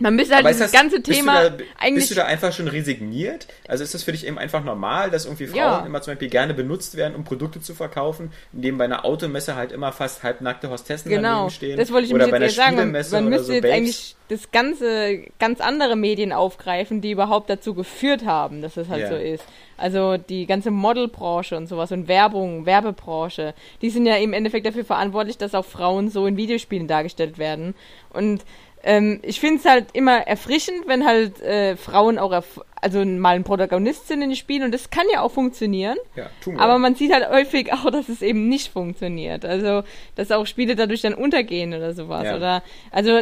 man 0.00 0.16
müsste 0.16 0.34
halt 0.34 0.46
dieses 0.46 0.58
das, 0.60 0.72
ganze 0.72 1.02
Thema 1.02 1.50
bist 1.50 1.60
da, 1.60 1.64
eigentlich. 1.78 1.94
Bist 1.94 2.10
du 2.10 2.14
da 2.14 2.24
einfach 2.24 2.52
schon 2.52 2.68
resigniert? 2.68 3.46
Also 3.68 3.84
ist 3.84 3.94
das 3.94 4.02
für 4.02 4.12
dich 4.12 4.26
eben 4.26 4.38
einfach 4.38 4.64
normal, 4.64 5.10
dass 5.10 5.26
irgendwie 5.26 5.46
Frauen 5.46 5.58
ja. 5.58 5.86
immer 5.86 6.00
zum 6.00 6.12
Beispiel 6.12 6.30
gerne 6.30 6.54
benutzt 6.54 6.96
werden, 6.96 7.14
um 7.14 7.24
Produkte 7.24 7.60
zu 7.60 7.74
verkaufen, 7.74 8.32
indem 8.52 8.78
bei 8.78 8.84
einer 8.84 9.04
Automesse 9.04 9.56
halt 9.56 9.72
immer 9.72 9.92
fast 9.92 10.22
halbnackte 10.22 10.70
Hostessen 10.70 11.10
genau. 11.10 11.28
daneben 11.28 11.50
stehen? 11.50 11.76
Das 11.76 11.92
wollte 11.92 12.06
ich 12.06 12.14
oder 12.14 12.28
bei 12.28 12.36
einer 12.36 12.48
sagen. 12.48 12.76
Man, 12.76 12.92
man 12.92 13.28
müsste 13.28 13.44
so 13.44 13.52
jetzt 13.52 13.62
Babes. 13.62 13.76
eigentlich 13.76 14.16
das 14.28 14.50
ganze, 14.52 15.24
ganz 15.38 15.60
andere 15.60 15.96
Medien 15.96 16.32
aufgreifen, 16.32 17.00
die 17.00 17.10
überhaupt 17.10 17.50
dazu 17.50 17.74
geführt 17.74 18.24
haben, 18.24 18.62
dass 18.62 18.76
es 18.76 18.88
halt 18.88 19.00
yeah. 19.00 19.10
so 19.10 19.16
ist. 19.16 19.44
Also 19.76 20.18
die 20.18 20.46
ganze 20.46 20.70
Modelbranche 20.70 21.56
und 21.56 21.66
sowas 21.66 21.90
und 21.90 22.06
Werbung, 22.06 22.64
Werbebranche, 22.64 23.54
die 23.82 23.90
sind 23.90 24.06
ja 24.06 24.16
im 24.16 24.32
Endeffekt 24.32 24.66
dafür 24.66 24.84
verantwortlich, 24.84 25.36
dass 25.36 25.54
auch 25.54 25.64
Frauen 25.64 26.10
so 26.10 26.26
in 26.26 26.36
Videospielen 26.36 26.86
dargestellt 26.86 27.38
werden. 27.38 27.74
Und 28.10 28.44
ähm, 28.82 29.20
ich 29.22 29.40
finde 29.40 29.56
es 29.56 29.64
halt 29.64 29.88
immer 29.92 30.26
erfrischend, 30.26 30.86
wenn 30.86 31.04
halt 31.06 31.40
äh, 31.40 31.76
Frauen 31.76 32.18
auch 32.18 32.42
also 32.80 33.04
mal 33.04 33.36
ein 33.36 33.44
Protagonist 33.44 34.08
sind 34.08 34.22
in 34.22 34.30
den 34.30 34.36
Spielen 34.36 34.62
und 34.62 34.72
das 34.72 34.90
kann 34.90 35.04
ja 35.12 35.20
auch 35.20 35.32
funktionieren. 35.32 35.96
Ja, 36.16 36.30
tun 36.42 36.54
wir. 36.54 36.62
Aber 36.62 36.78
man 36.78 36.94
sieht 36.94 37.12
halt 37.12 37.28
häufig 37.28 37.72
auch, 37.74 37.90
dass 37.90 38.08
es 38.08 38.22
eben 38.22 38.48
nicht 38.48 38.72
funktioniert. 38.72 39.44
Also, 39.44 39.82
dass 40.14 40.30
auch 40.30 40.46
Spiele 40.46 40.76
dadurch 40.76 41.02
dann 41.02 41.14
untergehen 41.14 41.74
oder 41.74 41.92
sowas. 41.92 42.24
Ja. 42.24 42.36
Oder 42.36 42.62
also 42.90 43.20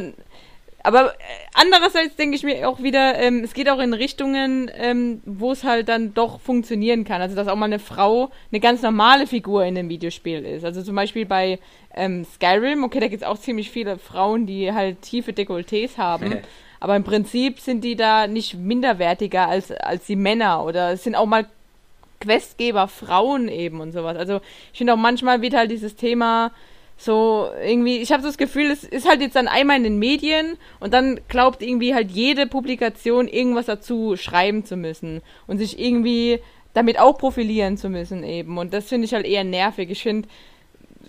aber 0.85 1.12
äh, 1.12 1.14
andererseits 1.55 2.16
denke 2.16 2.36
ich 2.36 2.44
mir 2.44 2.68
auch 2.68 2.82
wieder, 2.82 3.18
ähm, 3.18 3.43
es 3.43 3.52
geht 3.52 3.68
auch 3.68 3.80
in 3.80 3.94
Richtungen, 3.94 4.70
ähm, 4.74 5.20
wo 5.26 5.52
es 5.52 5.64
halt 5.64 5.89
dann 5.89 6.14
doch 6.14 6.40
funktionieren 6.40 7.05
kann. 7.05 7.20
Also, 7.20 7.35
dass 7.35 7.48
auch 7.48 7.56
mal 7.56 7.66
eine 7.66 7.78
Frau 7.78 8.30
eine 8.51 8.60
ganz 8.60 8.82
normale 8.82 9.26
Figur 9.26 9.64
in 9.64 9.76
einem 9.76 9.89
Videospiel 9.89 10.44
ist. 10.44 10.64
Also 10.64 10.82
zum 10.82 10.94
Beispiel 10.94 11.26
bei 11.26 11.59
ähm, 11.99 12.25
Skyrim, 12.25 12.85
okay, 12.85 13.01
da 13.01 13.09
gibt 13.09 13.23
es 13.23 13.29
auch 13.29 13.39
ziemlich 13.39 13.70
viele 13.70 13.99
Frauen, 13.99 14.47
die 14.47 14.73
halt 14.73 15.03
tiefe 15.03 15.33
Dekolletés 15.33 15.99
haben. 15.99 16.39
aber 16.81 16.97
im 16.97 17.05
Prinzip 17.05 17.61
sind 17.61 17.83
die 17.83 17.97
da 17.97 18.27
nicht 18.27 18.55
minderwertiger 18.55 19.49
als, 19.49 19.73
als 19.73 20.07
die 20.07 20.16
Männer. 20.16 20.65
Oder 20.65 20.93
es 20.93 21.05
sind 21.05 21.16
auch 21.16 21.27
mal 21.27 21.47
Questgeber 22.20 22.89
Frauen 22.89 23.49
eben 23.49 23.81
und 23.81 23.93
sowas. 23.93 24.16
Also 24.16 24.41
ich 24.73 24.79
finde 24.79 24.95
auch 24.95 24.99
manchmal 24.99 25.43
wird 25.43 25.55
halt 25.55 25.70
dieses 25.70 25.97
Thema 25.97 26.53
so, 27.01 27.49
irgendwie, 27.65 27.99
ich 27.99 28.11
habe 28.11 28.23
so 28.23 28.29
das 28.29 28.39
Gefühl, 28.39 28.73
es 28.73 28.83
ist 28.83 29.09
halt 29.09 29.20
jetzt 29.20 29.37
dann 29.37 29.47
einmal 29.47 29.77
in 29.77 29.85
den 29.85 30.01
Medien 30.01 30.57
und 30.81 30.93
dann 30.93 31.20
glaubt 31.29 31.62
irgendwie 31.62 31.95
halt 31.95 32.11
jede 32.11 32.49
Publikation 32.49 33.29
irgendwas 33.29 33.66
dazu 33.66 34.16
schreiben 34.16 34.65
zu 34.65 34.77
müssen 34.77 35.23
und 35.47 35.59
sich 35.59 35.79
irgendwie 35.79 36.41
damit 36.75 36.99
auch 36.99 37.16
profilieren 37.16 37.77
zu 37.77 37.89
müssen 37.89 38.25
eben. 38.25 38.59
Und 38.59 38.75
das 38.75 38.89
finde 38.89 39.05
ich 39.05 39.15
halt 39.15 39.27
eher 39.27 39.45
nervig. 39.45 39.91
Ich 39.91 40.03
finde, 40.03 40.29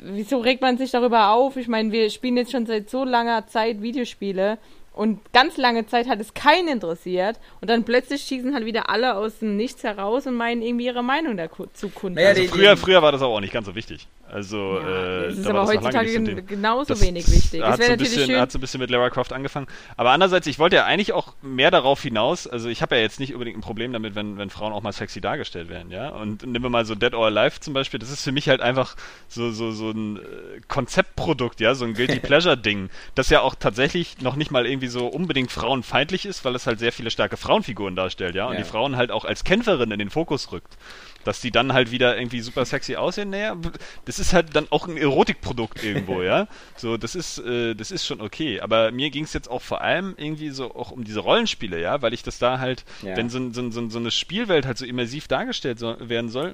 wieso 0.01 0.39
regt 0.39 0.61
man 0.61 0.77
sich 0.77 0.91
darüber 0.91 1.31
auf? 1.31 1.57
Ich 1.57 1.67
meine, 1.67 1.91
wir 1.91 2.09
spielen 2.09 2.38
jetzt 2.38 2.51
schon 2.51 2.65
seit 2.65 2.89
so 2.89 3.03
langer 3.03 3.47
Zeit 3.47 3.81
Videospiele 3.81 4.57
und 4.94 5.20
ganz 5.34 5.57
lange 5.57 5.86
Zeit 5.86 6.07
hat 6.07 6.20
es 6.20 6.34
keinen 6.34 6.68
interessiert 6.68 7.40
und 7.61 7.70
dann 7.70 7.84
plötzlich 7.84 8.22
schießen 8.24 8.53
halt 8.53 8.66
wieder 8.66 8.90
alle 8.90 9.16
aus 9.16 9.40
dem 9.40 9.56
Nichts 9.56 9.84
heraus 9.84 10.28
und 10.28 10.36
meinen 10.36 10.61
irgendwie 10.61 10.86
ihre 10.86 11.03
Meinung 11.03 11.38
dazu 11.38 11.90
kunden. 11.90 12.16
Naja, 12.16 12.30
also 12.30 12.44
früher, 12.44 12.78
früher 12.78 13.02
war 13.02 13.11
das 13.11 13.22
aber 13.22 13.34
auch 13.34 13.41
nicht 13.41 13.53
ganz 13.53 13.68
so 13.68 13.76
wichtig. 13.76 14.07
Also, 14.32 14.80
ja, 14.80 14.88
äh, 14.88 15.26
es 15.26 15.40
ist 15.40 15.48
aber 15.48 15.66
heutzutage 15.66 16.44
genauso 16.44 16.94
das, 16.94 17.02
wenig 17.02 17.28
wichtig. 17.32 17.64
Hat 17.64 17.82
so, 17.82 17.91
ein 17.91 17.98
bisschen, 17.98 18.40
hat 18.40 18.52
so 18.52 18.60
ein 18.60 18.61
bisschen 18.61 18.80
mit 18.80 18.90
Lara 18.91 19.10
Croft 19.10 19.34
angefangen. 19.34 19.66
Aber 19.98 20.11
andererseits, 20.11 20.45
ich 20.45 20.60
wollte 20.60 20.76
ja 20.76 20.86
eigentlich 20.86 21.14
auch 21.14 21.34
mehr 21.41 21.72
darauf 21.72 22.02
hinaus, 22.03 22.45
also 22.45 22.70
ich 22.70 22.82
habe 22.84 22.95
ja 22.95 23.02
jetzt 23.02 23.20
nicht 23.20 23.34
unbedingt 23.34 23.57
ein 23.57 23.61
Problem 23.61 23.91
damit, 23.91 24.14
wenn, 24.14 24.38
wenn 24.38 24.52
Frauen 24.52 24.72
auch 24.72 24.84
mal 24.84 24.91
sexy 24.91 25.20
dargestellt 25.20 25.70
werden, 25.70 25.91
ja. 25.91 26.10
Und 26.10 26.45
nehmen 26.45 26.64
wir 26.64 26.70
mal 26.70 26.86
so 26.86 26.94
Dead 26.94 27.14
or 27.16 27.26
Alive 27.26 27.60
zum 27.60 27.74
Beispiel, 27.74 27.99
das 27.99 28.11
ist 28.11 28.24
für 28.24 28.32
mich 28.32 28.49
halt 28.49 28.61
einfach 28.61 28.95
so, 29.28 29.49
so, 29.52 29.72
so 29.72 29.90
ein 29.90 30.18
äh, 30.18 30.20
Konzeptprodukt, 30.68 31.60
ja, 31.60 31.74
so 31.74 31.86
ein 31.86 31.95
Guilty 31.95 32.20
Pleasure-Ding, 32.20 32.90
das 33.16 33.30
ja 33.32 33.41
auch 33.41 33.56
tatsächlich 33.56 34.22
noch 34.22 34.36
nicht 34.36 34.52
mal 34.52 34.68
irgendwie 34.68 34.78
irgendwie 34.80 34.88
so 34.88 35.07
unbedingt 35.07 35.51
frauenfeindlich 35.51 36.26
ist, 36.26 36.45
weil 36.45 36.56
es 36.56 36.65
halt 36.65 36.80
sehr 36.80 36.91
viele 36.93 37.11
starke 37.11 37.35
Frauenfiguren 37.38 37.95
darstellt, 37.95 38.35
ja, 38.35 38.45
und 38.47 38.53
Ja. 38.53 38.60
die 38.60 38.64
Frauen 38.65 38.95
halt 38.95 39.11
auch 39.11 39.26
als 39.26 39.43
Kämpferin 39.43 39.91
in 39.91 39.99
den 39.99 40.10
Fokus 40.10 40.51
rückt. 40.51 40.77
Dass 41.26 41.41
die 41.41 41.51
dann 41.51 41.73
halt 41.73 41.91
wieder 41.91 42.18
irgendwie 42.18 42.39
super 42.39 42.64
sexy 42.64 42.95
aussehen, 42.95 43.30
naja, 43.31 43.57
das 44.06 44.19
ist 44.19 44.31
halt 44.31 44.56
dann 44.56 44.68
auch 44.69 44.88
ein 44.88 44.95
Erotikprodukt 44.95 45.84
irgendwo, 45.84 46.22
ja. 46.23 46.47
So, 46.77 46.95
das 46.95 47.14
ist, 47.14 47.39
äh, 47.39 47.76
das 47.76 47.91
ist 47.91 48.06
schon 48.06 48.22
okay. 48.22 48.61
Aber 48.61 48.91
mir 48.91 49.10
ging 49.10 49.26
es 49.26 49.34
jetzt 49.34 49.49
auch 49.51 49.61
vor 49.61 49.81
allem 49.81 50.14
irgendwie 50.18 50.49
so 50.49 50.73
auch 50.73 50.91
um 50.91 51.03
diese 51.03 51.19
Rollenspiele, 51.19 51.80
ja, 51.81 52.01
weil 52.01 52.14
ich 52.14 52.23
das 52.23 52.39
da 52.39 52.60
halt, 52.60 52.85
Ja. 53.01 53.18
wenn 53.18 53.30
so, 53.30 53.51
so, 53.51 53.69
so, 53.69 53.89
so 53.89 53.99
eine 53.99 54.11
Spielwelt 54.11 54.65
halt 54.65 54.77
so 54.77 54.85
immersiv 54.85 55.27
dargestellt 55.27 55.77
so, 55.77 55.97
werden 55.99 56.30
soll, 56.30 56.53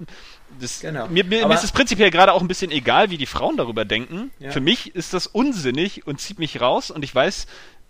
das, 0.59 0.79
Genau. 0.79 1.07
mir, 1.09 1.23
mir, 1.25 1.47
mir 1.47 1.53
ist 1.53 1.63
es 1.63 1.71
prinzipiell 1.71 2.09
gerade 2.09 2.33
auch 2.33 2.41
ein 2.41 2.47
bisschen 2.47 2.71
egal, 2.71 3.11
wie 3.11 3.17
die 3.17 3.25
Frauen 3.27 3.57
darüber 3.57 3.85
denken. 3.85 4.31
Ja. 4.39 4.49
Für 4.49 4.61
mich 4.61 4.95
ist 4.95 5.13
das 5.13 5.27
unsinnig 5.27 6.07
und 6.07 6.19
zieht 6.19 6.39
mich 6.39 6.59
raus 6.59 6.89
und 6.89 7.03
ich 7.03 7.13
weiß, 7.13 7.45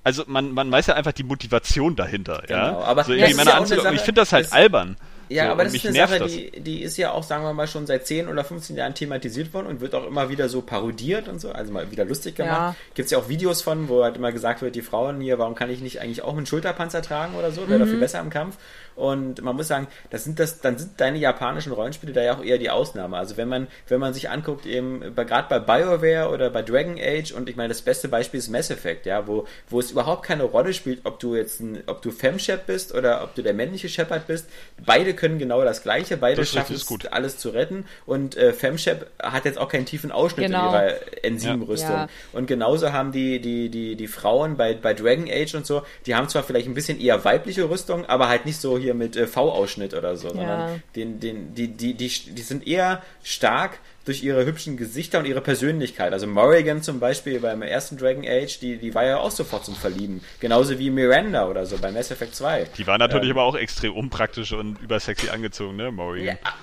also 0.06 0.23
man, 0.27 0.52
man 0.52 0.72
weiß 0.72 0.86
ja 0.88 0.94
einfach 0.94 1.14
die 1.14 1.23
Motivation 1.23 1.95
dahinter, 1.95 2.44
ja. 2.48 2.69
Genau, 2.69 2.84
aber 2.84 3.03
so 3.03 3.11
irgendwie 3.11 3.32
ist 3.32 3.38
Männer 3.38 3.60
ja. 3.60 3.65
Sache, 3.65 3.95
ich 3.95 4.02
finde 4.02 4.22
das 4.22 4.32
halt 4.32 4.45
das- 4.45 4.53
albern. 4.53 4.95
Ja, 5.27 5.45
so, 5.45 5.52
aber 5.53 5.64
das 5.64 5.73
ist 5.73 5.84
eine 5.86 5.94
nervt 5.94 6.14
Sache, 6.14 6.23
das. 6.23 6.32
die, 6.32 6.52
die 6.61 6.82
ist 6.84 6.98
ja 6.98 7.11
auch, 7.11 7.23
sagen 7.23 7.44
wir 7.44 7.52
mal, 7.53 7.68
schon 7.68 7.88
seit 7.88 8.06
10 8.06 8.27
oder 8.27 8.44
15 8.44 8.76
Jahren 8.76 8.94
thematisiert 8.94 9.56
worden 9.56 9.65
und 9.65 9.82
wird 9.82 9.95
auch 9.95 10.06
immer 10.06 10.30
wieder 10.30 10.49
so 10.49 10.61
parodiert 10.61 11.27
und 11.27 11.41
so, 11.41 11.52
also 11.52 11.73
mal 11.73 11.90
wieder 11.90 12.06
lustig 12.06 12.36
gemacht. 12.36 12.53
Ja. 12.53 12.76
Gibt 12.94 13.06
es 13.06 13.11
ja 13.11 13.18
auch 13.18 13.27
Videos 13.27 13.64
von, 13.64 13.90
wo 13.90 14.03
halt 14.03 14.18
immer 14.18 14.32
gesagt 14.32 14.61
wird, 14.61 14.76
die 14.76 14.84
Frauen 14.84 15.19
hier, 15.22 15.40
warum 15.40 15.56
kann 15.56 15.72
ich 15.72 15.82
nicht 15.82 15.99
eigentlich 15.99 16.22
auch 16.22 16.38
einen 16.38 16.45
Schulterpanzer 16.45 17.02
tragen 17.02 17.34
oder 17.34 17.52
so, 17.52 17.68
wäre 17.68 17.80
doch 17.80 17.88
viel 17.88 17.99
besser 17.99 18.19
im 18.19 18.30
Kampf. 18.30 18.57
Und 18.96 19.42
man 19.42 19.56
muss 19.56 19.68
sagen, 19.68 19.88
das 20.10 20.24
sind 20.24 20.40
das, 20.40 20.62
dann 20.62 20.78
sind 20.78 21.00
deine 21.02 21.18
japanischen 21.18 21.74
Rollenspiele 21.74 22.14
da 22.14 22.24
ja 22.24 22.36
auch 22.38 22.44
eher 22.44 22.58
die 22.58 22.70
Ausnahme. 22.70 23.18
Also 23.18 23.36
wenn 23.38 23.50
man, 23.50 23.68
wenn 23.88 24.00
man 24.00 24.14
sich 24.14 24.30
anguckt, 24.30 24.66
eben 24.66 25.02
gerade 25.16 25.48
bei 25.50 25.60
BioWare 25.60 26.30
oder 26.32 26.50
bei 26.50 26.62
Dragon 26.62 26.98
Age 27.00 27.32
und 27.34 27.50
ich 27.50 27.56
meine, 27.56 27.70
das 27.70 27.82
beste 27.82 28.08
Beispiel 28.08 28.40
ist 28.40 28.50
Mass 28.50 28.70
Effect, 28.70 29.06
ja, 29.06 29.28
wo, 29.28 29.46
wo 29.70 29.80
es 29.80 29.92
überhaupt 29.92 30.24
keine 30.24 30.44
Rolle 30.44 30.74
spielt, 30.74 31.02
ob 31.06 31.20
du 31.20 31.36
jetzt 31.36 31.60
ein, 31.60 31.84
ob 31.88 32.02
du 32.02 32.12
Femshep 32.12 32.66
bist 32.66 32.94
oder 32.94 33.24
ob 33.24 33.36
du 33.36 33.42
der 33.42 33.54
männliche 33.54 33.90
Shepard 33.90 34.28
bist. 34.28 34.48
Beide 34.86 35.14
können 35.14 35.40
genau 35.40 35.64
das 35.64 35.84
Gleiche, 35.84 36.18
beide 36.18 36.38
Das 36.42 36.50
schaffen 36.50 36.76
es, 36.76 36.86
gut. 36.86 37.12
alles 37.12 37.38
zu 37.38 37.50
retten. 37.50 37.86
Und 38.06 38.38
äh, 38.38 38.54
Femshep 38.54 39.08
hat 39.22 39.46
jetzt 39.46 39.58
auch 39.58 39.70
keinen 39.70 39.86
tiefen 39.86 40.12
Ausschnitt 40.12 40.46
Genau. 40.48 40.68
in 40.68 40.74
ihrer 40.74 41.24
Enzymrüstung. 41.24 41.90
Ja. 41.90 42.08
Und 42.34 42.48
genauso 42.48 42.94
haben 42.94 43.12
die, 43.12 43.40
die, 43.42 43.70
die, 43.70 43.96
die 43.96 44.08
Frauen 44.08 44.58
bei, 44.58 44.74
bei 44.74 44.94
Dragon 44.94 45.28
Age 45.30 45.56
und 45.56 45.66
so, 45.66 45.84
die 46.06 46.16
haben 46.16 46.30
zwar 46.30 46.44
vielleicht 46.44 46.68
ein 46.68 46.74
bisschen 46.74 47.00
eher 47.00 47.24
weibliche 47.26 47.70
Rüstung, 47.70 48.06
aber 48.06 48.28
halt 48.30 48.46
nicht 48.46 48.62
so 48.62 48.78
hier 48.86 48.94
mit 48.94 49.16
äh, 49.16 49.28
V-Ausschnitt 49.28 49.94
oder 49.94 50.16
so, 50.16 50.30
sondern 50.30 50.82
den, 50.95 51.20
den, 51.20 51.53
die, 51.53 51.68
die, 51.68 51.94
die, 51.94 52.07
die 52.07 52.41
sind 52.41 52.66
eher 52.68 53.02
stark 53.24 53.80
durch 54.06 54.24
ihre 54.24 54.45
hübschen 54.45 54.78
Gesichter 54.78 55.18
und 55.20 55.26
ihre 55.26 55.41
Persönlichkeit. 55.41 56.14
Also 56.14 56.28
Morrigan 56.28 56.84
zum 56.84 56.99
Beispiel 56.99 57.40
beim 57.40 57.62
ersten 57.64 57.98
Dragon 57.98 58.24
Age, 58.26 58.60
die, 58.60 58.78
die 58.78 58.94
war 58.94 59.03
ja 59.03 59.18
auch 59.18 59.32
sofort 59.32 59.66
zum 59.66 59.76
Verlieben. 59.76 60.22
Genauso 60.40 60.78
wie 60.78 60.91
Miranda 60.91 61.48
oder 61.48 61.66
so 61.66 61.78
bei 61.80 61.91
Mass 61.91 62.12
Effect 62.12 62.36
2. 62.36 62.68
Die 62.78 62.86
war 62.88 62.98
natürlich 62.99 63.26
Ähm, 63.32 63.38
aber 63.38 63.44
auch 63.44 63.56
extrem 63.56 63.94
unpraktisch 63.94 64.53
und 64.53 64.80
übersexy 64.82 65.30
angezogen, 65.30 65.76
ne, 65.76 65.91
Morrigan. 65.91 66.38
Ja, 66.44 66.53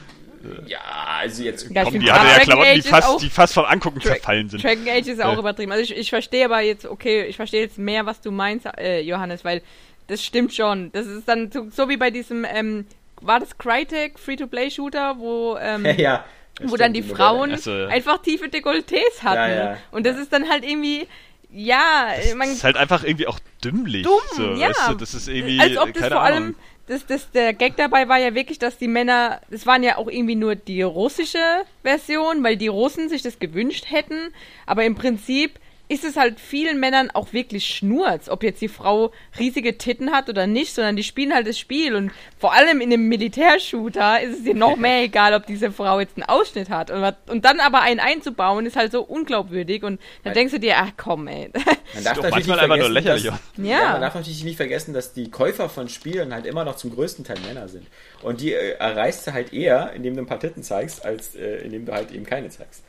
ja, 0.66 0.78
also 1.20 1.42
jetzt 1.44 1.70
Ja, 1.70 1.84
Komm, 1.84 2.00
die 2.00 2.10
hatte 2.10 2.26
ja 2.26 2.38
Klamotten, 2.40 2.74
die 2.74 2.80
Age 2.80 2.88
fast, 2.88 3.22
die 3.22 3.30
fast 3.30 3.54
vom 3.54 3.64
Angucken 3.64 4.00
Dra- 4.00 4.08
verfallen 4.14 4.48
sind. 4.48 4.62
Dragon 4.64 4.88
Age 4.88 5.06
ist 5.08 5.22
auch 5.22 5.34
Ja. 5.34 5.38
übertrieben. 5.38 5.70
Also 5.72 5.84
ich, 5.84 5.96
ich 5.96 6.10
verstehe 6.10 6.44
aber 6.44 6.60
jetzt, 6.60 6.84
okay, 6.84 7.24
ich 7.26 7.36
verstehe 7.36 7.60
jetzt 7.62 7.78
mehr, 7.78 8.06
was 8.06 8.20
du 8.20 8.30
meinst, 8.32 8.66
äh, 8.78 9.00
Johannes, 9.02 9.44
weil 9.44 9.62
das 10.06 10.24
stimmt 10.24 10.54
schon. 10.54 10.90
Das 10.92 11.06
ist 11.06 11.28
dann 11.28 11.50
so, 11.50 11.68
so 11.70 11.88
wie 11.88 11.96
bei 11.96 12.10
diesem, 12.10 12.44
ähm, 12.44 12.86
war 13.20 13.40
das 13.40 13.56
Crytek 13.58 14.18
Free-to-Play-Shooter, 14.18 15.18
wo, 15.18 15.56
ähm, 15.60 15.84
ja, 15.96 16.24
wo 16.62 16.76
dann 16.76 16.92
die 16.92 17.02
Frauen 17.02 17.52
Ach 17.54 17.58
so. 17.58 17.72
einfach 17.72 18.20
tiefe 18.22 18.46
Dekolletés 18.46 19.22
hatten. 19.22 19.36
Ja, 19.52 19.64
ja. 19.72 19.76
Und 19.90 20.06
das 20.06 20.18
ist 20.18 20.32
dann 20.32 20.48
halt 20.48 20.64
irgendwie, 20.64 21.06
ja, 21.50 22.06
man, 22.36 22.48
Das 22.48 22.58
ist 22.58 22.64
halt 22.64 22.76
einfach 22.76 23.04
irgendwie 23.04 23.26
auch 23.26 23.38
dümmlich. 23.64 24.02
dumm, 24.04 24.20
so, 24.36 24.54
ja. 24.54 24.68
Weißt 24.70 24.88
du, 24.90 24.94
das 24.94 25.14
ist 25.14 25.28
irgendwie, 25.28 25.60
Als 25.60 25.76
ob 25.78 25.92
das 25.92 26.02
keine 26.02 26.14
vor 26.14 26.22
Ahnung. 26.22 26.38
allem, 26.42 26.54
das, 26.88 27.06
das, 27.06 27.30
der 27.30 27.54
Gag 27.54 27.76
dabei 27.76 28.08
war 28.08 28.18
ja 28.18 28.34
wirklich, 28.34 28.58
dass 28.58 28.76
die 28.76 28.88
Männer, 28.88 29.40
das 29.50 29.66
waren 29.66 29.82
ja 29.82 29.96
auch 29.98 30.08
irgendwie 30.08 30.34
nur 30.34 30.56
die 30.56 30.82
russische 30.82 31.38
Version, 31.82 32.42
weil 32.42 32.56
die 32.56 32.68
Russen 32.68 33.08
sich 33.08 33.22
das 33.22 33.38
gewünscht 33.38 33.86
hätten, 33.88 34.32
aber 34.66 34.84
im 34.84 34.94
Prinzip 34.94 35.58
ist 35.92 36.04
es 36.04 36.16
halt 36.16 36.40
vielen 36.40 36.80
Männern 36.80 37.10
auch 37.10 37.32
wirklich 37.32 37.66
Schnurz, 37.66 38.28
ob 38.28 38.42
jetzt 38.42 38.60
die 38.62 38.68
Frau 38.68 39.12
riesige 39.38 39.76
Titten 39.76 40.10
hat 40.12 40.28
oder 40.28 40.46
nicht, 40.46 40.74
sondern 40.74 40.96
die 40.96 41.02
spielen 41.02 41.34
halt 41.34 41.46
das 41.46 41.58
Spiel 41.58 41.94
und 41.94 42.10
vor 42.38 42.54
allem 42.54 42.80
in 42.80 42.92
einem 42.92 43.08
Militärshooter 43.08 44.20
ist 44.22 44.38
es 44.38 44.44
dir 44.44 44.54
noch 44.54 44.76
mehr 44.76 45.02
egal, 45.04 45.34
ob 45.34 45.46
diese 45.46 45.70
Frau 45.70 46.00
jetzt 46.00 46.16
einen 46.16 46.24
Ausschnitt 46.24 46.70
hat 46.70 46.90
und, 46.90 47.02
was- 47.02 47.14
und 47.28 47.44
dann 47.44 47.60
aber 47.60 47.82
einen 47.82 48.00
einzubauen 48.00 48.64
ist 48.66 48.76
halt 48.76 48.92
so 48.92 49.02
unglaubwürdig 49.02 49.82
und 49.82 50.00
dann 50.24 50.30
Weil- 50.30 50.34
denkst 50.34 50.52
du 50.54 50.60
dir, 50.60 50.76
ach 50.78 50.90
komm 50.96 51.26
ey. 51.28 51.50
Man 51.94 52.04
darf 52.04 52.16
natürlich 52.22 52.30
manchmal 52.30 52.38
nicht 52.40 52.50
einfach 52.50 52.66
nur 52.66 52.66
vergessen, 52.66 52.92
lächerlich 52.94 53.24
dass, 53.24 53.40
ja. 53.66 53.80
Ja. 53.82 53.92
man 53.92 54.00
darf 54.00 54.14
natürlich 54.14 54.44
nicht 54.44 54.56
vergessen, 54.56 54.94
dass 54.94 55.12
die 55.12 55.30
Käufer 55.30 55.68
von 55.68 55.88
Spielen 55.88 56.32
halt 56.32 56.46
immer 56.46 56.64
noch 56.64 56.76
zum 56.76 56.94
größten 56.94 57.24
Teil 57.24 57.38
Männer 57.46 57.68
sind. 57.68 57.86
Und 58.22 58.40
die 58.40 58.52
äh, 58.52 58.72
erreichst 58.78 59.26
du 59.26 59.32
halt 59.32 59.52
eher, 59.52 59.92
indem 59.92 60.14
du 60.16 60.22
ein 60.22 60.26
paar 60.26 60.40
Titten 60.40 60.62
zeigst, 60.62 61.04
als 61.04 61.34
äh, 61.34 61.56
indem 61.64 61.84
du 61.86 61.92
halt 61.92 62.10
eben 62.12 62.24
keine 62.24 62.48
zeigst. 62.48 62.82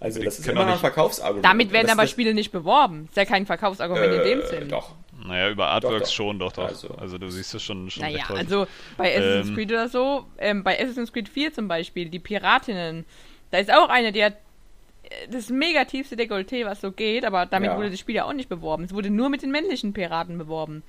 Also 0.00 0.22
das 0.22 0.38
ist 0.38 0.48
immer 0.48 0.62
ein 0.62 0.66
nicht- 0.68 0.80
Verkaufsargument. 0.80 1.44
Damit 1.44 1.72
werden 1.72 1.90
aber 1.90 2.06
Spiele 2.06 2.34
nicht 2.34 2.52
beworben. 2.52 3.06
Ist 3.08 3.16
ja 3.16 3.24
kein 3.24 3.46
Verkaufsargument 3.46 4.12
in 4.12 4.22
dem 4.22 4.40
äh, 4.40 4.46
Sinn. 4.46 4.68
Doch. 4.68 4.94
Naja, 5.26 5.48
über 5.50 5.68
Artworks 5.68 6.08
doch. 6.08 6.14
schon, 6.14 6.38
doch, 6.38 6.52
doch. 6.52 6.68
Also- 6.68 6.88
Also, 6.98 7.16
du 7.16 7.30
siehst 7.30 7.54
das 7.54 7.62
schon, 7.62 7.88
schon 7.90 8.02
Naja, 8.02 8.24
also 8.28 8.66
bei 8.98 9.16
Assassin's 9.16 9.48
Ähm. 9.48 9.54
Creed 9.54 9.72
oder 9.72 9.88
so, 9.88 10.26
ähm, 10.38 10.62
bei 10.62 10.78
Assassin's 10.78 11.12
Creed 11.12 11.28
4 11.28 11.54
zum 11.54 11.68
Beispiel, 11.68 12.10
die 12.10 12.18
Piratinnen, 12.18 13.06
da 13.50 13.58
ist 13.58 13.72
auch 13.72 13.88
eine, 13.88 14.12
die 14.12 14.22
hat 14.22 14.34
äh, 15.04 15.28
das 15.30 15.48
mega 15.48 15.84
tiefste 15.86 16.16
Dekolleté, 16.16 16.66
was 16.66 16.80
so 16.82 16.90
geht, 16.92 17.24
aber 17.24 17.46
damit 17.46 17.70
Ja. 17.70 17.76
wurde 17.78 17.90
das 17.90 17.98
Spiel 18.00 18.16
ja 18.16 18.24
auch 18.24 18.32
nicht 18.34 18.48
beworben. 18.50 18.84
Es 18.84 18.92
wurde 18.92 19.08
nur 19.08 19.30
mit 19.30 19.40
den 19.42 19.50
männlichen 19.50 19.94
Piraten 19.94 20.36
beworben. 20.36 20.82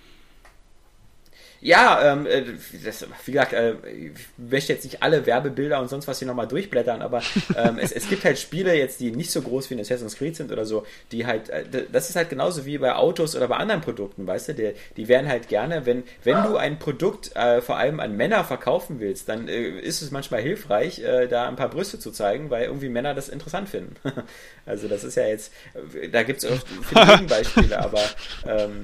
Ja, 1.61 2.13
ähm, 2.13 2.25
äh, 2.25 2.43
das, 2.83 3.05
wie 3.25 3.31
gesagt, 3.31 3.53
äh, 3.53 3.73
ich 3.87 4.11
möchte 4.37 4.73
jetzt 4.73 4.83
nicht 4.83 5.01
alle 5.01 5.25
Werbebilder 5.25 5.79
und 5.79 5.89
sonst 5.89 6.07
was 6.07 6.19
hier 6.19 6.27
nochmal 6.27 6.47
durchblättern, 6.47 7.01
aber 7.01 7.21
ähm, 7.57 7.79
es, 7.79 7.91
es 7.91 8.07
gibt 8.07 8.23
halt 8.23 8.37
Spiele 8.37 8.75
jetzt, 8.75 8.99
die 8.99 9.11
nicht 9.11 9.31
so 9.31 9.41
groß 9.41 9.69
wie 9.69 9.75
in 9.75 9.79
Assassin's 9.79 10.15
Creed 10.15 10.35
sind 10.35 10.51
oder 10.51 10.65
so, 10.65 10.85
die 11.11 11.25
halt, 11.25 11.49
äh, 11.49 11.63
das 11.91 12.09
ist 12.09 12.15
halt 12.15 12.29
genauso 12.29 12.65
wie 12.65 12.77
bei 12.77 12.95
Autos 12.95 13.35
oder 13.35 13.47
bei 13.47 13.57
anderen 13.57 13.81
Produkten, 13.81 14.27
weißt 14.27 14.49
du, 14.49 14.53
die, 14.53 14.73
die 14.97 15.07
werden 15.07 15.27
halt 15.27 15.47
gerne, 15.47 15.85
wenn, 15.85 16.03
wenn 16.23 16.43
du 16.43 16.57
ein 16.57 16.77
Produkt 16.77 17.35
äh, 17.35 17.61
vor 17.61 17.77
allem 17.77 17.99
an 17.99 18.15
Männer 18.15 18.43
verkaufen 18.43 18.99
willst, 18.99 19.29
dann 19.29 19.47
äh, 19.47 19.69
ist 19.69 20.01
es 20.01 20.11
manchmal 20.11 20.41
hilfreich, 20.41 20.99
äh, 20.99 21.27
da 21.27 21.47
ein 21.47 21.55
paar 21.55 21.69
Brüste 21.69 21.99
zu 21.99 22.11
zeigen, 22.11 22.49
weil 22.49 22.65
irgendwie 22.65 22.89
Männer 22.89 23.13
das 23.13 23.29
interessant 23.29 23.69
finden. 23.69 23.95
also 24.65 24.87
das 24.87 25.03
ist 25.03 25.15
ja 25.15 25.25
jetzt, 25.25 25.51
äh, 25.73 26.09
da 26.09 26.23
gibt 26.23 26.43
es 26.43 26.51
auch 26.51 26.65
viele 26.83 27.05
Gegenbeispiele, 27.15 27.79
aber 27.79 28.01
ähm, 28.45 28.81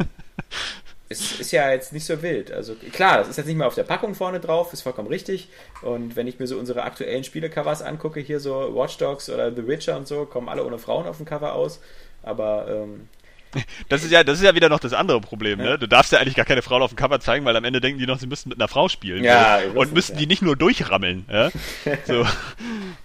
es 1.12 1.40
ist 1.40 1.52
ja 1.52 1.70
jetzt 1.72 1.94
nicht 1.94 2.06
so 2.06 2.22
wild. 2.22 2.52
Also 2.52 2.76
klar, 2.92 3.18
das 3.20 3.28
ist 3.28 3.38
jetzt 3.38 3.46
nicht 3.48 3.58
mehr 3.58 3.68
auf 3.68 3.76
der 3.76 3.84
Packung 3.84 4.16
vorne 4.16 4.40
drauf, 4.40 4.74
ist 4.74 4.82
vollkommen 4.82 5.08
richtig. 5.10 5.50
Und 5.82 6.16
wenn 6.16 6.28
ich 6.28 6.40
mir 6.40 6.48
so 6.48 6.58
unsere 6.58 6.84
aktuellen 6.84 7.24
Spielecovers 7.24 7.82
angucke, 7.82 8.20
hier 8.20 8.40
so 8.40 8.74
Watch 8.76 8.98
Dogs 8.98 9.30
oder 9.30 9.54
The 9.54 9.68
Witcher 9.68 9.98
und 9.98 10.08
so, 10.08 10.26
kommen 10.26 10.50
alle 10.50 10.64
ohne 10.66 10.80
Frauen 10.80 11.06
auf 11.08 11.18
dem 11.18 11.26
Cover 11.26 11.54
aus. 11.54 11.80
Aber 12.24 12.68
ähm, 12.70 13.08
Das 13.90 14.04
ist 14.04 14.12
ja, 14.12 14.24
das 14.24 14.38
ist 14.40 14.46
ja 14.46 14.56
wieder 14.56 14.70
noch 14.70 14.80
das 14.80 14.94
andere 14.94 15.20
Problem, 15.22 15.60
Ja. 15.60 15.72
ne? 15.72 15.78
Du 15.80 15.88
darfst 15.88 16.12
ja 16.12 16.20
eigentlich 16.20 16.36
gar 16.36 16.46
keine 16.46 16.62
Frauen 16.62 16.82
auf 16.82 16.92
dem 16.92 16.96
Cover 16.98 17.20
zeigen, 17.20 17.44
weil 17.46 17.56
am 17.56 17.66
Ende 17.66 17.82
denken 17.82 18.00
die 18.00 18.06
noch, 18.08 18.18
sie 18.20 18.28
müssten 18.28 18.50
mit 18.50 18.58
einer 18.60 18.68
Frau 18.70 18.88
spielen. 18.90 19.24
Ja, 19.24 19.60
so. 19.60 19.68
das 19.68 19.76
Und 19.76 19.94
müssen 19.94 20.14
ja. 20.14 20.20
die 20.20 20.28
nicht 20.28 20.42
nur 20.42 20.56
durchrammeln, 20.56 21.26
ja? 21.30 21.50
So. 22.08 22.26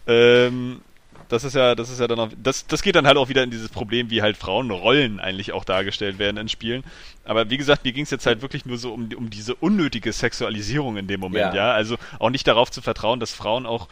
ähm, 0.07 0.81
das 1.29 1.45
ist 1.45 1.55
ja, 1.55 1.75
das 1.75 1.91
ist 1.91 2.01
ja 2.01 2.07
dann 2.07 2.19
auch, 2.21 2.29
das, 2.43 2.67
das 2.67 2.83
geht 2.83 2.97
dann 2.97 3.07
halt 3.07 3.17
auch 3.17 3.29
wieder 3.29 3.43
in 3.43 3.51
dieses 3.51 3.69
Problem, 3.69 4.11
wie 4.11 4.23
halt 4.23 4.37
Frauenrollen 4.37 5.21
eigentlich 5.21 5.53
auch 5.53 5.65
dargestellt 5.65 6.19
werden 6.19 6.37
in 6.37 6.49
Spielen. 6.49 6.85
Aber 7.25 7.51
wie 7.51 7.57
gesagt, 7.57 7.85
mir 7.85 7.93
ging 7.93 8.05
es 8.05 8.11
jetzt 8.11 8.27
halt 8.27 8.43
wirklich 8.43 8.67
nur 8.67 8.79
so 8.79 8.93
um, 8.93 9.09
um 9.17 9.31
diese 9.31 9.55
unnötige 9.55 10.13
Sexualisierung 10.13 10.97
in 10.97 11.07
dem 11.07 11.21
Moment, 11.21 11.55
Ja. 11.55 11.69
ja. 11.69 11.73
Also 11.73 11.97
auch 12.19 12.31
nicht 12.31 12.47
darauf 12.47 12.71
zu 12.71 12.83
vertrauen, 12.83 13.21
dass 13.21 13.33
Frauen 13.33 13.67
auch 13.67 13.89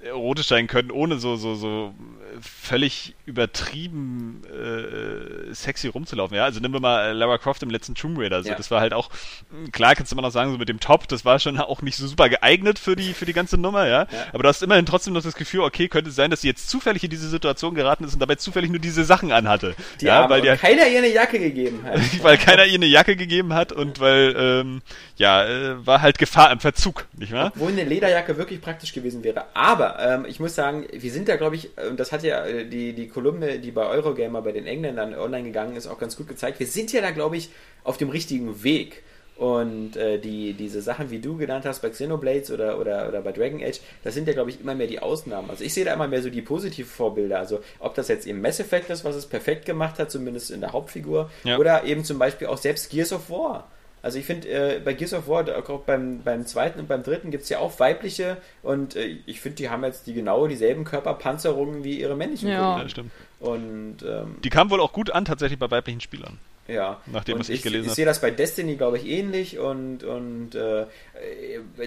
erotisch 0.00 0.48
sein 0.48 0.66
können, 0.66 0.90
ohne 0.90 1.18
so, 1.18 1.36
so, 1.36 1.54
so 1.54 1.94
völlig 2.40 3.14
übertrieben 3.26 4.42
äh, 4.44 5.52
sexy 5.54 5.88
rumzulaufen. 5.88 6.36
Ja, 6.36 6.44
also 6.44 6.60
nehmen 6.60 6.74
wir 6.74 6.80
mal 6.80 7.08
äh, 7.08 7.12
Lara 7.12 7.38
Croft 7.38 7.62
im 7.62 7.70
letzten 7.70 7.94
Tomb 7.94 8.18
Raider. 8.18 8.42
So, 8.42 8.50
Ja. 8.50 8.54
Das 8.54 8.70
war 8.70 8.80
halt 8.80 8.92
auch, 8.92 9.10
mh, 9.50 9.70
klar 9.72 9.94
kannst 9.94 10.12
du 10.12 10.14
immer 10.14 10.22
noch 10.22 10.30
sagen, 10.30 10.52
so 10.52 10.58
mit 10.58 10.68
dem 10.68 10.78
Top, 10.80 11.08
das 11.08 11.24
war 11.24 11.38
schon 11.38 11.58
auch 11.58 11.82
nicht 11.82 11.96
so 11.96 12.06
super 12.06 12.28
geeignet 12.28 12.78
für 12.78 12.96
die, 12.96 13.12
für 13.12 13.26
die 13.26 13.32
ganze 13.32 13.58
Nummer, 13.58 13.86
ja? 13.88 14.06
Aber 14.32 14.44
du 14.44 14.48
hast 14.48 14.62
immerhin 14.62 14.86
trotzdem 14.86 15.14
noch 15.14 15.22
das 15.22 15.34
Gefühl, 15.34 15.60
okay, 15.60 15.88
könnte 15.88 16.10
es 16.10 16.16
sein, 16.16 16.30
dass 16.30 16.42
sie 16.42 16.48
jetzt 16.48 16.68
zufällig 16.70 17.02
in 17.02 17.10
diese 17.10 17.28
Situation 17.28 17.74
geraten 17.74 18.04
ist 18.04 18.14
und 18.14 18.20
dabei 18.20 18.36
zufällig 18.36 18.70
nur 18.70 18.80
diese 18.80 19.04
Sachen 19.04 19.32
anhatte. 19.32 19.74
die 20.00 20.06
ja, 20.06 20.14
haben 20.16 20.30
weil 20.30 20.42
die, 20.42 20.48
keiner 20.56 20.86
ihr 20.86 20.98
eine 20.98 21.12
Jacke 21.12 21.38
gegeben 21.38 21.82
hat. 21.84 22.00
weil 22.22 22.38
keiner 22.38 22.66
ihr 22.66 22.74
eine 22.74 22.86
Jacke 22.86 23.16
gegeben 23.16 23.52
hat 23.54 23.72
und 23.72 23.98
weil, 24.00 24.34
ähm, 24.38 24.82
ja, 25.16 25.44
äh, 25.44 25.86
war 25.86 26.02
halt 26.02 26.18
Gefahr 26.18 26.52
im 26.52 26.60
Verzug, 26.60 27.06
nicht 27.16 27.32
wahr? 27.32 27.52
Obwohl 27.54 27.72
eine 27.72 27.84
Lederjacke 27.84 28.36
wirklich 28.36 28.60
praktisch 28.60 28.92
gewesen 28.92 29.24
wäre. 29.24 29.46
Aber 29.54 29.87
ähm, 29.98 30.26
ich 30.28 30.40
muss 30.40 30.54
sagen, 30.54 30.86
wir 30.92 31.10
sind 31.10 31.28
da, 31.28 31.36
glaube 31.36 31.56
ich, 31.56 31.70
und 31.88 31.98
das 31.98 32.12
hat 32.12 32.22
ja 32.22 32.44
äh, 32.44 32.66
die, 32.66 32.92
die 32.92 33.08
Kolumne, 33.08 33.58
die 33.58 33.70
bei 33.70 33.86
Eurogamer 33.86 34.42
bei 34.42 34.52
den 34.52 34.66
Engländern 34.66 35.14
online 35.14 35.44
gegangen 35.44 35.76
ist, 35.76 35.86
auch 35.86 35.98
ganz 35.98 36.16
gut 36.16 36.28
gezeigt. 36.28 36.58
Wir 36.60 36.66
sind 36.66 36.92
ja 36.92 37.00
da, 37.00 37.10
glaube 37.10 37.36
ich, 37.36 37.50
auf 37.84 37.96
dem 37.96 38.10
richtigen 38.10 38.62
Weg. 38.62 39.02
Und 39.36 39.96
äh, 39.96 40.18
die, 40.18 40.52
diese 40.54 40.82
Sachen, 40.82 41.12
wie 41.12 41.20
du 41.20 41.36
genannt 41.36 41.64
hast, 41.64 41.80
bei 41.80 41.90
Xenoblades 41.90 42.50
oder, 42.50 42.80
oder, 42.80 43.08
oder 43.08 43.20
bei 43.20 43.30
Dragon 43.30 43.62
Age, 43.62 43.78
das 44.02 44.14
sind 44.14 44.26
ja, 44.26 44.34
glaube 44.34 44.50
ich, 44.50 44.60
immer 44.60 44.74
mehr 44.74 44.88
die 44.88 44.98
Ausnahmen. 44.98 45.48
Also 45.48 45.62
ich 45.62 45.72
sehe 45.72 45.84
da 45.84 45.94
immer 45.94 46.08
mehr 46.08 46.22
so 46.22 46.28
die 46.28 46.42
positiven 46.42 46.90
Vorbilder. 46.90 47.38
Also 47.38 47.60
ob 47.78 47.94
das 47.94 48.08
jetzt 48.08 48.26
eben 48.26 48.40
Mass 48.40 48.58
Effect 48.58 48.90
ist, 48.90 49.04
was 49.04 49.14
es 49.14 49.26
perfekt 49.26 49.64
gemacht 49.64 50.00
hat, 50.00 50.10
zumindest 50.10 50.50
in 50.50 50.60
der 50.60 50.72
Hauptfigur, 50.72 51.30
ja. 51.44 51.56
oder 51.56 51.84
eben 51.84 52.02
zum 52.02 52.18
Beispiel 52.18 52.48
auch 52.48 52.58
selbst 52.58 52.90
Gears 52.90 53.12
of 53.12 53.30
War. 53.30 53.70
Also 54.02 54.18
ich 54.18 54.26
finde, 54.26 54.48
äh, 54.48 54.80
bei 54.84 54.92
Gears 54.92 55.12
of 55.12 55.28
War, 55.28 55.44
auch 55.56 55.80
beim, 55.80 56.22
beim 56.22 56.46
zweiten 56.46 56.80
und 56.80 56.88
beim 56.88 57.02
dritten 57.02 57.30
gibt 57.30 57.44
es 57.44 57.48
ja 57.48 57.58
auch 57.58 57.78
weibliche 57.80 58.36
und 58.62 58.96
äh, 58.96 59.18
ich 59.26 59.40
finde, 59.40 59.56
die 59.56 59.70
haben 59.70 59.84
jetzt 59.84 60.06
die 60.06 60.14
genau 60.14 60.46
dieselben 60.46 60.84
Körperpanzerungen 60.84 61.84
wie 61.84 62.00
ihre 62.00 62.16
männlichen 62.16 62.48
Ja, 62.48 62.78
ja 62.78 62.88
stimmt. 62.88 63.10
Und 63.40 63.98
ähm, 64.06 64.36
die 64.42 64.50
kamen 64.50 64.70
wohl 64.70 64.80
auch 64.80 64.92
gut 64.92 65.10
an 65.10 65.24
tatsächlich 65.24 65.58
bei 65.58 65.70
weiblichen 65.70 66.00
Spielern. 66.00 66.38
Ja, 66.68 67.00
nachdem 67.06 67.36
und 67.36 67.48
ich, 67.48 67.62
gelesen 67.62 67.84
habe. 67.84 67.92
Ich 67.92 67.94
sehe 67.94 68.04
das 68.04 68.20
bei 68.20 68.30
Destiny, 68.30 68.76
glaube 68.76 68.98
ich, 68.98 69.06
ähnlich 69.06 69.58
und, 69.58 70.04
und 70.04 70.54
äh, 70.54 70.84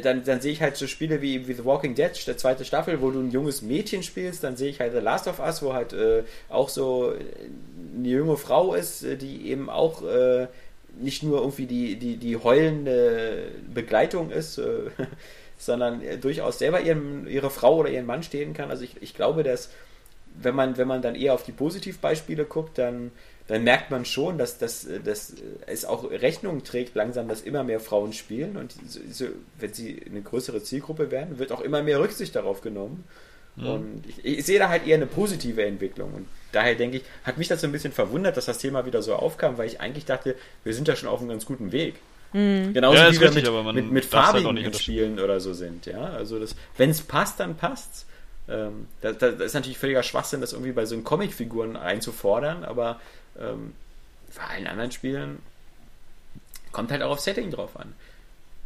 dann, 0.01 0.23
dann 0.25 0.41
sehe 0.41 0.51
ich 0.51 0.61
halt 0.63 0.75
so 0.75 0.87
Spiele 0.87 1.21
wie, 1.21 1.47
wie 1.47 1.53
The 1.53 1.65
Walking 1.65 1.93
Dead, 1.93 2.11
der 2.25 2.37
zweite 2.37 2.65
Staffel, 2.65 2.99
wo 2.99 3.11
du 3.11 3.19
ein 3.19 3.29
junges 3.29 3.61
Mädchen 3.61 4.01
spielst, 4.01 4.43
dann 4.43 4.57
sehe 4.57 4.69
ich 4.69 4.79
halt 4.79 4.93
The 4.93 4.99
Last 4.99 5.27
of 5.27 5.39
Us, 5.39 5.61
wo 5.61 5.73
halt 5.73 5.93
äh, 5.93 6.23
auch 6.49 6.67
so 6.67 7.13
eine 7.95 8.07
junge 8.07 8.37
Frau 8.37 8.73
ist, 8.73 9.03
äh, 9.03 9.17
die 9.17 9.49
eben 9.51 9.69
auch 9.69 10.01
äh, 10.01 10.47
nicht 10.99 11.23
nur 11.23 11.39
irgendwie 11.39 11.65
die, 11.65 11.95
die, 11.97 12.17
die 12.17 12.37
heulende 12.37 13.51
Begleitung 13.73 14.31
ist, 14.31 14.57
äh, 14.57 14.89
sondern 15.57 16.01
durchaus 16.21 16.59
selber 16.59 16.81
ihren, 16.81 17.27
ihre 17.27 17.49
Frau 17.49 17.77
oder 17.77 17.89
ihren 17.89 18.05
Mann 18.05 18.23
stehen 18.23 18.53
kann. 18.53 18.69
Also 18.69 18.83
ich, 18.83 19.01
ich 19.01 19.13
glaube, 19.13 19.43
dass 19.43 19.69
wenn 20.41 20.55
man, 20.55 20.77
wenn 20.77 20.87
man 20.87 21.01
dann 21.01 21.15
eher 21.15 21.33
auf 21.33 21.43
die 21.43 21.51
Positivbeispiele 21.51 22.45
guckt, 22.45 22.77
dann 22.77 23.11
dann 23.51 23.65
merkt 23.65 23.91
man 23.91 24.05
schon, 24.05 24.37
dass, 24.37 24.59
dass, 24.59 24.87
dass 25.03 25.35
es 25.65 25.83
auch 25.83 26.09
Rechnung 26.09 26.63
trägt 26.63 26.95
langsam, 26.95 27.27
dass 27.27 27.41
immer 27.41 27.65
mehr 27.65 27.81
Frauen 27.81 28.13
spielen 28.13 28.55
und 28.55 28.73
so, 28.87 29.25
wenn 29.59 29.73
sie 29.73 30.01
eine 30.05 30.21
größere 30.21 30.63
Zielgruppe 30.63 31.11
werden, 31.11 31.37
wird 31.37 31.51
auch 31.51 31.59
immer 31.59 31.83
mehr 31.83 31.99
Rücksicht 31.99 32.33
darauf 32.33 32.61
genommen. 32.61 33.03
Mhm. 33.55 33.67
Und 33.67 34.03
ich, 34.07 34.25
ich, 34.25 34.45
sehe 34.45 34.59
da 34.59 34.69
halt 34.69 34.87
eher 34.87 34.95
eine 34.95 35.07
positive 35.07 35.63
Entwicklung. 35.63 36.13
Und 36.13 36.27
daher 36.51 36.75
denke 36.75 36.97
ich, 36.97 37.03
hat 37.23 37.37
mich 37.37 37.47
das 37.47 37.61
so 37.61 37.67
ein 37.67 37.71
bisschen 37.71 37.93
verwundert, 37.93 38.37
dass 38.37 38.45
das 38.45 38.57
Thema 38.57 38.85
wieder 38.85 39.01
so 39.01 39.15
aufkam, 39.15 39.57
weil 39.57 39.67
ich 39.67 39.81
eigentlich 39.81 40.05
dachte, 40.05 40.35
wir 40.63 40.73
sind 40.73 40.87
da 40.87 40.95
schon 40.95 41.09
auf 41.09 41.19
einem 41.19 41.29
ganz 41.29 41.45
guten 41.45 41.71
Weg. 41.71 41.95
Mhm. 42.33 42.73
Genauso 42.73 42.97
ja, 42.97 43.11
wie 43.11 43.19
wir 43.19 43.35
richtig, 43.35 43.51
mit, 43.51 43.75
mit, 43.75 43.91
mit 43.91 44.03
halt 44.03 44.11
farbigen 44.11 44.63
halt 44.63 44.77
Spielen 44.77 45.19
oder 45.19 45.39
so 45.39 45.53
sind. 45.53 45.85
Ja, 45.85 46.05
also 46.05 46.39
wenn 46.77 46.89
es 46.89 47.01
passt, 47.01 47.39
dann 47.39 47.55
passt's. 47.55 48.05
Ähm, 48.47 48.87
das, 49.01 49.17
das, 49.17 49.39
ist 49.39 49.53
natürlich 49.53 49.77
völliger 49.77 50.03
Schwachsinn, 50.03 50.41
das 50.41 50.53
irgendwie 50.53 50.71
bei 50.71 50.85
so 50.85 50.99
Comicfiguren 50.99 51.75
einzufordern, 51.75 52.63
aber 52.63 52.99
ähm, 53.39 53.73
bei 54.35 54.43
allen 54.55 54.67
anderen 54.67 54.91
Spielen 54.91 55.39
kommt 56.71 56.91
halt 56.91 57.01
auch 57.01 57.11
auf 57.11 57.19
Setting 57.19 57.51
drauf 57.51 57.77
an. 57.77 57.93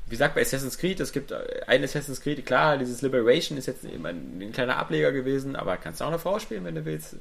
Wie 0.08 0.12
gesagt, 0.12 0.36
bei 0.36 0.42
Assassin's 0.42 0.78
Creed, 0.78 1.00
es 1.00 1.12
gibt 1.12 1.34
ein 1.34 1.84
Assassin's 1.84 2.22
Creed, 2.22 2.46
klar, 2.46 2.78
dieses 2.78 3.02
Liberation 3.02 3.58
ist 3.58 3.66
jetzt 3.66 3.84
immer 3.84 4.10
ein 4.10 4.52
kleiner 4.54 4.78
Ableger 4.78 5.12
gewesen, 5.12 5.56
aber 5.56 5.78
kannst 5.78 6.00
du 6.00 6.06
auch 6.06 6.10
eine 6.10 6.20
Frau 6.20 6.38
spielen, 6.40 6.64
wenn 6.64 6.76
du 6.76 6.86
willst. 6.86 7.16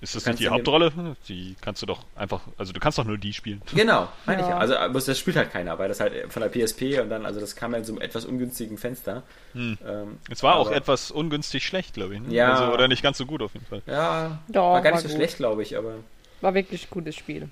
Ist 0.00 0.14
das 0.14 0.26
nicht 0.26 0.40
die 0.40 0.48
Hauptrolle? 0.48 0.92
Die 1.26 1.56
kannst 1.60 1.80
du 1.80 1.86
doch 1.86 2.04
einfach, 2.16 2.42
also 2.58 2.72
du 2.72 2.80
kannst 2.80 2.98
doch 2.98 3.04
nur 3.04 3.16
die 3.16 3.32
spielen. 3.32 3.62
Genau, 3.74 4.08
meine 4.26 4.42
ja. 4.42 4.48
ich. 4.48 4.54
Also 4.54 5.12
das 5.12 5.18
spielt 5.18 5.36
halt 5.36 5.50
keiner, 5.50 5.78
weil 5.78 5.88
das 5.88 6.00
halt 6.00 6.30
von 6.30 6.42
der 6.42 6.50
PSP 6.50 7.00
und 7.00 7.08
dann, 7.08 7.24
also 7.24 7.40
das 7.40 7.56
kam 7.56 7.72
ja 7.72 7.78
in 7.78 7.84
so 7.84 7.94
einem 7.94 8.02
etwas 8.02 8.26
ungünstigen 8.26 8.76
Fenster. 8.76 9.22
Hm. 9.54 9.78
Ähm, 9.86 10.18
es 10.30 10.42
war 10.42 10.56
auch 10.56 10.70
etwas 10.70 11.10
ungünstig 11.10 11.64
schlecht, 11.64 11.94
glaube 11.94 12.14
ich. 12.14 12.20
Ne? 12.20 12.34
Ja. 12.34 12.52
Also, 12.52 12.74
oder 12.74 12.88
nicht 12.88 13.02
ganz 13.02 13.16
so 13.16 13.24
gut 13.24 13.40
auf 13.40 13.54
jeden 13.54 13.64
Fall. 13.64 13.80
Ja, 13.86 14.38
Doch, 14.48 14.72
war 14.72 14.82
gar 14.82 14.90
nicht 14.90 14.96
war 14.96 15.00
so 15.02 15.08
gut. 15.08 15.16
schlecht, 15.16 15.38
glaube 15.38 15.62
ich, 15.62 15.78
aber. 15.78 15.94
War 16.42 16.52
wirklich 16.52 16.84
ein 16.84 16.90
gutes 16.90 17.16
Spiel. 17.16 17.48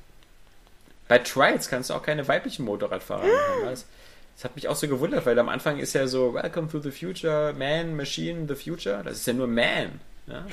Bei 1.09 1.19
Trials 1.19 1.71
kannst 1.71 1.89
du 1.89 1.95
auch 1.95 2.03
keine 2.03 2.29
weiblichen 2.29 2.67
Motorradfahrer 2.67 3.23
machen. 3.23 3.65
Das, 3.65 3.87
das 4.35 4.45
hat 4.45 4.57
mich 4.57 4.69
auch 4.69 4.77
so 4.77 4.89
gewundert, 4.89 5.27
weil 5.27 5.39
am 5.39 5.49
Anfang 5.49 5.79
ist 5.79 5.95
ja 5.95 6.07
so 6.07 6.35
Welcome 6.35 6.69
to 6.69 6.81
the 6.81 6.91
Future, 6.91 7.55
Man, 7.57 7.97
Machine, 7.97 8.47
the 8.49 8.55
Future. 8.55 9.03
Das 9.05 9.15
ist 9.19 9.27
ja 9.27 9.33
nur 9.33 9.47
Man. 9.47 10.01
Ja? 10.27 10.47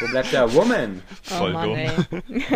Wo 0.00 0.06
bleibt 0.08 0.32
der 0.32 0.52
Woman? 0.52 1.02
Voll 1.22 1.50
oh 1.50 1.52
Mann, 1.52 2.06
dumm. 2.10 2.52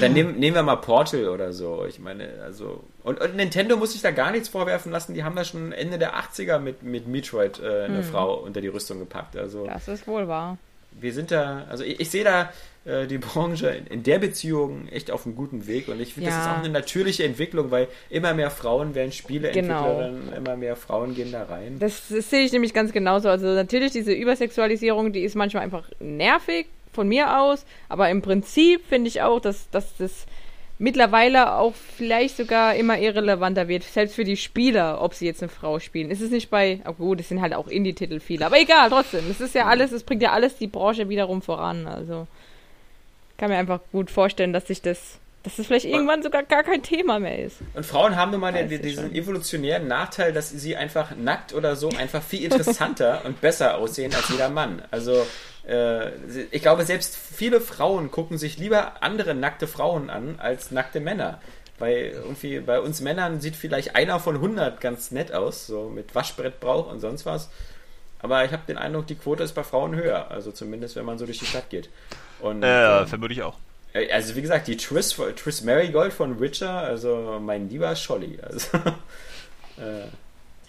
Dann 0.00 0.12
nehm, 0.12 0.32
nehmen 0.32 0.56
wir 0.56 0.62
mal 0.64 0.76
Portal 0.76 1.28
oder 1.28 1.52
so. 1.52 1.84
Ich 1.88 2.00
meine, 2.00 2.28
also. 2.42 2.82
Und, 3.04 3.20
und, 3.20 3.36
Nintendo 3.36 3.76
muss 3.76 3.92
sich 3.92 4.02
da 4.02 4.10
gar 4.10 4.32
nichts 4.32 4.48
vorwerfen 4.48 4.90
lassen. 4.90 5.14
Die 5.14 5.22
haben 5.22 5.36
da 5.36 5.44
schon 5.44 5.72
Ende 5.72 5.98
der 5.98 6.16
80er 6.16 6.58
mit, 6.58 6.82
mit 6.82 7.06
Metroid 7.06 7.60
äh, 7.60 7.84
eine 7.84 7.98
hm. 7.98 8.04
Frau 8.04 8.34
unter 8.34 8.60
die 8.60 8.68
Rüstung 8.68 8.98
gepackt. 8.98 9.36
Also, 9.36 9.66
das 9.66 9.86
ist 9.86 10.06
wohl 10.08 10.26
wahr. 10.26 10.58
Wir 10.90 11.12
sind 11.12 11.30
da, 11.30 11.64
also 11.70 11.84
ich, 11.84 12.00
ich 12.00 12.10
sehe 12.10 12.24
da 12.24 12.52
äh, 12.84 13.06
die 13.06 13.18
Branche 13.18 13.68
in, 13.68 13.86
in, 13.86 14.02
der 14.02 14.18
Beziehung 14.18 14.88
echt 14.88 15.10
auf 15.10 15.24
einem 15.24 15.36
guten 15.36 15.66
Weg 15.66 15.88
und 15.88 16.00
ich 16.00 16.14
finde, 16.14 16.30
ja. 16.30 16.36
das 16.36 16.46
ist 16.46 16.52
auch 16.52 16.58
eine 16.58 16.68
natürliche 16.68 17.24
Entwicklung, 17.24 17.70
weil 17.70 17.86
immer 18.10 18.34
mehr 18.34 18.50
Frauen 18.50 18.94
werden 18.94 19.12
Spieleentwicklerinnen, 19.12 20.24
genau. 20.24 20.36
immer 20.36 20.56
mehr 20.56 20.74
Frauen 20.74 21.14
gehen 21.14 21.30
da 21.30 21.44
rein. 21.44 21.78
Das, 21.78 22.08
das 22.08 22.28
sehe 22.28 22.44
ich 22.44 22.52
nämlich 22.52 22.74
ganz 22.74 22.92
genauso. 22.92 23.28
Also 23.28 23.46
natürlich 23.46 23.92
diese 23.92 24.12
Übersexualisierung, 24.12 25.12
die 25.12 25.22
ist 25.22 25.36
manchmal 25.36 25.62
einfach 25.62 25.88
nervig 26.00 26.66
von 26.92 27.06
mir 27.06 27.38
aus, 27.40 27.64
aber 27.88 28.10
im 28.10 28.20
Prinzip 28.20 28.84
finde 28.88 29.08
ich 29.08 29.22
auch, 29.22 29.40
dass, 29.40 29.70
dass 29.70 29.96
das 29.96 30.26
mittlerweile 30.78 31.54
auch 31.54 31.74
vielleicht 31.74 32.36
sogar 32.36 32.74
immer 32.74 32.98
irrelevanter 32.98 33.68
wird, 33.68 33.84
selbst 33.84 34.16
für 34.16 34.24
die 34.24 34.36
Spieler, 34.36 35.00
ob 35.00 35.14
sie 35.14 35.26
jetzt 35.26 35.40
eine 35.40 35.48
Frau 35.48 35.78
spielen. 35.78 36.10
Ist 36.10 36.20
es 36.20 36.32
nicht 36.32 36.50
bei, 36.50 36.80
oh 36.84 36.94
gut, 36.94 37.20
es 37.20 37.28
sind 37.28 37.40
halt 37.40 37.54
auch 37.54 37.68
Indie-Titel 37.68 38.18
viele, 38.18 38.46
aber 38.46 38.60
egal, 38.60 38.90
trotzdem, 38.90 39.30
es 39.30 39.40
ist 39.40 39.54
ja 39.54 39.66
alles, 39.66 39.92
es 39.92 40.02
bringt 40.02 40.22
ja 40.22 40.32
alles 40.32 40.56
die 40.56 40.66
Branche 40.66 41.08
wiederum 41.08 41.40
voran, 41.42 41.86
also 41.86 42.26
kann 43.42 43.50
mir 43.50 43.56
einfach 43.56 43.80
gut 43.90 44.08
vorstellen, 44.08 44.52
dass 44.52 44.68
sich 44.68 44.82
das, 44.82 45.18
dass 45.42 45.56
das 45.56 45.66
vielleicht 45.66 45.86
irgendwann 45.86 46.22
sogar 46.22 46.44
gar 46.44 46.62
kein 46.62 46.84
Thema 46.84 47.18
mehr 47.18 47.44
ist. 47.44 47.56
Und 47.74 47.84
Frauen 47.84 48.14
haben 48.14 48.30
nun 48.30 48.38
mal 48.38 48.52
den, 48.52 48.68
diesen 48.68 49.06
schon. 49.06 49.14
evolutionären 49.16 49.88
Nachteil, 49.88 50.32
dass 50.32 50.50
sie 50.50 50.76
einfach 50.76 51.16
nackt 51.16 51.52
oder 51.52 51.74
so 51.74 51.88
einfach 51.88 52.22
viel 52.22 52.44
interessanter 52.44 53.22
und 53.24 53.40
besser 53.40 53.78
aussehen 53.78 54.14
als 54.14 54.28
jeder 54.28 54.48
Mann. 54.48 54.80
Also 54.92 55.26
äh, 55.66 56.10
ich 56.52 56.62
glaube, 56.62 56.84
selbst 56.84 57.16
viele 57.16 57.60
Frauen 57.60 58.12
gucken 58.12 58.38
sich 58.38 58.58
lieber 58.58 59.02
andere 59.02 59.34
nackte 59.34 59.66
Frauen 59.66 60.08
an 60.08 60.36
als 60.38 60.70
nackte 60.70 61.00
Männer. 61.00 61.40
Weil 61.80 62.12
irgendwie 62.14 62.60
bei 62.60 62.80
uns 62.80 63.00
Männern 63.00 63.40
sieht 63.40 63.56
vielleicht 63.56 63.96
einer 63.96 64.20
von 64.20 64.36
100 64.36 64.80
ganz 64.80 65.10
nett 65.10 65.34
aus, 65.34 65.66
so 65.66 65.88
mit 65.88 66.14
Waschbrettbrauch 66.14 66.88
und 66.88 67.00
sonst 67.00 67.26
was. 67.26 67.50
Aber 68.20 68.44
ich 68.44 68.52
habe 68.52 68.62
den 68.68 68.78
Eindruck, 68.78 69.08
die 69.08 69.16
Quote 69.16 69.42
ist 69.42 69.54
bei 69.54 69.64
Frauen 69.64 69.96
höher. 69.96 70.30
Also 70.30 70.52
zumindest, 70.52 70.94
wenn 70.94 71.04
man 71.04 71.18
so 71.18 71.26
durch 71.26 71.40
die 71.40 71.46
Stadt 71.46 71.70
geht. 71.70 71.90
Und, 72.42 72.62
äh, 72.62 73.00
ähm, 73.00 73.06
vermute 73.06 73.32
ich 73.32 73.42
auch. 73.42 73.56
Äh, 73.94 74.10
also 74.12 74.36
wie 74.36 74.42
gesagt, 74.42 74.66
die 74.66 74.76
Triss, 74.76 75.16
Triss 75.36 75.62
Marigold 75.62 76.12
von 76.12 76.40
Witcher, 76.40 76.76
also 76.76 77.38
mein 77.40 77.68
lieber 77.68 77.94
Scholli. 77.96 78.38
Also, 78.42 78.76
äh, 79.78 80.08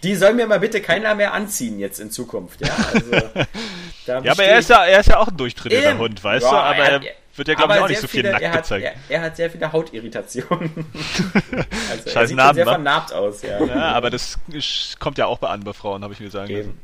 die 0.03 0.15
soll 0.15 0.33
mir 0.33 0.47
mal 0.47 0.59
bitte 0.59 0.81
keiner 0.81 1.15
mehr 1.15 1.33
anziehen 1.33 1.79
jetzt 1.79 1.99
in 1.99 2.11
Zukunft. 2.11 2.61
Ja, 2.61 2.75
also, 2.93 3.11
ja 4.23 4.31
aber 4.31 4.43
er 4.43 4.59
ist 4.59 4.69
ja, 4.69 4.85
er 4.85 4.99
ist 4.99 5.09
ja 5.09 5.17
auch 5.17 5.27
ein 5.27 5.37
durchtrainierter 5.37 5.97
Hund, 5.97 6.23
weißt 6.23 6.45
ja, 6.45 6.51
du? 6.51 6.57
Aber 6.57 6.77
er, 6.77 7.01
wird 7.35 7.47
ja, 7.47 7.53
glaube 7.55 7.73
ich, 7.73 7.79
auch 7.79 7.87
nicht 7.87 8.01
so 8.01 8.07
viel 8.07 8.21
viele, 8.21 8.31
nackt 8.31 8.43
er 8.43 8.51
hat, 8.51 8.61
gezeigt. 8.61 8.85
Er, 8.85 9.15
er, 9.15 9.21
hat 9.21 9.35
sehr 9.35 9.49
viele 9.49 9.71
Hautirritationen. 9.71 10.71
also, 11.89 12.03
Scheiß 12.03 12.15
er 12.15 12.27
sieht 12.27 12.37
Narben, 12.37 12.55
sehr 12.55 12.65
vernarbt 12.65 13.13
aus, 13.13 13.41
ja. 13.41 13.63
ja. 13.63 13.75
aber 13.93 14.11
das 14.11 14.37
kommt 14.99 15.17
ja 15.17 15.25
auch 15.25 15.39
bei 15.39 15.47
an 15.47 15.63
bei 15.63 15.73
Frauen, 15.73 16.03
habe 16.03 16.13
ich 16.13 16.19
mir 16.19 16.29
sagen 16.29 16.51
Eben. 16.51 16.59
lassen. 16.59 16.81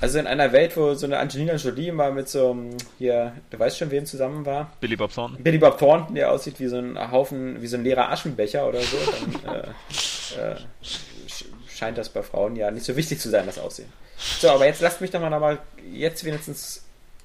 Also 0.00 0.18
in 0.18 0.26
einer 0.26 0.52
Welt, 0.52 0.76
wo 0.76 0.94
so 0.94 1.06
eine 1.06 1.18
Angelina 1.18 1.56
Jolie 1.56 1.90
mal 1.90 2.12
mit 2.12 2.28
so 2.28 2.52
einem, 2.52 2.76
hier, 2.98 3.32
du 3.50 3.58
weißt 3.58 3.78
schon, 3.78 3.90
wem 3.90 4.06
zusammen 4.06 4.46
war? 4.46 4.72
Billy 4.80 4.96
Bob 4.96 5.12
Thornton. 5.12 5.42
Billy 5.42 5.58
Bob 5.58 5.78
Thornton, 5.78 6.14
der 6.14 6.30
aussieht 6.30 6.60
wie 6.60 6.68
so 6.68 6.76
ein 6.76 7.10
Haufen, 7.10 7.60
wie 7.60 7.66
so 7.66 7.76
ein 7.76 7.82
leerer 7.84 8.10
Aschenbecher 8.10 8.66
oder 8.68 8.80
so, 8.80 8.96
dann 9.44 9.54
äh, 9.54 10.52
äh, 10.52 10.56
scheint 11.68 11.98
das 11.98 12.08
bei 12.08 12.22
Frauen 12.22 12.56
ja 12.56 12.70
nicht 12.70 12.86
so 12.86 12.96
wichtig 12.96 13.20
zu 13.20 13.28
sein, 13.28 13.46
das 13.46 13.58
Aussehen. 13.58 13.92
So, 14.16 14.50
aber 14.50 14.66
jetzt 14.66 14.80
lasst 14.80 15.00
mich 15.00 15.10
doch 15.10 15.20
mal 15.20 15.30
nochmal, 15.30 15.58
jetzt 15.92 16.24
wenigstens 16.24 16.84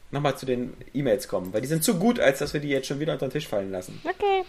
nochmal 0.09 0.37
zu 0.37 0.45
den 0.45 0.73
E-Mails 0.93 1.27
kommen, 1.27 1.53
weil 1.53 1.61
die 1.61 1.67
sind 1.67 1.83
zu 1.83 1.97
gut, 1.97 2.19
als 2.19 2.39
dass 2.39 2.53
wir 2.53 2.59
die 2.59 2.69
jetzt 2.69 2.87
schon 2.87 2.99
wieder 2.99 3.13
unter 3.13 3.27
den 3.27 3.31
Tisch 3.31 3.47
fallen 3.47 3.71
lassen. 3.71 4.01
Okay. 4.03 4.43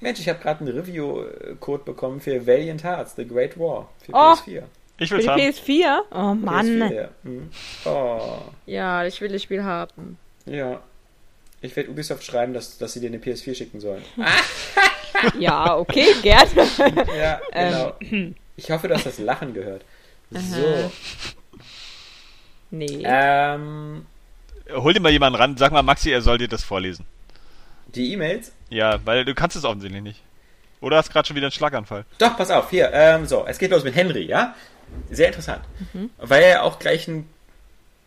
Mensch, 0.00 0.18
ich 0.18 0.28
habe 0.30 0.38
gerade 0.38 0.60
einen 0.60 0.74
Review-Code 0.78 1.84
bekommen 1.84 2.20
für 2.20 2.46
Valiant 2.46 2.84
Hearts, 2.84 3.16
The 3.16 3.26
Great 3.26 3.58
War 3.58 3.90
für 4.02 4.12
oh. 4.12 4.16
PS4. 4.16 4.62
Ich 5.00 5.10
will 5.10 5.22
Für 5.22 5.34
die 5.34 5.42
PS4? 5.42 5.98
Oh 6.12 6.34
Mann. 6.34 6.66
PS4, 6.66 6.94
ja. 6.94 7.08
Hm. 7.24 7.50
Oh. 7.86 8.38
ja, 8.66 9.04
ich 9.06 9.20
will 9.20 9.30
das 9.30 9.42
Spiel 9.42 9.64
haben. 9.64 10.18
Ja. 10.44 10.80
Ich 11.62 11.74
werde 11.74 11.90
Ubisoft 11.90 12.22
schreiben, 12.22 12.52
dass, 12.52 12.76
dass 12.78 12.92
sie 12.92 13.00
dir 13.00 13.08
eine 13.08 13.18
PS4 13.18 13.54
schicken 13.54 13.80
sollen. 13.80 14.02
ja, 15.38 15.76
okay, 15.76 16.06
gerne. 16.22 16.68
ja, 17.18 17.40
genau. 17.52 17.94
Ähm. 18.00 18.34
Ich 18.56 18.70
hoffe, 18.70 18.88
dass 18.88 19.04
das 19.04 19.18
Lachen 19.18 19.54
gehört. 19.54 19.82
So. 20.30 20.90
Nee. 22.70 23.02
Ähm, 23.04 24.06
Hol 24.70 24.92
dir 24.92 25.00
mal 25.00 25.10
jemanden 25.10 25.38
ran, 25.38 25.56
sag 25.56 25.72
mal 25.72 25.82
Maxi, 25.82 26.10
er 26.10 26.20
soll 26.20 26.38
dir 26.38 26.48
das 26.48 26.62
vorlesen. 26.62 27.06
Die 27.94 28.12
E-Mails? 28.12 28.52
Ja, 28.68 29.04
weil 29.04 29.24
du 29.24 29.34
kannst 29.34 29.56
es 29.56 29.64
offensichtlich 29.64 30.02
nicht. 30.02 30.22
Oder 30.80 30.98
hast 30.98 31.10
gerade 31.10 31.26
schon 31.26 31.36
wieder 31.36 31.46
einen 31.46 31.52
Schlaganfall? 31.52 32.04
Doch, 32.18 32.36
pass 32.36 32.50
auf, 32.50 32.70
hier. 32.70 32.90
Ähm, 32.92 33.26
so, 33.26 33.44
es 33.46 33.58
geht 33.58 33.70
los 33.70 33.82
mit 33.82 33.94
Henry, 33.94 34.26
ja? 34.26 34.54
Sehr 35.10 35.28
interessant. 35.28 35.62
Mhm. 35.92 36.10
Weil 36.18 36.42
er 36.42 36.64
auch 36.64 36.78
gleich 36.78 37.08
ein 37.08 37.28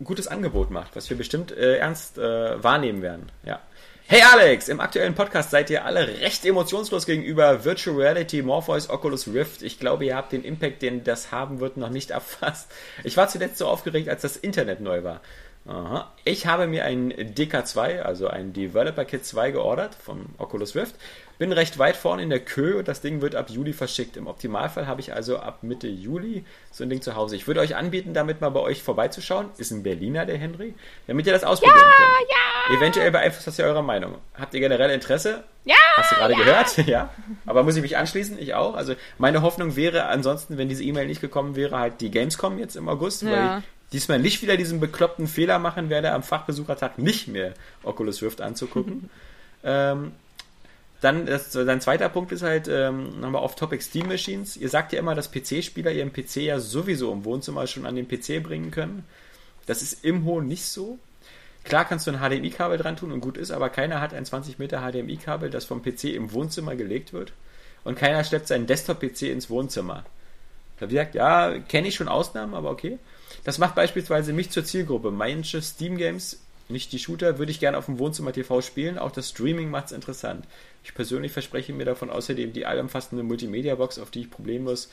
gutes 0.03 0.27
Angebot 0.27 0.72
macht, 0.72 0.95
was 0.95 1.10
wir 1.10 1.18
bestimmt 1.18 1.51
äh, 1.51 1.77
ernst 1.77 2.18
äh, 2.18 2.64
wahrnehmen 2.64 3.01
werden. 3.01 3.30
Ja. 3.45 3.60
Hey 4.05 4.22
Alex, 4.22 4.68
im 4.68 4.81
aktuellen 4.81 5.15
Podcast 5.15 5.51
seid 5.51 5.69
ihr 5.69 5.85
alle 5.85 6.05
recht 6.19 6.45
emotionslos 6.45 7.05
gegenüber 7.05 7.64
Virtual 7.64 7.95
Reality, 7.95 8.41
Morpheus, 8.41 8.89
Oculus 8.89 9.30
Rift. 9.30 9.61
Ich 9.61 9.80
glaube, 9.80 10.03
ihr 10.05 10.18
habt 10.18 10.34
den 10.34 10.43
Impact, 10.43 10.81
den 10.81 11.05
das 11.05 11.31
haben 11.31 11.61
wird, 11.61 11.77
noch 11.77 11.89
nicht 11.89 12.11
erfasst. 12.11 12.69
Ich 13.03 13.15
war 13.15 13.30
zuletzt 13.30 13.57
so 13.57 13.68
aufgeregt, 13.68 14.10
als 14.10 14.22
das 14.22 14.35
Internet 14.35 14.81
neu 14.81 15.03
war. 15.03 15.22
Aha. 15.65 16.11
Ich 16.26 16.45
habe 16.45 16.68
mir 16.68 16.84
ein 16.84 17.14
DK2, 17.14 18.02
also 18.02 18.27
ein 18.27 18.52
Developer 18.52 19.06
Kit 19.06 19.26
2 19.26 19.52
geordert 19.52 19.95
vom 19.95 20.26
Oculus 20.38 20.76
Rift. 20.76 20.95
Bin 21.40 21.52
recht 21.52 21.80
weit 21.80 21.95
vorne 21.95 22.22
in 22.22 22.30
der 22.30 22.41
Kö 22.41 22.77
und 22.77 22.88
das 22.88 23.02
Ding 23.02 23.22
wird 23.22 23.35
ab 23.35 23.49
Juli 23.49 23.73
verschickt. 23.73 24.18
Im 24.18 24.27
Optimalfall 24.27 24.88
habe 24.88 25.02
ich 25.02 25.14
also 25.14 25.38
ab 25.40 25.60
Mitte 25.64 25.88
Juli 25.88 26.45
so 26.72 26.84
ein 26.84 26.90
Ding 26.90 27.02
zu 27.02 27.15
Hause. 27.15 27.35
Ich 27.38 27.48
würde 27.48 27.60
euch 27.61 27.76
anbieten, 27.76 28.14
damit 28.14 28.40
mal 28.41 28.49
bei 28.49 28.60
euch 28.60 28.84
vorbeizuschauen. 28.84 29.49
Ist 29.57 29.72
ein 29.72 29.84
Berliner, 29.84 30.26
der 30.26 30.38
Henry. 30.38 30.73
Damit 31.07 31.26
ihr 31.27 31.34
das 31.34 31.44
ausprobieren 31.44 31.77
Ja, 31.80 31.95
könnt. 31.95 32.30
ja. 32.30 32.77
Eventuell 32.77 33.11
beeinflusst 33.11 33.48
das 33.48 33.57
ja 33.57 33.65
eure 33.65 33.84
Meinung. 33.84 34.15
Habt 34.35 34.53
ihr 34.53 34.60
generell 34.60 34.90
Interesse? 34.91 35.44
Ja, 35.65 35.76
Hast 35.95 36.11
du 36.11 36.15
gerade 36.15 36.34
ja. 36.34 36.40
gehört? 36.40 36.77
Ja. 36.88 37.10
Aber 37.45 37.64
muss 37.64 37.76
ich 37.76 37.81
mich 37.81 37.98
anschließen? 37.98 38.38
Ich 38.38 38.53
auch. 38.53 38.76
Also 38.76 38.95
meine 39.18 39.41
Hoffnung 39.41 39.76
wäre 39.76 40.06
ansonsten, 40.06 40.57
wenn 40.57 40.69
diese 40.69 40.84
E-Mail 40.84 41.07
nicht 41.07 41.22
gekommen 41.22 41.56
wäre, 41.56 41.80
halt 41.80 41.99
die 42.02 42.11
Gamescom 42.11 42.60
jetzt 42.60 42.76
im 42.76 42.88
August, 42.90 43.26
weil 43.26 43.34
Ja. 43.34 43.57
ich 43.60 43.64
diesmal 43.94 44.20
nicht 44.20 44.41
wieder 44.41 44.57
diesen 44.57 44.80
bekloppten 44.80 45.28
Fehler 45.28 45.60
machen 45.60 45.90
werde, 45.90 46.11
am 46.11 46.24
Fachbesuchertag 46.24 46.98
nicht 46.98 47.28
mehr 47.28 47.53
Oculus 47.84 48.22
Rift 48.22 48.41
anzugucken. 48.41 49.10
ähm, 49.64 50.11
dann, 50.99 51.26
das, 51.26 51.52
dein 51.52 51.82
zweiter 51.82 52.07
Punkt 52.10 52.32
ist 52.32 52.44
halt 52.44 52.70
ähm, 52.70 53.20
nochmal 53.20 53.41
auf 53.41 53.56
Topic 53.56 53.84
Steam 53.84 54.07
Machines. 54.07 54.56
Ihr 54.56 54.70
sagt 54.70 54.94
ja 54.94 54.99
immer, 54.99 55.15
dass 55.15 55.32
PC-Spieler 55.32 55.91
ihren 55.91 56.14
PC 56.14 56.38
ja 56.38 56.60
sowieso 56.60 57.11
im 57.11 57.26
Wohnzimmer 57.26 57.68
schon 57.68 57.86
an 57.86 57.95
den 57.95 58.07
PC 58.07 58.41
bringen 58.41 58.72
können. 58.72 59.03
Das 59.65 59.82
ist 59.82 60.03
im 60.06 60.24
Hohen 60.24 60.48
nicht 60.48 60.65
so. 60.65 60.98
Klar 61.65 61.86
kannst 61.86 62.07
du 62.07 62.11
ein 62.11 62.20
HDMI-Kabel 62.20 62.78
dran 62.78 62.98
tun 62.98 63.11
und 63.11 63.22
gut 63.22 63.38
ist, 63.38 63.52
aber 63.52 63.70
keiner 63.70 64.02
hat 64.02 64.14
ein 64.14 64.26
20 64.26 64.60
Meter 64.60 64.82
HDMI-Kabel, 64.82 65.49
das 65.49 65.65
vom 65.65 65.82
PC 65.82 66.06
im 66.06 66.32
Wohnzimmer 66.34 66.76
gelegt 66.76 67.14
wird. 67.14 67.34
Und 67.84 67.98
keiner 67.98 68.24
schleppt 68.24 68.48
seinen 68.48 68.68
Desktop-PC 68.68 69.24
ins 69.24 69.49
Wohnzimmer. 69.49 70.06
Da 70.80 70.86
ich 70.86 70.91
gesagt, 70.91 71.15
ja, 71.15 71.60
kenne 71.60 71.88
ich 71.88 71.95
schon 71.95 72.07
Ausnahmen, 72.07 72.53
aber 72.53 72.72
okay. 72.72 72.98
Das 73.44 73.57
macht 73.57 73.76
beispielsweise 73.76 74.34
mich 74.34 74.52
zur 74.52 74.64
Zielgruppe. 74.64 75.11
Manche 75.11 75.61
Steam-Games, 75.61 76.40
nicht 76.70 76.91
die 76.91 76.99
Shooter, 76.99 77.38
würde 77.40 77.52
ich 77.52 77.60
gerne 77.60 77.78
auf 77.78 77.86
dem 77.86 77.99
Wohnzimmer-TV 77.99 78.61
spielen. 78.61 78.98
Auch 78.98 79.11
das 79.11 79.30
Streaming 79.30 79.70
macht 79.70 79.88
es 79.88 79.91
interessant. 79.91 80.45
Ich 80.84 80.94
persönlich 80.94 81.32
verspreche 81.32 81.74
mir 81.74 81.86
davon 81.86 82.10
außerdem 82.10 82.53
die 82.53 82.65
allumfassende 82.65 83.24
Multimedia-Box, 83.24 83.99
auf 83.99 84.11
die 84.11 84.22
ich 84.22 84.32
problemlos 84.32 84.90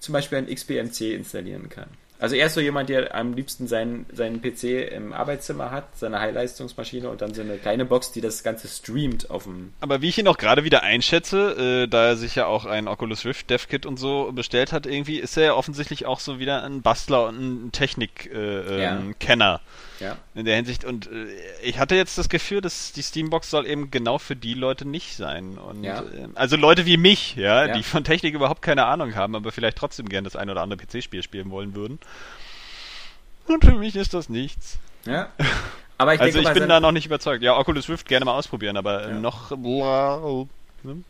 zum 0.00 0.12
Beispiel 0.12 0.38
ein 0.38 0.52
XBMC 0.52 1.14
installieren 1.14 1.68
kann. 1.68 1.88
Also 2.22 2.36
er 2.36 2.46
ist 2.46 2.54
so 2.54 2.60
jemand, 2.60 2.88
der 2.88 3.14
am 3.16 3.34
liebsten 3.34 3.66
seinen, 3.66 4.06
seinen 4.12 4.40
PC 4.40 4.92
im 4.92 5.12
Arbeitszimmer 5.12 5.72
hat, 5.72 5.88
seine 5.98 6.20
High-Leistungsmaschine 6.20 7.08
und 7.10 7.20
dann 7.20 7.34
so 7.34 7.40
eine 7.42 7.58
kleine 7.58 7.84
Box, 7.84 8.12
die 8.12 8.20
das 8.20 8.44
Ganze 8.44 8.68
streamt 8.68 9.28
auf 9.28 9.42
dem. 9.42 9.72
Aber 9.80 10.02
wie 10.02 10.08
ich 10.08 10.18
ihn 10.18 10.28
auch 10.28 10.38
gerade 10.38 10.62
wieder 10.62 10.84
einschätze, 10.84 11.82
äh, 11.82 11.88
da 11.88 12.06
er 12.06 12.16
sich 12.16 12.36
ja 12.36 12.46
auch 12.46 12.64
ein 12.64 12.86
Oculus 12.86 13.24
Rift 13.24 13.50
Dev 13.50 13.66
Kit 13.68 13.86
und 13.86 13.98
so 13.98 14.30
bestellt 14.32 14.72
hat, 14.72 14.86
irgendwie 14.86 15.18
ist 15.18 15.36
er 15.36 15.44
ja 15.44 15.54
offensichtlich 15.54 16.06
auch 16.06 16.20
so 16.20 16.38
wieder 16.38 16.62
ein 16.62 16.80
Bastler 16.80 17.26
und 17.26 17.66
ein 17.66 17.72
Technik-Kenner. 17.72 18.70
Äh, 18.70 18.82
Ja. 18.82 18.96
ähm, 18.96 19.14
Kenner 19.18 19.60
Ja. 20.02 20.16
in 20.34 20.44
der 20.44 20.56
Hinsicht. 20.56 20.84
Und 20.84 21.06
äh, 21.06 21.26
ich 21.62 21.78
hatte 21.78 21.94
jetzt 21.94 22.18
das 22.18 22.28
Gefühl, 22.28 22.60
dass 22.60 22.92
die 22.92 23.02
Steambox 23.02 23.48
soll 23.50 23.66
eben 23.66 23.90
genau 23.90 24.18
für 24.18 24.34
die 24.36 24.54
Leute 24.54 24.84
nicht 24.86 25.16
sein. 25.16 25.56
Und 25.58 25.84
Ja. 25.84 26.00
äh, 26.00 26.28
also 26.34 26.56
Leute 26.56 26.84
wie 26.86 26.96
mich, 26.96 27.36
ja, 27.36 27.66
Ja. 27.66 27.74
die 27.74 27.82
von 27.82 28.04
Technik 28.04 28.34
überhaupt 28.34 28.62
keine 28.62 28.86
Ahnung 28.86 29.14
haben, 29.14 29.34
aber 29.36 29.52
vielleicht 29.52 29.78
trotzdem 29.78 30.08
gerne 30.08 30.24
das 30.26 30.36
ein 30.36 30.50
oder 30.50 30.60
andere 30.62 30.78
PC-Spiel 30.84 31.22
spielen 31.22 31.50
wollen 31.50 31.74
würden. 31.74 31.98
Und 33.46 33.64
für 33.64 33.72
mich 33.76 33.96
ist 33.96 34.14
das 34.14 34.28
nichts. 34.28 34.78
ja. 35.06 35.28
Aber 35.98 36.14
ich 36.14 36.20
also 36.20 36.32
denke 36.32 36.40
ich 36.50 36.54
mal, 36.54 36.60
bin 36.60 36.68
da 36.68 36.80
noch 36.80 36.90
nicht 36.90 37.06
überzeugt. 37.06 37.44
Ja, 37.44 37.56
Oculus 37.56 37.88
Rift 37.88 38.08
gerne 38.08 38.24
mal 38.24 38.32
ausprobieren, 38.36 38.76
aber 38.76 39.08
Ja. 39.10 39.14
noch 39.20 39.56
bla, 39.56 40.20
ne, 40.84 41.02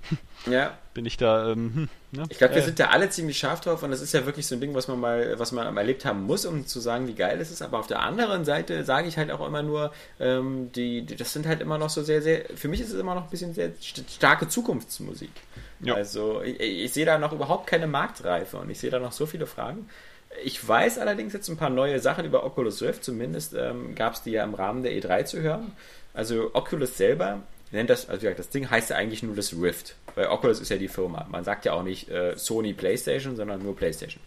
ja. 0.47 0.77
bin 0.95 1.07
ich 1.07 1.17
da. 1.17 1.51
Ähm, 1.53 1.73
hm, 1.75 1.89
ne? 2.13 2.25
Ich 2.29 2.39
glaube, 2.39 2.55
wir 2.55 2.63
Äh, 2.63 2.65
sind 2.65 2.79
da 2.79 2.87
alle 2.89 3.11
ziemlich 3.11 3.39
scharf 3.39 3.61
drauf 3.61 3.83
und 3.83 3.91
das 3.91 4.01
ist 4.01 4.13
ja 4.13 4.27
wirklich 4.27 4.47
so 4.47 4.55
ein 4.55 4.61
Ding, 4.61 4.75
was 4.75 4.89
man 4.89 5.01
mal, 5.01 5.39
was 5.39 5.53
man 5.53 5.77
erlebt 5.77 6.05
haben 6.05 6.23
muss, 6.23 6.47
um 6.47 6.67
zu 6.67 6.81
sagen, 6.81 7.07
wie 7.09 7.15
geil 7.15 7.41
es 7.41 7.51
ist. 7.51 7.63
Aber 7.63 7.79
auf 7.79 7.87
der 7.87 8.01
anderen 8.01 8.45
Seite 8.45 8.85
sage 8.85 9.09
ich 9.09 9.17
halt 9.19 9.31
auch 9.31 9.47
immer 9.47 9.63
nur, 9.63 9.93
ähm, 10.21 10.71
die, 10.73 11.03
die, 11.03 11.17
das 11.17 11.33
sind 11.33 11.47
halt 11.47 11.61
immer 11.61 11.79
noch 11.79 11.91
so 11.91 12.03
sehr, 12.03 12.23
sehr, 12.23 12.45
für 12.55 12.69
mich 12.69 12.81
ist 12.81 12.93
es 12.93 13.01
immer 13.01 13.15
noch 13.15 13.25
ein 13.25 13.31
bisschen 13.31 13.55
sehr 13.55 13.71
st 13.81 14.05
starke 14.11 14.49
Zukunftsmusik. 14.49 15.31
Ja. 15.81 15.95
Also 15.95 16.43
ich, 16.43 16.61
ich 16.61 16.93
sehe 16.93 17.07
da 17.07 17.19
noch 17.19 17.33
überhaupt 17.33 17.67
keine 17.67 17.87
Marktreife 17.87 18.57
und 18.59 18.71
ich 18.71 18.79
sehe 18.79 18.91
da 18.91 18.99
noch 18.99 19.13
so 19.13 19.27
viele 19.27 19.47
Fragen. 19.47 19.89
Ich 20.45 20.67
weiß 20.67 20.99
allerdings 20.99 21.35
jetzt 21.35 21.49
ein 21.49 21.59
paar 21.59 21.69
neue 21.71 22.01
Sachen 22.01 22.25
über 22.25 22.45
Oculus 22.45 22.81
Rift, 22.83 23.05
zumindest 23.05 23.53
ähm, 23.55 23.95
gab 23.95 24.15
es 24.15 24.23
die 24.23 24.31
ja 24.31 24.45
im 24.45 24.55
Rahmen 24.55 24.83
der 24.83 24.93
E3 24.93 25.25
zu 25.25 25.43
hören. 25.43 25.73
Also 26.15 26.51
Oculus 26.55 26.97
selber 26.97 27.41
nennt 27.73 27.91
das, 27.91 28.09
also 28.09 28.23
wie 28.23 28.27
gesagt, 28.27 28.39
das 28.39 28.51
Ding 28.51 28.71
heißt 28.71 28.91
ja 28.91 28.97
eigentlich 28.97 29.23
nur 29.23 29.35
das 29.35 29.53
Rift, 29.55 29.97
weil 30.15 30.27
Oculus 30.27 30.61
ist 30.61 30.69
ja 30.69 30.77
die 30.77 30.89
Firma. 30.89 31.27
Man 31.31 31.45
sagt 31.45 31.65
ja 31.65 31.73
auch 31.73 31.83
nicht 31.83 32.09
äh, 32.09 32.37
Sony 32.37 32.73
PlayStation, 32.73 33.37
sondern 33.37 33.63
nur 33.63 33.75
PlayStation. 33.75 34.23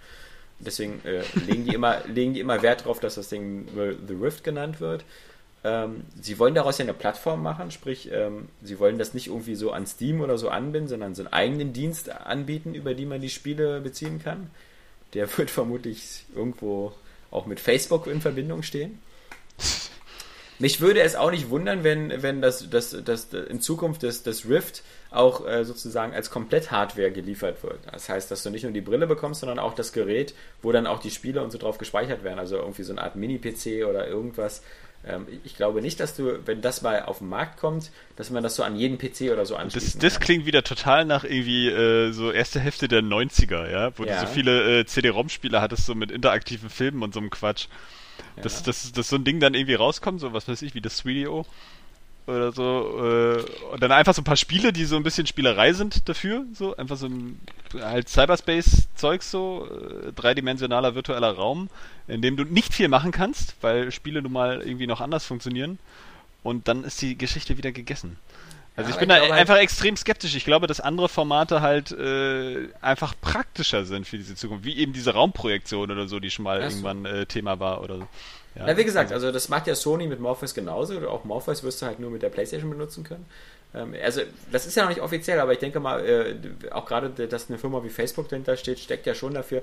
Deswegen 0.60 1.02
äh, 1.06 1.24
legen, 1.46 1.66
die 1.66 1.76
immer, 1.76 2.02
legen 2.08 2.34
die 2.34 2.40
immer 2.40 2.62
Wert 2.62 2.82
darauf, 2.82 3.00
dass 3.00 3.16
das 3.16 3.30
Ding 3.30 3.68
nur 3.74 3.96
The 4.08 4.14
Rift 4.14 4.44
genannt 4.44 4.80
wird. 4.82 5.06
Ähm, 5.64 6.04
sie 6.22 6.38
wollen 6.38 6.54
daraus 6.54 6.78
ja 6.78 6.84
eine 6.84 6.94
Plattform 6.94 7.42
machen, 7.42 7.72
sprich, 7.72 8.10
ähm, 8.12 8.50
sie 8.62 8.80
wollen 8.80 9.00
das 9.00 9.16
nicht 9.16 9.28
irgendwie 9.28 9.56
so 9.56 9.72
an 9.72 9.88
Steam 9.88 10.22
oder 10.22 10.38
so 10.38 10.50
anbinden, 10.50 10.88
sondern 10.88 11.16
so 11.16 11.24
einen 11.24 11.34
eigenen 11.34 11.74
Dienst 11.74 12.10
anbieten, 12.12 12.76
über 12.76 12.94
die 12.94 13.06
man 13.06 13.20
die 13.20 13.30
Spiele 13.30 13.82
beziehen 13.82 14.22
kann. 14.22 14.52
Der 15.14 15.28
wird 15.38 15.50
vermutlich 15.50 16.26
irgendwo 16.36 16.94
auch 17.32 17.48
mit 17.48 17.60
Facebook 17.60 18.08
in 18.08 18.22
Verbindung 18.22 18.64
stehen. 18.64 19.00
Mich 20.60 20.80
würde 20.80 21.02
es 21.02 21.16
auch 21.16 21.32
nicht 21.32 21.50
wundern, 21.50 21.84
wenn, 21.84 22.22
wenn 22.24 22.42
das, 22.42 22.70
das, 22.70 22.96
das 23.04 23.26
in 23.34 23.60
Zukunft 23.62 24.04
das, 24.04 24.24
das 24.24 24.48
Rift 24.48 24.84
auch 25.12 25.46
äh, 25.48 25.66
sozusagen 25.66 26.14
als 26.14 26.30
Komplett-Hardware 26.30 27.12
geliefert 27.12 27.62
wird. 27.64 27.80
Das 27.92 28.08
heißt, 28.10 28.32
dass 28.32 28.44
du 28.44 28.50
nicht 28.50 28.64
nur 28.64 28.72
die 28.72 28.82
Brille 28.82 29.08
bekommst, 29.08 29.42
sondern 29.42 29.60
auch 29.60 29.74
das 29.76 29.92
Gerät, 29.94 30.34
wo 30.62 30.72
dann 30.72 30.88
auch 30.88 31.00
die 31.00 31.12
Spiele 31.12 31.44
und 31.44 31.52
so 31.52 31.58
drauf 31.58 31.78
gespeichert 31.78 32.24
werden. 32.24 32.40
Also 32.40 32.58
irgendwie 32.58 32.84
so 32.84 32.94
eine 32.94 33.02
Art 33.02 33.16
Mini-PC 33.16 33.86
oder 33.88 34.08
irgendwas. 34.08 34.62
Ähm, 35.06 35.28
ich 35.44 35.56
glaube 35.56 35.82
nicht, 35.82 36.00
dass 36.00 36.16
du, 36.16 36.40
wenn 36.46 36.62
das 36.62 36.82
mal 36.82 37.04
auf 37.04 37.20
den 37.20 37.30
Markt 37.30 37.60
kommt, 37.60 37.92
dass 38.16 38.30
man 38.30 38.42
das 38.42 38.56
so 38.56 38.64
an 38.64 38.76
jeden 38.76 38.98
PC 38.98 39.32
oder 39.34 39.46
so 39.46 39.56
Das, 39.56 39.64
anschließen 39.64 40.00
das 40.02 40.14
kann. 40.14 40.24
klingt 40.24 40.46
wieder 40.46 40.64
total 40.64 41.06
nach 41.06 41.24
irgendwie 41.24 41.68
äh, 41.70 42.12
so 42.12 42.32
erste 42.32 42.60
Hälfte 42.60 42.88
der 42.88 43.02
90er, 43.02 43.70
ja, 43.70 43.92
wo 43.98 44.04
Ja. 44.06 44.22
du 44.22 44.28
so 44.28 44.34
viele 44.34 44.80
äh, 44.80 44.86
CD-ROM-Spiele 44.86 45.62
hattest, 45.62 45.86
so 45.86 45.96
mit 45.96 46.12
interaktiven 46.12 46.70
Filmen 46.70 47.04
und 47.04 47.14
so 47.14 47.20
einem 47.20 47.30
Quatsch. 47.30 47.68
Dass, 48.42 48.64
dass, 48.64 48.92
dass 48.92 49.10
so 49.10 49.16
ein 49.16 49.24
Ding 49.24 49.40
dann 49.40 49.54
irgendwie 49.54 49.76
rauskommt, 49.76 50.20
so 50.20 50.34
was 50.34 50.48
weiß 50.48 50.62
ich, 50.62 50.76
wie 50.76 50.82
das 50.82 51.04
3DO 51.04 51.46
oder 52.28 52.52
so, 52.52 53.00
äh, 53.04 53.74
und 53.74 53.84
dann 53.84 53.92
einfach 53.92 54.14
so 54.14 54.22
ein 54.22 54.26
paar 54.26 54.36
Spiele, 54.36 54.74
die 54.74 54.86
so 54.86 54.96
ein 54.96 55.04
bisschen 55.04 55.28
Spielerei 55.28 55.74
sind 55.74 56.10
dafür, 56.10 56.46
so, 56.54 56.76
einfach 56.76 56.98
so 56.98 57.08
ein 57.08 57.40
halt 57.80 58.10
Cyberspace-Zeug 58.10 59.22
so, 59.22 59.68
äh, 59.70 60.12
dreidimensionaler 60.12 60.96
virtueller 60.96 61.32
Raum, 61.32 61.70
in 62.08 62.22
dem 62.22 62.36
du 62.36 62.44
nicht 62.44 62.74
viel 62.74 62.88
machen 62.88 63.12
kannst, 63.12 63.56
weil 63.62 63.92
Spiele 63.92 64.22
nun 64.22 64.32
mal 64.32 64.62
irgendwie 64.62 64.88
noch 64.88 65.02
anders 65.02 65.26
funktionieren 65.26 65.78
und 66.44 66.68
dann 66.68 66.84
ist 66.84 67.02
die 67.02 67.18
Geschichte 67.18 67.58
wieder 67.58 67.72
gegessen. 67.72 68.18
Also 68.78 68.90
Ja, 68.90 68.96
ich 68.96 69.00
bin 69.00 69.10
ich 69.10 69.16
da 69.16 69.22
halt- 69.22 69.32
einfach 69.32 69.58
extrem 69.58 69.96
skeptisch. 69.96 70.36
Ich 70.36 70.44
glaube, 70.46 70.68
dass 70.68 70.80
andere 70.82 71.08
Formate 71.08 71.62
halt 71.62 71.92
äh, 71.92 72.68
einfach 72.82 73.14
praktischer 73.22 73.86
sind 73.86 74.06
für 74.06 74.18
diese 74.18 74.36
Zukunft, 74.36 74.66
wie 74.66 74.78
eben 74.78 74.92
diese 74.94 75.14
Raumprojektion 75.14 75.92
oder 75.92 76.08
so, 76.08 76.20
die 76.20 76.30
schon 76.30 76.44
mal 76.44 76.58
Ach 76.62 76.70
so. 76.70 76.86
irgendwann 76.86 77.06
äh, 77.06 77.26
Thema 77.26 77.60
war 77.60 77.82
oder 77.82 77.98
so. 78.00 78.08
Ja, 78.56 78.64
Na, 78.68 78.78
wie 78.78 78.84
gesagt, 78.86 79.12
also 79.12 79.32
das 79.32 79.50
macht 79.50 79.68
ja 79.68 79.76
Sony 79.76 80.08
mit 80.08 80.20
Morpheus 80.20 80.54
genauso. 80.54 80.96
Oder 80.96 81.10
auch 81.10 81.24
Morpheus 81.24 81.64
wirst 81.64 81.82
du 81.82 81.86
halt 81.86 82.00
nur 82.00 82.10
mit 82.12 82.22
der 82.22 82.30
PlayStation 82.30 82.70
benutzen 82.70 83.04
können. 83.04 83.26
Ähm, 83.74 83.94
also, 84.04 84.22
das 84.52 84.66
ist 84.66 84.76
ja 84.76 84.84
noch 84.84 84.90
nicht 84.90 85.02
offiziell, 85.02 85.40
aber 85.40 85.54
ich 85.54 85.60
denke 85.60 85.80
mal, 85.80 86.06
äh, 86.06 86.36
auch 86.72 86.86
gerade, 86.86 87.10
dass 87.28 87.50
eine 87.50 87.58
Firma 87.58 87.84
wie 87.84 87.90
Facebook 87.90 88.28
dahinter 88.30 88.56
steht, 88.58 88.80
steckt 88.80 89.06
ja 89.06 89.14
schon 89.16 89.34
dafür. 89.34 89.62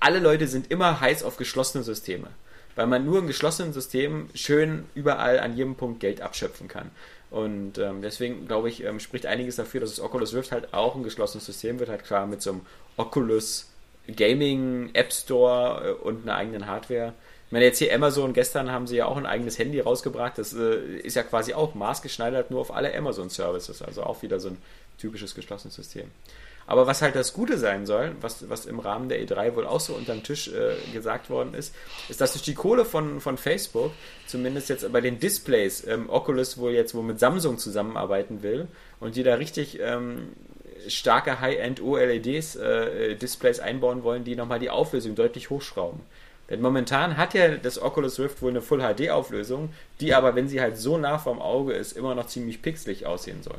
Alle 0.00 0.18
Leute 0.18 0.46
sind 0.48 0.70
immer 0.70 1.00
heiß 1.00 1.22
auf 1.22 1.36
geschlossene 1.36 1.82
Systeme. 1.84 2.28
Weil 2.76 2.88
man 2.88 3.04
nur 3.04 3.20
in 3.20 3.28
geschlossenen 3.28 3.72
Systemen 3.72 4.28
schön 4.34 4.86
überall 4.96 5.38
an 5.38 5.56
jedem 5.56 5.76
Punkt 5.76 6.00
Geld 6.00 6.20
abschöpfen 6.20 6.66
kann. 6.66 6.90
Und 7.34 7.78
ähm, 7.78 8.00
deswegen, 8.00 8.46
glaube 8.46 8.68
ich, 8.68 8.84
ähm, 8.84 9.00
spricht 9.00 9.26
einiges 9.26 9.56
dafür, 9.56 9.80
dass 9.80 9.90
das 9.90 9.98
Oculus 9.98 10.34
Rift 10.34 10.52
halt 10.52 10.72
auch 10.72 10.94
ein 10.94 11.02
geschlossenes 11.02 11.44
System 11.44 11.80
wird, 11.80 11.90
halt 11.90 12.04
klar 12.04 12.28
mit 12.28 12.40
so 12.40 12.50
einem 12.52 12.60
Oculus 12.96 13.72
Gaming 14.06 14.90
App 14.92 15.12
Store 15.12 15.84
äh, 15.84 16.04
und 16.04 16.22
einer 16.22 16.36
eigenen 16.36 16.68
Hardware. 16.68 17.12
Ich 17.46 17.52
meine, 17.52 17.64
jetzt 17.64 17.78
hier 17.78 17.92
Amazon, 17.92 18.34
gestern 18.34 18.70
haben 18.70 18.86
sie 18.86 18.98
ja 18.98 19.06
auch 19.06 19.16
ein 19.16 19.26
eigenes 19.26 19.58
Handy 19.58 19.80
rausgebracht. 19.80 20.38
Das 20.38 20.54
äh, 20.54 20.76
ist 20.98 21.16
ja 21.16 21.24
quasi 21.24 21.54
auch 21.54 21.74
maßgeschneidert 21.74 22.52
nur 22.52 22.60
auf 22.60 22.72
alle 22.72 22.96
Amazon-Services. 22.96 23.82
Also 23.82 24.04
auch 24.04 24.22
wieder 24.22 24.38
so 24.38 24.50
ein 24.50 24.58
typisches 24.98 25.34
geschlossenes 25.34 25.74
System. 25.74 26.12
Aber 26.66 26.86
was 26.86 27.02
halt 27.02 27.14
das 27.14 27.32
Gute 27.32 27.58
sein 27.58 27.84
soll, 27.84 28.16
was, 28.20 28.48
was 28.48 28.66
im 28.66 28.78
Rahmen 28.78 29.08
der 29.08 29.20
E3 29.22 29.54
wohl 29.54 29.66
auch 29.66 29.80
so 29.80 29.94
unterm 29.94 30.22
Tisch 30.22 30.48
äh, 30.48 30.76
gesagt 30.92 31.28
worden 31.28 31.54
ist, 31.54 31.74
ist, 32.08 32.20
dass 32.20 32.32
durch 32.32 32.42
die 32.42 32.54
Kohle 32.54 32.84
von, 32.84 33.20
von 33.20 33.36
Facebook, 33.36 33.92
zumindest 34.26 34.70
jetzt 34.70 34.90
bei 34.90 35.00
den 35.00 35.18
Displays, 35.18 35.86
ähm, 35.86 36.08
Oculus 36.08 36.56
wohl 36.56 36.72
jetzt 36.72 36.94
wohl 36.94 37.02
mit 37.02 37.20
Samsung 37.20 37.58
zusammenarbeiten 37.58 38.42
will 38.42 38.68
und 39.00 39.16
die 39.16 39.22
da 39.22 39.34
richtig 39.34 39.78
ähm, 39.80 40.32
starke 40.88 41.40
High-End 41.40 41.82
OLEDs 41.82 42.56
äh, 42.56 43.14
Displays 43.16 43.60
einbauen 43.60 44.02
wollen, 44.02 44.24
die 44.24 44.36
nochmal 44.36 44.58
die 44.58 44.70
Auflösung 44.70 45.14
deutlich 45.14 45.50
hochschrauben. 45.50 46.00
Denn 46.50 46.60
momentan 46.60 47.16
hat 47.16 47.32
ja 47.34 47.56
das 47.56 47.80
Oculus 47.80 48.18
Rift 48.18 48.42
wohl 48.42 48.50
eine 48.50 48.60
Full 48.60 48.80
HD 48.80 49.10
Auflösung, 49.10 49.70
die 50.00 50.14
aber, 50.14 50.34
wenn 50.34 50.48
sie 50.48 50.60
halt 50.60 50.76
so 50.76 50.98
nah 50.98 51.18
vom 51.18 51.40
Auge 51.40 51.72
ist, 51.72 51.92
immer 51.92 52.14
noch 52.14 52.26
ziemlich 52.26 52.60
pixelig 52.60 53.06
aussehen 53.06 53.42
soll. 53.42 53.58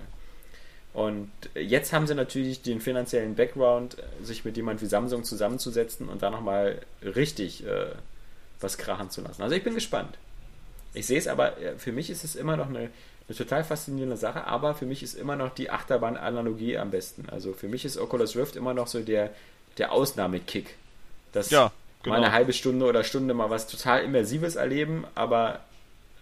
Und 0.96 1.30
jetzt 1.56 1.92
haben 1.92 2.08
sie 2.08 2.16
natürlich 2.16 2.62
den 2.62 2.80
finanziellen 2.80 3.36
Background, 3.36 3.98
sich 4.24 4.46
mit 4.46 4.56
jemand 4.56 4.82
wie 4.82 4.86
Samsung 4.86 5.26
zusammenzusetzen 5.26 6.08
und 6.08 6.22
da 6.22 6.30
nochmal 6.30 6.80
richtig 7.04 7.68
äh, 7.68 7.88
was 8.62 8.78
krachen 8.78 9.10
zu 9.10 9.20
lassen. 9.20 9.42
Also 9.44 9.56
ich 9.56 9.64
bin 9.64 9.76
gespannt. 9.76 10.18
Ich 10.94 11.06
sehe 11.06 11.20
es 11.20 11.28
aber, 11.28 11.58
äh, 11.62 11.78
für 11.78 11.92
mich 11.92 12.10
ist 12.10 12.24
es 12.24 12.38
immer 12.38 12.56
noch 12.56 12.70
eine, 12.70 12.90
eine 13.28 13.38
total 13.38 13.66
faszinierende 13.66 14.16
Sache, 14.16 14.46
aber 14.48 14.74
für 14.74 14.86
mich 14.86 15.04
ist 15.04 15.16
immer 15.16 15.36
noch 15.36 15.54
die 15.54 15.70
Achterbahn-Analogie 15.70 16.78
am 16.78 16.92
besten. 16.92 17.28
Also 17.30 17.52
für 17.52 17.68
mich 17.68 17.84
ist 17.84 17.98
Oculus 17.98 18.38
Rift 18.38 18.56
immer 18.56 18.74
noch 18.74 18.88
so 18.88 19.02
der, 19.02 19.32
der 19.78 19.92
Ausnahmekick. 19.92 20.78
Dass 21.34 21.50
Ja, 21.50 21.64
mal 21.64 21.72
genau. 22.04 22.16
eine 22.16 22.32
halbe 22.32 22.54
Stunde 22.54 22.86
oder 22.86 23.04
Stunde 23.04 23.34
mal 23.34 23.50
was 23.50 23.68
total 23.68 24.02
Immersives 24.06 24.56
erleben, 24.56 25.04
aber 25.14 25.60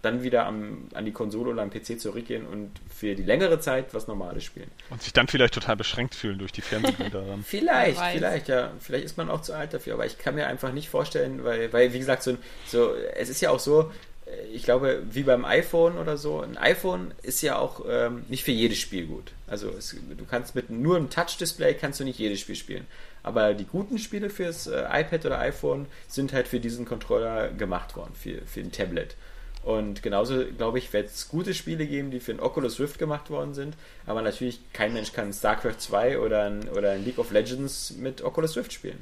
dann 0.04 0.22
wieder 0.22 0.46
am, 0.46 0.88
an 0.94 1.04
die 1.04 1.12
Konsole 1.12 1.50
oder 1.50 1.62
am 1.62 1.70
PC 1.70 2.00
zurückgehen 2.00 2.46
und 2.46 2.70
für 2.94 3.14
die 3.14 3.22
längere 3.22 3.60
Zeit 3.60 3.94
was 3.94 4.06
Normales 4.06 4.44
spielen. 4.44 4.70
Und 4.90 5.02
sich 5.02 5.12
dann 5.12 5.28
vielleicht 5.28 5.54
total 5.54 5.76
beschränkt 5.76 6.14
fühlen 6.14 6.38
durch 6.38 6.52
die 6.52 6.60
Fernsehbilder. 6.60 7.22
dann. 7.26 7.44
Vielleicht, 7.44 8.00
vielleicht, 8.00 8.48
ja. 8.48 8.72
Vielleicht 8.80 9.04
ist 9.04 9.16
man 9.16 9.30
auch 9.30 9.42
zu 9.42 9.54
alt 9.54 9.72
dafür, 9.74 9.94
aber 9.94 10.06
ich 10.06 10.18
kann 10.18 10.34
mir 10.34 10.46
einfach 10.46 10.72
nicht 10.72 10.88
vorstellen, 10.88 11.44
weil, 11.44 11.72
weil 11.72 11.92
wie 11.92 11.98
gesagt, 11.98 12.22
so, 12.22 12.36
so, 12.66 12.94
es 13.14 13.28
ist 13.28 13.40
ja 13.40 13.50
auch 13.50 13.60
so, 13.60 13.90
äh, 14.26 14.46
ich 14.52 14.64
glaube, 14.64 15.02
wie 15.10 15.22
beim 15.22 15.44
iPhone 15.44 15.98
oder 15.98 16.16
so, 16.16 16.40
ein 16.40 16.56
iPhone 16.56 17.14
ist 17.22 17.42
ja 17.42 17.58
auch 17.58 17.84
ähm, 17.88 18.24
nicht 18.28 18.44
für 18.44 18.52
jedes 18.52 18.78
Spiel 18.78 19.06
gut. 19.06 19.32
Also 19.46 19.70
es, 19.70 19.90
du 20.16 20.24
kannst 20.24 20.54
mit 20.54 20.70
nur 20.70 20.96
einem 20.96 21.10
Touch-Display 21.10 21.74
kannst 21.74 22.00
du 22.00 22.04
nicht 22.04 22.18
jedes 22.18 22.40
Spiel 22.40 22.56
spielen. 22.56 22.86
Aber 23.22 23.54
die 23.54 23.64
guten 23.64 23.98
Spiele 23.98 24.28
fürs 24.28 24.66
äh, 24.66 24.84
iPad 24.90 25.26
oder 25.26 25.38
iPhone 25.38 25.86
sind 26.08 26.32
halt 26.32 26.46
für 26.46 26.60
diesen 26.60 26.84
Controller 26.84 27.48
gemacht 27.48 27.96
worden, 27.96 28.12
für, 28.14 28.42
für 28.42 28.60
ein 28.60 28.72
Tablet. 28.72 29.16
Und 29.64 30.02
genauso, 30.02 30.44
glaube 30.58 30.78
ich, 30.78 30.92
wird 30.92 31.08
es 31.08 31.28
gute 31.28 31.54
Spiele 31.54 31.86
geben, 31.86 32.10
die 32.10 32.20
für 32.20 32.32
ein 32.32 32.40
Oculus 32.40 32.78
Rift 32.80 32.98
gemacht 32.98 33.30
worden 33.30 33.54
sind. 33.54 33.74
Aber 34.06 34.20
natürlich, 34.20 34.60
kein 34.74 34.92
Mensch 34.92 35.12
kann 35.12 35.32
StarCraft 35.32 35.78
2 35.78 36.18
oder 36.18 36.44
ein, 36.44 36.68
oder 36.68 36.92
ein 36.92 37.04
League 37.04 37.18
of 37.18 37.30
Legends 37.32 37.92
mit 37.92 38.22
Oculus 38.22 38.56
Rift 38.58 38.74
spielen. 38.74 39.00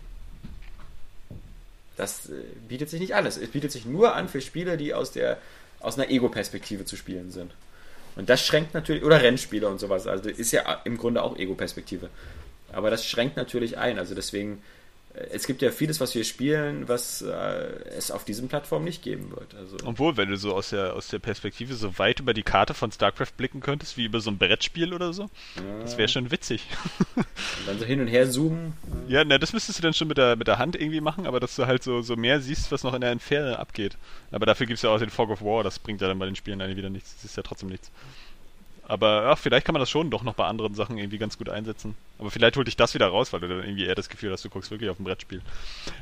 Das 1.96 2.30
äh, 2.30 2.34
bietet 2.68 2.90
sich 2.90 3.00
nicht 3.00 3.16
alles. 3.16 3.36
Es 3.36 3.50
bietet 3.50 3.72
sich 3.72 3.86
nur 3.86 4.14
an 4.14 4.28
für 4.28 4.40
Spiele, 4.40 4.76
die 4.76 4.94
aus, 4.94 5.10
der, 5.10 5.38
aus 5.80 5.98
einer 5.98 6.10
Ego-Perspektive 6.10 6.84
zu 6.84 6.96
spielen 6.96 7.32
sind. 7.32 7.52
Und 8.14 8.28
das 8.28 8.46
schränkt 8.46 8.72
natürlich, 8.72 9.02
oder 9.02 9.20
Rennspiele 9.20 9.68
und 9.68 9.80
sowas. 9.80 10.06
Also 10.06 10.28
ist 10.28 10.52
ja 10.52 10.80
im 10.84 10.96
Grunde 10.96 11.24
auch 11.24 11.36
Ego-Perspektive. 11.36 12.08
Aber 12.72 12.90
das 12.90 13.04
schränkt 13.04 13.36
natürlich 13.36 13.78
ein. 13.78 13.98
Also 13.98 14.14
deswegen, 14.14 14.62
es 15.14 15.46
gibt 15.46 15.60
ja 15.60 15.70
vieles, 15.70 16.00
was 16.00 16.14
wir 16.14 16.24
spielen, 16.24 16.88
was 16.88 17.20
äh, 17.20 17.28
es 17.96 18.10
auf 18.10 18.24
diesen 18.24 18.48
Plattformen 18.48 18.86
nicht 18.86 19.02
geben 19.02 19.30
wird. 19.30 19.54
Also, 19.54 19.76
Obwohl, 19.84 20.16
wenn 20.16 20.30
du 20.30 20.36
so 20.36 20.54
aus 20.54 20.70
der, 20.70 20.94
aus 20.94 21.08
der 21.08 21.18
Perspektive 21.18 21.74
so 21.74 21.98
weit 21.98 22.20
über 22.20 22.32
die 22.32 22.42
Karte 22.42 22.72
von 22.72 22.90
StarCraft 22.90 23.32
blicken 23.36 23.60
könntest, 23.60 23.98
wie 23.98 24.06
über 24.06 24.20
so 24.20 24.30
ein 24.30 24.38
Brettspiel 24.38 24.94
oder 24.94 25.12
so, 25.12 25.28
das 25.82 25.98
wäre 25.98 26.08
schon 26.08 26.30
witzig. 26.30 26.66
und 27.16 27.26
dann 27.66 27.78
so 27.78 27.84
hin 27.84 28.00
und 28.00 28.08
her 28.08 28.30
zoomen. 28.30 28.72
ja, 29.06 29.22
na, 29.24 29.36
das 29.36 29.52
müsstest 29.52 29.78
du 29.78 29.82
dann 29.82 29.92
schon 29.92 30.08
mit 30.08 30.16
der, 30.16 30.36
mit 30.36 30.48
der 30.48 30.58
Hand 30.58 30.76
irgendwie 30.76 31.02
machen, 31.02 31.26
aber 31.26 31.40
dass 31.40 31.56
du 31.56 31.66
halt 31.66 31.82
so, 31.82 32.00
so 32.00 32.16
mehr 32.16 32.40
siehst, 32.40 32.72
was 32.72 32.82
noch 32.82 32.94
in 32.94 33.02
der 33.02 33.10
Entferne 33.10 33.58
abgeht. 33.58 33.98
Aber 34.30 34.46
dafür 34.46 34.66
gibt 34.66 34.78
es 34.78 34.82
ja 34.82 34.90
auch 34.90 34.98
den 34.98 35.10
Fog 35.10 35.28
of 35.28 35.42
War, 35.42 35.62
das 35.62 35.78
bringt 35.78 36.00
ja 36.00 36.08
dann 36.08 36.18
bei 36.18 36.26
den 36.26 36.36
Spielen 36.36 36.62
eigentlich 36.62 36.78
wieder 36.78 36.90
nichts. 36.90 37.14
Das 37.16 37.26
ist 37.26 37.36
ja 37.36 37.42
trotzdem 37.42 37.68
nichts. 37.68 37.90
Aber 38.86 39.22
ja, 39.22 39.36
vielleicht 39.36 39.64
kann 39.64 39.72
man 39.74 39.80
das 39.80 39.90
schon 39.90 40.10
doch 40.10 40.22
noch 40.22 40.34
bei 40.34 40.44
anderen 40.44 40.74
Sachen 40.74 40.98
irgendwie 40.98 41.18
ganz 41.18 41.38
gut 41.38 41.48
einsetzen. 41.48 41.94
Aber 42.18 42.30
vielleicht 42.30 42.56
holt 42.56 42.66
dich 42.66 42.76
das 42.76 42.94
wieder 42.94 43.06
raus, 43.06 43.32
weil 43.32 43.40
du 43.40 43.48
dann 43.48 43.62
irgendwie 43.62 43.84
eher 43.84 43.94
das 43.94 44.08
Gefühl 44.08 44.32
hast, 44.32 44.44
du 44.44 44.50
guckst 44.50 44.70
wirklich 44.70 44.90
auf 44.90 44.98
ein 44.98 45.04
Brettspiel. 45.04 45.40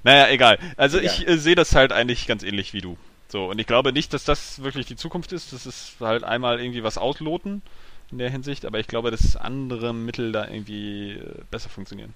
Naja, 0.02 0.28
egal. 0.28 0.58
Also 0.76 0.98
Ja. 0.98 1.04
ich 1.04 1.28
äh, 1.28 1.36
sehe 1.36 1.54
das 1.54 1.74
halt 1.74 1.92
eigentlich 1.92 2.26
ganz 2.26 2.42
ähnlich 2.42 2.72
wie 2.72 2.80
du. 2.80 2.96
So, 3.28 3.50
und 3.50 3.58
ich 3.58 3.66
glaube 3.66 3.92
nicht, 3.92 4.12
dass 4.12 4.24
das 4.24 4.62
wirklich 4.62 4.86
die 4.86 4.96
Zukunft 4.96 5.32
ist. 5.32 5.52
Das 5.52 5.66
ist 5.66 5.96
halt 6.00 6.24
einmal 6.24 6.60
irgendwie 6.60 6.82
was 6.82 6.98
ausloten 6.98 7.62
in 8.10 8.18
der 8.18 8.30
Hinsicht, 8.30 8.64
aber 8.64 8.80
ich 8.80 8.88
glaube, 8.88 9.10
dass 9.10 9.36
andere 9.36 9.94
Mittel 9.94 10.32
da 10.32 10.48
irgendwie 10.48 11.12
äh, 11.12 11.42
besser 11.50 11.68
funktionieren. 11.68 12.12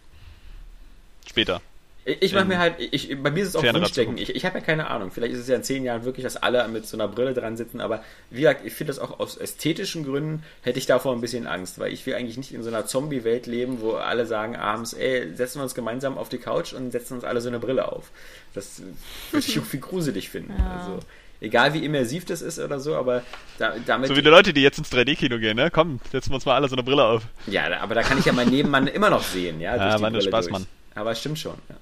Später. 1.27 1.61
Ich, 2.07 2.35
mache 2.35 2.45
mir 2.45 2.59
halt, 2.59 2.75
ich, 2.79 3.17
bei 3.23 3.31
mir 3.31 3.43
ist 3.43 3.49
es 3.49 3.57
auch 3.57 3.63
Wunschdenken. 3.63 4.19
Ich, 4.19 4.35
ich 4.35 4.45
habe 4.45 4.59
ja 4.59 4.65
keine 4.65 4.91
Ahnung. 4.91 5.11
Vielleicht 5.11 5.33
ist 5.33 5.41
es 5.41 5.49
ja 5.49 5.57
in 5.57 5.63
zehn 5.63 5.85
Jahren 5.85 6.05
wirklich, 6.05 6.23
dass 6.23 6.37
alle 6.37 6.69
mit 6.69 6.87
so 6.87 6.99
einer 6.99 7.09
Brille 7.09 7.33
dran 7.33 7.57
sitzen. 7.57 7.81
Aber 7.81 8.05
wie 8.31 8.43
gesagt, 8.43 8.61
ich 8.67 8.75
finde 8.75 8.91
das 8.93 8.99
auch 8.99 9.21
aus 9.21 9.39
ästhetischen 9.39 10.05
Gründen 10.05 10.43
hätte 10.63 10.79
ich 10.79 10.85
davor 10.85 11.15
ein 11.15 11.23
bisschen 11.23 11.47
Angst, 11.47 11.79
weil 11.79 11.93
ich 11.95 12.05
will 12.05 12.15
eigentlich 12.15 12.37
nicht 12.37 12.53
in 12.53 12.63
so 12.63 12.69
einer 12.69 12.85
Zombie-Welt 12.85 13.47
leben, 13.47 13.81
wo 13.81 13.93
alle 13.93 14.27
sagen 14.27 14.55
abends, 14.55 14.93
ey, 14.93 15.35
setzen 15.35 15.61
wir 15.61 15.63
uns 15.63 15.75
gemeinsam 15.75 16.19
auf 16.19 16.29
die 16.29 16.39
Couch 16.39 16.75
und 16.75 16.91
setzen 16.91 17.15
uns 17.15 17.25
alle 17.25 17.41
so 17.41 17.49
eine 17.49 17.59
Brille 17.59 17.91
auf. 17.91 18.11
Das 18.53 18.83
würde 19.31 19.47
ich 19.47 19.57
irgendwie 19.57 19.81
gruselig 19.81 20.29
finden. 20.29 20.53
Ja. 20.59 20.81
Also, 20.81 20.99
egal 21.41 21.73
wie 21.73 21.87
immersiv 21.87 22.27
das 22.27 22.43
ist 22.43 22.59
oder 22.59 22.81
so, 22.81 22.97
aber 22.97 23.23
da, 23.59 23.77
damit. 23.87 24.09
So 24.09 24.17
wie 24.17 24.23
die 24.23 24.29
Leute, 24.29 24.53
die 24.53 24.63
jetzt 24.63 24.77
ins 24.77 24.93
3D-Kino 24.93 25.39
gehen, 25.39 25.57
ne? 25.57 25.71
Komm, 25.71 26.01
setzen 26.13 26.31
wir 26.31 26.35
uns 26.35 26.45
mal 26.45 26.55
alle 26.55 26.69
so 26.69 26.77
eine 26.77 26.83
Brille 26.83 27.05
auf. 27.05 27.23
Ja, 27.47 27.81
aber 27.81 27.95
da 27.95 28.03
kann 28.03 28.19
ich 28.19 28.27
ja 28.27 28.35
meinen 28.35 28.51
Nebenmann 28.51 28.89
immer 28.89 29.09
noch 29.09 29.23
sehen, 29.23 29.59
ja. 29.59 29.75
Ja, 29.77 29.89
durch 29.89 30.01
nur 30.03 30.11
Brille 30.11 30.23
Spaß, 30.23 30.45
durch. 30.47 30.53
Mann. 30.53 30.67
Aber 30.95 31.13
es 31.13 31.21
stimmt 31.21 31.39
schon, 31.39 31.57
ja. 31.71 31.77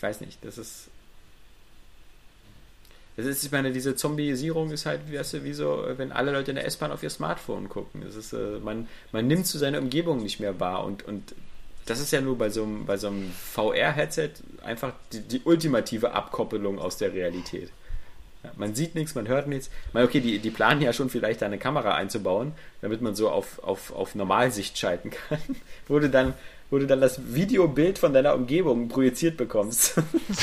Ich 0.00 0.02
weiß 0.02 0.22
nicht, 0.22 0.42
das 0.42 0.56
ist. 0.56 0.88
Das 3.18 3.26
ist, 3.26 3.44
ich 3.44 3.52
meine, 3.52 3.70
diese 3.70 3.94
Zombisierung 3.94 4.70
ist 4.70 4.86
halt, 4.86 5.12
weißt 5.12 5.34
du, 5.34 5.44
wie 5.44 5.52
so, 5.52 5.84
wenn 5.98 6.10
alle 6.10 6.32
Leute 6.32 6.52
in 6.52 6.54
der 6.54 6.64
S-Bahn 6.64 6.90
auf 6.90 7.02
ihr 7.02 7.10
Smartphone 7.10 7.68
gucken. 7.68 8.00
Das 8.02 8.14
ist, 8.14 8.32
äh, 8.32 8.60
man, 8.64 8.88
man 9.12 9.26
nimmt 9.26 9.46
zu 9.46 9.58
seiner 9.58 9.78
Umgebung 9.78 10.22
nicht 10.22 10.40
mehr 10.40 10.58
wahr 10.58 10.84
und, 10.84 11.02
und 11.02 11.34
das 11.84 12.00
ist 12.00 12.12
ja 12.12 12.22
nur 12.22 12.38
bei 12.38 12.48
so 12.48 12.62
einem, 12.62 12.86
bei 12.86 12.96
so 12.96 13.08
einem 13.08 13.30
VR-Headset 13.30 14.30
einfach 14.64 14.94
die, 15.12 15.20
die 15.20 15.42
ultimative 15.44 16.12
Abkoppelung 16.12 16.78
aus 16.78 16.96
der 16.96 17.12
Realität. 17.12 17.70
Man 18.56 18.74
sieht 18.74 18.94
nichts, 18.94 19.14
man 19.14 19.28
hört 19.28 19.48
nichts. 19.48 19.68
Ich 19.88 19.92
meine, 19.92 20.06
okay, 20.06 20.20
die, 20.20 20.38
die 20.38 20.50
planen 20.50 20.80
ja 20.80 20.94
schon 20.94 21.10
vielleicht 21.10 21.42
da 21.42 21.46
eine 21.46 21.58
Kamera 21.58 21.94
einzubauen, 21.96 22.52
damit 22.80 23.02
man 23.02 23.14
so 23.14 23.28
auf, 23.28 23.62
auf, 23.62 23.92
auf 23.92 24.14
Normalsicht 24.14 24.78
schalten 24.78 25.10
kann, 25.10 25.40
wo 25.88 25.98
du 25.98 26.08
dann, 26.08 26.32
wo 26.70 26.78
du 26.78 26.86
dann 26.86 27.00
das 27.00 27.34
Videobild 27.34 27.98
von 27.98 28.12
deiner 28.12 28.34
Umgebung 28.34 28.88
projiziert 28.88 29.36
bekommst. 29.36 29.94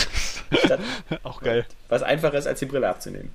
Statt, 0.51 0.79
Auch 1.23 1.41
geil. 1.41 1.65
was 1.89 2.03
einfacher 2.03 2.37
ist, 2.37 2.47
als 2.47 2.59
die 2.59 2.65
Brille 2.65 2.89
abzunehmen. 2.89 3.31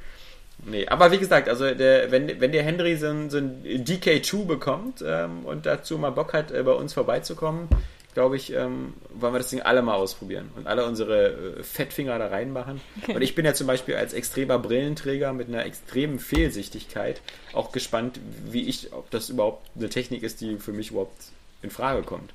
Nee, 0.65 0.87
aber 0.87 1.11
wie 1.11 1.19
gesagt, 1.19 1.49
also 1.49 1.75
der, 1.75 2.11
wenn, 2.13 2.41
wenn 2.41 2.53
der 2.53 2.63
Henry 2.63 2.97
so 2.97 3.09
ein, 3.09 3.31
so 3.31 3.39
ein 3.39 3.65
DK2 3.65 4.47
bekommt 4.47 5.03
ähm, 5.05 5.45
und 5.45 5.67
dazu 5.67 5.99
mal 5.99 6.11
Bock 6.11 6.33
hat, 6.35 6.53
äh, 6.53 6.63
bei 6.63 6.73
uns 6.73 6.93
vorbeizukommen, 6.93 7.69
glaube 8.15 8.37
ich, 8.37 8.53
ähm, 8.53 8.93
wollen 9.15 9.33
wir 9.33 9.39
das 9.39 9.49
Ding 9.49 9.63
alle 9.63 9.83
mal 9.83 9.95
ausprobieren 9.95 10.51
und 10.55 10.67
alle 10.67 10.85
unsere 10.87 11.59
äh, 11.59 11.63
Fettfinger 11.63 12.19
da 12.19 12.29
reinmachen. 12.29 12.81
Und 13.09 13.23
ich 13.23 13.35
bin 13.35 13.45
ja 13.45 13.55
zum 13.55 13.67
Beispiel 13.67 13.97
als 13.97 14.13
extremer 14.13 14.59
Brillenträger 14.59 15.33
mit 15.33 15.49
einer 15.49 15.65
extremen 15.65 16.19
Fehlsichtigkeit 16.19 17.23
auch 17.55 17.73
gespannt, 17.73 18.21
wie 18.45 18.69
ich, 18.69 18.93
ob 18.93 19.11
das 19.11 19.31
überhaupt 19.31 19.69
eine 19.77 19.89
Technik 19.89 20.23
ist, 20.23 20.41
die 20.43 20.59
für 20.59 20.73
mich 20.73 20.91
überhaupt 20.91 21.17
in 21.63 21.71
Frage 21.71 22.03
kommt. 22.03 22.31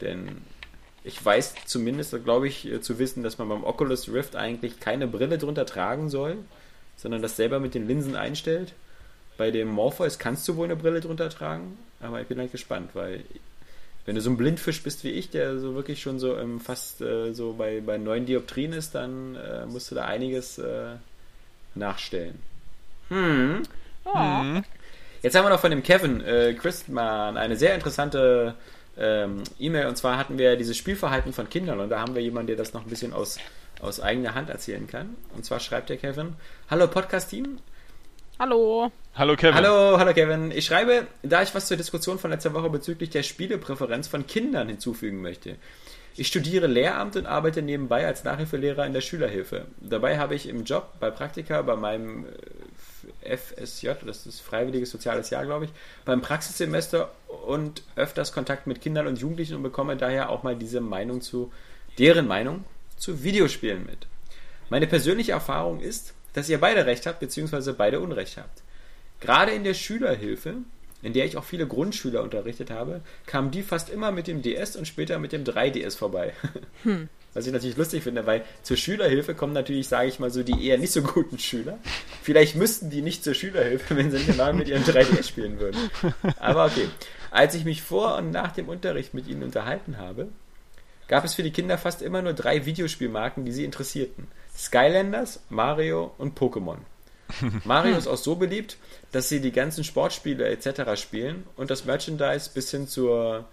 Denn 0.00 0.42
ich 1.04 1.24
weiß 1.24 1.54
zumindest, 1.66 2.24
glaube 2.24 2.48
ich, 2.48 2.66
äh, 2.66 2.80
zu 2.80 2.98
wissen, 2.98 3.22
dass 3.22 3.38
man 3.38 3.48
beim 3.48 3.64
Oculus 3.64 4.12
Rift 4.12 4.36
eigentlich 4.36 4.80
keine 4.80 5.06
Brille 5.06 5.38
drunter 5.38 5.66
tragen 5.66 6.10
soll, 6.10 6.36
sondern 6.96 7.22
das 7.22 7.36
selber 7.36 7.60
mit 7.60 7.74
den 7.74 7.86
Linsen 7.86 8.16
einstellt. 8.16 8.72
Bei 9.38 9.50
dem 9.50 9.68
Morpheus 9.68 10.18
kannst 10.18 10.48
du 10.48 10.56
wohl 10.56 10.64
eine 10.64 10.76
Brille 10.76 11.00
drunter 11.00 11.28
tragen, 11.28 11.78
aber 12.00 12.20
ich 12.20 12.26
bin 12.26 12.38
halt 12.38 12.52
gespannt, 12.52 12.90
weil 12.94 13.22
wenn 14.06 14.14
du 14.14 14.20
so 14.20 14.30
ein 14.30 14.36
Blindfisch 14.36 14.82
bist 14.82 15.04
wie 15.04 15.10
ich, 15.10 15.30
der 15.30 15.58
so 15.58 15.74
wirklich 15.74 16.00
schon 16.00 16.18
so 16.18 16.36
ähm, 16.38 16.60
fast 16.60 17.00
äh, 17.00 17.32
so 17.32 17.54
bei, 17.54 17.80
bei 17.80 17.98
neun 17.98 18.24
Dioptrien 18.24 18.72
ist, 18.72 18.94
dann 18.94 19.34
äh, 19.34 19.66
musst 19.66 19.90
du 19.90 19.94
da 19.94 20.06
einiges 20.06 20.58
äh, 20.58 20.94
nachstellen. 21.74 22.40
Hm. 23.08 23.62
Mhm. 24.14 24.64
Jetzt 25.22 25.34
haben 25.34 25.44
wir 25.44 25.50
noch 25.50 25.60
von 25.60 25.70
dem 25.70 25.82
Kevin 25.82 26.20
äh, 26.20 26.54
Christman 26.54 27.36
eine 27.36 27.56
sehr 27.56 27.74
interessante 27.74 28.54
ähm, 28.98 29.42
E-Mail 29.58 29.86
und 29.86 29.96
zwar 29.96 30.18
hatten 30.18 30.38
wir 30.38 30.56
dieses 30.56 30.76
Spielverhalten 30.76 31.32
von 31.32 31.48
Kindern 31.48 31.80
und 31.80 31.90
da 31.90 32.00
haben 32.00 32.14
wir 32.14 32.22
jemanden, 32.22 32.48
der 32.48 32.56
das 32.56 32.72
noch 32.72 32.82
ein 32.82 32.88
bisschen 32.90 33.12
aus, 33.12 33.38
aus 33.80 34.00
eigener 34.00 34.34
Hand 34.34 34.50
erzählen 34.50 34.86
kann. 34.86 35.16
Und 35.34 35.44
zwar 35.44 35.60
schreibt 35.60 35.90
der 35.90 35.96
Kevin: 35.96 36.34
Hallo 36.70 36.86
Podcast-Team. 36.86 37.58
Hallo. 38.38 38.92
Hallo 39.14 39.34
Kevin. 39.34 39.54
Hallo, 39.54 39.98
hallo 39.98 40.12
Kevin. 40.12 40.50
Ich 40.50 40.66
schreibe, 40.66 41.06
da 41.22 41.42
ich 41.42 41.54
was 41.54 41.66
zur 41.66 41.78
Diskussion 41.78 42.18
von 42.18 42.30
letzter 42.30 42.52
Woche 42.52 42.68
bezüglich 42.68 43.08
der 43.08 43.22
Spielepräferenz 43.22 44.08
von 44.08 44.26
Kindern 44.26 44.68
hinzufügen 44.68 45.22
möchte. 45.22 45.56
Ich 46.18 46.28
studiere 46.28 46.66
Lehramt 46.66 47.16
und 47.16 47.26
arbeite 47.26 47.62
nebenbei 47.62 48.06
als 48.06 48.24
Nachhilfelehrer 48.24 48.86
in 48.86 48.92
der 48.92 49.02
Schülerhilfe. 49.02 49.66
Dabei 49.80 50.18
habe 50.18 50.34
ich 50.34 50.48
im 50.48 50.64
Job 50.64 50.94
bei 51.00 51.10
Praktika 51.10 51.60
bei 51.62 51.76
meinem 51.76 52.24
äh, 52.24 52.28
FSJ, 53.26 53.90
das 54.04 54.26
ist 54.26 54.40
Freiwilliges 54.40 54.90
Soziales 54.90 55.30
Jahr, 55.30 55.44
glaube 55.44 55.66
ich, 55.66 55.70
beim 56.04 56.20
Praxissemester 56.20 57.12
und 57.46 57.82
öfters 57.96 58.32
Kontakt 58.32 58.66
mit 58.66 58.80
Kindern 58.80 59.06
und 59.06 59.18
Jugendlichen 59.18 59.56
und 59.56 59.62
bekomme 59.62 59.96
daher 59.96 60.30
auch 60.30 60.42
mal 60.42 60.56
diese 60.56 60.80
Meinung 60.80 61.20
zu, 61.20 61.52
deren 61.98 62.26
Meinung 62.26 62.64
zu 62.96 63.22
Videospielen 63.22 63.84
mit. 63.84 64.06
Meine 64.70 64.86
persönliche 64.86 65.32
Erfahrung 65.32 65.80
ist, 65.80 66.14
dass 66.32 66.48
ihr 66.48 66.58
beide 66.58 66.86
recht 66.86 67.06
habt, 67.06 67.20
beziehungsweise 67.20 67.72
beide 67.72 68.00
Unrecht 68.00 68.36
habt. 68.36 68.62
Gerade 69.20 69.52
in 69.52 69.64
der 69.64 69.74
Schülerhilfe, 69.74 70.54
in 71.02 71.12
der 71.12 71.24
ich 71.24 71.36
auch 71.36 71.44
viele 71.44 71.66
Grundschüler 71.66 72.22
unterrichtet 72.22 72.70
habe, 72.70 73.00
kamen 73.26 73.50
die 73.50 73.62
fast 73.62 73.90
immer 73.90 74.12
mit 74.12 74.26
dem 74.26 74.42
DS 74.42 74.76
und 74.76 74.86
später 74.86 75.18
mit 75.18 75.32
dem 75.32 75.44
3DS 75.44 75.96
vorbei. 75.96 76.32
Was 77.36 77.46
ich 77.46 77.52
natürlich 77.52 77.76
lustig 77.76 78.02
finde, 78.02 78.24
weil 78.24 78.46
zur 78.62 78.78
Schülerhilfe 78.78 79.34
kommen 79.34 79.52
natürlich, 79.52 79.88
sage 79.88 80.08
ich 80.08 80.18
mal 80.18 80.30
so, 80.30 80.42
die 80.42 80.66
eher 80.66 80.78
nicht 80.78 80.90
so 80.90 81.02
guten 81.02 81.38
Schüler. 81.38 81.78
Vielleicht 82.22 82.56
müssten 82.56 82.88
die 82.88 83.02
nicht 83.02 83.22
zur 83.22 83.34
Schülerhilfe, 83.34 83.94
wenn 83.94 84.10
sie 84.10 84.16
nicht 84.16 84.38
mal 84.38 84.54
mit 84.54 84.68
ihrem 84.68 84.82
3DS 84.82 85.28
spielen 85.28 85.60
würden. 85.60 85.78
Aber 86.38 86.64
okay. 86.64 86.88
Als 87.30 87.54
ich 87.54 87.66
mich 87.66 87.82
vor 87.82 88.16
und 88.16 88.30
nach 88.30 88.52
dem 88.52 88.70
Unterricht 88.70 89.12
mit 89.12 89.28
ihnen 89.28 89.42
unterhalten 89.42 89.98
habe, 89.98 90.28
gab 91.08 91.26
es 91.26 91.34
für 91.34 91.42
die 91.42 91.50
Kinder 91.50 91.76
fast 91.76 92.00
immer 92.00 92.22
nur 92.22 92.32
drei 92.32 92.64
Videospielmarken, 92.64 93.44
die 93.44 93.52
sie 93.52 93.64
interessierten. 93.64 94.28
Skylanders, 94.56 95.40
Mario 95.50 96.14
und 96.16 96.38
Pokémon. 96.38 96.78
Mario 97.64 97.98
ist 97.98 98.06
auch 98.06 98.16
so 98.16 98.36
beliebt, 98.36 98.78
dass 99.12 99.28
sie 99.28 99.40
die 99.40 99.52
ganzen 99.52 99.84
Sportspiele 99.84 100.48
etc. 100.48 100.98
spielen 100.98 101.44
und 101.56 101.70
das 101.70 101.84
Merchandise 101.84 102.48
bis 102.54 102.70
hin 102.70 102.88
zur 102.88 103.44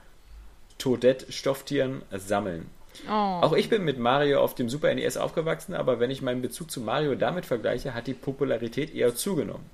Toadette-Stofftieren 0.77 2.03
sammeln. 2.11 2.69
Oh. 3.07 3.11
Auch 3.11 3.53
ich 3.53 3.69
bin 3.69 3.83
mit 3.83 3.97
Mario 3.97 4.41
auf 4.41 4.55
dem 4.55 4.69
Super 4.69 4.93
NES 4.93 5.17
aufgewachsen, 5.17 5.73
aber 5.73 5.99
wenn 5.99 6.11
ich 6.11 6.22
meinen 6.22 6.41
Bezug 6.41 6.72
zu 6.72 6.81
Mario 6.81 7.15
damit 7.15 7.45
vergleiche, 7.45 7.93
hat 7.93 8.07
die 8.07 8.13
Popularität 8.13 8.93
eher 8.93 9.15
zugenommen. 9.15 9.69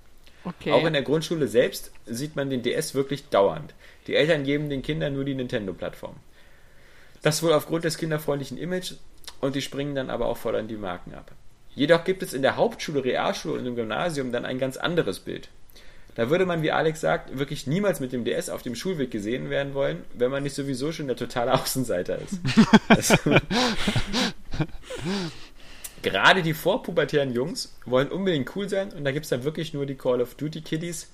Okay. 0.45 0.71
Auch 0.71 0.85
in 0.85 0.93
der 0.93 1.01
Grundschule 1.01 1.47
selbst 1.47 1.91
sieht 2.05 2.35
man 2.35 2.49
den 2.49 2.63
DS 2.63 2.95
wirklich 2.95 3.29
dauernd. 3.29 3.73
Die 4.07 4.15
Eltern 4.15 4.43
geben 4.43 4.69
den 4.69 4.81
Kindern 4.81 5.13
nur 5.13 5.25
die 5.25 5.35
Nintendo-Plattform. 5.35 6.15
Das 7.21 7.43
wohl 7.43 7.53
aufgrund 7.53 7.83
des 7.83 7.97
kinderfreundlichen 7.97 8.57
Images 8.57 8.97
und 9.41 9.55
die 9.55 9.61
springen 9.61 9.95
dann 9.95 10.09
aber 10.09 10.27
auch 10.27 10.43
an 10.45 10.67
die 10.67 10.77
Marken 10.77 11.13
ab. 11.13 11.31
Jedoch 11.75 12.03
gibt 12.03 12.23
es 12.23 12.33
in 12.33 12.41
der 12.41 12.55
Hauptschule, 12.55 13.03
Realschule 13.03 13.59
und 13.59 13.65
im 13.65 13.75
Gymnasium 13.75 14.31
dann 14.31 14.45
ein 14.45 14.59
ganz 14.59 14.77
anderes 14.77 15.19
Bild. 15.19 15.49
Da 16.19 16.29
würde 16.29 16.45
man, 16.45 16.61
wie 16.61 16.73
Alex 16.73 16.99
sagt, 16.99 17.39
wirklich 17.39 17.65
niemals 17.65 18.01
mit 18.01 18.11
dem 18.11 18.25
DS 18.25 18.49
auf 18.49 18.61
dem 18.61 18.75
Schulweg 18.75 19.09
gesehen 19.09 19.49
werden 19.49 19.73
wollen, 19.73 20.03
wenn 20.15 20.29
man 20.29 20.43
nicht 20.43 20.53
sowieso 20.53 20.91
schon 20.91 21.07
der 21.07 21.15
totale 21.15 21.53
Außenseiter 21.61 22.19
ist. 22.19 22.41
also, 22.89 23.15
gerade 26.01 26.43
die 26.43 26.53
vorpubertären 26.53 27.33
Jungs 27.33 27.73
wollen 27.85 28.09
unbedingt 28.09 28.53
cool 28.57 28.67
sein 28.67 28.91
und 28.91 29.05
da 29.05 29.11
gibt 29.13 29.23
es 29.23 29.29
dann 29.29 29.45
wirklich 29.45 29.73
nur 29.73 29.85
die 29.85 29.95
Call 29.95 30.21
of 30.21 30.35
Duty 30.35 30.59
Kiddies. 30.59 31.09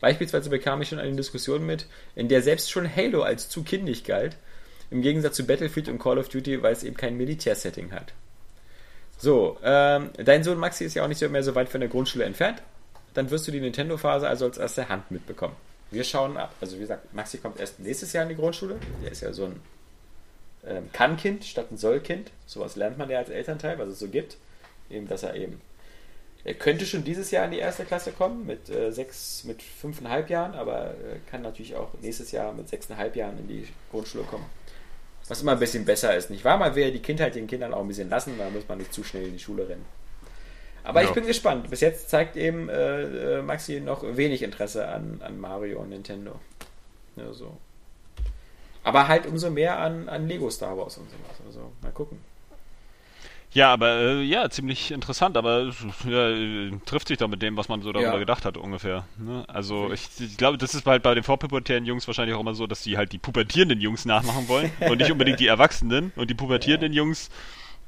Beispielsweise 0.00 0.48
bekam 0.48 0.80
ich 0.80 0.90
schon 0.90 1.00
eine 1.00 1.16
Diskussion 1.16 1.66
mit, 1.66 1.86
in 2.14 2.28
der 2.28 2.40
selbst 2.40 2.70
schon 2.70 2.88
Halo 2.88 3.22
als 3.22 3.48
zu 3.48 3.64
kindisch 3.64 4.04
galt, 4.04 4.36
im 4.92 5.02
Gegensatz 5.02 5.34
zu 5.34 5.44
Battlefield 5.44 5.88
und 5.88 5.98
Call 5.98 6.18
of 6.18 6.28
Duty, 6.28 6.62
weil 6.62 6.72
es 6.72 6.84
eben 6.84 6.96
kein 6.96 7.16
Militärsetting 7.16 7.90
hat. 7.90 8.12
So, 9.18 9.58
ähm, 9.64 10.10
dein 10.24 10.44
Sohn 10.44 10.58
Maxi 10.58 10.84
ist 10.84 10.94
ja 10.94 11.02
auch 11.02 11.08
nicht 11.08 11.28
mehr 11.28 11.42
so 11.42 11.56
weit 11.56 11.68
von 11.68 11.80
der 11.80 11.90
Grundschule 11.90 12.24
entfernt. 12.24 12.62
Dann 13.16 13.30
wirst 13.30 13.48
du 13.48 13.52
die 13.52 13.60
Nintendo-Phase 13.60 14.28
also 14.28 14.44
als 14.44 14.58
erste 14.58 14.88
Hand 14.88 15.10
mitbekommen. 15.10 15.56
Wir 15.90 16.04
schauen 16.04 16.36
ab. 16.36 16.54
Also 16.60 16.76
wie 16.76 16.80
gesagt, 16.80 17.14
Maxi 17.14 17.38
kommt 17.38 17.58
erst 17.58 17.80
nächstes 17.80 18.12
Jahr 18.12 18.24
in 18.24 18.28
die 18.28 18.36
Grundschule. 18.36 18.78
Der 19.02 19.12
ist 19.12 19.22
ja 19.22 19.32
so 19.32 19.46
ein 19.46 19.60
ähm, 20.66 20.90
Kann-Kind 20.92 21.44
statt 21.44 21.70
ein 21.70 21.78
Soll-Kind. 21.78 22.30
Sowas 22.46 22.76
lernt 22.76 22.98
man 22.98 23.08
ja 23.08 23.18
als 23.18 23.30
Elternteil, 23.30 23.78
was 23.78 23.88
es 23.88 23.98
so 23.98 24.08
gibt. 24.08 24.36
Eben, 24.90 25.08
dass 25.08 25.22
er 25.22 25.34
eben 25.34 25.60
er 26.46 26.54
könnte 26.54 26.86
schon 26.86 27.02
dieses 27.02 27.32
Jahr 27.32 27.44
in 27.44 27.50
die 27.50 27.58
erste 27.58 27.84
Klasse 27.84 28.12
kommen, 28.12 28.46
mit 28.46 28.70
äh, 28.70 28.92
sechs, 28.92 29.42
mit 29.42 29.60
fünfeinhalb 29.64 30.30
Jahren, 30.30 30.54
aber 30.54 30.90
äh, 30.90 31.18
kann 31.28 31.42
natürlich 31.42 31.74
auch 31.74 31.88
nächstes 32.00 32.30
Jahr 32.30 32.52
mit 32.52 32.68
sechseinhalb 32.68 33.16
Jahren 33.16 33.36
in 33.40 33.48
die 33.48 33.66
Grundschule 33.90 34.22
kommen. 34.22 34.46
Was 35.26 35.42
immer 35.42 35.52
ein 35.52 35.58
bisschen 35.58 35.84
besser 35.84 36.16
ist, 36.16 36.30
nicht 36.30 36.44
wahr? 36.44 36.56
Man 36.56 36.76
will 36.76 36.84
ja 36.84 36.90
die 36.92 37.02
Kindheit 37.02 37.34
den 37.34 37.48
Kindern 37.48 37.74
auch 37.74 37.80
ein 37.80 37.88
bisschen 37.88 38.08
lassen, 38.08 38.38
da 38.38 38.48
muss 38.48 38.68
man 38.68 38.78
nicht 38.78 38.92
zu 38.92 39.02
schnell 39.02 39.26
in 39.26 39.32
die 39.32 39.40
Schule 39.40 39.68
rennen. 39.68 39.84
Aber 40.86 41.02
ja. 41.02 41.08
ich 41.08 41.14
bin 41.14 41.26
gespannt. 41.26 41.68
Bis 41.68 41.80
jetzt 41.80 42.08
zeigt 42.08 42.36
eben 42.36 42.68
äh, 42.68 43.38
äh, 43.38 43.42
Maxi 43.42 43.80
noch 43.80 44.04
wenig 44.16 44.42
Interesse 44.42 44.86
an, 44.88 45.20
an 45.24 45.38
Mario 45.40 45.80
und 45.80 45.88
Nintendo. 45.88 46.38
Ja, 47.16 47.32
so. 47.32 47.56
Aber 48.84 49.08
halt 49.08 49.26
umso 49.26 49.50
mehr 49.50 49.78
an, 49.78 50.08
an 50.08 50.28
Lego 50.28 50.48
Star 50.48 50.78
Wars 50.78 50.96
und 50.96 51.10
sowas. 51.10 51.40
Also 51.44 51.72
mal 51.82 51.90
gucken. 51.90 52.18
Ja, 53.52 53.72
aber 53.72 53.96
äh, 53.96 54.22
ja, 54.22 54.48
ziemlich 54.50 54.90
interessant, 54.92 55.36
aber 55.36 55.72
ja, 56.08 56.78
trifft 56.84 57.08
sich 57.08 57.18
doch 57.18 57.26
mit 57.26 57.42
dem, 57.42 57.56
was 57.56 57.68
man 57.68 57.80
so 57.82 57.90
darüber 57.90 58.12
ja. 58.12 58.18
gedacht 58.18 58.44
hat, 58.44 58.56
ungefähr. 58.56 59.06
Ne? 59.18 59.44
Also 59.48 59.92
ich, 59.92 60.08
ich, 60.20 60.36
glaube, 60.36 60.58
das 60.58 60.74
ist 60.74 60.86
halt 60.86 61.02
bei 61.02 61.14
den 61.14 61.24
vorpubertären 61.24 61.84
Jungs 61.84 62.06
wahrscheinlich 62.06 62.36
auch 62.36 62.40
immer 62.40 62.54
so, 62.54 62.66
dass 62.66 62.84
sie 62.84 62.96
halt 62.96 63.12
die 63.12 63.18
pubertierenden 63.18 63.80
Jungs 63.80 64.04
nachmachen 64.04 64.46
wollen 64.48 64.70
und 64.88 64.98
nicht 64.98 65.10
unbedingt 65.10 65.40
die 65.40 65.46
Erwachsenen. 65.46 66.12
Und 66.16 66.28
die 66.28 66.34
pubertierenden 66.34 66.92
ja. 66.92 66.98
Jungs 66.98 67.30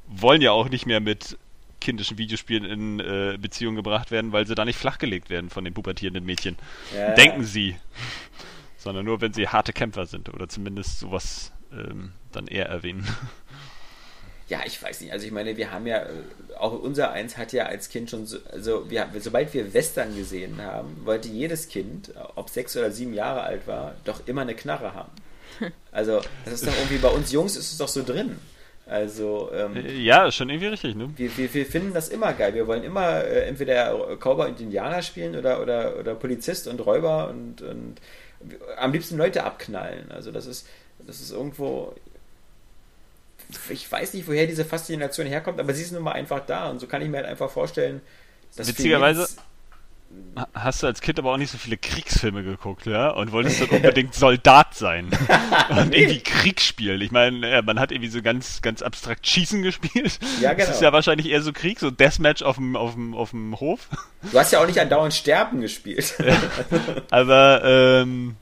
wollen 0.09 0.41
ja 0.41 0.53
auch 0.53 0.69
nicht 0.69 0.87
mehr 0.87 1.01
mit 1.01 1.37
kindischen 1.81 2.19
Videospielen 2.19 2.65
in 2.65 3.01
äh, 3.01 3.39
Beziehung 3.41 3.75
gebracht 3.77 4.11
werden, 4.11 4.33
weil 4.33 4.47
sie 4.47 4.55
da 4.55 4.65
nicht 4.65 4.79
flachgelegt 4.79 5.31
werden 5.31 5.51
von 5.51 5.65
den 5.65 5.75
pubertierenden 5.75 6.25
Mädchen. 6.25 6.57
Ja. 6.97 7.15
Denken 7.15 7.45
sie. 7.45 7.77
Sondern 8.77 9.05
nur, 9.05 9.21
wenn 9.21 9.33
sie 9.33 9.49
harte 9.49 9.73
Kämpfer 9.73 10.07
sind 10.07 10.33
oder 10.33 10.49
zumindest 10.49 11.01
sowas 11.01 11.53
ähm, 11.73 12.13
dann 12.33 12.47
eher 12.47 12.67
erwähnen. 12.67 13.07
Ja, 14.49 14.61
ich 14.65 14.83
weiß 14.83 15.03
nicht. 15.03 15.13
Also 15.13 15.27
ich 15.27 15.33
meine, 15.33 15.59
wir 15.59 15.71
haben 15.73 15.87
ja, 15.87 16.05
äh, 16.05 16.09
auch 16.59 16.73
unser 16.73 17.13
Eins 17.13 17.37
hat 17.37 17.53
ja 17.53 17.67
als 17.67 17.91
Kind 17.91 18.09
schon, 18.09 18.25
so, 18.25 18.39
also 18.51 18.89
wir, 18.89 19.07
sobald 19.19 19.53
wir 19.53 19.75
Western 19.75 20.17
gesehen 20.17 20.63
haben, 20.63 21.05
wollte 21.05 21.29
jedes 21.29 21.69
Kind, 21.69 22.15
ob 22.35 22.49
sechs 22.49 22.75
oder 22.75 22.91
sieben 22.91 23.13
Jahre 23.13 23.43
alt 23.43 23.67
war, 23.67 23.95
doch 24.05 24.27
immer 24.27 24.41
eine 24.43 24.55
Knarre 24.55 24.95
haben. 24.95 25.13
Also 25.91 26.21
das 26.45 26.55
ist 26.55 26.67
doch 26.67 26.77
irgendwie, 26.77 26.99
bei 26.99 27.09
uns 27.09 27.33
Jungs 27.33 27.57
ist 27.57 27.73
es 27.73 27.79
doch 27.79 27.89
so 27.89 28.05
drin. 28.05 28.39
Also 28.89 29.51
ähm, 29.53 29.77
äh, 29.77 29.93
ja, 29.93 30.27
ist 30.27 30.37
schon 30.37 30.49
irgendwie 30.49 30.69
richtig, 30.69 30.97
ne? 30.97 31.11
Wir, 31.17 31.37
wir, 31.37 31.53
wir 31.53 31.67
finden 31.67 31.93
das 31.93 32.09
immer 32.09 32.33
geil. 32.33 32.55
Wir 32.55 32.67
wollen 32.67 32.83
immer 32.83 33.23
äh, 33.23 33.47
entweder 33.47 34.17
Cowboy 34.17 34.49
und 34.49 34.61
Indianer 34.61 35.03
spielen 35.03 35.37
oder, 35.37 35.61
oder, 35.61 35.99
oder 35.99 36.15
Polizist 36.15 36.67
und 36.67 36.81
Räuber 36.81 37.29
und, 37.29 37.61
und 37.61 37.97
am 38.79 38.93
liebsten 38.93 39.19
Leute 39.19 39.45
abknallen. 39.45 40.11
Also 40.11 40.33
das 40.33 40.47
ist, 40.47 40.67
das 41.07 41.21
ist 41.21 41.33
irgendwo, 41.33 41.95
ich 43.69 43.91
weiß 43.91 44.15
nicht, 44.15 44.27
woher 44.27 44.47
diese 44.47 44.65
Faszination 44.65 45.27
herkommt, 45.27 45.61
aber 45.61 45.75
sie 45.75 45.83
ist 45.83 45.93
nun 45.93 46.03
mal 46.03 46.13
einfach 46.13 46.41
da 46.47 46.71
und 46.71 46.81
so 46.81 46.87
kann 46.87 47.03
ich 47.03 47.09
mir 47.09 47.19
halt 47.19 47.27
einfach 47.27 47.51
vorstellen, 47.51 48.01
dass 48.57 48.69
Witzigerweise 48.69 49.29
hast 50.55 50.83
du 50.83 50.87
als 50.87 51.01
Kind 51.01 51.19
aber 51.19 51.33
auch 51.33 51.37
nicht 51.37 51.51
so 51.51 51.59
viele 51.59 51.77
Kriegsfilme 51.77 52.43
geguckt, 52.43 52.87
ja? 52.87 53.11
Und 53.11 53.33
wolltest 53.33 53.61
dann 53.61 53.69
unbedingt 53.71 54.15
Soldat 54.15 54.75
sein. 54.75 55.11
und 55.71 55.95
irgendwie 55.95 56.21
Krieg 56.21 56.61
spielen. 56.61 57.01
Ich 57.01 57.11
meine, 57.11 57.63
man 57.63 57.81
hat 57.81 57.93
irgendwie 57.93 58.11
so 58.11 58.23
ganz, 58.23 58.63
ganz 58.63 58.83
abstrakt 58.83 59.27
Schießen 59.27 59.63
gespielt. 59.63 60.19
Ja, 60.41 60.53
genau. 60.53 60.67
Das 60.67 60.77
ist 60.77 60.83
ja 60.83 60.93
wahrscheinlich 60.93 61.29
eher 61.29 61.43
so 61.43 61.53
Krieg, 61.53 61.81
so 61.81 61.91
Deathmatch 61.91 62.43
auf 62.43 62.57
dem, 62.57 62.77
auf 62.77 62.95
dem, 62.95 63.15
auf 63.15 63.31
dem 63.31 63.59
Hof. 63.59 63.89
Du 64.31 64.39
hast 64.39 64.53
ja 64.53 64.61
auch 64.61 64.67
nicht 64.67 64.81
andauernd 64.81 65.15
Sterben 65.15 65.61
gespielt. 65.61 66.15
aber, 67.11 67.63
ähm, 67.65 68.37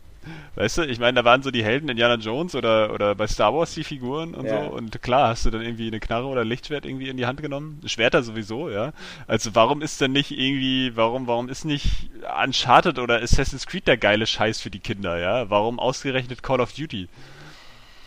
Weißt 0.54 0.78
du, 0.78 0.82
ich 0.82 0.98
meine, 0.98 1.16
da 1.16 1.24
waren 1.24 1.42
so 1.42 1.50
die 1.50 1.64
Helden 1.64 1.88
Indiana 1.88 2.14
Jones 2.16 2.54
oder, 2.54 2.92
oder 2.92 3.14
bei 3.14 3.26
Star 3.26 3.54
Wars 3.54 3.74
die 3.74 3.84
Figuren 3.84 4.34
und 4.34 4.46
ja. 4.46 4.64
so. 4.64 4.70
Und 4.70 5.02
klar, 5.02 5.28
hast 5.28 5.46
du 5.46 5.50
dann 5.50 5.62
irgendwie 5.62 5.86
eine 5.88 6.00
Knarre 6.00 6.26
oder 6.26 6.42
ein 6.42 6.48
Lichtschwert 6.48 6.86
irgendwie 6.86 7.08
in 7.08 7.16
die 7.16 7.26
Hand 7.26 7.42
genommen. 7.42 7.80
Schwerter 7.86 8.22
sowieso, 8.22 8.70
ja. 8.70 8.92
Also 9.26 9.54
warum 9.54 9.82
ist 9.82 10.00
denn 10.00 10.12
nicht 10.12 10.30
irgendwie, 10.30 10.96
warum, 10.96 11.26
warum 11.26 11.48
ist 11.48 11.64
nicht 11.64 12.10
Uncharted 12.42 12.98
oder 12.98 13.22
Assassin's 13.22 13.66
Creed 13.66 13.86
der 13.86 13.96
geile 13.96 14.26
Scheiß 14.26 14.60
für 14.60 14.70
die 14.70 14.80
Kinder, 14.80 15.18
ja? 15.18 15.50
Warum 15.50 15.78
ausgerechnet 15.78 16.42
Call 16.42 16.60
of 16.60 16.72
Duty? 16.72 17.08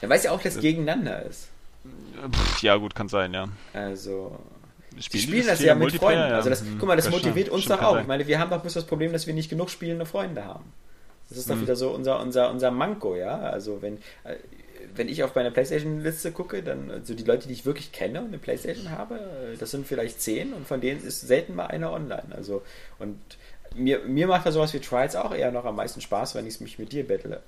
Ja, 0.02 0.10
weiß 0.10 0.24
ja 0.24 0.32
auch, 0.32 0.42
dass 0.42 0.56
es 0.56 0.62
gegeneinander 0.62 1.24
ist. 1.24 1.50
Pff, 2.32 2.64
ja, 2.64 2.76
gut, 2.76 2.96
kann 2.96 3.10
sein, 3.10 3.34
ja. 3.34 3.48
Also. 3.74 4.38
Spielen, 5.00 5.24
spielen 5.24 5.48
das 5.48 5.62
ja 5.62 5.76
mit 5.76 5.94
Freunden. 5.94 6.30
Ja. 6.30 6.36
Also 6.36 6.50
das, 6.50 6.64
guck 6.78 6.88
mal, 6.88 6.96
das, 6.96 7.06
das 7.06 7.14
motiviert 7.14 7.50
uns 7.50 7.66
doch 7.66 7.82
auch. 7.82 8.00
Ich 8.00 8.08
meine, 8.08 8.28
wir 8.28 8.40
haben 8.40 8.50
doch 8.50 8.62
bloß 8.62 8.74
das 8.74 8.86
Problem, 8.86 9.14
dass 9.14 9.28
wir 9.28 9.34
nicht 9.34 9.50
genug 9.50 9.70
spielende 9.70 10.06
Freunde 10.06 10.44
haben. 10.44 10.74
Das 11.30 11.38
ist 11.38 11.50
doch 11.50 11.56
mhm. 11.56 11.62
wieder 11.62 11.76
so 11.76 11.92
unser, 11.92 12.20
unser, 12.20 12.50
unser 12.52 12.72
Manko, 12.72 13.16
ja. 13.16 13.40
Also 13.40 13.82
wenn, 13.82 13.98
äh, 14.24 14.36
wenn 14.96 15.08
ich 15.08 15.24
auf 15.24 15.36
meine 15.36 15.52
Playstation-Liste 15.52 16.32
gucke, 16.32 16.64
dann 16.64 16.90
also 16.90 17.14
die 17.14 17.24
Leute, 17.24 17.48
die 17.48 17.54
ich 17.54 17.66
wirklich 17.66 17.92
kenne 17.92 18.22
und 18.22 18.28
eine 18.28 18.40
Playstation 18.40 18.90
habe, 18.90 19.16
äh, 19.16 19.58
das 19.58 19.72
sind 19.72 19.88
vielleicht 19.88 20.22
zehn 20.22 20.54
und 20.54 20.68
von 20.68 20.82
denen 20.82 21.04
ist 21.04 21.22
selten 21.22 21.56
mal 21.56 21.68
einer 21.68 21.92
online. 21.92 22.28
Also 22.36 22.64
und 22.98 23.20
mir, 23.76 24.00
mir 24.00 24.28
macht 24.28 24.46
da 24.46 24.52
sowas 24.52 24.74
wie 24.74 24.80
Trials 24.80 25.16
auch 25.16 25.34
eher 25.34 25.52
noch 25.52 25.66
am 25.66 25.76
meisten 25.76 26.02
Spaß, 26.02 26.36
wenn 26.36 26.48
ich 26.48 26.60
mich 26.62 26.80
mit 26.80 26.92
dir 26.92 27.06
bettle. 27.06 27.42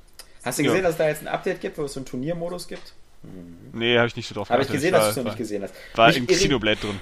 Hast 0.43 0.59
du 0.59 0.63
gesehen, 0.63 0.77
ja. 0.77 0.83
dass 0.83 0.91
es 0.93 0.97
da 0.97 1.07
jetzt 1.07 1.21
ein 1.21 1.27
Update 1.27 1.61
gibt, 1.61 1.77
wo 1.77 1.83
es 1.83 1.93
so 1.93 1.99
einen 1.99 2.05
Turniermodus 2.05 2.67
gibt? 2.67 2.93
Mhm. 3.23 3.79
Nee, 3.79 3.97
habe 3.97 4.07
ich 4.07 4.15
nicht 4.15 4.27
so 4.27 4.35
drauf 4.35 4.49
Habe 4.49 4.63
ich 4.63 4.69
gesehen, 4.69 4.91
dass 4.91 5.05
du 5.05 5.09
es 5.11 5.15
noch 5.17 5.23
nicht 5.25 5.37
gesehen 5.37 5.63
hast. 5.63 5.73
War 5.95 6.07
mich 6.07 6.17
im 6.17 6.27
Xenoblade 6.27 6.79
drin. 6.81 6.99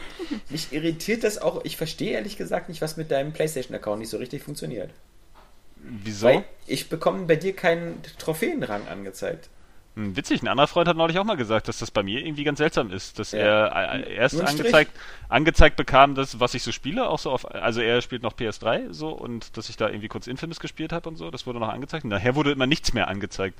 Mich 0.49 0.74
irritiert 0.74 1.24
das 1.24 1.38
auch, 1.38 1.64
ich 1.64 1.77
verstehe 1.77 2.11
ehrlich 2.11 2.38
gesagt 2.38 2.69
nicht, 2.69 2.82
was 2.82 2.98
mit 2.98 3.11
deinem 3.11 3.32
Playstation-Account 3.32 3.99
nicht 3.99 4.09
so 4.09 4.17
richtig 4.17 4.43
funktioniert. 4.43 4.90
Wieso? 5.82 6.27
Weil 6.27 6.45
ich 6.67 6.90
bekomme 6.90 7.25
bei 7.25 7.35
dir 7.35 7.56
keinen 7.56 8.01
Trophäenrang 8.17 8.88
angezeigt. 8.88 9.49
Hm, 9.95 10.16
witzig, 10.16 10.41
ein 10.41 10.48
anderer 10.48 10.67
Freund 10.67 10.88
hat 10.88 10.98
neulich 10.98 11.17
auch 11.19 11.24
mal 11.24 11.35
gesagt, 11.35 11.67
dass 11.67 11.80
das 11.80 11.91
bei 11.91 12.03
mir 12.03 12.25
irgendwie 12.25 12.43
ganz 12.43 12.59
seltsam 12.59 12.91
ist, 12.91 13.19
dass 13.19 13.32
ja. 13.32 13.40
er 13.40 14.06
äh, 14.06 14.14
erst 14.14 14.40
angezeigt, 14.40 14.91
angezeigt 15.30 15.75
bekam, 15.77 16.16
dass 16.16 16.40
was 16.40 16.53
ich 16.53 16.64
so 16.64 16.72
spiele, 16.72 17.09
auch 17.09 17.19
so 17.19 17.32
auf, 17.32 17.53
also 17.53 17.82
er 17.82 18.01
spielt 18.01 18.24
noch 18.24 18.33
PS3 18.33 18.93
so 18.93 19.09
und 19.09 19.58
dass 19.58 19.69
ich 19.69 19.77
da 19.77 19.90
irgendwie 19.90 20.08
kurz 20.08 20.27
Infamous 20.27 20.59
gespielt 20.59 20.93
habe 20.93 21.09
und 21.09 21.16
so, 21.17 21.32
das 21.32 21.45
wurde 21.48 21.59
noch 21.59 21.69
angezeigt. 21.69 22.03
Und 22.03 22.11
nachher 22.11 22.35
wurde 22.35 22.51
immer 22.51 22.67
nichts 22.67 22.93
mehr 22.93 23.08
angezeigt. 23.08 23.59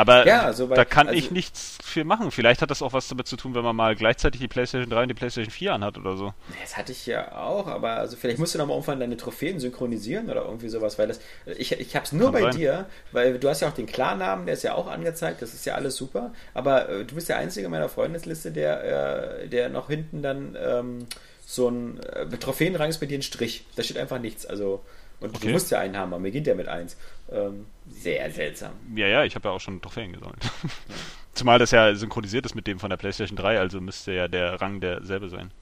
Aber 0.00 0.26
Ja, 0.26 0.52
soweit- 0.52 0.78
da 0.78 0.84
kann 0.84 1.08
also- 1.08 1.18
ich 1.18 1.30
nichts 1.30 1.76
für 1.84 2.04
machen. 2.04 2.30
Vielleicht 2.30 2.62
hat 2.62 2.70
das 2.70 2.80
auch 2.80 2.92
was 2.92 3.08
damit 3.08 3.26
zu 3.26 3.36
tun, 3.36 3.54
wenn 3.54 3.62
man 3.62 3.76
mal 3.76 3.94
gleichzeitig 3.94 4.40
die 4.40 4.48
PlayStation 4.48 4.88
3 4.90 5.02
und 5.02 5.08
die 5.08 5.14
PlayStation 5.14 5.50
4 5.50 5.74
anhat 5.74 5.98
oder 5.98 6.16
so. 6.16 6.32
Das 6.62 6.76
hatte 6.76 6.92
ich 6.92 7.04
ja 7.06 7.32
auch, 7.36 7.66
aber 7.66 7.90
also 7.96 8.16
vielleicht 8.16 8.38
musst 8.38 8.54
du 8.54 8.58
noch 8.58 8.66
mal 8.66 8.72
irgendwann 8.74 9.00
deine 9.00 9.16
Trophäen 9.16 9.60
synchronisieren 9.60 10.30
oder 10.30 10.44
irgendwie 10.44 10.68
sowas, 10.68 10.98
weil 10.98 11.08
das 11.08 11.20
ich, 11.58 11.72
ich 11.72 11.94
habe 11.94 12.04
es 12.06 12.12
nur 12.12 12.32
Kann 12.32 12.32
bei 12.32 12.40
sein. 12.42 12.56
dir, 12.56 12.86
weil 13.12 13.38
du 13.38 13.48
hast 13.48 13.60
ja 13.60 13.68
auch 13.68 13.74
den 13.74 13.86
Klarnamen, 13.86 14.46
der 14.46 14.54
ist 14.54 14.62
ja 14.62 14.74
auch 14.74 14.86
angezeigt, 14.88 15.42
das 15.42 15.52
ist 15.52 15.66
ja 15.66 15.74
alles 15.74 15.96
super, 15.96 16.32
aber 16.54 16.88
äh, 16.88 17.04
du 17.04 17.14
bist 17.14 17.28
der 17.28 17.36
einzige 17.36 17.66
in 17.66 17.70
meiner 17.70 17.88
Freundesliste, 17.90 18.50
der 18.52 19.42
äh, 19.42 19.48
der 19.48 19.68
noch 19.68 19.88
hinten 19.88 20.22
dann 20.22 20.56
ähm, 20.58 21.06
so 21.44 21.68
ein 21.68 22.00
äh, 22.04 22.26
Trophäenrang 22.38 22.88
ist 22.88 22.98
bei 23.00 23.06
dir 23.06 23.18
ein 23.18 23.22
Strich, 23.22 23.64
da 23.76 23.82
steht 23.82 23.98
einfach 23.98 24.18
nichts, 24.18 24.46
also 24.46 24.82
und 25.20 25.34
Okay. 25.36 25.48
du 25.48 25.52
musst 25.52 25.70
ja 25.70 25.78
einen 25.80 25.98
haben, 25.98 26.08
man 26.10 26.22
beginnt 26.22 26.46
ja 26.46 26.54
mit 26.54 26.66
eins. 26.68 26.96
Ähm, 27.30 27.66
sehr 27.90 28.30
seltsam. 28.30 28.72
Ja, 28.94 29.06
ja, 29.06 29.24
ich 29.24 29.34
habe 29.34 29.48
ja 29.48 29.54
auch 29.54 29.60
schon 29.60 29.80
Trophäen 29.80 30.12
gesammelt. 30.12 30.40
Zumal 31.34 31.58
das 31.58 31.70
ja 31.70 31.94
synchronisiert 31.94 32.46
ist 32.46 32.54
mit 32.54 32.66
dem 32.66 32.78
von 32.78 32.90
der 32.90 32.96
PlayStation 32.96 33.36
3, 33.36 33.58
also 33.58 33.80
müsste 33.80 34.12
ja 34.12 34.28
der 34.28 34.60
Rang 34.60 34.80
derselbe 34.80 35.28
sein. 35.28 35.52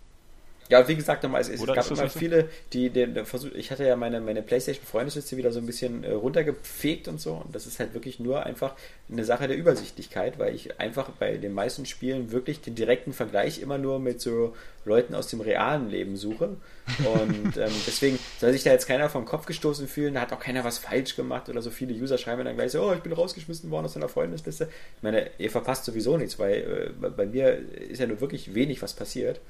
Ja, 0.69 0.87
wie 0.87 0.97
gesagt, 0.97 1.23
nochmal, 1.23 1.41
es, 1.41 1.49
es 1.49 1.61
Oder 1.61 1.75
gab 1.75 1.91
immer 1.91 2.09
so? 2.09 2.19
viele, 2.19 2.49
die 2.73 2.91
den 2.91 3.15
den 3.15 3.25
Versuch, 3.25 3.53
ich 3.53 3.71
hatte 3.71 3.87
ja 3.87 3.97
meine, 3.97 4.21
meine 4.21 4.43
PlayStation-Freundesliste 4.43 5.37
wieder 5.37 5.51
so 5.51 5.61
ein 5.61 5.67
bisschen 5.67 6.05
äh, 6.05 6.13
runtergepfegt 6.13 7.09
und 7.09 7.21
so. 7.21 7.43
Und 7.45 7.55
das 7.55 7.67
ist 7.67 7.81
halt 7.81 7.95
wirklich 7.95 8.21
nur 8.21 8.45
einfach 8.45 8.75
eine 9.11 9.25
Sache 9.25 9.49
der 9.49 9.57
Übersichtlichkeit, 9.57 10.39
weil 10.39 10.55
ich 10.55 10.79
einfach 10.79 11.09
bei 11.11 11.39
den 11.39 11.55
meisten 11.55 11.87
Spielen 11.87 12.33
wirklich 12.33 12.61
den 12.61 12.75
direkten 12.75 13.15
Vergleich 13.15 13.61
immer 13.63 13.79
nur 13.79 13.99
mit 13.99 14.21
so 14.21 14.55
Leuten 14.85 15.15
aus 15.15 15.29
dem 15.29 15.41
realen 15.41 15.89
Leben 15.91 16.17
suche. 16.17 16.57
Und 16.99 17.57
ähm, 17.57 17.73
deswegen 17.87 18.19
soll 18.39 18.53
sich 18.53 18.65
da 18.65 18.71
jetzt 18.71 18.87
keiner 18.87 19.09
vom 19.09 19.25
Kopf 19.25 19.47
gestoßen 19.47 19.89
fühlen, 19.89 20.15
da 20.15 20.23
hat 20.23 20.33
auch 20.33 20.41
keiner 20.41 20.65
was 20.65 20.79
falsch 20.79 21.17
gemacht 21.17 21.49
oder 21.49 21.63
so. 21.63 21.71
Viele 21.71 21.95
User 21.95 22.19
schreiben 22.19 22.45
dann 22.45 22.57
gleich 22.57 22.73
so, 22.73 22.83
oh, 22.83 22.93
ich 22.93 23.01
bin 23.01 23.13
rausgeschmissen 23.13 23.71
worden 23.71 23.87
aus 23.87 23.95
deiner 23.95 24.09
Freundesliste. 24.09 24.69
Ich 24.97 25.03
meine, 25.03 25.31
ihr 25.39 25.51
verpasst 25.51 25.87
sowieso 25.87 26.19
nichts, 26.19 26.39
weil 26.39 26.93
äh, 27.03 27.09
bei 27.09 27.25
mir 27.25 27.59
ist 27.89 28.01
ja 28.01 28.07
nur 28.07 28.21
wirklich 28.21 28.55
wenig, 28.55 28.83
was 28.83 28.93
passiert. 28.93 29.41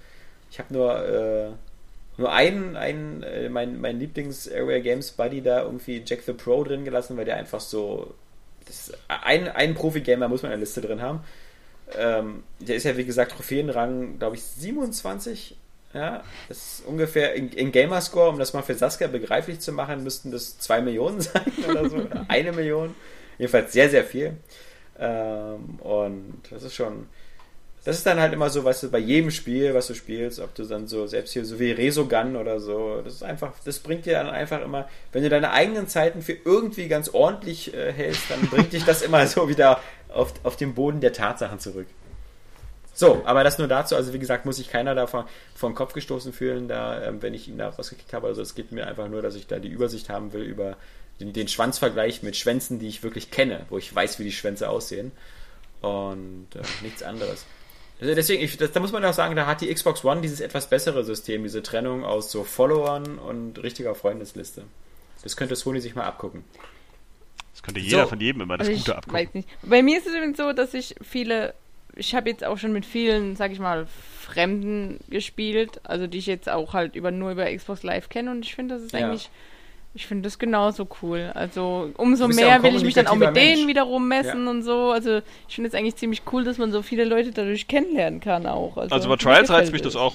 Ich 0.51 0.59
habe 0.59 0.73
nur, 0.73 1.07
äh, 1.07 1.51
nur 2.17 2.33
einen, 2.33 2.77
einen 2.77 3.23
äh, 3.23 3.49
mein, 3.49 3.81
mein 3.81 3.99
Lieblings-Area 3.99 4.81
Games 4.81 5.13
Buddy 5.13 5.43
da 5.43 5.63
irgendwie 5.63 6.03
Jack 6.05 6.23
the 6.27 6.33
Pro 6.33 6.65
drin 6.65 6.85
gelassen, 6.85 7.17
weil 7.17 7.25
der 7.25 7.37
einfach 7.37 7.61
so. 7.61 8.15
Das 8.67 8.93
ein, 9.09 9.49
ein 9.49 9.75
Profi-Gamer 9.75 10.29
muss 10.29 10.43
man 10.43 10.53
in 10.53 10.59
der 10.59 10.61
Liste 10.61 10.81
drin 10.81 11.01
haben. 11.01 11.21
Ähm, 11.97 12.43
der 12.59 12.77
ist 12.77 12.85
ja, 12.85 12.97
wie 12.97 13.05
gesagt, 13.05 13.33
Trophäenrang, 13.33 14.19
glaube 14.19 14.37
ich, 14.37 14.43
27. 14.43 15.57
Ja, 15.95 16.23
das 16.49 16.59
ist 16.59 16.87
ungefähr 16.87 17.35
in, 17.35 17.51
in 17.51 17.73
Gamerscore, 17.73 18.29
um 18.29 18.39
das 18.39 18.53
mal 18.53 18.63
für 18.63 18.75
Saskia 18.75 19.07
begreiflich 19.07 19.61
zu 19.61 19.73
machen, 19.73 20.05
müssten 20.05 20.31
das 20.31 20.59
2 20.59 20.83
Millionen 20.83 21.21
sein 21.23 21.51
oder 21.67 21.89
so. 21.89 22.07
eine 22.29 22.53
Million. 22.53 22.95
Jedenfalls 23.39 23.73
sehr, 23.73 23.89
sehr 23.89 24.05
viel. 24.05 24.37
Ähm, 24.99 25.79
und 25.81 26.43
das 26.51 26.63
ist 26.63 26.75
schon. 26.75 27.07
Das 27.85 27.97
ist 27.97 28.07
dann 28.07 28.21
halt 28.21 28.33
immer 28.33 28.51
so, 28.51 28.65
weißt 28.65 28.83
du, 28.83 28.91
bei 28.91 28.99
jedem 28.99 29.31
Spiel, 29.31 29.73
was 29.73 29.87
du 29.87 29.95
spielst, 29.95 30.41
ob 30.41 30.55
du 30.55 30.65
dann 30.65 30.89
so, 30.89 31.07
selbst 31.07 31.33
hier 31.33 31.45
so 31.45 31.59
wie 31.59 31.71
Resogun 31.71 32.37
oder 32.37 32.61
so, 32.61 33.01
das 33.03 33.15
ist 33.15 33.23
einfach, 33.23 33.53
das 33.65 33.79
bringt 33.79 34.05
dir 34.05 34.15
dann 34.15 34.29
einfach 34.29 34.61
immer, 34.61 34.89
wenn 35.13 35.23
du 35.23 35.29
deine 35.29 35.53
eigenen 35.53 35.89
Zeiten 35.89 36.21
für 36.21 36.33
irgendwie 36.33 36.89
ganz 36.89 37.09
ordentlich 37.09 37.73
äh, 37.73 37.93
hältst, 37.93 38.31
dann 38.31 38.41
bringt 38.49 38.73
dich 38.73 38.85
das 38.85 39.03
immer 39.03 39.27
so 39.29 39.49
wieder 39.49 39.81
auf, 40.09 40.35
auf 40.43 40.57
den 40.57 40.75
Boden 40.75 41.01
der 41.01 41.13
Tatsachen 41.13 41.61
zurück. 41.61 41.87
So, 42.99 43.23
aber 43.27 43.45
das 43.45 43.59
nur 43.59 43.69
dazu, 43.69 43.95
also 43.95 44.13
wie 44.13 44.19
gesagt, 44.19 44.45
muss 44.45 44.57
sich 44.57 44.71
keiner 44.71 44.93
davon 44.97 45.25
den 45.63 45.77
Kopf 45.77 45.93
gestoßen 45.93 46.33
fühlen, 46.33 46.67
da, 46.67 47.01
ähm, 47.05 47.23
wenn 47.23 47.33
ich 47.33 47.47
ihn 47.47 47.57
da 47.57 47.69
rausgekickt 47.69 48.13
habe. 48.13 48.27
Also 48.27 48.43
es 48.43 48.57
geht 48.57 48.73
mir 48.73 48.89
einfach 48.89 49.09
nur, 49.09 49.23
dass 49.23 49.37
ich 49.37 49.47
da 49.47 49.61
die 49.61 49.69
Übersicht 49.69 50.09
haben 50.09 50.33
will 50.33 50.43
über 50.43 50.77
den, 51.21 51.33
den 51.33 51.47
Schwanzvergleich 51.47 52.25
mit 52.25 52.37
Schwänzen, 52.37 52.81
die 52.81 52.89
ich 52.89 53.05
wirklich 53.05 53.31
kenne, 53.31 53.67
wo 53.71 53.79
ich 53.79 53.95
weiß, 53.95 54.19
wie 54.19 54.25
die 54.25 54.33
Schwänze 54.33 54.69
aussehen. 54.69 55.13
Und 55.81 56.49
äh, 56.57 56.63
nichts 56.83 57.05
anderes. 57.05 57.47
Also 58.01 58.15
deswegen, 58.15 58.43
ich, 58.43 58.57
das, 58.57 58.71
da 58.73 58.81
muss 58.81 58.93
man 58.93 59.05
auch 59.05 59.13
sagen, 59.13 59.35
da 59.35 59.47
hat 59.47 59.61
die 59.61 59.73
Xbox 59.75 60.05
One 60.05 60.21
dieses 60.21 60.41
etwas 60.41 60.71
bessere 60.71 61.05
System, 61.05 61.43
diese 61.43 61.63
Trennung 61.63 62.05
aus 62.05 62.31
so 62.31 62.45
Followern 62.45 63.19
und 63.19 63.61
richtiger 63.63 63.95
Freundesliste. 63.95 64.63
Das 65.23 65.37
könnte 65.37 65.57
Sony 65.57 65.81
sich 65.81 65.95
mal 65.97 66.05
abgucken. 66.05 66.45
Das 67.53 67.63
könnte 67.65 67.81
jeder 67.81 68.03
So. 68.05 68.09
von 68.11 68.21
jedem 68.21 68.43
immer 68.43 68.57
das 68.57 68.69
Also 68.69 68.79
Gute 68.79 68.91
ich 68.93 68.97
abgucken. 68.97 69.19
weiß 69.19 69.35
nicht. 69.35 69.49
Bei 69.63 69.83
mir 69.83 69.99
ist 69.99 70.07
es 70.07 70.15
übrigens 70.15 70.37
so, 70.39 70.53
dass 70.53 70.75
ich 70.75 70.95
viele, 71.03 71.55
ich 71.97 72.15
habe 72.15 72.31
jetzt 72.31 72.45
auch 72.45 72.57
schon 72.57 72.73
mit 72.73 72.87
vielen, 72.87 73.35
sag 73.35 73.51
ich 73.51 73.59
mal, 73.59 73.89
Fremden 74.21 75.01
gespielt, 75.11 75.81
also 75.85 76.07
die 76.07 76.19
ich 76.19 76.27
jetzt 76.27 76.49
auch 76.49 76.75
halt 76.75 76.95
über 76.95 77.11
nur 77.11 77.33
über 77.33 77.53
Xbox 77.53 77.83
Live 77.83 78.11
kenne 78.11 78.31
und 78.31 78.45
ich 78.45 78.55
finde, 78.55 78.77
das 78.77 78.85
ist 78.85 78.93
Ja. 78.93 79.09
eigentlich, 79.09 79.29
ich 79.95 80.07
finde 80.07 80.25
das 80.25 80.39
genauso 80.39 80.87
cool. 81.03 81.31
Also 81.35 81.91
umso 81.97 82.29
ja 82.29 82.35
mehr 82.35 82.49
ein 82.57 82.63
will 82.63 82.77
ich 82.77 82.85
mich 82.85 82.95
dann 82.95 83.07
auch 83.07 83.15
mit 83.17 83.29
kommunikativer 83.29 83.33
denen 83.33 83.67
Mensch. 83.67 83.69
wiederum 83.69 84.09
messen 84.09 84.47
und 84.49 84.63
so. 84.63 84.91
Also 84.91 85.21
ich 85.49 85.55
finde 85.55 85.69
es 85.69 85.75
eigentlich 85.75 85.97
ziemlich 85.97 86.23
cool, 86.33 86.45
dass 86.45 86.59
man 86.59 86.71
so 86.73 86.83
viele 86.83 87.05
Leute 87.05 87.33
dadurch 87.33 87.67
kennenlernen 87.69 88.21
kann 88.21 88.47
auch. 88.47 88.77
Also, 88.77 88.95
Also 88.95 89.09
bei 89.09 89.17
Trials 89.17 89.51
reizt 89.51 89.73
mich 89.73 89.81
es. 89.81 89.95
das 89.95 89.97
auch. 89.97 90.15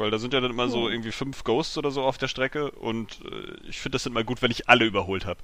Weil 0.00 0.10
da 0.10 0.18
sind 0.18 0.32
ja 0.34 0.40
dann 0.40 0.50
immer 0.50 0.68
so 0.68 0.86
Ja. 0.88 0.92
irgendwie 0.94 1.12
fünf 1.12 1.44
Ghosts 1.44 1.76
oder 1.78 1.90
so 1.90 2.02
auf 2.02 2.18
der 2.18 2.28
Strecke 2.28 2.70
und 2.72 3.20
äh, 3.24 3.68
ich 3.68 3.78
finde 3.78 3.96
das 3.96 4.06
immer 4.06 4.24
gut, 4.24 4.42
wenn 4.42 4.50
ich 4.50 4.68
alle 4.68 4.84
überholt 4.84 5.26
habe. 5.26 5.38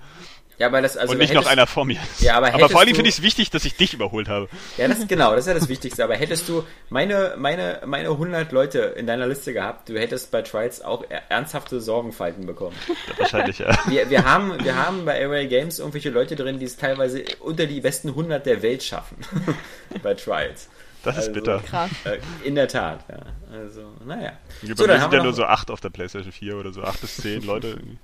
Ja, 0.59 0.69
aber 0.69 0.81
das, 0.81 0.97
also 0.97 1.13
und 1.13 1.19
nicht 1.19 1.35
noch 1.35 1.45
einer 1.47 1.67
vor 1.67 1.85
mir. 1.85 1.99
Ja, 2.21 2.39
aber 2.39 2.55
aber 2.55 2.71
vor 2.71 2.81
allem 2.81 2.95
finde 2.95 3.11
ich 3.11 3.17
es 3.19 3.23
wichtig, 3.23 3.51
dass 3.51 3.67
ich 3.67 3.77
dich 3.77 3.93
überholt 3.93 4.27
habe. 4.29 4.49
Ja, 4.79 4.89
das 4.89 5.07
genau, 5.07 5.33
das 5.33 5.41
ist 5.41 5.49
ja 5.49 5.53
das 5.55 5.69
Wichtigste. 5.69 6.03
Aber 6.03 6.15
hättest 6.17 6.49
du 6.49 6.65
meine, 6.89 7.35
meine, 7.37 7.83
meine 7.85 8.09
100 8.09 8.53
Leute 8.53 8.79
in 8.79 9.07
deiner 9.07 9.27
Liste 9.27 9.53
gehabt, 9.53 9.91
du 9.91 9.99
hättest 10.01 10.31
bei 10.31 10.41
Trials 10.41 10.81
auch 10.81 11.05
er- 11.11 11.31
ernsthafte 11.31 11.83
Sorgenfalten 11.83 12.47
bekommen. 12.47 12.75
Ja, 12.89 13.19
wahrscheinlich, 13.19 13.59
ja. 13.59 13.79
Wir, 13.87 14.09
wir, 14.09 14.25
haben, 14.25 14.65
wir 14.65 14.77
haben 14.77 15.05
bei 15.05 15.23
Array 15.23 15.47
Games 15.47 15.79
irgendwelche 15.79 16.09
Leute 16.09 16.37
drin, 16.37 16.59
die 16.59 16.65
es 16.65 16.79
teilweise 16.79 17.23
unter 17.41 17.67
die 17.67 17.83
besten 17.83 18.09
100 18.09 18.47
der 18.47 18.63
Welt 18.63 18.83
schaffen. 18.83 19.19
bei 20.03 20.15
Trials. 20.15 20.71
Das 21.07 21.17
ist 21.17 21.29
Also, 21.29 21.33
bitter. 21.33 21.59
Krass. 21.61 21.91
Äh, 22.05 22.19
in 22.45 22.55
der 22.55 22.69
Tat, 22.69 23.05
ja. 23.09 23.19
Also, 23.57 23.93
naja. 24.05 24.33
Bei 24.63 24.67
So, 24.67 24.69
mir 24.69 24.75
dann 24.75 24.77
sind 24.77 25.01
haben 25.01 25.11
wir 25.13 25.19
ja 25.19 25.23
nur 25.25 25.33
noch- 25.33 25.37
so 25.37 25.45
acht 25.45 25.71
auf 25.71 25.81
der 25.81 25.91
PlayStation 25.91 26.33
4 26.33 26.57
oder 26.57 26.73
so, 26.73 26.83
acht 26.83 27.01
bis 27.01 27.17
zehn 27.17 27.43
Leute. 27.45 27.69
irgendwie. 27.69 27.99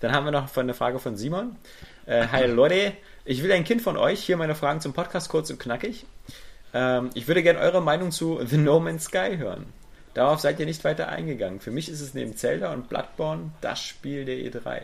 Dann 0.00 0.12
haben 0.12 0.24
wir 0.24 0.32
noch 0.32 0.56
eine 0.56 0.74
Frage 0.74 0.98
von 0.98 1.16
Simon. 1.16 1.56
Äh, 2.06 2.26
hi 2.32 2.46
Leute, 2.46 2.92
ich 3.24 3.42
will 3.42 3.52
ein 3.52 3.62
Kind 3.64 3.82
von 3.82 3.96
euch. 3.96 4.20
Hier 4.24 4.36
meine 4.36 4.54
Fragen 4.56 4.80
zum 4.80 4.92
Podcast 4.92 5.28
kurz 5.28 5.48
und 5.50 5.60
knackig. 5.60 6.06
Ähm, 6.74 7.10
ich 7.14 7.28
würde 7.28 7.42
gerne 7.42 7.60
eure 7.60 7.80
Meinung 7.82 8.10
zu 8.10 8.40
The 8.44 8.56
No 8.56 8.80
Man's 8.80 9.04
Sky 9.04 9.36
hören. 9.36 9.66
Darauf 10.14 10.40
seid 10.40 10.58
ihr 10.60 10.66
nicht 10.66 10.82
weiter 10.84 11.08
eingegangen. 11.08 11.60
Für 11.60 11.70
mich 11.70 11.88
ist 11.88 12.00
es 12.00 12.14
neben 12.14 12.36
Zelda 12.36 12.72
und 12.72 12.88
Bloodborne 12.88 13.52
das 13.60 13.82
Spiel 13.82 14.24
der 14.24 14.36
E3. 14.36 14.82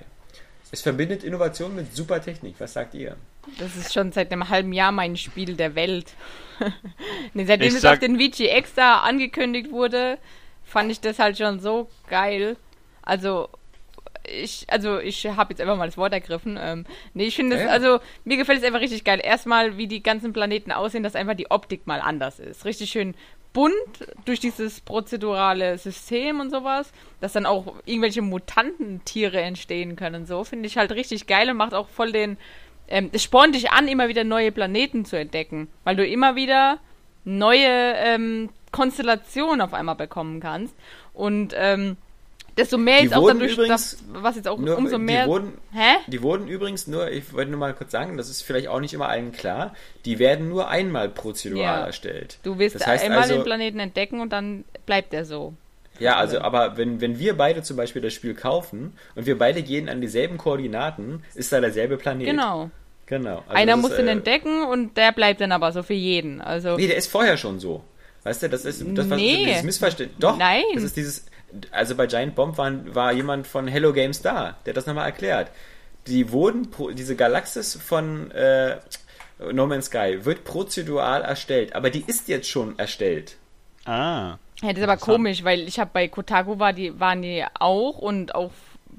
Es 0.70 0.82
verbindet 0.82 1.24
Innovation 1.24 1.74
mit 1.74 1.94
super 1.94 2.20
Technik. 2.20 2.56
Was 2.58 2.74
sagt 2.74 2.94
ihr? 2.94 3.16
Das 3.58 3.76
ist 3.76 3.94
schon 3.94 4.12
seit 4.12 4.30
einem 4.30 4.48
halben 4.48 4.72
Jahr 4.72 4.92
mein 4.92 5.16
Spiel 5.16 5.56
der 5.56 5.74
Welt. 5.74 6.14
nee, 7.34 7.44
seitdem 7.44 7.68
Ich 7.68 7.74
es 7.74 7.84
auf 7.84 7.98
den 7.98 8.18
VGX 8.20 8.74
da 8.74 8.98
angekündigt 8.98 9.70
wurde, 9.70 10.18
fand 10.64 10.90
ich 10.90 11.00
das 11.00 11.18
halt 11.18 11.38
schon 11.38 11.60
so 11.60 11.88
geil. 12.10 12.56
Also 13.02 13.48
ich, 14.30 14.66
also 14.68 14.98
ich 14.98 15.26
habe 15.26 15.52
jetzt 15.52 15.60
einfach 15.60 15.76
mal 15.76 15.86
das 15.86 15.96
Wort 15.96 16.12
ergriffen. 16.12 16.58
Ähm, 16.60 16.84
nee, 17.14 17.24
ich 17.26 17.36
finde 17.36 17.56
es, 17.56 17.62
Ja. 17.62 17.68
also 17.68 18.00
mir 18.24 18.36
gefällt 18.36 18.58
es 18.58 18.64
einfach 18.64 18.80
richtig 18.80 19.04
geil. 19.04 19.20
Erstmal, 19.22 19.78
wie 19.78 19.86
die 19.86 20.02
ganzen 20.02 20.34
Planeten 20.34 20.72
aussehen, 20.72 21.02
dass 21.02 21.14
einfach 21.14 21.34
die 21.34 21.50
Optik 21.50 21.86
mal 21.86 22.00
anders 22.02 22.38
ist. 22.38 22.66
Richtig 22.66 22.90
schön 22.90 23.14
bunt 23.52 23.72
durch 24.24 24.40
dieses 24.40 24.80
prozedurale 24.80 25.78
System 25.78 26.40
und 26.40 26.50
sowas, 26.50 26.92
dass 27.20 27.32
dann 27.32 27.46
auch 27.46 27.74
irgendwelche 27.84 28.22
Mutantentiere 28.22 29.40
entstehen 29.40 29.96
können. 29.96 30.26
So 30.26 30.44
finde 30.44 30.66
ich 30.66 30.76
halt 30.76 30.92
richtig 30.92 31.26
geil 31.26 31.50
und 31.50 31.56
macht 31.56 31.74
auch 31.74 31.88
voll 31.88 32.12
den, 32.12 32.36
ähm, 32.88 33.10
es 33.12 33.22
spornt 33.22 33.54
dich 33.54 33.70
an, 33.70 33.88
immer 33.88 34.08
wieder 34.08 34.24
neue 34.24 34.52
Planeten 34.52 35.04
zu 35.04 35.16
entdecken, 35.16 35.68
weil 35.84 35.96
du 35.96 36.06
immer 36.06 36.36
wieder 36.36 36.78
neue 37.24 37.66
ähm, 37.66 38.50
Konstellationen 38.72 39.60
auf 39.60 39.74
einmal 39.74 39.96
bekommen 39.96 40.40
kannst 40.40 40.74
und 41.12 41.54
ähm, 41.56 41.96
desto 42.58 42.76
mehr 42.76 42.98
Die 42.98 43.04
jetzt 43.04 43.14
auch 43.14 43.22
wurden 43.22 43.38
dadurch, 43.38 43.52
übrigens 43.54 43.92
dass, 43.92 44.04
was 44.12 44.36
jetzt 44.36 44.48
auch 44.48 44.58
Nur, 44.58 44.76
umso 44.76 44.98
mehr. 44.98 45.24
Die 45.24 45.30
wurden, 45.30 45.52
Hä? 45.72 45.96
die 46.08 46.22
wurden 46.22 46.48
übrigens 46.48 46.86
nur, 46.86 47.10
ich 47.10 47.32
wollte 47.32 47.50
nur 47.50 47.60
mal 47.60 47.72
kurz 47.72 47.92
sagen, 47.92 48.16
das 48.16 48.28
ist 48.28 48.42
vielleicht 48.42 48.68
auch 48.68 48.80
nicht 48.80 48.92
immer 48.92 49.08
allen 49.08 49.32
klar, 49.32 49.74
die 50.04 50.18
werden 50.18 50.48
nur 50.48 50.68
einmal 50.68 51.08
prozedural 51.08 51.62
Ja. 51.80 51.86
erstellt. 51.86 52.38
Du 52.42 52.58
willst 52.58 52.74
das 52.76 52.86
heißt 52.86 53.04
einmal 53.04 53.20
also, 53.20 53.34
den 53.34 53.44
Planeten 53.44 53.78
entdecken 53.78 54.20
und 54.20 54.32
dann 54.32 54.64
bleibt 54.84 55.14
er 55.14 55.24
so. 55.24 55.54
Ja, 56.00 56.16
also, 56.16 56.40
aber 56.40 56.76
wenn, 56.76 57.00
wenn 57.00 57.18
wir 57.18 57.36
beide 57.36 57.62
zum 57.62 57.76
Beispiel 57.76 58.02
das 58.02 58.12
Spiel 58.14 58.34
kaufen 58.34 58.92
und 59.16 59.26
wir 59.26 59.38
beide 59.38 59.62
gehen 59.62 59.88
an 59.88 60.00
dieselben 60.00 60.38
Koordinaten, 60.38 61.22
ist 61.34 61.52
da 61.52 61.60
derselbe 61.60 61.96
Planet. 61.96 62.26
Genau. 62.26 62.70
Genau. 63.06 63.38
Also 63.46 63.52
Einer 63.54 63.72
das 63.72 63.80
muss 63.80 63.90
ist, 63.92 63.96
den 63.98 64.08
äh, 64.08 64.12
entdecken 64.12 64.64
und 64.64 64.96
der 64.96 65.12
bleibt 65.12 65.40
dann 65.40 65.50
aber 65.50 65.72
so 65.72 65.82
für 65.82 65.94
jeden. 65.94 66.40
Also 66.40 66.76
Nee, 66.76 66.86
der 66.88 66.96
ist 66.96 67.10
vorher 67.10 67.36
schon 67.36 67.58
so. 67.58 67.82
Weißt 68.22 68.42
du, 68.42 68.48
das 68.48 68.64
ist 68.64 68.84
das 68.94 69.08
was 69.10 69.18
Nee. 69.18 69.44
dieses 69.46 69.62
Missverständnis. 69.62 70.18
Doch, 70.20 70.36
Nein. 70.36 70.62
das 70.74 70.82
ist 70.84 70.96
dieses 70.96 71.24
also 71.70 71.94
bei 71.94 72.06
Giant 72.06 72.34
Bomb 72.34 72.58
war, 72.58 72.72
war 72.94 73.12
jemand 73.12 73.46
von 73.46 73.66
Hello 73.66 73.92
Games 73.92 74.22
da, 74.22 74.56
der 74.64 74.72
hat 74.72 74.76
das 74.76 74.86
nochmal 74.86 75.06
erklärt. 75.06 75.50
Die 76.06 76.32
wurden 76.32 76.70
pro, 76.70 76.90
diese 76.90 77.16
Galaxis 77.16 77.74
von 77.74 78.30
äh, 78.30 78.78
No 79.52 79.66
Man's 79.66 79.86
Sky 79.86 80.24
wird 80.24 80.44
prozedural 80.44 81.22
erstellt, 81.22 81.74
aber 81.74 81.90
die 81.90 82.04
ist 82.06 82.28
jetzt 82.28 82.48
schon 82.48 82.78
erstellt. 82.78 83.36
Ah. 83.84 84.38
Ja, 84.62 84.70
das 84.70 84.78
ist 84.78 84.82
aber 84.82 84.96
komisch, 84.96 85.44
weil 85.44 85.68
ich 85.68 85.78
habe 85.78 85.90
bei 85.92 86.08
Kotaku 86.08 86.58
war 86.58 86.72
die, 86.72 86.98
waren 86.98 87.22
die 87.22 87.44
auch 87.58 87.98
und 87.98 88.34
auch 88.34 88.50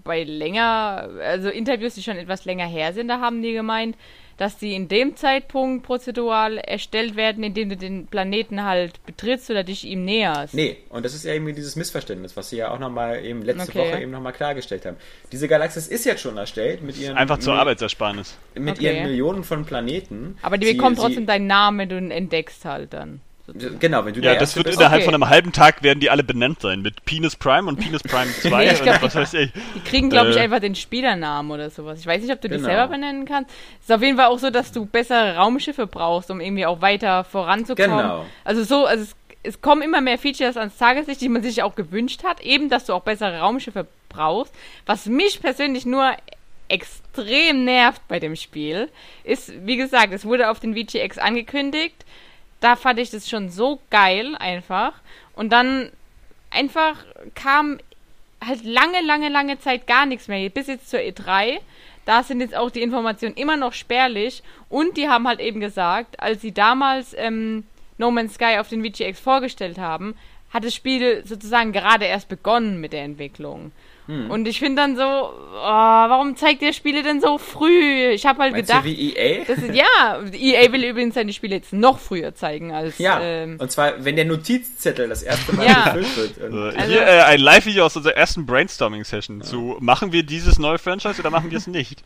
bei 0.03 0.23
länger, 0.23 1.09
also 1.21 1.49
Interviews, 1.49 1.95
die 1.95 2.03
schon 2.03 2.17
etwas 2.17 2.45
länger 2.45 2.65
her 2.65 2.93
sind, 2.93 3.09
da 3.09 3.19
haben 3.19 3.41
die 3.41 3.53
gemeint, 3.53 3.97
dass 4.39 4.57
die 4.57 4.73
in 4.73 4.87
dem 4.87 5.15
Zeitpunkt 5.17 5.85
prozedural 5.85 6.57
erstellt 6.57 7.15
werden, 7.17 7.43
indem 7.43 7.69
du 7.69 7.75
den 7.77 8.07
Planeten 8.07 8.63
halt 8.63 9.05
betrittst 9.05 9.49
oder 9.51 9.63
dich 9.63 9.83
ihm 9.85 10.05
näherst. 10.05 10.53
Nee, 10.53 10.77
und 10.89 11.03
das 11.03 11.13
ist 11.13 11.25
ja 11.25 11.33
eben 11.33 11.45
dieses 11.53 11.75
Missverständnis, 11.75 12.37
was 12.37 12.49
sie 12.49 12.57
ja 12.57 12.71
auch 12.71 12.79
nochmal 12.79 13.23
eben 13.25 13.41
letzte 13.43 13.69
Okay. 13.69 13.79
Woche 13.91 14.01
eben 14.01 14.11
nochmal 14.11 14.31
klargestellt 14.33 14.85
haben. 14.85 14.95
Diese 15.31 15.47
Galaxis 15.49 15.87
ist 15.89 16.05
jetzt 16.05 16.21
schon 16.21 16.37
erstellt 16.37 16.81
mit 16.81 16.97
ihren 16.97 17.17
Einfach 17.17 17.37
zur 17.39 17.53
mit, 17.53 17.59
Arbeitsersparnis. 17.61 18.37
mit 18.55 18.77
Okay. 18.77 18.85
ihren 18.85 19.03
Millionen 19.09 19.43
von 19.43 19.65
Planeten. 19.65 20.37
Aber 20.41 20.57
die 20.57 20.67
Sie- 20.67 20.73
bekommen 20.73 20.95
sie- 20.95 21.01
trotzdem 21.01 21.25
deinen 21.25 21.47
Namen, 21.47 21.77
wenn 21.79 21.89
du 21.89 21.97
ihn 21.97 22.11
entdeckst 22.11 22.63
halt 22.63 22.93
dann. 22.93 23.19
Genau, 23.79 24.05
wenn 24.05 24.13
du 24.13 24.21
Ja, 24.21 24.35
das 24.35 24.55
wird 24.55 24.65
bist. 24.67 24.77
innerhalb 24.79 24.99
Okay. 25.01 25.05
von 25.05 25.13
einem 25.15 25.29
halben 25.29 25.51
Tag 25.51 25.81
werden 25.83 25.99
die 25.99 26.09
alle 26.09 26.23
benannt 26.23 26.61
sein. 26.61 26.81
Mit 26.81 27.03
Penis 27.05 27.35
Prime 27.35 27.67
und 27.67 27.79
Penis 27.79 28.03
Prime 28.03 28.31
2 28.41 28.49
Nee, 28.65 28.71
ich 28.73 28.81
glaub, 28.81 28.95
und 28.95 29.03
was 29.03 29.15
weiß 29.15 29.33
ich. 29.35 29.51
Die 29.75 29.79
kriegen, 29.81 30.09
glaube 30.09 30.29
ich, 30.31 30.37
Äh. 30.37 30.41
einfach 30.41 30.59
den 30.59 30.75
Spielernamen 30.75 31.51
oder 31.51 31.69
sowas. 31.69 31.99
Ich 31.99 32.05
weiß 32.05 32.21
nicht, 32.21 32.31
ob 32.31 32.41
du 32.41 32.47
die 32.49 32.55
Genau. 32.55 32.67
selber 32.67 32.87
benennen 32.87 33.25
kannst. 33.25 33.51
Es 33.79 33.89
ist 33.89 33.95
auf 33.95 34.01
jeden 34.01 34.17
Fall 34.17 34.27
auch 34.27 34.39
so, 34.39 34.49
dass 34.49 34.71
du 34.71 34.85
bessere 34.85 35.35
Raumschiffe 35.35 35.87
brauchst, 35.87 36.29
um 36.31 36.41
irgendwie 36.41 36.65
auch 36.65 36.81
weiter 36.81 37.23
voranzukommen. 37.23 37.97
Genau. 37.97 38.25
Also 38.43 38.63
so, 38.63 38.85
also 38.85 39.03
es, 39.03 39.15
es 39.41 39.61
kommen 39.61 39.81
immer 39.81 40.01
mehr 40.01 40.17
Features 40.17 40.57
ans 40.57 40.77
Tageslicht, 40.77 41.21
die 41.21 41.29
man 41.29 41.41
sich 41.43 41.63
auch 41.63 41.75
gewünscht 41.75 42.23
hat. 42.23 42.41
Eben, 42.41 42.69
dass 42.69 42.85
du 42.85 42.93
auch 42.93 43.01
bessere 43.03 43.39
Raumschiffe 43.39 43.87
brauchst. 44.09 44.53
Was 44.85 45.05
mich 45.05 45.39
persönlich 45.41 45.85
nur 45.85 46.11
extrem 46.67 47.65
nervt 47.65 48.01
bei 48.07 48.19
dem 48.19 48.35
Spiel, 48.35 48.89
ist, 49.23 49.51
wie 49.65 49.75
gesagt, 49.77 50.13
es 50.13 50.23
wurde 50.25 50.49
auf 50.49 50.59
den 50.59 50.75
VGX 50.75 51.17
angekündigt. 51.17 51.95
Da 52.59 52.75
fand 52.75 52.99
ich 52.99 53.09
das 53.09 53.29
schon 53.29 53.49
so 53.49 53.79
geil 53.89 54.35
einfach. 54.35 54.93
Und 55.33 55.51
dann 55.51 55.91
einfach 56.51 57.05
kam 57.35 57.79
halt 58.45 58.63
lange, 58.63 59.01
lange, 59.01 59.29
lange 59.29 59.59
Zeit 59.59 59.87
gar 59.87 60.05
nichts 60.05 60.27
mehr. 60.27 60.49
Bis 60.49 60.67
jetzt 60.67 60.89
zur 60.89 60.99
E3. 60.99 61.59
Da 62.05 62.23
sind 62.23 62.41
jetzt 62.41 62.55
auch 62.55 62.71
die 62.71 62.81
Informationen 62.81 63.35
immer 63.35 63.57
noch 63.57 63.73
spärlich. 63.73 64.43
Und 64.69 64.97
die 64.97 65.09
haben 65.09 65.27
halt 65.27 65.39
eben 65.39 65.59
gesagt, 65.59 66.19
als 66.19 66.41
sie 66.41 66.51
damals 66.51 67.13
ähm, 67.17 67.65
No 67.97 68.11
Man's 68.11 68.35
Sky 68.35 68.57
auf 68.59 68.69
den 68.69 68.83
VGX 68.83 69.19
vorgestellt 69.19 69.77
haben, 69.77 70.15
hat 70.51 70.63
das 70.63 70.73
Spiel 70.73 71.25
sozusagen 71.25 71.71
gerade 71.71 72.05
erst 72.05 72.29
begonnen 72.29 72.81
mit 72.81 72.93
der 72.93 73.03
Entwicklung. 73.03 73.71
Hm. 74.09 74.31
Und 74.31 74.47
ich 74.47 74.57
finde 74.57 74.81
dann 74.81 74.95
so, 74.97 75.03
oh, 75.03 75.61
warum 75.61 76.35
zeigt 76.35 76.63
ihr 76.63 76.73
Spiele 76.73 77.03
denn 77.03 77.21
so 77.21 77.37
früh? 77.37 78.07
Ich 78.09 78.25
habe 78.25 78.41
halt 78.41 78.53
Meinst 78.53 78.67
gedacht, 78.69 78.83
du 78.83 78.89
wie 78.89 79.15
EA? 79.15 79.43
das 79.45 79.59
ist, 79.59 79.75
ja, 79.75 80.19
EA 80.33 80.71
will 80.71 80.83
übrigens 80.83 81.13
seine 81.13 81.31
Spiele 81.31 81.55
jetzt 81.57 81.73
noch 81.73 81.99
früher 81.99 82.33
zeigen 82.33 82.73
als 82.73 82.97
ja, 82.97 83.19
ähm, 83.21 83.57
und 83.59 83.71
zwar, 83.71 84.03
wenn 84.03 84.15
der 84.15 84.25
Notizzettel 84.25 85.07
das 85.09 85.21
erste 85.21 85.55
Mal 85.55 85.67
Ja. 85.67 85.93
gefüllt 85.93 86.37
wird. 86.39 86.51
Und 86.51 86.57
Äh, 86.57 86.75
Also- 86.79 86.91
Hier 86.91 87.01
äh, 87.07 87.21
ein 87.21 87.39
Live-Video 87.39 87.85
aus 87.85 87.95
unserer 87.95 88.17
ersten 88.17 88.47
Brainstorming-Session 88.47 89.43
zu 89.43 89.77
machen 89.79 90.11
wir 90.11 90.23
dieses 90.23 90.57
neue 90.57 90.79
Franchise 90.79 91.19
oder 91.21 91.29
machen 91.29 91.51
wir 91.51 91.59
es 91.59 91.67
nicht? 91.67 92.03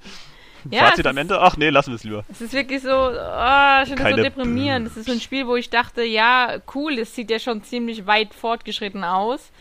ja, 0.70 0.86
Fazit 0.88 1.06
es 1.06 1.10
am 1.10 1.16
Ende, 1.18 1.40
ach 1.42 1.56
nee, 1.56 1.70
lassen 1.70 1.92
wir 1.92 1.96
es 1.96 2.04
lieber. 2.04 2.26
Es 2.30 2.42
ist 2.42 2.52
wirklich 2.54 2.82
so, 2.82 2.90
oh, 2.90 3.82
ich 3.84 3.90
finde 3.90 4.04
das 4.04 4.12
so 4.16 4.24
deprimierend. 4.24 4.88
Es 4.88 4.98
ist 4.98 5.06
so 5.06 5.12
ein 5.14 5.20
Spiel, 5.22 5.48
wo 5.48 5.56
ich 5.56 5.70
dachte, 5.70 6.04
ja, 6.04 6.58
cool, 6.76 7.00
es 7.00 7.16
sieht 7.16 7.30
ja 7.32 7.40
schon 7.40 7.64
ziemlich 7.64 8.08
weit 8.08 8.34
fortgeschritten 8.34 9.04
aus. 9.06 9.52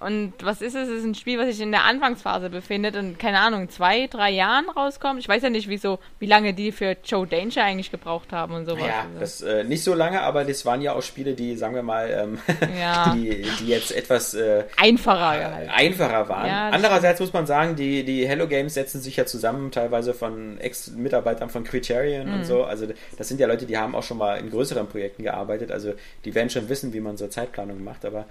Und 0.00 0.34
was 0.42 0.60
ist 0.62 0.74
es? 0.74 0.88
Es 0.88 0.98
ist 0.98 1.04
ein 1.04 1.14
Spiel, 1.14 1.38
was 1.38 1.46
sich 1.46 1.60
in 1.60 1.70
der 1.70 1.84
Anfangsphase 1.84 2.50
befindet 2.50 2.96
und 2.96 3.18
keine 3.18 3.38
Ahnung, 3.40 3.68
zwei, 3.70 4.06
drei 4.08 4.30
Jahren 4.30 4.68
rauskommt. 4.68 5.20
Ich 5.20 5.28
weiß 5.28 5.42
ja 5.42 5.50
nicht, 5.50 5.68
wieso, 5.68 5.98
wie 6.18 6.26
lange 6.26 6.52
die 6.54 6.72
für 6.72 6.96
Joe 7.04 7.26
Danger 7.26 7.64
eigentlich 7.64 7.90
gebraucht 7.90 8.32
haben 8.32 8.54
und 8.54 8.66
sowas. 8.66 8.86
ja, 8.86 9.00
Also, 9.02 9.20
das 9.20 9.42
äh, 9.42 9.64
nicht 9.64 9.82
so 9.82 9.94
lange, 9.94 10.20
aber 10.20 10.44
das 10.44 10.66
waren 10.66 10.82
ja 10.82 10.92
auch 10.92 11.02
Spiele, 11.02 11.34
die, 11.34 11.56
sagen 11.56 11.74
wir 11.74 11.82
mal, 11.82 12.10
ähm, 12.10 12.38
Ja. 12.78 13.14
die, 13.14 13.46
die 13.60 13.66
jetzt 13.68 13.90
etwas 13.92 14.34
äh, 14.34 14.64
einfacher 14.76 15.20
halt. 15.54 15.70
einfacher 15.70 16.28
waren. 16.28 16.46
Ja, 16.46 16.68
Andererseits 16.70 17.20
muss 17.20 17.32
man 17.32 17.46
sagen, 17.46 17.76
die, 17.76 18.04
die 18.04 18.26
Hello 18.28 18.46
Games 18.48 18.74
setzen 18.74 19.00
sich 19.00 19.16
ja 19.16 19.24
zusammen, 19.26 19.70
teilweise 19.70 20.12
von 20.14 20.58
Ex-Mitarbeitern 20.58 21.48
von 21.50 21.64
Criterion 21.64 22.26
Mhm. 22.28 22.34
und 22.34 22.44
so. 22.44 22.64
Also 22.64 22.86
das 23.18 23.28
sind 23.28 23.40
ja 23.40 23.46
Leute, 23.46 23.66
die 23.66 23.76
haben 23.78 23.94
auch 23.94 24.02
schon 24.02 24.18
mal 24.18 24.36
in 24.38 24.50
größeren 24.50 24.88
Projekten 24.88 25.22
gearbeitet. 25.22 25.70
Also 25.70 25.92
die 26.24 26.34
werden 26.34 26.50
schon 26.50 26.68
wissen, 26.68 26.92
wie 26.92 27.00
man 27.00 27.16
so 27.16 27.26
Zeitplanung 27.28 27.82
macht. 27.84 28.04
Aber 28.04 28.26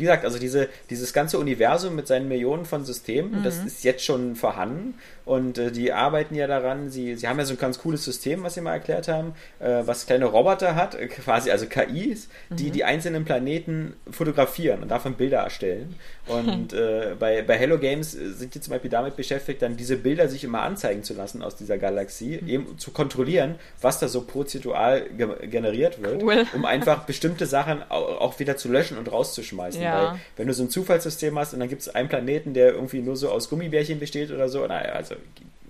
wie 0.00 0.04
gesagt, 0.04 0.24
also 0.24 0.38
diese, 0.38 0.68
dieses 0.88 1.12
ganze 1.12 1.38
Universum 1.38 1.94
mit 1.94 2.06
seinen 2.06 2.26
Millionen 2.28 2.64
von 2.64 2.84
Systemen, 2.84 3.42
das 3.44 3.58
ist 3.58 3.84
jetzt 3.84 4.04
schon 4.04 4.34
vorhanden. 4.34 4.94
Und 5.24 5.58
äh, 5.58 5.70
die 5.70 5.92
arbeiten 5.92 6.34
ja 6.34 6.46
daran, 6.48 6.90
sie, 6.90 7.14
sie 7.14 7.28
haben 7.28 7.38
ja 7.38 7.44
so 7.44 7.52
ein 7.54 7.58
ganz 7.58 7.78
cooles 7.78 8.04
System, 8.04 8.42
was 8.42 8.54
sie 8.54 8.60
mal 8.62 8.72
erklärt 8.72 9.06
haben, 9.06 9.34
äh, 9.60 9.82
was 9.84 10.06
kleine 10.06 10.24
Roboter 10.24 10.74
hat, 10.74 10.96
äh, 10.96 11.06
quasi, 11.06 11.50
also 11.52 11.66
KIs, 11.66 12.28
die 12.50 12.70
die 12.70 12.82
einzelnen 12.82 13.24
Planeten 13.24 13.94
fotografieren 14.10 14.82
und 14.82 14.88
davon 14.90 15.14
Bilder 15.14 15.38
erstellen. 15.40 15.94
Und 16.26 16.72
äh, 16.72 17.14
bei, 17.18 17.42
bei 17.42 17.56
Hello 17.56 17.78
Games 17.78 18.14
äh, 18.16 18.30
sind 18.32 18.54
die 18.54 18.60
zum 18.60 18.72
Beispiel 18.72 18.90
damit 18.90 19.14
beschäftigt, 19.16 19.62
dann 19.62 19.76
diese 19.76 19.96
Bilder 19.98 20.28
sich 20.28 20.42
immer 20.42 20.62
anzeigen 20.62 21.04
zu 21.04 21.14
lassen 21.14 21.42
aus 21.42 21.54
dieser 21.54 21.78
Galaxie, 21.78 22.40
eben 22.46 22.78
zu 22.78 22.90
kontrollieren, 22.90 23.54
was 23.80 24.00
da 24.00 24.08
so 24.08 24.22
prozedural 24.22 25.02
ge 25.16 25.28
generiert 25.48 26.02
wird, 26.02 26.22
Cool. 26.22 26.44
um 26.54 26.64
einfach 26.64 27.04
bestimmte 27.06 27.46
Sachen 27.46 27.82
au- 27.88 28.18
auch 28.18 28.38
wieder 28.40 28.56
zu 28.56 28.68
löschen 28.68 28.98
und 28.98 29.10
rauszuschmeißen. 29.12 29.80
Ja. 29.80 29.89
Weil 29.94 30.20
wenn 30.36 30.46
du 30.46 30.54
so 30.54 30.62
ein 30.62 30.70
Zufallssystem 30.70 31.38
hast 31.38 31.54
und 31.54 31.60
dann 31.60 31.68
gibt 31.68 31.82
es 31.82 31.88
einen 31.94 32.08
Planeten, 32.08 32.54
der 32.54 32.72
irgendwie 32.74 33.00
nur 33.00 33.16
so 33.16 33.30
aus 33.30 33.48
Gummibärchen 33.50 33.98
besteht 34.00 34.30
oder 34.30 34.48
so, 34.48 34.66
naja, 34.66 34.92
also 34.92 35.14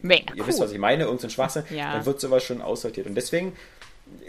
Mega 0.03 0.35
ihr 0.35 0.41
cool. 0.43 0.49
wisst, 0.49 0.61
was 0.61 0.73
ich 0.73 0.79
meine, 0.79 1.05
irgendein 1.05 1.31
Schwachsinn, 1.31 1.65
Ja. 1.71 1.93
dann 1.95 2.07
wird 2.07 2.21
sowas 2.21 2.43
schon 2.43 2.61
aussortiert. 2.63 3.07
Und 3.07 3.15
deswegen, 3.15 3.53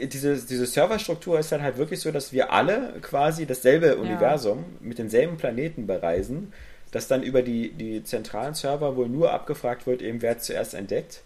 diese, 0.02 0.36
diese 0.36 0.66
Serverstruktur 0.66 1.40
ist 1.40 1.52
dann 1.52 1.62
halt 1.64 1.78
wirklich 1.78 2.00
so, 2.02 2.12
dass 2.12 2.34
wir 2.34 2.52
alle 2.52 2.94
quasi 3.02 3.46
dasselbe 3.46 3.96
Universum 3.98 4.66
mit 4.82 4.98
denselben 4.98 5.38
Planeten 5.38 5.88
bereisen, 5.88 6.52
dass 6.92 7.08
dann 7.08 7.24
über 7.24 7.42
die, 7.42 7.72
die 7.72 8.04
zentralen 8.04 8.54
Server 8.54 8.96
wohl 8.98 9.08
nur 9.08 9.32
abgefragt 9.32 9.88
wird, 9.88 10.02
eben 10.02 10.22
wer 10.22 10.38
zuerst 10.40 10.74
entdeckt. 10.74 11.22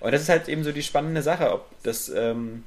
Und 0.00 0.12
das 0.12 0.22
ist 0.22 0.28
halt 0.28 0.48
eben 0.48 0.64
so 0.64 0.72
die 0.72 0.82
spannende 0.82 1.22
Sache, 1.22 1.52
ob 1.52 1.64
das, 1.84 2.08
ähm, 2.08 2.64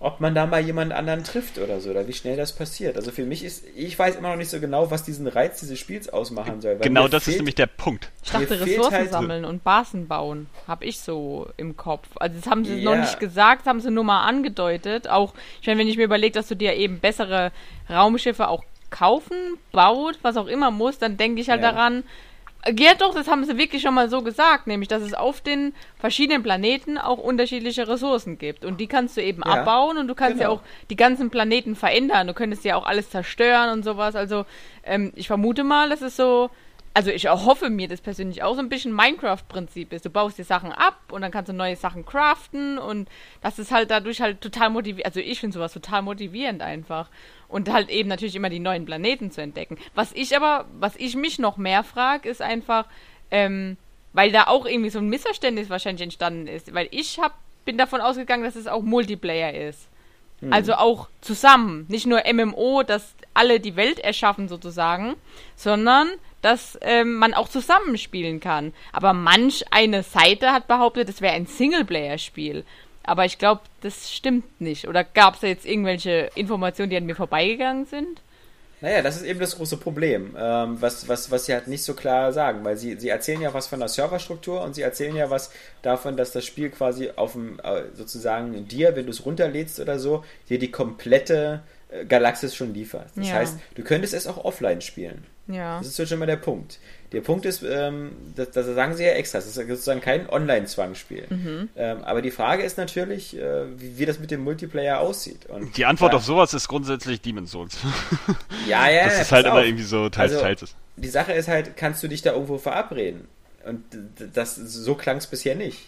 ob 0.00 0.20
man 0.20 0.34
da 0.34 0.46
mal 0.46 0.60
jemand 0.60 0.92
anderen 0.92 1.24
trifft 1.24 1.58
oder 1.58 1.80
so, 1.80 1.90
oder 1.90 2.06
wie 2.06 2.12
schnell 2.12 2.36
das 2.36 2.52
passiert. 2.52 2.96
Also 2.96 3.10
für 3.10 3.24
mich 3.24 3.42
ist, 3.44 3.64
ich 3.74 3.98
weiß 3.98 4.14
immer 4.16 4.30
noch 4.30 4.36
nicht 4.36 4.48
so 4.50 4.60
genau, 4.60 4.90
was 4.92 5.02
diesen 5.02 5.26
Reiz 5.26 5.58
dieses 5.58 5.78
Spiels 5.78 6.08
ausmachen 6.08 6.60
soll. 6.60 6.74
weil 6.74 6.86
Genau 6.86 7.08
das 7.08 7.22
ist 7.22 7.24
fehlt- 7.24 7.36
nämlich 7.38 7.56
der 7.56 7.66
Punkt. 7.66 8.10
Ich 8.22 8.30
dachte, 8.30 8.60
Ressourcen 8.60 8.92
halt- 8.94 9.10
sammeln 9.10 9.44
und 9.44 9.64
Basen 9.64 10.06
bauen, 10.06 10.46
habe 10.68 10.84
ich 10.84 11.00
so 11.00 11.48
im 11.56 11.76
Kopf. 11.76 12.06
Also 12.16 12.36
das 12.38 12.48
haben 12.48 12.64
sie 12.64 12.82
noch 12.82 12.92
Ja. 12.94 13.00
nicht 13.00 13.18
gesagt, 13.18 13.66
haben 13.66 13.80
sie 13.80 13.90
nur 13.90 14.04
mal 14.04 14.22
angedeutet. 14.24 15.08
Auch, 15.08 15.34
ich 15.60 15.66
meine, 15.66 15.80
wenn 15.80 15.88
ich 15.88 15.96
mir 15.96 16.04
überlege, 16.04 16.32
dass 16.34 16.46
du 16.46 16.54
dir 16.54 16.74
eben 16.74 17.00
bessere 17.00 17.50
Raumschiffe 17.90 18.48
auch 18.48 18.62
kaufen, 18.90 19.36
baut, 19.72 20.18
was 20.22 20.36
auch 20.36 20.46
immer 20.46 20.70
musst, 20.70 21.02
dann 21.02 21.16
denke 21.16 21.40
ich 21.40 21.50
halt 21.50 21.60
Ja. 21.60 21.72
daran, 21.72 22.04
ja 22.76 22.94
doch, 22.94 23.14
das 23.14 23.28
haben 23.28 23.44
sie 23.44 23.56
wirklich 23.58 23.82
schon 23.82 23.94
mal 23.94 24.08
so 24.08 24.22
gesagt, 24.22 24.66
nämlich, 24.66 24.88
dass 24.88 25.02
es 25.02 25.14
auf 25.14 25.40
den 25.40 25.74
verschiedenen 25.98 26.42
Planeten 26.42 26.98
auch 26.98 27.18
unterschiedliche 27.18 27.86
Ressourcen 27.88 28.38
gibt. 28.38 28.64
Und 28.64 28.80
die 28.80 28.86
kannst 28.86 29.16
du 29.16 29.22
eben 29.22 29.42
Ja, 29.44 29.52
abbauen 29.52 29.98
und 29.98 30.08
du 30.08 30.14
kannst 30.14 30.40
ja 30.40 30.48
genau. 30.48 30.60
auch 30.60 30.62
die 30.90 30.96
ganzen 30.96 31.30
Planeten 31.30 31.76
verändern. 31.76 32.26
Du 32.26 32.34
könntest 32.34 32.64
ja 32.64 32.76
auch 32.76 32.86
alles 32.86 33.10
zerstören 33.10 33.70
und 33.70 33.84
sowas. 33.84 34.16
Also 34.16 34.44
ähm, 34.84 35.12
ich 35.16 35.26
vermute 35.26 35.64
mal, 35.64 35.88
dass 35.88 36.02
es 36.02 36.16
so, 36.16 36.50
also 36.94 37.10
ich 37.10 37.26
erhoffe 37.26 37.70
mir 37.70 37.86
das 37.88 38.00
persönlich 38.00 38.42
auch 38.42 38.54
so 38.54 38.60
ein 38.60 38.68
bisschen 38.68 38.92
Minecraft-Prinzip 38.92 39.92
ist. 39.92 40.04
Du 40.04 40.10
baust 40.10 40.38
die 40.38 40.42
Sachen 40.42 40.72
ab 40.72 40.98
und 41.12 41.22
dann 41.22 41.30
kannst 41.30 41.48
du 41.48 41.52
neue 41.52 41.76
Sachen 41.76 42.04
craften 42.04 42.78
und 42.78 43.08
das 43.40 43.58
ist 43.58 43.70
halt 43.70 43.90
dadurch 43.90 44.20
halt 44.20 44.40
total 44.40 44.70
motivierend. 44.70 45.06
Also 45.06 45.20
ich 45.20 45.40
finde 45.40 45.54
sowas 45.54 45.72
total 45.72 46.02
motivierend 46.02 46.62
einfach. 46.62 47.08
Und 47.48 47.72
halt 47.72 47.88
eben 47.88 48.08
natürlich 48.08 48.36
immer 48.36 48.50
die 48.50 48.58
neuen 48.58 48.84
Planeten 48.84 49.30
zu 49.30 49.40
entdecken. 49.40 49.78
Was 49.94 50.12
ich 50.12 50.36
aber, 50.36 50.66
was 50.78 50.96
ich 50.96 51.16
mich 51.16 51.38
noch 51.38 51.56
mehr 51.56 51.82
frage, 51.82 52.28
ist 52.28 52.42
einfach, 52.42 52.86
ähm, 53.30 53.78
weil 54.12 54.32
da 54.32 54.48
auch 54.48 54.66
irgendwie 54.66 54.90
so 54.90 54.98
ein 54.98 55.08
Missverständnis 55.08 55.70
wahrscheinlich 55.70 56.02
entstanden 56.02 56.46
ist. 56.46 56.74
Weil 56.74 56.88
ich 56.90 57.18
hab, 57.18 57.38
bin 57.64 57.78
davon 57.78 58.02
ausgegangen, 58.02 58.44
dass 58.44 58.56
es 58.56 58.66
auch 58.66 58.82
Multiplayer 58.82 59.54
ist. 59.54 59.88
Also 60.50 60.74
auch 60.74 61.08
zusammen. 61.20 61.84
Nicht 61.88 62.06
nur 62.06 62.22
MMO, 62.32 62.84
dass 62.84 63.14
alle 63.34 63.58
die 63.58 63.74
Welt 63.74 63.98
erschaffen 63.98 64.48
sozusagen, 64.48 65.16
sondern 65.56 66.08
dass 66.42 66.78
ähm, 66.82 67.14
man 67.14 67.34
auch 67.34 67.48
zusammen 67.48 67.98
spielen 67.98 68.38
kann. 68.38 68.72
Aber 68.92 69.12
manch 69.12 69.64
eine 69.72 70.04
Seite 70.04 70.52
hat 70.52 70.68
behauptet, 70.68 71.08
es 71.08 71.20
wäre 71.20 71.34
ein 71.34 71.46
Singleplayer-Spiel. 71.46 72.64
Aber 73.08 73.24
ich 73.24 73.38
glaube, 73.38 73.62
das 73.80 74.12
stimmt 74.12 74.60
nicht. 74.60 74.86
Oder 74.86 75.02
gab 75.02 75.34
es 75.34 75.40
da 75.40 75.46
jetzt 75.46 75.64
irgendwelche 75.66 76.30
Informationen, 76.34 76.90
die 76.90 76.96
an 76.96 77.06
mir 77.06 77.16
vorbeigegangen 77.16 77.86
sind? 77.86 78.20
Naja, 78.80 79.02
das 79.02 79.16
ist 79.16 79.24
eben 79.24 79.40
das 79.40 79.56
große 79.56 79.76
Problem, 79.78 80.36
ähm, 80.38 80.76
was, 80.80 81.08
was, 81.08 81.30
was 81.32 81.46
sie 81.46 81.52
halt 81.52 81.66
nicht 81.66 81.82
so 81.82 81.94
klar 81.94 82.32
sagen, 82.32 82.64
weil 82.64 82.76
sie, 82.76 82.94
sie 82.96 83.08
erzählen 83.08 83.40
ja 83.40 83.52
was 83.52 83.66
von 83.66 83.80
der 83.80 83.88
Serverstruktur 83.88 84.60
und 84.62 84.74
sie 84.74 84.82
erzählen 84.82 85.16
ja 85.16 85.30
was 85.30 85.50
davon, 85.82 86.16
dass 86.16 86.30
das 86.30 86.44
Spiel 86.44 86.70
quasi 86.70 87.10
auf 87.16 87.32
dem, 87.32 87.58
äh, 87.60 87.82
sozusagen 87.94 88.68
dir, 88.68 88.94
wenn 88.94 89.06
du 89.06 89.10
es 89.10 89.26
runterlädst 89.26 89.80
oder 89.80 89.98
so, 89.98 90.24
dir 90.48 90.60
die 90.60 90.70
komplette 90.70 91.62
äh, 91.88 92.04
Galaxis 92.04 92.54
schon 92.54 92.72
liefert. 92.72 93.08
Das 93.16 93.28
Ja. 93.28 93.34
heißt, 93.34 93.58
du 93.74 93.82
könntest 93.82 94.14
es 94.14 94.28
auch 94.28 94.44
offline 94.44 94.80
spielen. 94.80 95.26
Ja. 95.48 95.78
Das 95.78 95.98
ist 95.98 96.08
schon 96.08 96.18
mal 96.20 96.26
der 96.26 96.36
Punkt. 96.36 96.78
Der 97.12 97.22
Punkt 97.22 97.46
ist, 97.46 97.62
ähm, 97.62 98.12
das, 98.36 98.50
das 98.50 98.66
sagen 98.66 98.94
sie 98.94 99.02
ja 99.04 99.12
extra, 99.12 99.38
das 99.38 99.46
ist 99.46 99.54
sozusagen 99.54 100.00
kein 100.02 100.28
Online-Zwangsspiel. 100.28 101.24
Mhm. 101.30 101.68
Ähm, 101.74 102.04
aber 102.04 102.20
die 102.20 102.30
Frage 102.30 102.62
ist 102.62 102.76
natürlich, 102.76 103.34
äh, 103.36 103.64
wie, 103.80 103.98
wie 103.98 104.04
das 104.06 104.18
mit 104.18 104.30
dem 104.30 104.42
Multiplayer 104.44 105.00
aussieht. 105.00 105.46
Und 105.46 105.74
Die 105.78 105.86
Antwort 105.86 106.12
da- 106.12 106.18
auf 106.18 106.24
sowas 106.24 106.52
ist 106.52 106.68
grundsätzlich 106.68 107.20
Demon's 107.22 107.52
Souls. 107.52 107.78
ja, 108.68 108.90
ja, 108.90 109.04
Das 109.04 109.20
ist 109.22 109.32
halt 109.32 109.44
pass 109.46 109.52
immer 109.52 109.60
auf. 109.60 109.66
irgendwie 109.66 109.84
so 109.84 110.08
teils, 110.10 110.32
Also, 110.32 110.44
teils. 110.44 110.74
die 110.96 111.08
Sache 111.08 111.32
ist 111.32 111.48
halt, 111.48 111.76
kannst 111.78 112.02
du 112.02 112.08
dich 112.08 112.20
da 112.22 112.32
irgendwo 112.32 112.58
verabreden? 112.58 113.26
Und 113.64 113.82
das, 114.34 114.56
so 114.56 114.94
klang 114.94 115.16
es 115.16 115.26
bisher 115.26 115.54
nicht. 115.54 115.78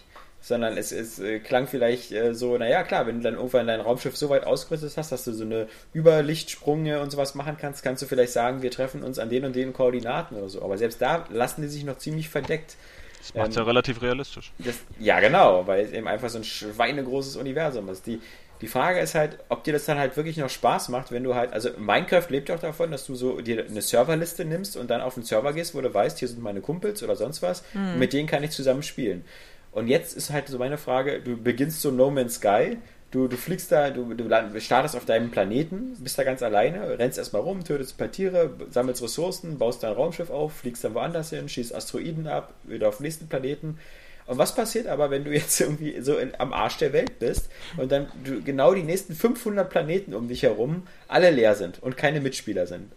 Sondern 0.41 0.77
es, 0.77 0.91
es 0.93 1.19
äh, 1.19 1.39
klang 1.39 1.67
vielleicht 1.67 2.13
äh, 2.13 2.35
so, 2.35 2.57
naja, 2.57 2.83
klar, 2.83 3.07
wenn 3.07 3.19
du 3.19 3.23
dann 3.23 3.35
irgendwann 3.35 3.67
dein 3.67 3.81
Raumschiff 3.81 4.17
so 4.17 4.31
weit 4.31 4.45
ausgerüstet 4.45 4.97
hast, 4.97 5.13
dass 5.13 5.25
du 5.25 5.33
so 5.33 5.45
eine 5.45 5.69
Überlichtsprünge 5.93 7.01
und 7.01 7.11
sowas 7.11 7.35
machen 7.35 7.57
kannst, 7.61 7.83
kannst 7.83 8.03
du 8.03 8.07
vielleicht 8.07 8.33
sagen, 8.33 8.63
wir 8.63 8.71
treffen 8.71 9.03
uns 9.03 9.19
an 9.19 9.29
den 9.29 9.45
und 9.45 9.55
den 9.55 9.73
Koordinaten 9.73 10.37
oder 10.37 10.49
so. 10.49 10.63
Aber 10.63 10.79
selbst 10.79 11.03
da 11.03 11.27
lassen 11.31 11.63
die 11.63 11.69
sich 11.69 11.85
noch 11.85 11.99
ziemlich 11.99 12.29
verdeckt. 12.29 12.77
Das 13.19 13.35
macht 13.35 13.49
ähm, 13.49 13.53
ja 13.55 13.63
relativ 13.65 14.01
realistisch. 14.01 14.53
Das, 14.59 14.77
ja, 14.99 15.21
genau, 15.21 15.67
weil 15.67 15.85
es 15.85 15.93
eben 15.93 16.09
einfach 16.09 16.31
so 16.31 16.39
ein 16.39 16.45
schweinegroßes 16.45 17.37
Universum 17.37 17.89
ist. 17.91 18.07
Die, 18.07 18.19
die 18.63 18.69
Frage 18.69 19.01
ist 19.01 19.15
halt, 19.15 19.39
ob 19.49 19.65
dir 19.65 19.73
das 19.73 19.85
dann 19.85 19.99
halt 19.99 20.17
wirklich 20.17 20.37
noch 20.39 20.49
Spaß 20.51 20.89
macht, 20.89 21.13
wenn 21.13 21.25
du 21.25 21.35
halt, 21.35 21.53
also 21.53 21.71
Minecraft 21.79 22.27
lebt 22.29 22.49
ja 22.49 22.57
auch 22.57 22.61
davon, 22.61 22.91
dass 22.91 23.07
du 23.07 23.15
so 23.15 23.41
dir 23.41 23.67
eine 23.67 23.83
Serverliste 23.83 24.45
nimmst 24.45 24.77
und 24.77 24.91
dann 24.91 25.01
auf 25.01 25.15
den 25.15 25.23
Server 25.23 25.53
gehst, 25.53 25.75
wo 25.75 25.81
du 25.81 25.93
weißt, 25.93 26.19
hier 26.19 26.29
sind 26.29 26.43
meine 26.43 26.61
Kumpels 26.61 27.03
oder 27.03 27.17
sonst 27.17 27.43
was, 27.43 27.63
mhm. 27.75 27.99
mit 27.99 28.13
denen 28.13 28.27
kann 28.27 28.43
ich 28.43 28.51
zusammen 28.51 28.83
spielen. 28.83 29.25
Und 29.73 29.89
jetzt 29.89 30.17
ist 30.17 30.31
halt 30.31 30.49
so 30.49 30.59
meine 30.59 30.79
Frage, 30.79 31.21
du 31.21 31.37
beginnst 31.37 31.81
so 31.81 31.91
No 31.91 32.11
Man's 32.11 32.37
Sky, 32.37 32.79
du, 33.11 33.29
du 33.29 33.37
fliegst 33.37 33.71
da, 33.73 33.91
du, 33.91 34.15
du 34.15 34.61
startest 34.61 34.97
auf 34.97 35.05
deinem 35.05 35.31
Planeten, 35.31 35.97
bist 36.01 36.19
da 36.19 36.25
ganz 36.25 36.43
alleine, 36.43 36.99
rennst 36.99 37.19
erstmal 37.19 37.43
rum, 37.43 37.65
tötest 37.65 37.95
ein 37.95 37.99
paar 37.99 38.11
Tiere, 38.11 38.51
sammelst 38.71 39.03
Ressourcen, 39.03 39.59
baust 39.59 39.83
dein 39.83 39.93
Raumschiff 39.93 40.31
auf, 40.31 40.55
fliegst 40.55 40.85
dann 40.85 40.95
woanders 40.95 41.31
hin, 41.31 41.49
schießt 41.49 41.75
Asteroiden 41.75 42.27
ab, 42.27 42.55
wieder 42.65 42.89
auf 42.89 42.99
den 42.99 43.05
nächsten 43.05 43.29
Planeten. 43.29 43.79
Und 44.27 44.39
was 44.39 44.55
passiert 44.55 44.87
aber, 44.87 45.11
wenn 45.11 45.25
du 45.25 45.33
jetzt 45.33 45.61
irgendwie 45.61 46.01
so 46.01 46.17
in, 46.17 46.33
am 46.39 46.53
Arsch 46.53 46.79
der 46.79 46.93
Welt 46.93 47.19
bist 47.19 47.49
und 47.77 47.91
dann 47.93 48.09
du, 48.25 48.43
genau 48.43 48.75
die 48.75 48.83
nächsten 48.83 49.15
500 49.15 49.69
Planeten 49.69 50.15
um 50.15 50.29
dich 50.29 50.43
herum 50.43 50.87
alle 51.09 51.31
leer 51.31 51.55
sind 51.55 51.83
und 51.83 51.97
keine 51.97 52.21
Mitspieler 52.21 52.67
sind? 52.67 52.93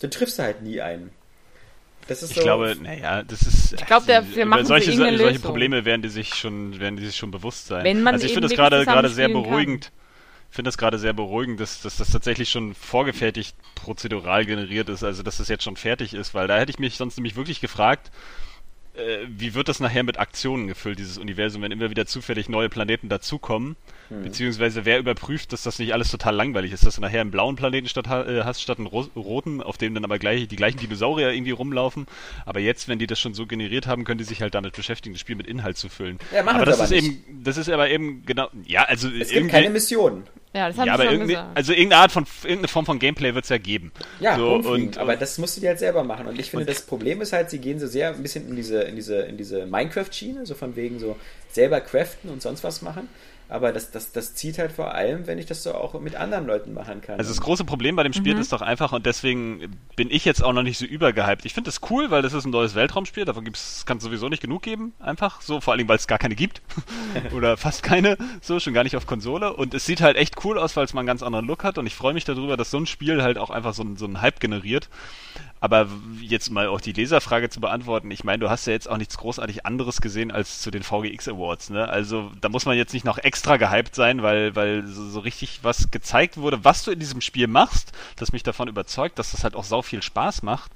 Dann 0.00 0.10
triffst 0.10 0.38
du 0.38 0.44
halt 0.44 0.62
nie 0.62 0.80
einen. 0.80 1.10
Das 2.08 2.22
ist 2.22 2.30
ich 2.30 2.36
so 2.38 2.42
glaube, 2.42 2.74
naja, 2.82 3.22
das 3.22 3.42
ist. 3.42 3.74
Ich 3.74 3.86
glaube, 3.86 4.06
der, 4.06 4.34
wir 4.34 4.46
machen 4.46 4.64
solche, 4.64 4.92
solche 4.92 5.16
Lösung. 5.16 5.42
Probleme 5.42 5.84
werden 5.84 6.00
die 6.00 6.08
sich 6.08 6.34
schon, 6.34 6.80
werden 6.80 6.96
die 6.96 7.04
sich 7.04 7.16
schon 7.16 7.30
bewusst 7.30 7.66
sein. 7.66 7.84
Wenn 7.84 8.02
man 8.02 8.14
also 8.14 8.26
ich 8.26 8.32
finde 8.32 8.48
das 8.48 8.56
gerade 8.56 8.84
gerade 8.84 9.10
sehr 9.10 9.28
beruhigend. 9.28 9.92
Ich 10.50 10.56
finde 10.56 10.68
das 10.68 10.78
gerade 10.78 10.98
sehr 10.98 11.12
beruhigend, 11.12 11.60
dass, 11.60 11.82
dass 11.82 11.98
das 11.98 12.10
tatsächlich 12.10 12.48
schon 12.48 12.74
vorgefertigt 12.74 13.54
prozedural 13.74 14.46
generiert 14.46 14.88
ist, 14.88 15.04
also 15.04 15.22
dass 15.22 15.36
das 15.36 15.48
jetzt 15.48 15.62
schon 15.62 15.76
fertig 15.76 16.14
ist, 16.14 16.32
weil 16.32 16.48
da 16.48 16.56
hätte 16.56 16.70
ich 16.70 16.78
mich 16.78 16.96
sonst 16.96 17.18
nämlich 17.18 17.36
wirklich 17.36 17.60
gefragt, 17.60 18.10
äh, 18.94 19.26
wie 19.28 19.52
wird 19.52 19.68
das 19.68 19.78
nachher 19.78 20.04
mit 20.04 20.18
Aktionen 20.18 20.66
gefüllt, 20.66 20.98
dieses 20.98 21.18
Universum, 21.18 21.60
wenn 21.60 21.70
immer 21.70 21.90
wieder 21.90 22.06
zufällig 22.06 22.48
neue 22.48 22.70
Planeten 22.70 23.10
dazukommen? 23.10 23.76
Hm. 24.08 24.22
Beziehungsweise 24.22 24.84
wer 24.84 24.98
überprüft, 24.98 25.52
dass 25.52 25.62
das 25.62 25.78
nicht 25.78 25.92
alles 25.92 26.10
total 26.10 26.34
langweilig 26.34 26.72
ist, 26.72 26.86
dass 26.86 26.94
du 26.96 27.00
nachher 27.00 27.20
einen 27.20 27.30
blauen 27.30 27.56
Planeten 27.56 27.88
statt, 27.88 28.06
äh, 28.06 28.42
hast 28.42 28.62
statt 28.62 28.78
einen 28.78 28.86
roten, 28.86 29.62
auf 29.62 29.76
dem 29.76 29.94
dann 29.94 30.04
aber 30.04 30.18
gleich 30.18 30.48
die 30.48 30.56
gleichen 30.56 30.78
Dinosaurier 30.78 31.30
irgendwie 31.30 31.50
rumlaufen. 31.50 32.06
Aber 32.46 32.60
jetzt, 32.60 32.88
wenn 32.88 32.98
die 32.98 33.06
das 33.06 33.20
schon 33.20 33.34
so 33.34 33.46
generiert 33.46 33.86
haben, 33.86 34.04
können 34.04 34.18
die 34.18 34.24
sich 34.24 34.40
halt 34.40 34.54
damit 34.54 34.74
beschäftigen, 34.74 35.14
das 35.14 35.20
Spiel 35.20 35.36
mit 35.36 35.46
Inhalt 35.46 35.76
zu 35.76 35.88
füllen. 35.88 36.18
Ja, 36.32 36.42
machen 36.42 36.56
aber 36.56 36.66
das 36.66 36.80
aber 36.80 36.84
ist 36.84 36.90
nicht. 36.90 37.06
eben, 37.06 37.42
das 37.44 37.56
ist 37.58 37.68
aber 37.68 37.90
eben 37.90 38.22
genau, 38.24 38.48
ja, 38.66 38.84
also 38.84 39.08
es 39.08 39.30
gibt 39.30 39.50
keine 39.50 39.70
Mission. 39.70 40.24
Ja, 40.54 40.68
das 40.68 40.78
haben 40.78 40.86
ja, 40.86 40.94
aber 40.94 41.04
schon 41.04 41.20
gesagt. 41.20 41.56
Also 41.56 41.72
irgendeine 41.72 42.02
Art 42.02 42.12
von 42.12 42.26
irgendeine 42.42 42.68
Form 42.68 42.86
von 42.86 42.98
Gameplay 42.98 43.34
wird 43.34 43.44
es 43.44 43.50
ja 43.50 43.58
geben. 43.58 43.92
Ja, 44.18 44.36
so, 44.36 44.54
und, 44.54 44.96
aber 44.96 45.16
das 45.16 45.36
musst 45.36 45.58
du 45.58 45.60
dir 45.60 45.68
halt 45.68 45.78
selber 45.78 46.02
machen. 46.04 46.26
Und 46.26 46.40
ich 46.40 46.50
finde, 46.50 46.64
das 46.64 46.80
Problem 46.80 47.20
ist 47.20 47.34
halt, 47.34 47.50
sie 47.50 47.58
gehen 47.58 47.78
so 47.78 47.86
sehr 47.86 48.14
ein 48.14 48.22
bisschen 48.22 48.48
in 48.48 48.56
diese, 48.56 48.82
in 48.82 48.96
diese, 48.96 49.20
in 49.20 49.36
diese 49.36 49.66
Minecraft-Schiene, 49.66 50.46
so 50.46 50.54
von 50.54 50.74
wegen 50.74 50.98
so 50.98 51.16
selber 51.50 51.82
craften 51.82 52.30
und 52.30 52.40
sonst 52.40 52.64
was 52.64 52.80
machen 52.80 53.08
aber 53.48 53.72
das, 53.72 53.90
das, 53.90 54.12
das 54.12 54.34
zieht 54.34 54.58
halt 54.58 54.72
vor 54.72 54.94
allem, 54.94 55.26
wenn 55.26 55.38
ich 55.38 55.46
das 55.46 55.62
so 55.62 55.74
auch 55.74 55.98
mit 56.00 56.16
anderen 56.16 56.46
Leuten 56.46 56.74
machen 56.74 57.00
kann. 57.00 57.18
Also 57.18 57.30
das 57.30 57.40
große 57.40 57.64
Problem 57.64 57.96
bei 57.96 58.02
dem 58.02 58.12
Spiel 58.12 58.34
mhm. 58.34 58.40
ist 58.40 58.52
doch 58.52 58.60
einfach, 58.60 58.92
und 58.92 59.06
deswegen 59.06 59.78
bin 59.96 60.10
ich 60.10 60.24
jetzt 60.26 60.44
auch 60.44 60.52
noch 60.52 60.62
nicht 60.62 60.76
so 60.76 60.84
übergehypt. 60.84 61.46
Ich 61.46 61.54
finde 61.54 61.68
das 61.68 61.80
cool, 61.90 62.10
weil 62.10 62.20
das 62.20 62.34
ist 62.34 62.44
ein 62.44 62.50
neues 62.50 62.74
Weltraumspiel, 62.74 63.24
davon 63.24 63.44
gibt's, 63.44 63.86
kann 63.86 63.96
es 63.96 64.02
sowieso 64.02 64.28
nicht 64.28 64.42
genug 64.42 64.62
geben, 64.62 64.92
einfach 64.98 65.40
so, 65.40 65.60
vor 65.60 65.72
allem, 65.72 65.88
weil 65.88 65.96
es 65.96 66.06
gar 66.06 66.18
keine 66.18 66.34
gibt. 66.34 66.60
Oder 67.34 67.56
fast 67.56 67.82
keine, 67.82 68.18
so, 68.42 68.60
schon 68.60 68.74
gar 68.74 68.84
nicht 68.84 68.96
auf 68.96 69.06
Konsole. 69.06 69.54
Und 69.54 69.72
es 69.72 69.86
sieht 69.86 70.02
halt 70.02 70.16
echt 70.16 70.44
cool 70.44 70.58
aus, 70.58 70.76
weil 70.76 70.84
es 70.84 70.92
mal 70.92 71.00
einen 71.00 71.06
ganz 71.06 71.22
anderen 71.22 71.46
Look 71.46 71.64
hat 71.64 71.78
und 71.78 71.86
ich 71.86 71.94
freue 71.94 72.12
mich 72.14 72.24
darüber, 72.24 72.56
dass 72.56 72.70
so 72.70 72.78
ein 72.78 72.86
Spiel 72.86 73.22
halt 73.22 73.38
auch 73.38 73.50
einfach 73.50 73.72
so, 73.72 73.84
so 73.96 74.04
einen 74.04 74.20
Hype 74.20 74.40
generiert. 74.40 74.88
Aber 75.60 75.88
jetzt 76.20 76.50
mal 76.50 76.68
auch 76.68 76.80
die 76.80 76.92
Leserfrage 76.92 77.50
zu 77.50 77.60
beantworten, 77.60 78.10
ich 78.10 78.24
meine, 78.24 78.38
du 78.38 78.50
hast 78.50 78.66
ja 78.66 78.72
jetzt 78.72 78.88
auch 78.88 78.96
nichts 78.96 79.18
großartig 79.18 79.66
anderes 79.66 80.00
gesehen 80.00 80.30
als 80.30 80.60
zu 80.60 80.70
den 80.70 80.82
VGX 80.82 81.28
Awards, 81.28 81.70
ne? 81.70 81.88
Also 81.88 82.30
da 82.40 82.48
muss 82.48 82.66
man 82.66 82.76
jetzt 82.76 82.92
nicht 82.92 83.04
noch 83.04 83.18
extra 83.18 83.56
gehypt 83.56 83.94
sein, 83.94 84.22
weil, 84.22 84.54
weil 84.54 84.86
so, 84.86 85.08
so 85.08 85.20
richtig 85.20 85.60
was 85.62 85.90
gezeigt 85.90 86.36
wurde, 86.36 86.64
was 86.64 86.84
du 86.84 86.90
in 86.90 87.00
diesem 87.00 87.20
Spiel 87.20 87.48
machst, 87.48 87.92
das 88.16 88.32
mich 88.32 88.42
davon 88.42 88.68
überzeugt, 88.68 89.18
dass 89.18 89.32
das 89.32 89.44
halt 89.44 89.56
auch 89.56 89.64
sau 89.64 89.82
viel 89.82 90.02
Spaß 90.02 90.42
macht. 90.42 90.70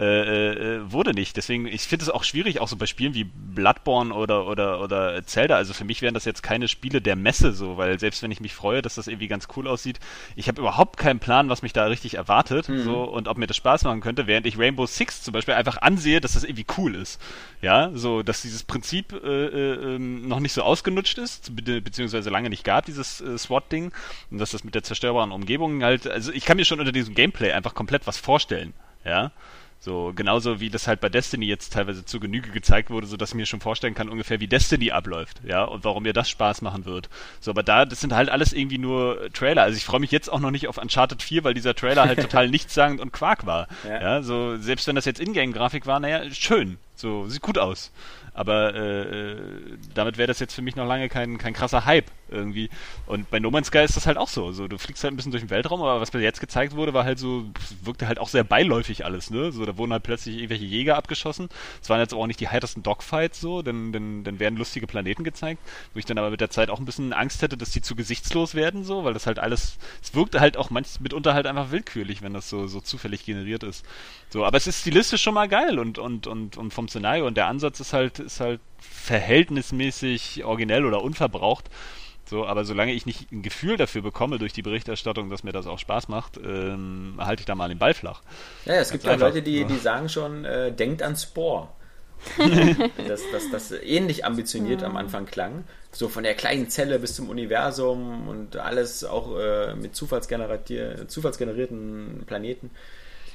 Äh, 0.00 0.76
äh, 0.76 0.90
wurde 0.90 1.12
nicht. 1.12 1.36
Deswegen, 1.36 1.66
ich 1.66 1.82
finde 1.82 2.04
es 2.04 2.08
auch 2.08 2.24
schwierig, 2.24 2.58
auch 2.58 2.68
so 2.68 2.76
bei 2.76 2.86
Spielen 2.86 3.12
wie 3.12 3.24
Bloodborne 3.24 4.14
oder, 4.14 4.46
oder, 4.46 4.80
oder 4.80 5.26
Zelda. 5.26 5.56
Also 5.56 5.74
für 5.74 5.84
mich 5.84 6.00
wären 6.00 6.14
das 6.14 6.24
jetzt 6.24 6.42
keine 6.42 6.68
Spiele 6.68 7.02
der 7.02 7.16
Messe 7.16 7.52
so, 7.52 7.76
weil 7.76 8.00
selbst 8.00 8.22
wenn 8.22 8.30
ich 8.30 8.40
mich 8.40 8.54
freue, 8.54 8.80
dass 8.80 8.94
das 8.94 9.08
irgendwie 9.08 9.28
ganz 9.28 9.48
cool 9.56 9.68
aussieht, 9.68 10.00
ich 10.36 10.48
habe 10.48 10.62
überhaupt 10.62 10.96
keinen 10.96 11.18
Plan, 11.18 11.50
was 11.50 11.60
mich 11.60 11.74
da 11.74 11.84
richtig 11.84 12.14
erwartet 12.14 12.70
mhm. 12.70 12.82
so 12.82 13.02
und 13.02 13.28
ob 13.28 13.36
mir 13.36 13.46
das 13.46 13.58
Spaß 13.58 13.84
machen 13.84 14.00
könnte, 14.00 14.26
während 14.26 14.46
ich 14.46 14.58
Rainbow 14.58 14.86
Six 14.86 15.22
zum 15.22 15.32
Beispiel 15.32 15.52
einfach 15.52 15.82
ansehe, 15.82 16.22
dass 16.22 16.32
das 16.32 16.44
irgendwie 16.44 16.66
cool 16.78 16.94
ist. 16.94 17.20
Ja, 17.60 17.90
so, 17.92 18.22
dass 18.22 18.40
dieses 18.40 18.62
Prinzip 18.62 19.12
äh, 19.12 19.16
äh, 19.16 19.96
ähm, 19.96 20.26
noch 20.26 20.40
nicht 20.40 20.54
so 20.54 20.62
ausgenutscht 20.62 21.18
ist, 21.18 21.54
be 21.54 21.82
beziehungsweise 21.82 22.30
lange 22.30 22.48
nicht 22.48 22.64
gab, 22.64 22.86
dieses 22.86 23.20
äh, 23.20 23.36
SWAT-Ding 23.36 23.92
und 24.30 24.38
dass 24.38 24.52
das 24.52 24.64
mit 24.64 24.74
der 24.74 24.82
zerstörbaren 24.82 25.30
Umgebung 25.30 25.84
halt, 25.84 26.06
also 26.06 26.32
ich 26.32 26.46
kann 26.46 26.56
mir 26.56 26.64
schon 26.64 26.80
unter 26.80 26.92
diesem 26.92 27.14
Gameplay 27.14 27.52
einfach 27.52 27.74
komplett 27.74 28.06
was 28.06 28.16
vorstellen. 28.16 28.72
Ja, 29.04 29.32
so, 29.82 30.12
genauso 30.14 30.60
wie 30.60 30.68
das 30.68 30.86
halt 30.86 31.00
bei 31.00 31.08
Destiny 31.08 31.46
jetzt 31.46 31.72
teilweise 31.72 32.04
zu 32.04 32.20
Genüge 32.20 32.50
gezeigt 32.50 32.90
wurde, 32.90 33.06
so 33.06 33.16
dass 33.16 33.30
ich 33.30 33.34
mir 33.34 33.46
schon 33.46 33.60
vorstellen 33.60 33.94
kann, 33.94 34.10
ungefähr 34.10 34.38
wie 34.38 34.46
Destiny 34.46 34.90
abläuft, 34.90 35.40
ja, 35.42 35.64
und 35.64 35.84
warum 35.84 36.02
mir 36.02 36.12
das 36.12 36.28
Spaß 36.28 36.60
machen 36.60 36.84
wird. 36.84 37.08
So, 37.40 37.50
aber 37.50 37.62
da, 37.62 37.86
das 37.86 38.00
sind 38.00 38.14
halt 38.14 38.28
alles 38.28 38.52
irgendwie 38.52 38.76
nur 38.76 39.30
Trailer. 39.32 39.62
Also 39.62 39.78
ich 39.78 39.84
freue 39.84 40.00
mich 40.00 40.10
jetzt 40.10 40.30
auch 40.30 40.40
noch 40.40 40.50
nicht 40.50 40.68
auf 40.68 40.76
Uncharted 40.76 41.22
4, 41.22 41.44
weil 41.44 41.54
dieser 41.54 41.74
Trailer 41.74 42.04
halt 42.04 42.20
total 42.20 42.50
nichtssagend 42.50 43.00
und 43.00 43.12
Quark 43.12 43.46
war. 43.46 43.68
Ja. 43.88 44.02
ja, 44.02 44.22
so, 44.22 44.58
selbst 44.58 44.86
wenn 44.86 44.96
das 44.96 45.06
jetzt 45.06 45.18
Ingame-Grafik 45.18 45.86
war, 45.86 45.98
naja, 45.98 46.30
schön. 46.30 46.76
So, 46.94 47.26
sieht 47.28 47.40
gut 47.40 47.56
aus. 47.56 47.90
Aber 48.34 48.74
äh, 48.74 49.32
äh, 49.32 49.36
damit 49.94 50.18
wäre 50.18 50.28
das 50.28 50.40
jetzt 50.40 50.54
für 50.54 50.62
mich 50.62 50.76
noch 50.76 50.86
lange 50.86 51.08
kein, 51.08 51.38
kein 51.38 51.54
krasser 51.54 51.86
Hype 51.86 52.10
irgendwie. 52.30 52.70
Und 53.06 53.30
bei 53.30 53.38
No 53.38 53.50
Man's 53.50 53.68
Sky 53.68 53.78
ist 53.78 53.96
das 53.96 54.06
halt 54.06 54.16
auch 54.16 54.28
so. 54.28 54.52
so. 54.52 54.68
Du 54.68 54.78
fliegst 54.78 55.02
halt 55.04 55.12
ein 55.12 55.16
bisschen 55.16 55.32
durch 55.32 55.42
den 55.42 55.50
Weltraum, 55.50 55.82
aber 55.82 56.00
was 56.00 56.12
mir 56.12 56.20
jetzt 56.20 56.40
gezeigt 56.40 56.74
wurde, 56.74 56.94
war 56.94 57.04
halt 57.04 57.18
so, 57.18 57.44
wirkte 57.82 58.06
halt 58.06 58.18
auch 58.18 58.28
sehr 58.28 58.44
beiläufig 58.44 59.04
alles, 59.04 59.30
ne? 59.30 59.52
So, 59.52 59.64
da 59.64 59.76
wurden 59.76 59.92
halt 59.92 60.02
plötzlich 60.02 60.36
irgendwelche 60.36 60.64
Jäger 60.64 60.96
abgeschossen. 60.96 61.48
Es 61.82 61.88
waren 61.88 62.00
jetzt 62.00 62.14
auch 62.14 62.26
nicht 62.26 62.40
die 62.40 62.48
heitersten 62.48 62.82
Dogfights 62.82 63.40
so, 63.40 63.62
denn, 63.62 63.92
denn, 63.92 64.24
dann 64.24 64.38
werden 64.38 64.56
lustige 64.56 64.86
Planeten 64.86 65.24
gezeigt, 65.24 65.60
wo 65.92 65.98
ich 65.98 66.04
dann 66.04 66.18
aber 66.18 66.30
mit 66.30 66.40
der 66.40 66.50
Zeit 66.50 66.70
auch 66.70 66.78
ein 66.78 66.84
bisschen 66.84 67.12
Angst 67.12 67.42
hätte, 67.42 67.56
dass 67.56 67.70
die 67.70 67.82
zu 67.82 67.94
gesichtslos 67.94 68.54
werden, 68.54 68.84
so, 68.84 69.04
weil 69.04 69.14
das 69.14 69.26
halt 69.26 69.38
alles, 69.38 69.78
es 70.02 70.14
wirkte 70.14 70.40
halt 70.40 70.56
auch 70.56 70.70
manchmal 70.70 71.02
mitunter 71.02 71.34
halt 71.34 71.46
einfach 71.46 71.70
willkürlich, 71.70 72.22
wenn 72.22 72.34
das 72.34 72.48
so, 72.48 72.66
so 72.66 72.80
zufällig 72.80 73.24
generiert 73.24 73.62
ist. 73.62 73.84
So, 74.30 74.44
aber 74.44 74.56
es 74.56 74.66
ist 74.66 74.80
stilistisch 74.80 75.22
schon 75.22 75.34
mal 75.34 75.48
geil 75.48 75.78
und, 75.78 75.98
und, 75.98 76.26
und, 76.26 76.56
und 76.56 76.72
vom 76.72 76.88
Szenario 76.88 77.26
und 77.26 77.36
der 77.36 77.46
Ansatz 77.46 77.80
ist 77.80 77.92
halt, 77.92 78.18
ist 78.18 78.40
halt 78.40 78.60
verhältnismäßig 78.78 80.44
originell 80.44 80.84
oder 80.84 81.02
unverbraucht. 81.02 81.68
So, 82.30 82.46
aber 82.46 82.64
solange 82.64 82.92
ich 82.92 83.06
nicht 83.06 83.32
ein 83.32 83.42
Gefühl 83.42 83.76
dafür 83.76 84.02
bekomme 84.02 84.38
durch 84.38 84.52
die 84.52 84.62
Berichterstattung, 84.62 85.30
dass 85.30 85.42
mir 85.42 85.50
das 85.50 85.66
auch 85.66 85.80
Spaß 85.80 86.06
macht, 86.06 86.36
ähm, 86.36 87.16
halte 87.18 87.40
ich 87.40 87.46
da 87.46 87.56
mal 87.56 87.68
den 87.68 87.78
Ball 87.78 87.92
flach. 87.92 88.22
Ja, 88.66 88.74
es 88.74 88.90
Ganz 88.90 89.02
gibt 89.02 89.04
ja 89.04 89.16
Leute, 89.16 89.42
die, 89.42 89.64
die 89.64 89.78
sagen 89.78 90.08
schon, 90.08 90.44
äh, 90.44 90.70
denkt 90.70 91.02
an 91.02 91.16
Spore. 91.16 91.70
dass 93.08 93.22
das, 93.32 93.50
das 93.50 93.72
ähnlich 93.72 94.24
ambitioniert 94.24 94.84
am 94.84 94.96
Anfang 94.96 95.26
klang. 95.26 95.64
So 95.90 96.08
von 96.08 96.22
der 96.22 96.34
kleinen 96.34 96.68
Zelle 96.68 97.00
bis 97.00 97.16
zum 97.16 97.28
Universum 97.30 98.28
und 98.28 98.56
alles 98.56 99.02
auch 99.02 99.36
äh, 99.36 99.74
mit 99.74 99.96
zufallsgenerierten 99.96 102.22
Planeten. 102.26 102.70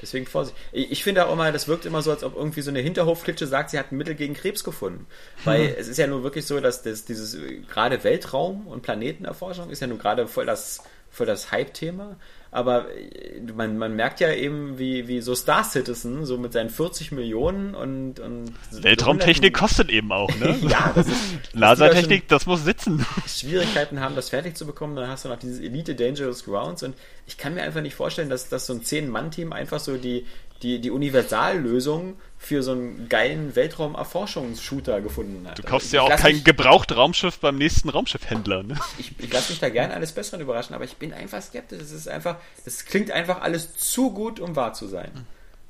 Deswegen 0.06 0.28
Vorsicht. 0.28 0.56
Ich 0.72 1.04
finde 1.04 1.26
auch 1.26 1.34
immer, 1.34 1.52
das 1.52 1.68
wirkt 1.68 1.86
immer 1.86 2.04
so, 2.04 2.12
als 2.12 2.24
ob 2.24 2.36
irgendwie 2.36 2.62
so 2.62 2.70
eine 2.70 2.80
Hinterhofklitsche 2.80 3.48
sagt, 3.48 3.72
sie 3.72 3.80
hat 3.80 3.92
ein 3.92 3.98
Mittel 3.98 4.14
gegen 4.14 4.36
Krebs 4.36 4.64
gefunden. 4.64 5.08
Weil 5.44 5.70
hm. 5.70 5.76
es 5.80 5.88
ist 5.88 5.98
ja 5.98 6.06
nur 6.06 6.22
wirklich 6.22 6.46
so, 6.46 6.60
dass 6.60 6.84
das, 6.84 7.06
dieses 7.06 7.38
gerade 7.68 8.04
Weltraum 8.04 8.68
und 8.68 8.84
Planetenerforschung 8.84 9.72
ist 9.72 9.82
ja 9.82 9.88
nun 9.88 9.98
gerade 9.98 10.28
voll 10.28 10.46
das, 10.46 10.84
voll 11.10 11.26
das 11.26 11.52
Hype-Thema 11.52 12.18
aber 12.56 12.88
äh, 12.90 13.42
man, 13.54 13.78
man 13.78 13.96
merkt 13.96 14.22
ja 14.22 14.32
eben, 14.32 14.80
wie, 14.80 15.10
wie 15.10 15.20
so 15.20 15.36
Star 15.36 15.64
Citizen, 15.64 16.26
so 16.26 16.38
mit 16.38 16.54
seinen 16.54 16.70
40 16.70 17.12
Millionen 17.12 17.76
und. 17.76 18.20
und 18.22 18.54
Weltraumtechnik 18.72 19.54
kostet 19.54 19.90
eben 19.90 20.12
auch, 20.12 20.34
ne? 20.38 20.58
ja, 20.62 20.92
das 20.96 21.08
ist. 21.08 21.22
Lasertechnik, 21.54 22.30
das 22.30 22.46
muss 22.46 22.64
sitzen. 22.64 23.06
Schwierigkeiten 23.28 24.00
haben, 24.00 24.16
das 24.16 24.30
fertig 24.30 24.56
zu 24.56 24.66
bekommen, 24.66 24.96
dann 24.96 25.10
hast 25.10 25.26
du 25.26 25.30
noch 25.30 25.38
dieses 25.38 25.60
Elite 25.60 25.96
Dangerous 25.96 26.46
Grounds 26.46 26.84
und 26.84 26.96
ich 27.28 27.38
kann 27.38 27.56
mir 27.56 27.64
einfach 27.64 27.82
nicht 27.82 27.96
vorstellen, 27.96 28.30
dass, 28.30 28.48
dass 28.48 28.68
so 28.68 28.74
ein 28.74 28.82
10-Mann-Team 28.82 29.52
einfach 29.52 29.80
so 29.80 29.98
die, 29.98 30.26
die, 30.66 30.80
die 30.80 30.90
Universallösung 30.90 32.16
für 32.40 32.64
so 32.64 32.72
einen 32.72 33.08
geilen 33.08 33.56
Weltraum-Erforschungsshooter 33.56 35.02
gefunden 35.02 35.48
hat. 35.48 35.60
Du 35.60 35.64
kaufst 35.64 35.94
ja 35.94 36.02
auch 36.02 36.16
kein 36.16 36.44
gebraucht 36.44 36.96
Raumschiff 36.96 37.40
beim 37.40 37.58
nächsten 37.58 37.90
Raumschiffhändler, 37.90 38.64
ne? 38.64 38.76
Ich, 38.98 39.12
ich 39.20 39.32
lasse 39.32 39.52
mich 39.52 39.60
da 39.60 39.70
gerne 39.70 39.94
eines 39.94 40.12
Besseren 40.12 40.42
überraschen, 40.42 40.74
aber 40.74 40.84
ich 40.84 40.98
bin 40.98 41.14
einfach 41.14 41.42
skeptisch. 41.42 41.82
Es 41.82 41.92
ist 41.92 42.08
einfach, 42.08 42.38
das 42.66 42.86
klingt 42.86 43.12
einfach 43.12 43.42
alles 43.42 43.78
zu 43.78 44.12
gut, 44.12 44.40
um 44.40 44.56
wahr 44.56 44.74
zu 44.74 44.88
sein. 44.88 45.12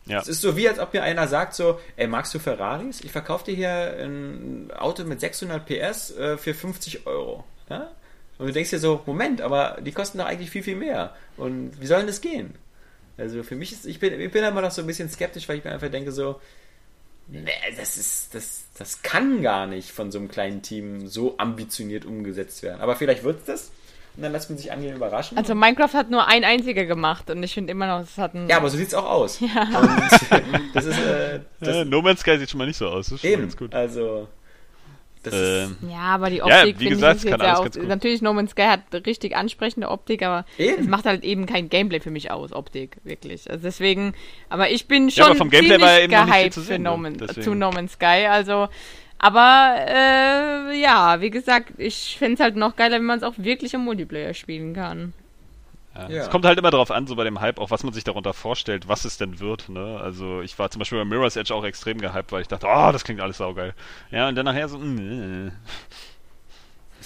Ja. 0.06 0.22
Es 0.22 0.30
ist 0.30 0.42
so 0.42 0.56
wie, 0.56 0.70
als 0.70 0.80
ob 0.80 0.94
mir 0.94 1.04
einer 1.04 1.28
sagt 1.28 1.56
so, 1.56 1.80
ey, 1.98 2.08
magst 2.08 2.34
du 2.34 2.40
Ferraris? 2.40 3.02
Ich 3.02 3.12
verkaufe 3.12 3.46
dir 3.46 3.56
hier 3.56 3.98
ein 4.00 4.72
Auto 4.78 5.04
mit 5.04 5.20
600 5.20 5.66
PS 5.66 6.12
äh, 6.12 6.38
für 6.38 6.54
50 6.54 7.06
Euro. 7.06 7.44
Ja? 7.70 7.92
Und 8.38 8.48
du 8.48 8.54
denkst 8.54 8.70
dir 8.70 8.80
so, 8.80 9.02
Moment, 9.06 9.42
aber 9.42 9.78
die 9.82 9.92
kosten 9.92 10.20
doch 10.20 10.26
eigentlich 10.26 10.52
viel, 10.52 10.64
viel 10.64 10.76
mehr. 10.76 11.14
Und 11.36 11.82
wie 11.82 11.88
soll 11.88 11.98
denn 11.98 12.08
das 12.08 12.22
gehen? 12.22 12.56
Also 13.18 13.44
für 13.44 13.56
mich 13.56 13.72
ist, 13.72 13.86
ich 13.86 14.00
bin, 14.00 14.20
ich 14.20 14.32
bin 14.32 14.44
immer 14.44 14.62
noch 14.62 14.72
so 14.72 14.82
ein 14.82 14.88
bisschen 14.88 15.10
skeptisch, 15.10 15.48
weil 15.48 15.58
ich 15.58 15.64
mir 15.64 15.72
einfach 15.72 15.90
denke 15.90 16.12
so, 16.12 16.40
nee, 17.28 17.50
das 17.78 17.98
ist, 17.98 18.36
das, 18.36 18.66
das 18.78 19.02
kann 19.02 19.42
gar 19.42 19.68
nicht 19.68 19.92
von 19.92 20.12
so 20.12 20.20
einem 20.20 20.28
kleinen 20.28 20.62
Team 20.62 21.08
so 21.08 21.36
ambitioniert 21.38 22.06
umgesetzt 22.06 22.64
werden. 22.64 22.82
Aber 22.82 22.96
vielleicht 22.96 23.24
wird 23.24 23.40
es 23.40 23.46
das 23.46 23.72
und 24.16 24.24
dann 24.24 24.32
lässt 24.32 24.50
man 24.50 24.58
sich 24.58 24.72
angenehm 24.72 24.96
überraschen. 24.96 25.38
Also 25.38 25.56
Minecraft 25.56 25.94
hat 25.94 26.10
nur 26.10 26.28
ein 26.28 26.44
einziger 26.44 26.86
gemacht 26.86 27.30
und 27.30 27.44
ich 27.44 27.54
finde 27.54 27.72
immer 27.72 27.88
noch, 27.88 28.02
es 28.02 28.18
hat 28.18 28.34
ein... 28.34 28.48
Ja, 28.48 28.58
aber 28.58 28.70
so 28.70 28.78
sieht 28.78 28.88
es 28.88 28.94
auch 28.94 29.10
aus. 29.10 29.40
Ja. 29.42 29.64
Und 29.64 30.74
das 30.74 30.86
ist... 30.86 30.98
Äh, 30.98 31.42
das 31.60 31.76
ja, 31.76 31.86
no 31.86 32.02
Man's 32.02 32.22
Sky 32.22 32.38
sieht 32.38 32.50
schon 32.50 32.60
mal 32.60 32.68
nicht 32.68 32.78
so 32.78 32.88
aus. 32.88 33.08
Das 33.08 33.16
ist 33.16 33.22
schon 33.22 33.30
eben, 33.30 33.42
ganz 33.44 33.58
gut. 33.58 33.74
also... 33.74 34.28
Ähm, 35.34 35.78
ja, 35.90 36.00
aber 36.00 36.30
die 36.30 36.42
Optik 36.42 36.58
ja, 36.58 36.66
finde 36.66 37.16
ich 37.16 37.24
jetzt 37.24 37.26
ja 37.26 37.58
auch. 37.58 37.68
Natürlich, 37.88 38.22
No 38.22 38.34
Man's 38.34 38.52
Sky 38.52 38.64
hat 38.64 38.82
richtig 39.06 39.36
ansprechende 39.36 39.90
Optik, 39.90 40.24
aber 40.24 40.46
es 40.58 40.88
macht 40.88 41.06
halt 41.06 41.24
eben 41.24 41.46
kein 41.46 41.70
Gameplay 41.70 42.00
für 42.00 42.12
mich 42.12 42.32
aus, 42.32 42.54
Optik, 42.54 42.98
wirklich. 43.04 43.50
Also 43.50 43.64
deswegen, 43.64 44.14
aber 44.50 44.70
ich 44.70 44.88
bin 44.88 45.10
schon 45.10 45.24
ja, 45.24 45.26
aber 45.28 45.36
vom 45.36 45.50
Gameplay 45.50 45.82
war 45.82 46.00
eben 46.00 46.12
gehypt 46.12 46.54
zu, 46.54 46.62
sehen, 46.62 46.84
no 46.84 46.98
Man, 46.98 47.18
zu 47.18 47.54
No 47.56 47.72
Man's 47.72 47.94
Sky. 47.94 48.28
Also 48.30 48.68
aber 49.18 49.76
äh, 49.88 50.80
ja, 50.80 51.22
wie 51.22 51.30
gesagt, 51.30 51.74
ich 51.78 52.16
fände 52.20 52.36
es 52.36 52.40
halt 52.40 52.56
noch 52.58 52.76
geiler, 52.76 52.98
wenn 52.98 53.06
man 53.06 53.18
es 53.18 53.24
auch 53.24 53.34
wirklich 53.38 53.74
im 53.74 53.82
Multiplayer 53.82 54.34
spielen 54.34 54.74
kann. 54.74 55.14
Ja. 55.96 56.10
Ja. 56.10 56.22
Es 56.24 56.30
kommt 56.30 56.46
halt 56.46 56.60
immer 56.60 56.72
darauf 56.72 56.92
an, 56.92 57.08
so 57.08 57.16
bei 57.16 57.24
dem 57.24 57.40
Hype, 57.40 57.60
auch 57.60 57.72
was 57.72 57.84
man 57.84 57.94
sich 57.94 58.04
darunter 58.04 58.34
vorstellt, 58.34 58.88
was 58.88 59.06
es 59.06 59.18
denn 59.18 59.40
wird. 59.40 59.70
Ne? 59.70 60.00
Also 60.02 60.42
ich 60.42 60.58
war 60.60 60.70
zum 60.70 60.80
Beispiel 60.80 61.00
bei 61.00 61.06
Mirror's 61.06 61.36
Edge 61.36 61.54
auch 61.54 61.64
extrem 61.64 62.00
gehypt, 62.00 62.32
weil 62.32 62.42
ich 62.42 62.48
dachte, 62.48 62.68
oh, 62.70 62.92
das 62.92 63.04
klingt 63.04 63.22
alles 63.22 63.38
saugeil. 63.38 63.74
Ja, 64.12 64.28
und 64.28 64.36
dann 64.36 64.46
nachher 64.46 64.68
so, 64.68 64.78
mh. 64.78 65.52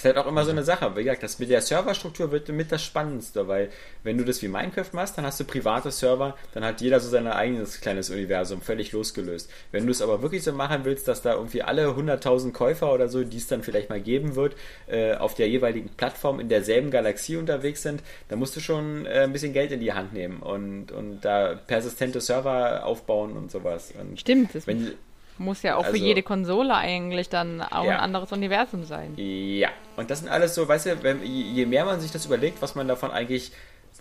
Ist 0.00 0.06
halt 0.06 0.16
auch 0.16 0.26
immer 0.26 0.46
so 0.46 0.50
eine 0.50 0.62
Sache. 0.62 0.96
Wie 0.96 1.04
gesagt, 1.04 1.22
das 1.22 1.38
mit 1.38 1.50
der 1.50 1.60
Serverstruktur 1.60 2.32
wird 2.32 2.48
mit 2.48 2.72
das 2.72 2.82
Spannendste, 2.82 3.46
weil 3.48 3.68
wenn 4.02 4.16
du 4.16 4.24
das 4.24 4.40
wie 4.40 4.48
Minecraft 4.48 4.88
machst, 4.92 5.18
dann 5.18 5.26
hast 5.26 5.38
du 5.38 5.44
private 5.44 5.90
Server, 5.90 6.38
dann 6.54 6.64
hat 6.64 6.80
jeder 6.80 7.00
so 7.00 7.10
sein 7.10 7.26
eigenes 7.26 7.82
kleines 7.82 8.08
Universum, 8.08 8.62
völlig 8.62 8.92
losgelöst. 8.92 9.50
Wenn 9.72 9.84
du 9.84 9.92
es 9.92 10.00
aber 10.00 10.22
wirklich 10.22 10.42
so 10.42 10.54
machen 10.54 10.86
willst, 10.86 11.06
dass 11.06 11.20
da 11.20 11.34
irgendwie 11.34 11.60
alle 11.60 11.88
100.000 11.88 12.52
Käufer 12.52 12.94
oder 12.94 13.10
so, 13.10 13.24
die 13.24 13.36
es 13.36 13.46
dann 13.46 13.62
vielleicht 13.62 13.90
mal 13.90 14.00
geben 14.00 14.36
wird, 14.36 14.56
äh, 14.86 15.16
auf 15.16 15.34
der 15.34 15.50
jeweiligen 15.50 15.90
Plattform 15.90 16.40
in 16.40 16.48
derselben 16.48 16.90
Galaxie 16.90 17.36
unterwegs 17.36 17.82
sind, 17.82 18.02
dann 18.30 18.38
musst 18.38 18.56
du 18.56 18.60
schon 18.60 19.04
äh, 19.04 19.24
ein 19.24 19.34
bisschen 19.34 19.52
Geld 19.52 19.70
in 19.70 19.80
die 19.80 19.92
Hand 19.92 20.14
nehmen 20.14 20.40
und, 20.40 20.92
und 20.92 21.20
da 21.20 21.56
persistente 21.66 22.22
Server 22.22 22.86
aufbauen 22.86 23.36
und 23.36 23.50
sowas. 23.50 23.92
Und 24.00 24.18
Stimmt. 24.18 24.54
Das 24.54 24.66
wenn, 24.66 24.94
muss 25.40 25.62
ja 25.62 25.76
auch 25.76 25.84
also, 25.84 25.96
für 25.96 26.04
jede 26.04 26.22
Konsole 26.22 26.74
eigentlich 26.74 27.30
dann 27.30 27.62
auch 27.62 27.84
ja. 27.84 27.92
ein 27.92 28.00
anderes 28.00 28.30
Universum 28.30 28.84
sein. 28.84 29.14
Ja, 29.16 29.70
und 29.96 30.10
das 30.10 30.20
sind 30.20 30.28
alles 30.28 30.54
so, 30.54 30.68
weißt 30.68 30.86
du, 30.86 31.02
wenn, 31.02 31.24
je 31.24 31.66
mehr 31.66 31.86
man 31.86 31.98
sich 32.00 32.12
das 32.12 32.26
überlegt, 32.26 32.60
was 32.60 32.74
man 32.74 32.86
davon 32.86 33.10
eigentlich, 33.10 33.50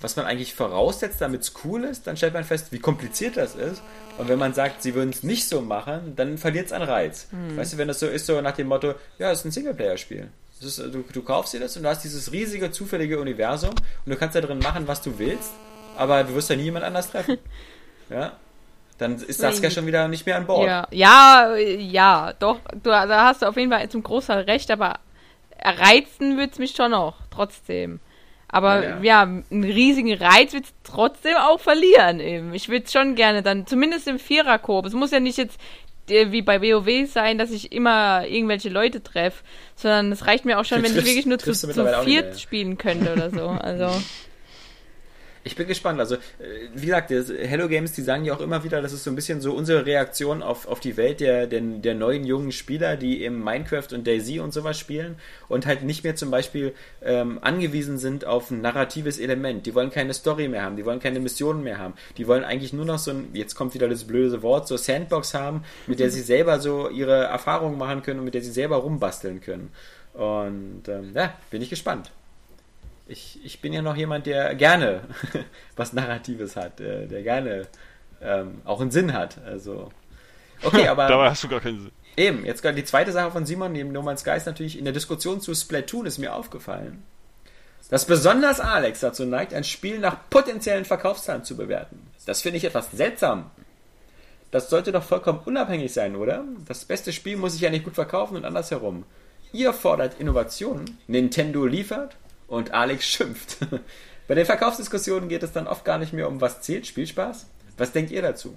was 0.02 0.18
man 0.18 0.26
eigentlich 0.26 0.54
voraussetzt, 0.54 1.22
damit 1.22 1.42
es 1.42 1.54
cool 1.64 1.86
ist, 1.86 2.08
dann 2.08 2.18
stellt 2.18 2.34
man 2.34 2.44
fest, 2.44 2.72
wie 2.72 2.80
kompliziert 2.80 3.38
das 3.38 3.56
ist. 3.56 3.82
Und 4.18 4.28
wenn 4.28 4.38
man 4.38 4.54
sagt, 4.54 4.84
sie 4.84 4.94
würden 4.96 5.12
es 5.12 5.24
nicht 5.24 5.48
so 5.48 5.62
machen, 5.62 6.14
dann 6.18 6.38
verliert 6.38 6.68
es 6.68 6.74
an 6.74 6.82
Reiz. 6.82 7.28
Hm. 7.32 7.56
Weißt 7.56 7.74
du, 7.74 7.78
wenn 7.78 7.88
das 7.88 8.02
so 8.02 8.08
ist, 8.08 8.26
so 8.26 8.40
nach 8.42 8.56
dem 8.56 8.68
Motto, 8.68 8.96
ja, 9.18 9.32
es 9.32 9.40
ist 9.40 9.46
ein 9.46 9.52
Singleplayer-Spiel. 9.52 10.28
Du, 10.62 11.04
du 11.14 11.22
kaufst 11.24 11.54
dir 11.54 11.62
das 11.62 11.78
und 11.78 11.84
du 11.84 11.90
hast 11.90 12.04
dieses 12.04 12.34
riesige, 12.34 12.70
zufällige 12.70 13.18
Universum 13.18 13.70
und 13.70 14.12
du 14.12 14.18
kannst 14.18 14.36
da 14.36 14.42
drin 14.42 14.60
machen, 14.60 14.90
was 14.90 15.02
du 15.02 15.18
willst, 15.18 15.52
aber 15.96 16.26
du 16.26 16.36
wirst 16.36 16.50
da 16.50 16.58
nie 16.58 16.64
jemand 16.64 16.84
anders 16.84 17.10
treffen. 17.10 17.38
ja, 18.10 18.34
dann 19.00 19.16
ist 19.16 19.40
Saskia 19.40 19.72
schon 19.72 19.88
wieder 19.88 20.08
nicht 20.08 20.26
mehr 20.26 20.38
an 20.38 20.46
Bord. 20.46 20.68
Ja, 20.68 20.88
ja, 20.92 21.56
ja 21.56 22.34
doch, 22.38 22.60
du, 22.84 22.90
da 22.90 23.26
hast 23.26 23.42
du 23.42 23.48
auf 23.48 23.58
jeden 23.58 23.72
Fall 23.72 23.90
zum 23.90 24.04
Großteil 24.04 24.42
recht, 24.42 24.70
aber 24.70 25.00
reizen 25.62 26.38
wird 26.38 26.54
es 26.54 26.60
mich 26.60 26.76
schon 26.76 26.92
noch, 26.92 27.16
trotzdem. 27.32 28.00
Aber 28.48 28.84
ja, 28.84 28.90
ja. 28.90 29.02
ja 29.02 29.22
einen 29.22 29.64
riesigen 29.64 30.14
Reiz 30.14 30.54
wird 30.54 30.66
es 30.66 30.74
trotzdem 30.84 31.36
auch 31.38 31.60
verlieren 31.60 32.20
eben. 32.20 32.54
Ich 32.54 32.68
würde 32.68 32.86
es 32.86 32.92
schon 32.92 33.16
gerne 33.16 33.44
dann, 33.44 33.68
zumindest 33.68 34.08
im 34.08 34.20
Viererkorb. 34.20 34.86
Es 34.86 34.94
muss 34.94 35.12
ja 35.12 35.20
nicht 35.20 35.38
jetzt 35.38 35.60
äh, 36.10 36.32
wie 36.32 36.42
bei 36.42 36.62
WoW 36.62 37.10
sein, 37.10 37.38
dass 37.38 37.52
ich 37.52 37.72
immer 37.72 38.26
irgendwelche 38.28 38.70
Leute 38.70 39.04
treffe, 39.04 39.44
sondern 39.76 40.12
es 40.12 40.26
reicht 40.26 40.46
mir 40.46 40.60
auch 40.60 40.66
schon, 40.66 40.84
wenn 40.84 40.98
ich 40.98 41.06
wirklich 41.06 41.26
nur 41.26 41.38
zu, 41.38 41.54
zu 41.54 42.04
viert 42.04 42.40
spielen 42.40 42.78
könnte 42.78 43.14
oder 43.14 43.30
so. 43.30 43.48
Also 43.48 43.90
ich 45.50 45.56
bin 45.56 45.68
gespannt. 45.68 46.00
Also, 46.00 46.16
äh, 46.16 46.70
wie 46.76 46.86
gesagt, 46.86 47.10
Hello 47.10 47.68
Games, 47.68 47.92
die 47.94 48.04
sagen 48.04 48.24
ja 48.24 48.36
auch 48.36 48.40
immer 48.40 48.64
wieder, 48.64 48.84
das 48.84 48.94
ist 48.94 49.04
so 49.04 49.10
ein 49.10 49.16
bisschen 49.16 49.42
so 49.42 49.54
unsere 49.54 49.84
Reaktion 49.84 50.44
auf, 50.44 50.68
auf 50.68 50.80
die 50.80 50.96
Welt 50.96 51.20
der, 51.22 51.48
der, 51.48 51.60
der 51.60 51.96
neuen 51.96 52.24
jungen 52.24 52.52
Spieler, 52.52 52.98
die 52.98 53.24
im 53.24 53.44
Minecraft 53.44 53.88
und 53.94 54.06
Daisy 54.06 54.40
und 54.40 54.54
sowas 54.54 54.78
spielen 54.78 55.16
und 55.48 55.66
halt 55.66 55.82
nicht 55.82 56.04
mehr 56.04 56.16
zum 56.16 56.30
Beispiel 56.30 56.74
ähm, 57.02 57.40
angewiesen 57.42 57.98
sind 57.98 58.26
auf 58.26 58.52
ein 58.52 58.62
narratives 58.62 59.18
Element. 59.18 59.66
Die 59.66 59.74
wollen 59.74 59.90
keine 59.90 60.14
Story 60.14 60.48
mehr 60.48 60.62
haben, 60.62 60.76
die 60.76 60.86
wollen 60.86 61.00
keine 61.00 61.20
Missionen 61.20 61.64
mehr 61.64 61.80
haben. 61.80 61.96
Die 62.18 62.28
wollen 62.28 62.44
eigentlich 62.44 62.72
nur 62.72 62.86
noch 62.86 63.00
so 63.00 63.10
ein, 63.10 63.30
jetzt 63.34 63.56
kommt 63.56 63.74
wieder 63.74 63.90
das 63.90 64.04
blöde 64.04 64.44
Wort, 64.44 64.68
so 64.68 64.78
Sandbox 64.78 65.34
haben, 65.34 65.64
mit 65.88 66.00
der 66.00 66.12
sie 66.12 66.22
selber 66.22 66.60
so 66.60 66.90
ihre 66.90 67.24
Erfahrungen 67.24 67.80
machen 67.80 68.04
können 68.04 68.20
und 68.20 68.26
mit 68.26 68.36
der 68.36 68.44
sie 68.44 68.52
selber 68.52 68.78
rumbasteln 68.78 69.42
können. 69.42 69.72
Und 70.14 70.84
ähm, 70.88 71.12
ja, 71.16 71.34
bin 71.50 71.64
ich 71.64 71.72
gespannt 71.72 72.12
ich, 73.10 73.40
ich 73.44 73.60
bin 73.60 73.74
ja 73.74 73.82
noch 73.82 73.96
jemand, 73.96 74.26
der 74.26 74.56
gerne 74.56 75.02
was 75.76 75.94
Narratives 75.94 76.56
hat, 76.56 76.80
der, 76.80 77.08
der 77.08 77.24
gerne 77.24 77.68
ähm, 78.22 78.62
auch 78.66 78.80
einen 78.80 78.92
Sinn 78.92 79.14
hat. 79.14 79.40
Also, 79.46 79.92
okay, 80.64 80.88
aber. 80.90 81.08
Dabei 81.08 81.30
hast 81.30 81.44
du 81.44 81.48
gar 81.48 81.60
keinen 81.60 81.82
Sinn. 81.82 81.92
Eben, 82.16 82.46
jetzt 82.46 82.62
gerade 82.62 82.76
die 82.76 82.84
zweite 82.84 83.12
Sache 83.12 83.32
von 83.32 83.46
Simon, 83.46 83.72
neben 83.72 83.92
No 83.92 84.02
Man's 84.02 84.22
Sky 84.22 84.36
ist 84.36 84.46
natürlich 84.46 84.78
in 84.78 84.86
der 84.86 84.94
Diskussion 84.94 85.42
zu 85.42 85.54
Splatoon 85.54 86.06
ist 86.06 86.18
mir 86.18 86.36
aufgefallen, 86.36 87.04
dass 87.90 88.06
besonders 88.06 88.60
Alex 88.60 89.00
dazu 89.00 89.26
neigt, 89.26 89.54
ein 89.54 89.64
Spiel 89.64 90.00
nach 90.00 90.30
potenziellen 90.30 90.86
Verkaufszahlen 90.86 91.46
zu 91.46 91.56
bewerten. 91.56 92.12
Das 92.26 92.42
finde 92.42 92.58
ich 92.58 92.66
etwas 92.66 92.92
seltsam. 92.92 93.52
Das 94.52 94.70
sollte 94.70 94.92
doch 94.92 95.04
vollkommen 95.04 95.40
unabhängig 95.46 95.94
sein, 95.94 96.16
oder? 96.16 96.44
Das 96.68 96.84
beste 96.84 97.14
Spiel 97.14 97.38
muss 97.38 97.54
sich 97.54 97.62
ja 97.62 97.70
nicht 97.70 97.86
gut 97.86 97.96
verkaufen 97.96 98.36
und 98.36 98.46
andersherum. 98.46 99.06
Ihr 99.54 99.74
fordert 99.74 100.20
Innovationen, 100.20 100.98
Nintendo 101.08 101.66
liefert 101.66 102.18
und 102.50 102.72
Alex 102.72 103.06
schimpft. 103.06 103.58
Bei 104.28 104.36
den 104.36 104.46
Verkaufsdiskussionen 104.46 105.30
geht 105.30 105.44
es 105.44 105.54
dann 105.54 105.68
oft 105.68 105.86
gar 105.86 105.98
nicht 105.98 106.14
mehr 106.14 106.28
um 106.28 106.42
was 106.42 106.62
zählt, 106.62 106.86
Spielspaß. 106.86 107.48
Was 107.78 107.92
denkt 107.94 108.12
ihr 108.12 108.22
dazu? 108.22 108.56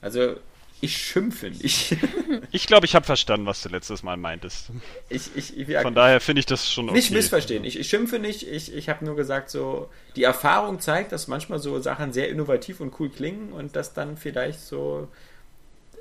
Also, 0.00 0.36
ich 0.80 0.96
schimpfe 0.96 1.50
nicht. 1.50 1.96
ich 2.52 2.66
glaube, 2.66 2.86
ich 2.86 2.94
habe 2.94 3.04
verstanden, 3.04 3.46
was 3.46 3.62
du 3.62 3.68
letztes 3.68 4.02
Mal 4.02 4.16
meintest. 4.16 4.70
Ich, 5.08 5.30
ich, 5.34 5.56
ich, 5.56 5.76
Von 5.78 5.94
daher 5.94 6.20
finde 6.20 6.40
ich 6.40 6.46
das 6.46 6.70
schon 6.70 6.88
okay. 6.88 6.96
Nicht 6.96 7.10
missverstehen. 7.10 7.64
Ich, 7.64 7.78
ich 7.78 7.88
schimpfe 7.88 8.18
nicht. 8.18 8.46
Ich, 8.46 8.74
ich 8.74 8.88
habe 8.88 9.04
nur 9.04 9.16
gesagt, 9.16 9.50
so 9.50 9.90
die 10.16 10.22
Erfahrung 10.22 10.80
zeigt, 10.80 11.12
dass 11.12 11.28
manchmal 11.28 11.58
so 11.58 11.80
Sachen 11.80 12.12
sehr 12.12 12.28
innovativ 12.28 12.80
und 12.80 12.98
cool 12.98 13.10
klingen 13.10 13.52
und 13.52 13.76
dass 13.76 13.92
dann 13.92 14.16
vielleicht 14.16 14.60
so 14.60 15.08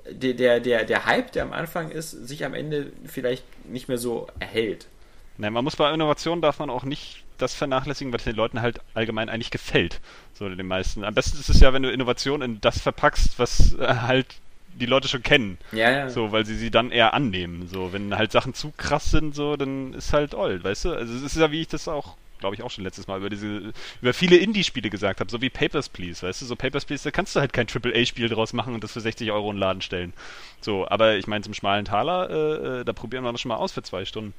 der, 0.09 0.34
der, 0.34 0.59
der, 0.59 0.85
der 0.85 1.06
Hype, 1.06 1.32
der 1.34 1.43
am 1.43 1.53
Anfang 1.53 1.92
ist, 1.92 2.11
sich 2.11 2.45
am 2.45 2.53
Ende 2.53 2.92
vielleicht 3.06 3.43
nicht 3.66 3.88
mehr 3.88 3.98
so 3.98 4.27
erhält. 4.40 4.88
Nein, 5.40 5.53
man 5.53 5.64
muss 5.64 5.77
bei 5.77 5.92
Innovationen 5.93 6.42
darf 6.42 6.59
man 6.59 6.69
auch 6.69 6.84
nicht 6.84 7.24
das 7.38 7.56
vernachlässigen, 7.56 8.11
was 8.11 8.26
den 8.26 8.35
Leuten 8.35 8.61
halt 8.61 8.82
allgemein 8.93 9.30
eigentlich 9.30 9.51
gefällt. 9.51 10.01
So 10.34 10.50
den 10.50 10.68
meisten. 10.68 11.06
Am 11.06 11.14
besten 11.14 11.40
ist 11.40 11.50
es 11.50 11.61
ja, 11.61 11.72
wenn 11.72 11.82
du 11.82 11.90
Innovation 11.90 12.42
in 12.42 12.59
das 12.59 12.82
verpackst, 12.82 13.40
was 13.40 13.74
äh, 13.76 13.88
halt 14.01 14.27
die 14.76 14.85
Leute 14.85 15.08
schon 15.08 15.24
kennen. 15.24 15.58
Ja, 15.72 15.90
ja. 15.90 16.09
So, 16.09 16.34
weil 16.34 16.45
sie 16.45 16.56
sie 16.56 16.72
dann 16.72 16.92
eher 16.92 17.14
annehmen. 17.14 17.69
So, 17.72 17.93
wenn 17.93 18.18
halt 18.18 18.34
Sachen 18.34 18.53
zu 18.53 18.74
krass 18.76 19.11
sind, 19.11 19.34
so, 19.34 19.56
dann 19.56 19.93
ist 19.93 20.11
halt 20.11 20.35
old, 20.35 20.66
weißt 20.66 20.85
du? 20.85 20.93
Also 20.93 21.14
es 21.14 21.22
ist 21.22 21.38
ja, 21.38 21.51
wie 21.51 21.61
ich 21.61 21.69
das 21.69 21.88
auch 21.88 22.18
glaube 22.40 22.56
ich, 22.56 22.64
auch 22.64 22.72
schon 22.72 22.84
letztes 22.84 23.08
Mal 23.08 23.19
über 23.19 23.30
diese, 23.30 23.74
über 24.01 24.14
viele 24.14 24.38
Indie-Spiele 24.38 24.90
gesagt 24.90 25.19
habe, 25.19 25.30
so 25.30 25.42
wie 25.42 25.50
Papers, 25.50 25.90
Please, 25.90 26.26
weißt 26.26 26.42
du, 26.42 26.45
so 26.45 26.56
Papers, 26.56 26.85
Please, 26.85 27.03
da 27.03 27.11
kannst 27.11 27.35
du 27.35 27.40
halt 27.40 27.53
kein 27.53 27.68
AAA-Spiel 27.68 28.30
draus 28.30 28.53
machen 28.53 28.74
und 28.74 28.84
das 28.84 28.93
für 28.93 29.01
60 29.01 29.32
Euro 29.32 29.50
in 29.50 29.58
den 29.58 29.59
Laden 29.59 29.82
stellen. 29.82 30.14
So, 30.61 30.88
aber 30.88 31.18
ich 31.18 31.27
meine, 31.27 31.43
zum 31.43 31.53
schmalen 31.53 31.85
Taler, 31.85 32.30
äh, 32.30 32.80
äh, 32.80 32.85
da 32.85 32.93
probieren 32.93 33.24
wir 33.24 33.32
das 33.32 33.42
schon 33.42 33.50
mal 33.50 33.58
aus 33.58 33.72
für 33.72 33.84
zwei 33.84 34.06
Stunden. 34.06 34.34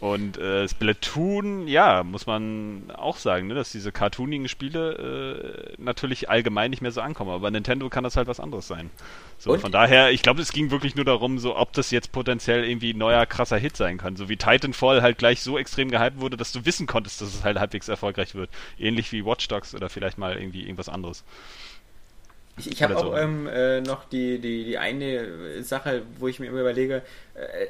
Und 0.00 0.36
äh, 0.36 0.66
Splatoon, 0.66 1.68
ja, 1.68 2.02
muss 2.02 2.26
man 2.26 2.90
auch 2.92 3.18
sagen, 3.18 3.46
ne, 3.46 3.54
dass 3.54 3.70
diese 3.70 3.92
cartoonigen 3.92 4.48
Spiele 4.48 5.76
äh, 5.78 5.80
natürlich 5.80 6.28
allgemein 6.28 6.70
nicht 6.70 6.82
mehr 6.82 6.90
so 6.90 7.00
ankommen. 7.00 7.30
Aber 7.30 7.48
Nintendo 7.52 7.88
kann 7.88 8.02
das 8.02 8.16
halt 8.16 8.26
was 8.26 8.40
anderes 8.40 8.66
sein. 8.66 8.90
So, 9.38 9.56
von 9.58 9.70
daher, 9.70 10.10
ich 10.10 10.22
glaube, 10.22 10.42
es 10.42 10.52
ging 10.52 10.72
wirklich 10.72 10.96
nur 10.96 11.04
darum, 11.04 11.38
so 11.38 11.56
ob 11.56 11.72
das 11.72 11.92
jetzt 11.92 12.10
potenziell 12.10 12.64
irgendwie 12.64 12.94
ein 12.94 12.98
neuer 12.98 13.26
krasser 13.26 13.58
Hit 13.58 13.76
sein 13.76 13.96
kann. 13.98 14.16
So 14.16 14.28
wie 14.28 14.36
Titanfall 14.36 15.02
halt 15.02 15.18
gleich 15.18 15.40
so 15.40 15.56
extrem 15.56 15.88
gehypt 15.88 16.20
wurde, 16.20 16.36
dass 16.36 16.50
du 16.50 16.64
wissen 16.64 16.88
konntest, 16.88 17.20
dass 17.20 17.34
es 17.34 17.44
halt 17.44 17.60
halbwegs 17.60 17.88
erfolgreich 17.88 18.34
wird. 18.34 18.50
Ähnlich 18.78 19.12
wie 19.12 19.24
Watch 19.24 19.46
Dogs 19.46 19.72
oder 19.72 19.88
vielleicht 19.88 20.18
mal 20.18 20.36
irgendwie 20.36 20.62
irgendwas 20.62 20.88
anderes. 20.88 21.22
Ich, 22.58 22.70
ich 22.70 22.82
habe 22.82 22.96
auch 22.96 23.02
so. 23.02 23.16
ähm, 23.16 23.46
äh, 23.46 23.80
noch 23.80 24.04
die, 24.04 24.38
die, 24.38 24.64
die 24.64 24.78
eine 24.78 25.62
Sache, 25.62 26.02
wo 26.18 26.28
ich 26.28 26.38
mir 26.38 26.46
immer 26.46 26.60
überlege, 26.60 27.02
äh, 27.34 27.66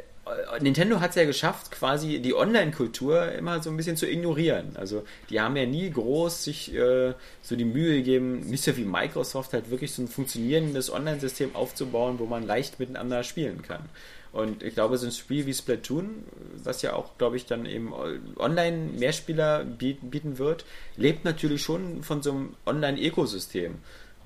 Nintendo 0.61 1.01
hat 1.01 1.11
es 1.11 1.17
ja 1.17 1.25
geschafft, 1.25 1.73
quasi 1.73 2.21
die 2.21 2.35
Online-Kultur 2.35 3.33
immer 3.33 3.61
so 3.61 3.71
ein 3.71 3.77
bisschen 3.77 3.97
zu 3.97 4.09
ignorieren. 4.09 4.77
Also 4.77 5.03
die 5.31 5.41
haben 5.41 5.57
ja 5.57 5.67
nie 5.67 5.91
groß 5.91 6.45
sich 6.45 6.73
äh, 6.75 7.15
so 7.43 7.57
die 7.57 7.65
Mühe 7.65 7.97
gegeben, 7.97 8.41
nicht 8.41 8.63
so 8.63 8.77
wie 8.77 8.85
Microsoft, 8.85 9.53
halt 9.53 9.71
wirklich 9.71 9.93
so 9.93 10.03
ein 10.03 10.09
funktionierendes 10.09 10.93
Online-System 10.93 11.57
aufzubauen, 11.57 12.19
wo 12.19 12.27
man 12.27 12.47
leicht 12.47 12.79
miteinander 12.79 13.25
spielen 13.25 13.63
kann. 13.63 13.89
Und 14.33 14.63
ich 14.63 14.75
glaube, 14.75 14.97
so 14.97 15.07
ein 15.07 15.13
Spiel 15.13 15.45
wie 15.45 15.53
Splatoon, 15.53 16.25
was 16.63 16.81
ja 16.81 16.95
auch, 16.95 17.19
glaube 17.19 17.37
ich, 17.37 17.45
dann 17.45 17.67
eben 17.67 17.93
online 18.39 18.93
Mehrspieler 18.99 19.65
bieten 19.65 20.39
wird, 20.39 20.65
lebt 20.97 21.25
natürlich 21.25 21.63
schon 21.63 22.03
von 22.03 22.23
so 22.23 22.31
einem 22.31 22.55
Online-Ökosystem. 22.65 23.75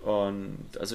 Und 0.06 0.68
also, 0.78 0.94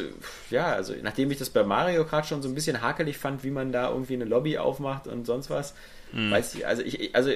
ja, 0.51 0.67
also 0.67 0.93
nachdem 1.03 1.31
ich 1.31 1.37
das 1.37 1.49
bei 1.49 1.63
Mario 1.63 2.05
Kart 2.05 2.25
schon 2.25 2.41
so 2.41 2.47
ein 2.47 2.55
bisschen 2.55 2.81
hakelig 2.81 3.17
fand, 3.17 3.43
wie 3.43 3.51
man 3.51 3.73
da 3.73 3.89
irgendwie 3.89 4.13
eine 4.13 4.23
Lobby 4.23 4.57
aufmacht 4.57 5.05
und 5.05 5.25
sonst 5.25 5.49
was, 5.49 5.73
mhm. 6.13 6.31
weiß 6.31 6.55
ich, 6.55 6.65
also 6.65 6.81
ich, 6.81 7.13
also 7.13 7.31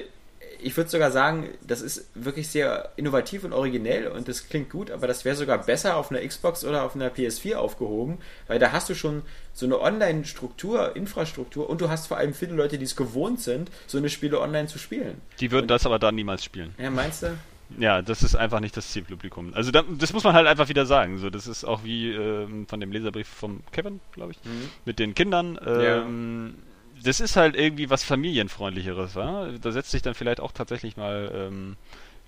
ich 0.58 0.74
würde 0.74 0.88
sogar 0.88 1.10
sagen, 1.10 1.50
das 1.60 1.82
ist 1.82 2.08
wirklich 2.14 2.48
sehr 2.48 2.92
innovativ 2.96 3.44
und 3.44 3.52
originell 3.52 4.06
und 4.06 4.26
das 4.26 4.48
klingt 4.48 4.70
gut, 4.70 4.90
aber 4.90 5.06
das 5.06 5.26
wäre 5.26 5.36
sogar 5.36 5.58
besser 5.58 5.98
auf 5.98 6.10
einer 6.10 6.26
Xbox 6.26 6.64
oder 6.64 6.82
auf 6.82 6.94
einer 6.94 7.10
PS4 7.10 7.56
aufgehoben, 7.56 8.16
weil 8.46 8.58
da 8.58 8.72
hast 8.72 8.88
du 8.88 8.94
schon 8.94 9.20
so 9.52 9.66
eine 9.66 9.78
Online-Struktur, 9.78 10.96
Infrastruktur 10.96 11.68
und 11.68 11.82
du 11.82 11.90
hast 11.90 12.06
vor 12.06 12.16
allem 12.16 12.32
viele 12.32 12.54
Leute, 12.54 12.78
die 12.78 12.86
es 12.86 12.96
gewohnt 12.96 13.42
sind, 13.42 13.70
so 13.86 13.98
eine 13.98 14.08
Spiele 14.08 14.40
online 14.40 14.68
zu 14.68 14.78
spielen. 14.78 15.20
Die 15.40 15.50
würden 15.50 15.64
und, 15.64 15.70
das 15.70 15.84
aber 15.84 15.98
da 15.98 16.10
niemals 16.10 16.42
spielen. 16.42 16.74
Ja, 16.78 16.88
meinst 16.88 17.22
du? 17.22 17.36
Ja, 17.78 18.02
das 18.02 18.22
ist 18.22 18.36
einfach 18.36 18.60
nicht 18.60 18.76
das 18.76 18.92
Zielpublikum. 18.92 19.52
Also 19.54 19.70
da, 19.70 19.82
das 19.82 20.12
muss 20.12 20.24
man 20.24 20.34
halt 20.34 20.46
einfach 20.46 20.68
wieder 20.68 20.86
sagen. 20.86 21.18
So, 21.18 21.30
das 21.30 21.46
ist 21.46 21.64
auch 21.64 21.84
wie 21.84 22.12
äh, 22.12 22.46
von 22.66 22.80
dem 22.80 22.92
Leserbrief 22.92 23.28
vom 23.28 23.60
Kevin, 23.72 24.00
glaube 24.12 24.32
ich, 24.32 24.38
mhm. 24.44 24.70
mit 24.84 24.98
den 24.98 25.14
Kindern. 25.14 25.58
Ähm, 25.66 26.54
ja. 26.54 27.02
Das 27.04 27.20
ist 27.20 27.36
halt 27.36 27.56
irgendwie 27.56 27.90
was 27.90 28.04
familienfreundlicheres. 28.04 29.14
Ja? 29.14 29.48
Da 29.60 29.72
setzt 29.72 29.90
sich 29.90 30.02
dann 30.02 30.14
vielleicht 30.14 30.40
auch 30.40 30.52
tatsächlich 30.52 30.96
mal 30.96 31.30
ähm, 31.34 31.76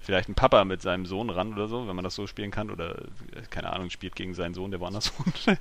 vielleicht 0.08 0.30
ein 0.30 0.34
Papa 0.34 0.64
mit 0.64 0.80
seinem 0.80 1.04
Sohn 1.04 1.28
ran 1.28 1.52
oder 1.52 1.68
so, 1.68 1.86
wenn 1.86 1.94
man 1.94 2.02
das 2.02 2.14
so 2.14 2.26
spielen 2.26 2.50
kann. 2.50 2.70
Oder, 2.70 2.96
keine 3.50 3.74
Ahnung, 3.74 3.90
spielt 3.90 4.16
gegen 4.16 4.32
seinen 4.32 4.54
Sohn, 4.54 4.70
der 4.70 4.80
woanders 4.80 5.12
wohnt. 5.18 5.58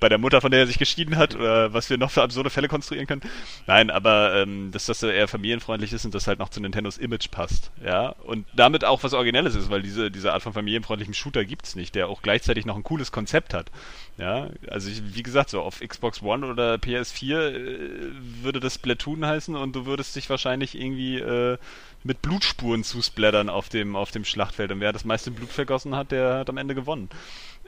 Bei 0.00 0.08
der 0.08 0.18
Mutter, 0.18 0.40
von 0.40 0.50
der 0.50 0.58
er 0.58 0.66
sich 0.66 0.80
geschieden 0.80 1.16
hat, 1.16 1.36
oder 1.36 1.72
was 1.72 1.88
wir 1.90 1.96
noch 1.96 2.10
für 2.10 2.22
absurde 2.22 2.50
Fälle 2.50 2.66
konstruieren 2.66 3.06
können. 3.06 3.20
Nein, 3.68 3.90
aber 3.90 4.34
ähm, 4.34 4.72
dass 4.72 4.86
das 4.86 5.00
eher 5.04 5.28
familienfreundlich 5.28 5.92
ist 5.92 6.04
und 6.04 6.12
das 6.12 6.26
halt 6.26 6.40
noch 6.40 6.48
zu 6.48 6.60
Nintendos 6.60 6.98
Image 6.98 7.30
passt. 7.30 7.70
Ja, 7.84 8.16
und 8.24 8.48
damit 8.52 8.84
auch 8.84 9.04
was 9.04 9.12
Originelles 9.12 9.54
ist, 9.54 9.70
weil 9.70 9.82
diese, 9.82 10.10
diese 10.10 10.32
Art 10.32 10.42
von 10.42 10.52
familienfreundlichem 10.52 11.14
Shooter 11.14 11.44
gibt's 11.44 11.76
nicht, 11.76 11.94
der 11.94 12.08
auch 12.08 12.20
gleichzeitig 12.20 12.66
noch 12.66 12.74
ein 12.74 12.82
cooles 12.82 13.12
Konzept 13.12 13.54
hat. 13.54 13.70
Ja, 14.18 14.48
also 14.68 14.90
ich, 14.90 15.14
wie 15.14 15.22
gesagt, 15.22 15.50
so 15.50 15.62
auf 15.62 15.78
Xbox 15.78 16.20
One 16.20 16.46
oder 16.46 16.74
PS4 16.74 17.36
äh, 17.36 18.10
würde 18.42 18.58
das 18.58 18.74
Splatoon 18.74 19.24
heißen 19.24 19.54
und 19.54 19.76
du 19.76 19.86
würdest 19.86 20.16
dich 20.16 20.28
wahrscheinlich 20.30 20.76
irgendwie 20.76 21.20
äh, 21.20 21.58
mit 22.04 22.22
Blutspuren 22.22 22.84
zusplattern 22.84 23.48
auf 23.48 23.68
dem, 23.70 23.96
auf 23.96 24.10
dem 24.10 24.24
Schlachtfeld. 24.24 24.70
Und 24.70 24.80
wer 24.80 24.92
das 24.92 25.04
meiste 25.04 25.30
Blut 25.30 25.50
vergossen 25.50 25.96
hat, 25.96 26.12
der 26.12 26.38
hat 26.38 26.50
am 26.50 26.58
Ende 26.58 26.74
gewonnen. 26.74 27.08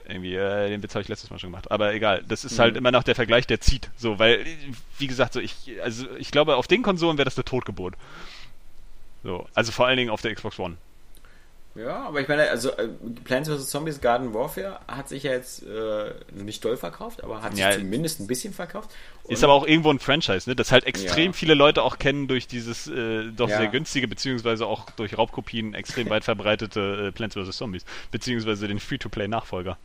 Irgendwie, 0.07 0.35
äh, 0.35 0.69
den 0.69 0.81
Witz 0.81 0.95
habe 0.95 1.01
ich 1.01 1.09
letztes 1.09 1.29
Mal 1.29 1.39
schon 1.39 1.49
gemacht. 1.49 1.69
Aber 1.69 1.93
egal, 1.93 2.23
das 2.27 2.45
ist 2.45 2.51
halt 2.51 2.57
mhm. 2.57 2.61
halt 2.61 2.77
immer 2.77 2.91
noch 2.91 3.03
der 3.03 3.15
Vergleich, 3.15 3.47
der 3.47 3.59
zieht. 3.59 3.89
So, 3.97 4.19
weil, 4.19 4.45
wie 4.99 5.07
gesagt, 5.07 5.33
so 5.33 5.41
ich, 5.41 5.53
also 5.83 6.05
ich 6.17 6.31
glaube, 6.31 6.55
auf 6.55 6.67
den 6.67 6.83
Konsolen 6.83 7.17
wäre 7.17 7.25
das 7.25 7.35
eine 7.35 7.45
Totgeburt. 7.45 7.95
So, 9.23 9.47
also 9.53 9.71
vor 9.71 9.87
allen 9.87 9.97
Dingen 9.97 10.11
auf 10.11 10.21
der 10.21 10.33
Xbox 10.33 10.59
One. 10.59 10.77
Ja, 11.77 12.07
aber 12.07 12.21
ich 12.21 12.27
meine, 12.27 12.49
also 12.49 12.71
äh, 12.71 12.87
Plants 13.23 13.49
vs. 13.49 13.69
Zombies 13.69 14.01
Garden 14.01 14.33
Warfare 14.33 14.79
hat 14.87 15.07
sich 15.09 15.23
ja 15.23 15.31
jetzt 15.31 15.61
äh, 15.63 16.11
nicht 16.33 16.65
doll 16.65 16.75
verkauft, 16.75 17.23
aber 17.23 17.43
hat 17.43 17.55
ja, 17.55 17.71
sich 17.71 17.81
zumindest 17.81 18.19
ein 18.19 18.25
bisschen 18.25 18.51
verkauft. 18.51 18.89
Und 19.23 19.33
ist 19.33 19.43
aber 19.43 19.53
auch 19.53 19.67
irgendwo 19.67 19.91
ein 19.91 19.99
Franchise, 19.99 20.49
ne? 20.49 20.55
Das 20.55 20.71
halt 20.71 20.85
extrem 20.85 21.27
ja. 21.27 21.33
viele 21.33 21.53
Leute 21.53 21.83
auch 21.83 21.99
kennen 21.99 22.27
durch 22.27 22.47
dieses 22.47 22.87
äh, 22.87 23.25
doch 23.31 23.49
ja. 23.49 23.57
sehr 23.57 23.67
günstige, 23.67 24.07
beziehungsweise 24.07 24.65
auch 24.65 24.89
durch 24.91 25.17
Raubkopien 25.17 25.75
extrem 25.75 26.09
weit 26.09 26.23
verbreitete 26.23 27.09
äh, 27.09 27.11
Plants 27.11 27.35
vs. 27.35 27.55
Zombies, 27.55 27.85
beziehungsweise 28.09 28.67
den 28.67 28.79
Free-to-Play-Nachfolger. 28.79 29.77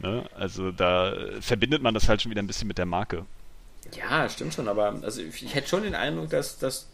Ja, 0.00 0.08
ne? 0.08 0.24
Also 0.36 0.72
da 0.72 1.14
verbindet 1.40 1.82
man 1.82 1.92
das 1.92 2.08
halt 2.08 2.22
schon 2.22 2.30
wieder 2.30 2.40
ein 2.40 2.46
bisschen 2.46 2.68
mit 2.68 2.78
der 2.78 2.86
Marke. 2.86 3.26
Ja, 3.94 4.26
stimmt 4.28 4.54
schon, 4.54 4.68
aber 4.68 4.98
also 5.02 5.20
ich 5.20 5.54
hätte 5.54 5.68
schon 5.68 5.82
den 5.82 5.94
Eindruck, 5.94 6.30
dass, 6.30 6.58
dass 6.58 6.88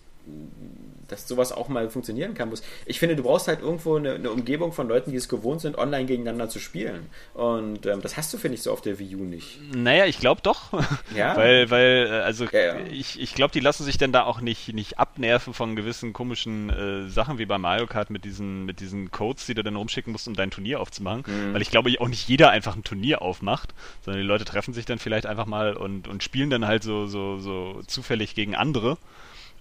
dass 1.09 1.29
sowas 1.29 1.53
auch 1.53 1.69
mal 1.69 1.91
funktionieren 1.91 2.35
kann 2.35 2.49
muss. 2.49 2.63
Ich 2.87 2.99
finde, 2.99 3.17
du 3.17 3.23
brauchst 3.23 3.49
halt 3.49 3.61
irgendwo 3.61 3.97
eine, 3.97 4.15
eine 4.15 4.31
Umgebung 4.31 4.73
von 4.73 4.89
Leuten, 4.89 5.11
die 5.11 5.17
es 5.17 5.29
gewohnt 5.29 5.61
sind, 5.61 5.77
online 5.77 6.07
gegeneinander 6.07 6.49
zu 6.49 6.59
spielen. 6.59 7.07
Und 7.35 7.87
ähm, 7.87 8.01
das 8.03 8.17
hast 8.17 8.33
du, 8.33 8.39
finde 8.39 8.57
ich, 8.57 8.63
so 8.63 8.73
auf 8.73 8.81
der 8.81 8.99
Wii 8.99 9.17
U 9.17 9.25
nicht. 9.25 9.61
Naja, 9.75 10.07
ich 10.07 10.19
glaube 10.19 10.41
doch. 10.43 10.73
Ja. 11.15 11.37
weil, 11.37 11.71
weil, 11.71 12.07
äh, 12.09 12.11
also 12.21 12.45
ja, 12.47 12.61
ja. 12.61 12.77
ich, 12.91 13.21
ich 13.21 13.35
glaube, 13.35 13.53
die 13.53 13.61
lassen 13.61 13.85
sich 13.85 13.99
dann 13.99 14.11
da 14.11 14.25
auch 14.25 14.41
nicht, 14.41 14.73
nicht 14.73 14.99
abnerven 14.99 15.55
von 15.55 15.77
gewissen 15.77 16.13
komischen 16.13 16.71
äh, 16.71 17.09
Sachen 17.09 17.39
wie 17.39 17.47
bei 17.47 17.59
Mario 17.59 17.87
Kart 17.87 18.11
mit 18.11 18.25
diesen, 18.25 18.65
mit 18.65 18.81
diesen 18.81 19.11
Codes, 19.11 19.47
die 19.47 19.55
du 19.55 19.63
dann 19.63 19.77
rumschicken 19.77 20.13
musst, 20.13 20.27
um 20.27 20.35
dein 20.35 20.51
Turnier 20.51 20.81
aufzumachen. 20.81 21.25
Mhm. 21.27 21.55
Weil 21.55 21.63
ich 21.63 21.71
glaube 21.71 21.95
auch 22.01 22.09
nicht 22.09 22.29
jeder 22.29 22.51
einfach 22.51 22.75
ein 22.75 22.85
Turnier 22.85 23.23
aufmacht, 23.23 23.75
sondern 24.05 24.23
die 24.23 24.27
Leute 24.27 24.45
treffen 24.45 24.75
sich 24.75 24.87
dann 24.87 24.99
vielleicht 24.99 25.27
einfach 25.27 25.47
mal 25.47 25.75
und, 25.75 26.09
und 26.09 26.23
spielen 26.23 26.51
dann 26.51 26.67
halt 26.67 26.83
so, 26.83 27.07
so, 27.07 27.39
so 27.39 27.83
zufällig 27.87 28.35
gegen 28.35 28.55
andere. 28.55 28.99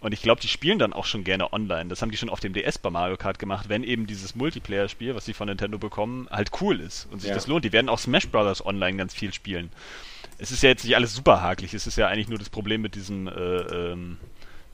Und 0.03 0.11
ich 0.11 0.21
glaube, 0.21 0.41
die 0.41 0.49
spielen 0.49 0.79
dann 0.79 0.91
auch 0.91 1.05
schon 1.05 1.23
gerne 1.23 1.53
online. 1.53 1.85
Das 1.87 2.01
haben 2.01 2.11
die 2.11 2.17
schon 2.17 2.29
auf 2.29 2.41
dem 2.41 2.51
DS 2.51 2.77
bei 2.77 2.89
Mario 2.89 3.15
Kart 3.15 3.39
gemacht, 3.39 3.69
wenn 3.69 3.85
eben 3.85 4.05
dieses 4.05 4.35
Multiplayer-Spiel, 4.35 5.15
was 5.15 5.23
sie 5.23 5.33
von 5.33 5.47
Nintendo 5.47 5.79
bekommen, 5.79 6.27
halt 6.29 6.51
cool 6.59 6.81
ist 6.81 7.07
und 7.09 7.21
sich 7.21 7.29
ja. 7.29 7.35
das 7.35 7.47
lohnt. 7.47 7.63
Die 7.63 7.71
werden 7.71 7.87
auch 7.87 7.99
Smash 7.99 8.27
Bros. 8.27 8.65
online 8.65 8.97
ganz 8.97 9.13
viel 9.13 9.33
spielen. 9.33 9.69
Es 10.39 10.51
ist 10.51 10.61
ja 10.61 10.67
jetzt 10.67 10.83
nicht 10.83 10.97
alles 10.97 11.15
super 11.15 11.41
hakelig, 11.41 11.73
es 11.73 11.87
ist 11.87 11.97
ja 11.97 12.09
eigentlich 12.09 12.27
nur 12.27 12.37
das 12.37 12.49
Problem 12.49 12.81
mit 12.81 12.95
diesem 12.95 13.29
äh, 13.29 13.31
ähm, 13.31 14.17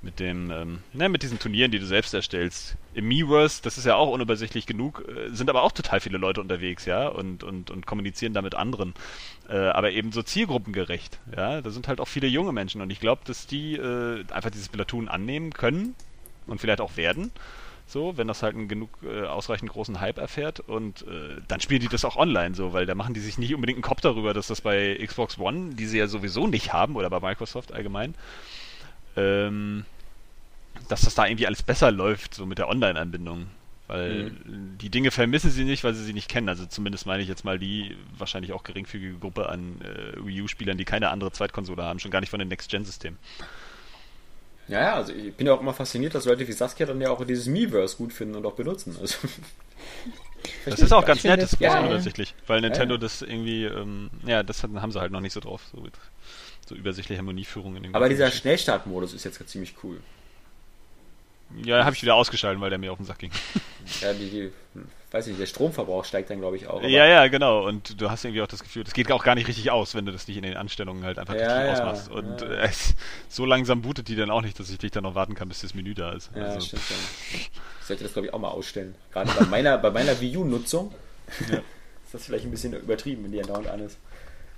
mit 0.02 0.20
dem, 0.20 0.50
ähm, 0.52 0.80
ne, 0.94 1.10
mit 1.10 1.24
diesen 1.24 1.40
Turnieren, 1.40 1.72
die 1.72 1.80
du 1.80 1.86
selbst 1.86 2.14
erstellst. 2.14 2.78
Im 2.94 3.08
Miiverse, 3.08 3.62
das 3.62 3.78
ist 3.78 3.86
ja 3.86 3.96
auch 3.96 4.10
unübersichtlich 4.10 4.66
genug, 4.66 5.04
äh, 5.08 5.30
sind 5.34 5.50
aber 5.50 5.64
auch 5.64 5.72
total 5.72 6.00
viele 6.00 6.18
Leute 6.18 6.42
unterwegs, 6.42 6.86
ja, 6.86 7.08
und, 7.08 7.44
und, 7.44 7.70
und 7.70 7.86
kommunizieren 7.86 8.34
da 8.34 8.42
mit 8.42 8.56
anderen. 8.56 8.94
Äh, 9.50 9.58
aber 9.58 9.92
eben 9.92 10.12
so 10.12 10.24
zielgruppengerecht, 10.24 11.20
ja. 11.36 11.62
Da 11.62 11.70
sind 11.70 11.88
halt 11.88 12.00
auch 12.00 12.08
viele 12.08 12.28
junge 12.28 12.54
Menschen 12.54 12.82
und 12.82 12.90
ich 12.92 13.00
glaube, 13.00 13.22
dass 13.26 13.48
die 13.48 13.76
äh, 13.76 14.24
einfach 14.32 14.52
dieses 14.52 14.70
Platoon 14.70 15.10
annehmen 15.10 15.52
können 15.52 15.96
und 16.48 16.62
vielleicht 16.62 16.82
auch 16.82 16.96
werden. 16.96 17.32
So, 17.86 18.18
wenn 18.18 18.28
das 18.28 18.44
halt 18.44 18.56
einen 18.56 18.68
genug 18.68 18.92
äh, 19.04 19.24
ausreichend 19.26 19.72
großen 19.72 20.00
Hype 20.00 20.20
erfährt 20.20 20.60
und 20.60 21.02
äh, 21.08 21.42
dann 21.48 21.60
spielen 21.60 21.82
die 21.82 21.88
das 21.88 22.06
auch 22.06 22.18
online 22.18 22.54
so, 22.54 22.72
weil 22.72 22.86
da 22.86 22.94
machen 22.94 23.16
die 23.16 23.20
sich 23.20 23.40
nicht 23.40 23.56
unbedingt 23.56 23.78
einen 23.78 23.84
Kopf 23.84 24.00
darüber, 24.02 24.36
dass 24.36 24.46
das 24.46 24.62
bei 24.62 24.96
Xbox 25.04 25.40
One, 25.40 25.74
die 25.74 25.88
sie 25.88 25.98
ja 25.98 26.06
sowieso 26.06 26.46
nicht 26.46 26.72
haben, 26.72 26.96
oder 26.96 27.10
bei 27.10 27.20
Microsoft 27.20 27.72
allgemein, 27.74 28.14
ähm, 29.20 29.86
dass 30.88 31.02
das 31.02 31.16
da 31.16 31.26
irgendwie 31.26 31.48
alles 31.48 31.64
besser 31.64 31.92
läuft, 31.92 32.34
so 32.34 32.46
mit 32.46 32.58
der 32.58 32.70
Online-Anbindung. 32.70 33.48
Weil 33.88 34.32
mhm. 34.46 34.78
die 34.78 34.90
Dinge 34.90 35.10
vermissen 35.10 35.50
sie 35.50 35.64
nicht, 35.64 35.84
weil 35.84 35.96
sie 35.96 36.04
sie 36.04 36.14
nicht 36.14 36.30
kennen. 36.30 36.48
Also 36.48 36.66
zumindest 36.68 37.08
meine 37.08 37.24
ich 37.24 37.30
jetzt 37.30 37.44
mal 37.44 37.58
die 37.58 37.98
wahrscheinlich 38.18 38.54
auch 38.54 38.64
geringfügige 38.64 39.18
Gruppe 39.18 39.50
an 39.50 39.82
äh, 39.82 40.24
Wii 40.24 40.44
U-Spielern, 40.44 40.78
die 40.78 40.86
keine 40.86 41.10
andere 41.10 41.32
Zweitkonsole 41.32 41.84
haben, 41.84 42.00
schon 42.00 42.12
gar 42.12 42.20
nicht 42.20 42.30
von 42.30 42.40
den 42.40 42.50
Next-Gen-Systemen. 42.50 43.18
Ja, 44.68 44.82
ja, 44.82 44.94
also 44.94 45.12
ich 45.12 45.34
bin 45.34 45.48
ja 45.48 45.54
auch 45.54 45.62
immer 45.62 45.74
fasziniert, 45.74 46.14
dass 46.14 46.26
Leute 46.26 46.48
wie 46.48 46.52
Saskia 46.52 46.86
dann 46.86 47.02
ja 47.02 47.10
auch 47.10 47.26
dieses 47.26 47.48
Miiverse 47.48 47.98
gut 47.98 48.14
finden 48.14 48.36
und 48.36 48.46
auch 48.46 48.54
benutzen. 48.54 48.96
Also, 49.02 49.18
das 50.66 50.80
ist 50.80 50.94
auch 50.94 51.04
ganz 51.04 51.24
nett, 51.24 51.42
das 51.42 51.54
ist 51.54 51.60
ja, 51.60 51.80
unübersichtlich, 51.80 52.36
weil 52.46 52.62
Nintendo 52.62 52.94
ja, 52.94 53.00
ja. 53.00 53.02
das 53.02 53.24
irgendwie, 53.24 53.66
ähm, 53.66 54.12
ja, 54.28 54.44
das 54.44 54.62
haben 54.62 54.92
sie 54.92 55.00
halt 55.00 55.12
noch 55.12 55.22
nicht 55.22 55.34
so 55.34 55.40
drauf. 55.40 55.64
So 55.72 55.84
so 56.70 56.76
übersichtliche 56.76 57.20
Harmonieführung 57.20 57.76
in 57.76 57.84
dem 57.84 57.96
Aber 57.96 58.08
dieser 58.08 58.32
Schnellstartmodus 58.32 59.14
ist 59.14 59.26
jetzt 59.26 59.48
ziemlich 59.50 59.76
cool. 59.84 60.00
Ja, 61.64 61.84
habe 61.84 61.96
ich 61.96 62.02
wieder 62.04 62.14
ausgeschaltet, 62.14 62.62
weil 62.62 62.70
der 62.70 62.78
mir 62.78 62.92
auf 62.92 62.98
den 62.98 63.06
Sack 63.06 63.20
ging. 63.20 63.32
Ja, 64.02 64.14
die, 64.14 64.30
die 64.30 64.52
weiß 65.10 65.26
nicht, 65.26 65.40
der 65.40 65.48
Stromverbrauch 65.48 66.06
steigt 66.06 66.30
dann, 66.30 66.40
glaube 66.40 66.58
ich, 66.58 66.68
auch. 66.68 66.84
Ja, 66.84 67.08
ja, 67.08 67.28
genau. 67.28 67.66
Und 67.66 68.00
du 68.00 68.12
hast 68.12 68.24
irgendwie 68.24 68.44
auch 68.44 68.48
das 68.48 68.62
Gefühl, 68.62 68.84
das 68.84 68.94
geht 68.94 69.12
auch 69.12 69.24
gar 69.24 69.34
nicht 69.34 69.48
richtig 69.48 69.72
aus, 69.72 69.96
wenn 69.96 70.06
du 70.06 70.12
das 70.12 70.28
nicht 70.28 70.38
in 70.38 70.44
den 70.44 70.58
Anstellungen 70.58 71.04
halt 71.04 71.18
einfach 71.18 71.34
ja, 71.34 71.66
ja, 71.66 71.72
ausmachst. 71.72 72.12
Und 72.12 72.42
ja. 72.42 72.48
äh, 72.48 72.70
so 73.30 73.46
langsam 73.46 73.82
bootet 73.82 74.10
die 74.10 74.16
dann 74.16 74.30
auch 74.30 74.42
nicht, 74.42 74.60
dass 74.60 74.70
ich 74.70 74.78
dich 74.78 74.92
dann 74.92 75.04
noch 75.04 75.16
warten 75.16 75.34
kann, 75.34 75.48
bis 75.48 75.62
das 75.62 75.74
Menü 75.74 75.96
da 75.96 76.12
ist. 76.12 76.30
Ja, 76.36 76.44
also. 76.44 76.60
stimmt. 76.60 76.84
Ich 77.34 77.50
sollte 77.82 78.04
das, 78.04 78.14
glaube 78.14 78.28
ich, 78.28 78.34
auch 78.34 78.40
mal 78.40 78.50
ausstellen. 78.50 78.94
Gerade 79.12 79.32
bei 79.32 79.46
meiner, 79.46 79.80
bei 79.80 79.90
meiner 79.90 80.20
Wii 80.22 80.38
U-Nutzung 80.38 80.94
ist 81.40 82.14
das 82.14 82.26
vielleicht 82.26 82.46
ein 82.46 82.52
bisschen 82.52 82.74
übertrieben, 82.74 83.24
wenn 83.24 83.32
die 83.32 83.42
andauernd 83.42 83.68
an 83.68 83.80
ist. 83.80 83.98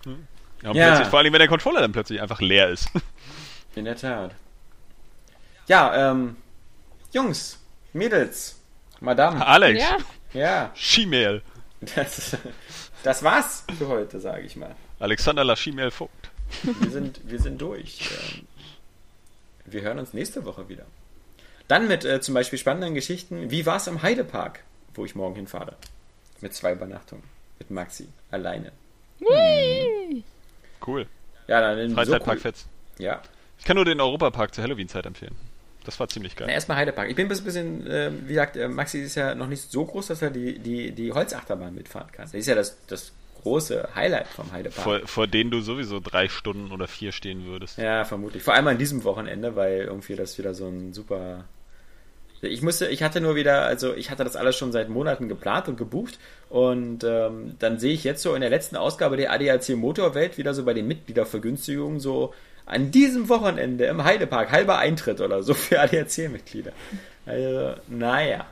Hm. 0.04 0.28
Ja, 0.64 0.74
ja. 0.74 1.06
vor 1.06 1.20
allem, 1.20 1.34
wenn 1.34 1.40
der 1.40 1.48
Controller 1.48 1.82
dann 1.82 1.92
plötzlich 1.92 2.22
einfach 2.22 2.40
leer 2.40 2.70
ist. 2.70 2.90
In 3.76 3.86
der 3.86 3.96
Tat. 3.96 4.36
Ja, 5.68 6.12
ähm, 6.12 6.36
Jungs, 7.12 7.60
Mädels, 7.94 8.60
Madame. 9.00 9.46
Alex. 9.46 9.82
Ja. 9.82 9.98
Ja. 10.34 10.72
Schimail. 10.76 11.42
Das, 11.96 12.38
das 13.04 13.24
war's 13.24 13.64
für 13.78 13.88
heute, 13.88 14.20
sage 14.20 14.44
ich 14.44 14.56
mal. 14.56 14.76
Alexander 15.00 15.44
Laschimail 15.44 15.90
Vogt. 15.90 16.30
Wir 16.64 16.92
sind, 16.92 17.22
wir 17.24 17.40
sind 17.40 17.60
durch. 17.60 18.10
Ähm, 18.36 18.48
wir 19.66 19.82
hören 19.82 20.00
uns 20.00 20.14
nächste 20.14 20.46
Woche 20.46 20.70
wieder. 20.70 20.86
Dann 21.68 21.88
mit 21.88 22.06
äh, 22.06 22.22
zum 22.22 22.34
Beispiel 22.34 22.60
spannenden 22.60 22.94
Geschichten. 22.94 23.50
Wie 23.50 23.66
war's 23.66 23.88
am 23.88 24.02
Heidepark, 24.04 24.64
wo 24.94 25.06
ich 25.06 25.16
morgen 25.16 25.36
hinfahre? 25.36 25.76
Mit 26.42 26.54
zwei 26.54 26.74
Übernachtungen. 26.74 27.24
Mit 27.60 27.72
Maxi. 27.72 28.08
Alleine. 28.30 28.72
Whee! 29.20 30.24
Cool. 30.86 31.08
Ja, 31.48 31.62
dann 31.62 31.92
Freizeitpark 31.92 32.24
so 32.24 32.32
cool. 32.32 32.40
Fetz. 32.40 32.68
Ja. 32.98 33.22
Ich 33.58 33.66
kann 33.66 33.76
nur 33.76 33.86
den 33.86 34.02
Europapark 34.02 34.54
zur 34.54 34.64
Halloween-Zeit 34.64 35.06
empfehlen. 35.06 35.36
Das 35.84 36.00
war 36.00 36.08
ziemlich 36.08 36.36
geil. 36.36 36.48
Na, 36.48 36.54
erstmal 36.54 36.78
Heidepark. 36.78 37.10
Ich 37.10 37.16
bin 37.16 37.26
ein 37.32 37.44
bisschen, 37.44 37.88
äh, 37.88 38.12
wie 38.26 38.30
gesagt, 38.34 38.56
äh, 38.56 38.68
Maxi 38.68 39.00
ist 39.00 39.16
ja 39.16 39.34
noch 39.34 39.48
nicht 39.48 39.72
so 39.72 39.86
groß, 39.86 40.08
dass 40.08 40.22
er 40.22 40.30
die, 40.30 40.60
die, 40.60 40.92
die 40.92 41.12
Holzachterbahn 41.12 41.74
mitfahren 41.74 42.12
kann. 42.12 42.26
Das 42.26 42.34
ist 42.34 42.48
ja 42.48 42.56
das, 42.56 42.78
das 42.86 43.14
große 43.42 43.90
Highlight 43.96 44.28
vom 44.28 44.52
Heidepark. 44.52 44.84
Vor, 44.84 45.08
vor 45.08 45.28
denen 45.28 45.50
du 45.50 45.62
sowieso 45.62 46.00
drei 46.00 46.30
Stunden 46.30 46.72
oder 46.72 46.88
vier 46.88 47.12
stehen 47.12 47.46
würdest. 47.46 47.78
Ja, 47.78 48.06
vermutlich. 48.06 48.44
Vor 48.44 48.54
allem 48.54 48.68
an 48.68 48.78
diesem 48.78 49.04
Wochenende, 49.04 49.56
weil 49.56 49.82
irgendwie 49.82 50.16
das 50.16 50.38
wieder 50.38 50.54
so 50.54 50.68
ein 50.68 50.94
super. 50.94 51.46
Ich 52.42 52.62
musste, 52.62 52.88
ich 52.88 53.04
hatte 53.04 53.22
nur 53.22 53.36
wieder, 53.36 53.64
also 53.64 53.94
ich 53.94 54.10
hatte 54.10 54.24
das 54.24 54.36
alles 54.36 54.58
schon 54.58 54.72
seit 54.72 54.90
Monaten 54.90 55.30
geplant 55.30 55.68
und 55.68 55.78
gebucht 55.78 56.18
und 56.50 57.04
ähm, 57.04 57.56
dann 57.60 57.78
sehe 57.78 57.94
ich 57.94 58.04
jetzt 58.04 58.24
so 58.24 58.34
in 58.34 58.42
der 58.42 58.50
letzten 58.50 58.78
Ausgabe 58.78 59.16
der 59.16 59.32
ADAC 59.32 59.70
Motorwelt 59.76 60.38
wieder 60.38 60.54
so 60.54 60.66
bei 60.66 60.74
den 60.74 60.88
Mitgliedervergünstigungen 60.88 62.00
so 62.00 62.34
an 62.66 62.92
diesem 62.92 63.30
Wochenende 63.30 63.86
im 63.86 64.04
Heidepark 64.04 64.52
halber 64.52 64.78
Eintritt 64.78 65.22
oder 65.22 65.44
so 65.44 65.54
für 65.54 65.80
ADAC-Mitglieder. 65.82 66.72
Also, 67.26 67.76
naja. 67.88 68.46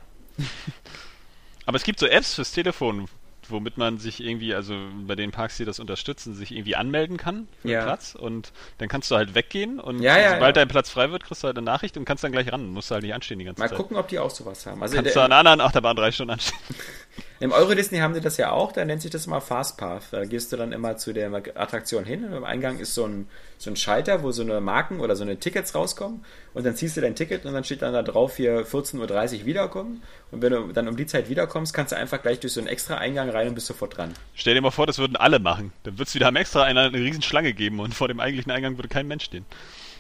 Aber 1.66 1.78
es 1.78 1.84
gibt 1.84 2.00
so 2.00 2.06
Apps 2.06 2.36
fürs 2.36 2.52
Telefon, 2.52 3.08
womit 3.52 3.78
man 3.78 3.98
sich 3.98 4.24
irgendwie, 4.24 4.54
also 4.56 4.76
bei 5.06 5.16
den 5.16 5.32
Parks, 5.32 5.58
die 5.58 5.66
das 5.66 5.80
unterstützen, 5.80 6.34
sich 6.34 6.52
irgendwie 6.52 6.76
anmelden 6.76 7.18
kann 7.18 7.48
für 7.62 7.70
Ja. 7.70 7.82
den 7.82 7.86
Platz 7.86 8.16
und 8.16 8.52
dann 8.78 8.88
kannst 8.90 9.10
du 9.12 9.16
halt 9.16 9.36
weggehen 9.36 9.80
und 9.80 10.02
Ja, 10.02 10.18
ja, 10.18 10.34
sobald 10.34 10.56
dein 10.58 10.68
Platz 10.68 10.90
frei 10.90 11.12
wird, 11.12 11.24
kriegst 11.24 11.44
du 11.44 11.48
halt 11.48 11.58
eine 11.58 11.66
Nachricht 11.66 11.98
und 11.98 12.06
kannst 12.06 12.24
dann 12.24 12.32
gleich 12.32 12.52
ran. 12.52 12.68
Musst 12.68 12.90
du 12.92 12.96
halt 12.96 13.04
nicht 13.04 13.14
anstehen 13.14 13.40
die 13.40 13.46
ganze 13.46 13.62
Mal 13.62 13.70
Zeit. 13.70 13.78
gucken, 13.78 13.98
ob 13.98 14.08
die 14.08 14.20
auch 14.20 14.30
sowas 14.30 14.66
haben. 14.66 14.82
Also 14.82 14.96
Kannst 14.96 15.16
der, 15.16 15.22
du 15.22 15.26
an 15.26 15.32
anderen 15.32 15.62
Achterbahn 15.62 15.96
drei 15.96 16.12
Stunden 16.12 16.32
anstehen. 16.34 16.58
Im 17.40 17.52
Euro 17.52 17.74
Disney 17.74 18.00
haben 18.00 18.14
sie 18.14 18.22
das 18.22 18.38
ja 18.38 18.52
auch, 18.52 18.72
da 18.72 18.84
nennt 18.86 19.02
sich 19.02 19.12
das 19.12 19.26
immer 19.28 19.42
Fastpath. 19.42 20.04
Da 20.12 20.26
gehst 20.26 20.52
du 20.52 20.58
dann 20.58 20.72
immer 20.72 20.98
zu 20.98 21.14
der 21.14 21.32
Attraktion 21.56 22.04
hin 22.06 22.24
und 22.26 22.34
im 22.34 22.44
Eingang 22.44 22.80
ist 22.80 22.94
so 22.96 23.06
ein, 23.06 23.28
so 23.60 23.70
ein 23.70 23.76
Schalter, 23.76 24.24
wo 24.24 24.32
so 24.32 24.42
eine 24.42 24.62
Marken 24.62 25.02
oder 25.02 25.18
so 25.18 25.24
eine 25.24 25.38
Tickets 25.38 25.76
rauskommen 25.76 26.24
und 26.54 26.66
dann 26.66 26.76
ziehst 26.76 26.96
du 26.96 27.02
dein 27.02 27.14
Ticket 27.16 27.46
und 27.46 27.54
dann 27.54 27.66
steht 27.66 27.82
dann 27.82 27.94
da 27.94 28.02
drauf 28.02 28.38
hier 28.38 28.66
14.30 28.66 29.42
Uhr 29.42 29.46
wiederkommen 29.46 30.02
und 30.32 30.42
wenn 30.42 30.54
du 30.54 30.72
dann 30.74 30.88
um 30.88 30.96
die 30.96 31.06
Zeit 31.06 31.30
wiederkommst, 31.30 31.74
kannst 31.74 31.92
du 31.92 31.98
einfach 31.98 32.22
gleich 32.22 32.40
durch 32.40 32.54
so 32.54 32.62
einen 32.62 32.70
extra 32.70 32.96
Eingang 32.96 33.30
rein 33.30 33.50
und 33.50 33.56
bist 33.56 33.68
sofort 33.68 33.98
dran. 33.98 34.14
Stell 34.34 34.56
dir 34.56 34.62
mal 34.62 34.72
vor, 34.72 34.88
das 34.88 34.98
würden 34.98 35.18
alle 35.18 35.40
machen. 35.40 35.74
Dann 35.84 36.00
wird 36.00 36.08
es 36.08 36.16
wieder 36.16 36.28
am 36.28 36.38
extra 36.38 36.64
einer 36.64 36.84
eine 36.84 36.98
riesen 36.98 37.22
Schlange 37.22 37.54
geben 37.54 37.82
und 37.82 37.94
vor 37.94 38.08
dem 38.08 38.22
eigentlichen 38.22 38.52
Eingang 38.52 38.78
würde 38.78 38.88
kein 38.88 39.08
Mensch 39.08 39.26
stehen. 39.26 39.46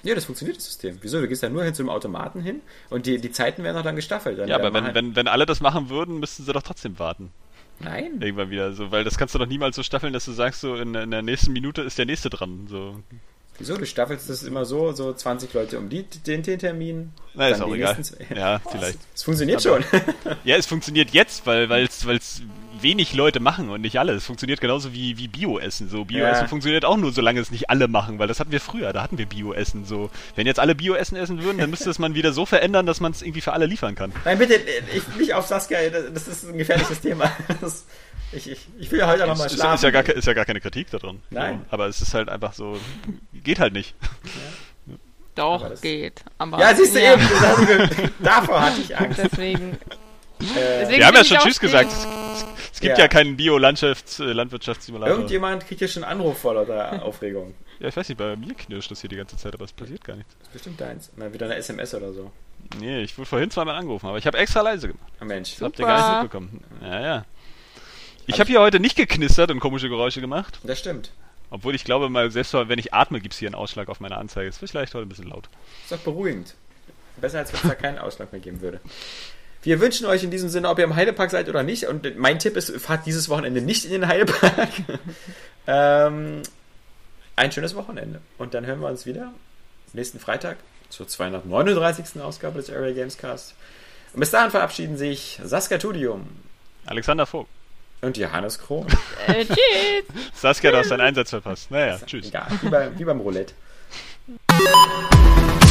Ja, 0.03 0.15
das 0.15 0.23
funktioniert 0.23 0.55
das 0.55 0.65
System. 0.65 0.97
Wieso? 1.01 1.19
Du 1.19 1.27
gehst 1.27 1.43
da 1.43 1.49
nur 1.49 1.63
hin 1.65 1.73
zu 1.73 1.83
dem 1.83 1.89
Automaten 1.89 2.41
hin 2.41 2.61
und 2.89 3.05
die, 3.05 3.19
die 3.19 3.31
Zeiten 3.31 3.63
werden 3.63 3.75
auch 3.75 3.83
dann 3.83 3.97
gestaffelt. 3.97 4.39
Dann 4.39 4.47
Ja, 4.47 4.55
aber 4.55 4.73
wenn, 4.73 4.95
wenn, 4.95 5.15
wenn 5.17 5.27
alle 5.27 5.45
das 5.45 5.59
machen 5.59 5.89
würden, 5.89 6.19
müssten 6.19 6.45
sie 6.45 6.53
doch 6.53 6.63
trotzdem 6.63 6.97
warten. 6.97 7.31
Nein. 7.79 8.21
Irgendwann 8.21 8.49
wieder 8.49 8.73
so, 8.73 8.91
weil 8.91 9.03
das 9.03 9.17
kannst 9.17 9.35
du 9.35 9.39
doch 9.39 9.47
niemals 9.47 9.75
so 9.75 9.83
staffeln, 9.83 10.13
dass 10.13 10.25
du 10.25 10.31
sagst, 10.31 10.61
so 10.61 10.75
in, 10.75 10.95
in 10.95 11.11
der 11.11 11.21
nächsten 11.21 11.53
Minute 11.53 11.81
ist 11.81 11.97
der 11.97 12.05
nächste 12.05 12.29
dran. 12.29 12.67
So. 12.69 13.01
Wieso? 13.59 13.77
Du 13.77 13.85
staffelst 13.85 14.29
das 14.29 14.43
immer 14.43 14.63
so, 14.65 14.93
so 14.93 15.13
20 15.13 15.53
Leute 15.53 15.77
um 15.77 15.89
die, 15.89 16.03
den, 16.03 16.41
den 16.43 16.59
Termin. 16.59 17.11
Na, 17.33 17.49
ist 17.49 17.61
auch 17.61 17.73
egal. 17.75 17.95
nächsten- 17.95 18.33
Ja, 18.35 18.59
vielleicht. 18.71 18.99
Es 19.13 19.23
funktioniert 19.23 19.61
schon. 19.61 19.83
Ja, 20.45 20.55
es 20.55 20.65
funktioniert 20.65 21.11
jetzt, 21.11 21.45
weil 21.45 22.15
es 22.15 22.41
wenig 22.81 23.13
Leute 23.13 23.39
machen 23.39 23.69
und 23.69 23.81
nicht 23.81 23.97
alle. 23.99 24.13
Es 24.13 24.25
funktioniert 24.25 24.61
genauso 24.61 24.93
wie, 24.93 25.17
wie 25.17 25.27
Bio-Essen. 25.27 25.89
So, 25.89 26.05
Bio-Essen 26.05 26.43
Ja. 26.43 26.47
funktioniert 26.47 26.85
auch 26.85 26.97
nur, 26.97 27.11
solange 27.11 27.39
es 27.39 27.51
nicht 27.51 27.69
alle 27.69 27.87
machen, 27.87 28.19
weil 28.19 28.27
das 28.27 28.39
hatten 28.39 28.51
wir 28.51 28.61
früher, 28.61 28.93
da 28.93 29.03
hatten 29.03 29.17
wir 29.17 29.25
Bio-Essen. 29.25 29.85
So, 29.85 30.09
wenn 30.35 30.47
jetzt 30.47 30.59
alle 30.59 30.75
Bio-Essen 30.75 31.17
essen 31.17 31.41
würden, 31.43 31.57
dann 31.57 31.69
müsste 31.69 31.89
es 31.89 31.99
man 31.99 32.15
wieder 32.15 32.31
so 32.33 32.45
verändern, 32.45 32.85
dass 32.85 32.99
man 32.99 33.11
es 33.11 33.21
irgendwie 33.21 33.41
für 33.41 33.53
alle 33.53 33.65
liefern 33.65 33.95
kann. 33.95 34.11
Nein, 34.25 34.37
bitte, 34.37 34.55
ich, 34.95 35.07
nicht 35.17 35.33
auf 35.33 35.45
Saskia, 35.47 35.79
das 35.89 36.27
ist 36.27 36.43
ein 36.47 36.57
gefährliches 36.57 37.01
Thema. 37.01 37.31
Das, 37.61 37.85
ich, 38.31 38.49
ich, 38.51 38.67
ich 38.79 38.91
will 38.91 38.99
ja 38.99 39.07
heute 39.07 39.25
noch 39.25 39.37
mal 39.37 39.45
Ist, 39.45 39.53
ist, 39.53 39.57
schlafen. 39.59 39.75
ist, 39.75 39.83
ja 39.83 39.91
gar, 39.91 40.07
ist 40.07 40.25
ja 40.27 40.33
gar 40.33 40.45
keine 40.45 40.61
Kritik 40.61 40.89
daran. 40.91 41.19
Nein. 41.31 41.61
So, 41.69 41.73
aber 41.73 41.87
es 41.87 42.01
ist 42.01 42.13
halt 42.13 42.29
einfach 42.29 42.53
so, 42.53 42.77
geht 43.33 43.59
halt 43.59 43.73
nicht. 43.73 43.95
Doch, 45.35 45.61
Aber 45.61 45.69
das- 45.69 45.81
geht. 45.81 46.23
Aber, 46.37 46.59
ja, 46.59 46.75
siehst 46.75 46.95
du 46.95 46.99
eben, 47.01 47.21
das 47.21 47.39
hatte 47.39 47.89
ich- 48.03 48.09
davor 48.23 48.61
hatte 48.61 48.81
ich 48.81 48.97
Angst. 48.97 49.19
Deswegen. 49.23 49.77
Äh, 50.39 50.45
Deswegen 50.81 50.99
Wir 50.99 51.07
haben 51.07 51.15
ja 51.15 51.23
schon 51.23 51.37
Tschüss 51.39 51.59
gesagt. 51.59 51.91
Es, 51.91 52.45
es 52.73 52.79
gibt 52.79 52.97
Ja. 52.97 53.03
ja, 53.03 53.07
keinen 53.07 53.35
Bio-Landwirtschaftssimulator. 53.37 55.15
irgendjemand 55.15 55.67
kriegt 55.67 55.79
hier 55.79 55.87
schon 55.87 56.03
einen 56.03 56.19
Anruf 56.19 56.37
vor 56.39 56.53
lauter 56.53 57.03
Aufregung. 57.03 57.53
Ja, 57.79 57.87
ich 57.89 57.95
weiß 57.97 58.09
nicht, 58.09 58.17
bei 58.17 58.35
mir 58.35 58.53
knirscht 58.53 58.91
das 58.91 59.01
hier 59.01 59.09
die 59.09 59.15
ganze 59.15 59.37
Zeit, 59.37 59.53
aber 59.53 59.65
es 59.65 59.71
passiert 59.73 60.03
gar 60.03 60.15
nichts. 60.15 60.35
Das 60.39 60.47
ist 60.47 60.53
bestimmt 60.53 60.81
deins. 60.81 61.11
Mal 61.15 61.33
wieder 61.33 61.45
eine 61.45 61.55
SMS 61.55 61.93
oder 61.93 62.11
so. 62.13 62.31
Nee, 62.79 63.01
ich 63.01 63.17
wurde 63.17 63.27
vorhin 63.29 63.49
zweimal 63.51 63.75
angerufen, 63.75 64.07
aber 64.07 64.17
ich 64.17 64.27
habe 64.27 64.37
extra 64.37 64.61
leise 64.61 64.89
gemacht. 64.89 65.07
Ah, 65.19 65.25
Mensch. 65.25 65.51
Das 65.53 65.61
habt 65.61 65.79
ihr 65.79 65.85
gar 65.85 66.11
nicht 66.11 66.23
mitbekommen. 66.23 66.63
Ja, 66.81 67.01
ja. 67.01 67.25
Ich 68.27 68.39
habe 68.39 68.47
hier 68.49 68.59
heute 68.59 68.79
nicht 68.79 68.95
geknistert 68.95 69.49
und 69.49 69.59
komische 69.59 69.89
Geräusche 69.89 70.21
gemacht. 70.21 70.59
Das 70.63 70.77
stimmt. 70.79 71.11
Obwohl 71.51 71.73
ich 71.73 71.83
glaube, 71.83 72.09
mal 72.09 72.29
selbst 72.29 72.53
wenn 72.53 72.77
ich 72.77 72.93
atme, 72.93 73.21
gibt 73.21 73.33
es 73.33 73.39
hier 73.39 73.47
einen 73.47 73.55
Ausschlag 73.55 73.89
auf 73.89 73.99
meiner 74.01 74.17
Anzeige. 74.17 74.47
Ist 74.49 74.59
vielleicht 74.59 74.93
heute 74.93 75.05
ein 75.05 75.09
bisschen 75.09 75.29
laut. 75.29 75.49
Ist 75.83 75.91
doch 75.93 75.97
beruhigend. 75.99 76.53
Besser, 77.17 77.39
als 77.39 77.51
wenn 77.51 77.59
es 77.61 77.67
da 77.67 77.75
keinen 77.75 77.97
Ausschlag 77.97 78.31
mehr 78.31 78.39
geben 78.41 78.61
würde. 78.61 78.79
Wir 79.61 79.81
wünschen 79.81 80.05
euch 80.05 80.23
in 80.23 80.31
diesem 80.31 80.49
Sinne, 80.49 80.69
ob 80.69 80.77
ihr 80.79 80.85
im 80.85 80.95
Heidepark 80.95 81.31
seid 81.31 81.49
oder 81.49 81.63
nicht. 81.63 81.85
Und 81.87 82.17
mein 82.17 82.39
Tipp 82.39 82.55
ist, 82.55 82.71
fahrt 82.79 83.05
dieses 83.05 83.27
Wochenende 83.29 83.61
nicht 83.61 83.85
in 83.85 83.91
den 83.91 84.07
Heidepark. 84.07 84.69
ähm, 85.67 86.41
ein 87.35 87.51
schönes 87.51 87.75
Wochenende. 87.75 88.21
Und 88.37 88.53
dann 88.53 88.65
hören 88.65 88.79
wir 88.79 88.87
uns 88.87 89.05
wieder 89.05 89.33
nächsten 89.93 90.19
Freitag 90.19 90.57
zur 90.89 91.07
239. 91.07 92.21
Ausgabe 92.21 92.59
des 92.59 92.69
Area 92.69 92.93
Games 92.93 93.17
Cast. 93.17 93.53
Und 94.13 94.21
bis 94.21 94.31
dahin 94.31 94.51
verabschieden 94.51 94.97
sich 94.97 95.39
Saskia 95.43 95.77
Tudium 95.77 96.27
Alexander 96.85 97.25
Vogt. 97.25 97.49
und 98.01 98.17
Johannes 98.17 98.57
Kroh. 98.59 98.85
Äh, 99.27 99.45
tschüss. 99.45 99.57
Saskia, 100.33 100.71
du 100.71 100.77
hast 100.77 100.89
deinen 100.89 101.01
Einsatz 101.01 101.29
verpasst. 101.29 101.69
Naja, 101.69 101.99
tschüss. 102.05 102.27
Egal, 102.27 102.47
wie, 102.61 102.69
bei, 102.69 102.97
wie 102.97 103.03
beim 103.03 103.19
Roulette. 103.19 103.53